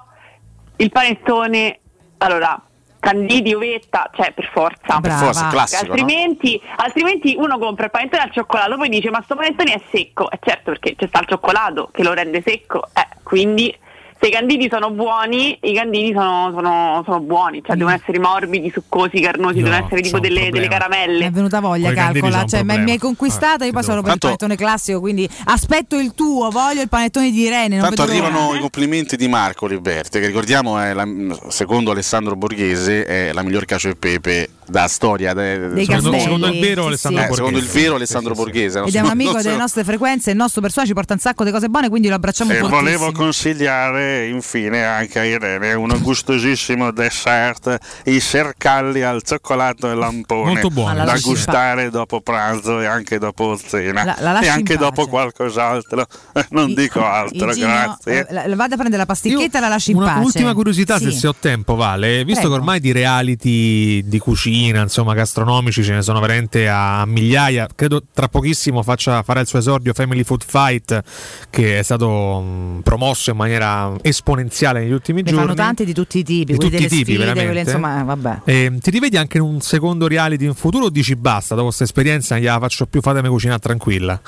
il 0.78 0.92
panettone, 0.92 1.80
allora, 2.18 2.62
canditi, 3.00 3.54
uvetta, 3.54 4.10
cioè 4.14 4.34
per 4.34 4.50
forza. 4.52 5.00
Per 5.00 5.12
forza, 5.12 5.48
classico, 5.48 5.86
no? 5.86 5.92
altrimenti, 5.92 6.62
altrimenti 6.78 7.36
uno 7.38 7.58
compra 7.58 7.86
il 7.86 7.92
panettone 7.92 8.24
al 8.24 8.32
cioccolato, 8.32 8.76
poi 8.76 8.90
dice 8.90 9.10
ma 9.10 9.22
sto 9.24 9.36
panettone 9.36 9.74
è 9.74 9.82
secco. 9.92 10.30
E 10.30 10.40
certo, 10.42 10.72
perché 10.72 10.96
c'è 10.96 11.08
sta 11.08 11.20
il 11.20 11.28
cioccolato 11.28 11.90
che 11.92 12.04
lo 12.04 12.14
rende 12.14 12.42
secco. 12.46 12.88
Eh, 12.94 13.08
quindi 13.24 13.76
se 14.20 14.28
i 14.28 14.32
canditi 14.32 14.68
sono 14.72 14.90
buoni, 14.92 15.58
i 15.62 15.74
canditi 15.74 16.12
sono, 16.14 16.52
sono- 16.54 17.02
sono 17.06 17.20
buoni, 17.20 17.62
cioè 17.66 17.76
devono 17.76 17.96
essere 17.96 18.20
morbidi, 18.20 18.72
succosi, 18.72 19.20
carnosi, 19.20 19.60
No, 19.60 19.66
devono 19.70 19.86
essere 19.86 20.02
tipo 20.02 20.20
delle, 20.20 20.50
delle 20.50 20.68
caramelle. 20.68 21.20
Mi 21.20 21.26
è 21.26 21.32
venuta 21.32 21.60
voglia, 21.60 21.94
canditi 21.94 22.22
calcola. 22.22 22.46
Cioè, 22.46 22.64
ma 22.64 22.78
mi 22.78 22.92
hai 22.92 22.98
conquistata. 22.98 23.66
Io 23.66 23.72
poi 23.72 23.84
sono 23.84 24.02
per 24.02 24.14
il 24.14 24.20
panettone 24.20 24.56
classico, 24.56 25.00
quindi 25.00 25.30
aspetto 25.46 25.98
il 25.98 26.14
tuo. 26.14 26.50
Voglio 26.50 26.82
il 26.82 26.90
panettone 26.90 27.32
di 27.32 27.40
Irene. 27.42 27.80
Tanto 27.80 28.02
arrivano 28.02 28.54
i 28.56 28.60
complimenti 28.60 29.16
di 29.18 29.28
Marco 29.28 29.68
Liberti, 29.68 30.20
che 30.20 30.28
ricordiamo 30.28 30.80
è 30.80 30.94
la- 30.94 31.08
secondo 31.50 31.92
Alessandro 31.92 32.36
Borghese 32.36 33.06
è 33.06 33.32
la 33.34 33.44
miglior 33.44 33.66
cacio 33.66 33.90
e 33.90 33.96
pepe 33.96 34.50
da 34.70 34.88
storia 34.88 35.34
de- 35.34 35.70
Dei 35.70 35.86
Secondo, 35.86 36.18
secondo 36.20 36.48
il 36.48 36.60
vero 36.60 36.82
Sì, 36.84 36.88
Alessandro 36.88 37.22
sì. 37.24 37.30
Eh, 37.30 37.34
secondo 37.36 37.58
il 37.58 37.64
Borghese. 37.64 37.82
vero 37.84 37.96
Alessandro 37.96 38.34
Borghese. 38.34 38.80
non 38.80 38.88
Ed 38.88 38.96
è 38.96 39.00
un 39.00 39.10
amico 39.10 39.42
delle 39.42 39.56
nostre 39.58 39.84
frequenze, 39.84 40.32
il 40.32 40.38
nostro 40.38 40.62
personaggio 40.62 40.94
porta 40.94 41.14
un 41.14 41.20
sacco 41.20 41.44
di 41.44 41.52
cose 41.52 41.70
buone, 41.70 41.90
quindi 41.90 42.08
lo 42.10 42.16
abbracciamo 42.16 42.52
E 42.52 42.56
fortissimo. 42.58 42.82
volevo 42.82 43.12
consigliare 43.12 44.28
infine 44.28 44.84
anche 44.86 45.20
a 45.20 45.24
Irene 45.26 45.74
un 45.74 45.98
gustosissimo 46.02 46.92
dessert, 46.92 47.78
i 48.06 48.20
sercalli 48.20 49.02
al 49.04 49.22
cioccolato 49.24 49.90
e 49.90 49.96
lampone, 49.96 50.52
Molto 50.52 50.70
buono. 50.70 51.04
Da 51.06 51.18
gustare 51.22 51.90
dopo 51.90 52.22
pranzo 52.22 52.80
e 52.82 52.86
anche 52.86 53.18
dopo 53.20 53.58
cena 53.58 54.04
La- 54.04 54.18
la 54.20 54.40
e 54.42 54.48
anche 54.48 54.78
dopo 54.78 55.08
qualcos'altro. 55.08 56.06
Non 56.50 56.74
dico 56.74 57.04
altro, 57.04 57.52
Igino, 57.52 57.68
grazie. 57.68 58.28
eh, 58.28 58.56
vada 58.56 58.74
a 58.76 58.78
prendere 58.78 58.98
la 58.98 59.06
pasticchetta 59.06 59.58
e 59.58 59.62
la 59.62 59.68
lasci 59.68 59.92
in 59.92 59.98
Una 59.98 60.14
pace. 60.14 60.26
ultima 60.26 60.54
curiosità, 60.54 60.98
se, 61.00 61.12
Sì. 61.12 61.18
se 61.20 61.28
ho 61.28 61.36
tempo, 61.38 61.76
Vale. 61.76 62.24
Visto 62.24 62.42
Prego. 62.42 62.50
che 62.56 62.60
ormai 62.60 62.80
di 62.80 62.92
reality 62.92 64.04
di 64.08 64.20
cucina, 64.20 64.57
insomma, 64.66 65.14
gastronomici 65.14 65.84
ce 65.84 65.94
ne 65.94 66.02
sono 66.02 66.20
veramente 66.20 66.68
a 66.70 67.06
migliaia. 67.06 67.68
Credo 67.76 68.02
tra 68.14 68.28
pochissimo 68.28 68.84
faccia, 68.84 69.22
farà 69.24 69.40
il 69.40 69.48
suo 69.48 69.60
esordio 69.60 69.94
Family 69.94 70.24
Food 70.24 70.44
Fight, 70.46 71.02
che 71.50 71.80
è 71.80 71.84
stato 71.84 72.40
mh, 72.42 72.82
promosso 72.84 73.32
in 73.32 73.38
maniera 73.38 73.94
esponenziale 74.02 74.82
negli 74.82 74.92
ultimi 74.92 75.22
Ne 75.22 75.30
giorni. 75.32 75.46
fanno 75.46 75.56
tanti 75.56 75.86
di 75.86 75.94
tutti 75.94 76.20
i 76.20 76.24
tipi, 76.24 76.54
Di 76.54 76.58
tutti 76.58 76.76
i 76.76 76.88
tipi, 76.88 77.04
sfide, 77.04 77.18
veramente. 77.18 77.46
quelli, 77.46 77.60
insomma, 77.62 78.04
vabbè. 78.04 78.40
Eh, 78.46 78.78
ti 78.82 78.90
rivedi 78.92 79.18
anche 79.18 79.38
in 79.38 79.44
un 79.44 79.62
secondo 79.62 80.08
reality 80.08 80.46
in 80.46 80.54
futuro 80.54 80.86
o 80.86 80.90
dici 80.90 81.16
basta, 81.16 81.54
dopo 81.54 81.68
questa 81.68 81.84
esperienza 81.84 82.36
non 82.36 82.44
gliela 82.44 82.60
faccio 82.60 82.86
più, 82.86 83.02
fatemi 83.02 83.28
cucinare 83.30 83.60
tranquilla? 83.60 84.20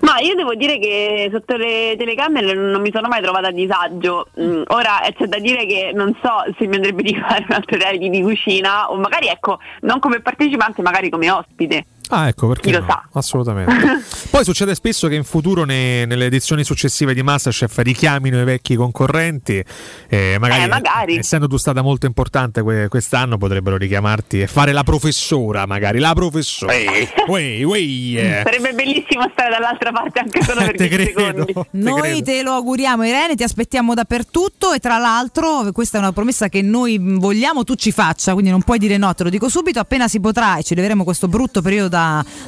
Ma 0.00 0.18
io 0.20 0.34
devo 0.34 0.54
dire 0.54 0.78
che 0.78 1.28
sotto 1.32 1.56
le 1.56 1.94
telecamere 1.98 2.54
non 2.54 2.80
mi 2.80 2.90
sono 2.92 3.08
mai 3.08 3.22
trovata 3.22 3.48
a 3.48 3.52
disagio. 3.52 4.28
Mm, 4.40 4.62
ora 4.68 5.02
eh, 5.02 5.12
c'è 5.14 5.26
da 5.26 5.38
dire 5.38 5.66
che 5.66 5.90
non 5.94 6.16
so 6.22 6.44
se 6.56 6.66
mi 6.66 6.76
andrebbe 6.76 7.02
di 7.02 7.14
fare 7.18 7.44
un 7.48 7.54
altro 7.54 7.76
reality 7.76 8.08
di 8.10 8.22
cucina 8.22 8.90
o 8.90 8.96
magari 8.96 9.28
ecco, 9.28 9.58
non 9.80 9.98
come 9.98 10.20
partecipante, 10.20 10.82
magari 10.82 11.08
come 11.08 11.30
ospite. 11.30 11.84
Ah, 12.10 12.28
ecco 12.28 12.48
perché. 12.48 12.70
Chi 12.70 12.72
lo 12.72 12.80
no? 12.80 12.86
sa. 12.88 13.08
Assolutamente. 13.12 13.74
Poi 14.30 14.44
succede 14.44 14.74
spesso 14.74 15.08
che 15.08 15.14
in 15.14 15.24
futuro, 15.24 15.64
ne- 15.64 16.04
nelle 16.06 16.26
edizioni 16.26 16.64
successive 16.64 17.12
di 17.14 17.22
Masterchef, 17.22 17.76
richiamino 17.78 18.40
i 18.40 18.44
vecchi 18.44 18.74
concorrenti. 18.76 19.62
E 20.08 20.36
magari, 20.40 20.62
Eh, 20.62 20.66
magari. 20.68 21.16
essendo 21.16 21.46
tu 21.48 21.56
stata 21.56 21.82
molto 21.82 22.06
importante 22.06 22.62
que- 22.62 22.88
quest'anno, 22.88 23.36
potrebbero 23.36 23.76
richiamarti 23.76 24.40
e 24.42 24.46
fare 24.46 24.72
la 24.72 24.82
professora, 24.84 25.66
magari. 25.66 25.98
La 25.98 26.12
professora. 26.14 26.72
Uè, 27.28 27.62
uè, 27.62 27.78
eh. 27.78 28.40
Sarebbe 28.44 28.72
bellissimo 28.72 29.28
stare 29.32 29.50
dall'altra 29.50 29.92
parte 29.92 30.20
anche 30.20 30.42
solo 30.42 30.60
per 30.64 30.76
Te 30.76 30.88
10 30.88 31.12
credo. 31.12 31.44
secondi. 31.46 31.54
Noi 31.72 32.22
te 32.22 32.42
lo 32.42 32.52
auguriamo 32.52 33.04
Irene, 33.04 33.34
ti 33.34 33.42
aspettiamo 33.42 33.92
dappertutto 33.94 34.72
e 34.72 34.78
tra 34.78 34.96
l'altro 34.98 35.70
questa 35.72 35.98
è 35.98 36.00
una 36.00 36.12
promessa 36.12 36.48
che 36.48 36.62
noi 36.62 36.98
vogliamo 36.98 37.64
tu 37.64 37.74
ci 37.74 37.92
faccia, 37.92 38.32
quindi 38.32 38.50
non 38.50 38.62
puoi 38.62 38.78
dire 38.78 38.96
no, 38.96 39.12
te 39.14 39.24
lo 39.24 39.30
dico 39.30 39.48
subito, 39.50 39.78
appena 39.78 40.08
si 40.08 40.20
potrà 40.20 40.56
e 40.56 40.62
ci 40.62 40.74
leveremo 40.74 41.04
questo 41.04 41.28
brutto 41.28 41.60
periodo 41.60 41.88
da- 41.88 41.96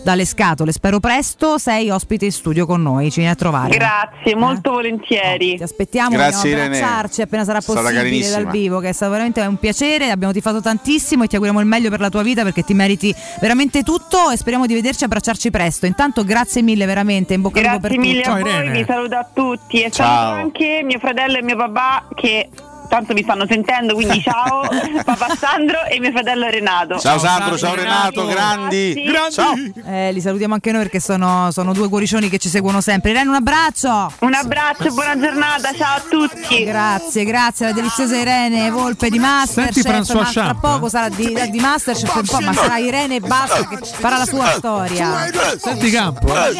dalle 0.02 0.24
scatole, 0.24 0.72
spero 0.72 1.00
presto, 1.00 1.58
sei 1.58 1.90
ospite 1.90 2.26
in 2.26 2.32
studio 2.32 2.66
con 2.66 2.82
noi, 2.82 3.10
ci 3.10 3.20
vieni 3.20 3.32
a 3.32 3.36
trovare. 3.36 3.76
Grazie, 3.76 4.34
molto 4.36 4.72
volentieri. 4.72 5.56
Ti 5.56 5.62
aspettiamo, 5.62 6.10
Grazie, 6.10 6.50
Irene. 6.50 6.76
abbracciarci 6.76 7.22
appena 7.22 7.44
sarà 7.44 7.60
possibile 7.60 8.28
dal 8.30 8.48
vivo, 8.48 8.78
che 8.80 8.88
è 8.88 8.92
stato 8.92 9.12
veramente 9.12 9.40
un 9.40 9.56
piacere, 9.56 10.10
abbiamo 10.10 10.32
tifato 10.32 10.60
tantissimo 10.60 11.24
e 11.24 11.26
ti 11.26 11.34
auguriamo 11.34 11.60
il 11.60 11.66
meglio 11.66 11.90
per 11.90 12.00
la 12.00 12.08
tua 12.08 12.22
vita 12.22 12.42
perché 12.42 12.62
ti 12.62 12.74
meriti 12.74 13.14
veramente 13.40 13.82
tutto 13.82 14.30
e 14.30 14.36
speriamo 14.36 14.66
di 14.66 14.74
vederci 14.74 15.02
e 15.02 15.06
abbracciarci 15.06 15.50
presto. 15.50 15.86
Intanto 15.86 16.24
grazie 16.24 16.62
mille 16.62 16.86
veramente, 16.86 17.34
in 17.34 17.40
bocca 17.42 17.58
al 17.60 17.64
lupo 17.66 17.78
per 17.80 17.90
Grazie 17.92 18.08
mille 18.08 18.22
tutto. 18.22 18.36
a 18.36 18.40
voi, 18.40 18.70
vi 18.70 18.84
saluto 18.86 19.14
a 19.16 19.28
tutti 19.32 19.82
e 19.82 19.90
Ciao. 19.90 20.06
saluto 20.06 20.40
anche 20.40 20.82
mio 20.84 20.98
fratello 20.98 21.38
e 21.38 21.42
mio 21.42 21.56
papà 21.56 22.08
che 22.14 22.48
tanto 22.90 23.14
mi 23.14 23.22
stanno 23.22 23.46
sentendo, 23.48 23.94
quindi 23.94 24.20
ciao 24.26 24.66
papà 25.04 25.34
Sandro 25.36 25.84
e 25.84 26.00
mio 26.00 26.10
fratello 26.10 26.48
Renato. 26.48 26.98
Ciao 26.98 27.18
Sandro, 27.18 27.56
ciao 27.56 27.74
Renato, 27.74 28.26
grandi. 28.26 28.94
Ciao. 29.30 29.54
Eh, 29.86 30.12
li 30.12 30.20
salutiamo 30.20 30.54
anche 30.54 30.72
noi 30.72 30.82
perché 30.82 30.98
sono, 31.00 31.50
sono 31.52 31.72
due 31.72 31.88
cuoricioni 31.88 32.28
che 32.28 32.38
ci 32.38 32.48
seguono 32.48 32.80
sempre. 32.80 33.10
Irene, 33.12 33.28
un 33.28 33.36
abbraccio! 33.36 34.12
Un 34.18 34.34
abbraccio, 34.34 34.92
buona 34.92 35.18
giornata, 35.18 35.72
ciao 35.72 35.96
a 35.96 36.02
tutti. 36.08 36.64
Grazie, 36.64 37.24
grazie 37.24 37.66
alla 37.66 37.74
deliziosa 37.74 38.16
Irene 38.16 38.68
Volpe 38.70 39.08
di 39.08 39.18
Senti 39.18 39.26
Masterchef. 39.26 39.84
François 39.86 40.14
Ma 40.22 40.30
tra 40.32 40.54
poco 40.54 40.88
sarà 40.88 41.08
di, 41.08 41.32
di 41.50 41.60
Masterchef, 41.60 42.14
un 42.16 42.24
po', 42.26 42.40
ma 42.40 42.52
sarà 42.52 42.78
Irene 42.78 43.16
e 43.16 43.20
basta 43.20 43.66
che 43.68 43.78
farà 43.82 44.18
la 44.18 44.26
sua 44.26 44.46
storia. 44.50 45.28
Senti 45.58 45.90
campo. 45.90 46.26
eh. 46.26 46.54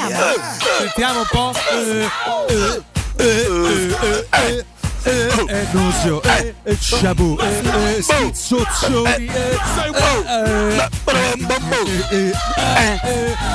Sentiamo 0.78 1.20
un 1.20 1.26
po'. 1.28 1.52
Eh, 1.72 2.08
eh, 2.48 2.82
eh, 3.16 3.96
eh, 4.00 4.26
eh, 4.30 4.64
eh. 5.02 5.10
eh, 5.10 5.60
eh, 5.60 5.66
Nusio, 5.72 6.22
eh, 6.22 6.54
eh, 6.62 6.76
Shabu, 6.78 7.38
eh, 7.40 7.96
eh, 7.96 8.02
Schizzozzoni, 8.02 9.26
eh, 9.26 9.58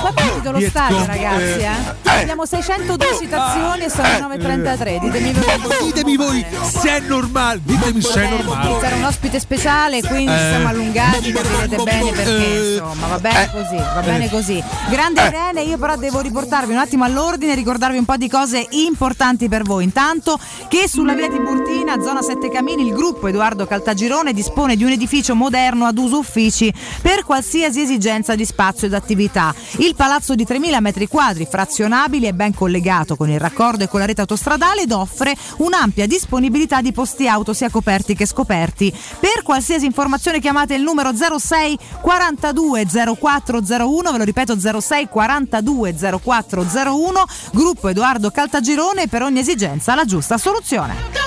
Qua 0.01 0.09
è 0.09 0.14
partito 0.14 0.51
lo 0.51 0.59
stadio, 0.61 1.06
ragazzi. 1.06 1.59
Eh. 1.59 1.69
Abbiamo 2.03 2.45
602 2.45 3.17
citazioni 3.19 3.83
e 3.83 3.90
sono 3.90 4.07
9.33. 4.07 4.99
Ditemi 4.99 5.33
voi. 5.33 5.83
Ditemi 5.85 6.15
voi 6.15 6.45
se 6.64 6.90
è 6.90 6.99
normale, 7.01 7.59
ditemi 7.64 8.01
se 8.01 8.24
è 8.24 8.30
normale. 8.30 8.80
C'era 8.80 8.95
un 8.95 9.03
ospite 9.03 9.40
speciale, 9.40 10.01
quindi 10.01 10.32
Eh. 10.32 10.38
siamo 10.38 10.67
allungati, 10.67 11.32
capirete 11.32 11.83
bene 11.83 12.11
perché 12.11 12.72
insomma 12.72 13.07
va 13.07 13.19
bene 13.19 13.49
così, 13.51 13.75
va 13.75 14.01
bene 14.01 14.30
così. 14.30 14.64
Grande 14.90 15.22
Irene, 15.25 15.61
io 15.64 15.77
però 15.77 15.95
devo 15.95 16.19
riportarvi 16.22 16.72
un 16.72 16.80
attimo 16.80 17.03
all'ordine 17.03 17.53
e 17.53 17.56
ricordarvi 17.56 17.98
un 17.98 18.06
po' 18.06 18.17
di 18.17 18.30
cose 18.30 18.65
importanti 18.72 19.48
per 19.48 19.64
voi. 19.64 19.83
Intanto 19.83 20.40
che 20.67 20.88
sulla 20.88 21.14
via 21.14 21.30
Tiburtina, 21.35 21.99
zona 22.01 22.22
Sette 22.22 22.49
Camini, 22.49 22.88
il 22.88 22.93
gruppo 22.93 23.27
Edoardo 23.27 23.65
Caltagirone 23.65 24.31
dispone 24.31 24.77
di 24.77 24.85
un 24.85 24.91
edificio 24.91 25.35
moderno 25.35 25.83
ad 25.83 25.97
uso 25.97 26.19
uffici 26.19 26.73
per 27.01 27.25
qualsiasi 27.25 27.81
esigenza 27.81 28.35
di 28.35 28.45
spazio 28.45 28.88
ed 28.88 28.93
attività. 28.93 29.53
Il 29.80 29.95
palazzo 29.95 30.33
di 30.33 30.45
3.000 30.45 30.80
metri 30.80 31.09
quadri 31.09 31.45
frazionabili 31.45 32.27
è 32.27 32.31
ben 32.31 32.53
collegato 32.53 33.17
con 33.17 33.30
il 33.30 33.38
raccordo 33.38 33.83
e 33.83 33.89
con 33.89 33.99
la 33.99 34.05
rete 34.05 34.22
autostradale 34.22 34.83
ed 34.83 34.93
offre 34.93 35.35
un'ampia 35.57 36.07
disponibilità 36.07 36.80
di 36.80 36.93
posti 36.93 37.27
auto 37.27 37.51
sia 37.51 37.69
coperti 37.69 38.15
che 38.15 38.25
scoperti. 38.25 38.93
Per 39.19 39.43
qualsiasi 39.43 39.85
informazione 39.85 40.39
chiamate 40.39 40.75
il 40.75 40.83
numero 40.83 41.11
06 41.14 41.77
42 41.99 42.85
0401, 43.19 44.11
ve 44.11 44.17
lo 44.17 44.23
ripeto 44.23 44.57
06 44.57 45.09
42 45.09 45.95
0401, 46.22 47.25
gruppo 47.51 47.89
Edoardo 47.89 48.31
Caltagirone 48.31 49.09
per 49.09 49.22
ogni 49.22 49.39
esigenza 49.39 49.95
la 49.95 50.05
giusta 50.05 50.38
soluzione. 50.38 51.25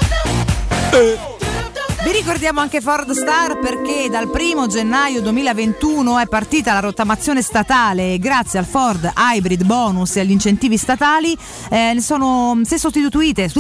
Eh. 0.93 1.48
Vi 2.01 2.13
ricordiamo 2.13 2.61
anche 2.61 2.81
Ford 2.81 3.11
Star 3.11 3.59
perché 3.59 4.09
dal 4.09 4.31
1 4.33 4.69
gennaio 4.69 5.21
2021 5.21 6.21
è 6.21 6.27
partita 6.29 6.73
la 6.73 6.79
rottamazione 6.79 7.43
statale 7.43 8.15
e 8.15 8.19
grazie 8.21 8.61
al 8.61 8.67
Ford 8.67 9.13
Hybrid 9.17 9.65
Bonus 9.65 10.15
e 10.15 10.21
agli 10.21 10.31
incentivi 10.31 10.77
statali 10.77 11.37
eh, 11.69 11.97
sono, 11.99 12.61
se 12.63 12.79
sostituite, 12.79 13.51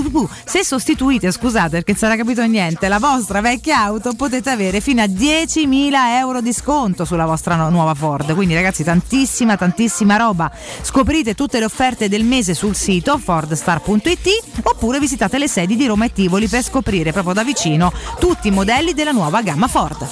se 0.45 0.65
sostituite, 0.65 1.33
scusate 1.33 1.71
perché 1.71 1.91
non 1.91 2.01
sarà 2.01 2.15
capito 2.17 2.47
niente, 2.47 2.87
la 2.87 3.01
vostra 3.01 3.41
vecchia 3.41 3.81
auto 3.81 4.13
potete 4.15 4.51
avere 4.51 4.81
fino 4.81 5.03
a 5.03 5.07
10.000 5.07 5.93
euro 6.19 6.41
di 6.41 6.53
sconto 6.53 7.05
sulla 7.05 7.27
vostra 7.27 7.57
no- 7.57 7.71
nuova 7.71 7.95
Ford. 7.95 8.33
Quindi 8.35 8.55
ragazzi 8.55 8.85
tantissima 8.85 9.57
tantissima 9.57 10.17
roba. 10.17 10.49
Scoprite 10.83 11.35
tutte 11.35 11.59
le 11.59 11.65
offerte 11.65 12.09
del 12.09 12.23
mese 12.23 12.55
sul 12.55 12.77
sito 12.77 13.19
fordstar.it 13.19 14.61
oppure 14.63 15.01
visitate 15.01 15.39
le 15.39 15.49
sedi 15.49 15.75
di 15.75 15.87
Roma 15.87 16.05
e 16.05 16.13
Tivoli 16.13 16.47
per 16.47 16.63
scoprire 16.63 17.11
proprio 17.11 17.35
da 17.35 17.43
vicino 17.43 17.93
tutti 18.39 18.49
i 18.49 18.51
modelli 18.53 18.95
della 18.95 19.11
nuova 19.11 19.43
gamma 19.43 19.67
Ford. 19.67 20.07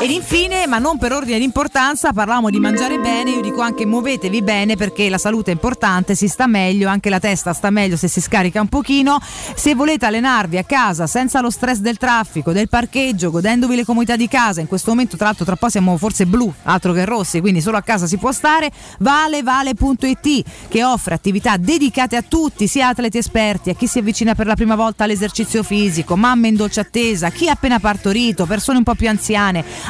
Ed 0.00 0.10
infine, 0.10 0.66
ma 0.66 0.78
non 0.78 0.98
per 0.98 1.12
ordine 1.12 1.38
di 1.38 1.44
importanza, 1.44 2.12
parlavamo 2.12 2.50
di 2.50 2.58
mangiare 2.58 2.98
bene, 2.98 3.30
io 3.30 3.40
dico 3.40 3.62
anche 3.62 3.86
muovetevi 3.86 4.42
bene 4.42 4.76
perché 4.76 5.08
la 5.08 5.16
salute 5.16 5.50
è 5.50 5.54
importante, 5.54 6.14
si 6.14 6.28
sta 6.28 6.46
meglio, 6.46 6.90
anche 6.90 7.08
la 7.08 7.18
testa 7.18 7.54
sta 7.54 7.70
meglio 7.70 7.96
se 7.96 8.08
si 8.08 8.20
scarica 8.20 8.60
un 8.60 8.68
pochino. 8.68 9.18
Se 9.54 9.74
volete 9.74 10.04
allenarvi 10.04 10.58
a 10.58 10.64
casa 10.64 11.06
senza 11.06 11.40
lo 11.40 11.48
stress 11.48 11.78
del 11.78 11.96
traffico, 11.96 12.52
del 12.52 12.68
parcheggio, 12.68 13.30
godendovi 13.30 13.76
le 13.76 13.84
comodità 13.86 14.16
di 14.16 14.28
casa, 14.28 14.60
in 14.60 14.66
questo 14.66 14.90
momento 14.90 15.16
tra 15.16 15.26
l'altro 15.26 15.46
tra 15.46 15.56
po' 15.56 15.70
siamo 15.70 15.96
forse 15.96 16.26
blu, 16.26 16.52
altro 16.64 16.92
che 16.92 17.06
rossi, 17.06 17.40
quindi 17.40 17.62
solo 17.62 17.78
a 17.78 17.82
casa 17.82 18.06
si 18.06 18.18
può 18.18 18.30
stare, 18.30 18.70
valevale.it 18.98 20.42
che 20.68 20.84
offre 20.84 21.14
attività 21.14 21.56
dedicate 21.56 22.16
a 22.16 22.22
tutti, 22.22 22.66
sia 22.66 22.88
atleti 22.88 23.16
esperti, 23.16 23.70
a 23.70 23.74
chi 23.74 23.86
si 23.86 24.00
avvicina 24.00 24.34
per 24.34 24.46
la 24.46 24.54
prima 24.54 24.74
volta 24.74 25.04
all'esercizio 25.04 25.62
fisico, 25.62 26.14
mamme 26.14 26.48
in 26.48 26.56
dolce 26.56 26.80
attesa, 26.80 27.30
chi 27.30 27.48
ha 27.48 27.52
appena 27.52 27.78
partorito, 27.78 28.44
persone 28.44 28.78
un 28.78 28.84
po' 28.84 28.94
più 28.94 29.06
anziane, 29.06 29.12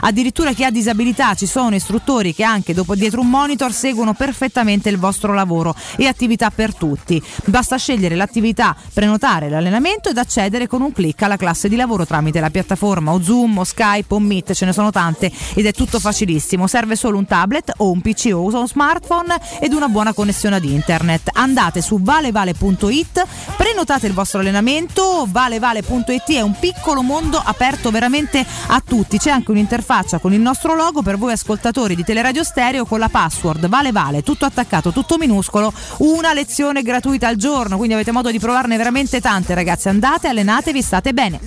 addirittura 0.01 0.53
chi 0.53 0.65
ha 0.65 0.71
disabilità, 0.71 1.35
ci 1.35 1.47
sono 1.47 1.75
istruttori 1.75 2.35
che 2.35 2.43
anche 2.43 2.75
dopo 2.75 2.95
dietro 2.95 3.21
un 3.21 3.31
monitor 3.31 3.73
seguono 3.73 4.15
perfettamente 4.15 4.89
il 4.89 4.99
vostro 4.99 5.33
lavoro 5.33 5.75
e 5.97 6.07
attività 6.07 6.51
per 6.51 6.75
tutti. 6.75 7.23
Basta 7.47 7.77
scegliere 7.77 8.15
l'attività, 8.15 8.77
prenotare 8.93 9.49
l'allenamento 9.49 10.09
ed 10.09 10.19
accedere 10.19 10.67
con 10.67 10.83
un 10.83 10.93
clic 10.93 11.23
alla 11.23 11.37
classe 11.37 11.69
di 11.69 11.77
lavoro 11.77 12.07
tramite 12.07 12.41
la 12.41 12.51
piattaforma 12.51 13.13
o 13.13 13.23
Zoom 13.23 13.59
o 13.59 13.65
Skype 13.65 14.15
o 14.15 14.19
Meet, 14.19 14.53
ce 14.53 14.65
ne 14.65 14.73
sono 14.73 14.91
tante 14.91 15.31
ed 15.55 15.67
è 15.67 15.73
tutto 15.73 15.99
facilissimo, 15.99 16.67
serve 16.67 16.97
solo 16.97 17.19
un 17.19 17.27
tablet 17.27 17.73
o 17.79 17.91
un 17.91 18.01
PC 18.01 18.31
o 18.33 18.43
un 18.43 18.67
smartphone 18.67 19.37
ed 19.61 19.73
una 19.73 19.89
buona 19.89 20.13
connessione 20.13 20.57
ad 20.57 20.65
internet. 20.65 21.31
Andate 21.33 21.81
su 21.81 22.01
valevale.it, 22.01 23.27
prenotate 23.57 24.07
il 24.07 24.13
vostro 24.13 24.41
allenamento, 24.41 25.27
valevale.it 25.29 26.33
è 26.33 26.41
un 26.41 26.57
piccolo 26.59 27.03
mondo 27.03 27.41
aperto 27.43 27.91
veramente 27.91 28.45
a 28.69 28.83
tutti, 28.85 29.14
c'è 29.19 29.31
anche 29.31 29.51
un'interfaccia 29.51 30.19
con 30.19 30.33
il 30.33 30.41
nostro 30.41 30.75
logo 30.75 31.03
per 31.03 31.19
voi 31.19 31.33
ascoltatori 31.33 31.95
di 31.95 32.05
Teleradio 32.05 32.43
Stereo 32.43 32.85
con 32.85 32.99
la 32.99 33.09
password 33.09 33.69
Vale 33.69 33.93
Vale, 33.93 34.23
tutto 34.23 34.45
attaccato, 34.45 34.93
tutto 34.93 35.19
minuscolo, 35.19 35.73
una 35.99 36.33
lezione 36.33 36.83
gratuita 36.83 37.29
al 37.29 37.37
giorno, 37.37 37.77
quindi 37.77 37.95
avete 37.95 38.13
modo 38.13 38.31
di 38.31 38.39
provarne 38.39 38.77
veramente 38.77 39.21
tante 39.21 39.55
ragazzi, 39.55 39.89
andate, 39.89 40.29
allenatevi, 40.29 40.83
state 40.83 41.13
bene. 41.13 41.41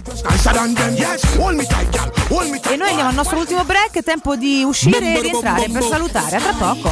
E 2.69 2.75
noi 2.75 2.89
andiamo 2.89 3.09
al 3.09 3.15
nostro 3.15 3.39
ultimo 3.39 3.63
break, 3.63 4.03
tempo 4.03 4.35
di 4.35 4.63
uscire 4.63 5.15
e 5.15 5.21
rientrare 5.21 5.69
per 5.69 5.83
salutare, 5.83 6.35
a 6.35 6.39
tra 6.39 6.53
poco. 6.53 6.91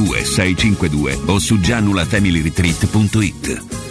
652 0.07 1.19
o 1.27 1.39
su 1.39 1.59
gianulafamilyretreat.it. 1.59 3.90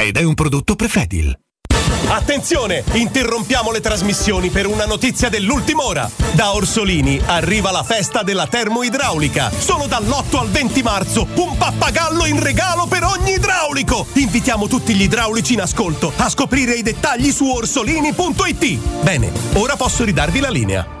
ed 0.01 0.17
è 0.17 0.23
un 0.23 0.33
prodotto 0.33 0.75
Prefedil. 0.75 1.37
Attenzione, 2.07 2.83
interrompiamo 2.93 3.71
le 3.71 3.79
trasmissioni 3.79 4.49
per 4.49 4.67
una 4.67 4.85
notizia 4.85 5.29
dell'ultima 5.29 5.85
ora. 5.85 6.09
Da 6.33 6.53
Orsolini 6.53 7.21
arriva 7.25 7.71
la 7.71 7.83
festa 7.83 8.21
della 8.21 8.47
termoidraulica. 8.47 9.49
Solo 9.49 9.85
dall'8 9.85 10.37
al 10.37 10.49
20 10.49 10.81
marzo, 10.81 11.27
un 11.35 11.55
pappagallo 11.57 12.25
in 12.25 12.41
regalo 12.41 12.85
per 12.87 13.03
ogni 13.03 13.33
idraulico. 13.33 14.07
Invitiamo 14.13 14.67
tutti 14.67 14.93
gli 14.93 15.03
idraulici 15.03 15.53
in 15.53 15.61
ascolto 15.61 16.11
a 16.17 16.29
scoprire 16.29 16.73
i 16.73 16.81
dettagli 16.81 17.31
su 17.31 17.45
orsolini.it. 17.45 19.03
Bene, 19.03 19.31
ora 19.53 19.75
posso 19.77 20.03
ridarvi 20.03 20.39
la 20.39 20.49
linea. 20.49 21.00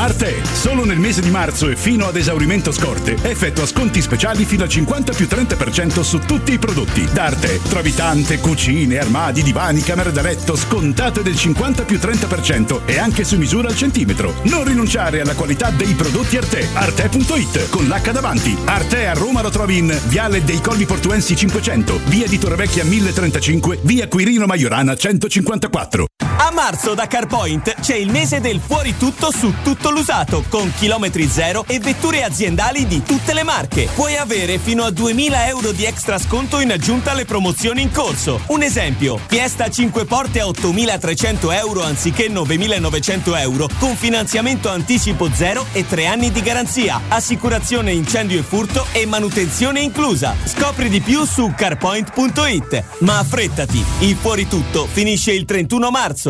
Arte, 0.00 0.42
solo 0.54 0.86
nel 0.86 0.98
mese 0.98 1.20
di 1.20 1.28
marzo 1.28 1.68
e 1.68 1.76
fino 1.76 2.06
ad 2.06 2.16
esaurimento 2.16 2.72
scorte, 2.72 3.18
effettua 3.20 3.66
sconti 3.66 4.00
speciali 4.00 4.46
fino 4.46 4.62
al 4.62 4.70
50 4.70 5.12
più 5.12 5.26
30% 5.26 6.00
su 6.00 6.20
tutti 6.20 6.54
i 6.54 6.58
prodotti. 6.58 7.06
Da 7.12 7.24
Arte 7.24 7.60
trovi 7.68 7.94
tante 7.94 8.38
cucine, 8.38 8.98
armadi, 8.98 9.42
divani, 9.42 9.82
camere 9.82 10.10
da 10.10 10.22
letto 10.22 10.56
scontate 10.56 11.22
del 11.22 11.36
50 11.36 11.82
più 11.84 11.98
30% 11.98 12.80
e 12.86 12.98
anche 12.98 13.24
su 13.24 13.36
misura 13.36 13.68
al 13.68 13.76
centimetro. 13.76 14.32
Non 14.44 14.64
rinunciare 14.64 15.20
alla 15.20 15.34
qualità 15.34 15.68
dei 15.68 15.92
prodotti 15.92 16.38
Arte. 16.38 16.66
Arte.it 16.72 17.68
con 17.68 17.84
l'H 17.84 18.10
davanti. 18.10 18.56
Arte 18.64 19.06
a 19.06 19.12
Roma 19.12 19.42
lo 19.42 19.50
trovi 19.50 19.76
in 19.76 19.94
Viale 20.06 20.42
dei 20.42 20.62
Colli 20.62 20.86
Portuensi 20.86 21.36
500, 21.36 22.00
Via 22.06 22.26
di 22.26 22.38
Torrevecchia 22.38 22.84
1035, 22.84 23.80
Via 23.82 24.08
Quirino 24.08 24.46
Maiorana 24.46 24.96
154. 24.96 26.09
A 26.42 26.50
marzo 26.52 26.94
da 26.94 27.06
CarPoint 27.06 27.80
c'è 27.82 27.96
il 27.96 28.10
mese 28.10 28.40
del 28.40 28.60
fuori 28.64 28.96
tutto 28.96 29.30
su 29.30 29.52
tutto 29.62 29.90
l'usato, 29.90 30.42
con 30.48 30.72
chilometri 30.74 31.28
zero 31.28 31.66
e 31.68 31.78
vetture 31.80 32.24
aziendali 32.24 32.86
di 32.86 33.02
tutte 33.02 33.34
le 33.34 33.42
marche. 33.42 33.90
Puoi 33.94 34.16
avere 34.16 34.58
fino 34.58 34.84
a 34.84 34.90
2000 34.90 35.48
euro 35.48 35.72
di 35.72 35.84
extra 35.84 36.18
sconto 36.18 36.58
in 36.60 36.72
aggiunta 36.72 37.10
alle 37.10 37.26
promozioni 37.26 37.82
in 37.82 37.92
corso. 37.92 38.40
Un 38.46 38.62
esempio, 38.62 39.20
Fiesta 39.26 39.68
5 39.68 40.06
porte 40.06 40.40
a 40.40 40.46
8300 40.46 41.52
euro 41.52 41.82
anziché 41.82 42.28
9900 42.28 43.36
euro, 43.36 43.68
con 43.78 43.94
finanziamento 43.94 44.70
anticipo 44.70 45.28
zero 45.34 45.66
e 45.72 45.86
3 45.86 46.06
anni 46.06 46.32
di 46.32 46.40
garanzia, 46.40 47.02
assicurazione 47.08 47.92
incendio 47.92 48.38
e 48.38 48.42
furto 48.42 48.86
e 48.92 49.04
manutenzione 49.04 49.80
inclusa. 49.80 50.34
Scopri 50.44 50.88
di 50.88 51.02
più 51.02 51.22
su 51.26 51.52
carpoint.it. 51.54 52.84
Ma 53.00 53.18
affrettati, 53.18 53.84
il 53.98 54.16
fuori 54.16 54.48
tutto 54.48 54.88
finisce 54.90 55.32
il 55.32 55.44
31 55.44 55.90
marzo. 55.90 56.29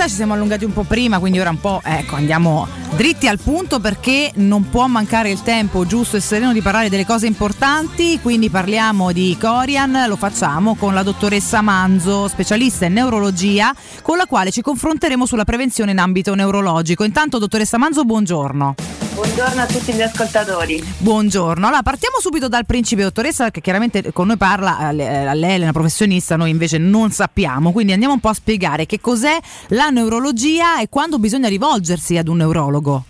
Diretta, 0.00 0.08
ci 0.08 0.14
siamo 0.14 0.32
allungati 0.34 0.64
un 0.64 0.72
po' 0.72 0.84
prima, 0.84 1.18
quindi 1.18 1.38
ora 1.38 1.50
un 1.50 1.60
po' 1.60 1.80
ecco, 1.84 2.14
andiamo 2.14 2.66
dritti 2.96 3.28
al 3.28 3.38
punto 3.38 3.80
perché 3.80 4.30
non 4.36 4.68
può 4.68 4.86
mancare 4.86 5.30
il 5.30 5.42
tempo 5.42 5.84
giusto 5.84 6.16
e 6.16 6.20
sereno 6.20 6.52
di 6.52 6.62
parlare 6.62 6.88
delle 6.88 7.04
cose 7.04 7.26
importanti, 7.26 8.18
quindi 8.20 8.48
parliamo 8.50 9.12
di 9.12 9.36
Corian, 9.38 10.04
lo 10.06 10.16
facciamo 10.16 10.74
con 10.74 10.94
la 10.94 11.02
dottoressa 11.02 11.60
Manzo, 11.60 12.28
specialista 12.28 12.86
in 12.86 12.94
neurologia, 12.94 13.74
con 14.02 14.16
la 14.16 14.26
quale 14.26 14.50
ci 14.50 14.62
confronteremo 14.62 15.26
sulla 15.26 15.44
prevenzione 15.44 15.90
in 15.90 15.98
ambito 15.98 16.34
neurologico. 16.34 17.04
Intanto 17.04 17.38
dottoressa 17.38 17.78
Manzo, 17.78 18.04
buongiorno. 18.04 18.99
Buongiorno 19.20 19.60
a 19.60 19.66
tutti 19.66 19.92
gli 19.92 20.00
ascoltatori. 20.00 20.82
Buongiorno, 20.96 21.66
allora 21.66 21.82
partiamo 21.82 22.16
subito 22.20 22.48
dal 22.48 22.64
principe 22.64 23.02
dottoressa 23.02 23.50
che 23.50 23.60
chiaramente 23.60 24.14
con 24.14 24.28
noi 24.28 24.38
parla, 24.38 24.78
a 24.78 24.92
le- 24.92 25.28
a 25.28 25.34
lei 25.34 25.58
è 25.58 25.62
una 25.62 25.72
professionista, 25.72 26.36
noi 26.36 26.48
invece 26.48 26.78
non 26.78 27.10
sappiamo, 27.10 27.70
quindi 27.70 27.92
andiamo 27.92 28.14
un 28.14 28.20
po' 28.20 28.30
a 28.30 28.32
spiegare 28.32 28.86
che 28.86 28.98
cos'è 28.98 29.38
la 29.68 29.90
neurologia 29.90 30.80
e 30.80 30.88
quando 30.88 31.18
bisogna 31.18 31.50
rivolgersi 31.50 32.16
ad 32.16 32.28
un 32.28 32.38
neurologo. 32.38 33.04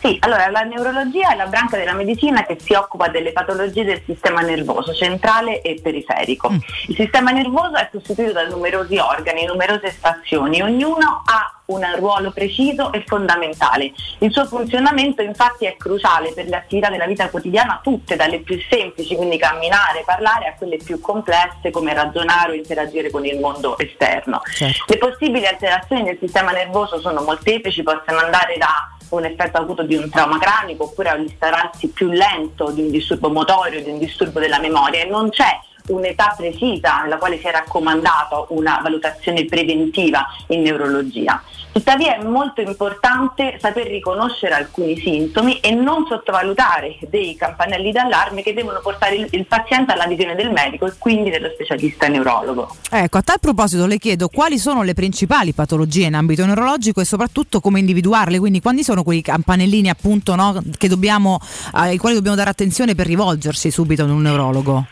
Sì, 0.00 0.16
allora 0.20 0.48
la 0.48 0.60
neurologia 0.60 1.32
è 1.32 1.36
la 1.36 1.46
branca 1.46 1.76
della 1.76 1.94
medicina 1.94 2.44
che 2.44 2.58
si 2.60 2.74
occupa 2.74 3.08
delle 3.08 3.32
patologie 3.32 3.82
del 3.82 4.02
sistema 4.06 4.42
nervoso 4.42 4.94
centrale 4.94 5.60
e 5.60 5.80
periferico. 5.82 6.52
Il 6.86 6.94
sistema 6.94 7.32
nervoso 7.32 7.74
è 7.74 7.88
costituito 7.90 8.30
da 8.30 8.46
numerosi 8.46 8.96
organi, 8.98 9.44
numerose 9.44 9.90
stazioni, 9.90 10.62
ognuno 10.62 11.22
ha 11.24 11.55
un 11.66 11.84
ruolo 11.96 12.30
preciso 12.30 12.92
e 12.92 13.02
fondamentale. 13.06 13.92
Il 14.18 14.32
suo 14.32 14.44
funzionamento 14.46 15.22
infatti 15.22 15.64
è 15.64 15.76
cruciale 15.76 16.32
per 16.32 16.46
le 16.46 16.56
attività 16.56 16.90
della 16.90 17.06
vita 17.06 17.28
quotidiana, 17.28 17.80
tutte 17.82 18.16
dalle 18.16 18.40
più 18.40 18.58
semplici, 18.68 19.16
quindi 19.16 19.38
camminare, 19.38 20.02
parlare, 20.04 20.46
a 20.46 20.54
quelle 20.54 20.76
più 20.76 21.00
complesse 21.00 21.70
come 21.70 21.94
ragionare 21.94 22.52
o 22.52 22.54
interagire 22.54 23.10
con 23.10 23.24
il 23.24 23.38
mondo 23.38 23.78
esterno. 23.78 24.40
Le 24.86 24.98
possibili 24.98 25.46
alterazioni 25.46 26.04
del 26.04 26.18
sistema 26.20 26.52
nervoso 26.52 27.00
sono 27.00 27.22
molteplici, 27.22 27.82
possono 27.82 28.18
andare 28.18 28.56
da 28.58 28.90
un 29.10 29.24
effetto 29.24 29.58
acuto 29.58 29.82
di 29.82 29.94
un 29.94 30.10
trauma 30.10 30.38
cranico 30.38 30.84
oppure 30.84 31.10
all'instaurarsi 31.10 31.88
più 31.88 32.08
lento 32.08 32.70
di 32.70 32.82
un 32.82 32.90
disturbo 32.90 33.30
motorio, 33.30 33.82
di 33.82 33.90
un 33.90 33.98
disturbo 33.98 34.40
della 34.40 34.58
memoria 34.58 35.02
e 35.02 35.08
non 35.08 35.30
c'è 35.30 35.58
un'età 35.88 36.34
precisa 36.36 37.02
nella 37.02 37.16
quale 37.18 37.38
si 37.38 37.46
è 37.46 37.52
raccomandata 37.52 38.46
una 38.48 38.80
valutazione 38.82 39.44
preventiva 39.44 40.26
in 40.48 40.62
neurologia. 40.62 41.42
Tuttavia 41.76 42.16
è 42.16 42.22
molto 42.22 42.62
importante 42.62 43.58
saper 43.60 43.88
riconoscere 43.88 44.54
alcuni 44.54 44.96
sintomi 44.96 45.60
e 45.60 45.72
non 45.72 46.06
sottovalutare 46.08 46.96
dei 47.10 47.36
campanelli 47.36 47.92
d'allarme 47.92 48.42
che 48.42 48.54
devono 48.54 48.80
portare 48.82 49.16
il, 49.16 49.28
il 49.32 49.44
paziente 49.44 49.92
alla 49.92 50.06
visione 50.06 50.34
del 50.34 50.50
medico 50.50 50.86
e 50.86 50.92
quindi 50.96 51.28
dello 51.28 51.50
specialista 51.52 52.08
neurologo. 52.08 52.74
Ecco, 52.90 53.18
a 53.18 53.22
tal 53.22 53.40
proposito 53.40 53.84
le 53.84 53.98
chiedo 53.98 54.28
quali 54.28 54.56
sono 54.56 54.82
le 54.84 54.94
principali 54.94 55.52
patologie 55.52 56.06
in 56.06 56.14
ambito 56.14 56.46
neurologico 56.46 57.02
e 57.02 57.04
soprattutto 57.04 57.60
come 57.60 57.78
individuarle, 57.80 58.38
quindi 58.38 58.62
quali 58.62 58.82
sono 58.82 59.02
quei 59.02 59.20
campanellini 59.20 59.90
appunto 59.90 60.34
no, 60.34 60.58
dobbiamo, 60.78 61.38
ai 61.72 61.98
quali 61.98 62.14
dobbiamo 62.14 62.36
dare 62.38 62.48
attenzione 62.48 62.94
per 62.94 63.04
rivolgersi 63.04 63.70
subito 63.70 64.02
ad 64.02 64.08
un 64.08 64.22
neurologo. 64.22 64.86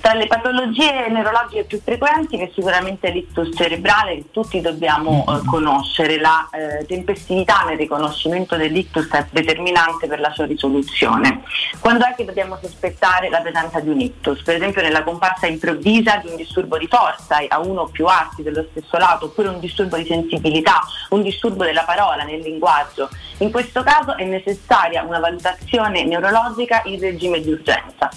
Tra 0.00 0.12
le 0.14 0.26
patologie 0.26 1.06
neurologiche 1.08 1.62
più 1.62 1.80
frequenti 1.80 2.36
che 2.36 2.50
sicuramente 2.52 3.10
l'ictus 3.10 3.54
cerebrale 3.54 4.16
che 4.16 4.24
tutti 4.32 4.60
dobbiamo 4.60 5.24
eh, 5.28 5.46
conoscere, 5.46 6.18
la 6.18 6.48
eh, 6.50 6.84
tempestività 6.84 7.62
nel 7.64 7.76
riconoscimento 7.76 8.56
dell'ictus 8.56 9.08
è 9.08 9.26
determinante 9.30 10.08
per 10.08 10.18
la 10.18 10.32
sua 10.32 10.46
risoluzione. 10.46 11.42
Quando 11.78 12.04
è 12.04 12.14
che 12.16 12.24
dobbiamo 12.24 12.58
sospettare 12.60 13.28
la 13.28 13.40
presenza 13.40 13.78
di 13.78 13.88
un 13.88 14.00
ictus? 14.00 14.42
Per 14.42 14.56
esempio 14.56 14.82
nella 14.82 15.04
comparsa 15.04 15.46
improvvisa 15.46 16.16
di 16.16 16.28
un 16.28 16.34
disturbo 16.34 16.76
di 16.76 16.88
forza 16.88 17.38
a 17.46 17.60
uno 17.60 17.82
o 17.82 17.86
più 17.86 18.06
arti 18.06 18.42
dello 18.42 18.66
stesso 18.70 18.96
lato, 18.96 19.26
oppure 19.26 19.46
un 19.46 19.60
disturbo 19.60 19.96
di 19.96 20.06
sensibilità, 20.06 20.80
un 21.10 21.22
disturbo 21.22 21.62
della 21.62 21.84
parola, 21.84 22.24
nel 22.24 22.40
linguaggio. 22.40 23.08
In 23.38 23.52
questo 23.52 23.84
caso 23.84 24.16
è 24.16 24.24
necessaria 24.24 25.02
una 25.02 25.20
valutazione 25.20 26.04
neurologica 26.04 26.82
in 26.86 26.98
regime 26.98 27.40
di 27.40 27.52
urgenza. 27.52 28.08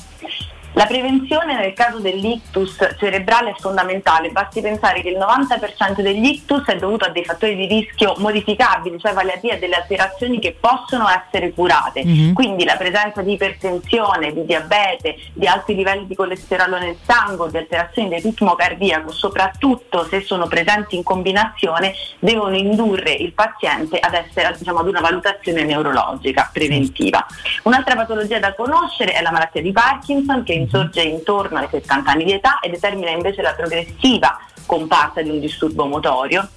La 0.74 0.86
prevenzione 0.86 1.58
nel 1.58 1.74
caso 1.74 2.00
dell'ictus 2.00 2.78
cerebrale 2.98 3.50
è 3.50 3.56
fondamentale, 3.60 4.30
basti 4.30 4.62
pensare 4.62 5.02
che 5.02 5.10
il 5.10 5.18
90% 5.18 6.00
degli 6.00 6.26
ictus 6.26 6.66
è 6.68 6.78
dovuto 6.78 7.06
a 7.06 7.10
dei 7.10 7.26
fattori 7.26 7.58
di 7.58 7.66
rischio 7.66 8.16
modificabili, 8.20 8.98
cioè 8.98 9.12
vale 9.12 9.34
a 9.34 9.40
dire 9.42 9.60
delle 9.60 9.76
alterazioni 9.76 10.40
che 10.40 10.56
possono 10.58 11.08
essere 11.10 11.52
curate. 11.52 12.06
Mhm. 12.06 12.34
Quindi 12.34 12.64
la 12.64 12.78
presenza 12.78 13.22
di 13.22 13.34
ipertensione, 13.34 14.32
di 14.32 14.46
diabete, 14.46 15.18
di 15.34 15.46
alti 15.46 15.76
livelli 15.76 16.08
di 16.08 16.16
colesterolo 16.16 16.78
nel 16.78 16.96
sangue, 17.06 17.50
di 17.50 17.58
alterazioni 17.58 18.08
del 18.08 18.22
ritmo 18.22 18.56
cardiaco, 18.56 19.12
soprattutto 19.12 20.08
se 20.10 20.22
sono 20.22 20.48
presenti 20.48 20.96
in 20.96 21.04
combinazione, 21.04 21.94
devono 22.20 22.56
indurre 22.56 23.12
il 23.12 23.34
paziente 23.34 24.00
ad 24.00 24.14
essere 24.14 24.56
diciamo, 24.58 24.80
ad 24.80 24.88
una 24.88 25.02
valutazione 25.02 25.64
neurologica 25.64 26.50
preventiva. 26.52 27.26
Un'altra 27.64 27.96
patologia 27.96 28.40
da 28.40 28.54
conoscere 28.54 29.12
è 29.12 29.22
la 29.22 29.32
malattia 29.32 29.62
di 29.62 29.74
Parkinson 29.74 30.44
che 30.44 30.60
insorge 30.62 31.02
intorno 31.02 31.60
ai 31.60 31.68
70 31.70 32.12
anni 32.12 32.24
di 32.24 32.34
età 32.34 32.60
e 32.60 32.70
determina 32.70 33.12
invece 33.12 33.42
la 33.42 33.54
progressiva 33.54 34.40
comparsa 34.66 35.22
di 35.22 35.30
un 35.30 35.40
disturbo 35.40 35.86
motorio. 35.86 36.48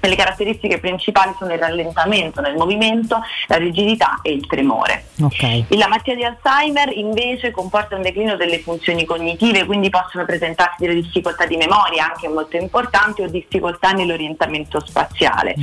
Le 0.00 0.16
caratteristiche 0.16 0.78
principali 0.78 1.34
sono 1.38 1.52
il 1.52 1.58
rallentamento 1.58 2.40
nel 2.40 2.56
movimento, 2.56 3.20
la 3.48 3.56
rigidità 3.56 4.20
e 4.22 4.32
il 4.32 4.46
tremore. 4.46 5.04
Ok. 5.20 5.64
La 5.76 5.88
malattia 5.88 6.14
di 6.14 6.24
Alzheimer 6.24 6.96
invece 6.96 7.50
comporta 7.50 7.96
un 7.96 8.02
declino 8.02 8.36
delle 8.36 8.60
funzioni 8.60 9.04
cognitive, 9.04 9.66
quindi 9.66 9.90
possono 9.90 10.24
presentarsi 10.24 10.86
delle 10.86 10.94
difficoltà 10.94 11.44
di 11.44 11.56
memoria 11.56 12.06
anche 12.12 12.28
molto 12.28 12.56
importanti 12.56 13.22
o 13.22 13.28
difficoltà 13.28 13.90
nell'orientamento 13.90 14.80
spaziale. 14.84 15.54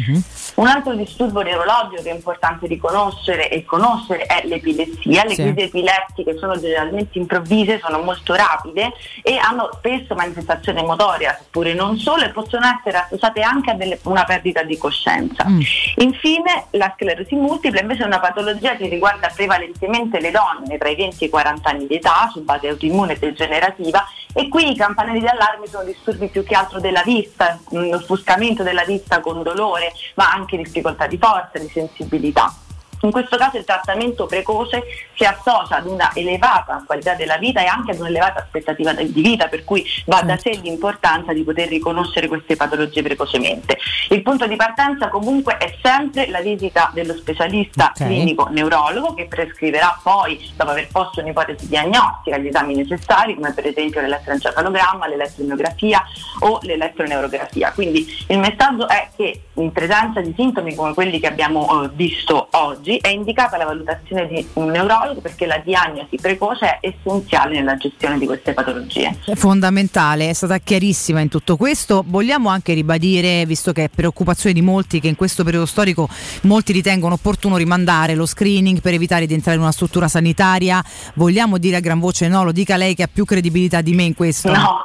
Un 0.55 0.67
altro 0.67 0.93
disturbo 0.93 1.41
neurologico 1.41 2.01
che 2.03 2.11
è 2.11 2.13
importante 2.13 2.67
riconoscere 2.67 3.49
e 3.49 3.65
conoscere 3.65 4.23
è 4.23 4.45
l'epilessia. 4.45 5.23
Le 5.23 5.33
Sì. 5.33 5.41
crisi 5.43 5.61
epilettiche 5.61 6.37
sono 6.37 6.59
generalmente 6.59 7.17
improvvise, 7.17 7.79
sono 7.79 7.99
molto 8.01 8.35
rapide 8.35 8.93
e 9.23 9.37
hanno 9.37 9.69
spesso 9.73 10.13
manifestazione 10.15 10.83
motoria, 10.83 11.35
seppure 11.37 11.73
non 11.73 11.97
solo, 11.97 12.23
e 12.23 12.29
possono 12.29 12.65
essere 12.67 12.97
associate 12.97 13.41
anche 13.41 13.71
a 13.71 13.73
delle- 13.73 13.99
una 14.03 14.25
perdita 14.27 14.63
di 14.63 14.77
coscienza. 14.77 15.45
Infine, 15.95 16.65
la 16.71 16.93
sclerosi 16.95 17.35
multipla 17.35 17.79
invece 17.79 18.03
è 18.03 18.05
una 18.05 18.19
patologia 18.19 18.75
che 18.75 18.87
riguarda 18.87 19.31
prevalentemente 19.33 20.19
le 20.19 20.31
donne 20.31 20.77
tra 20.77 20.89
i 20.89 20.95
20 20.95 21.23
e 21.23 21.27
i 21.27 21.29
40 21.29 21.69
anni 21.69 21.87
di 21.87 21.95
età, 21.95 22.29
su 22.31 22.43
base 22.43 22.67
autoimmune 22.67 23.13
e 23.13 23.17
degenerativa, 23.17 24.05
e 24.33 24.49
qui 24.49 24.71
i 24.71 24.75
campanelli 24.75 25.21
d'allarme 25.21 25.65
sono 25.67 25.85
disturbi 25.85 26.27
più 26.27 26.43
che 26.43 26.55
altro 26.55 26.79
della 26.79 27.01
vista, 27.03 27.57
un 27.69 27.93
offuscamento 27.93 28.63
della 28.63 28.83
vista 28.83 29.21
con 29.21 29.41
dolore, 29.41 29.93
ma 30.15 30.31
anche 30.31 30.57
difficoltà 30.57 31.07
di 31.07 31.17
forza, 31.17 31.57
di 31.57 31.69
sensibilità. 31.69 32.53
In 33.01 33.11
questo 33.11 33.37
caso 33.37 33.57
il 33.57 33.63
trattamento 33.63 34.25
precoce 34.25 34.83
si 35.15 35.23
associa 35.23 35.77
ad 35.77 35.85
una 35.85 36.11
elevata 36.13 36.83
qualità 36.85 37.13
della 37.13 37.37
vita 37.37 37.61
e 37.61 37.65
anche 37.65 37.91
ad 37.91 37.99
un'elevata 37.99 38.39
aspettativa 38.41 38.93
di 38.93 39.21
vita, 39.21 39.47
per 39.47 39.63
cui 39.63 39.85
va 40.05 40.21
da 40.21 40.37
sé 40.37 40.51
l'importanza 40.61 41.33
di 41.33 41.43
poter 41.43 41.67
riconoscere 41.67 42.27
queste 42.27 42.55
patologie 42.55 43.03
precocemente. 43.03 43.77
Il 44.09 44.21
punto 44.21 44.47
di 44.47 44.55
partenza 44.55 45.09
comunque 45.09 45.57
è 45.57 45.75
sempre 45.81 46.27
la 46.29 46.41
visita 46.41 46.89
dello 46.93 47.13
specialista 47.13 47.91
Ok. 47.97 48.05
clinico 48.05 48.47
neurologo 48.49 49.13
che 49.13 49.25
prescriverà 49.25 49.99
poi, 50.01 50.51
dopo 50.55 50.71
aver 50.71 50.87
posto 50.87 51.21
un'ipotesi 51.21 51.67
diagnostica, 51.67 52.37
gli 52.37 52.47
esami 52.47 52.75
necessari, 52.75 53.35
come 53.35 53.53
per 53.53 53.67
esempio 53.67 54.01
l'elettroencefalogramma, 54.01 55.07
l'elettromiografia 55.07 56.03
o 56.39 56.59
l'elettroneurografia. 56.61 57.71
Quindi 57.71 58.07
il 58.27 58.39
messaggio 58.39 58.87
è 58.87 59.09
che 59.15 59.41
in 59.57 59.71
presenza 59.71 60.21
di 60.21 60.33
sintomi 60.35 60.75
come 60.75 60.93
quelli 60.93 61.19
che 61.19 61.27
abbiamo 61.27 61.83
eh, 61.83 61.89
visto 61.93 62.47
oggi 62.51 62.97
è 62.97 63.09
indicata 63.09 63.57
la 63.57 63.65
valutazione 63.65 64.27
di 64.27 64.47
un 64.53 64.67
neurologo 64.67 65.21
perché 65.21 65.45
la 65.45 65.57
diagnosi 65.63 66.17
precoce 66.21 66.79
è 66.79 66.87
essenziale 66.87 67.55
nella 67.55 67.75
gestione 67.77 68.17
di 68.17 68.25
queste 68.25 68.53
patologie. 68.53 69.17
È 69.25 69.35
fondamentale, 69.35 70.29
è 70.29 70.33
stata 70.33 70.57
chiarissima 70.59 71.19
in 71.19 71.29
tutto 71.29 71.57
questo. 71.57 72.03
Vogliamo 72.05 72.49
anche 72.49 72.73
ribadire, 72.73 73.45
visto 73.45 73.71
che 73.73 73.85
è 73.85 73.89
preoccupazione 73.89 74.53
di 74.53 74.61
molti, 74.61 74.99
che 74.99 75.07
in 75.07 75.15
questo 75.15 75.43
periodo 75.43 75.65
storico 75.65 76.07
molti 76.43 76.71
ritengono 76.71 77.15
opportuno 77.15 77.57
rimandare 77.57 78.15
lo 78.15 78.25
screening 78.25 78.81
per 78.81 78.93
evitare 78.93 79.25
di 79.25 79.33
entrare 79.33 79.57
in 79.57 79.63
una 79.63 79.71
struttura 79.71 80.07
sanitaria. 80.07 80.83
Vogliamo 81.15 81.57
dire 81.57 81.77
a 81.77 81.79
gran 81.79 81.99
voce 81.99 82.27
no, 82.27 82.43
lo 82.43 82.51
dica 82.51 82.77
lei 82.77 82.95
che 82.95 83.03
ha 83.03 83.09
più 83.11 83.25
credibilità 83.25 83.81
di 83.81 83.93
me 83.93 84.03
in 84.03 84.15
questo. 84.15 84.51
No, 84.51 84.83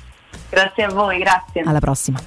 Grazie 0.50 0.84
a 0.84 0.88
voi, 0.88 1.18
grazie. 1.18 1.62
Alla 1.62 1.78
prossima. 1.78 2.18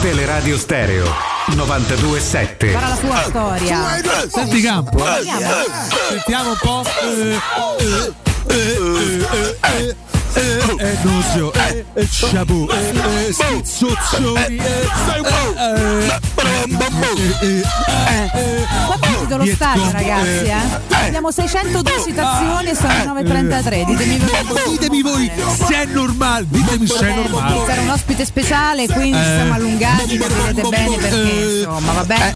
Teleradio 0.00 0.56
Stereo 0.56 1.04
927. 1.48 2.72
Sarà 2.72 2.88
la 2.88 2.96
sua 2.96 3.22
storia. 3.28 4.00
Senti 4.28 4.60
campo. 4.62 4.98
eh. 4.98 5.22
Sentiamo 6.08 6.50
un 6.50 6.56
po'. 6.58 6.82
Eh, 10.32 10.40
eh, 10.40 10.42
eh, 10.42 10.60
eh, 10.60 10.60
eh, 10.60 10.78
eh, 10.78 10.90
eh, 10.90 10.98
Nuzio, 11.02 11.52
eh, 11.52 11.84
eh, 11.94 12.00
eh, 12.00 12.06
eh, 13.26 13.32
schizzozzoni, 13.32 14.56
eh, 14.56 14.62
eh, 14.62 14.90
eh, 17.40 18.30
eh, 18.34 18.66
Guardate 18.86 19.36
lo 19.36 19.46
stadio 19.46 19.90
ragazzi, 19.90 20.44
eh. 20.44 20.54
Abbiamo 20.88 21.30
602 21.30 21.92
citazioni 22.04 22.68
e 22.68 22.74
sono 22.74 22.92
9.33. 22.92 23.84
Ditemi 23.86 24.18
voi. 24.18 24.68
Ditemi 24.70 25.02
voi 25.02 25.30
se 25.66 25.74
è 25.82 25.84
normale, 25.86 26.46
ditemi 26.48 26.86
se 26.86 27.08
è 27.08 27.14
normale. 27.14 27.64
C'era 27.66 27.80
un 27.82 27.88
ospite 27.90 28.24
speciale, 28.24 28.86
quindi 28.88 29.18
Eh. 29.18 29.22
siamo 29.24 29.54
allungati, 29.54 30.16
capirete 30.16 30.62
bene 30.68 30.96
perché 30.96 31.30
insomma, 31.30 31.92
vabbè. 31.92 32.32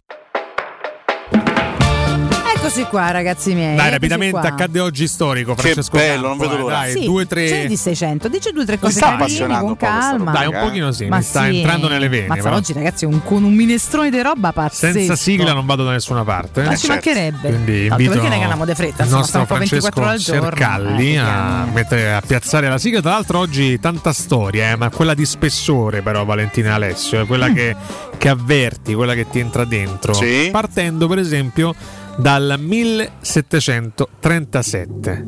Eccoci 2.64 2.84
qua 2.84 3.10
ragazzi 3.10 3.52
miei. 3.52 3.76
Dai, 3.76 3.90
rapidamente 3.90 4.38
qua. 4.40 4.48
accadde 4.48 4.80
oggi 4.80 5.06
storico, 5.06 5.54
Francesco 5.54 5.98
bello, 5.98 6.28
Campo, 6.28 6.28
non 6.28 6.38
vedo 6.38 6.54
eh, 6.54 6.58
l'ora. 6.60 6.74
Dai, 6.76 6.92
Sì, 6.92 7.04
due, 7.04 7.22
ce 7.24 7.28
tre... 7.28 7.50
ne 7.50 7.66
di 7.66 7.76
600, 7.76 8.28
dice 8.28 8.52
due 8.52 8.62
o 8.62 8.64
tre 8.64 8.78
cose 8.78 8.92
sta 8.94 9.00
carine 9.00 9.22
appassionando 9.22 9.66
con 9.66 9.76
calma. 9.76 10.16
roba, 10.16 10.30
Dai, 10.32 10.46
un 10.46 10.58
pochino 10.66 10.92
sì, 10.92 11.04
Ma 11.04 11.16
mi 11.18 11.22
sta 11.22 11.44
sì. 11.44 11.56
entrando 11.58 11.88
nelle 11.88 12.08
vene. 12.08 12.26
Mazza, 12.28 12.42
però. 12.42 12.54
oggi 12.56 12.72
ragazzi 12.72 13.04
un, 13.04 13.22
con 13.22 13.44
un 13.44 13.52
minestrone 13.52 14.08
di 14.08 14.22
roba 14.22 14.52
pazzesco. 14.52 14.94
Senza 14.94 15.14
sigla 15.14 15.52
non 15.52 15.66
vado 15.66 15.84
da 15.84 15.90
nessuna 15.90 16.24
parte. 16.24 16.62
Ma 16.62 16.72
eh. 16.72 16.76
ci 16.78 16.86
mancherebbe. 16.88 17.48
Quindi 17.48 17.86
Tanto 17.86 18.02
invito 18.02 18.20
perché 18.22 18.36
ne 18.36 18.64
di 18.64 18.74
fretta, 18.74 19.02
il 19.02 19.10
nostro 19.10 19.26
stiamo 19.26 19.46
qua 19.46 19.58
24 19.58 20.00
ore 20.00 20.10
al 20.10 20.20
Francesco. 20.20 20.44
Cercalli 20.44 21.12
Eh, 21.12 21.18
a, 21.18 21.68
mettere- 21.70 22.14
a 22.14 22.22
piazzare 22.26 22.68
la 22.70 22.78
sigla. 22.78 23.02
Tra 23.02 23.10
l'altro 23.10 23.40
oggi 23.40 23.78
tanta 23.78 24.14
storia, 24.14 24.70
eh, 24.70 24.76
ma 24.76 24.88
quella 24.88 25.12
di 25.12 25.26
spessore 25.26 26.00
però 26.00 26.24
Valentina 26.24 26.72
Alessio, 26.76 27.20
è 27.20 27.26
quella 27.26 27.52
che, 27.52 27.76
che 28.16 28.28
avverti, 28.30 28.94
quella 28.94 29.12
che 29.12 29.28
ti 29.28 29.38
entra 29.38 29.66
dentro. 29.66 30.14
Sì. 30.14 30.48
Partendo 30.50 31.06
per 31.08 31.18
esempio 31.18 31.74
dal 32.16 32.56
1737. 32.58 35.26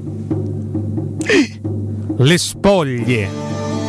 Le 2.18 2.38
spoglie 2.38 3.28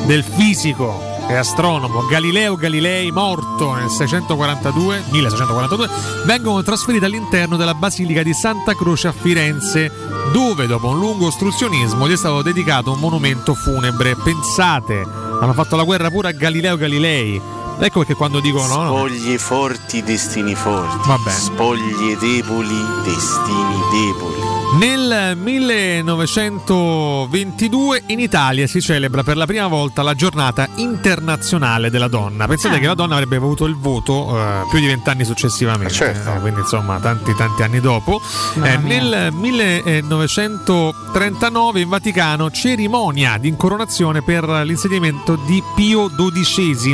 del 0.05 0.23
fisico 0.23 1.07
e 1.29 1.35
astronomo 1.35 2.05
Galileo 2.05 2.55
Galilei, 2.55 3.11
morto 3.11 3.73
nel 3.73 3.89
642, 3.89 5.03
1642, 5.09 5.89
vengono 6.25 6.63
trasferite 6.63 7.05
all'interno 7.05 7.57
della 7.57 7.73
Basilica 7.73 8.23
di 8.23 8.33
Santa 8.33 8.73
Croce 8.73 9.09
a 9.09 9.11
Firenze, 9.11 9.91
dove 10.31 10.67
dopo 10.67 10.87
un 10.87 10.99
lungo 10.99 11.27
ostruzionismo 11.27 12.07
gli 12.07 12.13
è 12.13 12.17
stato 12.17 12.41
dedicato 12.41 12.93
un 12.93 12.99
monumento 12.99 13.53
funebre. 13.53 14.15
Pensate, 14.15 15.05
hanno 15.39 15.53
fatto 15.53 15.75
la 15.75 15.83
guerra 15.83 16.09
pure 16.09 16.29
a 16.29 16.31
Galileo 16.31 16.77
Galilei. 16.77 17.41
Ecco 17.79 17.99
perché 17.99 18.15
quando 18.15 18.39
dicono 18.39 18.65
no, 18.67 18.81
no, 18.83 18.89
Spoglie 18.95 19.37
forti, 19.37 20.01
destini 20.03 20.55
forti. 20.55 21.07
Vabbè. 21.07 21.29
Spoglie 21.31 22.17
deboli, 22.17 22.75
destini 23.03 23.79
deboli. 23.91 24.35
Nel 24.79 25.37
1922 25.37 28.03
in 28.07 28.19
Italia 28.19 28.67
si 28.67 28.81
celebra 28.81 29.23
per 29.23 29.37
la 29.37 29.45
prima 29.45 29.67
volta 29.67 30.01
la 30.01 30.13
giornata 30.13 30.67
internazionale 30.75 31.89
della 31.89 32.09
donna. 32.09 32.47
Pensate 32.47 32.75
Ah. 32.75 32.79
che 32.79 32.87
la 32.87 32.93
donna 32.93 33.13
avrebbe 33.13 33.37
avuto 33.37 33.63
il 33.63 33.77
voto 33.77 34.37
eh, 34.37 34.65
più 34.69 34.79
di 34.79 34.87
vent'anni 34.87 35.23
successivamente, 35.23 35.93
certo. 35.93 36.33
eh, 36.33 36.39
quindi 36.41 36.59
insomma 36.59 36.99
tanti 36.99 37.33
tanti 37.35 37.63
anni 37.63 37.79
dopo. 37.79 38.19
Eh, 38.61 38.75
nel 38.77 39.29
1939 39.31 41.79
in 41.79 41.87
Vaticano 41.89 42.51
cerimonia 42.51 43.37
di 43.37 43.47
incoronazione 43.47 44.21
per 44.21 44.43
l'insediamento 44.65 45.37
di 45.45 45.63
Pio 45.75 46.09
XII, 46.09 46.93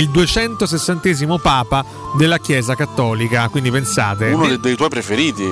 il 0.00 0.08
260 0.08 1.38
Papa 1.38 1.84
della 2.16 2.38
Chiesa 2.38 2.74
Cattolica. 2.74 3.48
Quindi 3.48 3.70
pensate. 3.70 4.30
Uno 4.30 4.46
dei, 4.46 4.58
dei 4.58 4.76
tuoi 4.76 4.88
preferiti. 4.88 5.44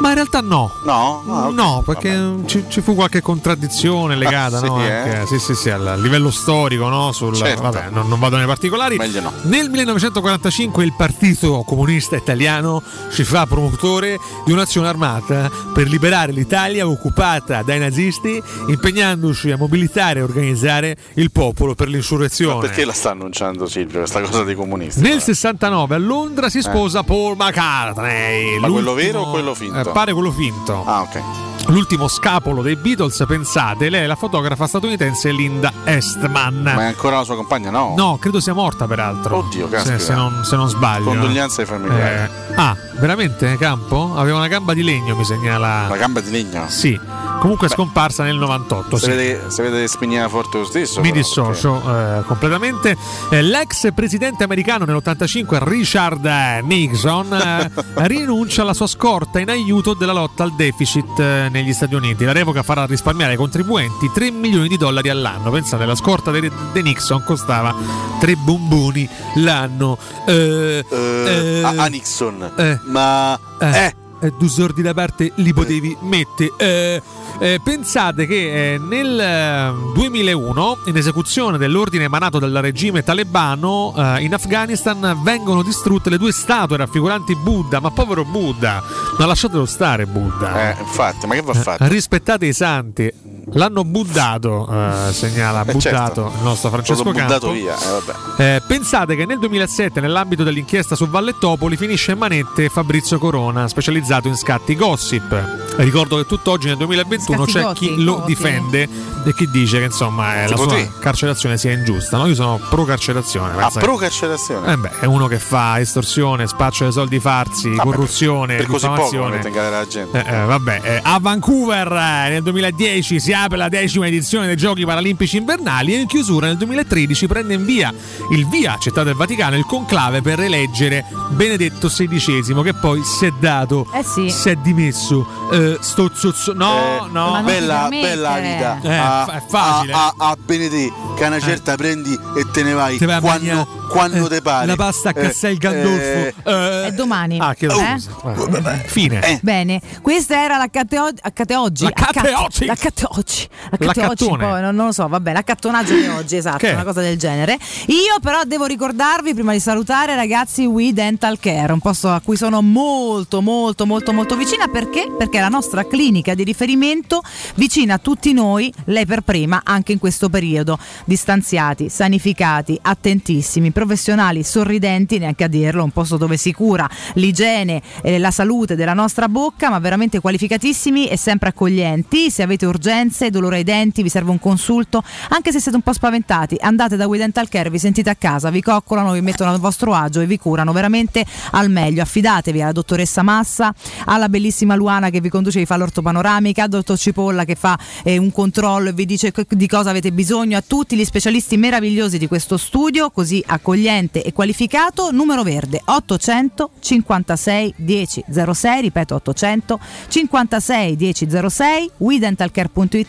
Ma 0.00 0.08
in 0.08 0.14
realtà 0.14 0.40
no. 0.40 0.70
No? 0.84 1.22
Ah, 1.28 1.46
ok. 1.48 1.54
No, 1.54 1.82
perché 1.84 2.34
ci, 2.46 2.64
ci 2.68 2.80
fu 2.80 2.94
qualche 2.94 3.20
contraddizione 3.20 4.16
legata, 4.16 4.56
Ah, 4.56 4.60
sì, 4.60 4.66
no? 4.66 4.84
eh? 4.84 4.90
Anche- 4.92 5.26
sì, 5.26 5.38
sì, 5.38 5.54
sì, 5.54 5.70
al 5.70 5.98
livello 6.00 6.30
storico, 6.30 6.88
no? 6.88 7.12
Sul, 7.12 7.34
Certo. 7.34 7.62
Vabbè, 7.62 7.88
non, 7.90 8.08
non 8.08 8.18
vado 8.18 8.36
nei 8.36 8.46
particolari. 8.46 8.96
Meglio 8.96 9.20
no. 9.20 9.32
Nel 9.42 9.68
1945 9.70 10.84
il 10.84 10.94
Partito 10.96 11.62
Comunista 11.66 12.16
Italiano 12.16 12.82
si 13.08 13.24
fa 13.24 13.46
promotore 13.46 14.18
di 14.44 14.52
un'azione 14.52 14.88
armata 14.88 15.50
per 15.74 15.88
liberare 15.88 16.32
l'Italia 16.32 16.86
occupata 16.86 17.62
dai 17.62 17.78
nazisti, 17.78 18.42
impegnandosi 18.68 19.50
a 19.50 19.56
mobilitare 19.56 20.20
e 20.20 20.22
organizzare 20.22 20.96
il 21.14 21.30
popolo 21.30 21.74
per 21.74 21.88
l'insurrezione. 21.88 22.60
Perché 22.60 22.84
la 22.84 22.92
sta 22.92 23.10
annunciando 23.10 23.66
Silvio, 23.66 23.98
questa 23.98 24.20
cosa 24.22 24.42
dei 24.44 24.54
comunisti? 24.54 25.00
Nel 25.00 25.20
69 25.20 25.94
a 25.94 25.98
Londra 25.98 26.48
si 26.48 26.60
sposa 26.62 27.02
Paul 27.02 27.36
McCartney. 27.36 28.56
Eh. 28.56 28.58
Ma 28.60 28.68
quello 28.68 28.94
vero 28.94 29.20
o 29.22 29.30
quello 29.30 29.54
finto? 29.54 29.78
eh, 29.78 29.89
pare 29.92 30.12
quello 30.12 30.30
finto. 30.30 30.82
Ah, 30.84 31.02
ok. 31.02 31.22
L'ultimo 31.70 32.08
scapolo 32.08 32.62
dei 32.62 32.74
Beatles, 32.74 33.24
pensate, 33.28 33.90
lei 33.90 34.02
è 34.02 34.06
la 34.06 34.16
fotografa 34.16 34.66
statunitense 34.66 35.30
Linda 35.30 35.72
Estman. 35.84 36.62
Ma 36.62 36.82
è 36.82 36.86
ancora 36.86 37.18
la 37.18 37.24
sua 37.24 37.36
compagna? 37.36 37.70
No. 37.70 37.94
No, 37.96 38.18
credo 38.18 38.40
sia 38.40 38.54
morta 38.54 38.88
peraltro. 38.88 39.36
Oddio, 39.36 39.68
se, 39.68 39.74
caspita. 39.74 39.98
se 39.98 40.14
non, 40.14 40.42
se 40.44 40.56
non 40.56 40.68
sbaglio. 40.68 41.04
Condoglianze 41.04 41.60
ai 41.60 41.66
familiari. 41.68 42.02
Eh, 42.02 42.54
ah, 42.56 42.76
veramente 42.98 43.56
Campo? 43.56 44.14
Aveva 44.16 44.38
una 44.38 44.48
gamba 44.48 44.74
di 44.74 44.82
legno, 44.82 45.14
mi 45.14 45.24
segnala. 45.24 45.86
La 45.86 45.96
gamba 45.96 46.20
di 46.20 46.32
legno? 46.32 46.64
Sì. 46.66 46.98
Comunque 47.40 47.68
è 47.68 47.70
scomparsa 47.70 48.22
nel 48.22 48.36
98. 48.36 48.98
Se 48.98 49.04
sì. 49.04 49.10
vede, 49.10 49.50
se 49.50 49.62
vede 49.62 50.28
forte 50.28 50.58
lo 50.58 50.64
stesso. 50.64 51.00
Mi 51.00 51.08
però, 51.08 51.20
dissocio 51.20 51.80
eh, 51.86 52.22
completamente. 52.26 52.96
Eh, 53.30 53.40
l'ex 53.40 53.92
presidente 53.94 54.44
americano 54.44 54.84
nell'85, 54.84 55.58
Richard 55.62 56.24
Nixon, 56.64 57.32
eh, 57.32 57.70
rinuncia 58.06 58.60
alla 58.60 58.74
sua 58.74 58.86
scorta 58.86 59.38
in 59.38 59.48
aiuto 59.48 59.94
della 59.94 60.12
lotta 60.12 60.42
al 60.42 60.52
deficit 60.54 61.18
eh, 61.18 61.48
negli 61.60 61.72
Stati 61.72 61.94
Uniti. 61.94 62.24
La 62.24 62.32
revoca 62.32 62.62
farà 62.62 62.84
risparmiare 62.86 63.32
ai 63.32 63.36
contribuenti 63.38 64.10
3 64.12 64.30
milioni 64.30 64.68
di 64.68 64.76
dollari 64.76 65.08
all'anno. 65.08 65.50
Pensate, 65.50 65.84
la 65.84 65.94
scorta 65.94 66.30
di 66.30 66.50
Nixon 66.82 67.22
costava 67.24 67.74
3 68.18 68.34
bomboni 68.36 69.08
l'anno. 69.36 69.98
Eh, 70.26 70.84
Eh, 70.90 71.60
eh, 71.60 71.62
a, 71.64 71.86
Nixon. 71.86 72.50
eh. 72.56 72.78
Ma. 72.86 73.38
eh, 73.60 73.94
eh, 74.20 74.32
due 74.38 74.48
sordi 74.48 74.82
da 74.82 74.94
parte 74.94 75.32
li 75.36 75.52
potevi 75.52 75.96
mettere. 76.00 76.52
Eh, 76.58 77.02
eh, 77.40 77.60
pensate 77.62 78.26
che 78.26 78.74
eh, 78.74 78.78
nel 78.78 79.18
eh, 79.18 79.72
2001, 79.94 80.78
in 80.86 80.96
esecuzione 80.96 81.58
dell'ordine 81.58 82.04
emanato 82.04 82.38
dal 82.38 82.52
regime 82.52 83.02
talebano, 83.02 83.94
eh, 83.96 84.22
in 84.22 84.34
Afghanistan 84.34 85.18
vengono 85.22 85.62
distrutte 85.62 86.10
le 86.10 86.18
due 86.18 86.32
statue 86.32 86.76
raffiguranti 86.76 87.34
Buddha. 87.36 87.80
Ma 87.80 87.90
povero 87.90 88.24
Buddha, 88.24 88.82
ma 89.18 89.26
lasciatelo 89.26 89.64
stare 89.66 90.06
Buddha. 90.06 90.70
Eh, 90.76 90.80
infatti, 90.80 91.26
ma 91.26 91.34
che 91.34 91.42
va 91.42 91.52
Eh, 91.52 91.56
fatto? 91.56 91.86
rispettate 91.88 92.46
i 92.46 92.52
santi. 92.52 93.12
L'hanno 93.52 93.84
buddato, 93.84 94.68
eh, 94.70 95.12
segnala 95.12 95.62
Eh, 95.62 95.72
buddato 95.72 95.80
certo. 96.22 96.32
il 96.36 96.42
nostro 96.42 96.70
Francesco 96.70 97.02
buttato 97.02 97.28
Campo. 97.28 97.52
via, 97.52 97.74
eh, 97.76 98.00
vabbè. 98.00 98.54
Eh, 98.56 98.62
pensate 98.66 99.16
che 99.16 99.26
nel 99.26 99.38
2007, 99.38 100.00
nell'ambito 100.00 100.44
dell'inchiesta 100.44 100.94
su 100.94 101.08
Vallettopoli, 101.08 101.76
finisce 101.76 102.12
in 102.12 102.18
manette 102.18 102.68
Fabrizio 102.68 103.18
Corona, 103.18 103.66
specializzato 103.68 104.28
in 104.28 104.36
scatti 104.36 104.76
gossip. 104.76 105.58
Ricordo 105.76 106.16
che 106.18 106.26
tutt'oggi 106.26 106.66
nel 106.68 106.76
2021 106.76 107.38
Scatti 107.46 107.52
c'è 107.52 107.62
gotti, 107.62 107.86
chi 107.96 108.02
lo 108.02 108.14
gotti. 108.16 108.26
difende 108.26 108.88
e 109.24 109.34
chi 109.34 109.48
dice 109.50 109.78
che 109.78 109.84
insomma 109.84 110.42
eh, 110.42 110.48
la 110.48 110.56
sua 110.56 110.66
te. 110.66 110.90
carcerazione 111.00 111.56
sia 111.58 111.72
ingiusta. 111.72 112.16
No? 112.18 112.26
Io 112.26 112.34
sono 112.34 112.60
pro 112.68 112.84
carcerazione. 112.84 113.60
Ah, 113.62 113.70
pro 113.70 113.96
carcerazione. 113.96 114.72
Eh 114.72 114.76
beh, 114.76 114.90
è 115.00 115.04
uno 115.06 115.26
che 115.26 115.38
fa 115.38 115.80
estorsione, 115.80 116.46
spaccio 116.46 116.84
dei 116.84 116.92
soldi 116.92 117.18
farsi, 117.20 117.68
Vabbè, 117.70 117.82
corruzione, 117.82 118.56
per 118.56 118.66
così 118.66 118.86
poco 118.86 119.28
la 119.28 119.86
gente. 119.86 120.24
Eh, 120.24 120.34
eh, 120.34 120.44
vabbè, 120.44 120.80
eh, 120.82 121.00
a 121.02 121.18
Vancouver 121.20 121.90
eh, 121.92 122.28
nel 122.30 122.42
2010 122.42 123.20
si 123.20 123.32
apre 123.42 123.56
la 123.56 123.68
decima 123.68 124.06
edizione 124.06 124.46
dei 124.46 124.56
Giochi 124.56 124.84
Paralimpici 124.84 125.36
Invernali 125.38 125.94
e 125.94 126.00
in 126.00 126.06
chiusura 126.06 126.46
nel 126.46 126.56
2013 126.56 127.26
prende 127.26 127.54
in 127.54 127.64
via 127.64 127.92
il 128.32 128.46
via 128.48 128.72
accettato 128.74 129.04
dal 129.04 129.14
Vaticano 129.14 129.56
il 129.56 129.64
conclave 129.64 130.20
per 130.22 130.40
eleggere 130.40 131.04
Benedetto 131.30 131.88
XVI 131.88 132.62
che 132.62 132.74
poi 132.74 133.02
si 133.04 133.26
è 133.26 133.30
dato, 133.38 133.86
Eh 133.94 134.02
sì. 134.02 134.30
si 134.30 134.48
è 134.50 134.54
dimesso. 134.56 135.48
Eh, 135.52 135.78
sto 135.80 136.10
zozzo- 136.14 136.52
no, 136.52 137.08
no, 137.10 137.38
Eh, 137.38 137.42
bella, 137.42 137.86
bella 137.88 138.38
vita. 138.38 138.78
Eh, 138.82 138.94
a, 138.94 139.26
è 139.36 139.42
facile. 139.48 139.92
A, 139.92 140.14
a, 140.16 140.28
a 140.30 140.36
Benedì, 140.44 140.92
che 141.16 141.24
una 141.24 141.40
certa 141.40 141.74
prendi 141.76 142.12
e 142.12 142.46
te 142.52 142.62
ne 142.62 142.72
vai 142.72 142.98
Te 142.98 143.06
vai 143.06 143.16
a 143.16 143.20
quando, 143.20 143.66
quando 143.88 144.26
eh, 144.26 144.28
te 144.28 144.42
pare. 144.42 144.66
la 144.66 144.76
pasta 144.76 145.10
a 145.10 145.12
Castel 145.12 145.56
Gandolfo. 145.56 146.00
eh, 146.02 146.34
Eh, 146.44 146.86
È 146.86 146.92
domani. 146.92 147.38
Ah, 147.40 147.54
Eh? 147.58 147.98
scusa. 147.98 148.72
Eh, 148.82 148.88
Fine. 148.88 149.38
Bene, 149.42 149.80
questa 150.02 150.42
era 150.42 150.56
o- 150.58 151.08
accate 151.20 151.56
oggi. 151.56 151.86
Accate- 151.86 152.34
oggi. 152.34 152.66
L'accate 152.66 153.04
oggi. 153.08 153.19
Oggi, 153.20 153.48
L'accattone. 153.84 154.46
poi 154.46 154.60
non, 154.62 154.74
non 154.74 154.86
lo 154.86 154.92
so, 154.92 155.06
vabbè, 155.06 155.32
l'accattonaggio 155.32 155.94
di 155.94 156.06
oggi, 156.06 156.36
esatto, 156.36 156.58
Che? 156.58 156.70
una 156.70 156.84
cosa 156.84 157.00
del 157.00 157.18
genere. 157.18 157.58
Io 157.88 158.18
però 158.20 158.40
devo 158.44 158.64
ricordarvi, 158.64 159.34
prima 159.34 159.52
di 159.52 159.60
salutare 159.60 160.14
ragazzi, 160.14 160.64
We 160.64 160.92
Dental 160.92 161.38
Care, 161.38 161.72
un 161.72 161.80
posto 161.80 162.08
a 162.08 162.20
cui 162.20 162.36
sono 162.36 162.62
molto, 162.62 163.42
molto, 163.42 163.86
molto, 163.86 164.12
molto 164.12 164.36
vicina. 164.36 164.68
Perché? 164.68 165.12
Perché 165.16 165.38
è 165.38 165.40
la 165.40 165.48
nostra 165.48 165.86
clinica 165.86 166.34
di 166.34 166.44
riferimento 166.44 167.22
vicina 167.56 167.94
a 167.94 167.98
tutti 167.98 168.32
noi, 168.32 168.72
lei 168.86 169.04
per 169.06 169.20
prima, 169.22 169.60
anche 169.64 169.92
in 169.92 169.98
questo 169.98 170.28
periodo. 170.28 170.78
Distanziati, 171.04 171.88
sanificati, 171.88 172.78
attentissimi, 172.80 173.70
professionali, 173.72 174.42
sorridenti, 174.42 175.18
neanche 175.18 175.44
a 175.44 175.48
dirlo, 175.48 175.84
un 175.84 175.90
posto 175.90 176.16
dove 176.16 176.36
si 176.36 176.52
cura 176.52 176.88
l'igiene 177.14 177.82
e 178.02 178.18
la 178.18 178.30
salute 178.30 178.76
della 178.76 178.94
nostra 178.94 179.28
bocca, 179.28 179.68
ma 179.70 179.78
veramente 179.78 180.20
qualificatissimi 180.20 181.08
e 181.08 181.16
sempre 181.16 181.50
accoglienti. 181.50 182.30
Se 182.30 182.42
avete 182.42 182.66
urgenze, 182.66 183.08
dolore 183.30 183.56
ai 183.56 183.64
denti, 183.64 184.02
vi 184.02 184.08
serve 184.08 184.30
un 184.30 184.38
consulto, 184.38 185.02
anche 185.30 185.52
se 185.52 185.60
siete 185.60 185.76
un 185.76 185.82
po' 185.82 185.92
spaventati, 185.92 186.56
andate 186.60 186.96
da 186.96 187.06
We 187.06 187.18
Dental 187.18 187.48
Care, 187.48 187.70
vi 187.70 187.78
sentite 187.78 188.10
a 188.10 188.14
casa, 188.14 188.50
vi 188.50 188.62
coccolano, 188.62 189.12
vi 189.12 189.20
mettono 189.20 189.50
al 189.50 189.58
vostro 189.58 189.94
agio 189.94 190.20
e 190.20 190.26
vi 190.26 190.38
curano 190.38 190.72
veramente 190.72 191.24
al 191.52 191.70
meglio. 191.70 192.02
Affidatevi 192.02 192.62
alla 192.62 192.72
dottoressa 192.72 193.22
Massa, 193.22 193.74
alla 194.06 194.28
bellissima 194.28 194.74
Luana 194.74 195.10
che 195.10 195.20
vi 195.20 195.28
conduce 195.28 195.58
e 195.58 195.60
vi 195.60 195.66
fa 195.66 195.76
l'ortopanoramica, 195.76 196.64
al 196.64 196.68
dottor 196.68 196.98
Cipolla 196.98 197.44
che 197.44 197.54
fa 197.54 197.78
eh, 198.02 198.16
un 198.16 198.32
controllo 198.32 198.90
e 198.90 198.92
vi 198.92 199.06
dice 199.06 199.32
di 199.48 199.66
cosa 199.66 199.90
avete 199.90 200.12
bisogno, 200.12 200.56
a 200.56 200.62
tutti 200.66 200.96
gli 200.96 201.04
specialisti 201.04 201.56
meravigliosi 201.56 202.18
di 202.18 202.26
questo 202.26 202.56
studio, 202.56 203.10
così 203.10 203.42
accogliente 203.46 204.22
e 204.22 204.32
qualificato. 204.32 205.10
Numero 205.10 205.42
verde 205.42 205.80
800 205.84 206.70
56 206.80 207.74
10 207.76 208.24
06, 208.52 208.80
ripeto 208.80 209.14
800 209.14 209.80
56 210.08 210.96
10 210.96 211.28
06, 211.48 211.90
WeDentalCare.it. 211.98 212.99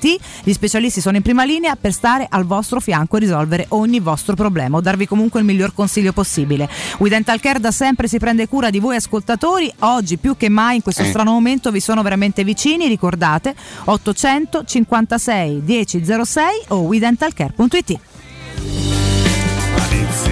Gli 0.43 0.53
specialisti 0.53 1.01
sono 1.01 1.17
in 1.17 1.21
prima 1.23 1.43
linea 1.43 1.75
per 1.75 1.93
stare 1.93 2.27
al 2.29 2.45
vostro 2.45 2.79
fianco 2.79 3.17
e 3.17 3.19
risolvere 3.19 3.65
ogni 3.69 3.99
vostro 3.99 4.35
problema 4.35 4.77
o 4.77 4.81
darvi 4.81 5.07
comunque 5.07 5.39
il 5.39 5.45
miglior 5.45 5.73
consiglio 5.73 6.13
possibile. 6.13 6.69
We 6.99 7.09
Dental 7.09 7.39
Care 7.39 7.59
da 7.59 7.71
sempre 7.71 8.07
si 8.07 8.17
prende 8.17 8.47
cura 8.47 8.69
di 8.69 8.79
voi 8.79 8.95
ascoltatori, 8.95 9.71
oggi 9.79 10.17
più 10.17 10.37
che 10.37 10.49
mai 10.49 10.77
in 10.77 10.81
questo 10.81 11.03
Eh. 11.03 11.07
strano 11.07 11.31
momento 11.31 11.71
vi 11.71 11.79
sono 11.79 12.01
veramente 12.01 12.43
vicini, 12.43 12.87
ricordate 12.87 13.55
800 13.85 14.63
56 14.65 15.63
10 15.63 16.03
06 16.05 16.61
o 16.69 16.77
WeDentalCare.it. 16.81 17.99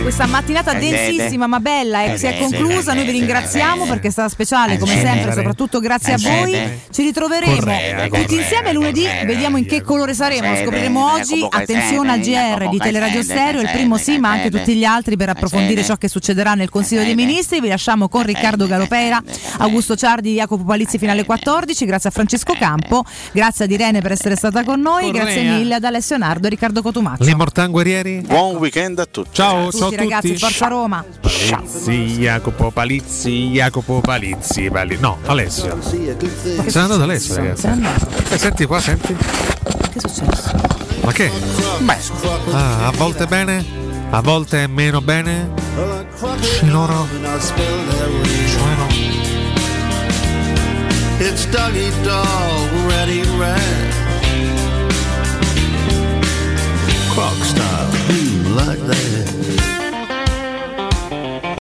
Questa 0.01 0.25
mattinata 0.25 0.73
Eh, 0.73 0.79
densissima 0.79 1.47
ma 1.47 1.59
bella 1.59 2.03
eh, 2.03 2.11
Eh, 2.13 2.17
si 2.17 2.25
è 2.25 2.33
sì, 2.33 2.39
conclusa, 2.39 2.91
sì, 2.91 2.97
noi 2.97 3.05
vi 3.05 3.11
sì, 3.11 3.19
ringraziamo 3.19 3.83
sì, 3.83 3.89
perché 3.89 4.07
è 4.07 4.11
stata 4.11 4.29
speciale 4.29 4.77
come 4.77 4.93
sì, 4.93 4.99
sempre, 4.99 5.31
sì. 5.31 5.37
soprattutto 5.37 5.79
grazie 5.79 6.13
a 6.13 6.17
voi. 6.19 6.53
sì. 6.53 6.69
Ci 6.91 7.03
ritroveremo 7.03 7.55
Correa, 7.55 8.03
tutti 8.03 8.09
correa, 8.09 8.39
insieme 8.41 8.73
lunedì, 8.73 9.07
vediamo 9.25 9.57
in 9.57 9.65
che 9.65 9.81
colore 9.81 10.13
saremo. 10.13 10.49
Lo 10.49 10.55
Sì, 10.55 10.63
scopriremo 10.63 11.09
sì, 11.23 11.33
oggi. 11.33 11.47
Attenzione 11.49 12.11
al 12.11 12.23
sì, 12.23 12.31
GR 12.31 12.69
di 12.69 12.77
Teleradio 12.77 13.21
sì, 13.21 13.29
Stereo, 13.29 13.61
il 13.61 13.67
sì, 13.67 13.73
primo 13.73 13.97
sì, 13.97 14.03
sì, 14.03 14.19
ma 14.19 14.29
anche 14.31 14.49
sì, 14.51 14.57
tutti 14.57 14.75
gli 14.75 14.83
altri 14.83 15.15
per 15.17 15.29
approfondire 15.29 15.81
sì. 15.81 15.87
ciò 15.87 15.95
che 15.95 16.07
succederà 16.07 16.53
nel 16.53 16.69
Consiglio 16.69 17.03
dei 17.03 17.15
Ministri. 17.15 17.61
Vi 17.61 17.67
lasciamo 17.67 18.09
con 18.09 18.23
Riccardo 18.23 18.67
Galopera, 18.67 19.21
Augusto 19.57 19.95
Ciardi, 19.95 20.33
Jacopo 20.33 20.63
Palizzi 20.63 20.97
fino 20.97 21.11
alle 21.11 21.25
14. 21.25 21.85
Grazie 21.85 22.09
a 22.09 22.11
Francesco 22.11 22.53
Campo, 22.57 23.03
grazie 23.31 23.65
ad 23.65 23.71
Irene 23.71 24.01
per 24.01 24.11
essere 24.11 24.35
stata 24.35 24.63
con 24.63 24.79
noi, 24.79 25.11
grazie 25.11 25.43
mille 25.43 25.75
ad 25.75 25.83
Alessio 25.83 26.17
Nardo 26.17 26.47
e 26.47 26.49
Riccardo 26.49 26.81
Cotumaccio. 26.81 27.23
Le? 27.23 28.21
Buon 28.21 28.55
weekend 28.57 28.99
a 28.99 29.05
tutti. 29.05 29.29
Ciao, 29.33 29.68
Tutti 29.69 29.77
ciao 29.77 29.87
a 29.87 29.91
tutti. 29.91 30.03
ragazzi, 30.09 30.37
forza 30.37 30.67
Roma. 30.67 31.05
Palizzi, 31.21 31.91
Jacopo 32.17 32.71
Palizzi, 32.71 33.49
Jacopo 33.51 34.01
Palizzi, 34.01 34.69
Pali- 34.69 34.97
No, 34.99 35.17
Alessio. 35.25 35.77
Se 35.81 35.97
n'è 35.97 36.79
andato 36.79 37.03
Alessio, 37.03 37.35
ragazzi. 37.35 37.67
Eh, 38.29 38.37
senti 38.37 38.65
qua, 38.65 38.79
senti. 38.79 39.15
Che 39.15 39.97
è 39.97 40.07
successo? 40.07 40.51
Ma 41.03 41.11
che? 41.11 41.31
Ah, 42.51 42.87
a 42.87 42.91
volte 42.91 43.25
bene, 43.25 43.65
a 44.09 44.21
volte 44.21 44.67
meno 44.67 45.01
bene. 45.01 45.49
Ci 46.41 46.69
loro. 46.69 47.07
Cioè 47.21 48.75
no. 48.77 48.87
It's 51.19 51.45
Dougie 51.49 51.91
Dog, 52.01 52.69
ready, 52.87 53.21
red. 53.37 53.97
Croc 57.11 57.43
style, 57.43 57.88
like 58.55 58.79
that. 58.79 59.78